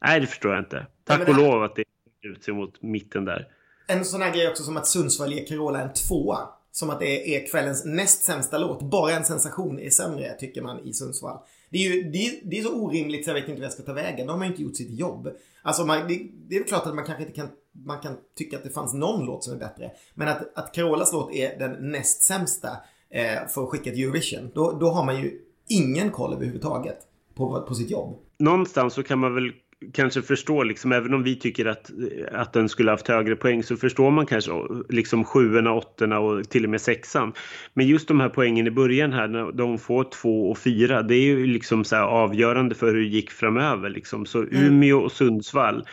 Nej, 0.05 0.19
det 0.19 0.27
förstår 0.27 0.53
jag 0.53 0.61
inte. 0.61 0.87
Tack 1.03 1.19
och 1.19 1.25
det 1.25 1.33
här- 1.33 1.41
lov 1.41 1.63
att 1.63 1.75
det 1.75 1.83
ut 2.21 2.43
sig 2.43 2.53
mot 2.53 2.81
mitten 2.81 3.25
där. 3.25 3.47
En 3.87 4.05
sån 4.05 4.21
här 4.21 4.33
grej 4.33 4.47
också 4.47 4.63
som 4.63 4.77
att 4.77 4.87
Sundsvall 4.87 5.33
ger 5.33 5.45
Carola 5.47 5.81
en 5.81 5.93
tvåa. 5.93 6.37
Som 6.75 6.89
att 6.89 6.99
det 6.99 7.35
är 7.35 7.47
kvällens 7.47 7.85
näst 7.85 8.23
sämsta 8.23 8.57
låt. 8.57 8.81
Bara 8.81 9.11
en 9.11 9.25
sensation 9.25 9.79
är 9.79 9.89
sämre, 9.89 10.33
tycker 10.39 10.61
man 10.61 10.79
i 10.79 10.93
Sundsvall. 10.93 11.37
Det 11.69 11.77
är 11.77 11.93
ju 11.93 12.03
det 12.03 12.17
är, 12.17 12.49
det 12.49 12.59
är 12.59 12.63
så 12.63 12.73
orimligt 12.73 13.23
så 13.23 13.29
jag 13.29 13.35
vet 13.35 13.47
inte 13.47 13.61
vad 13.61 13.65
jag 13.65 13.73
ska 13.73 13.83
ta 13.83 13.93
vägen. 13.93 14.27
De 14.27 14.37
har 14.37 14.45
ju 14.45 14.51
inte 14.51 14.63
gjort 14.63 14.75
sitt 14.75 14.99
jobb. 14.99 15.29
Alltså 15.61 15.85
man, 15.85 16.07
det, 16.07 16.27
det 16.33 16.55
är 16.55 16.59
väl 16.59 16.67
klart 16.67 16.85
att 16.85 16.95
man 16.95 17.05
kanske 17.05 17.23
inte 17.23 17.35
kan, 17.35 17.47
man 17.85 17.99
kan 17.99 18.17
tycka 18.37 18.57
att 18.57 18.63
det 18.63 18.69
fanns 18.69 18.93
någon 18.93 19.25
låt 19.25 19.43
som 19.43 19.53
är 19.53 19.57
bättre. 19.59 19.91
Men 20.13 20.27
att, 20.27 20.57
att 20.57 20.73
Carolas 20.73 21.13
låt 21.13 21.33
är 21.33 21.59
den 21.59 21.91
näst 21.91 22.23
sämsta 22.23 22.69
eh, 23.09 23.47
för 23.47 23.63
att 23.63 23.69
skicka 23.69 23.91
till 23.91 24.03
Eurovision. 24.03 24.51
Då, 24.53 24.71
då 24.71 24.89
har 24.89 25.05
man 25.05 25.21
ju 25.21 25.39
ingen 25.67 26.11
koll 26.11 26.33
överhuvudtaget 26.33 26.97
på, 27.35 27.61
på 27.61 27.75
sitt 27.75 27.91
jobb. 27.91 28.17
någonstans 28.39 28.93
så 28.93 29.03
kan 29.03 29.19
man 29.19 29.35
väl 29.35 29.51
kanske 29.93 30.21
förstå, 30.21 30.63
liksom, 30.63 30.91
även 30.91 31.13
om 31.13 31.23
vi 31.23 31.35
tycker 31.35 31.65
att, 31.65 31.91
att 32.31 32.53
den 32.53 32.69
skulle 32.69 32.91
haft 32.91 33.07
högre 33.07 33.35
poäng, 33.35 33.63
så 33.63 33.77
förstår 33.77 34.11
man 34.11 34.25
kanske 34.25 34.51
liksom 34.89 35.23
sjuorna, 35.23 35.73
åttorna 35.73 36.19
och 36.19 36.49
till 36.49 36.63
och 36.63 36.69
med 36.69 36.81
sexan. 36.81 37.33
Men 37.73 37.87
just 37.87 38.07
de 38.07 38.19
här 38.19 38.29
poängen 38.29 38.67
i 38.67 38.71
början 38.71 39.13
här, 39.13 39.27
när 39.27 39.51
de 39.51 39.77
får 39.77 40.03
två 40.03 40.51
och 40.51 40.57
fyra, 40.57 41.01
det 41.01 41.15
är 41.15 41.21
ju 41.21 41.45
liksom 41.45 41.83
så 41.83 41.95
här 41.95 42.03
avgörande 42.03 42.75
för 42.75 42.87
hur 42.87 43.01
det 43.01 43.07
gick 43.07 43.31
framöver. 43.31 43.89
Liksom. 43.89 44.25
Så 44.25 44.43
Umeå 44.43 44.99
och 44.99 45.11
Sundsvall, 45.11 45.87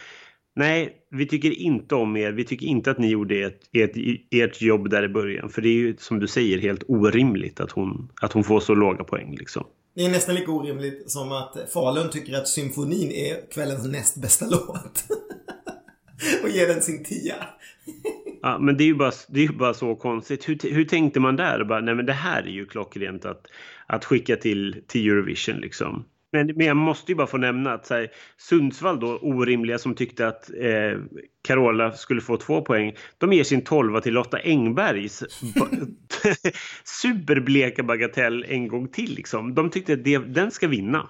nej, 0.56 0.96
vi 1.10 1.26
tycker 1.26 1.50
inte 1.50 1.94
om 1.94 2.16
er. 2.16 2.32
Vi 2.32 2.44
tycker 2.44 2.66
inte 2.66 2.90
att 2.90 2.98
ni 2.98 3.10
gjorde 3.10 3.42
ert, 3.42 3.60
ert, 3.72 3.96
ert 4.30 4.62
jobb 4.62 4.90
där 4.90 5.02
i 5.02 5.08
början. 5.08 5.48
För 5.48 5.62
det 5.62 5.68
är 5.68 5.74
ju 5.74 5.96
som 5.98 6.20
du 6.20 6.26
säger 6.26 6.58
helt 6.58 6.84
orimligt 6.88 7.60
att 7.60 7.70
hon, 7.70 8.08
att 8.22 8.32
hon 8.32 8.44
får 8.44 8.60
så 8.60 8.74
låga 8.74 9.04
poäng 9.04 9.36
liksom. 9.36 9.64
Det 9.94 10.04
är 10.04 10.10
nästan 10.10 10.34
lika 10.34 10.52
orimligt 10.52 11.10
som 11.10 11.32
att 11.32 11.56
Falun 11.72 12.10
tycker 12.10 12.34
att 12.34 12.48
symfonin 12.48 13.12
är 13.12 13.50
kvällens 13.50 13.86
näst 13.86 14.16
bästa 14.16 14.46
låt. 14.46 15.04
och 16.42 16.48
ger 16.48 16.68
den 16.68 16.82
sin 16.82 17.04
tia. 17.04 17.36
Ja, 18.42 18.58
men 18.58 18.76
det 18.76 18.84
är 18.84 18.86
ju 18.86 18.94
bara, 18.94 19.12
det 19.28 19.40
är 19.40 19.44
ju 19.44 19.52
bara 19.52 19.74
så 19.74 19.96
konstigt. 19.96 20.48
Hur, 20.48 20.58
hur 20.74 20.84
tänkte 20.84 21.20
man 21.20 21.36
där? 21.36 21.64
Bara, 21.64 21.80
nej, 21.80 21.94
men 21.94 22.06
det 22.06 22.12
här 22.12 22.42
är 22.42 22.50
ju 22.50 22.66
klockrent 22.66 23.24
att, 23.24 23.46
att 23.86 24.04
skicka 24.04 24.36
till, 24.36 24.82
till 24.86 25.08
Eurovision 25.08 25.56
liksom. 25.56 26.04
Men, 26.32 26.46
men 26.46 26.66
jag 26.66 26.76
måste 26.76 27.12
ju 27.12 27.16
bara 27.16 27.26
få 27.26 27.36
nämna 27.36 27.72
att 27.72 27.86
så 27.86 27.94
här, 27.94 28.08
Sundsvall 28.38 29.00
då, 29.00 29.18
orimliga 29.18 29.78
som 29.78 29.94
tyckte 29.94 30.28
att 30.28 30.50
eh, 30.50 31.00
Carola 31.42 31.92
skulle 31.92 32.20
få 32.20 32.36
två 32.36 32.62
poäng. 32.62 32.94
De 33.18 33.32
ger 33.32 33.44
sin 33.44 33.64
tolva 33.64 34.00
till 34.00 34.14
Lotta 34.14 34.38
Engbergs 34.38 35.24
superbleka 37.02 37.82
bagatell 37.82 38.44
en 38.48 38.68
gång 38.68 38.88
till 38.88 39.14
liksom. 39.14 39.54
De 39.54 39.70
tyckte 39.70 39.92
att 39.92 40.04
det, 40.04 40.18
den 40.18 40.50
ska 40.50 40.68
vinna. 40.68 41.08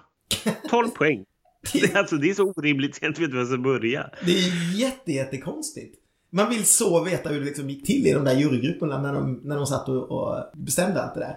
12 0.69 0.87
poäng. 0.95 1.25
Det, 1.73 1.95
alltså, 1.95 2.15
det 2.15 2.29
är 2.29 2.33
så 2.33 2.53
orimligt 2.55 2.95
så 2.95 3.05
jag 3.05 3.09
inte 3.09 3.21
vet 3.21 3.31
var 3.31 3.37
jag 3.37 3.47
ska 3.47 3.57
börja. 3.57 4.09
Det 4.25 4.31
är 4.31 4.79
jätte, 4.79 5.11
jättekonstigt. 5.11 5.97
Man 6.29 6.49
vill 6.49 6.65
så 6.65 7.03
veta 7.03 7.29
hur 7.29 7.39
det 7.39 7.45
liksom 7.45 7.69
gick 7.69 7.85
till 7.85 8.07
i 8.07 8.11
de 8.11 8.25
där 8.25 8.35
jurygrupperna 8.35 9.01
när 9.01 9.13
de, 9.13 9.41
när 9.43 9.55
de 9.55 9.65
satt 9.65 9.89
och, 9.89 10.11
och 10.11 10.43
bestämde 10.53 11.01
allt 11.01 11.13
det 11.13 11.19
där. 11.19 11.35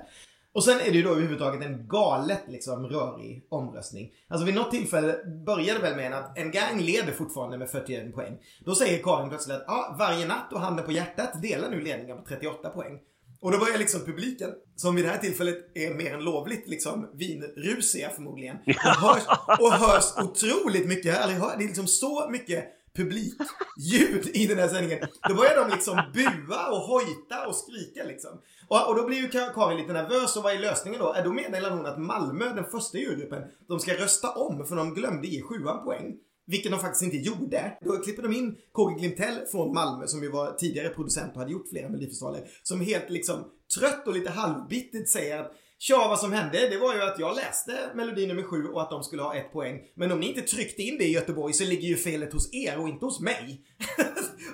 Och 0.54 0.64
sen 0.64 0.80
är 0.80 0.90
det 0.90 0.96
ju 0.96 1.02
då 1.02 1.10
överhuvudtaget 1.10 1.62
en 1.62 1.88
galet 1.88 2.42
liksom 2.48 2.86
rörig 2.86 3.46
omröstning. 3.48 4.10
Alltså 4.28 4.46
vid 4.46 4.54
något 4.54 4.70
tillfälle 4.70 5.18
började 5.46 5.80
väl 5.80 5.96
med 5.96 6.14
att 6.14 6.38
en 6.38 6.50
gang 6.50 6.80
leder 6.80 7.12
fortfarande 7.12 7.58
med 7.58 7.70
41 7.70 8.14
poäng. 8.14 8.38
Då 8.64 8.74
säger 8.74 9.02
Karin 9.02 9.28
plötsligt 9.28 9.56
att 9.56 9.68
ah, 9.68 9.96
varje 9.98 10.26
natt 10.26 10.52
och 10.52 10.60
handen 10.60 10.84
på 10.84 10.92
hjärtat 10.92 11.42
delar 11.42 11.70
nu 11.70 11.80
ledningen 11.80 12.16
på 12.16 12.24
38 12.28 12.70
poäng. 12.70 12.98
Och 13.40 13.52
då 13.52 13.58
börjar 13.58 13.78
liksom 13.78 14.00
publiken, 14.00 14.50
som 14.76 14.94
vid 14.94 15.04
det 15.04 15.10
här 15.10 15.18
tillfället 15.18 15.56
är 15.74 15.94
mer 15.94 16.14
än 16.14 16.24
lovligt 16.24 16.68
liksom 16.68 17.10
vinrusiga 17.14 18.10
förmodligen. 18.10 18.56
Och 18.66 18.74
hörs, 18.76 19.22
och 19.60 19.72
hörs 19.72 20.04
otroligt 20.28 20.88
mycket, 20.88 21.14
hört, 21.14 21.58
det 21.58 21.64
är 21.64 21.66
liksom 21.66 21.86
så 21.86 22.28
mycket 22.30 22.64
publikljud 22.96 24.30
i 24.34 24.46
den 24.46 24.58
här 24.58 24.68
sändningen. 24.68 25.08
Då 25.28 25.34
börjar 25.34 25.56
de 25.56 25.70
liksom 25.70 26.00
bua 26.14 26.70
och 26.70 26.80
hojta 26.80 27.46
och 27.46 27.54
skrika 27.54 28.04
liksom. 28.04 28.30
Och, 28.68 28.88
och 28.88 28.96
då 28.96 29.06
blir 29.06 29.16
ju 29.16 29.28
Karin 29.28 29.78
lite 29.78 29.92
nervös 29.92 30.36
och 30.36 30.42
vad 30.42 30.54
är 30.54 30.58
lösningen 30.58 31.00
då? 31.00 31.14
Äh, 31.14 31.24
då 31.24 31.32
meddelar 31.32 31.70
hon 31.70 31.86
att 31.86 31.98
Malmö, 31.98 32.54
den 32.54 32.64
första 32.64 32.98
jurygruppen, 32.98 33.42
de 33.68 33.80
ska 33.80 33.94
rösta 33.94 34.30
om 34.30 34.66
för 34.66 34.76
de 34.76 34.94
glömde 34.94 35.28
ge 35.28 35.42
sjuan 35.42 35.84
poäng. 35.84 36.16
Vilket 36.46 36.72
de 36.72 36.80
faktiskt 36.80 37.02
inte 37.02 37.16
gjorde. 37.16 37.78
Då 37.80 37.96
klipper 37.96 38.22
de 38.22 38.32
in 38.32 38.56
KG 38.72 38.94
Glimtell 38.98 39.46
från 39.50 39.74
Malmö 39.74 40.06
som 40.06 40.22
ju 40.22 40.30
var 40.30 40.52
tidigare 40.52 40.88
producent 40.88 41.32
och 41.34 41.38
hade 41.38 41.52
gjort 41.52 41.68
flera 41.68 41.88
Melodifestivaler. 41.88 42.48
Som 42.62 42.80
helt 42.80 43.10
liksom 43.10 43.44
trött 43.78 44.06
och 44.06 44.14
lite 44.14 44.30
halvbittert 44.30 45.08
säger 45.08 45.40
att 45.40 45.52
Tja, 45.86 46.06
vad 46.08 46.18
som 46.18 46.32
hände, 46.32 46.68
det 46.68 46.78
var 46.78 46.94
ju 46.94 47.02
att 47.02 47.18
jag 47.18 47.36
läste 47.36 47.90
melodi 47.94 48.26
nummer 48.26 48.42
sju 48.42 48.68
och 48.68 48.82
att 48.82 48.90
de 48.90 49.02
skulle 49.02 49.22
ha 49.22 49.34
ett 49.34 49.52
poäng. 49.52 49.80
Men 49.94 50.12
om 50.12 50.20
ni 50.20 50.28
inte 50.28 50.40
tryckte 50.40 50.82
in 50.82 50.98
det 50.98 51.04
i 51.04 51.12
Göteborg 51.12 51.52
så 51.52 51.64
ligger 51.64 51.88
ju 51.88 51.96
felet 51.96 52.32
hos 52.32 52.54
er 52.54 52.78
och 52.78 52.88
inte 52.88 53.04
hos 53.04 53.20
mig. 53.20 53.60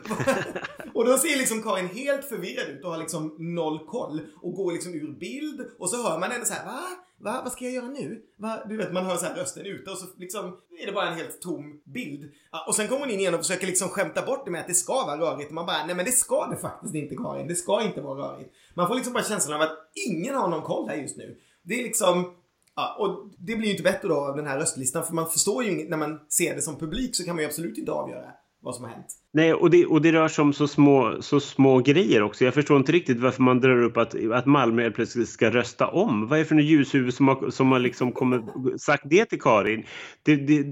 och 0.95 1.05
då 1.07 1.19
ser 1.19 1.39
liksom 1.39 1.63
Karin 1.63 1.89
helt 1.89 2.25
förvirrad 2.25 2.69
ut 2.69 2.85
och 2.85 2.91
har 2.91 2.99
liksom 2.99 3.37
noll 3.39 3.87
koll 3.87 4.21
och 4.43 4.53
går 4.53 4.73
liksom 4.73 4.95
ur 4.95 5.19
bild 5.19 5.61
och 5.79 5.91
så 5.91 6.09
hör 6.09 6.19
man 6.19 6.31
henne 6.31 6.45
så 6.45 6.55
här, 6.55 6.67
va? 6.67 6.81
Va? 7.21 7.41
Vad 7.43 7.53
ska 7.53 7.65
jag 7.65 7.75
göra 7.75 7.89
nu? 7.89 8.23
Va? 8.37 8.63
Du 8.69 8.77
vet, 8.77 8.93
man 8.93 9.07
hör 9.07 9.17
så 9.17 9.27
här 9.27 9.35
rösten 9.35 9.67
ute 9.67 9.91
och 9.91 9.99
så 9.99 10.07
liksom 10.17 10.57
är 10.83 10.87
det 10.87 10.93
bara 10.93 11.09
en 11.09 11.15
helt 11.19 11.41
tom 11.41 11.81
bild. 11.85 12.33
Ja, 12.53 12.65
och 12.69 12.75
sen 12.75 12.89
kommer 12.89 13.01
hon 13.01 13.11
in 13.11 13.21
igen 13.21 13.35
och 13.35 13.41
försöker 13.41 13.67
liksom 13.67 13.89
skämta 13.89 14.23
bort 14.23 14.45
det 14.45 14.51
med 14.51 14.61
att 14.61 14.69
det 14.69 14.75
ska 14.75 14.93
vara 14.93 15.21
rörigt. 15.21 15.49
Och 15.49 15.55
man 15.55 15.67
bara, 15.67 15.87
nej 15.87 15.97
men 15.97 16.05
det 16.05 16.13
ska 16.13 16.47
det 16.47 16.57
faktiskt 16.57 16.95
inte 16.95 17.17
Karin. 17.17 17.49
Det 17.49 17.55
ska 17.55 17.83
inte 17.83 18.01
vara 18.01 18.19
rörigt. 18.19 18.51
Man 18.75 18.89
får 18.89 18.95
liksom 18.95 19.13
bara 19.13 19.25
känslan 19.25 19.57
av 19.57 19.63
att 19.63 19.91
ingen 20.09 20.35
har 20.35 20.49
någon 20.49 20.63
koll 20.63 20.89
här 20.89 20.97
just 20.97 21.17
nu. 21.17 21.37
Det 21.63 21.75
är 21.81 21.83
liksom, 21.83 22.35
ja, 22.77 22.97
och 22.99 23.31
det 23.39 23.57
blir 23.57 23.67
ju 23.67 23.71
inte 23.71 23.83
bättre 23.83 24.09
då 24.09 24.15
av 24.15 24.37
den 24.37 24.47
här 24.47 24.59
röstlistan. 24.59 25.07
För 25.07 25.15
man 25.15 25.31
förstår 25.31 25.65
ju 25.65 25.71
inget, 25.71 25.89
när 25.89 25.97
man 25.97 26.21
ser 26.29 26.55
det 26.55 26.63
som 26.63 26.79
publik 26.79 27.17
så 27.17 27.25
kan 27.25 27.35
man 27.37 27.43
ju 27.43 27.49
absolut 27.49 27.79
inte 27.79 27.93
avgöra 27.93 28.31
vad 28.63 28.75
som 28.75 28.85
har 28.85 28.91
hänt. 28.91 29.07
Nej, 29.33 29.55
och 29.55 29.71
det, 29.71 29.87
och 29.87 30.03
det 30.03 30.13
rör 30.13 30.29
sig 30.29 30.43
om 30.43 30.53
så 30.53 30.69
små, 30.69 31.17
så 31.21 31.41
små 31.41 31.79
grejer 31.79 32.23
också. 32.23 32.45
Jag 32.45 32.55
förstår 32.55 32.77
inte 32.77 32.93
riktigt 32.93 33.21
varför 33.21 33.43
man 33.43 33.61
drar 33.61 33.83
upp 33.83 33.97
att, 33.97 34.15
att 34.33 34.47
Malmö 34.47 34.91
plötsligt 34.91 35.29
ska 35.29 35.51
rösta 35.51 35.89
om. 35.89 36.27
Vad 36.29 36.39
är 36.39 36.43
det 36.43 36.49
för 36.49 36.57
ljushuvud 36.57 37.15
som 37.15 37.29
har, 37.29 37.51
som 37.51 37.73
har 37.73 37.79
liksom 37.79 38.13
kommit, 38.13 38.43
sagt 38.79 39.03
det 39.07 39.25
till 39.25 39.41
Karin? 39.41 39.85
Det, 40.23 40.37
det, 40.37 40.67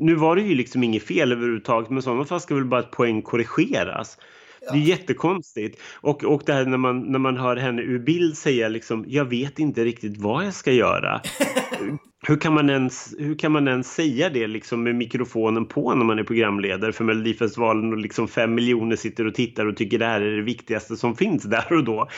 nu 0.00 0.14
var 0.14 0.36
det 0.36 0.42
ju 0.42 0.54
liksom 0.54 0.82
inget 0.82 1.02
fel 1.02 1.32
överhuvudtaget, 1.32 1.90
men 1.90 1.98
i 1.98 2.02
sådana 2.02 2.24
fall 2.24 2.40
ska 2.40 2.54
väl 2.54 2.64
bara 2.64 2.80
ett 2.80 2.90
poäng 2.90 3.22
korrigeras. 3.22 4.18
Det 4.60 4.78
är 4.78 4.82
jättekonstigt. 4.82 5.80
Och, 5.94 6.24
och 6.24 6.42
det 6.46 6.52
här 6.52 6.64
när 6.64 6.76
man, 6.76 7.12
när 7.12 7.18
man 7.18 7.36
hör 7.36 7.56
henne 7.56 7.82
ur 7.82 7.98
bild 7.98 8.36
säga 8.36 8.68
liksom, 8.68 9.04
jag 9.08 9.24
vet 9.24 9.58
inte 9.58 9.84
riktigt 9.84 10.16
vad 10.16 10.46
jag 10.46 10.54
ska 10.54 10.72
göra. 10.72 11.20
hur, 12.26 12.36
kan 12.36 12.54
man 12.54 12.70
ens, 12.70 13.14
hur 13.18 13.38
kan 13.38 13.52
man 13.52 13.68
ens 13.68 13.94
säga 13.94 14.30
det 14.30 14.46
liksom 14.46 14.82
med 14.82 14.94
mikrofonen 14.94 15.66
på 15.66 15.94
när 15.94 16.04
man 16.04 16.18
är 16.18 16.24
programledare 16.24 16.92
för 16.92 17.04
Melodifestivalen 17.04 17.92
och 17.92 17.98
liksom 17.98 18.28
fem 18.28 18.54
miljoner 18.54 18.96
sitter 18.96 19.26
och 19.26 19.34
tittar 19.34 19.66
och 19.66 19.76
tycker 19.76 19.98
det 19.98 20.04
här 20.04 20.20
är 20.20 20.36
det 20.36 20.42
viktigaste 20.42 20.96
som 20.96 21.16
finns 21.16 21.42
där 21.42 21.72
och 21.72 21.84
då. 21.84 22.08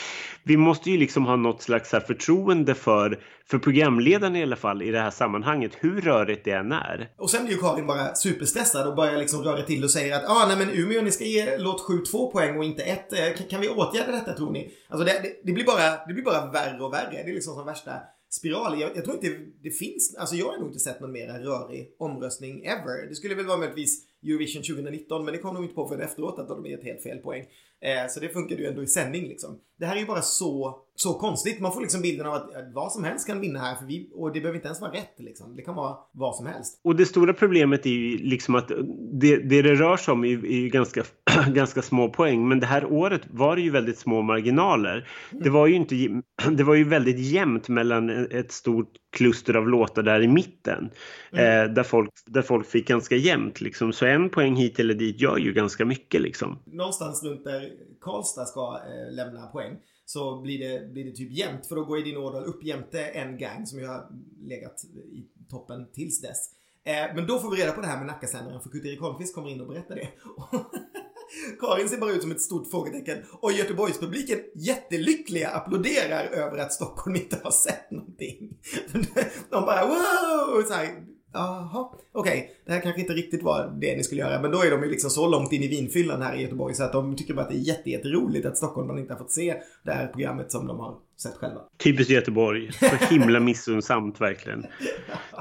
Vi 0.43 0.57
måste 0.57 0.91
ju 0.91 0.99
liksom 0.99 1.27
ha 1.27 1.37
något 1.37 1.63
slags 1.63 1.93
här 1.93 2.01
förtroende 2.01 2.75
för, 2.75 3.21
för 3.47 3.59
programledaren 3.59 4.37
i 4.37 4.43
alla 4.43 4.57
fall 4.57 4.83
i 4.83 4.91
det 4.91 5.01
här 5.01 5.11
sammanhanget, 5.11 5.73
hur 5.81 6.01
rörigt 6.01 6.45
det 6.45 6.51
än 6.51 6.73
är. 6.73 7.09
Och 7.19 7.31
sen 7.31 7.45
blir 7.45 7.55
ju 7.55 7.61
Karin 7.61 7.87
bara 7.87 8.15
superstressad 8.15 8.89
och 8.89 8.97
börjar 8.97 9.19
liksom 9.19 9.43
röra 9.43 9.63
till 9.63 9.85
och 9.85 9.91
säger 9.91 10.17
att 10.17 10.31
ah, 10.31 10.47
nej 10.49 10.57
men 10.57 10.71
Umeå, 10.71 11.03
ni 11.03 11.11
ska 11.11 11.25
ge 11.25 11.59
låt 11.59 11.81
7 11.81 11.99
2 11.99 12.31
poäng 12.31 12.59
och 12.59 12.65
inte 12.65 12.83
ett. 12.83 13.13
Eh, 13.13 13.37
kan, 13.37 13.47
kan 13.47 13.61
vi 13.61 13.69
åtgärda 13.69 14.13
detta 14.13 14.33
tror 14.33 14.53
ni? 14.53 14.71
Alltså 14.89 15.05
det, 15.05 15.13
det, 15.23 15.41
det, 15.45 15.53
blir 15.53 15.65
bara, 15.65 16.07
det 16.07 16.15
blir 16.15 16.25
bara 16.25 16.51
värre 16.51 16.83
och 16.83 16.93
värre. 16.93 17.23
Det 17.25 17.31
är 17.31 17.35
liksom 17.35 17.55
som 17.55 17.67
värsta 17.67 17.91
spiral. 18.39 18.81
Jag, 18.81 18.97
jag 18.97 19.05
tror 19.05 19.17
inte 19.17 19.41
det 19.63 19.71
finns, 19.71 20.17
alltså 20.19 20.37
jag 20.37 20.47
har 20.47 20.59
nog 20.59 20.69
inte 20.69 20.79
sett 20.79 21.01
någon 21.01 21.13
mer 21.13 21.29
rörig 21.29 21.95
omröstning 21.99 22.65
ever. 22.65 23.09
Det 23.09 23.15
skulle 23.15 23.35
väl 23.35 23.47
vara 23.47 23.59
möjligtvis 23.59 24.07
Eurovision 24.23 24.63
2019 24.63 25.25
men 25.25 25.35
det 25.35 25.41
kom 25.41 25.55
de 25.55 25.63
inte 25.63 25.75
på 25.75 25.89
för 25.89 25.99
efteråt 25.99 26.39
att 26.39 26.49
de 26.49 26.67
är 26.67 26.79
ett 26.79 26.85
helt 26.85 27.03
fel 27.03 27.19
poäng. 27.19 27.45
Eh, 27.85 28.09
så 28.09 28.21
det 28.21 28.29
funkade 28.29 28.63
ju 28.63 28.69
ändå 28.69 28.83
i 28.83 28.87
sändning 28.87 29.29
liksom. 29.29 29.59
Det 29.79 29.87
här 29.87 29.97
är 29.97 30.01
ju 30.01 30.07
bara 30.07 30.23
så, 30.23 30.79
så 30.97 31.15
konstigt. 31.15 31.61
Man 31.61 31.73
får 31.73 31.81
liksom 31.81 32.03
bilden 32.03 32.27
av 32.27 32.35
att, 32.35 32.51
vad 32.75 32.93
som 32.93 33.05
helst 33.05 33.27
kan 33.27 33.41
vinna 33.41 33.59
här 33.59 33.75
för 33.75 33.87
vi, 33.87 34.11
och 34.15 34.33
det 34.33 34.41
behöver 34.41 34.57
inte 34.57 34.69
ens 34.69 34.81
vara 34.81 34.93
rätt 34.93 35.15
liksom. 35.17 35.57
Det 35.57 35.63
kan 35.63 35.75
vara 35.75 35.97
vad 36.13 36.37
som 36.37 36.47
helst. 36.47 36.81
Och 36.85 36.97
det 36.97 37.07
stora 37.07 37.33
problemet 37.33 37.87
är 37.87 37.91
ju 37.91 38.19
liksom 38.19 38.55
att 38.55 38.69
det 39.13 39.37
det, 39.37 39.63
det 39.63 39.75
rör 39.75 39.97
sig 39.97 40.13
om 40.13 40.25
är, 40.25 40.47
är 40.47 40.69
ganska, 40.69 41.05
ganska 41.49 41.83
små 41.83 42.09
poäng. 42.09 42.49
Men 42.49 42.61
det 42.61 42.67
här 42.67 42.93
året 42.93 43.23
var 43.31 43.57
det 43.57 43.63
ju 43.63 43.71
väldigt 43.71 43.99
små 43.99 44.23
marginaler. 44.23 45.09
Det 45.31 45.51
var 45.51 45.67
ju 45.67 45.75
inte, 45.75 45.95
det 46.57 46.65
var 46.65 46.75
ju 46.75 46.85
väldigt 46.85 47.19
jämnt 47.19 47.69
mellan 47.69 48.11
ett 48.11 48.53
stort 48.53 48.93
kluster 49.17 49.55
av 49.55 49.69
låtar 49.69 50.03
där 50.03 50.23
i 50.23 50.29
mitten. 50.29 50.91
Eh, 51.33 51.65
där, 51.75 51.83
folk, 51.83 52.11
där 52.27 52.43
folk 52.43 52.67
fick 52.67 52.89
ganska 52.89 53.17
jämnt 53.17 53.61
liksom. 53.61 53.93
Så 53.93 54.07
en 54.07 54.31
poäng 54.31 54.57
hit 54.57 54.81
eller 54.81 54.95
dit 54.95 55.21
gör 55.21 55.39
ju 55.39 55.53
ganska 55.53 55.85
mycket 55.85 56.21
liksom. 56.21 56.59
Någonstans 56.65 57.25
runt 57.25 57.45
där 57.45 57.71
Karlstad 58.01 58.45
ska 58.45 58.81
eh, 58.87 59.13
lämna 59.13 59.47
poäng 59.47 59.79
så 60.05 60.41
blir 60.41 60.59
det, 60.59 60.93
blir 60.93 61.05
det 61.05 61.13
typ 61.13 61.33
jämnt 61.33 61.67
för 61.67 61.77
då 61.77 61.85
går 61.85 61.99
ju 61.99 62.05
din 62.05 62.17
Årdal 62.17 62.45
upp 62.45 62.65
jämte 62.65 63.05
en 63.05 63.39
gang 63.39 63.67
som 63.67 63.79
ju 63.79 63.87
har 63.87 64.09
legat 64.41 64.85
i 64.85 65.27
toppen 65.51 65.93
tills 65.93 66.21
dess. 66.21 66.51
Eh, 66.85 67.15
men 67.15 67.27
då 67.27 67.39
får 67.39 67.51
vi 67.51 67.63
reda 67.63 67.73
på 67.73 67.81
det 67.81 67.87
här 67.87 67.99
med 67.99 68.07
Nackasändaren 68.07 68.61
för 68.61 68.71
Kurt-Erik 68.71 69.01
Holmqvist 69.01 69.35
kommer 69.35 69.51
in 69.51 69.61
och 69.61 69.69
berättar 69.69 69.95
det. 69.95 70.09
Karin 71.61 71.89
ser 71.89 71.99
bara 71.99 72.13
ut 72.13 72.23
som 72.23 72.31
ett 72.31 72.41
stort 72.41 72.71
frågetecken 72.71 73.19
och 73.41 73.53
Göteborgspubliken 73.53 74.39
jättelyckliga 74.55 75.49
applåderar 75.49 76.25
över 76.25 76.59
att 76.59 76.73
Stockholm 76.73 77.17
inte 77.17 77.41
har 77.45 77.51
sett 77.51 77.91
någonting. 77.91 78.59
De 79.51 79.65
bara 79.65 79.87
wow! 79.87 80.63
Så 80.63 80.75
här, 80.75 81.05
Jaha, 81.35 81.89
okej. 82.13 82.51
Det 82.67 82.73
här 82.73 82.81
kanske 82.81 83.01
inte 83.01 83.13
riktigt 83.13 83.43
var 83.43 83.79
det 83.81 83.97
ni 83.97 84.05
skulle 84.05 84.21
göra. 84.21 84.43
Men 84.43 84.51
då 84.51 84.63
är 84.63 84.71
de 84.71 84.83
ju 84.83 84.91
liksom 84.91 85.11
så 85.11 85.29
långt 85.29 85.53
in 85.53 85.63
i 85.63 85.69
vinfyllan 85.69 86.23
här 86.23 86.37
i 86.37 86.43
Göteborg 86.43 86.75
så 86.75 86.85
att 86.85 86.93
de 86.93 87.17
tycker 87.17 87.35
bara 87.35 87.43
att 87.43 87.51
det 87.51 87.57
är 87.57 87.59
jätte, 87.59 87.91
jätteroligt 87.91 88.47
att 88.47 88.57
Stockholm 88.57 88.99
inte 88.99 89.13
har 89.13 89.19
fått 89.19 89.33
se 89.33 89.55
det 89.83 89.93
här 89.93 90.07
programmet 90.07 90.53
som 90.53 90.67
de 90.67 90.81
har 90.81 90.97
sett 91.17 91.35
själva. 91.35 91.61
Typiskt 91.79 92.11
Göteborg. 92.11 92.73
Så 92.73 93.15
himla 93.15 93.41
missunnsamt 93.41 94.21
verkligen. 94.21 94.67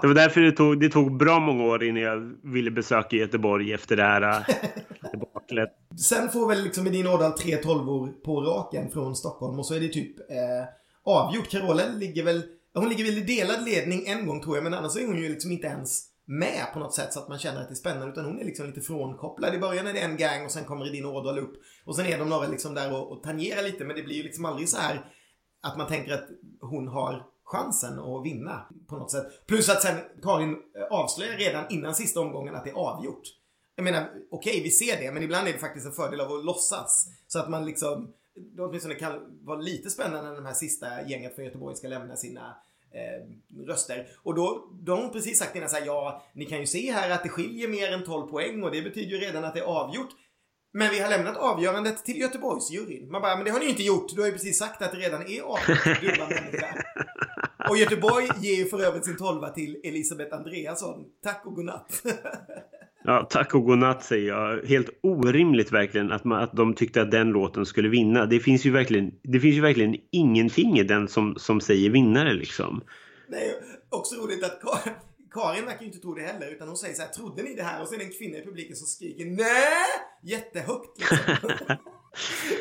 Det 0.02 0.07
var 0.07 0.14
därför 0.14 0.41
det 0.41 0.52
tog, 0.52 0.80
det 0.80 0.90
tog 0.90 1.18
bra 1.18 1.40
många 1.40 1.64
år 1.64 1.84
innan 1.84 2.02
jag 2.02 2.34
ville 2.44 2.72
besöka 2.72 3.15
Göteborg 3.15 3.74
efter 3.74 3.95
det 3.95 4.03
här 4.03 4.22
äh, 4.22 4.56
debaclet. 5.11 5.70
Sen 5.99 6.30
får 6.30 6.49
väl 6.49 6.64
liksom 6.64 6.88
Edin 6.88 7.07
Ådahl 7.07 7.32
tre 7.32 7.56
tolvor 7.56 8.07
på 8.26 8.41
raken 8.41 8.91
från 8.91 9.15
Stockholm 9.15 9.60
och 9.60 9.65
så 9.65 9.76
är 9.76 9.80
det 9.80 9.88
typ 9.88 10.20
eh, 10.20 10.68
avgjort. 11.06 11.49
Carola 11.49 11.84
ligger 11.98 12.24
väl 12.24 12.44
hon 12.74 12.90
ligger 12.90 13.06
väl 13.06 13.18
i 13.18 13.22
delad 13.22 13.66
ledning 13.66 14.08
en 14.08 14.28
gång 14.28 14.41
tror 14.41 14.58
jag, 14.58 14.64
men 14.64 14.74
annars 14.74 14.95
är 14.95 15.08
hon 15.08 15.18
ju 15.18 15.30
liksom 15.30 15.52
inte 15.52 15.68
ens 15.68 16.10
med 16.26 16.74
på 16.74 16.80
något 16.80 16.94
sätt 16.94 17.14
så 17.14 17.20
att 17.20 17.28
man 17.30 17.40
känner 17.40 17.62
att 17.62 17.68
det 17.68 17.74
är 17.74 17.76
spännande 17.76 18.12
utan 18.12 18.26
hon 18.26 18.40
är 18.40 18.45
liksom 18.45 18.68
lite 18.68 18.82
frånkopplad. 18.82 19.56
I 19.56 19.60
början 19.60 19.88
är 19.88 19.94
det 19.94 20.00
en 20.00 20.18
gang 20.18 20.45
och 20.45 20.52
sen 20.52 20.66
kommer 20.66 20.86
din 20.86 21.06
Ådal 21.06 21.40
upp 21.40 21.54
och 21.86 21.95
sen 21.95 22.06
är 22.06 22.20
de 22.20 22.30
några 22.30 22.48
liksom 22.48 22.74
där 22.74 22.94
och, 22.94 23.12
och 23.12 23.24
tangerar 23.24 23.64
lite 23.64 23.86
men 23.86 23.95
det 23.95 24.04
blir 24.04 24.16
ju 24.16 24.24
liksom 24.24 24.45
aldrig 24.45 24.70
så 24.70 24.78
här 24.78 25.12
att 25.62 25.78
man 25.78 25.88
tänker 25.88 26.14
att 26.14 26.28
hon 26.62 26.88
har 26.88 27.26
chansen 27.44 28.00
att 28.00 28.26
vinna 28.26 28.66
på 28.90 28.95
något 28.95 29.12
sätt. 29.12 29.48
Plus 29.48 29.70
att 29.70 29.82
sen 29.82 29.98
Karin 30.22 30.50
eh, 30.52 30.98
avslöjar 30.98 31.38
redan 31.38 31.66
innan 31.70 31.95
sista 31.95 32.20
omgången 32.20 32.56
att 32.56 32.64
det 32.64 32.70
är 32.70 32.76
avgjort. 32.76 33.24
Jag 33.76 33.84
menar, 33.84 34.10
okej 34.32 34.52
okay, 34.52 34.64
vi 34.64 34.72
ser 34.72 34.98
det, 35.02 35.12
men 35.12 35.24
ibland 35.24 35.48
är 35.48 35.54
det 35.54 35.60
faktiskt 35.60 35.86
en 35.86 35.91
fördel 35.91 36.22
av 36.22 36.32
att 36.32 36.45
låtsas. 36.45 37.08
Så 37.28 37.40
att 37.40 37.50
man 37.50 37.66
liksom, 37.66 38.14
det 38.36 38.64
åtminstone 38.64 38.96
kan 38.96 39.40
vara 39.46 39.58
lite 39.58 39.90
spännande 39.90 40.30
när 40.30 40.36
de 40.36 40.46
här 40.46 40.54
sista 40.54 40.88
gänget 41.08 41.36
från 41.36 41.46
Göteborg 41.46 41.76
ska 41.76 41.88
lämna 41.88 42.16
sina 42.16 42.56
eh, 42.92 43.66
röster. 43.68 44.08
Och 44.24 44.36
då, 44.36 44.70
de 44.82 45.02
har 45.02 45.10
precis 45.10 45.40
sagt 45.40 45.56
innan 45.56 45.70
så 45.70 45.76
här, 45.76 45.86
ja, 45.86 46.24
ni 46.34 46.46
kan 46.46 46.60
ju 46.60 46.66
se 46.66 46.92
här 46.92 47.10
att 47.10 47.24
det 47.24 47.30
skiljer 47.30 47.68
mer 47.68 47.94
än 47.94 48.04
12 48.04 48.28
poäng 48.28 48.64
och 48.64 48.72
det 48.72 48.82
betyder 48.82 49.12
ju 49.12 49.18
redan 49.18 49.44
att 49.44 49.54
det 49.54 49.60
är 49.60 49.66
avgjort. 49.66 50.10
Men 50.74 50.90
vi 50.90 51.00
har 51.00 51.10
lämnat 51.10 51.38
avgörandet 51.38 52.06
till 52.06 52.20
Göteborgsjuryn. 52.20 53.12
Man 53.12 53.22
bara, 53.22 53.36
men 53.36 53.46
det 53.46 53.52
har 53.52 53.60
ni 53.60 53.70
inte 53.70 53.84
gjort. 53.84 54.16
Du 54.16 54.22
har 54.22 54.28
ju 54.28 54.34
precis 54.34 54.60
sagt 54.60 54.82
att 54.82 54.92
det 54.92 54.98
redan 54.98 55.22
är 55.22 55.42
avgjort. 55.42 55.88
Och 57.70 57.78
Göteborg 57.78 58.28
ger 58.42 58.56
ju 58.56 58.66
för 58.66 58.84
övrigt 58.84 59.06
sin 59.06 59.18
tolva 59.18 59.50
till 59.50 59.82
Elisabeth 59.84 60.36
Andreasson. 60.36 61.06
Tack 61.24 61.46
och 61.46 61.56
godnatt. 61.56 62.04
Ja, 63.06 63.28
tack 63.30 63.56
och 63.56 63.64
godnatt 63.64 64.04
säger 64.04 64.28
jag. 64.28 64.66
Helt 64.66 64.90
orimligt 65.04 65.72
verkligen 65.72 66.12
att, 66.12 66.24
man, 66.24 66.44
att 66.44 66.54
de 66.54 66.74
tyckte 66.74 67.02
att 67.02 67.12
den 67.12 67.30
låten 67.30 67.66
skulle 67.66 67.90
vinna. 67.90 68.26
Det 68.26 68.40
finns 68.40 68.66
ju 68.66 68.72
verkligen, 68.72 69.12
det 69.24 69.40
finns 69.40 69.56
ju 69.56 69.62
verkligen 69.62 69.96
ingenting 70.12 70.80
i 70.80 70.84
den 70.84 71.08
som, 71.08 71.36
som 71.38 71.62
säger 71.62 71.90
vinnare 71.90 72.34
liksom. 72.34 72.84
Nej, 73.30 73.54
också 73.90 74.16
roligt 74.16 74.44
att 74.44 74.62
Karin 75.34 75.66
verkar 75.66 75.82
ju 75.82 75.88
inte 75.88 76.00
tro 76.00 76.14
det 76.14 76.22
heller 76.22 76.52
utan 76.52 76.68
hon 76.68 76.78
säger 76.78 76.94
så 76.94 77.02
här, 77.02 77.10
trodde 77.10 77.44
ni 77.44 77.56
det 77.56 77.64
här? 77.64 77.82
Och 77.82 77.88
så 77.88 77.94
är 77.94 78.00
det 78.00 78.06
en 78.06 78.12
kvinna 78.12 78.38
i 78.38 78.46
publiken 78.46 78.76
som 78.76 78.88
skriker 78.88 79.26
nej! 79.26 79.88
Jättehögt 80.24 81.00
liksom. 81.00 81.18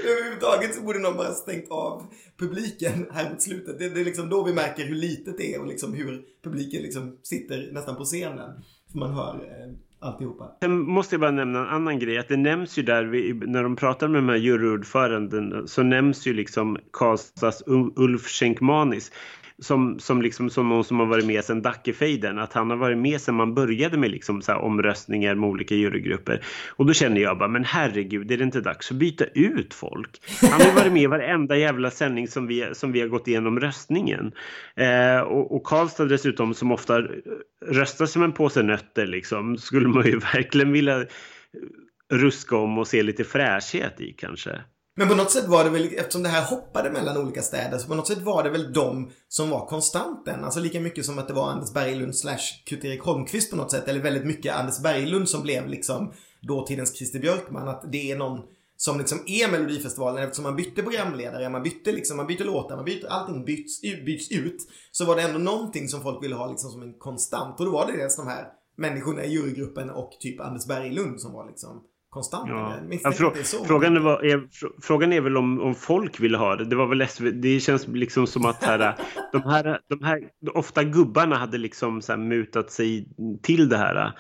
Överhuvudtaget 0.05 0.75
så 0.75 0.83
borde 0.83 0.99
någon 0.99 1.17
bara 1.17 1.35
stängt 1.35 1.71
av 1.71 2.07
publiken 2.39 3.07
här 3.13 3.31
mot 3.31 3.43
slutet. 3.43 3.79
Det, 3.79 3.89
det, 3.89 4.01
är 4.01 4.05
liksom 4.05 4.29
då 4.29 4.45
vi 4.45 4.53
märker 4.53 4.85
hur 4.85 4.95
litet 4.95 5.39
det 5.39 5.55
är 5.55 5.61
och 5.61 5.67
liksom 5.67 5.95
hur 5.95 6.25
publiken 6.45 6.83
liksom 6.83 7.19
sitter 7.23 7.73
nästan 7.73 7.97
på 7.97 8.05
scenen. 8.05 8.63
För 8.93 8.99
man 8.99 9.15
hör 9.15 9.35
eh, 9.35 9.73
alltihopa. 10.03 10.51
Sen 10.61 10.81
måste 10.81 11.15
jag 11.15 11.21
bara 11.21 11.31
nämna 11.31 11.59
en 11.59 11.69
annan 11.69 11.99
grej. 11.99 12.19
Att 12.19 12.29
det 12.29 12.37
nämns 12.37 12.79
ju 12.79 12.83
där, 12.83 13.05
när 13.47 13.63
de 13.63 13.77
pratar 13.77 14.09
med 14.09 14.23
de 14.23 14.29
här 14.29 14.37
juryordföranden 14.37 15.69
så 15.69 15.83
nämns 15.83 16.27
ju 16.27 16.35
liksom 16.35 16.79
Karlstads 16.93 17.63
Ulf 17.97 18.29
Schenkmanis 18.29 19.13
som, 19.59 19.99
som, 19.99 20.23
liksom, 20.23 20.51
som 20.51 20.69
någon 20.69 20.85
som 20.85 20.99
har 20.99 21.07
varit 21.07 21.27
med 21.27 21.45
sedan 21.45 21.63
Dackefejden. 21.63 22.39
Att 22.39 22.53
han 22.53 22.71
har 22.71 22.77
varit 22.77 22.99
med 22.99 23.21
sedan 23.21 23.35
man 23.35 23.55
började 23.55 23.97
med 23.99 24.11
liksom 24.11 24.43
så 24.43 24.55
omröstningar 24.55 25.35
med 25.35 25.49
olika 25.49 25.75
jurygrupper. 25.75 26.45
Och 26.69 26.87
då 26.87 26.93
känner 26.93 27.21
jag 27.21 27.39
bara, 27.39 27.49
men 27.49 27.65
herregud, 27.65 28.31
är 28.31 28.37
det 28.37 28.45
inte 28.45 28.61
dags 28.61 28.91
att 28.91 28.97
byta 28.97 29.25
ut 29.25 29.75
folk? 29.75 30.21
Han 30.51 30.61
har 30.61 30.73
varit 30.75 30.93
med 30.93 31.03
i 31.03 31.07
varenda 31.07 31.57
jävla 31.57 31.91
sändning 31.91 32.29
som 32.29 32.47
vi, 32.47 32.69
som 32.73 32.93
vi 32.93 33.01
har 33.01 33.09
gått 33.09 33.29
igenom 33.29 33.61
röstningen. 33.61 34.33
Eh, 34.77 35.21
och, 35.21 35.57
och 35.57 35.65
Karlstad 35.65 36.05
dessutom 36.05 36.55
som 36.55 36.73
ofta 36.73 37.03
röstar 37.67 38.07
som 38.07 38.23
en 38.23 38.33
påse 38.33 38.63
nötter 38.63 39.07
liksom, 39.07 39.57
skulle 39.57 39.89
man 39.89 40.07
ju 40.07 40.19
verkligen 40.35 40.73
vilja 40.73 41.07
ruska 42.13 42.57
om 42.57 42.79
och 42.79 42.87
se 42.87 43.03
lite 43.03 43.25
fräschhet 43.25 44.01
i 44.01 44.13
kanske. 44.13 44.61
Men 44.95 45.09
på 45.09 45.15
något 45.15 45.31
sätt 45.31 45.49
var 45.49 45.65
det 45.65 45.71
väl, 45.71 45.95
eftersom 45.97 46.23
det 46.23 46.29
här 46.29 46.45
hoppade 46.45 46.91
mellan 46.91 47.17
olika 47.17 47.43
städer, 47.43 47.79
så 47.79 47.89
på 47.89 47.95
något 47.95 48.07
sätt 48.07 48.23
var 48.23 48.43
det 48.43 48.51
väl 48.51 48.73
de 48.73 49.11
som 49.29 49.51
var 49.51 49.67
konstanten. 49.67 50.45
Alltså 50.45 50.61
lika 50.61 50.81
mycket 50.81 51.05
som 51.05 51.19
att 51.19 51.29
det 51.29 51.35
var 51.35 51.51
Anders 51.51 51.73
Berglund 51.73 52.17
slash 52.17 52.63
Kurt-Erik 52.67 53.01
Holmqvist 53.01 53.51
på 53.51 53.57
något 53.57 53.71
sätt. 53.71 53.89
Eller 53.89 54.01
väldigt 54.01 54.27
mycket 54.27 54.55
Anders 54.55 54.79
Berglund 54.79 55.29
som 55.29 55.43
blev 55.43 55.69
liksom 55.69 56.13
dåtidens 56.41 56.97
Christer 56.97 57.19
Björkman. 57.19 57.69
Att 57.69 57.93
det 57.93 58.11
är 58.11 58.17
någon 58.17 58.41
som 58.77 58.99
liksom 58.99 59.19
är 59.27 59.51
Melodifestivalen 59.51 60.25
eftersom 60.25 60.43
man 60.43 60.57
bytte 60.57 60.83
programledare, 60.83 61.49
man 61.49 61.63
bytte 61.63 61.93
liksom, 61.93 62.17
man 62.17 62.27
bytte 62.27 62.45
låtar, 62.45 62.77
man 62.77 62.85
bytte, 62.85 63.09
allting 63.09 63.45
byts, 63.45 63.81
byts 63.81 64.31
ut. 64.31 64.57
Så 64.93 65.05
var 65.05 65.17
det 65.17 65.23
ändå 65.23 65.39
någonting 65.39 65.89
som 65.89 66.03
folk 66.03 66.25
ville 66.25 66.35
ha 66.35 66.51
liksom 66.51 66.71
som 66.71 66.83
en 66.83 66.99
konstant. 66.99 67.61
Och 67.61 67.67
då 67.67 67.73
var 67.73 67.87
det 67.87 67.97
dels 67.97 68.17
de 68.17 68.27
här 68.27 68.47
människorna 68.77 69.25
i 69.25 69.33
jurygruppen 69.33 69.91
och 69.91 70.11
typ 70.21 70.41
Anders 70.41 70.67
Berglund 70.67 71.21
som 71.21 71.33
var 71.33 71.47
liksom 71.47 71.83
konstant. 72.13 72.49
Ja. 72.49 72.75
Ja, 73.03 73.13
frå 73.13 73.33
frågan, 73.65 73.97
är, 73.97 74.25
är, 74.25 74.49
frågan 74.83 75.13
är 75.13 75.21
väl 75.21 75.37
om, 75.37 75.61
om 75.61 75.75
folk 75.75 76.21
vill 76.21 76.35
ha 76.35 76.57
det. 76.57 76.65
Det 76.65 76.77
var 76.77 76.87
väl 76.87 77.09
SV, 77.09 77.31
det 77.33 77.61
känns 77.61 77.87
liksom 77.89 78.27
som 78.27 78.47
att 78.47 78.65
här, 78.65 78.95
de, 79.33 79.43
här, 79.43 79.79
de 79.89 80.05
här 80.05 80.21
ofta 80.55 80.85
gubbarna 80.85 81.37
hade 81.37 81.59
liksom 81.59 82.03
så 82.03 82.17
mutat 82.17 82.71
sig 82.71 83.09
till 83.43 83.69
det 83.69 83.77
här 83.77 84.13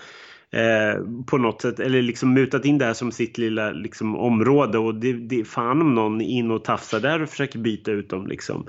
eh, 0.52 1.02
på 1.26 1.38
något 1.38 1.62
sätt 1.62 1.80
eller 1.80 2.02
liksom 2.02 2.34
mutat 2.34 2.64
in 2.64 2.78
det 2.78 2.84
här 2.84 2.92
som 2.92 3.12
sitt 3.12 3.38
lilla 3.38 3.70
liksom, 3.70 4.16
område 4.16 4.78
och 4.78 4.94
det, 4.94 5.12
det 5.12 5.44
fan 5.44 5.80
om 5.80 5.94
någon 5.94 6.20
är 6.20 6.26
in 6.26 6.50
och 6.50 6.64
tafsar 6.64 7.00
där 7.00 7.22
och 7.22 7.28
försöker 7.28 7.58
byta 7.58 7.90
ut 7.90 8.10
dem 8.10 8.26
liksom. 8.26 8.66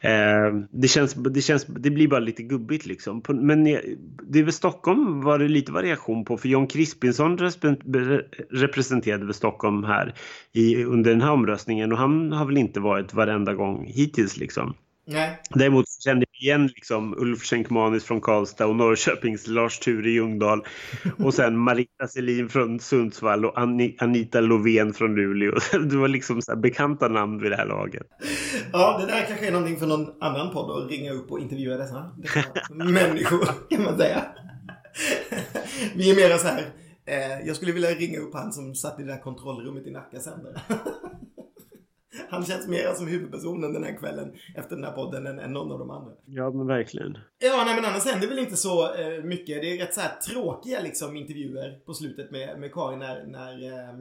Eh, 0.00 0.54
det 0.70 0.88
känns, 0.88 1.14
det 1.14 1.40
känns, 1.40 1.64
det 1.66 1.90
blir 1.90 2.08
bara 2.08 2.20
lite 2.20 2.42
gubbigt 2.42 2.86
liksom. 2.86 3.22
Men 3.28 3.64
det 3.64 4.38
är 4.38 4.42
väl 4.42 4.52
Stockholm 4.52 5.20
var 5.20 5.38
det 5.38 5.48
lite 5.48 5.72
variation 5.72 6.24
på 6.24 6.36
för 6.36 6.48
John 6.48 6.66
Crispinsson 6.66 7.38
representerade 8.50 9.24
väl 9.24 9.34
Stockholm 9.34 9.84
här 9.84 10.14
i, 10.52 10.84
under 10.84 11.10
den 11.10 11.20
här 11.20 11.32
omröstningen 11.32 11.92
och 11.92 11.98
han 11.98 12.32
har 12.32 12.46
väl 12.46 12.58
inte 12.58 12.80
varit 12.80 13.14
varenda 13.14 13.54
gång 13.54 13.84
hittills 13.86 14.36
liksom. 14.36 14.74
Nej. 15.08 15.38
Däremot 15.50 15.84
kände 16.04 16.25
igen 16.40 16.66
liksom 16.66 17.14
Ulf 17.18 17.42
Schenkmanis 17.42 18.04
från 18.04 18.20
Karlstad 18.20 18.66
och 18.66 18.76
Norrköpings 18.76 19.46
Lars-Ture 19.46 20.10
Ljungdahl. 20.10 20.64
Och 21.18 21.34
sen 21.34 21.58
Marita 21.66 22.08
Selin 22.08 22.48
från 22.48 22.80
Sundsvall 22.80 23.44
och 23.44 23.58
Anita 23.98 24.40
Lovén 24.40 24.92
från 24.92 25.14
Luleå. 25.14 25.52
Det 25.90 25.96
var 25.96 26.08
liksom 26.08 26.42
så 26.42 26.56
bekanta 26.56 27.08
namn 27.08 27.42
vid 27.42 27.50
det 27.50 27.56
här 27.56 27.66
laget. 27.66 28.06
Ja, 28.72 28.98
det 29.00 29.06
där 29.06 29.24
kanske 29.28 29.46
är 29.46 29.52
någonting 29.52 29.76
för 29.76 29.86
någon 29.86 30.06
annan 30.20 30.52
podd 30.52 30.84
att 30.84 30.90
ringa 30.90 31.12
upp 31.12 31.32
och 31.32 31.40
intervjua 31.40 31.76
dessa, 31.76 32.10
dessa 32.16 32.74
människor 32.84 33.70
kan 33.70 33.82
man 33.82 33.98
säga. 33.98 34.24
Vi 35.94 36.10
är 36.10 36.16
mera 36.16 36.38
så 36.38 36.46
här. 36.46 36.64
Eh, 37.06 37.46
jag 37.46 37.56
skulle 37.56 37.72
vilja 37.72 37.90
ringa 37.90 38.18
upp 38.18 38.34
han 38.34 38.52
som 38.52 38.74
satt 38.74 39.00
i 39.00 39.02
det 39.02 39.12
där 39.12 39.22
kontrollrummet 39.22 39.86
i 39.86 39.90
Nacka 39.90 40.20
sänder. 40.20 40.62
Han 42.28 42.44
känns 42.44 42.68
mer 42.68 42.94
som 42.94 43.08
huvudpersonen 43.08 43.72
den 43.72 43.84
här 43.84 43.98
kvällen 43.98 44.34
efter 44.54 44.76
den 44.76 44.84
här 44.84 44.92
podden 44.92 45.26
än, 45.26 45.38
än 45.38 45.52
någon 45.52 45.72
av 45.72 45.78
de 45.78 45.90
andra. 45.90 46.12
Ja, 46.24 46.50
men 46.50 46.66
verkligen. 46.66 47.18
Ja, 47.38 47.62
nej 47.66 47.74
men 47.76 47.84
annars 47.84 48.04
händer 48.04 48.28
väl 48.28 48.38
inte 48.38 48.56
så 48.56 48.94
eh, 48.94 49.24
mycket. 49.24 49.62
Det 49.62 49.72
är 49.72 49.78
rätt 49.78 49.94
så 49.94 50.00
här 50.00 50.20
tråkiga 50.20 50.80
liksom 50.80 51.16
intervjuer 51.16 51.80
på 51.86 51.94
slutet 51.94 52.30
med, 52.30 52.60
med 52.60 52.72
Karin 52.72 52.98
när, 52.98 53.26
när 53.26 53.72
eh, 53.72 53.94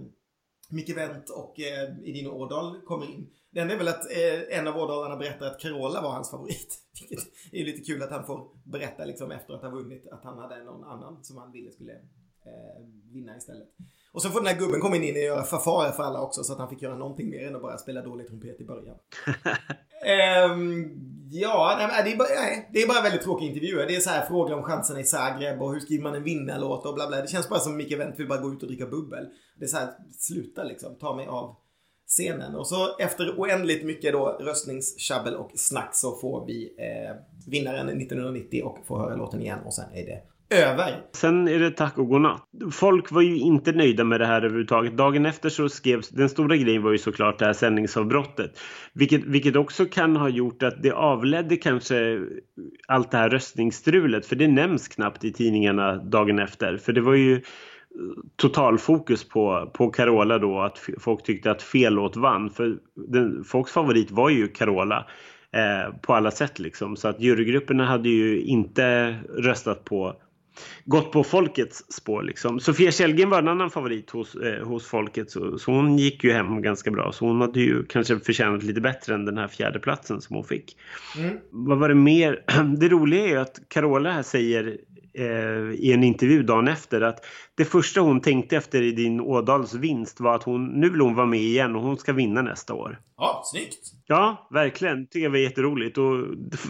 Micke 0.70 0.98
Wendt 0.98 1.30
och 1.30 1.60
eh, 1.60 1.90
Edin 2.04 2.28
Årdal 2.28 2.82
kommer 2.82 3.06
in. 3.06 3.30
Det 3.52 3.60
enda 3.60 3.74
är 3.74 3.78
väl 3.78 3.88
att 3.88 4.12
eh, 4.12 4.58
en 4.60 4.68
av 4.68 4.78
Årdalarna 4.78 5.16
berättar 5.16 5.46
att 5.46 5.60
Carola 5.60 6.02
var 6.02 6.12
hans 6.12 6.32
favorit. 6.32 6.80
Vilket 7.00 7.28
är 7.52 7.66
lite 7.66 7.82
kul 7.82 8.04
att 8.04 8.12
han 8.12 8.26
får 8.26 8.50
berätta 8.64 9.06
liksom 9.06 9.32
efter 9.32 9.54
att 9.54 9.62
ha 9.62 9.70
vunnit 9.70 10.08
att 10.08 10.24
han 10.24 10.38
hade 10.38 10.64
någon 10.64 10.84
annan 10.84 11.24
som 11.24 11.38
han 11.38 11.52
ville 11.52 11.72
skulle 11.72 11.94
eh, 12.46 12.86
vinna 13.12 13.38
istället. 13.38 13.68
Och 14.16 14.22
så 14.22 14.30
får 14.30 14.40
den 14.40 14.48
här 14.48 14.60
gubben 14.60 14.82
komma 14.82 14.96
in 14.96 15.16
och 15.16 15.22
göra 15.22 15.44
förfarer 15.44 15.92
för 15.92 16.04
alla 16.04 16.22
också 16.22 16.44
så 16.44 16.54
att 16.54 16.60
han 16.60 16.70
fick 16.70 16.82
göra 16.82 16.98
någonting 16.98 17.30
mer 17.30 17.48
än 17.48 17.56
att 17.56 17.62
bara 17.62 17.78
spela 17.78 18.02
dålig 18.02 18.28
trumpet 18.28 18.62
i 18.62 18.66
början. 18.66 18.96
um, 20.52 20.92
ja, 21.32 21.76
nej, 21.78 22.04
det, 22.04 22.12
är 22.12 22.18
bara, 22.18 22.28
nej, 22.28 22.70
det 22.74 22.82
är 22.82 22.88
bara 22.88 23.02
väldigt 23.02 23.22
tråkiga 23.22 23.48
intervjuer. 23.48 23.88
Det 23.88 23.96
är 23.96 24.00
så 24.00 24.10
här 24.10 24.26
frågor 24.26 24.54
om 24.54 24.64
chanserna 24.64 25.00
i 25.00 25.04
Zagreb 25.04 25.62
och 25.62 25.74
hur 25.74 25.80
skriver 25.80 26.04
man 26.04 26.16
en 26.16 26.24
vinnarlåt 26.24 26.86
och 26.86 26.94
bla 26.94 27.08
bla. 27.08 27.22
Det 27.22 27.28
känns 27.28 27.50
bara 27.50 27.60
som 27.60 27.78
Micke 27.78 28.00
Wendt 28.00 28.20
vill 28.20 28.28
bara 28.28 28.42
gå 28.42 28.54
ut 28.54 28.62
och 28.62 28.68
dricka 28.68 28.86
bubbel. 28.86 29.26
Det 29.60 29.66
är 29.66 29.70
så 29.70 29.78
här, 29.78 29.90
sluta 30.20 30.64
liksom, 30.64 30.96
ta 30.96 31.16
mig 31.16 31.28
av 31.28 31.56
scenen. 32.08 32.56
Och 32.56 32.68
så 32.68 32.98
efter 32.98 33.36
oändligt 33.38 33.86
mycket 33.86 34.14
då 34.14 34.38
röstningstjabbel 34.40 35.36
och 35.36 35.52
snack 35.56 35.96
så 35.96 36.16
får 36.16 36.46
vi 36.46 36.76
eh, 36.78 37.16
vinnaren 37.48 37.90
1990 37.90 38.64
och 38.64 38.78
får 38.88 39.00
höra 39.00 39.16
låten 39.16 39.42
igen 39.42 39.60
och 39.66 39.74
sen 39.74 39.94
är 39.94 40.06
det 40.06 40.22
över. 40.50 41.02
Sen 41.12 41.48
är 41.48 41.60
det 41.60 41.72
tack 41.72 41.98
och 41.98 42.08
godnatt. 42.08 42.44
Folk 42.72 43.12
var 43.12 43.22
ju 43.22 43.38
inte 43.38 43.72
nöjda 43.72 44.04
med 44.04 44.20
det 44.20 44.26
här 44.26 44.42
överhuvudtaget. 44.42 44.98
Dagen 44.98 45.26
efter 45.26 45.50
så 45.50 45.70
skrevs, 45.70 46.10
den 46.10 46.30
stora 46.30 46.56
grejen 46.56 46.84
var 46.84 46.92
ju 46.92 46.98
såklart 46.98 47.40
det 47.40 47.46
här 47.46 47.54
sändningsavbrottet. 47.54 48.60
Vilket, 48.94 49.24
vilket 49.24 49.56
också 49.56 49.86
kan 49.86 50.16
ha 50.16 50.30
gjort 50.30 50.64
att 50.64 50.84
det 50.84 50.92
avledde 50.92 51.56
kanske 51.56 52.22
allt 52.88 53.12
det 53.12 53.18
här 53.18 53.30
röstningsstrulet. 53.30 54.26
För 54.26 54.36
det 54.36 54.48
nämns 54.48 54.88
knappt 54.88 55.24
i 55.24 55.34
tidningarna 55.34 55.96
dagen 55.96 56.40
efter. 56.40 56.78
För 56.78 56.94
det 56.94 57.02
var 57.02 57.16
ju 57.16 57.42
totalfokus 58.36 59.30
på, 59.30 59.72
på 59.74 59.90
Carola 59.90 60.38
då. 60.38 60.60
Att 60.60 60.90
folk 61.00 61.24
tyckte 61.24 61.52
att 61.52 61.62
fel 61.62 61.94
låt 61.94 62.16
vann. 62.16 62.50
För 62.50 62.78
den, 62.96 63.44
folks 63.44 63.72
favorit 63.72 64.12
var 64.12 64.30
ju 64.30 64.48
Carola. 64.48 65.06
Eh, 65.52 65.94
på 66.02 66.14
alla 66.14 66.32
sätt 66.32 66.60
liksom. 66.60 66.96
Så 66.96 67.08
att 67.08 67.22
jurygrupperna 67.22 67.86
hade 67.86 68.10
ju 68.10 68.42
inte 68.42 69.16
röstat 69.38 69.84
på 69.84 70.16
gått 70.86 71.12
på 71.12 71.24
folkets 71.24 71.92
spår 71.94 72.24
liksom. 72.24 72.60
Sofia 72.60 72.92
Källgren 72.92 73.30
var 73.30 73.40
en 73.40 73.48
annan 73.48 73.70
favorit 73.70 74.10
hos, 74.10 74.36
eh, 74.36 74.68
hos 74.68 74.88
folket 74.88 75.32
så, 75.32 75.58
så, 75.58 75.72
hon 75.72 75.98
gick 75.98 76.24
ju 76.24 76.32
hem 76.32 76.62
ganska 76.62 76.92
bra. 76.92 77.12
Så 77.12 77.26
hon 77.26 77.42
hade 77.42 77.60
ju 77.60 77.86
kanske 77.86 78.20
förtjänat 78.20 78.64
lite 78.64 78.82
bättre 78.82 79.14
än 79.14 79.26
den 79.26 79.38
här 79.38 79.48
fjärde 79.48 79.80
platsen 79.80 80.22
som 80.22 80.36
hon 80.36 80.46
fick. 80.46 80.78
Mm. 81.18 81.38
Vad 81.50 81.78
var 81.78 81.90
det 81.90 81.96
mer? 81.96 82.44
Det 82.78 82.90
roliga 82.90 83.24
är 83.24 83.28
ju 83.28 83.38
att 83.38 83.60
Carola 83.68 84.12
här 84.12 84.24
säger 84.24 84.78
i 85.78 85.94
en 85.94 86.04
intervju 86.04 86.44
dagen 86.44 86.68
efter 86.68 87.02
att 87.02 87.26
det 87.58 87.66
första 87.66 88.02
hon 88.02 88.22
tänkte 88.22 88.58
efter 88.58 88.82
i 88.82 88.92
din 88.92 89.22
Ådals 89.22 89.74
vinst 89.74 90.20
var 90.20 90.36
att 90.36 90.44
hon 90.44 90.68
nu 90.68 90.90
vill 90.90 91.02
hon 91.02 91.16
vara 91.16 91.26
med 91.26 91.40
igen 91.40 91.76
och 91.76 91.82
hon 91.82 91.98
ska 91.98 92.14
vinna 92.14 92.42
nästa 92.42 92.74
år. 92.74 93.00
Ja, 93.18 93.42
snyggt. 93.46 93.92
Ja, 94.08 94.48
verkligen. 94.52 95.08
Tycker 95.08 95.24
jag 95.24 95.30
var 95.30 95.38
jätteroligt 95.38 95.98
och 95.98 96.28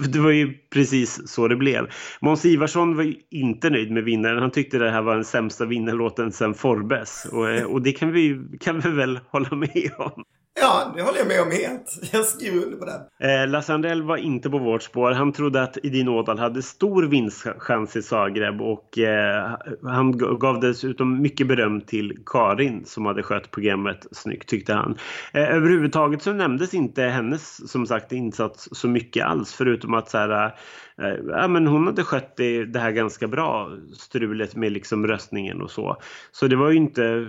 det 0.10 0.20
var 0.20 0.32
ju 0.32 0.54
precis 0.74 1.28
så 1.28 1.48
det 1.48 1.56
blev. 1.56 1.90
Måns 2.22 2.46
Ivarsson 2.46 2.96
var 2.96 3.14
inte 3.32 3.70
nöjd 3.70 3.92
med 3.92 4.04
vinnaren. 4.04 4.42
Han 4.42 4.52
tyckte 4.52 4.78
det 4.78 4.92
här 4.92 5.02
var 5.02 5.16
den 5.16 5.26
sämsta 5.26 5.66
vinnarlåten 5.66 6.32
sedan 6.32 6.54
Forbes 6.54 7.26
och, 7.32 7.50
eh, 7.50 7.64
och 7.64 7.82
det 7.82 7.92
kan 7.92 8.12
vi, 8.12 8.40
kan 8.60 8.80
vi 8.80 8.90
väl 8.90 9.20
hålla 9.30 9.56
med 9.56 9.92
om. 9.98 10.24
Ja, 10.60 10.92
det 10.96 11.02
håller 11.02 11.18
jag 11.18 11.28
med 11.28 11.42
om 11.42 11.52
helt. 11.52 12.00
Jag 12.12 12.26
skriver 12.26 12.66
under 12.66 12.78
på 12.78 12.86
den. 12.86 13.02
Eh, 13.30 13.48
Lasse 13.48 13.74
Andrell 13.74 14.04
var 14.04 14.18
inte 14.18 14.50
på 14.50 14.58
vårt 14.58 14.84
spår. 14.84 15.12
Han 15.12 15.34
trodde 15.34 15.64
att 15.64 15.78
Edin 15.84 16.10
Ådal 16.10 16.40
hade 16.40 16.62
stor 16.62 17.04
vinstchans 17.04 17.96
i 17.96 18.02
Zagreb 18.02 18.62
och 18.62 18.98
eh, 18.98 19.56
han 19.84 20.18
gav 20.40 20.60
dessutom 20.60 21.22
mycket 21.22 21.48
beröm 21.48 21.82
till 21.82 22.18
Karin 22.26 22.86
som 22.86 23.06
hade 23.06 23.24
skött 23.24 23.52
programmet 23.52 24.08
snyggt 24.12 24.50
tyckte 24.50 24.74
han. 24.74 24.98
Eh, 25.34 25.56
överhuvudtaget 25.56 26.22
så 26.22 26.34
nämndes 26.34 26.74
inte 26.74 27.02
hennes 27.02 27.72
som 27.72 27.88
sagt 27.88 28.12
insats 28.12 28.70
så 28.72 28.88
mycket 28.88 29.26
alls 29.26 29.54
förutom 29.54 29.94
att 29.94 30.10
så 30.10 30.18
här, 30.18 30.46
eh, 30.46 30.52
Eh, 31.02 31.16
ja, 31.28 31.48
men 31.48 31.68
hon 31.68 31.86
hade 31.88 32.04
skött 32.04 32.36
det, 32.36 32.66
det 32.66 32.80
här 32.80 32.92
ganska 32.92 33.28
bra 33.28 33.72
strulet 33.94 34.56
med 34.56 34.72
liksom 34.72 35.08
röstningen 35.08 35.62
och 35.62 35.72
så. 35.72 35.98
Så 36.32 36.48
det 36.48 36.56
var 36.56 36.70
ju 36.70 36.78
inte 36.78 37.28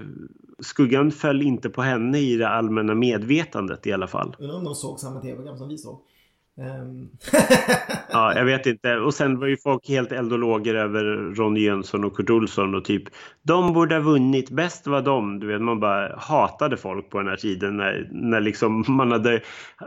skuggan 0.58 1.10
föll 1.10 1.42
inte 1.42 1.70
på 1.70 1.82
henne 1.82 2.18
i 2.18 2.36
det 2.36 2.48
allmänna 2.48 2.94
medvetandet 2.94 3.86
i 3.86 3.92
alla 3.92 4.06
fall. 4.06 4.36
Undrar 4.38 4.56
om 4.56 4.64
de 4.64 4.74
såg 4.74 5.00
samma 5.00 5.20
tv-program 5.20 5.58
som 5.58 5.68
vi 5.68 5.78
såg. 5.78 6.00
Um. 6.58 7.10
ja, 8.10 8.34
jag 8.34 8.44
vet 8.44 8.66
inte. 8.66 8.96
Och 8.96 9.14
sen 9.14 9.38
var 9.38 9.46
ju 9.46 9.56
folk 9.56 9.88
helt 9.88 10.12
eld 10.12 10.32
och 10.32 10.38
lågor 10.38 10.74
över 10.74 11.04
Ronny 11.34 11.60
Jönsson 11.60 12.04
och 12.04 12.16
Kurt 12.16 12.30
Olsson 12.30 12.74
och 12.74 12.84
typ 12.84 13.04
de 13.42 13.72
borde 13.72 13.94
ha 13.94 14.02
vunnit, 14.02 14.50
bäst 14.50 14.86
var 14.86 15.02
de. 15.02 15.40
Du 15.40 15.46
vet, 15.46 15.62
man 15.62 15.80
bara 15.80 16.16
hatade 16.16 16.76
folk 16.76 17.10
på 17.10 17.18
den 17.18 17.28
här 17.28 17.36
tiden 17.36 17.76
när, 17.76 18.08
när 18.12 18.40
liksom 18.40 18.84
man 18.88 19.12
hade 19.12 19.40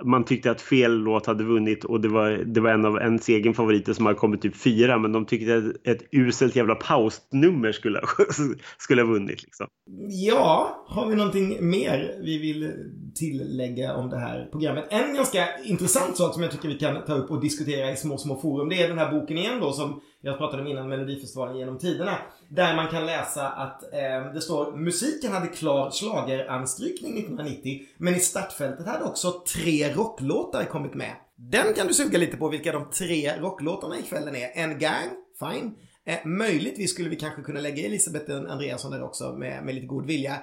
man 0.03 0.23
tyckte 0.23 0.51
att 0.51 0.61
fel 0.61 0.97
låt 0.97 1.25
hade 1.25 1.43
vunnit 1.43 1.83
och 1.83 2.01
det 2.01 2.07
var, 2.07 2.29
det 2.29 2.61
var 2.61 2.69
en 2.69 2.85
av 2.85 2.97
ens 2.97 3.29
egen 3.29 3.53
favoriter 3.53 3.93
som 3.93 4.05
hade 4.05 4.17
kommit 4.19 4.41
typ 4.41 4.55
fyra 4.55 4.97
men 4.97 5.11
de 5.11 5.25
tyckte 5.25 5.57
att 5.57 5.87
ett 5.87 6.07
uselt 6.11 6.55
jävla 6.55 6.75
pausnummer 6.75 7.71
skulle, 7.71 8.01
skulle 8.77 9.01
ha 9.01 9.09
vunnit 9.09 9.43
liksom. 9.43 9.67
Ja, 10.09 10.85
har 10.87 11.09
vi 11.09 11.15
någonting 11.15 11.69
mer 11.69 12.19
vi 12.23 12.37
vill 12.37 12.73
tillägga 13.15 13.95
om 13.95 14.09
det 14.09 14.17
här 14.17 14.47
programmet? 14.51 14.87
En 14.89 15.15
ganska 15.15 15.45
intressant 15.63 16.17
sak 16.17 16.33
som 16.33 16.43
jag 16.43 16.51
tycker 16.51 16.58
vi 16.67 16.75
kan 16.79 17.05
ta 17.05 17.13
upp 17.13 17.31
och 17.31 17.41
diskutera 17.41 17.91
i 17.91 17.95
små, 17.95 18.17
små 18.17 18.35
forum. 18.35 18.69
Det 18.69 18.83
är 18.83 18.87
den 18.87 18.97
här 18.97 19.11
boken 19.11 19.37
igen 19.37 19.59
då 19.61 19.71
som 19.71 20.01
jag 20.21 20.37
pratade 20.37 20.61
om 20.61 20.67
innan 20.67 20.89
Melodifestivalen 20.89 21.57
genom 21.57 21.77
tiderna. 21.77 22.17
Där 22.49 22.75
man 22.75 22.87
kan 22.87 23.05
läsa 23.05 23.49
att 23.49 23.83
eh, 23.83 24.33
det 24.33 24.41
står 24.41 24.77
musiken 24.77 25.31
hade 25.31 25.47
klar 25.47 25.89
slageranstrykning 25.89 27.17
1990 27.17 27.81
men 27.97 28.15
i 28.15 28.19
startfältet 28.19 28.87
hade 28.87 29.03
också 29.03 29.31
tre 29.55 29.93
rocklåtar 29.93 30.65
kommit 30.65 30.93
med. 30.93 31.11
Den 31.35 31.73
kan 31.73 31.87
du 31.87 31.93
suga 31.93 32.17
lite 32.17 32.37
på 32.37 32.49
vilka 32.49 32.71
de 32.71 32.89
tre 32.89 33.39
rocklåtarna 33.39 33.99
i 33.99 34.01
kvällen 34.01 34.35
är. 34.35 34.51
En 34.53 34.79
gang, 34.79 35.07
fine. 35.39 35.75
Eh, 36.05 36.25
möjligtvis 36.25 36.91
skulle 36.93 37.09
vi 37.09 37.15
kanske 37.15 37.41
kunna 37.41 37.59
lägga 37.59 37.85
Elisabeth 37.85 38.31
Andreasson 38.31 38.91
där 38.91 39.03
också 39.03 39.31
med, 39.33 39.63
med 39.65 39.75
lite 39.75 39.87
god 39.87 40.05
vilja. 40.05 40.35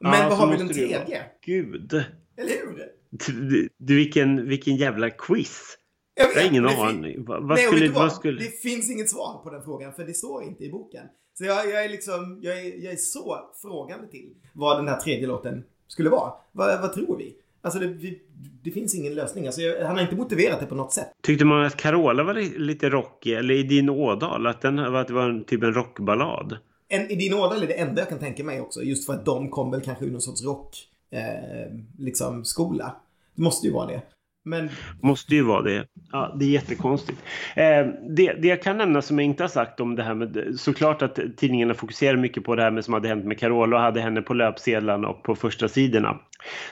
Men 0.00 0.20
Ja, 0.20 0.28
vad 0.28 0.38
har 0.38 0.50
vi 0.50 0.56
den 0.56 0.68
tredje? 0.68 1.22
Gud. 1.44 1.92
Eller 2.36 2.48
hur? 2.48 2.97
Du, 3.10 3.68
du, 3.78 3.96
vilken, 3.96 4.48
vilken 4.48 4.76
jävla 4.76 5.10
quiz. 5.10 5.74
Jag 6.14 6.26
Jag 6.34 6.42
har 6.42 6.48
ingen 6.50 6.66
aning. 6.66 7.24
Vad, 7.24 7.58
skulle... 7.58 7.88
Vad. 7.88 8.22
Det 8.24 8.60
finns 8.62 8.90
inget 8.90 9.10
svar 9.10 9.40
på 9.44 9.50
den 9.50 9.62
frågan 9.62 9.92
för 9.92 10.04
det 10.04 10.14
står 10.14 10.42
inte 10.44 10.64
i 10.64 10.70
boken. 10.70 11.06
Så 11.38 11.44
jag, 11.44 11.70
jag 11.70 11.84
är 11.84 11.88
liksom, 11.88 12.38
jag 12.42 12.58
är, 12.58 12.84
jag 12.84 12.92
är 12.92 12.96
så 12.96 13.38
frågande 13.62 14.08
till 14.08 14.34
vad 14.52 14.78
den 14.78 14.88
här 14.88 15.00
tredje 15.00 15.26
låten 15.26 15.64
skulle 15.88 16.10
vara. 16.10 16.32
Vad, 16.52 16.80
vad 16.80 16.92
tror 16.92 17.16
vi? 17.18 17.34
Alltså 17.62 17.80
det, 17.80 17.86
vi, 17.86 18.22
det 18.62 18.70
finns 18.70 18.94
ingen 18.94 19.14
lösning. 19.14 19.46
Alltså 19.46 19.60
jag, 19.60 19.86
han 19.86 19.96
har 19.96 20.02
inte 20.02 20.16
motiverat 20.16 20.60
det 20.60 20.66
på 20.66 20.74
något 20.74 20.92
sätt. 20.92 21.08
Tyckte 21.22 21.44
man 21.44 21.64
att 21.64 21.76
Carola 21.76 22.24
var 22.24 22.34
li- 22.34 22.58
lite 22.58 22.90
rockig? 22.90 23.32
Eller 23.32 23.54
i 23.54 23.62
din 23.62 23.88
Ådal? 23.88 24.46
Att, 24.46 24.60
den, 24.60 24.78
att 24.78 25.06
det 25.08 25.14
var 25.14 25.28
en, 25.30 25.44
typ 25.44 25.62
en 25.62 25.74
rockballad? 25.74 26.56
En, 26.88 27.10
I 27.10 27.14
din 27.16 27.34
Ådal 27.34 27.62
är 27.62 27.66
det 27.66 27.72
enda 27.80 28.00
jag 28.00 28.08
kan 28.08 28.18
tänka 28.18 28.44
mig 28.44 28.60
också. 28.60 28.82
Just 28.82 29.06
för 29.06 29.12
att 29.12 29.24
de 29.24 29.50
kom 29.50 29.70
väl 29.70 29.80
kanske 29.80 30.04
ur 30.04 30.10
någon 30.10 30.20
sorts 30.20 30.44
rock, 30.44 30.76
eh, 31.10 31.72
liksom 31.98 32.44
skola. 32.44 32.94
Det 33.34 33.42
måste 33.42 33.66
ju 33.66 33.72
vara 33.72 33.86
det. 33.86 34.02
Men 34.48 34.70
Måste 35.00 35.34
ju 35.34 35.42
vara 35.42 35.62
det. 35.62 35.86
Ja, 36.12 36.36
det 36.38 36.44
är 36.44 36.48
jättekonstigt. 36.48 37.18
Eh, 37.56 37.86
det, 38.08 38.32
det 38.32 38.48
jag 38.48 38.62
kan 38.62 38.78
nämna 38.78 39.02
som 39.02 39.18
jag 39.18 39.26
inte 39.26 39.42
har 39.42 39.48
sagt 39.48 39.80
om 39.80 39.96
det 39.96 40.02
här 40.02 40.14
med 40.14 40.54
såklart 40.58 41.02
att 41.02 41.18
tidningarna 41.36 41.74
fokuserar 41.74 42.16
mycket 42.16 42.44
på 42.44 42.54
det 42.54 42.62
här 42.62 42.70
med 42.70 42.84
som 42.84 42.94
hade 42.94 43.08
hänt 43.08 43.24
med 43.24 43.38
Carola 43.38 43.76
och 43.76 43.82
hade 43.82 44.00
henne 44.00 44.22
på 44.22 44.34
löpsedlarna 44.34 45.08
och 45.08 45.22
på 45.22 45.34
första 45.34 45.68
sidorna. 45.68 46.18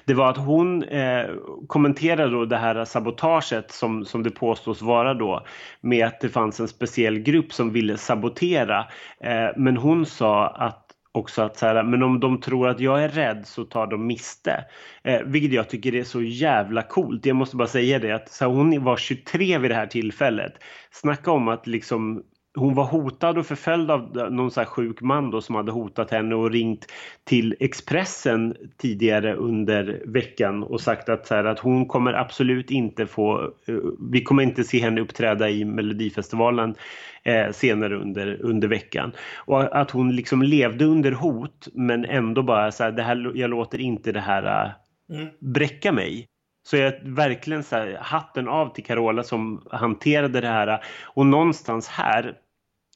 Det 0.05 0.15
var 0.15 0.31
att 0.31 0.37
hon 0.37 0.83
eh, 0.83 1.27
kommenterade 1.67 2.31
då 2.31 2.45
det 2.45 2.57
här 2.57 2.85
sabotaget 2.85 3.71
som, 3.71 4.05
som 4.05 4.23
det 4.23 4.31
påstås 4.31 4.83
vara 4.83 5.15
då 5.15 5.47
med 5.81 6.07
att 6.07 6.21
det 6.21 6.29
fanns 6.29 6.61
en 6.61 6.69
speciell 6.69 7.19
grupp 7.19 7.53
som 7.53 7.73
ville 7.73 7.97
sabotera. 7.97 8.79
Eh, 9.21 9.49
men 9.57 9.77
hon 9.77 10.07
sa 10.07 10.47
att 10.47 10.86
också 11.16 11.43
att 11.43 11.56
så 11.56 11.66
här, 11.66 11.82
men 11.82 12.02
om 12.02 12.20
de 12.20 12.40
tror 12.40 12.68
att 12.68 12.80
jag 12.80 13.05
är 13.05 13.09
rädd 13.09 13.47
så 13.47 13.64
tar 13.64 13.86
de 13.86 14.06
miste. 14.06 14.64
Eh, 15.02 15.20
vilket 15.24 15.52
jag 15.52 15.68
tycker 15.68 15.94
är 15.94 16.05
så 16.05 16.22
jävla 16.22 16.82
coolt. 16.82 17.26
Jag 17.26 17.36
måste 17.36 17.56
bara 17.56 17.68
säga 17.68 17.98
det 17.98 18.12
att 18.12 18.28
så 18.28 18.44
här, 18.44 18.52
hon 18.52 18.84
var 18.84 18.97
23 18.97 19.59
vid 19.59 19.70
det 19.70 19.74
här 19.74 19.86
tillfället. 19.86 20.52
Snacka 20.90 21.30
om 21.30 21.48
att 21.48 21.66
liksom 21.66 22.22
hon 22.57 22.74
var 22.74 22.85
hotad 22.85 23.39
och 23.39 23.47
förföljd 23.47 23.91
av 23.91 24.16
någon 24.31 24.51
så 24.51 24.61
här 24.61 24.66
sjuk 24.66 25.01
man 25.01 25.31
då 25.31 25.41
som 25.41 25.55
hade 25.55 25.73
hotat 25.73 26.11
henne 26.11 26.35
och 26.35 26.51
ringt 26.51 26.87
till 27.24 27.57
Expressen 27.61 28.57
tidigare 28.77 29.35
under 29.35 30.03
veckan 30.07 30.62
och 30.62 30.81
sagt 30.81 31.09
att, 31.09 31.27
så 31.27 31.35
här, 31.35 31.45
att 31.45 31.59
hon 31.59 31.87
kommer 31.87 32.12
absolut 32.12 32.70
inte 32.70 33.07
få, 33.07 33.43
eh, 33.66 33.74
vi 34.11 34.23
kommer 34.23 34.43
inte 34.43 34.65
se 34.65 34.81
henne 34.81 35.01
uppträda 35.01 35.51
i 35.51 35.65
Melodifestivalen 35.65 36.74
eh, 37.23 37.53
senare 37.53 37.97
under, 37.97 38.43
under 38.43 38.69
veckan. 38.69 39.12
Och 39.37 39.77
att 39.77 39.91
hon 39.91 40.16
liksom 40.16 40.43
levde 40.43 40.85
under 40.85 41.12
hot 41.12 41.69
men 41.74 42.05
ändå 42.05 42.43
bara 42.43 42.73
så 42.73 42.85
här, 42.85 42.93
det 42.93 43.03
här, 43.03 43.33
jag 43.35 43.51
låter 43.51 43.81
inte 43.81 44.12
det 44.12 44.20
här 44.20 44.66
eh, 44.66 44.70
Mm. 45.11 45.28
bräcka 45.41 45.93
mig. 45.93 46.27
Så 46.62 46.77
jag 46.77 46.93
verkligen 47.03 47.62
så 47.62 47.77
här, 47.77 47.99
hatten 48.01 48.49
av 48.49 48.74
till 48.74 48.85
Carola 48.85 49.23
som 49.23 49.66
hanterade 49.70 50.41
det 50.41 50.49
här. 50.49 50.85
Och 51.05 51.27
någonstans 51.27 51.89
här 51.89 52.35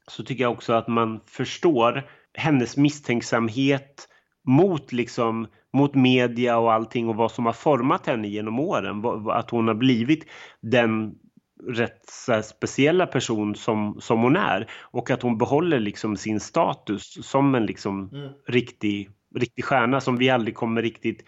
så 0.07 0.25
tycker 0.25 0.45
jag 0.45 0.53
också 0.53 0.73
att 0.73 0.89
man 0.89 1.21
förstår 1.27 2.11
hennes 2.35 2.77
misstänksamhet 2.77 4.09
mot 4.47 4.93
liksom 4.93 5.47
mot 5.73 5.95
media 5.95 6.59
och 6.59 6.73
allting 6.73 7.09
och 7.09 7.17
vad 7.17 7.33
som 7.33 7.47
har 7.47 7.53
format 7.53 8.07
henne 8.07 8.29
genom 8.29 8.61
åren. 8.61 9.05
Att 9.31 9.51
hon 9.51 9.69
har 9.69 9.75
blivit 9.75 10.27
den 10.61 11.15
rätt 11.69 12.11
speciella 12.45 13.07
person 13.07 13.55
som, 13.55 14.01
som 14.01 14.23
hon 14.23 14.37
är 14.37 14.71
och 14.81 15.11
att 15.11 15.23
hon 15.23 15.39
behåller 15.39 15.81
liksom 15.81 16.17
sin 16.17 16.41
status 16.41 17.27
som 17.27 17.55
en 17.55 17.67
liksom 17.67 18.11
Mm. 18.13 18.33
riktig, 18.47 19.11
riktig 19.35 19.65
stjärna 19.65 20.01
som 20.01 20.17
vi 20.17 20.31
aldrig 20.31 20.55
kommer 20.55 20.83
riktigt 20.83 21.25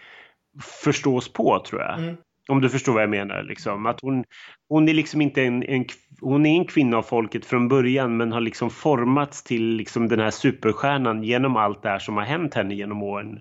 förstå 0.83 1.17
oss 1.17 1.33
på 1.33 1.63
tror 1.67 1.81
jag. 1.81 1.99
Mm. 1.99 2.15
Om 2.49 2.61
du 2.61 2.69
förstår 2.69 2.93
vad 2.93 3.03
jag 3.03 3.09
menar. 3.09 3.43
Liksom. 3.43 3.85
Att 3.85 3.99
hon, 4.01 4.23
hon 4.69 4.89
är 4.89 4.93
liksom 4.93 5.21
inte 5.21 5.43
en, 5.43 5.63
en, 5.63 5.85
hon 6.21 6.45
är 6.45 6.59
en 6.59 6.65
kvinna 6.65 6.97
av 6.97 7.03
folket 7.03 7.45
från 7.45 7.67
början 7.67 8.17
men 8.17 8.31
har 8.31 8.41
liksom 8.41 8.69
formats 8.69 9.43
till 9.43 9.63
liksom 9.63 10.07
den 10.07 10.19
här 10.19 10.31
superstjärnan 10.31 11.23
genom 11.23 11.57
allt 11.57 11.83
det 11.83 11.89
här 11.89 11.99
som 11.99 12.17
har 12.17 12.23
hänt 12.23 12.53
henne 12.53 12.75
genom 12.75 13.03
åren. 13.03 13.39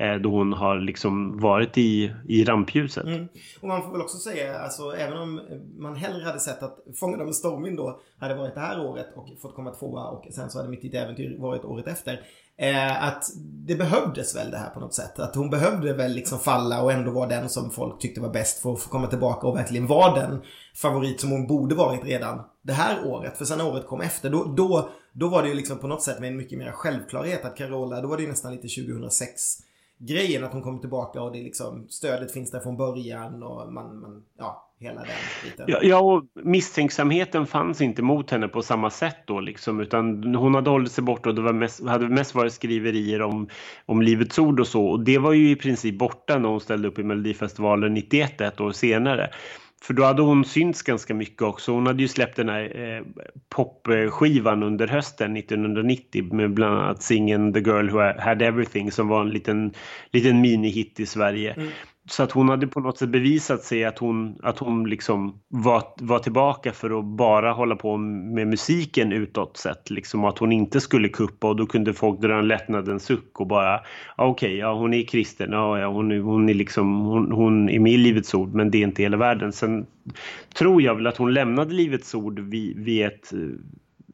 Eh, 0.00 0.14
då 0.14 0.30
hon 0.30 0.52
har 0.52 0.80
liksom 0.80 1.40
varit 1.40 1.78
i, 1.78 2.12
i 2.28 2.44
rampljuset. 2.44 3.04
Mm. 3.04 3.28
Och 3.60 3.68
man 3.68 3.82
får 3.82 3.92
väl 3.92 4.00
också 4.00 4.18
säga, 4.18 4.58
alltså 4.58 4.82
även 4.92 5.18
om 5.18 5.40
man 5.78 5.96
hellre 5.96 6.24
hade 6.24 6.40
sett 6.40 6.62
att 6.62 6.78
Fångad 7.00 7.20
av 7.20 7.26
en 7.26 7.34
stormvind 7.34 7.76
då 7.76 8.00
hade 8.18 8.34
varit 8.34 8.54
det 8.54 8.60
här 8.60 8.86
året 8.86 9.06
och 9.14 9.28
fått 9.42 9.54
komma 9.54 9.70
tvåa 9.70 10.08
och 10.08 10.26
sen 10.30 10.50
så 10.50 10.58
hade 10.58 10.70
Mitt 10.70 10.84
i 10.84 10.88
ett 10.88 10.94
äventyr 10.94 11.36
varit 11.38 11.64
året 11.64 11.86
efter. 11.86 12.20
Eh, 12.60 13.04
att 13.04 13.24
det 13.36 13.74
behövdes 13.74 14.36
väl 14.36 14.50
det 14.50 14.56
här 14.56 14.70
på 14.70 14.80
något 14.80 14.94
sätt. 14.94 15.18
Att 15.18 15.34
hon 15.34 15.50
behövde 15.50 15.92
väl 15.92 16.12
liksom 16.12 16.38
falla 16.38 16.82
och 16.82 16.92
ändå 16.92 17.10
vara 17.10 17.28
den 17.28 17.48
som 17.48 17.70
folk 17.70 18.00
tyckte 18.00 18.20
var 18.20 18.28
bäst 18.28 18.62
för 18.62 18.72
att 18.72 18.80
få 18.80 18.90
komma 18.90 19.06
tillbaka 19.06 19.46
och 19.46 19.56
verkligen 19.56 19.86
vara 19.86 20.14
den 20.14 20.42
favorit 20.74 21.20
som 21.20 21.30
hon 21.30 21.46
borde 21.46 21.74
varit 21.74 22.04
redan 22.04 22.42
det 22.62 22.72
här 22.72 23.06
året. 23.06 23.36
För 23.36 23.44
sen 23.44 23.60
året 23.60 23.86
kom 23.86 24.00
efter, 24.00 24.30
då, 24.30 24.44
då, 24.44 24.90
då 25.12 25.28
var 25.28 25.42
det 25.42 25.48
ju 25.48 25.54
liksom 25.54 25.78
på 25.78 25.86
något 25.86 26.02
sätt 26.02 26.20
med 26.20 26.28
en 26.28 26.36
mycket 26.36 26.58
mer 26.58 26.72
självklarhet 26.72 27.44
att 27.44 27.56
Carola, 27.56 28.00
då 28.00 28.08
var 28.08 28.16
det 28.16 28.22
ju 28.22 28.28
nästan 28.28 28.52
lite 28.52 28.68
2006 28.68 29.42
grejen 29.98 30.44
att 30.44 30.52
hon 30.52 30.62
kommer 30.62 30.78
tillbaka 30.78 31.22
och 31.22 31.32
det 31.32 31.38
är 31.38 31.44
liksom 31.44 31.86
stödet 31.88 32.32
finns 32.32 32.50
där 32.50 32.60
från 32.60 32.76
början 32.76 33.42
och 33.42 33.72
man, 33.72 34.00
man 34.00 34.22
ja, 34.38 34.69
hela 34.80 35.00
den 35.00 35.10
biten. 35.44 35.64
Ja, 35.68 35.78
ja, 35.82 35.98
och 35.98 36.24
misstänksamheten 36.44 37.46
fanns 37.46 37.80
inte 37.80 38.02
mot 38.02 38.30
henne 38.30 38.48
på 38.48 38.62
samma 38.62 38.90
sätt 38.90 39.16
då 39.26 39.40
liksom, 39.40 39.80
utan 39.80 40.34
hon 40.34 40.54
hade 40.54 40.70
hållit 40.70 40.92
sig 40.92 41.04
borta 41.04 41.28
och 41.28 41.34
det 41.34 41.42
var 41.42 41.52
mest, 41.52 41.86
hade 41.86 42.08
mest 42.08 42.34
varit 42.34 42.52
skriverier 42.52 43.22
om, 43.22 43.48
om 43.86 44.02
Livets 44.02 44.38
Ord 44.38 44.60
och 44.60 44.66
så 44.66 44.86
och 44.86 45.00
det 45.00 45.18
var 45.18 45.32
ju 45.32 45.50
i 45.50 45.56
princip 45.56 45.98
borta 45.98 46.38
när 46.38 46.48
hon 46.48 46.60
ställde 46.60 46.88
upp 46.88 46.98
i 46.98 47.02
Melodifestivalen 47.02 47.94
91, 47.94 48.40
ett 48.40 48.60
år 48.60 48.72
senare. 48.72 49.30
för 49.82 49.94
då 49.94 50.04
hade 50.04 50.22
hon 50.22 50.44
synts 50.44 50.82
ganska 50.82 51.14
mycket 51.14 51.42
också. 51.42 51.72
Hon 51.72 51.86
hade 51.86 52.02
ju 52.02 52.08
släppt 52.08 52.36
den 52.36 52.48
här 52.48 52.96
eh, 52.96 53.04
popskivan 53.48 54.62
under 54.62 54.88
hösten 54.88 55.36
1990 55.36 56.34
med 56.34 56.54
bland 56.54 56.78
annat 56.78 57.02
singeln 57.02 57.52
The 57.52 57.60
Girl 57.60 57.90
Who 57.90 57.98
Had 58.18 58.42
Everything 58.42 58.92
som 58.92 59.08
var 59.08 59.20
en 59.20 59.30
liten, 59.30 59.72
liten 60.12 60.40
minihit 60.40 61.00
i 61.00 61.06
Sverige. 61.06 61.52
Mm. 61.52 61.68
Så 62.10 62.22
att 62.22 62.32
hon 62.32 62.48
hade 62.48 62.66
på 62.66 62.80
något 62.80 62.98
sätt 62.98 63.08
bevisat 63.08 63.62
sig 63.62 63.84
att 63.84 63.98
hon, 63.98 64.38
att 64.42 64.58
hon 64.58 64.88
liksom 64.88 65.40
var, 65.48 65.82
var 65.96 66.18
tillbaka 66.18 66.72
för 66.72 66.98
att 66.98 67.04
bara 67.04 67.52
hålla 67.52 67.76
på 67.76 67.96
med 67.96 68.48
musiken 68.48 69.12
utåt 69.12 69.56
sett. 69.56 69.90
Liksom 69.90 70.24
att 70.24 70.38
hon 70.38 70.52
inte 70.52 70.80
skulle 70.80 71.08
kuppa 71.08 71.48
och 71.48 71.56
då 71.56 71.66
kunde 71.66 71.94
folk 71.94 72.20
dra 72.20 72.38
en 72.38 72.48
lättnadens 72.48 73.04
suck 73.04 73.40
och 73.40 73.46
bara 73.46 73.74
ah, 74.16 74.26
okej, 74.26 74.48
okay, 74.48 74.58
ja 74.58 74.74
hon 74.74 74.94
är 74.94 75.02
kristen, 75.02 75.52
ja, 75.52 75.78
ja 75.78 75.86
hon, 75.86 76.12
är, 76.12 76.20
hon 76.20 76.48
är 76.48 76.54
liksom 76.54 77.00
hon, 77.00 77.32
hon 77.32 77.68
är 77.68 77.78
med 77.78 77.92
i 77.92 77.96
Livets 77.96 78.34
Ord 78.34 78.54
men 78.54 78.70
det 78.70 78.78
är 78.78 78.82
inte 78.82 79.02
hela 79.02 79.16
världen. 79.16 79.52
Sen 79.52 79.86
tror 80.54 80.82
jag 80.82 80.94
väl 80.94 81.06
att 81.06 81.16
hon 81.16 81.34
lämnade 81.34 81.74
Livets 81.74 82.14
Ord 82.14 82.40
vid, 82.40 82.84
vid 82.84 83.06
ett 83.06 83.32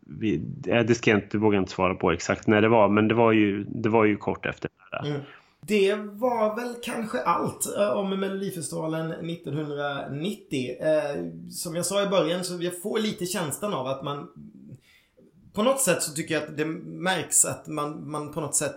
vid, 0.07 0.41
det 0.63 0.95
ska 0.95 1.11
jag 1.11 1.19
inte, 1.19 1.39
våga 1.39 1.59
inte 1.59 1.71
svara 1.71 1.95
på 1.95 2.13
exakt 2.13 2.47
när 2.47 2.63
det 2.63 2.69
var 2.69 2.89
men 2.89 3.09
det 3.09 3.15
var 3.15 3.33
ju, 3.33 3.65
det 3.65 3.89
var 3.89 4.05
ju 4.05 4.17
kort 4.17 4.47
efter. 4.47 4.71
Det 4.91 5.09
mm. 5.09 5.21
Det 5.67 5.95
var 5.95 6.57
väl 6.57 6.75
kanske 6.83 7.23
allt 7.23 7.77
eh, 7.77 7.91
om 7.91 8.21
Melodifestivalen 8.21 9.31
1990. 9.31 10.77
Eh, 10.81 11.51
som 11.51 11.77
jag 11.77 11.87
sa 11.87 12.03
i 12.03 12.09
början 12.09 12.45
så 12.45 12.63
jag 12.63 12.83
får 12.83 12.99
lite 12.99 13.27
känslan 13.27 13.75
av 13.75 13.87
att 13.87 14.05
man 14.05 14.29
på 15.53 15.63
något 15.63 15.81
sätt 15.81 16.03
så 16.03 16.13
tycker 16.13 16.35
jag 16.35 16.43
att 16.43 16.57
det 16.57 16.65
märks 16.65 17.45
att 17.45 17.67
man, 17.67 18.11
man 18.11 18.33
på 18.33 18.41
något 18.41 18.55
sätt 18.55 18.77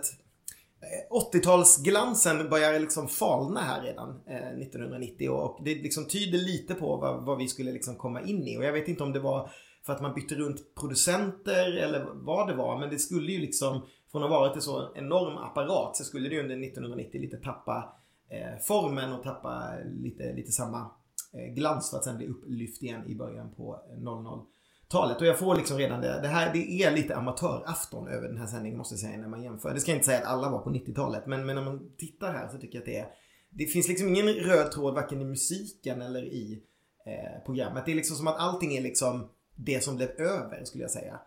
eh, 0.80 1.38
80-talsglansen 1.38 2.48
börjar 2.48 2.80
liksom 2.80 3.08
falna 3.08 3.60
här 3.60 3.82
redan 3.82 4.20
1990 4.62 5.30
och 5.30 5.60
det 5.64 5.74
liksom 5.74 6.04
tyder 6.04 6.38
lite 6.38 6.74
på 6.74 6.96
vad, 6.96 7.24
vad 7.24 7.38
vi 7.38 7.48
skulle 7.48 7.72
liksom 7.72 7.96
komma 7.96 8.22
in 8.22 8.48
i 8.48 8.58
och 8.58 8.64
jag 8.64 8.72
vet 8.72 8.88
inte 8.88 9.02
om 9.02 9.12
det 9.12 9.20
var 9.20 9.50
för 9.86 9.92
att 9.92 10.02
man 10.02 10.14
bytte 10.14 10.34
runt 10.34 10.74
producenter 10.80 11.76
eller 11.76 12.06
vad 12.14 12.48
det 12.48 12.54
var 12.54 12.78
men 12.78 12.90
det 12.90 12.98
skulle 12.98 13.32
ju 13.32 13.38
liksom 13.38 13.82
från 14.12 14.22
att 14.22 14.30
ha 14.30 14.40
varit 14.40 14.56
en 14.56 14.62
så 14.62 14.92
enorm 14.94 15.38
apparat 15.38 15.96
så 15.96 16.04
skulle 16.04 16.28
det 16.28 16.40
under 16.40 16.66
1990 16.66 17.20
lite 17.20 17.36
tappa 17.36 17.96
eh, 18.30 18.58
formen 18.62 19.12
och 19.12 19.22
tappa 19.22 19.72
lite, 19.84 20.32
lite 20.32 20.52
samma 20.52 20.90
eh, 21.32 21.54
glans 21.54 21.90
för 21.90 21.96
att 21.96 22.04
sen 22.04 22.16
bli 22.16 22.26
upplyft 22.26 22.82
igen 22.82 23.06
i 23.06 23.14
början 23.14 23.54
på 23.54 23.80
00-talet. 23.98 25.20
Och 25.20 25.26
jag 25.26 25.38
får 25.38 25.54
liksom 25.54 25.78
redan 25.78 26.00
det, 26.00 26.20
det 26.22 26.28
här 26.28 26.52
det 26.52 26.82
är 26.82 26.90
lite 26.90 27.16
amatörafton 27.16 28.08
över 28.08 28.28
den 28.28 28.38
här 28.38 28.46
sändningen 28.46 28.78
måste 28.78 28.94
jag 28.94 29.00
säga 29.00 29.18
när 29.18 29.28
man 29.28 29.42
jämför. 29.42 29.74
Det 29.74 29.80
ska 29.80 29.90
jag 29.90 29.96
inte 29.96 30.06
säga 30.06 30.18
att 30.18 30.32
alla 30.32 30.50
var 30.50 30.58
på 30.58 30.70
90-talet 30.70 31.26
men, 31.26 31.46
men 31.46 31.56
när 31.56 31.64
man 31.64 31.90
tittar 31.98 32.32
här 32.32 32.48
så 32.48 32.58
tycker 32.58 32.78
jag 32.78 32.82
att 32.82 32.86
det 32.86 32.98
är 32.98 33.08
det 33.50 33.66
finns 33.66 33.88
liksom 33.88 34.08
ingen 34.08 34.26
röd 34.26 34.72
tråd 34.72 34.94
varken 34.94 35.20
i 35.20 35.24
musiken 35.24 36.02
eller 36.02 36.24
i 36.24 36.62
eh, 37.06 37.44
programmet. 37.44 37.86
Det 37.86 37.92
är 37.92 37.96
liksom 37.96 38.16
som 38.16 38.26
att 38.26 38.38
allting 38.38 38.76
är 38.76 38.80
liksom 38.80 39.28
det 39.54 39.84
som 39.84 39.96
blev 39.96 40.10
över 40.10 40.64
skulle 40.64 40.84
jag 40.84 40.90
säga. 40.90 41.20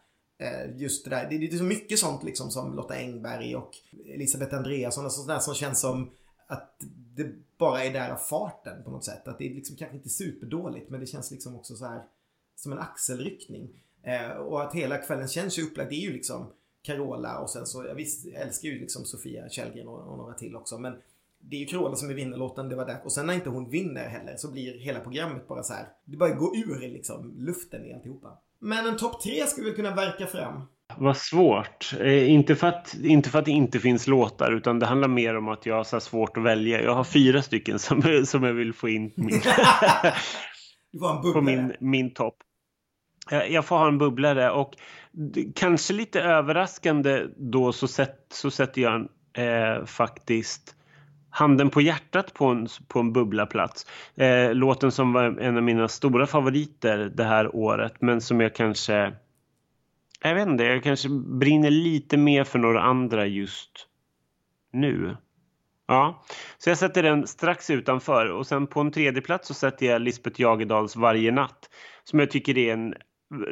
Eh, 0.43 0.77
just 0.77 1.03
det 1.03 1.09
där. 1.09 1.29
Det, 1.29 1.37
det 1.37 1.45
är 1.45 1.57
så 1.57 1.63
mycket 1.63 1.99
sånt 1.99 2.23
liksom 2.23 2.51
som 2.51 2.75
Lotta 2.75 2.95
Engberg 2.95 3.55
och 3.55 3.71
Elisabeth 4.05 4.55
Andreasson 4.55 5.05
och 5.05 5.11
sånt 5.11 5.27
där 5.27 5.39
som 5.39 5.53
känns 5.53 5.79
som 5.79 6.09
att 6.47 6.81
det 7.15 7.31
bara 7.57 7.83
är 7.83 7.93
där 7.93 8.09
av 8.11 8.17
farten 8.17 8.83
på 8.83 8.91
något 8.91 9.05
sätt. 9.05 9.27
Att 9.27 9.37
det 9.37 9.45
är 9.45 9.53
liksom 9.53 9.75
kanske 9.75 9.97
inte 9.97 10.09
superdåligt 10.09 10.89
men 10.89 10.99
det 10.99 11.05
känns 11.05 11.31
liksom 11.31 11.55
också 11.55 11.75
så 11.75 11.85
här 11.85 12.03
som 12.55 12.71
en 12.71 12.79
axelryckning. 12.79 13.69
Eh, 14.03 14.29
och 14.29 14.61
att 14.61 14.73
hela 14.73 14.97
kvällen 14.97 15.27
känns 15.27 15.59
ju 15.59 15.63
upplagd. 15.63 15.89
Det 15.89 15.95
är 15.95 16.07
ju 16.07 16.13
liksom 16.13 16.51
Carola 16.81 17.39
och 17.39 17.49
sen 17.49 17.65
så, 17.65 17.85
jag 17.85 17.95
visst, 17.95 18.25
jag 18.25 18.41
älskar 18.41 18.69
ju 18.69 18.79
liksom 18.79 19.05
Sofia 19.05 19.49
Källgren 19.49 19.87
och, 19.87 20.11
och 20.11 20.17
några 20.17 20.33
till 20.33 20.55
också 20.55 20.77
men 20.77 20.93
det 21.39 21.55
är 21.55 21.59
ju 21.59 21.65
Carola 21.65 21.95
som 21.95 22.09
är 22.09 22.13
vinnarlåten, 22.13 22.69
det 22.69 22.75
var 22.75 22.85
där. 22.85 23.01
Och 23.03 23.11
sen 23.11 23.27
när 23.27 23.33
inte 23.33 23.49
hon 23.49 23.69
vinner 23.69 24.07
heller 24.07 24.37
så 24.37 24.51
blir 24.51 24.79
hela 24.79 24.99
programmet 24.99 25.47
bara 25.47 25.63
så 25.63 25.73
här. 25.73 25.87
Det 26.05 26.17
bara 26.17 26.29
går 26.29 26.57
ur 26.57 26.79
liksom 26.79 27.33
luften 27.37 27.85
i 27.85 27.93
alltihopa. 27.93 28.37
Men 28.63 28.87
en 28.87 28.97
topp 28.97 29.21
tre 29.21 29.47
skulle 29.47 29.67
väl 29.67 29.75
kunna 29.75 29.95
verka 29.95 30.27
fram. 30.27 30.61
Vad 30.97 31.17
svårt. 31.17 31.93
Eh, 31.99 32.31
inte, 32.31 32.55
för 32.55 32.67
att, 32.67 32.95
inte 33.03 33.29
för 33.29 33.39
att 33.39 33.45
det 33.45 33.51
inte 33.51 33.79
finns 33.79 34.07
låtar 34.07 34.51
utan 34.51 34.79
det 34.79 34.85
handlar 34.85 35.07
mer 35.07 35.37
om 35.37 35.47
att 35.47 35.65
jag 35.65 35.75
har 35.75 35.83
så 35.83 35.99
svårt 35.99 36.37
att 36.37 36.43
välja. 36.43 36.81
Jag 36.81 36.95
har 36.95 37.03
fyra 37.03 37.41
stycken 37.41 37.79
som, 37.79 38.01
som 38.25 38.43
jag 38.43 38.53
vill 38.53 38.73
få 38.73 38.89
in 38.89 39.11
min, 39.15 39.41
får 40.99 41.27
en 41.27 41.33
på 41.33 41.41
min, 41.41 41.73
min 41.79 42.13
topp. 42.13 42.35
Jag 43.49 43.65
får 43.65 43.77
ha 43.77 43.87
en 43.87 43.97
bubblare 43.97 44.51
och 44.51 44.73
kanske 45.55 45.93
lite 45.93 46.21
överraskande 46.21 47.25
då 47.37 47.73
så, 47.73 47.87
sätt, 47.87 48.25
så 48.29 48.51
sätter 48.51 48.81
jag 48.81 49.07
eh, 49.33 49.85
faktiskt 49.85 50.75
Handen 51.35 51.69
på 51.69 51.81
hjärtat 51.81 52.33
på 52.33 52.45
en, 52.45 52.67
på 52.87 52.99
en 52.99 53.13
bubblaplats. 53.13 53.85
Eh, 54.15 54.53
låten 54.53 54.91
som 54.91 55.13
var 55.13 55.23
en 55.23 55.57
av 55.57 55.63
mina 55.63 55.87
stora 55.87 56.27
favoriter 56.27 57.11
det 57.15 57.23
här 57.23 57.55
året 57.55 57.93
men 58.01 58.21
som 58.21 58.41
jag 58.41 58.55
kanske 58.55 59.13
jag 60.23 60.35
vet 60.35 60.47
inte, 60.47 60.63
jag 60.63 60.83
kanske 60.83 61.09
brinner 61.09 61.71
lite 61.71 62.17
mer 62.17 62.43
för 62.43 62.59
några 62.59 62.81
andra 62.81 63.25
just 63.25 63.87
nu. 64.73 65.17
Ja, 65.87 66.23
så 66.57 66.69
jag 66.69 66.77
sätter 66.77 67.03
den 67.03 67.27
strax 67.27 67.69
utanför 67.69 68.31
och 68.31 68.47
sen 68.47 68.67
på 68.67 68.81
en 68.81 68.91
tredje 68.91 69.21
plats 69.21 69.47
så 69.47 69.53
sätter 69.53 69.85
jag 69.85 70.01
Lisbeth 70.01 70.41
Jagedals 70.41 70.95
Varje 70.95 71.31
natt 71.31 71.69
som 72.03 72.19
jag 72.19 72.31
tycker 72.31 72.57
är 72.57 72.73
en 72.73 72.93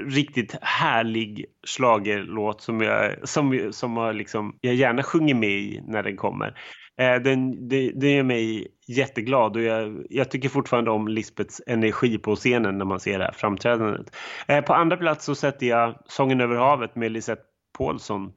riktigt 0.05 0.55
härlig 0.61 1.45
slagerlåt 1.67 2.61
som 2.61 2.81
jag, 2.81 3.29
som, 3.29 3.69
som 3.71 3.97
har 3.97 4.13
liksom, 4.13 4.57
jag 4.61 4.75
gärna 4.75 5.03
sjunger 5.03 5.35
med 5.35 5.49
i 5.49 5.81
när 5.87 6.03
den 6.03 6.17
kommer. 6.17 6.57
Eh, 7.01 7.21
den, 7.21 7.67
det, 7.67 7.91
det 7.95 8.11
gör 8.15 8.23
mig 8.23 8.67
jätteglad 8.87 9.55
och 9.55 9.63
jag, 9.63 10.05
jag, 10.09 10.31
tycker 10.31 10.49
fortfarande 10.49 10.91
om 10.91 11.07
Lisbets 11.07 11.61
energi 11.67 12.17
på 12.17 12.35
scenen 12.35 12.77
när 12.77 12.85
man 12.85 12.99
ser 12.99 13.19
det 13.19 13.25
här 13.25 13.31
framträdandet. 13.31 14.15
Eh, 14.47 14.61
på 14.61 14.73
andra 14.73 14.97
plats 14.97 15.25
så 15.25 15.35
sätter 15.35 15.65
jag 15.65 15.95
Sången 16.05 16.41
över 16.41 16.55
havet 16.55 16.95
med 16.95 17.11
Lisette 17.11 17.43
Paulsson 17.77 18.31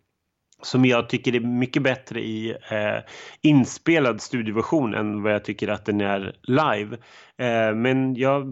som 0.62 0.84
jag 0.84 1.08
tycker 1.08 1.34
är 1.34 1.40
mycket 1.40 1.82
bättre 1.82 2.20
i 2.20 2.50
eh, 2.50 2.98
inspelad 3.42 4.20
studioversion 4.20 4.94
än 4.94 5.22
vad 5.22 5.32
jag 5.32 5.44
tycker 5.44 5.68
att 5.68 5.84
den 5.84 6.00
är 6.00 6.36
live. 6.42 6.96
Eh, 7.38 7.74
men 7.74 8.14
jag 8.14 8.46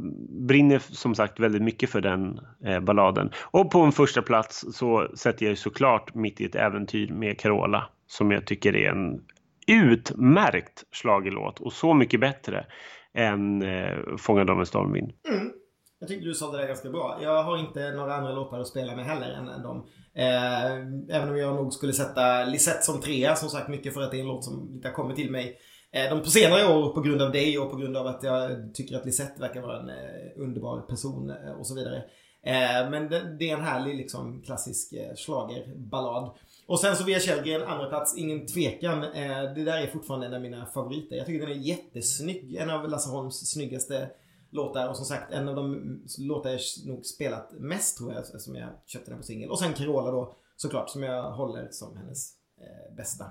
brinner 0.46 0.78
som 0.78 1.14
sagt 1.14 1.40
väldigt 1.40 1.62
mycket 1.62 1.90
för 1.90 2.00
den 2.00 2.40
eh, 2.64 2.80
balladen. 2.80 3.30
Och 3.40 3.70
på 3.70 3.80
en 3.80 3.92
första 3.92 4.22
plats 4.22 4.64
så 4.72 5.08
sätter 5.14 5.46
jag 5.46 5.58
såklart 5.58 6.14
Mitt 6.14 6.40
i 6.40 6.44
ett 6.44 6.54
äventyr 6.54 7.12
med 7.12 7.40
Carola 7.40 7.88
som 8.06 8.30
jag 8.30 8.46
tycker 8.46 8.76
är 8.76 8.90
en 8.90 9.20
utmärkt 9.66 10.84
slagelåt 10.92 11.60
och 11.60 11.72
så 11.72 11.94
mycket 11.94 12.20
bättre 12.20 12.66
än 13.14 13.62
eh, 13.62 14.16
Fångad 14.18 14.50
av 14.50 14.60
en 14.60 14.66
stormvind. 14.66 15.12
Mm. 15.28 15.52
Jag 15.98 16.08
tyckte 16.08 16.24
du 16.24 16.34
sa 16.34 16.52
det 16.52 16.58
där 16.58 16.66
ganska 16.66 16.90
bra. 16.90 17.18
Jag 17.22 17.42
har 17.42 17.58
inte 17.58 17.92
några 17.92 18.14
andra 18.14 18.32
låtar 18.32 18.60
att 18.60 18.68
spela 18.68 18.96
med 18.96 19.04
heller 19.04 19.30
än, 19.30 19.48
än 19.48 19.62
dem. 19.62 19.86
Eh, 20.14 20.72
även 21.16 21.28
om 21.28 21.36
jag 21.36 21.54
nog 21.54 21.72
skulle 21.72 21.92
sätta 21.92 22.44
Lisette 22.44 22.82
som 22.82 23.00
trea, 23.00 23.36
som 23.36 23.48
sagt 23.48 23.68
mycket 23.68 23.94
för 23.94 24.02
att 24.02 24.10
det 24.10 24.16
är 24.16 24.20
en 24.20 24.26
låt 24.26 24.44
som 24.44 24.70
inte 24.74 24.88
har 24.88 24.94
kommit 24.94 25.16
till 25.16 25.30
mig. 25.30 25.58
Eh, 25.92 26.10
de 26.10 26.20
på 26.20 26.30
senare 26.30 26.74
år 26.74 26.94
på 26.94 27.00
grund 27.00 27.22
av 27.22 27.32
dig 27.32 27.58
och 27.58 27.70
på 27.70 27.76
grund 27.76 27.96
av 27.96 28.06
att 28.06 28.22
jag 28.22 28.74
tycker 28.74 28.96
att 28.96 29.06
Lisette 29.06 29.40
verkar 29.40 29.62
vara 29.62 29.80
en 29.80 29.88
eh, 29.88 29.96
underbar 30.36 30.80
person 30.80 31.30
eh, 31.30 31.52
och 31.52 31.66
så 31.66 31.74
vidare. 31.74 31.96
Eh, 32.44 32.90
men 32.90 33.08
det, 33.08 33.36
det, 33.38 33.50
är 33.50 33.56
en 33.56 33.64
härlig 33.64 33.96
liksom 33.96 34.42
klassisk 34.42 34.92
eh, 34.92 35.14
slagerballad. 35.16 36.30
Och 36.66 36.80
sen 36.80 36.96
så 36.96 37.04
Via 37.04 37.20
Källgren, 37.20 37.62
andra 37.62 37.88
plats, 37.88 38.16
ingen 38.16 38.46
tvekan. 38.46 39.04
Eh, 39.04 39.54
det 39.54 39.64
där 39.64 39.82
är 39.82 39.86
fortfarande 39.86 40.26
en 40.26 40.34
av 40.34 40.40
mina 40.40 40.66
favoriter. 40.66 41.16
Jag 41.16 41.26
tycker 41.26 41.46
den 41.46 41.56
är 41.56 41.60
jättesnygg. 41.60 42.56
En 42.56 42.70
av 42.70 42.88
Lasse 42.88 43.10
Holms 43.10 43.50
snyggaste 43.50 44.10
låtar. 44.50 44.88
Och 44.88 44.96
som 44.96 45.06
sagt, 45.06 45.32
en 45.32 45.48
av 45.48 45.56
de 45.56 46.00
låtar 46.18 46.50
jag 46.50 46.60
nog 46.86 47.06
spelat 47.06 47.52
mest 47.52 47.98
tror 47.98 48.12
jag, 48.12 48.26
som 48.26 48.56
jag 48.56 48.68
köpte 48.86 49.10
den 49.10 49.18
på 49.18 49.26
singel. 49.26 49.50
Och 49.50 49.58
sen 49.58 49.72
Carola 49.72 50.10
då, 50.10 50.36
såklart, 50.56 50.90
som 50.90 51.02
jag 51.02 51.32
håller 51.32 51.68
som 51.70 51.96
hennes 51.96 52.32
eh, 52.60 52.96
bästa 52.96 53.24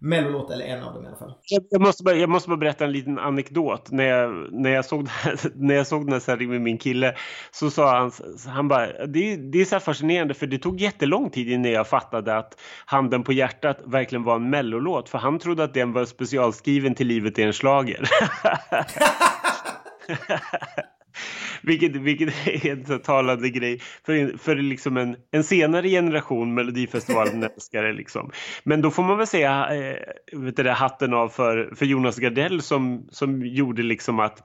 mellolåt, 0.00 0.50
eller 0.50 0.64
en 0.64 0.82
av 0.82 0.94
dem 0.94 1.04
i 1.04 1.06
alla 1.06 1.16
fall. 1.16 1.34
Jag 1.70 1.80
måste 1.80 2.04
bara, 2.04 2.14
jag 2.14 2.28
måste 2.28 2.48
bara 2.48 2.56
berätta 2.56 2.84
en 2.84 2.92
liten 2.92 3.18
anekdot. 3.18 3.90
När 3.90 4.04
jag, 4.04 4.52
när 4.52 4.70
jag, 4.70 4.84
såg, 4.84 5.08
när 5.54 5.74
jag 5.74 5.86
såg 5.86 6.06
den 6.06 6.12
här 6.12 6.20
serien 6.20 6.50
med 6.50 6.60
min 6.60 6.78
kille 6.78 7.14
så 7.50 7.70
sa 7.70 7.98
han, 7.98 8.12
han 8.46 8.68
bara, 8.68 9.06
det, 9.06 9.36
det 9.36 9.60
är 9.60 9.64
så 9.64 9.80
fascinerande 9.80 10.34
för 10.34 10.46
det 10.46 10.58
tog 10.58 10.80
jättelång 10.80 11.30
tid 11.30 11.48
innan 11.48 11.72
jag 11.72 11.88
fattade 11.88 12.36
att 12.36 12.60
Handen 12.86 13.22
på 13.22 13.32
hjärtat 13.32 13.78
verkligen 13.84 14.24
var 14.24 14.36
en 14.36 14.50
mellolåt. 14.50 15.08
För 15.08 15.18
han 15.18 15.38
trodde 15.38 15.64
att 15.64 15.74
den 15.74 15.92
var 15.92 16.04
specialskriven 16.04 16.94
till 16.94 17.06
Livet 17.06 17.38
är 17.38 17.46
en 17.46 17.52
slager. 17.52 18.04
vilket, 21.62 21.96
vilket 21.96 22.46
är 22.46 22.66
en 22.66 22.86
så 22.86 22.98
talande 22.98 23.50
grej 23.50 23.80
för, 24.06 24.38
för 24.38 24.56
liksom 24.56 24.96
en, 24.96 25.16
en 25.30 25.44
senare 25.44 25.88
generation 25.88 26.54
Melodifestivalen-älskare. 26.54 27.92
Liksom. 28.04 28.30
Men 28.64 28.80
då 28.82 28.90
får 28.90 29.02
man 29.02 29.18
väl 29.18 29.26
säga 29.26 29.68
eh, 29.74 30.38
vet 30.38 30.56
du, 30.56 30.68
hatten 30.68 31.14
av 31.14 31.28
för, 31.28 31.72
för 31.76 31.86
Jonas 31.86 32.16
Gardell 32.16 32.62
som, 32.62 33.08
som 33.10 33.46
gjorde 33.46 33.82
liksom 33.82 34.20
att 34.20 34.42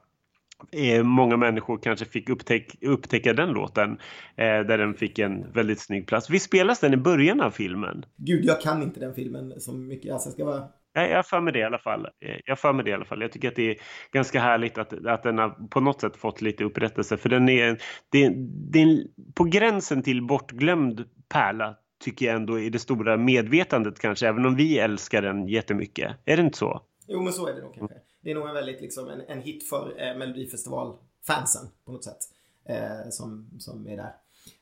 eh, 0.72 1.02
många 1.02 1.36
människor 1.36 1.78
kanske 1.82 2.04
fick 2.04 2.28
upptäck, 2.28 2.76
upptäcka 2.82 3.32
den 3.32 3.48
låten 3.48 3.90
eh, 4.36 4.44
där 4.44 4.78
den 4.78 4.94
fick 4.94 5.18
en 5.18 5.52
väldigt 5.52 5.80
snygg 5.80 6.06
plats. 6.06 6.30
Vi 6.30 6.38
spelas 6.38 6.80
den 6.80 6.94
i 6.94 6.96
början 6.96 7.40
av 7.40 7.50
filmen? 7.50 8.04
Gud, 8.16 8.44
jag 8.44 8.60
kan 8.60 8.82
inte 8.82 9.00
den 9.00 9.14
filmen 9.14 9.60
så 9.60 9.72
mycket. 9.72 10.12
Alltså, 10.12 10.28
jag 10.28 10.34
ska 10.34 10.44
vara 10.44 10.68
jag, 10.92 11.10
jag 11.10 11.26
för 11.26 11.40
mig 11.40 11.52
det 11.52 11.58
i 11.58 11.64
alla 11.64 11.78
fall. 11.78 12.06
Eh, 12.06 12.36
jag 12.44 12.58
för 12.58 12.72
mig 12.72 12.84
det 12.84 12.90
i 12.90 12.94
alla 12.94 13.04
fall. 13.04 13.22
Jag 13.22 13.32
tycker 13.32 13.48
att 13.48 13.56
det 13.56 13.70
är 13.70 13.76
ganska 14.12 14.40
härligt 14.40 14.78
att, 14.78 15.06
att 15.06 15.22
den 15.22 15.38
har 15.38 15.68
på 15.68 15.80
något 15.80 16.00
sätt 16.00 16.16
fått 16.16 16.40
lite 16.40 16.64
upprättelse. 16.64 17.16
För 17.16 17.28
den 17.28 17.48
är, 17.48 17.82
det, 18.10 18.32
det 18.70 18.82
är 18.82 19.04
på 19.34 19.44
gränsen 19.44 20.02
till 20.02 20.22
bortglömd 20.22 21.04
pärla 21.28 21.76
tycker 22.00 22.26
jag 22.26 22.36
ändå 22.36 22.58
i 22.58 22.70
det 22.70 22.78
stora 22.78 23.16
medvetandet 23.16 23.98
kanske, 23.98 24.28
även 24.28 24.46
om 24.46 24.56
vi 24.56 24.78
älskar 24.78 25.22
den 25.22 25.48
jättemycket. 25.48 26.16
Är 26.24 26.36
det 26.36 26.42
inte 26.42 26.58
så? 26.58 26.82
Jo, 27.06 27.22
men 27.22 27.32
så 27.32 27.46
är 27.46 27.54
det 27.54 27.60
nog 27.60 27.74
kanske. 27.74 27.96
Det 28.20 28.30
är 28.30 28.34
nog 28.34 28.48
en 28.48 28.54
väldigt 28.54 28.80
liksom 28.80 29.08
en, 29.08 29.20
en 29.20 29.42
hit 29.42 29.68
för 29.68 29.94
eh, 29.98 30.16
Melodifestival-fansen 30.16 31.68
på 31.84 31.92
något 31.92 32.04
sätt. 32.04 32.18
Eh, 32.64 33.10
som, 33.10 33.50
som 33.58 33.86
är 33.86 33.96
där. 33.96 34.12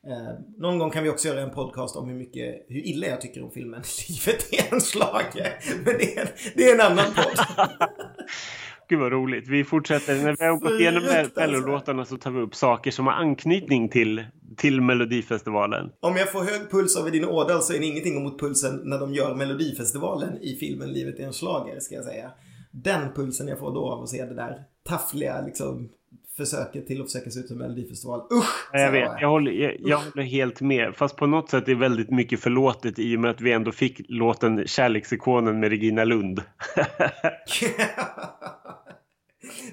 Eh, 0.06 0.34
någon 0.58 0.78
gång 0.78 0.90
kan 0.90 1.02
vi 1.02 1.10
också 1.10 1.28
göra 1.28 1.40
en 1.40 1.50
podcast 1.50 1.96
om 1.96 2.08
hur 2.08 2.16
mycket, 2.16 2.66
hur 2.68 2.86
illa 2.86 3.06
jag 3.06 3.20
tycker 3.20 3.44
om 3.44 3.50
filmen 3.50 3.82
Livet 4.08 4.52
är 4.52 4.74
en 4.74 4.80
schlager. 4.80 5.54
Men 5.84 5.98
det 5.98 6.18
är, 6.18 6.30
det 6.54 6.70
är 6.70 6.74
en 6.74 6.80
annan 6.80 7.14
podd. 7.14 7.68
Gud 8.88 8.98
vad 8.98 9.12
roligt. 9.12 9.48
Vi 9.48 9.64
fortsätter. 9.64 10.14
När 10.14 10.36
vi 10.38 10.44
har 10.44 10.56
gått 10.56 10.80
igenom 10.80 11.26
Mellolåtarna 11.36 12.04
så 12.04 12.16
tar 12.16 12.30
vi 12.30 12.40
upp 12.40 12.54
saker 12.54 12.90
som 12.90 13.06
har 13.06 13.12
anknytning 13.12 13.88
till, 13.88 14.24
till 14.56 14.80
Melodifestivalen. 14.80 15.90
Om 16.00 16.16
jag 16.16 16.32
får 16.32 16.40
hög 16.40 16.70
puls 16.70 16.96
över 16.96 17.10
din 17.10 17.24
ådal 17.24 17.62
så 17.62 17.72
är 17.72 17.78
det 17.78 17.86
ingenting 17.86 18.16
emot 18.16 18.40
pulsen 18.40 18.80
när 18.84 18.98
de 18.98 19.14
gör 19.14 19.34
Melodifestivalen 19.34 20.38
i 20.42 20.56
filmen 20.56 20.92
Livet 20.92 21.18
är 21.18 21.24
en 21.24 21.32
schlager 21.32 21.80
ska 21.80 21.94
jag 21.94 22.04
säga. 22.04 22.30
Den 22.70 23.12
pulsen 23.14 23.48
jag 23.48 23.58
får 23.58 23.74
då 23.74 23.92
av 23.92 24.02
att 24.02 24.08
se 24.08 24.24
det 24.24 24.34
där 24.34 24.64
taffliga 24.88 25.40
liksom 25.40 25.88
försöket 26.38 26.86
till 26.86 27.00
att 27.00 27.12
försöka 27.12 27.30
se 27.30 27.40
ut 27.40 27.48
som 27.48 27.58
Melodifestival. 27.58 28.20
Usch! 28.32 28.68
Jag 28.72 28.92
vet, 28.92 29.10
jag 29.20 29.28
håller, 29.28 29.52
jag, 29.52 29.76
jag 29.78 29.98
håller 29.98 30.22
helt 30.22 30.60
med. 30.60 30.96
Fast 30.96 31.16
på 31.16 31.26
något 31.26 31.50
sätt 31.50 31.68
är 31.68 31.74
väldigt 31.74 32.10
mycket 32.10 32.40
förlåtet 32.40 32.98
i 32.98 33.16
och 33.16 33.20
med 33.20 33.30
att 33.30 33.40
vi 33.40 33.52
ändå 33.52 33.72
fick 33.72 34.00
låten 34.08 34.66
Kärleksikonen 34.66 35.60
med 35.60 35.70
Regina 35.70 36.04
Lund. 36.04 36.42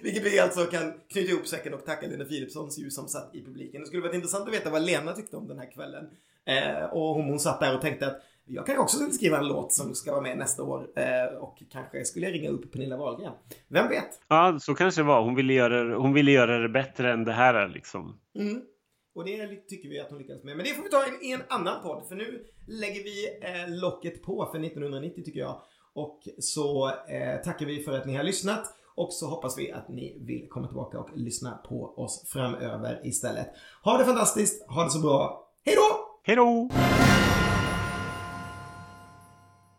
Vilket 0.02 0.26
vi 0.26 0.40
alltså 0.40 0.66
kan 0.66 0.94
knyta 1.12 1.32
ihop 1.32 1.48
säcken 1.48 1.74
och 1.74 1.86
tacka 1.86 2.08
Lena 2.08 2.26
Philipssons 2.26 2.80
ju 2.80 2.90
som 2.90 3.08
satt 3.08 3.36
i 3.36 3.46
publiken. 3.46 3.82
Det 3.82 3.88
skulle 3.88 4.02
varit 4.02 4.16
intressant 4.16 4.48
att 4.48 4.54
veta 4.54 4.70
vad 4.70 4.86
Lena 4.86 5.14
tyckte 5.14 5.38
om 5.38 5.48
den 5.48 5.60
här 5.60 5.72
kvällen. 5.72 6.10
Eh, 6.46 6.84
och 6.84 7.16
hon, 7.16 7.26
hon 7.26 7.40
satt 7.40 7.60
där 7.60 7.76
och 7.76 7.82
tänkte 7.82 8.08
att 8.08 8.22
jag 8.48 8.66
kanske 8.66 8.82
också 8.82 9.12
skriva 9.12 9.38
en 9.38 9.48
låt 9.48 9.74
som 9.74 9.96
ska 9.96 10.12
vara 10.12 10.22
med 10.22 10.38
nästa 10.38 10.64
år 10.64 10.88
eh, 10.96 11.38
och 11.38 11.64
kanske 11.72 12.06
skulle 12.06 12.26
jag 12.26 12.34
ringa 12.34 12.50
upp 12.50 12.72
Pernilla 12.72 12.98
Wahlgren. 12.98 13.34
Vem 13.68 13.90
vet? 13.90 14.10
Ja, 14.28 14.58
så 14.62 14.76
kanske 14.76 15.02
det 15.02 15.06
var. 15.06 15.22
Hon 15.22 15.36
ville 15.36 15.54
göra, 15.54 15.98
hon 15.98 16.14
ville 16.14 16.32
göra 16.32 16.58
det 16.58 16.70
bättre 16.70 17.14
än 17.14 17.24
det 17.24 17.34
här 17.34 17.68
liksom. 17.68 18.20
Mm. 18.36 18.62
Och 19.16 19.26
det 19.26 19.56
tycker 19.56 19.90
vi 19.90 20.00
att 20.00 20.10
hon 20.10 20.18
lyckades 20.18 20.44
med. 20.44 20.58
Men 20.58 20.66
det 20.66 20.74
får 20.74 20.84
vi 20.84 20.90
ta 20.90 21.06
i 21.22 21.32
en, 21.32 21.40
en 21.40 21.46
annan 21.50 21.84
podd. 21.84 22.08
För 22.08 22.16
nu 22.16 22.46
lägger 22.68 23.04
vi 23.04 23.40
eh, 23.42 23.76
locket 23.76 24.24
på 24.24 24.50
för 24.52 24.60
1990 24.60 25.24
tycker 25.26 25.40
jag. 25.40 25.62
Och 25.94 26.22
så 26.40 26.88
eh, 26.88 27.42
tackar 27.44 27.66
vi 27.66 27.84
för 27.84 27.92
att 27.92 28.06
ni 28.06 28.16
har 28.16 28.24
lyssnat. 28.24 28.66
Och 28.96 29.14
så 29.14 29.28
hoppas 29.28 29.58
vi 29.58 29.72
att 29.72 29.90
ni 29.90 30.18
vill 30.26 30.48
komma 30.50 30.68
tillbaka 30.68 31.00
och 31.00 31.10
lyssna 31.16 31.52
på 31.52 31.94
oss 31.98 32.30
framöver 32.34 33.02
istället. 33.04 33.48
Ha 33.84 33.98
det 33.98 34.06
fantastiskt, 34.06 34.70
ha 34.70 34.84
det 34.84 34.90
så 34.90 35.00
bra. 35.00 35.50
Hej 35.66 35.76
då! 35.76 36.20
Hej 36.24 36.36
då! 36.36 36.70